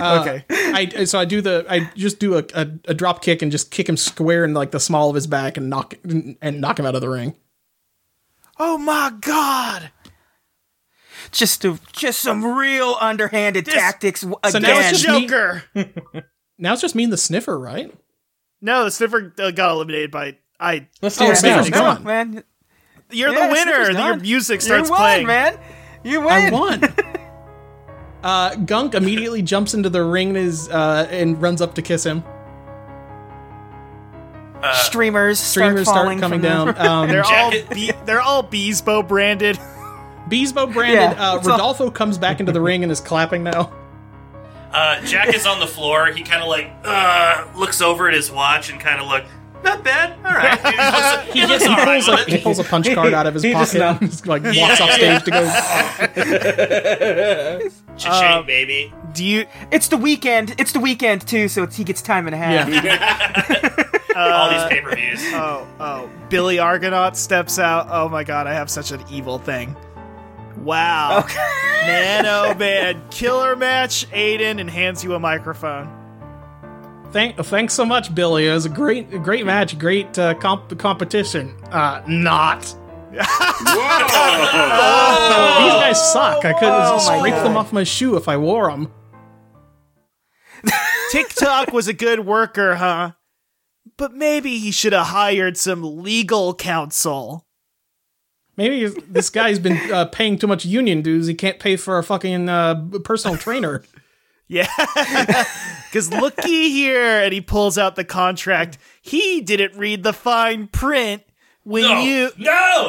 okay. 0.00 0.44
I 0.50 1.04
so 1.04 1.18
I 1.18 1.24
do 1.26 1.40
the 1.42 1.66
I 1.68 1.90
just 1.94 2.18
do 2.18 2.38
a, 2.38 2.44
a, 2.54 2.66
a 2.86 2.94
drop 2.94 3.22
kick 3.22 3.42
and 3.42 3.52
just 3.52 3.70
kick 3.70 3.88
him 3.88 3.96
square 3.96 4.44
in 4.44 4.54
like 4.54 4.70
the 4.70 4.80
small 4.80 5.08
of 5.10 5.14
his 5.14 5.26
back 5.26 5.56
and 5.56 5.68
knock 5.68 5.94
and 6.04 6.60
knock 6.60 6.78
him 6.78 6.86
out 6.86 6.94
of 6.94 7.00
the 7.02 7.08
ring. 7.10 7.34
Oh 8.58 8.78
my 8.78 9.12
god. 9.20 9.90
Just 11.30 11.62
to, 11.62 11.78
just 11.92 12.20
some 12.20 12.44
real 12.44 12.96
underhanded 13.00 13.64
This- 13.64 13.74
tactics 13.74 14.20
w- 14.22 14.36
So 14.50 14.58
again. 14.58 14.62
now 14.74 14.80
it's 14.80 15.00
just 15.00 15.20
me- 15.20 15.26
Joker. 15.26 15.62
Now 16.58 16.72
it's 16.74 16.82
just 16.82 16.94
me 16.94 17.04
and 17.04 17.12
the 17.12 17.16
sniffer, 17.16 17.58
right? 17.58 17.92
no, 18.60 18.84
the 18.84 18.90
sniffer 18.90 19.34
uh, 19.38 19.50
got 19.50 19.72
eliminated 19.72 20.10
by 20.12 20.36
I. 20.62 20.86
Let's 21.02 21.16
do 21.16 21.24
Oh, 21.26 21.30
it 21.30 21.36
Sniffer's 21.36 21.70
now. 21.70 21.94
gone. 21.94 22.04
man. 22.04 22.44
You're 23.10 23.32
Yeah, 23.34 23.46
the 23.48 23.52
winner. 23.52 23.90
Your 23.90 24.16
music 24.16 24.62
starts 24.62 24.88
you 24.88 24.92
won, 24.92 25.00
playing. 25.00 25.26
man. 25.26 25.58
You 26.04 26.20
win. 26.20 26.28
I 26.30 26.50
won. 26.50 26.94
uh, 28.24 28.54
Gunk 28.56 28.94
immediately 28.94 29.42
jumps 29.42 29.74
into 29.74 29.90
the 29.90 30.02
ring 30.04 30.28
and 30.30 30.38
is 30.38 30.68
uh, 30.70 31.06
and 31.10 31.40
runs 31.42 31.60
up 31.60 31.74
to 31.74 31.82
kiss 31.82 32.04
him. 32.04 32.22
Uh, 34.62 34.72
Streamers, 34.74 35.40
Streamers 35.40 35.82
start, 35.82 35.86
start 35.86 35.96
falling 36.04 36.20
coming 36.20 36.40
from 36.40 36.66
the- 36.66 36.72
down. 36.72 36.86
Um, 36.86 37.08
They're 37.08 37.24
all 37.24 37.50
Jacket- 37.50 37.70
be- 37.70 37.92
they're 38.06 38.20
all 38.22 38.44
Beesbo 38.44 39.06
branded. 39.06 39.56
Beesbo 40.28 40.72
branded. 40.72 41.16
Yeah, 41.18 41.32
uh, 41.32 41.36
it's 41.38 41.46
all- 41.48 41.52
Rodolfo 41.54 41.90
comes 41.90 42.16
back 42.16 42.38
into 42.38 42.52
the 42.52 42.60
ring 42.60 42.84
and 42.84 42.92
is 42.92 43.00
clapping 43.00 43.42
now. 43.42 43.72
Uh, 44.72 45.00
Jack 45.04 45.34
is 45.34 45.44
on 45.46 45.58
the 45.60 45.66
floor. 45.66 46.06
He 46.12 46.22
kind 46.22 46.42
of 46.42 46.48
like 46.48 46.72
uh, 46.84 47.46
looks 47.56 47.80
over 47.82 48.08
at 48.08 48.14
his 48.14 48.30
watch 48.30 48.70
and 48.70 48.80
kind 48.80 49.00
of 49.00 49.08
look. 49.08 49.24
Not 49.64 49.82
bad. 49.84 50.12
All 50.24 50.32
right. 50.32 50.58
He 51.32 51.46
looks, 51.46 51.62
he 51.62 51.66
looks 51.66 51.66
all 51.66 51.76
right 51.86 52.02
pulls, 52.04 52.20
a, 52.20 52.24
he 52.30 52.38
pulls 52.38 52.58
a 52.58 52.64
punch 52.64 52.90
card 52.94 53.14
out 53.14 53.26
of 53.26 53.34
his 53.34 53.42
He 53.42 53.52
pocket 53.52 53.78
not- 53.78 54.00
and 54.02 54.10
just, 54.10 54.26
like 54.26 54.42
walks 54.42 54.56
Yeah, 54.56 54.72
off 54.72 54.98
yeah, 54.98 55.18
stage 55.18 55.24
to 55.24 55.30
go. 55.30 55.46
Cha-ching, 57.96 58.38
uh, 58.38 58.42
baby. 58.42 58.92
Do 59.12 59.24
you? 59.24 59.46
It's 59.70 59.88
the 59.88 59.96
weekend. 59.96 60.54
It's 60.58 60.72
the 60.72 60.80
weekend 60.80 61.26
too, 61.26 61.48
so 61.48 61.62
it's, 61.62 61.76
he 61.76 61.84
gets 61.84 62.02
time 62.02 62.26
and 62.26 62.34
a 62.34 62.38
half. 62.38 62.68
Yeah. 62.68 63.84
Uh, 64.14 64.18
all 64.30 64.50
these 64.50 64.64
pay 64.64 64.80
per 64.82 64.94
views. 64.94 65.20
Oh, 65.32 65.66
oh. 65.80 66.10
Billy 66.28 66.58
Argonaut 66.58 67.16
steps 67.16 67.58
out. 67.58 67.86
Oh 67.90 68.08
my 68.08 68.24
god, 68.24 68.46
I 68.46 68.52
have 68.54 68.70
such 68.70 68.90
an 68.90 69.02
evil 69.10 69.38
thing. 69.38 69.74
Wow. 70.58 71.24
Man, 71.86 72.26
oh 72.26 72.54
man. 72.54 73.02
Killer 73.10 73.56
match, 73.56 74.08
Aiden, 74.10 74.60
and 74.60 74.68
hands 74.70 75.02
you 75.02 75.14
a 75.14 75.18
microphone. 75.20 75.88
Thank, 77.12 77.36
thanks 77.36 77.74
so 77.74 77.84
much, 77.84 78.14
Billy. 78.14 78.46
It 78.48 78.54
was 78.54 78.64
a 78.64 78.70
great, 78.70 79.10
great 79.22 79.44
match, 79.44 79.78
great 79.78 80.18
uh, 80.18 80.32
comp- 80.34 80.78
competition. 80.78 81.54
Uh, 81.70 82.02
not. 82.06 82.64
Whoa! 83.12 83.18
These 85.62 85.74
guys 85.74 86.12
suck. 86.12 86.44
I 86.46 86.54
could 86.54 86.70
Oh 86.70 86.98
scrape 86.98 87.34
them 87.34 87.58
off 87.58 87.70
my 87.72 87.84
shoe 87.84 88.16
if 88.16 88.28
I 88.28 88.38
wore 88.38 88.70
them. 88.70 88.90
TikTok 91.10 91.72
was 91.74 91.88
a 91.88 91.92
good 91.92 92.20
worker, 92.20 92.76
huh? 92.76 93.12
But 93.98 94.14
maybe 94.14 94.56
he 94.58 94.70
should 94.70 94.94
have 94.94 95.08
hired 95.08 95.58
some 95.58 96.02
legal 96.02 96.54
counsel. 96.54 97.46
Maybe 98.56 98.86
this 98.86 99.28
guy's 99.28 99.58
been 99.58 99.76
uh, 99.92 100.06
paying 100.06 100.38
too 100.38 100.46
much 100.46 100.64
union 100.64 101.02
dues. 101.02 101.26
He 101.26 101.34
can't 101.34 101.58
pay 101.58 101.76
for 101.76 101.98
a 101.98 102.02
fucking 102.02 102.48
uh, 102.48 102.86
personal 103.04 103.36
trainer. 103.36 103.82
Yeah. 104.48 104.68
Because 105.92 106.10
looky 106.10 106.70
here, 106.70 107.20
and 107.20 107.34
he 107.34 107.42
pulls 107.42 107.76
out 107.76 107.96
the 107.96 108.04
contract. 108.04 108.78
He 109.02 109.42
didn't 109.42 109.76
read 109.76 110.02
the 110.04 110.14
fine 110.14 110.68
print 110.68 111.22
when 111.64 111.82
No. 111.82 112.00
you 112.00 112.30
no. 112.38 112.88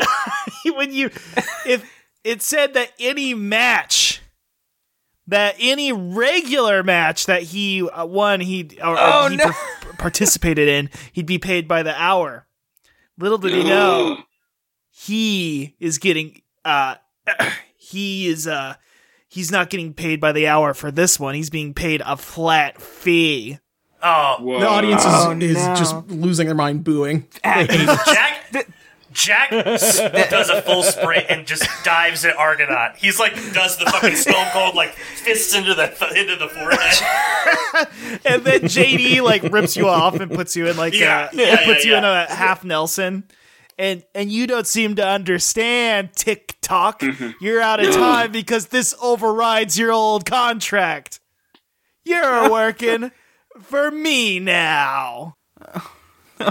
when 0.77 0.93
you 0.93 1.07
if 1.65 1.83
it 2.23 2.41
said 2.41 2.73
that 2.75 2.93
any 3.01 3.33
match 3.33 4.21
that 5.27 5.55
any 5.59 5.91
regular 5.91 6.81
match 6.81 7.25
that 7.25 7.41
he 7.43 7.85
uh, 7.89 8.05
won 8.05 8.39
he 8.39 8.69
or, 8.81 8.95
Oh, 8.97 9.27
he 9.27 9.35
no. 9.35 9.51
par- 9.51 9.93
participated 9.97 10.69
in 10.69 10.89
he'd 11.11 11.25
be 11.25 11.39
paid 11.39 11.67
by 11.67 11.83
the 11.83 11.93
hour 12.01 12.47
little 13.19 13.37
did 13.37 13.51
he 13.51 13.65
know 13.65 14.17
he 14.91 15.75
is 15.81 15.97
getting 15.97 16.41
uh 16.63 16.95
he 17.75 18.27
is 18.27 18.47
uh 18.47 18.75
he's 19.33 19.51
not 19.51 19.69
getting 19.69 19.93
paid 19.93 20.19
by 20.21 20.31
the 20.31 20.47
hour 20.47 20.73
for 20.73 20.91
this 20.91 21.19
one 21.19 21.35
he's 21.35 21.49
being 21.49 21.73
paid 21.73 22.01
a 22.05 22.15
flat 22.17 22.81
fee 22.81 23.57
Oh, 24.05 24.35
Whoa. 24.41 24.59
The 24.59 24.67
audience 24.67 25.01
is, 25.01 25.07
Oh, 25.13 25.31
is 25.39 25.55
no. 25.65 25.75
just 25.75 25.95
losing 26.09 26.47
their 26.47 26.55
mind, 26.55 26.83
booing. 26.83 27.25
They 27.41 27.49
hate 27.49 27.69
it. 27.71 27.99
Jack. 28.05 28.67
Jack 29.13 29.49
does 30.29 30.49
a 30.49 30.61
full 30.61 30.83
sprint 30.83 31.27
and 31.29 31.47
just 31.47 31.65
dives 31.85 32.25
at 32.25 32.35
Argonaut. 32.35 32.97
He's 32.97 33.17
like 33.17 33.33
does 33.53 33.77
the 33.77 33.85
fucking 33.85 34.15
Stone 34.17 34.47
Cold 34.51 34.75
like 34.75 34.91
fists 34.95 35.55
into 35.55 35.73
the 35.73 35.85
into 36.19 36.35
the 36.35 36.49
forehead. 36.49 38.19
and 38.25 38.43
then 38.43 38.61
JD 38.63 39.21
like 39.21 39.43
rips 39.43 39.77
you 39.77 39.87
off 39.87 40.19
and 40.19 40.29
puts 40.31 40.55
you 40.57 40.67
in 40.67 40.75
like 40.75 40.93
Yeah, 40.93 41.25
uh, 41.25 41.29
yeah, 41.31 41.63
puts 41.65 41.85
yeah, 41.85 41.91
you 41.91 41.97
in 41.97 42.03
a 42.03 42.25
half 42.25 42.63
Nelson. 42.65 43.23
And 43.77 44.03
and 44.13 44.31
you 44.31 44.45
don't 44.47 44.67
seem 44.67 44.95
to 44.95 45.07
understand 45.07 46.13
TikTok. 46.13 46.99
Mm-hmm. 47.01 47.43
You're 47.43 47.61
out 47.61 47.83
of 47.83 47.93
time 47.93 48.31
because 48.31 48.67
this 48.67 48.93
overrides 49.01 49.77
your 49.77 49.91
old 49.91 50.25
contract. 50.25 51.19
You're 52.05 52.49
working 52.51 53.11
for 53.61 53.91
me 53.91 54.39
now. 54.39 55.35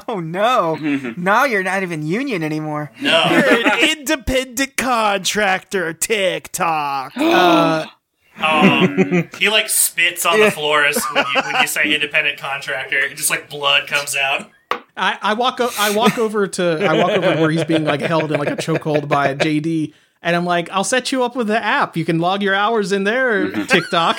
Oh 0.08 0.20
no! 0.20 0.76
now 1.18 1.44
you're 1.44 1.64
not 1.64 1.82
even 1.82 2.06
union 2.06 2.42
anymore. 2.42 2.90
No. 3.02 3.24
You're 3.30 3.66
an 3.66 3.90
independent 3.98 4.76
contractor, 4.78 5.92
TikTok. 5.92 7.12
Uh, 7.16 7.86
Um, 8.38 9.28
he 9.38 9.50
like 9.50 9.68
spits 9.68 10.24
on 10.24 10.40
the 10.40 10.50
floor 10.50 10.86
as 10.86 10.96
when 11.12 11.24
you, 11.34 11.42
when 11.42 11.60
you 11.60 11.66
say 11.66 11.94
independent 11.94 12.38
contractor. 12.38 12.98
and 12.98 13.14
Just 13.14 13.28
like 13.28 13.50
blood 13.50 13.86
comes 13.86 14.16
out. 14.16 14.50
I, 14.96 15.18
I 15.22 15.34
walk 15.34 15.58
o- 15.60 15.70
I 15.78 15.94
walk 15.96 16.18
over 16.18 16.46
to 16.46 16.86
I 16.86 16.94
walk 16.96 17.10
over 17.12 17.34
to 17.34 17.40
where 17.40 17.50
he's 17.50 17.64
being 17.64 17.84
like 17.84 18.00
held 18.00 18.30
in 18.32 18.38
like 18.38 18.50
a 18.50 18.56
chokehold 18.56 19.08
by 19.08 19.34
JD, 19.34 19.94
and 20.22 20.36
I'm 20.36 20.44
like, 20.44 20.70
I'll 20.70 20.84
set 20.84 21.10
you 21.12 21.22
up 21.24 21.34
with 21.34 21.46
the 21.46 21.62
app. 21.62 21.96
You 21.96 22.04
can 22.04 22.18
log 22.18 22.42
your 22.42 22.54
hours 22.54 22.92
in 22.92 23.04
there, 23.04 23.50
TikTok. 23.66 24.18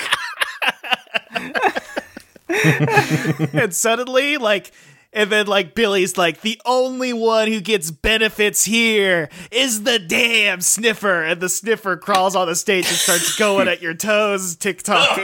and 2.48 3.72
suddenly 3.74 4.36
like 4.36 4.72
and 5.12 5.30
then 5.30 5.46
like 5.46 5.74
Billy's 5.74 6.16
like 6.18 6.40
the 6.42 6.60
only 6.66 7.12
one 7.12 7.48
who 7.48 7.60
gets 7.60 7.90
benefits 7.90 8.64
here 8.64 9.28
is 9.50 9.84
the 9.84 9.98
damn 9.98 10.60
sniffer 10.60 11.22
and 11.22 11.40
the 11.40 11.48
sniffer 11.48 11.96
crawls 11.96 12.34
on 12.36 12.46
the 12.48 12.54
stage 12.56 12.86
and 12.86 12.96
starts 12.96 13.36
going 13.36 13.68
at 13.68 13.80
your 13.80 13.94
toes 13.94 14.56
TikTok. 14.56 15.20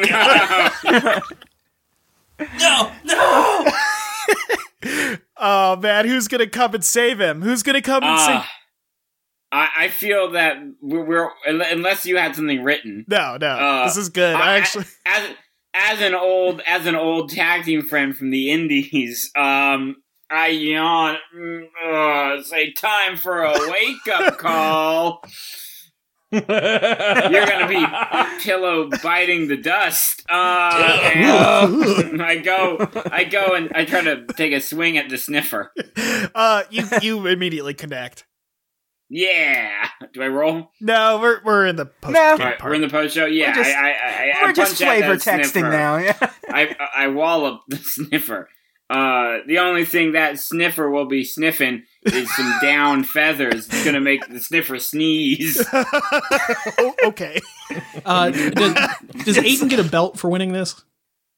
No, 2.58 2.90
no. 3.04 3.66
Oh 5.40 5.76
man, 5.76 6.06
who's 6.06 6.28
going 6.28 6.40
to 6.40 6.46
come 6.46 6.74
and 6.74 6.84
save 6.84 7.20
him? 7.20 7.42
Who's 7.42 7.62
going 7.62 7.74
to 7.74 7.82
come 7.82 8.02
and 8.04 8.18
save 8.20 8.36
Uh, 8.36 8.44
I, 9.52 9.68
I 9.78 9.88
feel 9.88 10.30
that 10.32 10.58
we're, 10.80 11.04
we're 11.04 11.30
unless 11.46 12.06
you 12.06 12.16
had 12.18 12.36
something 12.36 12.62
written. 12.62 13.04
No, 13.08 13.36
no. 13.40 13.48
uh, 13.48 13.84
this 13.86 13.96
is 13.96 14.08
good. 14.08 14.34
I 14.36 14.58
actually 14.58 14.84
as 15.06 15.30
as 15.74 16.00
an 16.00 16.14
old 16.14 16.60
as 16.66 16.86
an 16.86 16.94
old 16.94 17.30
tag 17.30 17.64
team 17.64 17.82
friend 17.82 18.16
from 18.16 18.30
the 18.30 18.50
Indies, 18.52 19.30
um, 19.36 19.96
I 20.30 20.48
yawn. 20.48 21.16
mm, 21.36 21.64
Uh, 21.84 22.42
say 22.44 22.72
time 22.72 23.16
for 23.16 23.42
a 23.42 23.52
wake 23.70 24.06
up 24.12 24.38
call. 24.38 25.24
You're 26.32 27.46
gonna 27.46 27.68
be 27.68 27.84
pillow 28.42 28.88
biting 29.02 29.48
the 29.48 29.56
dust. 29.56 30.22
Uh, 30.30 31.10
and 31.14 32.22
I 32.22 32.36
go, 32.38 32.88
I 33.10 33.24
go, 33.24 33.54
and 33.54 33.72
I 33.74 33.84
try 33.84 34.02
to 34.02 34.26
take 34.36 34.52
a 34.52 34.60
swing 34.60 34.96
at 34.96 35.08
the 35.08 35.18
sniffer. 35.18 35.72
uh 36.34 36.62
you 36.70 36.84
you 37.02 37.26
immediately 37.26 37.74
connect. 37.74 38.26
Yeah. 39.12 39.88
Do 40.12 40.22
I 40.22 40.28
roll? 40.28 40.70
No, 40.80 41.18
we're 41.20 41.40
we're 41.44 41.66
in 41.66 41.74
the 41.76 41.86
post 41.86 42.14
No. 42.14 42.20
game 42.20 42.22
All 42.30 42.36
right, 42.46 42.58
part. 42.58 42.70
we're 42.70 42.74
in 42.76 42.80
the 42.82 42.88
post 42.88 43.14
show. 43.14 43.26
Yeah, 43.26 43.48
We're 43.56 43.64
just- 43.64 43.76
I, 43.76 43.90
I, 43.90 43.92
I, 43.92 44.32
I 44.36 44.46
We're 44.46 44.52
just 44.52 44.78
punch 44.80 44.88
at 44.88 44.98
flavor 44.98 45.14
texting 45.16 45.46
sniffer. 45.50 45.70
now. 45.70 45.96
Yeah. 45.96 46.30
I 46.48 46.76
I 46.96 47.08
wallop 47.08 47.62
the 47.68 47.76
sniffer. 47.78 48.48
Uh, 48.88 49.38
the 49.46 49.58
only 49.58 49.84
thing 49.84 50.12
that 50.12 50.38
sniffer 50.38 50.88
will 50.88 51.06
be 51.06 51.24
sniffing 51.24 51.84
is 52.04 52.34
some 52.34 52.52
down 52.62 53.04
feathers. 53.04 53.66
It's 53.68 53.84
gonna 53.84 54.00
make 54.00 54.26
the 54.28 54.40
sniffer 54.40 54.78
sneeze. 54.78 55.64
Oh, 56.82 56.94
okay. 57.04 57.40
Uh, 58.04 58.30
does, 58.30 58.74
does 59.24 59.36
Aiden 59.36 59.68
get 59.68 59.78
a 59.78 59.84
belt 59.84 60.18
for 60.18 60.28
winning 60.30 60.52
this? 60.52 60.82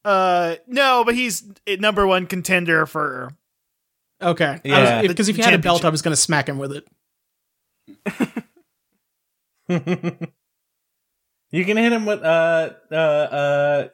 Uh 0.04 0.56
no, 0.66 1.02
but 1.04 1.14
he's 1.14 1.44
number 1.78 2.06
1 2.06 2.26
contender 2.26 2.86
for 2.86 3.30
Okay, 4.20 4.60
Yeah. 4.64 5.02
because 5.02 5.28
if 5.28 5.36
he 5.36 5.42
had 5.42 5.54
a 5.54 5.58
belt, 5.58 5.84
I 5.84 5.88
was 5.88 6.00
going 6.02 6.12
to 6.12 6.20
smack 6.20 6.48
him 6.48 6.58
with 6.58 6.72
it. 6.72 6.86
you 11.50 11.64
can 11.64 11.76
hit 11.76 11.92
him 11.92 12.06
with 12.06 12.22
uh 12.22 12.70
uh 12.90 12.94
uh. 12.94 13.88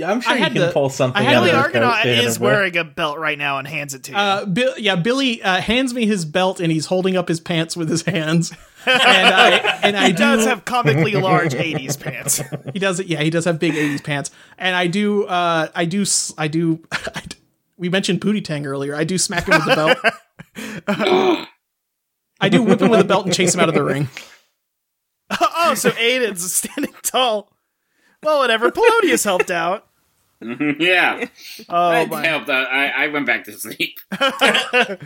Yeah, 0.00 0.10
I'm 0.10 0.20
sure 0.22 0.32
I 0.32 0.36
you 0.38 0.50
can 0.50 0.72
pull 0.72 0.88
something. 0.88 1.20
I 1.20 1.24
had 1.24 1.34
out 1.36 1.40
Billy 1.44 1.50
of 1.50 1.56
to- 1.56 1.62
his 1.62 1.72
coat 1.72 1.82
Argonaut 1.84 2.06
is 2.24 2.40
wearing 2.40 2.76
a 2.78 2.84
belt 2.84 3.18
right 3.18 3.36
now 3.38 3.58
and 3.58 3.68
hands 3.68 3.92
it 3.94 4.02
to 4.04 4.12
you. 4.12 4.16
Uh, 4.16 4.44
Bill, 4.46 4.74
yeah, 4.78 4.96
Billy 4.96 5.42
uh, 5.42 5.60
hands 5.60 5.92
me 5.94 6.06
his 6.06 6.24
belt 6.24 6.58
and 6.60 6.72
he's 6.72 6.86
holding 6.86 7.16
up 7.16 7.28
his 7.28 7.38
pants 7.40 7.76
with 7.76 7.88
his 7.90 8.02
hands. 8.02 8.50
and 8.86 8.98
I 9.34 9.50
and 9.82 9.96
I 9.96 10.06
he 10.08 10.12
does 10.14 10.46
have 10.46 10.64
comically 10.64 11.12
large 11.12 11.52
80s 11.52 12.00
pants. 12.00 12.40
He 12.72 12.78
does 12.78 12.98
it. 13.00 13.08
Yeah, 13.08 13.20
he 13.20 13.30
does 13.30 13.44
have 13.44 13.58
big 13.58 13.74
'80s 13.74 14.02
pants, 14.02 14.30
and 14.56 14.74
I 14.76 14.86
do. 14.86 15.24
Uh, 15.26 15.68
I 15.74 15.84
do. 15.84 16.04
I 16.38 16.48
do. 16.48 16.82
I 16.92 17.20
d- 17.28 17.36
we 17.76 17.88
mentioned 17.88 18.20
Booty 18.20 18.40
Tang 18.40 18.64
earlier. 18.66 18.94
I 18.94 19.04
do 19.04 19.18
smack 19.18 19.46
him 19.48 19.56
with 19.58 19.64
the 19.66 19.74
belt. 19.76 20.78
I 22.40 22.48
do 22.48 22.62
whip 22.62 22.80
him 22.80 22.90
with 22.90 23.00
a 23.00 23.04
belt 23.04 23.26
and 23.26 23.34
chase 23.34 23.54
him 23.54 23.60
out 23.60 23.68
of 23.68 23.74
the 23.74 23.82
ring. 23.84 24.08
oh, 25.40 25.74
so 25.76 25.90
Aiden's 25.90 26.52
standing 26.52 26.94
tall. 27.02 27.52
Well, 28.22 28.38
whatever. 28.38 28.70
Polonius 28.70 29.24
helped 29.24 29.50
out. 29.50 29.86
yeah, 30.78 31.26
Oh 31.68 31.90
I 31.90 32.06
my. 32.06 32.26
helped. 32.26 32.48
I 32.48 32.88
I 32.88 33.06
went 33.08 33.26
back 33.26 33.44
to 33.44 33.52
sleep. 33.52 33.98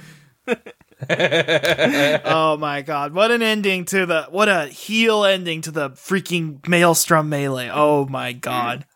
Oh 1.10 2.56
my 2.58 2.82
god. 2.82 3.12
What 3.12 3.30
an 3.30 3.42
ending 3.42 3.84
to 3.86 4.06
the 4.06 4.22
what 4.30 4.48
a 4.48 4.66
heel 4.66 5.24
ending 5.24 5.60
to 5.62 5.70
the 5.70 5.90
freaking 5.90 6.66
Maelstrom 6.68 7.28
melee. 7.28 7.68
Oh 7.72 8.06
my 8.06 8.32
god. 8.32 8.86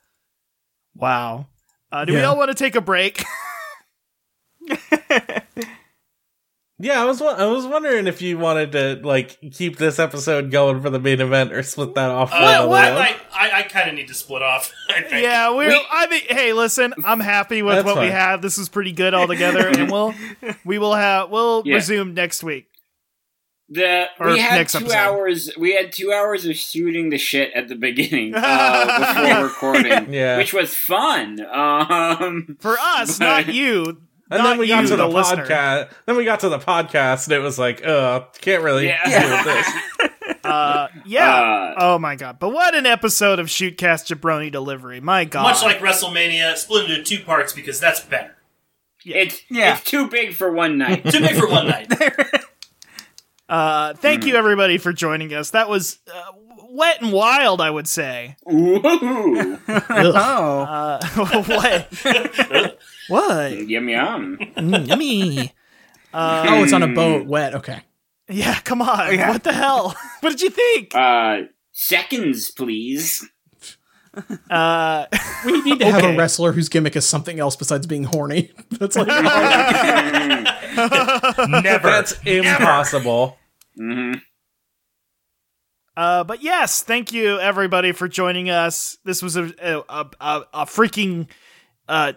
Wow. 0.95 1.49
Uh, 1.91 2.05
do 2.05 2.13
we 2.15 2.23
all 2.23 2.37
want 2.37 2.49
to 2.51 2.55
take 2.55 2.75
a 2.77 2.81
break? 2.81 3.25
Yeah, 6.81 7.03
I 7.03 7.05
was 7.07 7.21
I 7.21 7.45
was 7.47 7.67
wondering 7.67 8.07
if 8.07 8.23
you 8.23 8.39
wanted 8.39 8.71
to 8.73 9.01
like 9.03 9.39
keep 9.53 9.79
this 9.79 9.99
episode 9.99 10.53
going 10.53 10.81
for 10.81 10.91
the 10.91 11.01
main 11.01 11.21
event 11.21 11.53
or 11.53 11.63
split 11.65 11.95
that 11.97 12.11
off. 12.11 12.31
for 12.31 12.37
Uh, 12.37 12.39
another 12.39 12.63
I, 12.63 12.67
one. 12.67 12.95
like, 12.95 13.17
I, 13.33 13.51
I 13.59 13.63
kind 13.65 13.89
of 13.89 13.97
need 13.97 14.07
to 14.09 14.15
split 14.15 14.43
off. 14.43 14.73
I 14.89 15.01
think. 15.03 15.23
Yeah, 15.25 15.51
we're. 15.55 15.69
We- 15.71 15.87
I 15.91 16.07
mean, 16.07 16.23
hey, 16.29 16.53
listen, 16.53 16.95
I'm 17.05 17.19
happy 17.19 17.63
with 17.63 17.75
That's 17.75 17.87
what 17.87 17.99
we 18.01 18.07
have. 18.11 18.43
This 18.43 18.59
is 18.59 18.69
pretty 18.69 18.93
good 18.93 19.13
altogether, 19.13 19.67
and 19.67 19.91
we'll 19.91 20.15
we 20.65 20.79
will 20.79 20.95
have 20.95 21.31
we'll 21.31 21.63
Yeah. 21.67 21.75
resume 21.75 22.15
next 22.15 22.45
week. 22.45 22.67
The 23.71 24.07
Or 24.19 24.29
we 24.29 24.39
had 24.39 24.57
next 24.57 24.73
two 24.73 24.79
episode. 24.79 24.97
hours. 24.97 25.51
We 25.59 25.75
had 25.75 25.93
two 25.93 26.11
hours 26.13 26.47
of 26.47 26.57
shooting 26.57 27.11
the 27.11 27.19
shit 27.19 27.53
at 27.55 27.69
the 27.69 27.75
beginning 27.75 28.33
uh, 28.37 29.15
before 29.27 29.45
recording, 29.45 30.13
Yeah. 30.13 30.39
which 30.39 30.55
was 30.55 30.75
fun. 30.75 31.39
Um, 31.45 32.57
For 32.61 32.79
us, 32.79 33.19
But- 33.19 33.25
not 33.47 33.53
you. 33.55 34.01
And 34.31 34.43
not 34.43 34.51
then 34.51 34.59
we 34.59 34.69
got 34.69 34.87
to 34.87 34.97
the, 34.97 35.07
listener. 35.07 35.47
podcast. 35.47 35.91
Then 36.07 36.17
we 36.17 36.25
got 36.25 36.41
to 36.41 36.49
the 36.49 36.59
podcast, 36.59 37.25
and 37.27 37.33
it 37.35 37.39
was 37.41 37.59
like, 37.59 37.85
uh, 37.87 38.21
can't 38.41 38.63
really 38.63 38.87
Yeah. 38.89 39.05
deal 39.21 39.37
with 39.37 39.45
this. 39.45 39.69
Uh, 40.45 40.89
yeah. 41.05 41.35
Uh, 41.35 41.75
oh 41.79 41.99
my 41.99 42.15
god! 42.17 42.39
But 42.39 42.51
what 42.51 42.75
an 42.75 42.87
episode 42.87 43.39
of 43.39 43.49
Shootcast 43.49 44.15
Jabroni 44.15 44.51
Delivery. 44.51 44.99
My 45.01 45.25
god. 45.27 45.43
Much 45.43 45.63
like 45.63 45.79
WrestleMania, 45.81 46.57
split 46.57 46.89
into 46.91 47.03
two 47.03 47.23
parts 47.23 47.53
because 47.53 47.79
that's 47.81 48.01
better. 48.01 48.35
it's 49.05 49.41
Yeah. 49.51 49.75
it's 49.77 49.85
too 49.91 50.09
big 50.09 50.35
for 50.35 50.51
one 50.53 50.79
night. 50.79 51.05
Too 51.11 51.21
big 51.21 51.37
for 51.37 51.49
one 51.49 51.67
night. 51.67 51.93
Uh, 53.49 53.95
thank 53.95 54.23
Hmm. 54.25 54.29
you 54.29 54.37
everybody 54.37 54.77
for 54.77 54.93
joining 54.93 55.33
us. 55.33 55.51
That 55.53 55.69
was 55.71 55.99
uh, 56.15 56.33
wet 56.79 57.03
and 57.03 57.13
wild, 57.13 57.61
I 57.61 57.71
would 57.71 57.87
say. 57.89 58.37
Ooh, 58.51 58.81
Oh. 58.85 59.59
Uh, 60.69 61.43
what? 61.43 62.79
what? 63.09 63.53
yum 63.69 63.89
yum. 63.89 64.39
Mm, 64.57 64.87
yummy. 64.89 65.53
Uh, 66.15 66.47
Oh, 66.49 66.63
it's 66.65 66.73
on 66.73 66.83
a 66.83 66.89
boat, 66.89 67.27
wet. 67.27 67.55
Okay. 67.55 67.81
yeah, 68.29 68.61
come 68.61 68.81
on. 68.83 69.13
Yeah. 69.15 69.31
What 69.31 69.43
the 69.45 69.53
hell? 69.53 69.95
What 70.21 70.31
did 70.31 70.41
you 70.41 70.51
think? 70.51 70.95
Uh, 70.95 71.43
seconds, 71.73 72.51
please. 72.51 73.29
Uh, 74.51 75.07
We 75.45 75.63
need 75.63 75.79
to 75.81 75.91
have 75.93 76.03
a 76.05 76.17
wrestler 76.17 76.53
whose 76.53 76.69
gimmick 76.69 76.97
is 76.97 77.07
something 77.07 77.39
else 77.39 77.55
besides 77.57 77.87
being 77.87 78.05
horny. 78.05 78.51
That's 78.73 78.97
like 78.97 79.07
Never. 81.49 81.89
That's 81.89 82.15
impossible. 82.25 83.37
hmm 83.77 84.15
uh, 85.99 86.25
but 86.25 86.43
yes, 86.43 86.83
thank 86.83 87.13
you 87.13 87.39
everybody 87.41 87.93
for 87.93 88.07
joining 88.09 88.49
us. 88.51 88.97
This 89.05 89.23
was 89.23 89.37
a 89.37 89.53
a 89.61 89.79
a, 89.89 90.07
a, 90.21 90.43
a 90.55 90.65
freaking 90.65 91.27
uh 91.89 92.13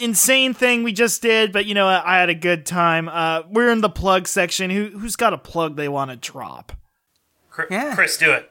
insane 0.00 0.54
thing 0.54 0.82
we 0.82 0.92
just 0.92 1.22
did, 1.22 1.52
but 1.52 1.66
you 1.66 1.74
know 1.74 1.86
I 1.86 2.18
had 2.18 2.30
a 2.30 2.34
good 2.34 2.66
time. 2.66 3.08
Uh, 3.08 3.42
we're 3.50 3.70
in 3.70 3.80
the 3.80 3.90
plug 3.90 4.26
section. 4.26 4.70
Who 4.70 4.86
who's 4.98 5.16
got 5.16 5.32
a 5.32 5.38
plug 5.38 5.76
they 5.76 5.88
want 5.88 6.10
to 6.10 6.16
drop? 6.16 6.72
Chris, 7.50 7.68
Yeah. 7.70 7.94
Chris, 7.94 8.16
do 8.18 8.32
it. 8.32 8.50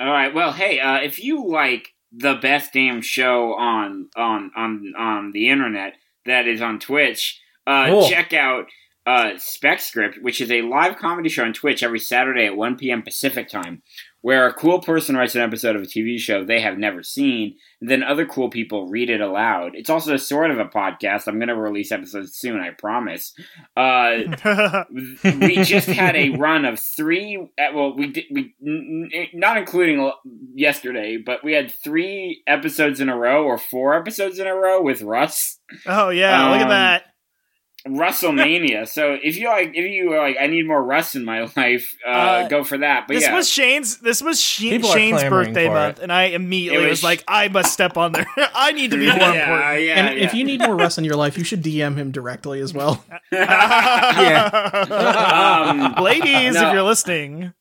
All 0.00 0.06
right. 0.10 0.32
Well, 0.34 0.52
hey, 0.52 0.80
uh, 0.80 0.96
if 1.02 1.22
you 1.22 1.46
like 1.48 1.92
the 2.12 2.34
best 2.34 2.72
damn 2.72 3.00
show 3.02 3.54
on 3.54 4.08
on 4.16 4.50
on 4.56 4.92
on 4.96 5.32
the 5.32 5.48
internet 5.50 5.94
that 6.26 6.48
is 6.48 6.62
on 6.62 6.78
Twitch, 6.80 7.40
uh, 7.66 7.86
Cool. 7.86 8.08
check 8.08 8.32
out 8.32 8.66
uh, 9.06 9.32
Spec 9.38 9.80
Script, 9.80 10.18
which 10.22 10.40
is 10.40 10.50
a 10.50 10.62
live 10.62 10.96
comedy 10.96 11.28
show 11.28 11.44
on 11.44 11.52
Twitch 11.52 11.82
every 11.82 11.98
Saturday 11.98 12.46
at 12.46 12.56
1 12.56 12.76
p.m. 12.76 13.02
Pacific 13.02 13.48
time, 13.50 13.82
where 14.24 14.46
a 14.46 14.54
cool 14.54 14.80
person 14.80 15.14
writes 15.18 15.34
an 15.34 15.42
episode 15.42 15.76
of 15.76 15.82
a 15.82 15.84
TV 15.84 16.18
show 16.18 16.42
they 16.42 16.58
have 16.62 16.78
never 16.78 17.02
seen, 17.02 17.56
and 17.82 17.90
then 17.90 18.02
other 18.02 18.24
cool 18.24 18.48
people 18.48 18.88
read 18.88 19.10
it 19.10 19.20
aloud. 19.20 19.72
It's 19.74 19.90
also 19.90 20.16
sort 20.16 20.50
of 20.50 20.58
a 20.58 20.64
podcast. 20.64 21.26
I'm 21.26 21.36
going 21.38 21.48
to 21.48 21.54
release 21.54 21.92
episodes 21.92 22.34
soon, 22.34 22.58
I 22.58 22.70
promise. 22.70 23.34
Uh, 23.76 24.20
we 25.22 25.56
just 25.62 25.88
had 25.88 26.16
a 26.16 26.30
run 26.30 26.64
of 26.64 26.80
three. 26.80 27.36
uh, 27.58 27.64
Well, 27.74 27.94
we 27.94 28.06
did 28.12 28.24
we 28.30 28.54
not 29.34 29.58
including 29.58 30.00
l- 30.00 30.18
yesterday, 30.54 31.18
but 31.18 31.44
we 31.44 31.52
had 31.52 31.70
three 31.70 32.42
episodes 32.46 33.00
in 33.00 33.10
a 33.10 33.16
row 33.18 33.44
or 33.44 33.58
four 33.58 33.94
episodes 33.94 34.38
in 34.38 34.46
a 34.46 34.54
row 34.54 34.80
with 34.82 35.02
Russ 35.02 35.58
oh 35.86 36.08
yeah, 36.08 36.48
look 36.50 36.60
at 36.60 36.62
Um, 36.62 36.68
that. 36.70 37.13
WrestleMania. 37.86 38.88
so 38.88 39.16
if 39.22 39.36
you 39.36 39.48
like, 39.48 39.72
if 39.74 39.90
you 39.90 40.12
are 40.14 40.18
like, 40.18 40.36
I 40.40 40.46
need 40.46 40.66
more 40.66 40.82
Russ 40.82 41.14
in 41.14 41.24
my 41.24 41.42
life, 41.56 41.94
uh, 42.06 42.10
Uh, 42.10 42.48
go 42.48 42.64
for 42.64 42.78
that. 42.78 43.06
But 43.06 43.14
This 43.14 43.24
yeah, 43.24 43.34
was 43.34 43.48
Shane's. 43.50 43.98
This 43.98 44.22
was 44.22 44.40
Sh- 44.40 44.80
Shane's 44.82 45.22
birthday 45.24 45.68
month, 45.68 45.98
it. 45.98 46.02
and 46.04 46.12
I 46.12 46.24
immediately 46.24 46.84
was, 46.86 46.90
was- 46.90 47.04
like, 47.04 47.22
I 47.28 47.48
must 47.48 47.72
step 47.72 47.96
on 47.98 48.12
there. 48.12 48.26
I 48.54 48.72
need 48.72 48.90
to 48.92 48.96
be 48.96 49.06
more 49.06 49.16
yeah, 49.16 49.44
important. 49.44 49.82
yeah, 49.84 49.94
and 49.94 50.18
yeah. 50.18 50.24
if 50.24 50.34
you 50.34 50.44
need 50.44 50.60
more 50.60 50.76
Russ 50.76 50.96
in 50.98 51.04
your 51.04 51.16
life, 51.16 51.36
you 51.36 51.44
should 51.44 51.62
DM 51.62 51.96
him 51.96 52.10
directly 52.10 52.60
as 52.60 52.72
well. 52.72 53.04
um, 53.32 53.42
Ladies, 56.02 56.54
No. 56.54 56.68
if 56.68 56.74
you're 56.74 56.82
listening, 56.82 57.52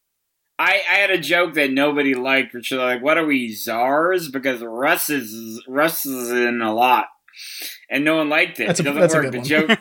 I, 0.59 0.81
I 0.89 0.93
had 0.95 1.09
a 1.11 1.17
joke 1.17 1.55
that 1.55 1.71
nobody 1.71 2.13
liked, 2.13 2.53
which 2.53 2.71
is 2.71 2.77
like, 2.77 3.01
what 3.01 3.17
are 3.17 3.25
we 3.25 3.53
czars? 3.53 4.29
Because 4.29 4.61
Russ 4.61 5.09
is 5.09 5.61
Russ 5.67 6.05
is 6.05 6.31
in 6.31 6.61
a 6.61 6.73
lot, 6.73 7.07
and 7.89 8.05
no 8.05 8.17
one 8.17 8.29
liked 8.29 8.59
it. 8.59 8.67
That's 8.67 8.79
a- 8.79 8.83
it 8.83 8.85
doesn't 8.85 9.01
that's 9.01 9.13
a 9.13 9.17
work. 9.17 9.25
good 9.25 9.33
the 9.33 9.37
one. 9.39 9.47
joke, 9.47 9.79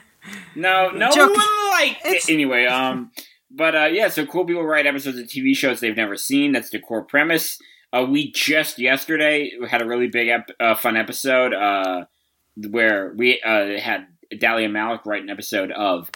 no, 0.55 0.91
no 0.91 1.11
Joke- 1.11 1.35
one 1.37 1.71
liked 1.71 2.01
it 2.05 2.31
anyway. 2.31 2.67
Um, 2.67 3.11
but 3.51 3.75
uh, 3.75 3.85
yeah, 3.87 4.09
so 4.09 4.25
cool 4.27 4.45
people 4.45 4.65
write 4.65 4.87
episodes 4.87 5.19
of 5.19 5.27
TV 5.27 5.55
shows 5.55 5.81
they've 5.81 5.97
never 5.97 6.17
seen. 6.17 6.53
That's 6.53 6.71
the 6.71 6.79
core 6.79 7.05
premise. 7.05 7.59
Uh, 7.93 8.07
we 8.09 8.33
just 8.33 8.79
yesterday 8.79 9.51
had 9.69 9.83
a 9.83 9.87
really 9.87 10.09
big, 10.09 10.29
ep- 10.29 10.51
uh, 10.59 10.75
fun 10.75 10.97
episode 10.97 11.53
uh, 11.53 12.07
where 12.71 13.13
we 13.17 13.41
uh, 13.43 13.79
had 13.79 14.07
Dahlia 14.39 14.69
Malik 14.71 15.05
write 15.05 15.23
an 15.23 15.29
episode 15.29 15.71
of 15.73 16.11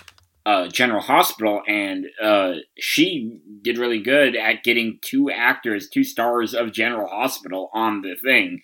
uh, 0.47 0.69
General 0.69 1.03
Hospital, 1.03 1.61
and 1.67 2.07
uh, 2.23 2.53
she 2.79 3.41
did 3.63 3.77
really 3.79 4.01
good 4.01 4.37
at 4.37 4.63
getting 4.63 4.99
two 5.03 5.29
actors, 5.31 5.89
two 5.91 6.05
stars 6.05 6.55
of 6.55 6.73
General 6.73 7.09
Hospital 7.09 7.69
on 7.75 8.01
the 8.01 8.15
thing. 8.17 8.61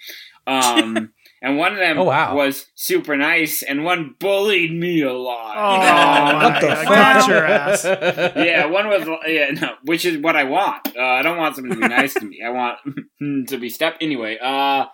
Um, 0.46 1.12
and 1.42 1.58
one 1.58 1.72
of 1.72 1.78
them 1.78 1.98
Oh, 1.98 2.04
wow. 2.04 2.34
was 2.34 2.66
super 2.74 3.16
nice, 3.16 3.62
and 3.62 3.84
one 3.84 4.14
bullied 4.18 4.72
me 4.72 5.02
a 5.02 5.12
lot. 5.12 5.54
oh, 5.58 6.48
What 6.48 6.60
the 6.60 6.76
fuck? 6.76 6.84
got 6.86 7.28
your 7.28 7.44
ass. 7.44 7.84
yeah, 8.36 8.66
one 8.66 8.88
was 8.88 9.06
yeah, 9.26 9.50
no, 9.50 9.74
which 9.84 10.04
is 10.06 10.18
what 10.18 10.36
I 10.36 10.44
want. 10.44 10.96
Uh, 10.96 11.02
I 11.02 11.22
don't 11.22 11.36
want 11.36 11.56
someone 11.56 11.76
to 11.78 11.82
be 11.82 11.88
nice 11.94 12.14
to 12.14 12.24
me. 12.24 12.40
I 12.44 12.50
want 12.50 12.78
to 13.48 13.58
be 13.58 13.68
step 13.68 13.96
anyway. 14.00 14.38
Uh, 14.40 14.86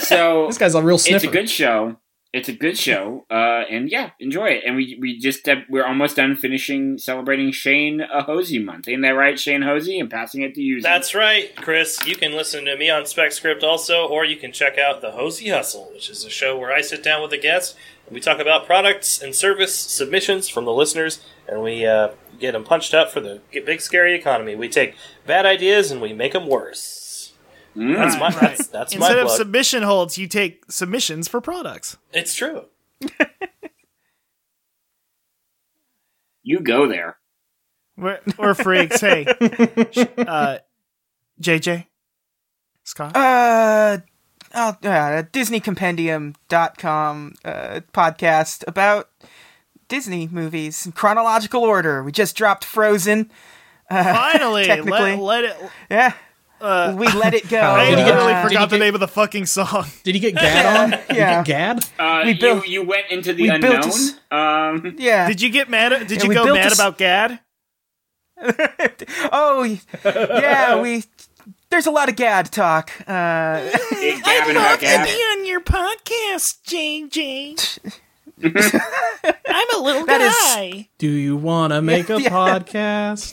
so 0.00 0.46
This 0.48 0.58
guy's 0.58 0.74
a 0.74 0.82
real 0.82 0.98
Sniffer. 0.98 1.16
it's 1.16 1.24
a 1.24 1.28
good 1.28 1.48
show. 1.50 1.96
It's 2.36 2.50
a 2.50 2.52
good 2.52 2.76
show, 2.76 3.24
uh, 3.30 3.64
and 3.70 3.90
yeah, 3.90 4.10
enjoy 4.20 4.48
it. 4.48 4.64
And 4.66 4.76
we 4.76 4.98
we 5.00 5.18
just 5.18 5.48
uh, 5.48 5.56
we're 5.70 5.86
almost 5.86 6.16
done 6.16 6.36
finishing 6.36 6.98
celebrating 6.98 7.50
Shane 7.50 8.02
Hosey 8.12 8.58
month. 8.58 8.88
Ain't 8.88 9.00
that 9.02 9.12
right, 9.12 9.40
Shane 9.40 9.62
Hosey? 9.62 9.98
And 9.98 10.10
passing 10.10 10.42
it 10.42 10.54
to 10.56 10.60
you. 10.60 10.82
That's 10.82 11.14
right, 11.14 11.56
Chris. 11.56 11.98
You 12.06 12.14
can 12.14 12.32
listen 12.32 12.66
to 12.66 12.76
me 12.76 12.90
on 12.90 13.06
Spec 13.06 13.32
Script 13.32 13.64
also, 13.64 14.06
or 14.06 14.26
you 14.26 14.36
can 14.36 14.52
check 14.52 14.76
out 14.76 15.00
the 15.00 15.12
Hosey 15.12 15.48
Hustle, 15.48 15.88
which 15.94 16.10
is 16.10 16.26
a 16.26 16.30
show 16.30 16.58
where 16.58 16.70
I 16.70 16.82
sit 16.82 17.02
down 17.02 17.22
with 17.22 17.32
a 17.32 17.38
guest 17.38 17.74
and 18.06 18.14
we 18.14 18.20
talk 18.20 18.38
about 18.38 18.66
products 18.66 19.22
and 19.22 19.34
service 19.34 19.74
submissions 19.74 20.46
from 20.46 20.66
the 20.66 20.74
listeners, 20.74 21.20
and 21.48 21.62
we 21.62 21.86
uh, 21.86 22.10
get 22.38 22.52
them 22.52 22.64
punched 22.64 22.92
up 22.92 23.10
for 23.10 23.20
the 23.20 23.40
big 23.50 23.80
scary 23.80 24.14
economy. 24.14 24.54
We 24.54 24.68
take 24.68 24.94
bad 25.26 25.46
ideas 25.46 25.90
and 25.90 26.02
we 26.02 26.12
make 26.12 26.34
them 26.34 26.48
worse. 26.48 27.05
Mm. 27.76 27.94
That's 27.94 28.16
my 28.18 28.28
Right. 28.28 28.40
that's, 28.56 28.66
that's 28.68 28.96
my 28.96 29.06
Instead 29.06 29.18
of 29.18 29.26
plug. 29.26 29.36
submission 29.38 29.82
holds, 29.82 30.18
you 30.18 30.26
take 30.26 30.64
submissions 30.70 31.28
for 31.28 31.40
products. 31.40 31.96
it's 32.12 32.34
true. 32.34 32.64
you 36.42 36.60
go 36.60 36.88
there. 36.88 37.18
We're, 37.96 38.20
we're 38.38 38.54
freaks. 38.54 39.00
hey, 39.00 39.24
uh, 40.18 40.58
JJ, 41.40 41.86
Scott. 42.84 43.16
Uh, 43.16 43.98
oh, 44.54 44.68
uh, 44.68 45.22
DisneyCompendium.com 45.32 47.34
uh, 47.44 47.80
podcast 47.92 48.64
about 48.66 49.08
Disney 49.88 50.28
movies 50.30 50.84
in 50.84 50.92
chronological 50.92 51.62
order. 51.62 52.02
We 52.02 52.12
just 52.12 52.36
dropped 52.36 52.64
Frozen. 52.64 53.30
Finally, 53.88 54.64
technically. 54.64 55.16
let, 55.16 55.18
let 55.18 55.44
it. 55.44 55.56
Yeah, 55.90 56.12
Uh, 56.60 56.94
we 56.96 57.06
let 57.08 57.34
it 57.34 57.48
go. 57.48 57.60
I 57.60 57.90
Did 57.90 57.98
he 57.98 58.04
get- 58.04 58.14
literally 58.14 58.32
Uh, 58.34 58.42
forgot 58.48 58.70
the 58.70 58.76
get- 58.78 58.84
name 58.84 58.94
of 58.94 59.00
the 59.00 59.08
fucking 59.08 59.46
song. 59.46 59.86
Did 60.04 60.14
he 60.14 60.20
get 60.20 60.34
Gad 60.36 60.66
on? 60.76 60.90
Did 60.90 61.00
he 61.10 61.16
Yeah. 61.16 61.42
get 61.42 61.46
Gad? 61.46 61.84
Uh, 61.98 62.22
We 62.24 62.32
you 62.32 62.38
built- 62.40 62.66
you 62.68 62.82
went 62.84 63.06
into 63.10 63.32
the 63.32 63.42
we 63.42 63.48
unknown. 63.50 63.70
built 63.72 63.84
a 63.84 63.88
s- 63.88 64.14
um, 64.30 64.94
yeah. 64.98 65.28
Did 65.28 65.40
you 65.42 65.50
get 65.50 65.68
mad? 65.68 65.92
At, 65.92 66.08
did 66.08 66.18
Yeah, 66.22 66.28
you 66.28 66.34
go 66.34 66.44
mad 66.54 66.56
a 66.66 66.70
s- 66.70 66.74
about 66.74 66.96
Gad? 66.98 67.40
oh, 69.32 69.78
yeah. 70.04 70.80
We 70.80 71.04
there's 71.70 71.86
a 71.86 71.90
lot 71.90 72.08
of 72.08 72.16
Gad 72.16 72.50
talk. 72.52 72.90
Uh, 73.08 73.60
it, 73.92 74.24
Gavin 74.24 74.54
to 74.54 75.04
be 75.04 75.10
on 75.38 75.46
your 75.46 75.60
podcast, 75.60 76.58
JJ. 76.66 77.78
I'm 78.42 79.66
a 79.74 79.78
little 79.82 80.04
That 80.06 80.20
is- 80.20 80.32
guy. 80.34 80.88
Do 80.98 81.08
you 81.08 81.36
want 81.36 81.72
to 81.72 81.80
make 81.80 82.10
a 82.10 82.20
Yeah. 82.20 82.28
podcast? 82.28 83.32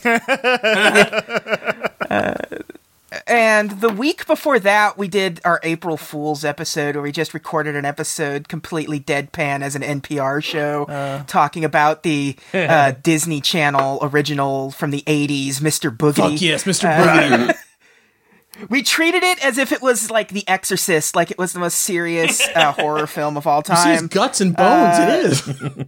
And 3.26 3.70
the 3.80 3.88
week 3.88 4.26
before 4.26 4.58
that, 4.60 4.98
we 4.98 5.08
did 5.08 5.40
our 5.44 5.58
April 5.62 5.96
Fool's 5.96 6.44
episode 6.44 6.94
where 6.94 7.02
we 7.02 7.12
just 7.12 7.32
recorded 7.32 7.74
an 7.74 7.84
episode 7.84 8.48
completely 8.48 9.00
deadpan 9.00 9.62
as 9.62 9.74
an 9.74 9.82
NPR 9.82 10.42
show 10.42 11.24
talking 11.26 11.64
about 11.64 12.02
the 12.02 12.36
uh, 12.54 12.92
Disney 13.02 13.40
Channel 13.40 13.98
original 14.02 14.70
from 14.72 14.90
the 14.90 15.02
80s, 15.02 15.56
Mr. 15.60 15.94
Boogie. 15.96 16.32
Fuck 16.32 16.40
yes, 16.42 16.64
Mr. 16.64 16.94
Boogie. 16.94 17.54
We 18.68 18.84
treated 18.84 19.24
it 19.24 19.44
as 19.44 19.58
if 19.58 19.72
it 19.72 19.82
was 19.82 20.12
like 20.12 20.28
The 20.28 20.46
Exorcist, 20.46 21.16
like 21.16 21.32
it 21.32 21.38
was 21.38 21.52
the 21.52 21.58
most 21.58 21.74
serious 21.80 22.40
uh, 22.54 22.70
horror 22.78 23.08
film 23.08 23.36
of 23.36 23.48
all 23.48 23.64
You 23.68 23.74
see 23.74 23.88
his 23.90 24.02
guts 24.02 24.40
and 24.40 24.54
bones. 24.54 24.96
it 24.96 25.24
is. 25.24 25.86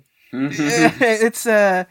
it's 1.01 1.47
a 1.47 1.87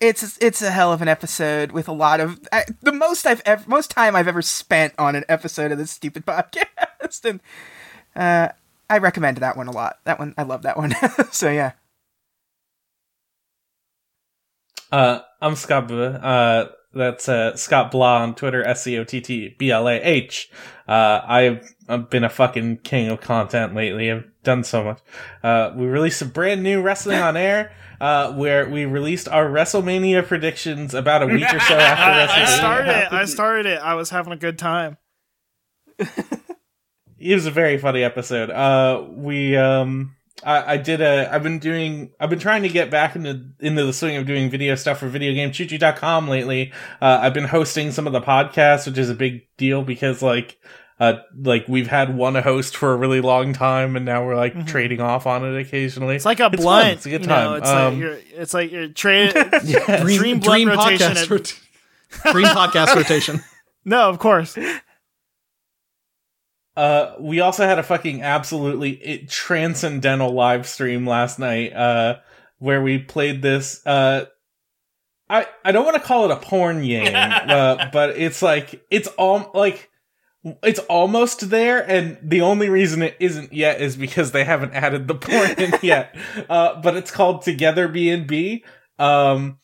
it's 0.00 0.38
it's 0.40 0.62
a 0.62 0.70
hell 0.70 0.92
of 0.92 1.00
an 1.02 1.08
episode 1.08 1.72
with 1.72 1.88
a 1.88 1.92
lot 1.92 2.20
of 2.20 2.38
I, 2.52 2.64
the 2.82 2.92
most 2.92 3.26
I've 3.26 3.42
ever 3.46 3.64
most 3.66 3.90
time 3.90 4.14
I've 4.14 4.28
ever 4.28 4.42
spent 4.42 4.94
on 4.98 5.14
an 5.16 5.24
episode 5.28 5.72
of 5.72 5.78
this 5.78 5.90
stupid 5.90 6.26
podcast, 6.26 7.24
and 7.24 7.40
uh, 8.14 8.52
I 8.90 8.98
recommend 8.98 9.38
that 9.38 9.56
one 9.56 9.68
a 9.68 9.72
lot. 9.72 9.98
That 10.04 10.18
one 10.18 10.34
I 10.36 10.42
love 10.42 10.62
that 10.62 10.76
one. 10.76 10.94
so 11.30 11.50
yeah, 11.50 11.72
Uh, 14.92 15.20
I'm 15.40 15.56
Scott. 15.56 15.90
Uh, 15.90 16.66
that's 16.96 17.28
uh, 17.28 17.56
Scott 17.56 17.90
Blah 17.90 18.22
on 18.22 18.34
Twitter. 18.34 18.64
S 18.64 18.82
C 18.82 18.98
O 18.98 19.04
T 19.04 19.20
T 19.20 19.54
B 19.58 19.70
L 19.70 19.88
A 19.88 20.00
H. 20.00 20.50
Uh, 20.88 21.20
I've, 21.24 21.74
I've 21.88 22.10
been 22.10 22.24
a 22.24 22.28
fucking 22.28 22.78
king 22.78 23.08
of 23.08 23.20
content 23.20 23.74
lately. 23.74 24.10
I've 24.10 24.24
done 24.42 24.64
so 24.64 24.84
much. 24.84 25.00
Uh, 25.42 25.72
we 25.76 25.86
released 25.86 26.22
a 26.22 26.24
brand 26.24 26.62
new 26.62 26.80
Wrestling 26.82 27.18
on 27.18 27.36
Air. 27.36 27.72
Uh, 27.98 28.30
where 28.34 28.68
we 28.68 28.84
released 28.84 29.26
our 29.26 29.48
WrestleMania 29.48 30.26
predictions 30.26 30.92
about 30.92 31.22
a 31.22 31.26
week 31.26 31.50
or 31.50 31.60
so 31.60 31.74
after 31.78 32.34
WrestleMania. 32.34 32.42
I 32.42 32.44
started 32.44 32.90
it. 32.90 33.12
I 33.12 33.24
started 33.24 33.66
it. 33.66 33.78
I 33.80 33.94
was 33.94 34.10
having 34.10 34.34
a 34.34 34.36
good 34.36 34.58
time. 34.58 34.98
it 35.98 37.34
was 37.34 37.46
a 37.46 37.50
very 37.50 37.78
funny 37.78 38.02
episode. 38.02 38.50
Uh, 38.50 39.02
we 39.08 39.56
um, 39.56 40.15
I, 40.44 40.74
I 40.74 40.76
did 40.76 41.00
a. 41.00 41.32
I've 41.32 41.42
been 41.42 41.58
doing. 41.58 42.10
I've 42.20 42.30
been 42.30 42.38
trying 42.38 42.62
to 42.62 42.68
get 42.68 42.90
back 42.90 43.16
into 43.16 43.46
into 43.60 43.84
the 43.84 43.92
swing 43.92 44.16
of 44.16 44.26
doing 44.26 44.50
video 44.50 44.74
stuff 44.74 44.98
for 44.98 45.08
videogamechoo.com 45.10 46.28
lately. 46.28 46.72
Uh, 47.00 47.18
I've 47.22 47.34
been 47.34 47.44
hosting 47.44 47.90
some 47.90 48.06
of 48.06 48.12
the 48.12 48.20
podcasts, 48.20 48.86
which 48.86 48.98
is 48.98 49.10
a 49.10 49.14
big 49.14 49.46
deal 49.56 49.82
because 49.82 50.22
like. 50.22 50.58
Uh, 50.98 51.18
like 51.42 51.66
we've 51.68 51.88
had 51.88 52.16
one 52.16 52.34
host 52.36 52.74
for 52.74 52.94
a 52.94 52.96
really 52.96 53.20
long 53.20 53.52
time, 53.52 53.96
and 53.96 54.06
now 54.06 54.24
we're 54.24 54.34
like 54.34 54.66
trading 54.66 54.98
off 54.98 55.26
on 55.26 55.44
it 55.44 55.60
occasionally. 55.60 56.12
Mm-hmm. 56.12 56.16
It's 56.16 56.24
like 56.24 56.40
a 56.40 56.44
fun. 56.48 56.56
blunt. 56.56 56.88
It's 56.94 57.04
a 57.04 57.10
good 57.10 57.20
you 57.20 57.26
time. 57.26 57.44
know, 57.44 57.54
it's 57.56 57.68
Um, 57.68 57.92
like 57.92 58.00
you're. 58.00 58.18
It's 58.40 58.54
like 58.54 58.72
you're 58.72 58.88
trade. 58.88 59.32
yes. 59.64 60.00
Dream 60.16 60.40
blunt 60.40 60.66
rotation 60.68 61.12
podcast 61.12 61.22
at- 61.22 61.30
rot- 61.30 62.32
dream 62.32 62.46
podcast 62.46 62.96
rotation. 62.96 63.44
no, 63.84 64.08
of 64.08 64.18
course. 64.18 64.56
Uh, 66.76 67.14
we 67.18 67.40
also 67.40 67.64
had 67.64 67.78
a 67.78 67.82
fucking 67.82 68.22
absolutely 68.22 68.90
it, 68.90 69.28
transcendental 69.30 70.32
live 70.32 70.68
stream 70.68 71.06
last 71.06 71.38
night, 71.38 71.72
uh, 71.72 72.18
where 72.58 72.82
we 72.82 72.98
played 72.98 73.40
this, 73.42 73.84
uh, 73.86 74.26
I, 75.28 75.46
I 75.64 75.72
don't 75.72 75.84
want 75.84 75.96
to 75.96 76.02
call 76.02 76.26
it 76.26 76.30
a 76.30 76.36
porn 76.36 76.82
game, 76.82 77.14
uh, 77.14 77.88
but 77.92 78.10
it's 78.10 78.42
like, 78.42 78.84
it's 78.90 79.08
all, 79.08 79.50
like, 79.54 79.90
it's 80.62 80.78
almost 80.80 81.50
there, 81.50 81.80
and 81.88 82.18
the 82.22 82.42
only 82.42 82.68
reason 82.68 83.02
it 83.02 83.16
isn't 83.18 83.52
yet 83.52 83.80
is 83.80 83.96
because 83.96 84.32
they 84.32 84.44
haven't 84.44 84.74
added 84.74 85.08
the 85.08 85.14
porn 85.14 85.50
in 85.52 85.72
yet. 85.82 86.14
Uh, 86.48 86.80
but 86.80 86.96
it's 86.96 87.10
called 87.10 87.42
Together 87.42 87.88
B 87.88 88.10
and 88.10 88.26
B. 88.26 88.64
Um, 88.98 89.58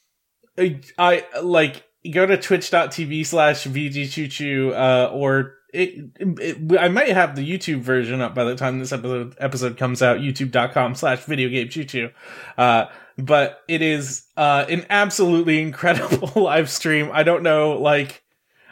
I, 0.58 0.81
I 0.99 1.24
like 1.41 1.84
go 2.10 2.26
to 2.26 2.36
twitch.tv 2.36 3.24
slash 3.26 3.65
vgchoochoo, 3.65 4.73
uh, 4.73 5.12
or 5.12 5.55
it, 5.73 6.10
it, 6.20 6.78
I 6.78 6.89
might 6.89 7.09
have 7.09 7.34
the 7.34 7.49
YouTube 7.49 7.81
version 7.81 8.20
up 8.20 8.34
by 8.34 8.44
the 8.44 8.55
time 8.55 8.78
this 8.78 8.92
episode 8.92 9.34
episode 9.39 9.76
comes 9.78 10.02
out. 10.02 10.18
YouTube.com 10.18 10.94
slash 10.94 11.25
video 11.25 11.49
game 11.49 11.68
choo 11.68 11.84
choo. 11.84 12.10
Uh, 12.59 12.86
but 13.17 13.62
it 13.68 13.83
is 13.83 14.26
uh, 14.36 14.67
an 14.68 14.86
absolutely 14.91 15.60
incredible 15.60 16.31
live 16.42 16.68
stream. 16.70 17.10
I 17.12 17.23
don't 17.23 17.42
know, 17.42 17.73
like, 17.73 18.23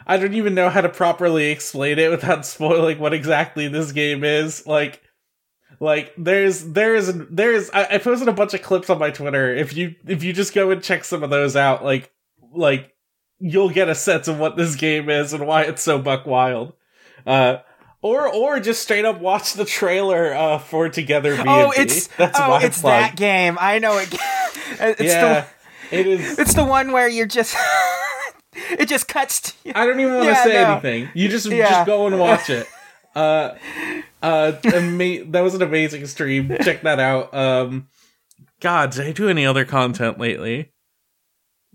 I 0.05 0.17
don't 0.17 0.33
even 0.33 0.55
know 0.55 0.69
how 0.69 0.81
to 0.81 0.89
properly 0.89 1.51
explain 1.51 1.99
it 1.99 2.11
without 2.11 2.45
spoiling 2.45 2.99
what 2.99 3.13
exactly 3.13 3.67
this 3.67 3.91
game 3.91 4.23
is. 4.23 4.65
Like, 4.67 5.01
like 5.79 6.13
there's 6.17 6.63
there's 6.63 7.11
there's 7.31 7.71
I, 7.71 7.95
I 7.95 7.97
posted 7.97 8.27
a 8.27 8.33
bunch 8.33 8.53
of 8.53 8.61
clips 8.61 8.91
on 8.91 8.99
my 8.99 9.09
Twitter. 9.09 9.55
If 9.55 9.75
you 9.75 9.95
if 10.05 10.23
you 10.23 10.33
just 10.33 10.53
go 10.53 10.69
and 10.69 10.83
check 10.83 11.03
some 11.03 11.23
of 11.23 11.31
those 11.31 11.55
out, 11.55 11.83
like 11.83 12.11
like 12.53 12.93
you'll 13.39 13.69
get 13.69 13.89
a 13.89 13.95
sense 13.95 14.27
of 14.27 14.37
what 14.37 14.55
this 14.55 14.75
game 14.75 15.09
is 15.09 15.33
and 15.33 15.47
why 15.47 15.63
it's 15.63 15.81
so 15.81 15.97
buck 15.97 16.27
wild. 16.27 16.73
Uh, 17.25 17.57
or 18.01 18.27
or 18.27 18.59
just 18.59 18.81
straight 18.81 19.05
up 19.05 19.19
watch 19.21 19.53
the 19.53 19.65
trailer 19.65 20.33
uh, 20.33 20.57
for 20.57 20.89
Together 20.89 21.35
B&B. 21.35 21.47
oh 21.47 21.71
it's 21.77 22.07
That's 22.17 22.39
oh 22.39 22.55
it's 22.57 22.81
plug. 22.81 22.91
that 22.93 23.15
game. 23.15 23.57
I 23.59 23.79
know 23.79 23.97
it. 23.97 24.13
It's 24.79 25.01
yeah, 25.01 25.45
the 25.91 25.97
it 25.99 26.07
is. 26.07 26.39
it's 26.39 26.53
the 26.53 26.63
one 26.63 26.91
where 26.93 27.07
you're 27.07 27.25
just 27.27 27.55
it 28.53 28.87
just 28.87 29.07
cuts. 29.07 29.51
To, 29.63 29.77
I 29.77 29.85
don't 29.85 29.99
even 29.99 30.13
want 30.13 30.23
to 30.25 30.29
Yeah, 30.31 30.43
say 30.43 30.53
no. 30.53 30.71
anything. 30.71 31.09
You 31.13 31.27
just 31.27 31.45
Yeah. 31.47 31.69
just 31.69 31.85
go 31.85 32.07
and 32.07 32.17
watch 32.17 32.49
it. 32.49 32.67
Uh, 33.13 33.55
uh, 34.23 34.53
ama- 34.63 35.25
that 35.25 35.41
was 35.41 35.53
an 35.55 35.61
amazing 35.61 36.07
stream. 36.07 36.55
Check 36.61 36.81
that 36.83 36.99
out. 36.99 37.33
Um, 37.33 37.89
God, 38.61 38.91
did 38.91 39.05
I 39.07 39.11
do 39.11 39.27
any 39.27 39.45
other 39.45 39.65
content 39.65 40.17
lately? 40.17 40.71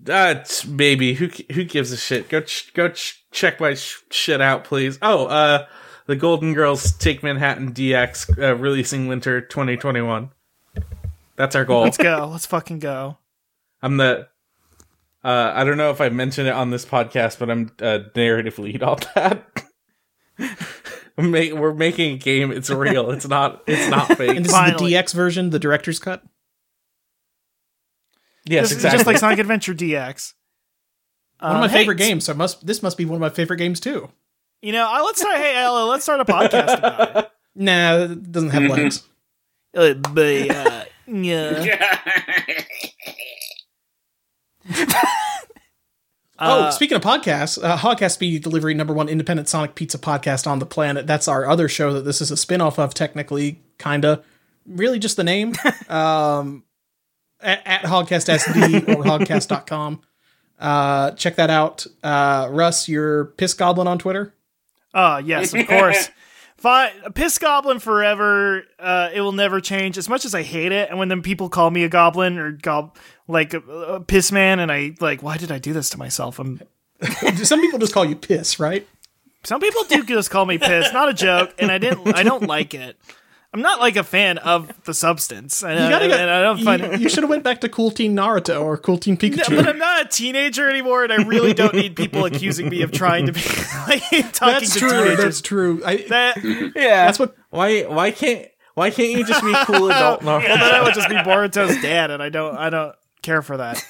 Uh, 0.08 0.34
t- 0.42 0.68
maybe. 0.68 1.15
Who 1.15 1.28
who 1.52 1.65
gives 1.65 1.91
a 1.92 1.97
shit? 1.97 2.28
Go 2.28 2.41
ch- 2.41 2.73
go 2.75 2.89
ch- 2.91 3.25
check 3.31 3.60
my 3.60 3.75
sh- 3.75 4.02
shit 4.10 4.41
out, 4.41 4.65
please. 4.65 4.99
Oh, 5.02 5.26
uh, 5.26 5.66
the 6.07 6.16
Golden 6.16 6.55
Girls 6.55 6.92
Take 6.92 7.23
Manhattan 7.23 7.73
DX 7.73 8.39
uh, 8.39 8.57
releasing 8.57 9.08
winter 9.08 9.41
2021. 9.41 10.31
That's 11.36 11.57
our 11.57 11.65
goal. 11.65 11.83
Let's 11.83 11.97
go. 11.97 12.28
Let's 12.31 12.47
fucking 12.47 12.78
go. 12.78 13.18
I'm 13.83 13.97
the. 13.97 14.28
Uh, 15.25 15.52
I 15.55 15.65
don't 15.65 15.76
know 15.76 15.91
if 15.91 16.00
I 16.00 16.08
mentioned 16.08 16.47
it 16.47 16.55
on 16.55 16.70
this 16.70 16.84
podcast, 16.84 17.39
but 17.39 17.50
I'm 17.50 17.73
uh, 17.81 18.00
narrative 18.15 18.58
lead 18.58 18.83
on 18.83 18.99
that. 19.15 19.44
I'm 21.18 21.33
we're 21.33 21.75
making 21.75 22.15
a 22.15 22.18
game. 22.18 22.52
It's 22.52 22.68
real. 22.70 23.10
It's 23.10 23.26
not. 23.26 23.62
It's 23.66 23.89
not 23.89 24.08
fake. 24.18 24.36
And 24.36 24.44
this 24.44 24.52
Finally. 24.52 24.94
is 24.94 25.00
the 25.00 25.12
DX 25.12 25.15
version, 25.15 25.50
the 25.50 25.58
director's 25.58 25.99
cut. 25.99 26.23
Yes, 28.47 28.65
just, 28.65 28.73
exactly. 28.75 28.97
just 28.99 29.07
like 29.07 29.18
Sonic 29.18 29.39
Adventure 29.39 29.75
DX. 29.75 30.34
One 31.41 31.50
of 31.50 31.55
Um, 31.57 31.60
my 31.62 31.68
hey, 31.68 31.78
favorite 31.78 31.97
games. 31.97 32.25
So 32.25 32.34
must 32.34 32.66
this 32.66 32.83
must 32.83 32.97
be 32.97 33.05
one 33.05 33.16
of 33.16 33.20
my 33.20 33.28
favorite 33.31 33.58
games 33.58 33.78
too. 33.81 34.10
You 34.62 34.73
know, 34.73 34.86
uh, 34.91 35.02
let's 35.05 35.20
start. 35.20 35.36
Hey, 35.36 35.55
Ella, 35.57 35.84
let's 35.84 36.02
start 36.05 36.20
a 36.20 36.25
podcast 36.25 36.78
about 36.78 37.16
it. 37.16 37.31
Nah, 37.58 37.97
it 38.05 38.31
doesn't 38.33 38.50
have 38.50 38.65
legs. 38.65 39.02
Uh, 39.75 39.94
but, 39.94 40.50
uh, 40.50 40.84
yeah. 41.07 41.89
oh, 44.78 44.84
Uh, 46.39 46.70
speaking 46.70 46.97
of 46.97 47.02
podcasts, 47.02 47.62
uh, 47.62 47.76
Hogcast 47.78 48.12
Speedy 48.12 48.39
Delivery, 48.39 48.75
number 48.75 48.92
one 48.92 49.08
independent 49.08 49.49
Sonic 49.49 49.75
Pizza 49.75 49.99
podcast 49.99 50.47
on 50.47 50.58
the 50.58 50.66
planet. 50.66 51.07
That's 51.07 51.28
our 51.28 51.49
other 51.49 51.68
show 51.68 51.92
that 51.94 52.02
this 52.02 52.20
is 52.20 52.31
a 52.31 52.36
spin 52.36 52.60
off 52.60 52.78
of, 52.78 52.92
technically, 52.94 53.62
kinda. 53.78 54.23
Really, 54.66 54.99
just 54.99 55.16
the 55.16 55.25
name. 55.25 55.55
um, 55.89 56.65
at, 57.41 57.63
at 57.67 57.83
Hogcast 57.83 58.35
SD 58.35 58.89
or 58.97 59.05
Hogcast.com. 59.05 60.01
Uh, 60.59 61.11
check 61.13 61.37
that 61.37 61.51
out. 61.51 61.87
Uh, 62.03 62.49
Russ, 62.51 62.89
you're 62.89 63.27
Piss 63.37 63.55
Goblin 63.55 63.87
on 63.87 63.99
Twitter. 63.99 64.35
Uh, 64.95 65.21
yes, 65.25 65.53
of 65.55 65.67
course. 65.67 66.11
Fine, 66.57 67.13
piss 67.13 67.37
goblin 67.37 67.81
forever. 67.81 68.65
Uh, 68.79 69.11
it 69.13 69.21
will 69.21 69.33
never 69.33 69.61
change. 69.61 69.99
As 69.99 70.09
much 70.09 70.25
as 70.25 70.35
I 70.35 70.43
hate 70.43 70.73
it, 70.73 70.89
and 70.89 70.99
when 70.99 71.09
then 71.09 71.21
people 71.21 71.51
call 71.51 71.71
me 71.71 71.85
a 71.85 71.89
goblin 71.89 72.39
or 72.39 72.51
gob 72.51 72.97
like 73.29 73.53
a, 73.53 73.59
a 73.59 74.01
piss 74.01 74.33
man, 74.33 74.59
and 74.59 74.73
I 74.73 74.95
like, 74.99 75.23
why 75.23 75.37
did 75.37 75.53
I 75.53 75.59
do 75.59 75.75
this 75.75 75.91
to 75.91 75.99
myself? 75.99 76.39
I'm. 76.39 76.63
Some 77.37 77.61
people 77.61 77.79
just 77.79 77.93
call 77.93 78.07
you 78.07 78.17
Piss, 78.17 78.59
right? 78.59 78.89
Some 79.45 79.61
people 79.61 79.85
do 79.85 80.03
just 80.03 80.31
call 80.31 80.47
me 80.47 80.59
piss. 80.59 80.93
Not 80.93 81.09
a 81.09 81.15
joke, 81.15 81.55
and 81.59 81.71
I 81.71 81.79
didn't. 81.79 82.17
I 82.17 82.25
don't 82.25 82.45
like 82.49 82.75
it. 82.75 82.97
I'm 83.55 83.62
not 83.62 83.81
like 83.81 83.97
a 83.97 84.05
fan 84.05 84.39
of 84.39 84.70
the 84.84 84.92
substance. 84.92 85.62
And, 85.62 85.73
You 85.75 85.89
gotta 85.89 86.05
and, 86.05 86.12
get, 86.12 86.20
and 86.20 86.31
I 86.31 86.42
don't 86.42 86.62
find 86.62 86.83
you, 86.83 86.91
it. 86.92 87.00
you 87.00 87.08
should 87.08 87.23
have 87.23 87.31
went 87.31 87.42
back 87.42 87.60
to 87.62 87.68
Cool 87.68 87.91
Teen 87.91 88.15
Naruto 88.15 88.62
or 88.62 88.76
Cool 88.76 88.99
Teen 88.99 89.15
No, 89.23 89.28
Pikachu. 89.28 89.57
but 89.57 89.68
I'm 89.68 89.78
not 89.78 90.05
a 90.05 90.08
teenager 90.08 90.68
anymore, 90.68 91.05
and 91.05 91.12
I 91.12 91.23
really 91.25 91.55
don't 91.55 91.75
need 91.75 91.97
people 91.97 92.25
accusing 92.26 92.68
me 92.68 92.83
of 92.83 92.92
trying 92.92 93.26
to 93.26 93.33
be 93.33 93.41
like 93.89 94.02
talking 94.33 94.55
That's 94.60 94.75
to 94.75 94.78
true. 94.81 94.91
teenagers. 94.91 95.16
That's 95.18 95.41
true. 95.41 95.83
I, 95.86 95.97
that, 96.08 96.44
yeah, 96.76 97.07
that's 97.07 97.18
what 97.18 97.34
why? 97.50 97.83
Why 97.84 98.10
can't? 98.10 98.47
Why 98.75 98.91
can't 98.91 99.12
you 99.18 99.25
just 99.25 99.42
be 99.42 99.55
cool 99.65 99.91
adult? 99.91 100.20
Naruto? 100.20 100.26
well, 100.26 100.41
then 100.58 100.75
I 100.75 100.83
would 100.83 100.92
just 100.94 101.08
be 101.08 101.15
Boruto's 101.15 101.81
dad, 101.81 102.10
and 102.10 102.23
I 102.23 102.28
don't. 102.28 102.57
I 102.58 102.68
don't 102.68 102.94
care 103.23 103.41
for 103.41 103.57
that. 103.57 103.83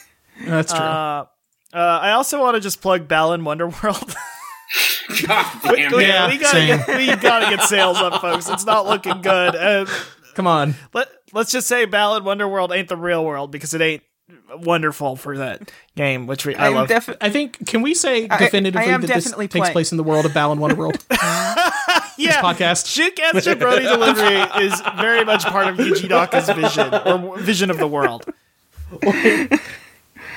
that's 0.47 0.73
true. 0.73 0.81
Uh, 0.81 1.27
uh, 1.75 1.79
I 1.79 2.13
also 2.13 2.41
want 2.41 2.55
to 2.55 2.61
just 2.61 2.81
plug 2.81 3.09
Balan 3.09 3.41
Wonderworld. 3.43 4.15
God 5.27 5.47
damn 5.63 5.93
we. 5.93 6.07
Yeah, 6.07 6.29
we 6.29 6.39
gotta 6.39 6.67
get, 6.67 6.89
we 6.89 7.07
gotta 7.17 7.57
get 7.57 7.65
sales 7.67 7.99
up, 7.99 8.21
folks. 8.21 8.49
It's 8.49 8.65
not 8.67 8.87
looking 8.87 9.23
good. 9.23 9.55
Uh, 9.55 9.87
Come 10.35 10.47
on. 10.47 10.75
let 10.93 11.09
Let's 11.33 11.51
just 11.51 11.67
say 11.67 11.85
Balan 11.85 12.23
Wonderworld 12.25 12.75
ain't 12.77 12.89
the 12.89 12.97
real 12.97 13.25
world 13.25 13.51
because 13.51 13.75
it 13.75 13.81
ain't. 13.81 14.03
wonderful 14.57 15.15
for 15.17 15.39
that 15.39 15.71
game, 15.97 16.27
which 16.27 16.45
we, 16.47 16.55
I, 16.55 16.67
I 16.67 16.69
love. 16.71 16.89
defi- 16.89 17.15
I 17.21 17.31
think 17.31 17.67
can 17.67 17.83
we 17.83 17.95
say 17.95 18.27
definitively 18.27 18.89
I 18.89 18.95
am 18.95 19.01
that 19.03 19.07
this 19.07 19.25
definitely 19.25 19.49
takes 19.49 19.71
place 19.71 19.93
in 19.93 19.99
the 19.99 20.05
world 20.05 20.27
of 20.27 20.35
Balan 20.35 20.59
Wonderworld? 20.59 21.01
yeah, 22.19 22.41
podcast. 22.43 22.87
Shitcast 22.87 23.33
Jabroni 23.43 23.83
Delivery 23.89 24.65
is 24.67 24.81
very 24.99 25.25
much 25.25 25.45
part 25.45 25.69
of 25.69 25.77
Yuji 25.77 26.09
Naka's 26.09 26.49
vision 26.49 26.93
or 26.93 27.39
vision 27.39 27.71
of 27.71 27.79
the 27.79 27.87
world. 27.87 28.25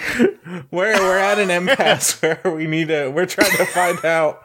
We're 0.71 0.93
we're 0.93 1.17
at 1.17 1.39
an 1.39 1.49
impasse 1.69 2.13
where 2.21 2.41
we 2.45 2.67
need 2.67 2.87
to. 2.89 3.09
We're 3.09 3.25
trying 3.25 3.55
to 3.57 3.65
find 3.65 4.03
out 4.05 4.43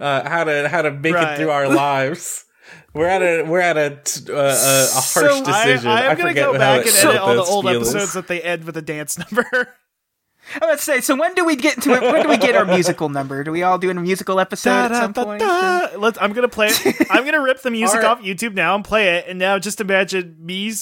uh, 0.00 0.28
how 0.28 0.44
to 0.44 0.68
how 0.68 0.82
to 0.82 0.90
make 0.90 1.14
Right. 1.14 1.34
it 1.34 1.36
through 1.38 1.50
our 1.50 1.68
lives. 1.68 2.44
We're 2.92 3.06
at 3.06 3.22
a 3.22 3.42
we're 3.44 3.60
at 3.60 3.76
a 3.76 4.00
t- 4.02 4.32
uh, 4.32 4.36
a, 4.36 4.48
a 4.48 4.86
harsh 4.90 5.04
So, 5.04 5.44
decision. 5.44 5.90
I, 5.90 6.02
am 6.06 6.16
gonna 6.16 6.34
go 6.34 6.52
back 6.54 6.86
and 6.86 6.94
edit 6.96 7.16
all 7.20 7.34
the 7.34 7.42
old 7.42 7.66
is. 7.66 7.76
episodes 7.94 8.12
that 8.14 8.26
they 8.28 8.40
end 8.42 8.64
with 8.64 8.76
a 8.76 8.82
dance 8.82 9.18
number. 9.18 9.46
I 10.62 10.66
was 10.66 10.80
say, 10.80 11.00
so 11.00 11.16
when 11.16 11.34
do 11.34 11.44
we 11.44 11.56
get 11.56 11.82
to 11.82 11.92
it? 11.94 12.02
When 12.02 12.22
do 12.22 12.28
we 12.28 12.36
get 12.38 12.54
our 12.54 12.64
musical 12.64 13.08
number? 13.08 13.42
Do 13.42 13.50
we 13.50 13.64
all 13.64 13.78
do 13.78 13.90
a 13.90 13.94
musical 13.94 14.38
episode 14.38 14.70
at 14.70 14.92
some 14.92 15.12
point? 15.12 15.40
Da-da-da-da. 15.40 15.98
Let's. 15.98 16.18
I'm 16.20 16.32
gonna 16.32 16.48
play. 16.48 16.68
it. 16.68 17.06
I'm 17.10 17.24
gonna 17.24 17.42
rip 17.42 17.62
the 17.62 17.70
music 17.70 18.04
off 18.04 18.20
YouTube 18.22 18.54
now 18.54 18.74
and 18.76 18.84
play 18.84 19.16
it. 19.16 19.26
And 19.28 19.38
now 19.40 19.58
just 19.58 19.80
imagine 19.80 20.36
me, 20.40 20.72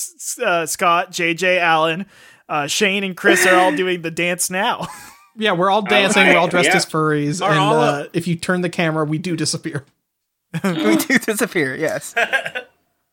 uh, 0.45 0.67
Scott, 0.67 1.13
JJ, 1.13 1.59
Allen, 1.61 2.05
uh, 2.49 2.67
Shane, 2.67 3.05
and 3.05 3.17
Chris 3.17 3.47
are 3.47 3.55
all 3.57 3.75
doing 3.77 4.03
the 4.03 4.11
dance 4.11 4.51
now. 4.51 4.87
yeah, 5.37 5.53
we're 5.53 5.71
all 5.71 5.83
dancing. 5.83 6.27
we're 6.27 6.37
all 6.37 6.49
dressed 6.49 6.69
yeah. 6.71 6.77
as 6.77 6.87
furries, 6.87 7.43
Are 7.45 7.51
and 7.51 7.59
all 7.61 7.75
uh, 7.81 8.01
of- 8.03 8.11
if 8.13 8.27
you 8.27 8.37
turn 8.37 8.61
the 8.61 8.69
camera, 8.71 9.05
we 9.05 9.19
do 9.19 9.37
disappear. 9.37 9.85
we 10.65 10.97
do 10.97 11.19
disappear. 11.19 11.75
Yes, 11.75 12.15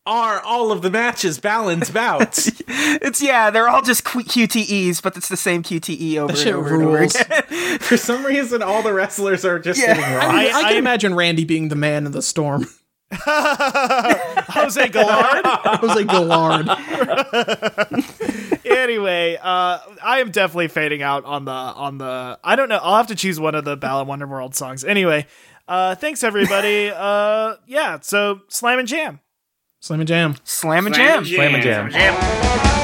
Are 0.05 0.41
all 0.41 0.71
of 0.71 0.81
the 0.81 0.89
matches 0.91 1.39
balanced 1.39 1.93
bouts? 1.93 2.51
it's 2.67 3.21
yeah. 3.21 3.49
They're 3.51 3.67
all 3.69 3.81
just 3.81 4.03
Q- 4.03 4.23
QTEs, 4.23 5.01
but 5.01 5.15
it's 5.17 5.29
the 5.29 5.37
same 5.37 5.63
QTE 5.63 6.17
over 6.17 6.27
That 6.27 6.33
and 6.33 6.37
shit 6.39 6.53
over 6.55 6.73
and 6.75 6.83
over 6.83 6.97
again. 7.03 7.77
For 7.79 7.97
some 7.97 8.25
reason, 8.25 8.61
all 8.61 8.81
the 8.83 8.93
wrestlers 8.93 9.43
are 9.45 9.57
just 9.59 9.79
Yeah. 9.79 9.95
getting 9.95 10.03
wrong. 10.03 10.35
I, 10.35 10.47
I- 10.47 10.49
I 10.49 10.61
can 10.63 10.65
I- 10.75 10.77
imagine 10.79 11.15
Randy 11.15 11.45
being 11.45 11.69
the 11.69 11.75
man 11.75 12.05
in 12.05 12.11
the 12.11 12.21
storm. 12.21 12.67
Jose 13.13 14.87
Gallard. 14.89 15.45
Jose 15.45 16.03
Gallard. 16.05 16.67
Anyway, 18.81 19.37
uh, 19.39 19.77
I 20.03 20.21
am 20.21 20.31
definitely 20.31 20.67
fading 20.67 21.03
out 21.03 21.23
on 21.23 21.45
the 21.45 21.51
on 21.51 21.99
the. 21.99 22.39
I 22.43 22.55
don't 22.55 22.67
know. 22.67 22.79
I'll 22.81 22.97
have 22.97 23.07
to 23.07 23.15
choose 23.15 23.39
one 23.39 23.53
of 23.53 23.63
the 23.63 23.77
Balan 23.77 24.07
Wonderworld 24.07 24.55
songs. 24.55 24.83
Anyway, 24.83 25.27
uh, 25.67 25.93
thanks 25.93 26.23
everybody. 26.23 26.89
uh, 26.95 27.55
yeah. 27.67 27.99
So 28.01 28.41
slam 28.47 28.79
and 28.79 28.87
jam. 28.87 29.19
Slam 29.81 29.99
and 29.99 30.07
jam. 30.07 30.35
Slam 30.43 30.87
and 30.87 30.95
jam. 30.95 31.25
Slam 31.25 31.53
and 31.53 31.63
jam. 31.63 31.91
jam. 31.91 32.80